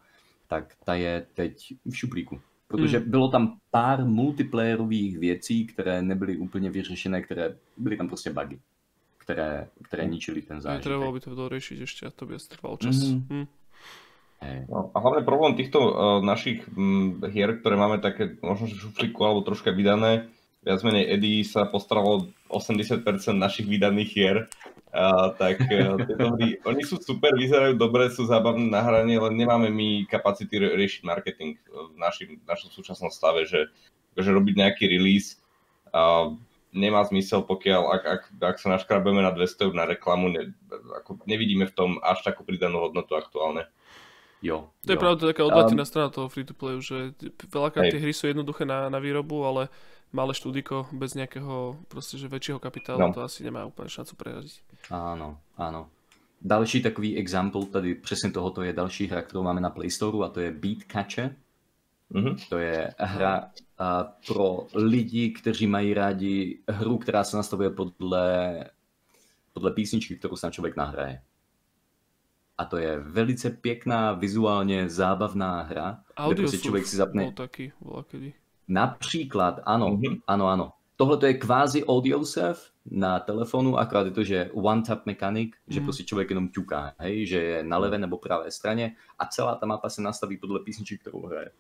tak 0.48 0.76
ta 0.84 0.94
je 0.94 1.26
teď 1.34 1.74
v 1.84 1.96
šuplíku. 1.96 2.40
Protože 2.68 2.98
mm. 2.98 3.10
bylo 3.10 3.28
tam 3.28 3.58
pár 3.70 4.04
multiplayerových 4.04 5.18
věcí, 5.18 5.66
které 5.66 6.02
nebyly 6.02 6.36
úplně 6.36 6.70
vyřešené, 6.70 7.22
které 7.22 7.56
byly 7.76 7.96
tam 7.96 8.08
prostě 8.08 8.30
bugy, 8.30 8.60
které, 9.18 9.68
které 9.82 10.04
ničili 10.04 10.42
ten 10.42 10.60
zážitek. 10.60 10.84
Trebalo 10.84 11.12
by 11.12 11.20
to 11.20 11.34
doriešiť 11.34 11.78
ešte 11.84 12.02
a 12.08 12.10
to 12.10 12.24
by 12.26 12.40
trval 12.40 12.80
čas. 12.80 12.96
Mm. 13.12 13.28
Mm. 13.28 13.46
No, 14.42 14.90
a 14.90 14.98
hlavne 14.98 15.22
problém 15.22 15.54
týchto 15.54 15.78
uh, 15.78 16.18
našich 16.18 16.66
m, 16.74 17.22
hier, 17.30 17.54
ktoré 17.62 17.78
máme 17.78 18.02
také 18.02 18.34
možno 18.42 18.66
že 18.66 18.74
šuflíku 18.74 19.22
alebo 19.22 19.46
troška 19.46 19.70
vydané, 19.70 20.26
viac 20.62 20.80
menej 20.86 21.10
Eddie 21.18 21.42
sa 21.42 21.66
postaralo 21.66 22.30
80% 22.46 23.02
našich 23.34 23.66
vydaných 23.66 24.10
hier, 24.14 24.36
uh, 24.94 25.34
tak 25.34 25.58
uh, 25.66 25.98
tieto 25.98 26.26
hry, 26.38 26.58
oni 26.62 26.82
sú 26.86 27.02
super, 27.02 27.34
vyzerajú 27.34 27.74
dobre, 27.74 28.06
sú 28.14 28.26
zábavné 28.30 28.70
na 28.70 28.82
hranie, 28.82 29.18
len 29.18 29.34
nemáme 29.34 29.68
my 29.74 30.06
kapacity 30.06 30.62
riešiť 30.62 31.02
marketing 31.02 31.58
v 31.66 31.96
našim, 31.98 32.38
našom 32.46 32.70
súčasnom 32.70 33.10
stave, 33.10 33.42
že, 33.44 33.68
že 34.14 34.30
robiť 34.30 34.54
nejaký 34.54 34.84
release 34.86 35.42
uh, 35.90 36.30
nemá 36.72 37.04
zmysel, 37.04 37.44
pokiaľ 37.44 37.82
ak, 38.00 38.02
ak, 38.02 38.22
ak 38.40 38.56
sa 38.56 38.72
naškrabeme 38.72 39.20
na 39.20 39.30
200 39.30 39.68
eur 39.68 39.74
na 39.76 39.84
reklamu, 39.84 40.32
ne, 40.32 40.56
ako 41.04 41.20
nevidíme 41.28 41.68
v 41.68 41.76
tom 41.76 41.90
až 42.00 42.24
takú 42.24 42.42
pridanú 42.48 42.80
hodnotu 42.80 43.12
aktuálne. 43.12 43.68
Jo. 44.42 44.72
To 44.88 44.90
je 44.90 44.98
jo. 44.98 45.02
pravda 45.02 45.30
taká 45.30 45.46
odvratená 45.46 45.86
um, 45.86 45.88
strana 45.88 46.08
toho 46.10 46.26
free-to-playu, 46.26 46.82
že 46.82 47.14
veľakrát 47.46 47.94
tie 47.94 48.02
hry 48.02 48.10
sú 48.10 48.26
jednoduché 48.26 48.66
na, 48.66 48.90
na 48.90 48.98
výrobu, 48.98 49.46
ale 49.46 49.70
malé 50.12 50.36
štúdiko 50.36 50.86
bez 50.92 51.16
nejakého 51.16 51.76
proste, 51.88 52.20
že 52.20 52.28
väčšieho 52.28 52.60
kapitálu 52.60 53.00
no. 53.00 53.16
to 53.16 53.24
asi 53.24 53.42
nemá 53.42 53.64
úplne 53.64 53.88
šancu 53.88 54.14
preradiť. 54.16 54.60
Áno, 54.92 55.40
áno. 55.56 55.88
Další 56.42 56.82
takový 56.82 57.16
example 57.16 57.66
tady 57.66 57.94
přesně 57.94 58.30
tohoto 58.30 58.62
je 58.62 58.72
další 58.72 59.06
hra, 59.06 59.22
kterou 59.22 59.42
máme 59.42 59.60
na 59.60 59.70
Play 59.70 59.90
Store 59.90 60.26
a 60.26 60.28
to 60.28 60.40
je 60.40 60.50
Beat 60.50 60.78
Catcher. 60.92 61.36
Mm-hmm. 62.12 62.36
To 62.48 62.58
je 62.58 62.94
hra 62.98 63.50
a, 63.78 64.04
pro 64.26 64.66
lidi, 64.74 65.30
kteří 65.30 65.66
mají 65.66 65.94
rádi 65.94 66.58
hru, 66.68 66.98
která 66.98 67.24
se 67.24 67.36
nastavuje 67.36 67.70
podle, 67.70 68.64
podle 69.52 69.70
písničky, 69.70 70.16
kterou 70.16 70.36
se 70.36 70.50
člověk 70.50 70.76
nahraje 70.76 71.22
a 72.58 72.64
to 72.64 72.76
je 72.76 72.98
velice 72.98 73.50
pěkná, 73.50 74.12
vizuálně 74.12 74.88
zábavná 74.88 75.62
hra, 75.62 75.98
Audio 76.16 76.34
kde 76.34 76.42
prostě 76.42 76.58
člověk 76.58 76.86
si 76.86 76.96
zapne... 76.96 77.32
taky, 77.32 77.72
kedy. 78.06 78.34
Například, 78.68 79.60
ano, 79.64 79.88
mm-hmm. 79.88 80.20
ano, 80.26 80.48
ano. 80.48 80.72
Tohle 80.96 81.16
to 81.16 81.26
je 81.26 81.34
kvázi 81.34 81.84
audio 81.84 82.24
surf 82.24 82.70
na 82.90 83.20
telefonu, 83.20 83.78
akorát 83.78 84.06
je 84.06 84.10
to, 84.10 84.24
že 84.24 84.50
one 84.54 84.82
tap 84.82 85.06
mechanic, 85.06 85.50
mm. 85.66 85.72
že 85.72 85.80
mhm. 85.80 85.86
prostě 85.86 86.04
člověk 86.04 86.30
jenom 86.30 86.48
ťuká, 86.48 86.94
hej, 86.98 87.26
že 87.26 87.42
je 87.42 87.64
na 87.64 87.78
levé 87.78 87.98
nebo 87.98 88.18
pravé 88.18 88.50
straně 88.50 88.96
a 89.18 89.26
celá 89.26 89.54
ta 89.54 89.66
mapa 89.66 89.88
se 89.88 90.02
nastaví 90.02 90.36
podle 90.36 90.60
písničky, 90.60 90.98
kterou 90.98 91.26
hraje. 91.26 91.50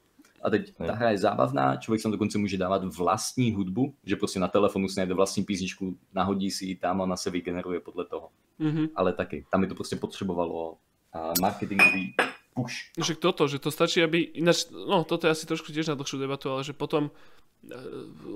A 0.42 0.50
teď 0.50 0.74
ta 0.76 0.94
hra 0.94 1.10
je 1.10 1.18
zábavná, 1.18 1.76
člověk 1.76 2.02
tam 2.02 2.12
dokonce 2.12 2.38
může 2.38 2.58
dávat 2.58 2.84
vlastní 2.84 3.52
hudbu, 3.52 3.94
že 4.04 4.16
prostě 4.16 4.40
na 4.40 4.48
telefonu 4.48 4.88
si 4.88 5.00
najde 5.00 5.14
vlastní 5.14 5.44
písničku, 5.44 5.98
nahodí 6.14 6.50
si 6.50 6.66
ji 6.66 6.76
tam 6.76 7.00
a 7.00 7.04
ona 7.04 7.16
se 7.16 7.30
vygeneruje 7.30 7.80
podle 7.80 8.04
toho. 8.04 8.28
Mm-hmm. 8.60 8.88
Ale 8.96 9.12
taky, 9.12 9.46
tam 9.50 9.60
mi 9.60 9.66
to 9.66 9.74
prostě 9.74 9.96
potřebovalo 9.96 10.76
marketingový 11.40 12.14
push. 12.54 12.92
Že 12.96 13.14
toto, 13.16 13.48
že 13.48 13.58
to 13.58 13.72
stačí, 13.72 14.04
aby, 14.04 14.36
ináč, 14.36 14.68
no 14.70 15.02
toto 15.08 15.26
je 15.26 15.34
asi 15.34 15.48
trošku 15.48 15.72
tiež 15.72 15.88
na 15.88 15.98
dlhšiu 15.98 16.20
debatu, 16.20 16.52
ale 16.52 16.62
že 16.62 16.76
potom 16.76 17.08
e, 17.08 17.12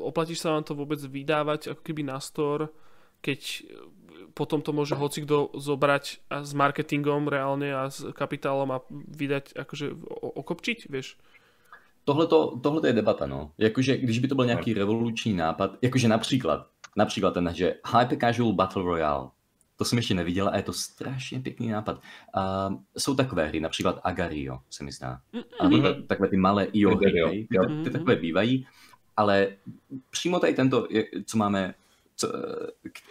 oplatíš 0.01 0.43
sa 0.43 0.56
vám 0.56 0.64
to 0.64 0.72
vôbec 0.72 0.98
vydávať 0.98 1.76
ako 1.76 1.82
keby 1.84 2.02
na 2.09 2.18
store, 2.18 2.72
keď 3.20 3.40
e, 3.40 3.60
potom 4.32 4.60
to 4.64 4.72
môže 4.72 4.97
hoci 4.97 5.24
kto 5.24 5.52
zobrať 5.56 6.28
a 6.32 6.44
s 6.44 6.52
marketingom 6.56 7.28
reálne 7.28 7.72
a 7.72 7.88
s 7.93 8.05
kapitálom 8.12 8.68
a 8.72 8.82
vydať 8.90 9.56
akože 9.56 9.86
okopčiť, 10.36 10.88
vieš? 10.88 11.16
Tohle 12.06 12.26
to 12.26 12.86
je 12.86 12.93
debata, 12.93 13.26
no. 13.26 13.51
Jakože, 13.59 13.98
když 13.98 14.18
by 14.18 14.28
to 14.28 14.34
byl 14.34 14.47
nějaký 14.47 14.74
revoluční 14.74 15.34
nápad, 15.34 15.78
jakože 15.82 16.09
například, 16.09 16.66
například 16.97 17.34
ten, 17.34 17.51
že 17.55 17.74
Hyper 17.82 18.18
Casual 18.18 18.52
Battle 18.52 18.82
Royale, 18.82 19.28
to 19.77 19.85
jsem 19.85 19.98
ještě 19.98 20.15
neviděl 20.15 20.48
a 20.48 20.57
je 20.57 20.62
to 20.62 20.73
strašně 20.73 21.40
pěkný 21.40 21.69
nápad. 21.69 22.01
Uh, 22.36 22.78
jsou 22.98 23.15
takové 23.15 23.47
hry, 23.47 23.61
například 23.61 24.01
Agario, 24.05 24.59
se 24.70 24.85
mi 24.85 24.93
zdá. 24.93 25.20
Mm-hmm. 25.61 26.07
takové 26.07 26.28
ty 26.28 26.36
malé 26.36 26.65
IO 26.65 26.97
hry, 26.97 27.47
ty, 27.85 27.90
takové 27.90 28.16
bývají, 28.16 28.66
ale 29.16 29.48
přímo 30.11 30.39
tady 30.39 30.55
tento, 30.55 30.89
co 31.24 31.39
máme, 31.39 31.74
co, 32.16 32.32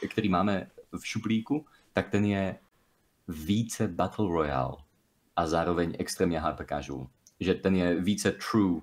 který 0.10 0.30
máme 0.30 0.68
v 1.00 1.08
šuplíku, 1.08 1.66
tak 1.94 2.10
ten 2.10 2.26
je 2.26 2.56
více 3.28 3.88
Battle 3.88 4.28
Royale 4.28 4.78
a 5.36 5.48
zároveň 5.48 5.96
extrémně 6.00 6.42
casual. 6.70 7.08
Že 7.40 7.54
ten 7.54 7.76
je 7.76 8.02
více 8.02 8.32
true 8.32 8.72
uh, 8.72 8.82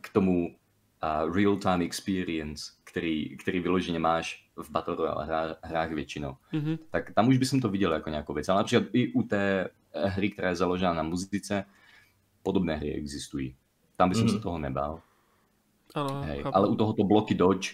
k 0.00 0.08
tomu 0.08 0.46
uh, 0.46 1.36
real-time 1.36 1.82
experience, 1.82 2.72
který, 2.84 3.36
který 3.36 3.60
vyloženě 3.60 3.98
máš 3.98 4.41
v 4.56 4.70
Battle 4.70 4.96
Royale 4.96 5.24
hrách, 5.24 5.56
hrách 5.62 5.90
většinou. 5.90 6.36
Mm-hmm. 6.52 6.78
Tak 6.90 7.14
tam 7.14 7.28
už 7.28 7.38
bych 7.38 7.60
to 7.62 7.68
viděl 7.68 7.92
jako 7.92 8.10
nějakou 8.10 8.34
věc. 8.34 8.48
Ale 8.48 8.60
například 8.60 8.84
i 8.92 9.12
u 9.12 9.22
té 9.22 9.68
hry, 9.94 10.30
která 10.30 10.48
je 10.48 10.56
založena 10.56 10.94
na 10.94 11.02
muzice, 11.02 11.64
podobné 12.42 12.76
hry 12.76 12.92
existují. 12.92 13.56
Tam 13.96 14.08
bych 14.08 14.18
mm-hmm. 14.18 14.36
se 14.36 14.40
toho 14.40 14.58
nebál. 14.58 15.00
Ano, 15.94 16.22
Hej, 16.22 16.44
ale 16.52 16.68
u 16.68 16.76
tohoto 16.76 17.04
bloky 17.04 17.34
Dodge, 17.34 17.70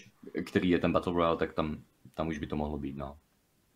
který 0.47 0.69
je 0.71 0.79
ten 0.79 0.93
Battle 0.93 1.13
Royale, 1.13 1.37
tak 1.37 1.53
tam, 1.53 1.83
tam 2.15 2.29
už 2.29 2.39
by 2.39 2.47
to 2.47 2.57
mohlo 2.57 2.79
být, 2.79 2.97
no. 2.97 3.17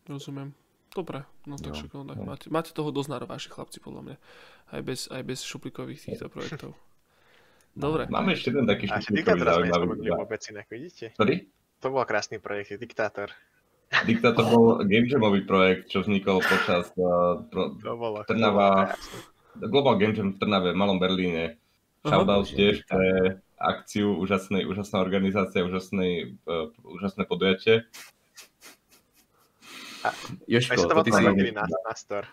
Rozumím. 0.08 0.54
Dobre, 0.96 1.24
no 1.46 1.56
tak 1.56 1.72
jo, 1.72 2.04
tak 2.04 2.18
máte, 2.20 2.50
máte 2.52 2.70
toho 2.76 2.92
dosť 2.92 3.08
na 3.08 3.18
vaši 3.24 3.48
chlapci, 3.48 3.80
podľa 3.80 4.02
mňa. 4.02 4.16
Aj 4.76 4.82
bez, 4.84 5.08
aj 5.08 5.22
bez 5.24 5.40
šuplikových 5.40 6.04
týchto 6.04 6.28
projektov. 6.28 6.76
Dobre. 7.72 8.12
Máme 8.12 8.36
ešte 8.36 8.52
jeden 8.52 8.68
taký 8.68 8.92
šuplikový 8.92 9.40
zaujímavý. 9.40 10.12
vôbec 10.12 10.42
inak, 10.52 10.68
vidíte? 10.68 11.16
Sorry? 11.16 11.48
To 11.82 11.90
bol 11.90 12.06
krásny 12.06 12.38
projekt, 12.38 12.78
Diktátor. 12.78 13.34
Diktátor 14.06 14.46
bol 14.46 14.86
game 14.86 15.10
jamový 15.10 15.42
projekt, 15.42 15.90
čo 15.90 16.06
vznikol 16.06 16.38
počas 16.40 16.94
uh, 16.94 17.42
pro, 17.50 17.74
to 17.76 17.92
bolo, 17.98 18.22
Trnava, 18.24 18.94
to 19.58 19.66
Global 19.68 19.98
Game 19.98 20.14
Jam 20.14 20.32
v 20.32 20.38
Trnave, 20.38 20.72
v 20.72 20.78
Malom 20.78 21.02
Berlíne. 21.02 21.58
Shoutout 22.06 22.48
tiež 22.48 22.86
pre 22.86 23.36
akciu, 23.58 24.14
úžasnej, 24.14 24.64
úžasná 24.64 25.02
organizácia, 25.02 25.66
úžasnej, 25.66 26.38
uh, 26.46 26.70
úžasné 26.86 27.26
podujatie. 27.26 27.84
Jožko, 30.46 30.86
to, 30.86 31.02
to, 31.02 31.02
ty 31.06 31.10
si... 31.14 31.22
Na, 31.54 31.66
na 31.66 31.94
store. 31.94 32.26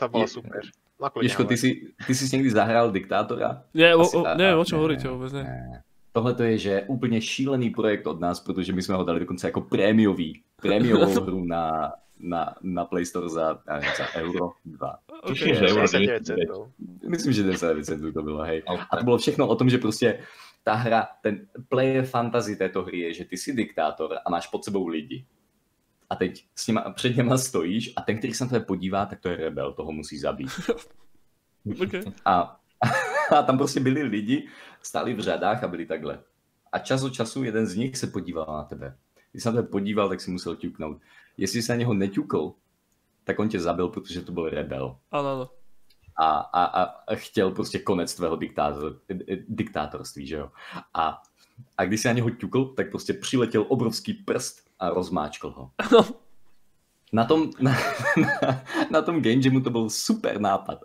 To 0.00 0.04
bolo 0.08 0.24
je, 0.24 0.40
super. 0.40 0.64
No, 0.96 1.12
ty 1.44 1.56
si, 1.56 1.92
ty 1.92 2.12
si 2.16 2.24
niekdy 2.32 2.48
zahral 2.48 2.88
Diktátora? 2.92 3.68
Nie, 3.76 3.92
o, 3.92 4.04
o, 4.04 4.20
neviem, 4.36 4.56
o 4.56 4.64
čom 4.64 4.80
hovoríte 4.80 5.08
vôbec, 5.08 5.32
ne. 5.36 5.44
ne. 5.44 5.80
Tohle 6.16 6.34
to 6.34 6.42
je, 6.42 6.58
že 6.58 6.82
úplně 6.86 7.20
šílený 7.20 7.70
projekt 7.70 8.06
od 8.06 8.20
nás, 8.20 8.40
protože 8.40 8.72
my 8.72 8.82
jsme 8.82 8.94
ho 8.94 9.04
dali 9.04 9.20
dokonce 9.20 9.48
jako 9.48 9.60
prémiový, 9.60 10.42
prémiovou 10.56 11.20
hru 11.24 11.44
na, 11.44 11.92
na, 12.18 12.54
na 12.62 12.84
Play 12.84 13.06
Store 13.06 13.28
za, 13.28 13.58
nevím, 13.66 13.90
za 13.98 14.14
euro 14.14 14.52
2. 14.64 14.98
Okay, 15.22 15.54
že 15.54 15.68
euro 15.68 15.86
9 15.92 16.22
Myslím, 17.08 17.32
že 17.32 17.42
99 17.42 17.84
centů 17.84 18.12
to 18.12 18.22
bylo, 18.22 18.42
hej. 18.42 18.62
A 18.90 18.96
to 18.96 19.04
bylo 19.04 19.18
všechno 19.18 19.48
o 19.48 19.56
tom, 19.56 19.70
že 19.70 19.78
prostě 19.78 20.18
ta 20.64 20.74
hra, 20.74 21.08
ten 21.22 21.46
player 21.68 22.04
fantasy 22.04 22.56
této 22.56 22.82
hry 22.82 22.98
je, 22.98 23.14
že 23.14 23.24
ty 23.24 23.36
jsi 23.36 23.52
diktátor 23.52 24.18
a 24.26 24.30
máš 24.30 24.46
pod 24.46 24.64
sebou 24.64 24.86
lidi. 24.86 25.26
A 26.10 26.16
teď 26.16 26.44
s 26.54 26.66
nima, 26.66 26.80
před 26.80 27.16
něma 27.16 27.38
stojíš 27.38 27.92
a 27.96 28.02
ten, 28.02 28.18
který 28.18 28.34
se 28.34 28.44
na 28.44 28.50
tebe 28.50 28.64
podívá, 28.64 29.06
tak 29.06 29.20
to 29.20 29.28
je 29.28 29.36
rebel, 29.36 29.72
toho 29.72 29.92
musí 29.92 30.18
zabít. 30.18 30.50
okay. 31.82 32.02
A 32.24 32.60
a 33.30 33.42
tam 33.42 33.58
prostě 33.58 33.80
byli 33.80 34.02
lidi, 34.02 34.48
stáli 34.82 35.14
v 35.14 35.20
řadách 35.20 35.64
a 35.64 35.68
byli 35.68 35.86
takhle. 35.86 36.18
A 36.72 36.78
čas 36.78 37.02
od 37.02 37.10
času 37.10 37.44
jeden 37.44 37.66
z 37.66 37.76
nich 37.76 37.96
se 37.96 38.06
podíval 38.06 38.46
na 38.48 38.64
tebe. 38.64 38.96
Když 39.32 39.42
se 39.42 39.48
na 39.48 39.56
tebe 39.56 39.68
podíval, 39.68 40.08
tak 40.08 40.20
si 40.20 40.30
musel 40.30 40.56
ťuknout. 40.56 40.98
Jestli 41.36 41.62
se 41.62 41.72
na 41.72 41.76
něho 41.76 41.94
neťukl, 41.94 42.52
tak 43.24 43.38
on 43.38 43.48
tě 43.48 43.60
zabil, 43.60 43.88
protože 43.88 44.20
to 44.20 44.32
byl 44.32 44.50
rebel. 44.50 44.96
Ano, 45.10 45.28
ano. 45.28 45.50
A, 46.18 46.38
a, 46.38 46.82
a 46.82 47.14
chtěl 47.14 47.50
prostě 47.50 47.78
konec 47.78 48.14
tvého 48.14 48.36
diktátor, 48.36 49.00
diktátorství, 49.48 50.26
že 50.26 50.36
jo. 50.36 50.50
A, 50.94 51.22
a 51.78 51.84
když 51.84 52.00
se 52.00 52.08
na 52.08 52.14
něho 52.14 52.30
ťukl, 52.30 52.64
tak 52.64 52.90
prostě 52.90 53.12
přiletěl 53.14 53.64
obrovský 53.68 54.14
prst 54.14 54.60
a 54.78 54.90
rozmáčkl 54.90 55.50
ho. 55.50 55.70
Na 57.12 57.24
tom, 57.24 57.50
na, 57.60 57.76
na, 58.16 58.64
na 58.90 59.02
tom 59.02 59.22
game 59.22 59.40
jamu 59.44 59.60
to 59.60 59.70
byl 59.70 59.90
super 59.90 60.40
nápad. 60.40 60.78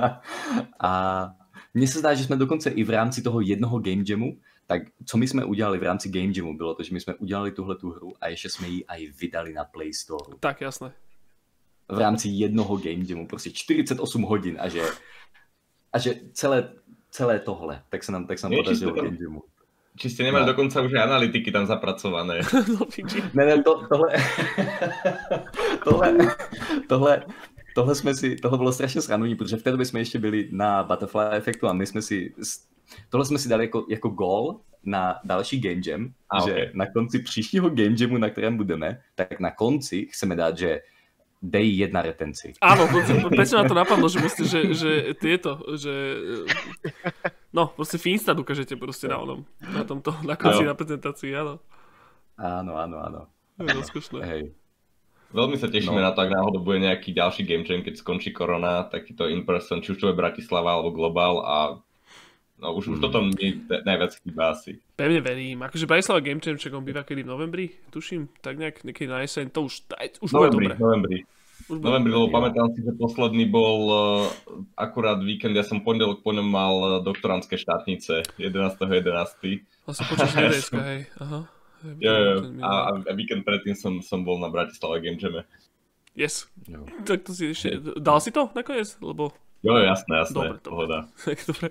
a 0.80 1.34
mně 1.74 1.86
se 1.88 1.98
zdá, 1.98 2.14
že 2.14 2.24
jsme 2.24 2.36
dokonce 2.36 2.70
i 2.70 2.84
v 2.84 2.90
rámci 2.90 3.22
toho 3.22 3.40
jednoho 3.40 3.78
game 3.78 4.04
jamu, 4.08 4.36
tak 4.66 4.82
co 5.06 5.18
my 5.18 5.28
jsme 5.28 5.44
udělali 5.44 5.78
v 5.78 5.82
rámci 5.82 6.08
game 6.08 6.32
jamu, 6.36 6.56
bylo 6.56 6.74
to, 6.74 6.82
že 6.82 6.94
my 6.94 7.00
jsme 7.00 7.14
udělali 7.14 7.50
tuhle 7.52 7.76
tu 7.76 7.90
hru 7.90 8.12
a 8.20 8.28
ještě 8.28 8.48
jsme 8.48 8.68
ji 8.68 8.84
aj 8.86 9.06
vydali 9.20 9.52
na 9.52 9.64
Play 9.64 9.92
Store. 9.92 10.36
Tak, 10.40 10.60
jasné. 10.60 10.92
V 11.88 11.98
rámci 11.98 12.28
jednoho 12.28 12.76
game 12.76 13.04
jamu, 13.08 13.26
prostě 13.26 13.50
48 13.52 14.22
hodin 14.22 14.56
a 14.60 14.68
že 14.68 14.82
a 15.92 15.98
že 15.98 16.14
celé, 16.32 16.72
celé 17.10 17.38
tohle, 17.38 17.82
tak 17.92 18.00
sa 18.04 18.12
nám, 18.16 18.24
tak 18.24 18.38
sa 18.40 18.48
nám 18.48 18.56
podařilo 18.64 18.92
tam- 18.96 19.04
Genjimu. 19.12 19.42
Či 19.92 20.08
ste 20.08 20.24
nemali 20.24 20.48
No. 20.48 20.56
dokonca 20.56 20.80
už 20.80 20.92
aj 20.96 21.04
analytiky 21.04 21.52
tam 21.52 21.68
zapracované. 21.68 22.40
No. 22.72 22.88
Ne, 23.36 23.44
ne, 23.44 23.60
to, 23.60 23.84
tohle, 23.92 24.08
tohle, 25.84 26.08
tohle, 26.88 27.22
tohle 27.74 27.94
jsme 27.94 28.14
si, 28.14 28.36
tohle 28.36 28.58
bylo 28.58 28.72
strašně 28.72 29.00
sranuní, 29.00 29.34
protože 29.34 29.56
v 29.56 29.62
té 29.62 29.70
době 29.70 29.86
jsme 29.86 30.00
ještě 30.00 30.18
byli 30.18 30.48
na 30.52 30.82
Butterfly 30.82 31.24
efektu 31.30 31.68
a 31.68 31.72
my 31.72 31.86
jsme 31.86 32.02
si, 32.02 32.34
tohle 33.08 33.26
jsme 33.26 33.38
si 33.38 33.48
dali 33.48 33.64
jako, 33.64 33.86
jako 33.88 34.08
goal 34.08 34.60
na 34.84 35.14
další 35.24 35.60
Game 35.60 35.82
Jam, 35.86 36.12
A, 36.30 36.40
že 36.40 36.52
okay. 36.52 36.70
na 36.74 36.86
konci 36.86 37.18
příštího 37.18 37.70
Game 37.70 37.96
Jamu, 37.98 38.18
na 38.18 38.30
kterém 38.30 38.56
budeme, 38.56 39.00
tak 39.14 39.40
na 39.40 39.50
konci 39.50 40.06
chceme 40.06 40.36
dát, 40.36 40.58
že 40.58 40.80
dej 41.42 41.76
jedna 41.76 42.02
retenci. 42.06 42.54
Áno, 42.62 42.86
to- 42.86 43.34
presne 43.38 43.58
ma 43.58 43.66
to 43.66 43.74
napadlo, 43.74 44.06
že, 44.06 44.22
proste, 44.22 44.46
že, 44.46 44.60
že 44.78 44.90
tieto, 45.18 45.58
že 45.74 45.90
no, 47.50 47.74
proste 47.74 47.98
Finstat 47.98 48.38
ukážete 48.38 48.78
proste 48.78 49.10
na 49.10 49.18
onom, 49.18 49.42
na 49.58 49.82
tomto, 49.82 50.14
na 50.22 50.38
konci 50.38 50.62
Áno. 50.62 50.70
na 50.70 50.78
prezentácii, 50.78 51.34
áno. 51.34 51.58
Áno, 52.38 52.78
áno, 52.78 52.96
áno. 53.02 53.20
Je 53.58 53.74
rozkošné. 53.74 54.18
Hej. 54.22 54.42
Veľmi 55.32 55.56
sa 55.56 55.66
tešíme 55.66 55.96
No. 55.96 56.04
na 56.04 56.12
to, 56.12 56.20
ak 56.20 56.30
náhodou 56.30 56.60
bude 56.60 56.78
nejaký 56.78 57.10
ďalší 57.10 57.42
game 57.42 57.64
jam, 57.64 57.80
keď 57.80 57.96
skončí 57.96 58.30
korona, 58.30 58.84
takýto 58.84 59.26
in-person, 59.26 59.80
či 59.80 59.92
už 59.92 59.98
to 59.98 60.06
bude 60.06 60.20
Bratislava 60.20 60.76
alebo 60.76 60.92
Global 60.92 61.40
a 61.40 61.56
no 62.58 62.68
už, 62.72 62.92
už 62.92 62.98
Mm. 62.98 63.02
toto 63.02 63.18
mi 63.24 63.46
najviac 63.66 64.12
chýba 64.18 64.52
asi. 64.52 64.78
Pevne 64.94 65.18
verím. 65.18 65.58
Akože 65.60 65.84
Bratislava 65.84 66.20
Game 66.20 66.38
Jam, 66.38 66.54
čo 66.54 66.70
on 66.70 66.84
býva 66.84 67.02
kedy 67.02 67.24
v 67.24 67.32
novembri, 67.32 67.66
tuším, 67.88 68.28
tak 68.38 68.54
nejak 68.56 68.84
niekedy 68.84 69.08
na 69.08 69.24
jeseň, 69.24 69.50
to 69.50 69.66
už, 69.66 69.88
aj, 69.92 70.20
už 70.20 70.30
bude 70.30 70.38
Novembri, 70.46 70.66
dobre. 70.68 70.76
novembri. 70.78 71.18
Už 71.62 71.76
bude 71.78 71.86
Novembri, 71.88 72.10
lebo 72.12 72.26
pamätám 72.28 72.66
si, 72.70 72.82
že 72.82 72.92
posledný 72.92 73.44
bol 73.46 73.78
uh, 73.86 73.96
akurát 74.74 75.18
víkend, 75.18 75.54
ja 75.54 75.62
som 75.62 75.80
pondelok 75.80 76.20
po 76.20 76.30
ňom 76.30 76.44
mal 76.44 76.74
uh, 76.76 76.90
doktorantské 77.00 77.54
štátnice, 77.56 78.26
11.11. 78.36 79.62
Vlastne 79.82 80.04
počas 80.06 80.30
hej. 80.76 81.06
Aha. 81.18 81.46
Jo, 81.82 82.14
jo, 82.14 82.32
a, 82.62 82.94
a 82.94 83.12
víkend 83.14 83.42
predtým 83.42 83.74
som, 83.74 83.98
som 84.00 84.22
bol 84.22 84.38
na 84.38 84.46
Bratislava 84.46 85.02
Game 85.02 85.18
Jame. 85.18 85.42
Yes. 86.14 86.46
Jo. 86.68 86.86
Tak 87.08 87.24
to 87.26 87.32
si 87.32 87.50
ešte... 87.50 87.80
Dal 87.98 88.20
si 88.20 88.30
to 88.30 88.52
nakoniec? 88.52 88.94
Lebo... 89.00 89.32
Jo, 89.62 89.78
jasné, 89.78 90.22
jasné, 90.22 90.34
Dobre, 90.34 90.58
dobre. 90.58 90.66
pohoda. 90.66 90.98
Tak 91.26 91.38
dobre. 91.46 91.68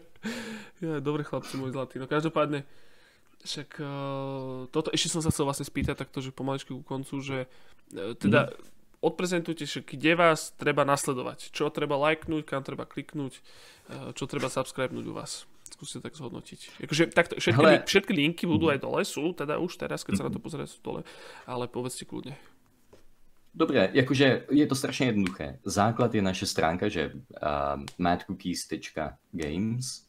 Ja, 0.82 0.98
dobre 0.98 1.22
chlapci, 1.22 1.60
môj 1.62 1.78
zlatý. 1.78 2.02
No 2.02 2.10
každopádne, 2.10 2.66
však 3.46 3.70
uh, 3.78 4.66
toto 4.74 4.90
ešte 4.90 5.14
som 5.14 5.22
sa 5.22 5.30
chcel 5.30 5.46
vlastne 5.46 5.68
spýtať 5.68 5.94
takto, 5.94 6.26
že 6.26 6.34
pomaličky 6.34 6.74
ku 6.74 6.82
koncu, 6.82 7.22
že 7.22 7.38
uh, 7.46 8.18
teda 8.18 8.50
odprezentujte, 9.02 9.66
že 9.70 9.86
kde 9.86 10.18
vás 10.18 10.58
treba 10.58 10.82
nasledovať. 10.86 11.54
Čo 11.54 11.70
treba 11.70 12.02
lajknúť, 12.02 12.44
kam 12.50 12.66
treba 12.66 12.90
kliknúť, 12.90 13.38
uh, 13.38 14.10
čo 14.18 14.26
treba 14.26 14.50
subscribenúť 14.50 15.06
u 15.06 15.14
vás. 15.14 15.46
Skúste 15.82 15.98
tak 15.98 16.14
zhodnotiť. 16.14 16.86
Akože, 16.86 17.10
takto, 17.10 17.42
všetky, 17.42 17.58
Hele. 17.58 17.82
všetky 17.82 18.14
linky 18.14 18.46
budú 18.46 18.70
aj 18.70 18.86
dole, 18.86 19.02
sú 19.02 19.34
teda 19.34 19.58
už 19.58 19.82
teraz, 19.82 20.06
keď 20.06 20.22
sa 20.22 20.30
na 20.30 20.34
to 20.34 20.38
pozrie, 20.38 20.70
sú 20.70 20.78
dole, 20.86 21.02
ale 21.50 21.66
povedzte 21.66 22.06
kľudne. 22.06 22.38
Dobré, 23.50 23.90
jakože 23.94 24.46
je 24.52 24.68
to 24.68 24.76
strašně 24.76 25.06
jednoduché. 25.06 25.60
Základ 25.66 26.16
je 26.16 26.22
naše 26.22 26.46
stránka, 26.46 26.86
že 26.86 27.10
uh, 27.10 27.18
madcookies.games, 27.98 30.06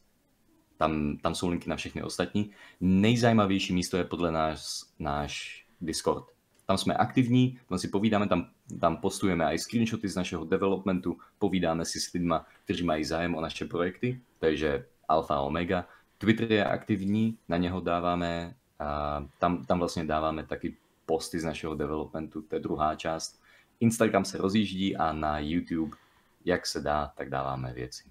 tam, 0.77 1.17
tam 1.17 1.35
jsou 1.35 1.49
linky 1.49 1.69
na 1.69 1.75
všechny 1.75 2.03
ostatní. 2.03 2.51
Nejzajímavější 2.81 3.73
místo 3.73 3.97
je 3.97 4.03
podle 4.03 4.31
nás 4.31 4.85
náš 4.99 5.65
Discord. 5.81 6.25
Tam 6.65 6.77
jsme 6.77 6.93
aktivní, 6.93 7.59
tam 7.69 7.79
si 7.79 7.87
povídáme, 7.87 8.27
tam, 8.27 8.49
tam 8.79 8.97
postujeme 8.97 9.45
i 9.45 9.59
screenshoty 9.59 10.09
z 10.09 10.15
našeho 10.15 10.45
developmentu, 10.45 11.17
povídáme 11.39 11.85
si 11.85 11.99
s 11.99 12.13
lidma, 12.13 12.45
kteří 12.63 12.83
mají 12.83 13.03
zájem 13.03 13.35
o 13.35 13.41
naše 13.41 13.65
projekty, 13.65 14.21
takže 14.39 14.85
alfa 15.07 15.39
omega. 15.39 15.87
Twitter 16.17 16.51
je 16.51 16.65
aktivní, 16.65 17.37
na 17.49 17.57
něho 17.57 17.81
dáváme, 17.81 18.55
a 18.79 19.25
tam, 19.39 19.65
tam 19.65 19.79
vlastně 19.79 20.03
dáváme 20.03 20.45
taky 20.45 20.75
posty 21.05 21.39
z 21.39 21.43
našeho 21.43 21.75
developmentu, 21.75 22.41
to 22.41 22.55
je 22.55 22.59
druhá 22.59 22.95
část. 22.95 23.41
Instagram 23.79 24.25
se 24.25 24.37
rozjíždí 24.37 24.97
a 24.97 25.13
na 25.13 25.39
YouTube, 25.39 25.97
jak 26.45 26.67
se 26.67 26.81
dá, 26.81 27.11
tak 27.15 27.29
dáváme 27.29 27.73
věci. 27.73 28.03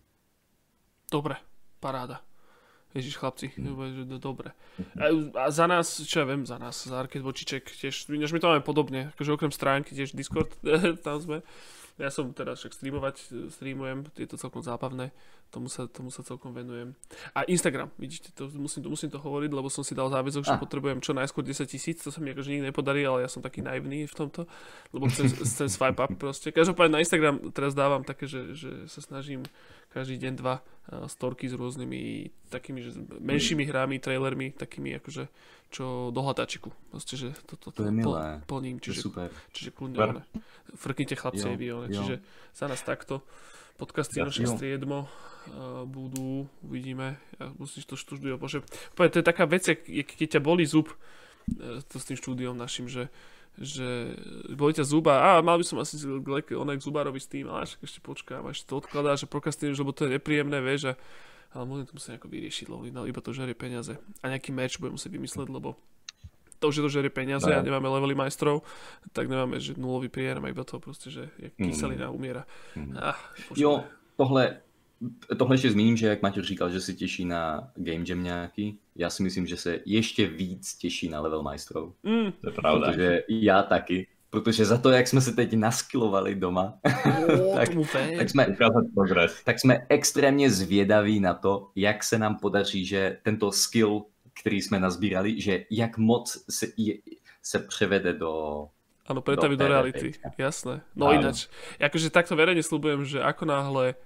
Dobre, 1.12 1.36
paráda. 1.80 2.20
Ježiš, 2.94 3.16
chlapci, 3.16 3.52
mm. 3.56 3.76
do- 4.04 4.18
dobre. 4.18 4.52
A, 5.00 5.08
a 5.40 5.50
za 5.50 5.64
nás, 5.64 6.04
čo 6.04 6.20
ja 6.20 6.28
viem, 6.28 6.44
za 6.44 6.60
nás, 6.60 6.76
za 6.76 7.00
Arcade 7.00 7.24
Bočiček, 7.24 7.64
tiež, 7.64 8.12
ináč 8.12 8.36
my 8.36 8.40
to 8.40 8.52
máme 8.52 8.60
podobne, 8.60 9.16
akože 9.16 9.32
okrem 9.32 9.48
stránky 9.48 9.96
tiež 9.96 10.12
Discord, 10.12 10.52
tam 11.04 11.16
sme. 11.16 11.40
Ja 11.96 12.12
som 12.12 12.36
teda 12.36 12.52
však 12.52 12.76
streamovať, 12.76 13.48
streamujem, 13.48 14.04
je 14.16 14.28
to 14.28 14.36
celkom 14.36 14.60
zábavné, 14.60 15.08
tomu 15.52 15.68
sa, 15.68 15.84
tomu 15.84 16.08
sa 16.08 16.24
celkom 16.24 16.56
venujem. 16.56 16.96
A 17.36 17.44
Instagram, 17.44 17.92
vidíte, 18.00 18.32
to 18.32 18.48
musím, 18.56 18.88
musím 18.88 19.12
to 19.12 19.20
hovoriť, 19.20 19.52
lebo 19.52 19.68
som 19.68 19.84
si 19.84 19.92
dal 19.92 20.08
záväzok, 20.08 20.48
že 20.48 20.56
Ah. 20.56 20.60
potrebujem 20.60 21.04
čo 21.04 21.12
najskôr 21.12 21.44
10 21.44 21.68
tisíc, 21.68 22.00
to 22.00 22.08
sa 22.08 22.24
mi 22.24 22.32
akože 22.32 22.48
nikdy 22.48 22.72
nepodarí, 22.72 23.04
ale 23.04 23.20
ja 23.20 23.28
som 23.28 23.44
taký 23.44 23.60
naivný 23.60 24.08
v 24.08 24.14
tomto, 24.16 24.48
lebo 24.90 25.12
chcem, 25.12 25.28
chcem 25.44 25.68
swipe 25.68 26.00
up 26.00 26.12
proste. 26.16 26.48
Každopádne 26.50 26.96
na 26.96 27.02
Instagram 27.04 27.52
teraz 27.52 27.76
dávam 27.76 28.00
také, 28.00 28.24
že, 28.24 28.56
že 28.56 28.88
sa 28.88 29.04
snažím 29.04 29.44
každý 29.92 30.16
deň 30.16 30.32
dva 30.40 30.64
storky 31.04 31.46
s 31.46 31.54
rôznymi 31.54 32.32
takými, 32.48 32.80
že 32.80 32.96
menšími 33.20 33.68
hrami, 33.68 34.00
trailermi, 34.00 34.56
takými 34.56 34.96
akože 34.98 35.28
čo 35.68 36.12
do 36.12 36.20
hľadačiku. 36.20 36.68
Proste, 36.92 37.16
že 37.16 37.28
to, 37.44 37.56
to, 37.56 37.68
To 37.72 37.88
je 37.88 37.92
milé. 37.92 38.40
plním, 38.44 38.76
To 38.80 38.88
je 38.88 38.96
čiže, 38.96 39.00
super. 39.04 39.28
čiže 39.52 39.70
kľudne. 39.72 40.20
Frknite 40.76 41.16
chlapci 41.16 41.48
Jo, 41.48 41.56
vy, 41.56 41.66
one. 41.72 41.88
Čiže 41.88 42.14
za 42.52 42.66
nás 42.68 42.80
takto. 42.84 43.24
Podcasty 43.82 44.22
Ja- 44.22 44.30
naše 44.30 44.46
striedmo 44.46 45.10
uh, 45.50 45.82
budú, 45.82 46.46
uvidíme. 46.62 47.18
Ja 47.42 47.50
musíš 47.58 47.90
to 47.90 47.98
štúdio, 47.98 48.38
bože. 48.38 48.62
Povedz, 48.94 49.18
to 49.18 49.20
je 49.20 49.26
taká 49.26 49.42
vec, 49.50 49.66
jak, 49.66 49.82
keď 49.82 50.38
ťa 50.38 50.40
boli 50.40 50.62
zub, 50.62 50.94
uh, 50.94 51.82
to 51.90 51.98
s 51.98 52.06
tým 52.06 52.14
štúdiom 52.14 52.54
našim, 52.54 52.86
že 52.86 53.10
že 53.60 54.16
boli 54.56 54.72
ťa 54.72 54.88
zuba, 54.88 55.36
a 55.36 55.44
mal 55.44 55.60
by 55.60 55.64
som 55.68 55.76
asi 55.76 56.00
onek 56.00 56.80
zubárovi 56.80 57.20
s 57.20 57.28
tým, 57.28 57.52
ale 57.52 57.68
ešte 57.68 58.00
počkám, 58.00 58.48
a 58.48 58.56
ešte 58.56 58.64
to 58.72 58.80
odkladáš 58.80 59.28
a 59.28 59.28
prokrastinuješ, 59.28 59.84
lebo 59.84 59.92
to 59.92 60.08
je 60.08 60.16
nepríjemné, 60.16 60.56
vieš, 60.64 60.88
a, 60.88 60.92
ale 61.52 61.68
môžem 61.68 61.84
to 61.84 61.92
musieť 61.92 62.16
nejako 62.16 62.32
vyriešiť, 62.32 62.66
lebo 62.72 62.82
iba- 62.88 63.20
to 63.20 63.36
žerie 63.36 63.52
peniaze. 63.52 64.00
A 64.24 64.32
nejaký 64.32 64.56
merch 64.56 64.80
budem 64.80 64.96
musieť 64.96 65.12
vymysleť, 65.12 65.52
lebo 65.52 65.76
to, 66.62 66.70
že 66.70 66.80
to 66.80 66.88
žerie 66.88 67.10
peniaze 67.10 67.50
No. 67.50 67.58
a 67.58 67.62
nemáme 67.66 67.88
levely 67.90 68.14
majstrov, 68.14 68.62
tak 69.12 69.26
nemáme 69.26 69.58
že 69.58 69.74
nulový 69.74 70.06
priemer, 70.08 70.38
iba 70.46 70.62
to 70.62 70.78
proste, 70.78 71.10
že 71.10 71.26
jak 71.38 71.52
Mm. 71.58 71.66
kyselina 71.66 72.10
umiera. 72.14 72.46
Mm. 72.78 72.94
Ah, 73.02 73.18
Jo, 73.58 73.82
tohle, 74.16 74.60
tohle 75.38 75.54
ještě 75.54 75.70
zmíním, 75.70 75.96
že 75.96 76.06
jak 76.06 76.22
Maťo 76.22 76.42
říkal, 76.42 76.70
že 76.70 76.80
se 76.80 76.92
těší 76.94 77.24
na 77.24 77.70
Game 77.76 78.04
Jam 78.08 78.22
nějaký, 78.22 78.78
já 78.96 79.10
si 79.10 79.22
myslím, 79.22 79.46
že 79.46 79.56
se 79.56 79.80
ještě 79.86 80.26
víc 80.26 80.74
těší 80.78 81.08
na 81.08 81.20
level 81.20 81.42
majstrov. 81.42 81.92
Mm, 82.02 82.32
To 82.32 82.48
je 82.48 82.52
pravda. 82.54 82.86
Protože 82.86 83.22
já 83.28 83.62
taky. 83.62 84.06
Protože 84.30 84.64
za 84.64 84.78
to, 84.78 84.90
jak 84.90 85.08
jsme 85.08 85.20
se 85.20 85.32
teď 85.32 85.52
naskilovali 85.54 86.34
doma, 86.34 86.78
o, 86.84 87.54
Tak- 87.54 87.68
tak 88.18 88.30
jsme, 88.30 88.56
tak 89.44 89.60
jsme 89.60 89.86
extrémně 89.88 90.50
zvědaví 90.50 91.20
na 91.20 91.34
to, 91.34 91.70
jak 91.76 92.04
se 92.04 92.18
nám 92.18 92.38
podaří, 92.38 92.86
že 92.86 93.18
tento 93.22 93.52
skill, 93.52 94.02
který 94.40 94.62
jsme 94.62 94.80
nazbírali, 94.80 95.40
že 95.40 95.64
jak 95.70 95.98
moc 95.98 96.44
se, 96.50 96.66
je, 96.76 96.94
se 97.42 97.58
převede 97.58 98.12
do... 98.12 98.66
Áno, 99.02 99.18
pretaviť 99.18 99.58
do 99.58 99.66
Do 99.66 99.70
reality. 99.70 100.14
Jasné. 100.38 100.86
No 100.94 101.10
Áno. 101.10 101.18
ináč. 101.18 101.50
Akože 101.82 102.14
takto 102.14 102.38
verejne 102.38 102.62
slúbujem, 102.62 103.02
že 103.02 103.18
ako 103.18 103.44
náhle 103.50 103.98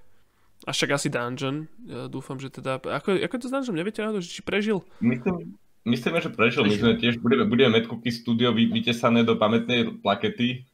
a 0.65 0.73
však 0.73 0.89
asi 0.97 1.07
dungeon, 1.13 1.69
ja 1.85 2.09
dúfam, 2.09 2.41
že 2.41 2.49
teda, 2.49 2.81
ako, 2.81 3.13
ako 3.13 3.33
je 3.37 3.41
to 3.45 3.49
s 3.49 3.53
dungeon, 3.53 3.77
neviete 3.77 4.01
náhodou, 4.01 4.25
že 4.25 4.33
či 4.33 4.41
prežil? 4.41 4.81
Myslím, 4.97 5.53
myslíme, 5.85 6.17
že 6.17 6.33
prežil. 6.33 6.65
My 6.65 6.73
sme 6.73 6.97
tiež, 6.97 7.21
budeme, 7.21 7.45
budeme 7.45 7.77
Medcooky 7.77 8.09
studio 8.09 8.49
vy, 8.49 8.73
vytesané 8.73 9.21
do 9.21 9.37
pamätnej 9.37 10.01
plakety. 10.01 10.65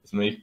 Sme 0.00 0.26
ich 0.26 0.36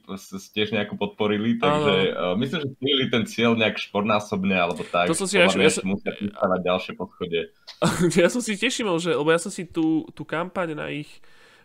tiež 0.48 0.70
nejako 0.70 0.94
podporili, 0.96 1.58
takže 1.58 1.94
uh, 2.10 2.38
myslím, 2.38 2.58
že 2.62 2.68
splnili 2.72 3.04
ten 3.10 3.24
cieľ 3.26 3.52
nejak 3.52 3.76
štvornásobne, 3.76 4.54
alebo 4.54 4.80
tak. 4.82 5.10
To 5.10 5.18
som 5.18 5.26
si 5.26 5.34
až- 5.36 5.54
ja 5.54 5.68
som- 5.68 5.84
musia 5.84 6.14
pristávať 6.14 6.60
ďalšie 6.62 6.92
poschodie. 6.94 7.42
ja 8.22 8.28
som 8.30 8.38
si 8.38 8.54
tiež 8.54 8.70
všimol, 8.70 8.96
že, 8.96 9.12
lebo 9.12 9.28
ja 9.28 9.36
som 9.36 9.50
si 9.50 9.66
tú, 9.66 10.06
tú 10.14 10.22
kampaň 10.22 10.78
na 10.78 10.86
ich 10.88 11.10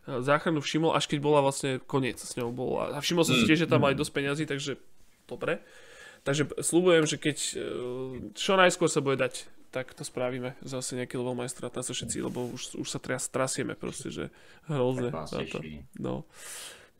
eh, 0.04 0.20
záchranu 0.20 0.60
všimol, 0.60 0.92
až 0.92 1.06
keď 1.06 1.20
bola 1.22 1.40
vlastne 1.40 1.78
koniec 1.80 2.18
s 2.18 2.34
ňou 2.34 2.50
bol. 2.50 2.82
A 2.82 2.98
všimol 2.98 3.24
som 3.24 3.38
si 3.38 3.46
Mm, 3.46 3.50
tiež, 3.54 3.60
že 3.64 3.70
tam 3.70 3.80
mali 3.80 3.94
dosť 3.94 4.12
peňazí, 4.12 4.44
takže 4.50 4.82
dobre. 5.30 5.62
Takže 6.24 6.50
slúbujem, 6.60 7.06
že 7.06 7.22
keď 7.22 7.38
eh, 7.54 7.62
čo 8.34 8.58
najskôr 8.58 8.90
sa 8.90 9.06
bude 9.06 9.22
dať, 9.22 9.48
tak 9.70 9.90
to 9.94 10.02
spravíme. 10.02 10.54
Zase 10.62 10.94
nejaký 10.94 11.18
level 11.18 11.34
majstra 11.34 11.70
na 11.70 11.82
sa 11.82 11.94
všetci, 11.94 12.22
lebo 12.22 12.46
už, 12.46 12.78
už 12.78 12.88
sa 12.90 13.02
tras, 13.02 13.26
trasieme 13.26 13.74
proste, 13.74 14.14
že 14.14 14.30
hrozne. 14.70 15.10
Tak 15.10 15.18
vás 15.18 15.32
na 15.34 15.42
to. 15.46 15.58
těší. 15.62 15.82
No. 15.98 16.26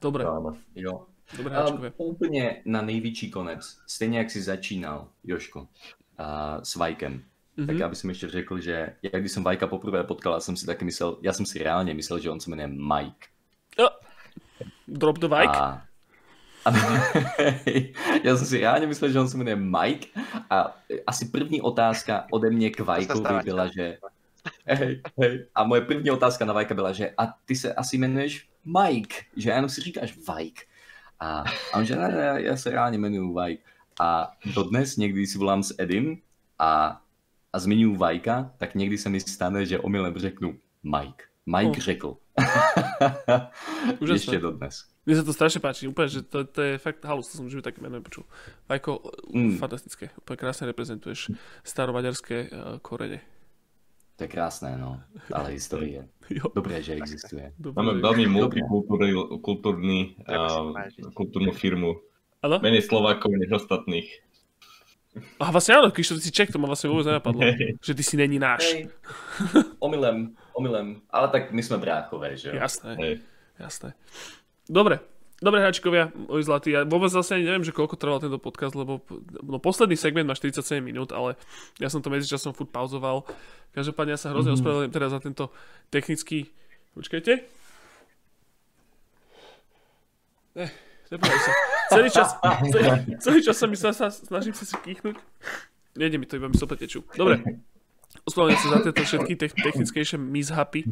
Dobre, 0.04 0.28
Áno. 0.28 0.52
Jo. 0.76 1.08
dobre 1.38 1.52
Um, 1.56 1.58
háčkové. 1.64 1.92
úplně 1.98 2.62
na 2.66 2.82
největší 2.82 3.32
konec, 3.32 3.64
stejně 3.88 4.18
jak 4.20 4.32
si 4.32 4.42
začínal, 4.42 5.08
Joško, 5.24 5.60
uh, 5.62 5.68
s 6.64 6.76
Vajkem, 6.76 7.24
Mhm. 7.58 7.68
tak 7.68 7.78
já 7.80 7.90
bych 7.90 8.04
ještě 8.04 8.30
řekl, 8.30 8.60
že 8.60 8.96
jak 9.02 9.22
když 9.22 9.32
jsem 9.32 9.44
Vajka 9.44 9.68
poprvé 9.68 10.04
potkal, 10.04 10.34
já 10.34 10.40
jsem 10.40 10.58
si 10.58 10.66
taky 10.66 10.86
myslel, 10.86 11.18
já 11.22 11.34
jsem 11.34 11.46
si 11.46 11.64
reálně 11.64 11.94
myslel, 11.94 12.20
že 12.20 12.30
on 12.30 12.40
se 12.40 12.50
jmenuje 12.50 12.68
Mike. 12.68 13.28
Oh, 13.78 13.90
drop 14.88 15.18
the 15.20 15.28
bike? 15.28 15.58
A 15.58 15.86
ja 18.24 18.32
som 18.40 18.48
si 18.48 18.64
reálne 18.64 18.88
myslel, 18.88 19.12
že 19.12 19.20
on 19.20 19.28
sa 19.28 19.36
menuje 19.36 19.60
Mike 19.60 20.16
a 20.48 20.80
asi 21.04 21.28
první 21.28 21.60
otázka 21.60 22.32
ode 22.32 22.48
mne 22.50 22.72
k 22.72 22.80
Vajkovi 22.80 23.44
byla, 23.44 23.68
že 23.68 24.00
hej, 24.64 25.04
hej. 25.20 25.34
A 25.56 25.64
moje 25.68 25.82
první 25.84 26.08
otázka 26.12 26.46
na 26.48 26.54
Vajka 26.56 26.72
byla, 26.74 26.92
že 26.96 27.12
a 27.20 27.28
ty 27.46 27.56
se 27.56 27.74
asi 27.74 27.96
jmenuješ 28.00 28.48
Mike, 28.66 29.16
že 29.38 29.50
jenom 29.50 29.70
si 29.70 29.82
říkáš 29.82 30.18
Vajk. 30.28 30.68
A, 31.20 31.44
a 31.44 31.78
on 31.78 31.86
že 31.86 31.96
ne, 31.96 32.08
ne, 32.08 32.42
ja 32.44 32.56
sa 32.60 32.72
reálne 32.72 33.00
menujú 33.00 33.32
Vajk. 33.32 33.60
A 34.00 34.34
dodnes 34.56 34.98
niekdy 34.98 35.24
si 35.28 35.38
volám 35.38 35.64
s 35.64 35.72
Edim 35.78 36.20
a, 36.58 36.98
a 37.54 37.56
zmiňujú 37.56 37.96
Vajka, 37.96 38.58
tak 38.58 38.76
niekdy 38.76 38.98
sa 38.98 39.08
mi 39.14 39.22
stane, 39.22 39.64
že 39.64 39.80
omylem 39.80 40.16
řeknu 40.18 40.58
Mike. 40.84 41.30
Mike 41.46 41.80
oh. 41.80 41.86
řekl. 41.86 42.10
Ešte 44.16 44.40
dodnes. 44.42 44.90
Mne 45.04 45.20
sa 45.20 45.28
to 45.28 45.36
strašne 45.36 45.60
páči, 45.60 45.84
úplne, 45.84 46.08
že 46.08 46.24
to, 46.24 46.48
to 46.48 46.60
je 46.64 46.74
fakt 46.80 47.04
halus, 47.04 47.28
to 47.28 47.36
som 47.36 47.52
už 47.52 47.60
také 47.60 47.84
meno 47.84 48.00
nepočul. 48.00 48.24
Vajko, 48.72 49.04
mm. 49.36 49.60
fantastické, 49.60 50.16
úplne 50.16 50.40
krásne 50.40 50.72
reprezentuješ 50.72 51.36
staromaďarské 51.68 52.48
uh, 52.48 52.80
korene. 52.80 53.20
To 54.14 54.20
je 54.24 54.30
krásne, 54.30 54.78
no, 54.78 55.02
ale 55.34 55.58
histórie. 55.58 56.06
Dobre, 56.58 56.86
že 56.86 57.02
existuje. 57.02 57.50
Dobre, 57.58 57.82
Máme 57.82 57.98
veľmi 57.98 58.26
multikultúrny, 58.30 60.22
uh, 60.30 60.70
kultúrnu 61.18 61.50
firmu. 61.50 61.98
Ano? 62.46 62.62
Menej 62.62 62.86
Slovákov 62.86 63.34
než 63.34 63.66
ostatných. 63.66 64.06
A 65.38 65.54
vlastne 65.54 65.78
áno, 65.78 65.94
keď 65.94 66.18
si 66.18 66.34
Čech, 66.34 66.50
to 66.50 66.58
ma 66.58 66.66
vlastne 66.66 66.90
vôbec 66.90 67.06
nenapadlo. 67.06 67.42
Hey. 67.46 67.78
Že 67.86 67.94
ty 67.94 68.04
si 68.04 68.16
není 68.18 68.42
náš. 68.42 68.66
Hey. 68.66 68.90
Omylem, 69.78 70.34
omylem. 70.58 71.06
Ale 71.14 71.30
tak 71.30 71.54
my 71.54 71.62
sme 71.62 71.78
bráchové, 71.78 72.34
že 72.34 72.50
Jasné, 72.54 72.98
hey. 72.98 73.16
jasné. 73.62 73.94
Dobre, 74.66 75.06
Dobre, 75.44 75.60
hráčikovia, 75.60 76.08
môj 76.16 76.48
zlatý, 76.48 76.72
ja 76.72 76.88
vôbec 76.88 77.12
zase 77.12 77.36
ani 77.36 77.44
neviem, 77.44 77.68
že 77.68 77.76
koľko 77.76 78.00
trval 78.00 78.24
tento 78.24 78.40
podcast, 78.40 78.80
lebo 78.80 79.04
no, 79.44 79.60
posledný 79.60 80.00
segment 80.00 80.24
má 80.24 80.40
47 80.40 80.80
minút, 80.80 81.12
ale 81.12 81.36
ja 81.84 81.92
som 81.92 82.00
to 82.00 82.08
medzičasom 82.08 82.56
furt 82.56 82.72
pauzoval. 82.72 83.28
Každopádne 83.76 84.16
ja 84.16 84.20
sa 84.24 84.32
hrozne 84.32 84.56
mm-hmm. 84.56 84.64
ospravedlňujem 84.64 84.96
teraz 84.96 85.12
za 85.12 85.20
tento 85.20 85.52
technický... 85.92 86.48
Počkajte. 86.96 87.44
Ne, 90.56 90.66
nepomôžem 91.12 91.42
sa. 91.44 91.52
Celý 91.92 92.10
čas, 92.14 92.30
celý, 92.72 92.88
celý 93.20 93.40
čas 93.44 93.56
sa 93.60 93.66
mi 93.68 93.76
sa, 93.76 93.92
sa 93.92 94.08
snažím 94.16 94.56
sa 94.56 94.64
si 94.64 94.80
kýchnuť. 94.80 95.20
Nejde 96.00 96.24
mi 96.24 96.26
to, 96.30 96.40
iba 96.40 96.48
mi 96.48 96.56
sopa 96.56 96.80
tečú. 96.80 97.04
Dobre, 97.20 97.44
ospravedlňujem 98.24 98.64
sa 98.64 98.70
za 98.72 98.80
tieto 98.80 99.04
všetky 99.04 99.34
technickejšie 99.36 100.18
mishapy. 100.24 100.88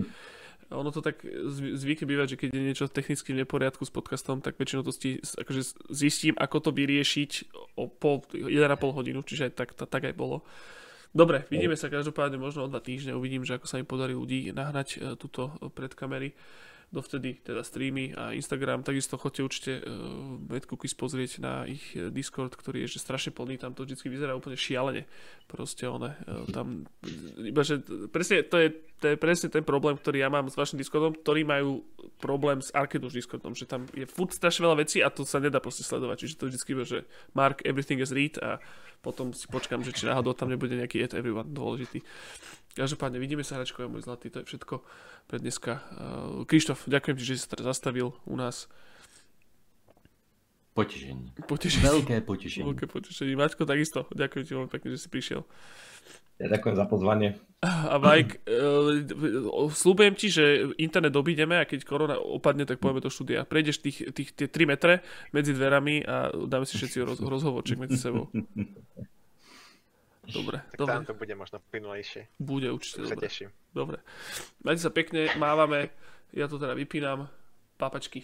Ono 0.72 0.90
to 0.90 1.04
tak 1.04 1.20
zvykne 1.52 2.08
bývať, 2.08 2.28
že 2.36 2.40
keď 2.40 2.50
je 2.56 2.64
niečo 2.64 2.86
technicky 2.88 3.36
v 3.36 3.44
neporiadku 3.44 3.84
s 3.84 3.92
podcastom, 3.92 4.40
tak 4.40 4.56
väčšinou 4.56 4.88
to 4.88 4.96
stí, 4.96 5.20
akože 5.20 5.92
zistím, 5.92 6.36
ako 6.40 6.58
to 6.64 6.70
vyriešiť 6.72 7.32
o 7.76 7.92
pol, 7.92 8.24
1,5 8.32 8.98
hodinu, 8.98 9.20
čiže 9.22 9.52
aj 9.52 9.54
tak, 9.54 9.70
tak, 9.76 9.92
tak 9.92 10.04
aj 10.08 10.16
bolo. 10.16 10.48
Dobre, 11.12 11.44
vidíme 11.52 11.76
sa 11.76 11.92
každopádne 11.92 12.40
možno 12.40 12.64
o 12.66 12.72
dva 12.72 12.80
týždne, 12.80 13.20
uvidím, 13.20 13.44
že 13.44 13.60
ako 13.60 13.68
sa 13.68 13.76
mi 13.76 13.84
podarí 13.84 14.16
ľudí 14.16 14.56
nahrať 14.56 14.88
e, 14.96 14.98
túto 15.20 15.52
pred 15.76 15.92
kamery 15.92 16.32
dovtedy 16.92 17.40
teda 17.40 17.64
streamy 17.64 18.12
a 18.12 18.36
Instagram. 18.36 18.84
Takisto 18.84 19.16
chodte 19.16 19.40
určite 19.42 19.80
uh, 19.80 20.36
Mad 20.52 20.68
Cookies 20.68 20.92
pozrieť 20.92 21.40
na 21.40 21.64
ich 21.64 21.96
e, 21.96 22.12
Discord, 22.12 22.52
ktorý 22.52 22.84
je 22.84 23.00
že 23.00 23.00
strašne 23.00 23.32
plný, 23.32 23.56
tam 23.56 23.72
to 23.72 23.88
vždy 23.88 23.96
vyzerá 24.12 24.36
úplne 24.36 24.60
šialene. 24.60 25.08
Proste 25.48 25.88
one, 25.88 26.12
uh, 26.28 26.44
tam, 26.52 26.84
iba 27.40 27.64
že 27.64 27.80
presne, 28.12 28.44
to 28.44 28.60
je, 28.60 28.68
to 29.00 29.06
je 29.08 29.16
presne 29.16 29.48
ten 29.48 29.64
problém, 29.64 29.96
ktorý 29.96 30.20
ja 30.20 30.28
mám 30.28 30.52
s 30.52 30.60
vašim 30.60 30.76
Discordom, 30.76 31.16
ktorí 31.16 31.48
majú 31.48 31.88
problém 32.20 32.60
s 32.60 32.76
Arcade 32.76 33.08
Discordom, 33.08 33.56
že 33.56 33.64
tam 33.64 33.88
je 33.96 34.04
furt 34.04 34.36
strašne 34.36 34.68
veľa 34.68 34.84
vecí 34.84 35.00
a 35.00 35.08
to 35.08 35.24
sa 35.24 35.40
nedá 35.40 35.64
proste 35.64 35.88
sledovať, 35.88 36.28
čiže 36.28 36.36
to 36.38 36.52
vždy 36.52 36.60
iba, 36.76 36.84
že 36.84 37.08
Mark, 37.32 37.64
everything 37.64 38.04
is 38.04 38.12
read 38.12 38.36
a 38.44 38.60
potom 39.02 39.34
si 39.34 39.50
počkám, 39.50 39.82
že 39.82 39.96
či 39.96 40.06
náhodou 40.06 40.38
tam 40.38 40.52
nebude 40.52 40.78
nejaký 40.78 41.02
et 41.02 41.16
everyone 41.18 41.50
dôležitý. 41.50 42.06
Každopádne 42.72 43.20
vidíme 43.20 43.44
sa, 43.44 43.60
hračkové 43.60 43.92
môj 43.92 44.08
zlatý, 44.08 44.32
to 44.32 44.44
je 44.44 44.48
všetko 44.48 44.80
pre 45.28 45.38
dneska. 45.44 45.84
Uh, 45.92 46.48
Krištof, 46.48 46.88
ďakujem 46.88 47.16
ti, 47.20 47.24
že 47.28 47.34
si 47.36 47.44
sa 47.44 47.52
teraz 47.52 47.76
zastavil 47.76 48.16
u 48.24 48.36
nás. 48.40 48.72
Potešenie. 50.72 51.36
potešenie. 51.52 51.84
Veľké 51.84 52.24
potešenie. 52.24 52.64
Veľké 52.72 52.88
potešenie. 52.88 53.36
Maťko, 53.36 53.68
takisto. 53.68 54.08
Ďakujem 54.16 54.44
ti 54.48 54.52
veľmi 54.56 54.72
pekne, 54.72 54.96
že 54.96 55.04
si 55.04 55.12
prišiel. 55.12 55.44
Ja 56.40 56.48
ďakujem 56.48 56.76
za 56.80 56.88
pozvanie. 56.88 57.36
A 57.62 58.00
Vajk, 58.00 58.48
uh, 58.48 59.68
slúbujem 59.70 60.16
ti, 60.16 60.32
že 60.32 60.72
internet 60.80 61.14
obídeme 61.14 61.60
a 61.60 61.68
keď 61.68 61.84
korona 61.84 62.16
opadne, 62.18 62.64
tak 62.64 62.80
pojeme 62.80 63.04
do 63.04 63.12
štúdia. 63.12 63.44
Prejdeš 63.44 63.84
tých, 63.84 64.16
tých, 64.16 64.32
tie 64.32 64.48
3 64.48 64.72
metre 64.72 65.04
medzi 65.36 65.52
dverami 65.52 66.08
a 66.08 66.32
dáme 66.34 66.64
si 66.64 66.80
všetci 66.80 66.98
roz, 67.04 67.20
rozhovorček 67.20 67.78
medzi 67.84 68.00
sebou. 68.00 68.32
Dobre, 70.22 70.62
tak 70.70 70.78
dobre. 70.78 70.94
tam 70.94 71.06
to 71.06 71.14
bude 71.18 71.34
možno 71.34 71.58
plynulejšie. 71.74 72.30
Bude 72.38 72.70
určite, 72.70 73.02
dobre. 73.02 73.26
teším. 73.26 73.50
Dobre. 73.74 73.98
Majte 74.62 74.86
sa 74.86 74.94
pekne, 74.94 75.34
mávame, 75.34 75.90
ja 76.30 76.46
to 76.46 76.62
teda 76.62 76.78
vypínam. 76.78 77.26
Papačky. 77.82 78.22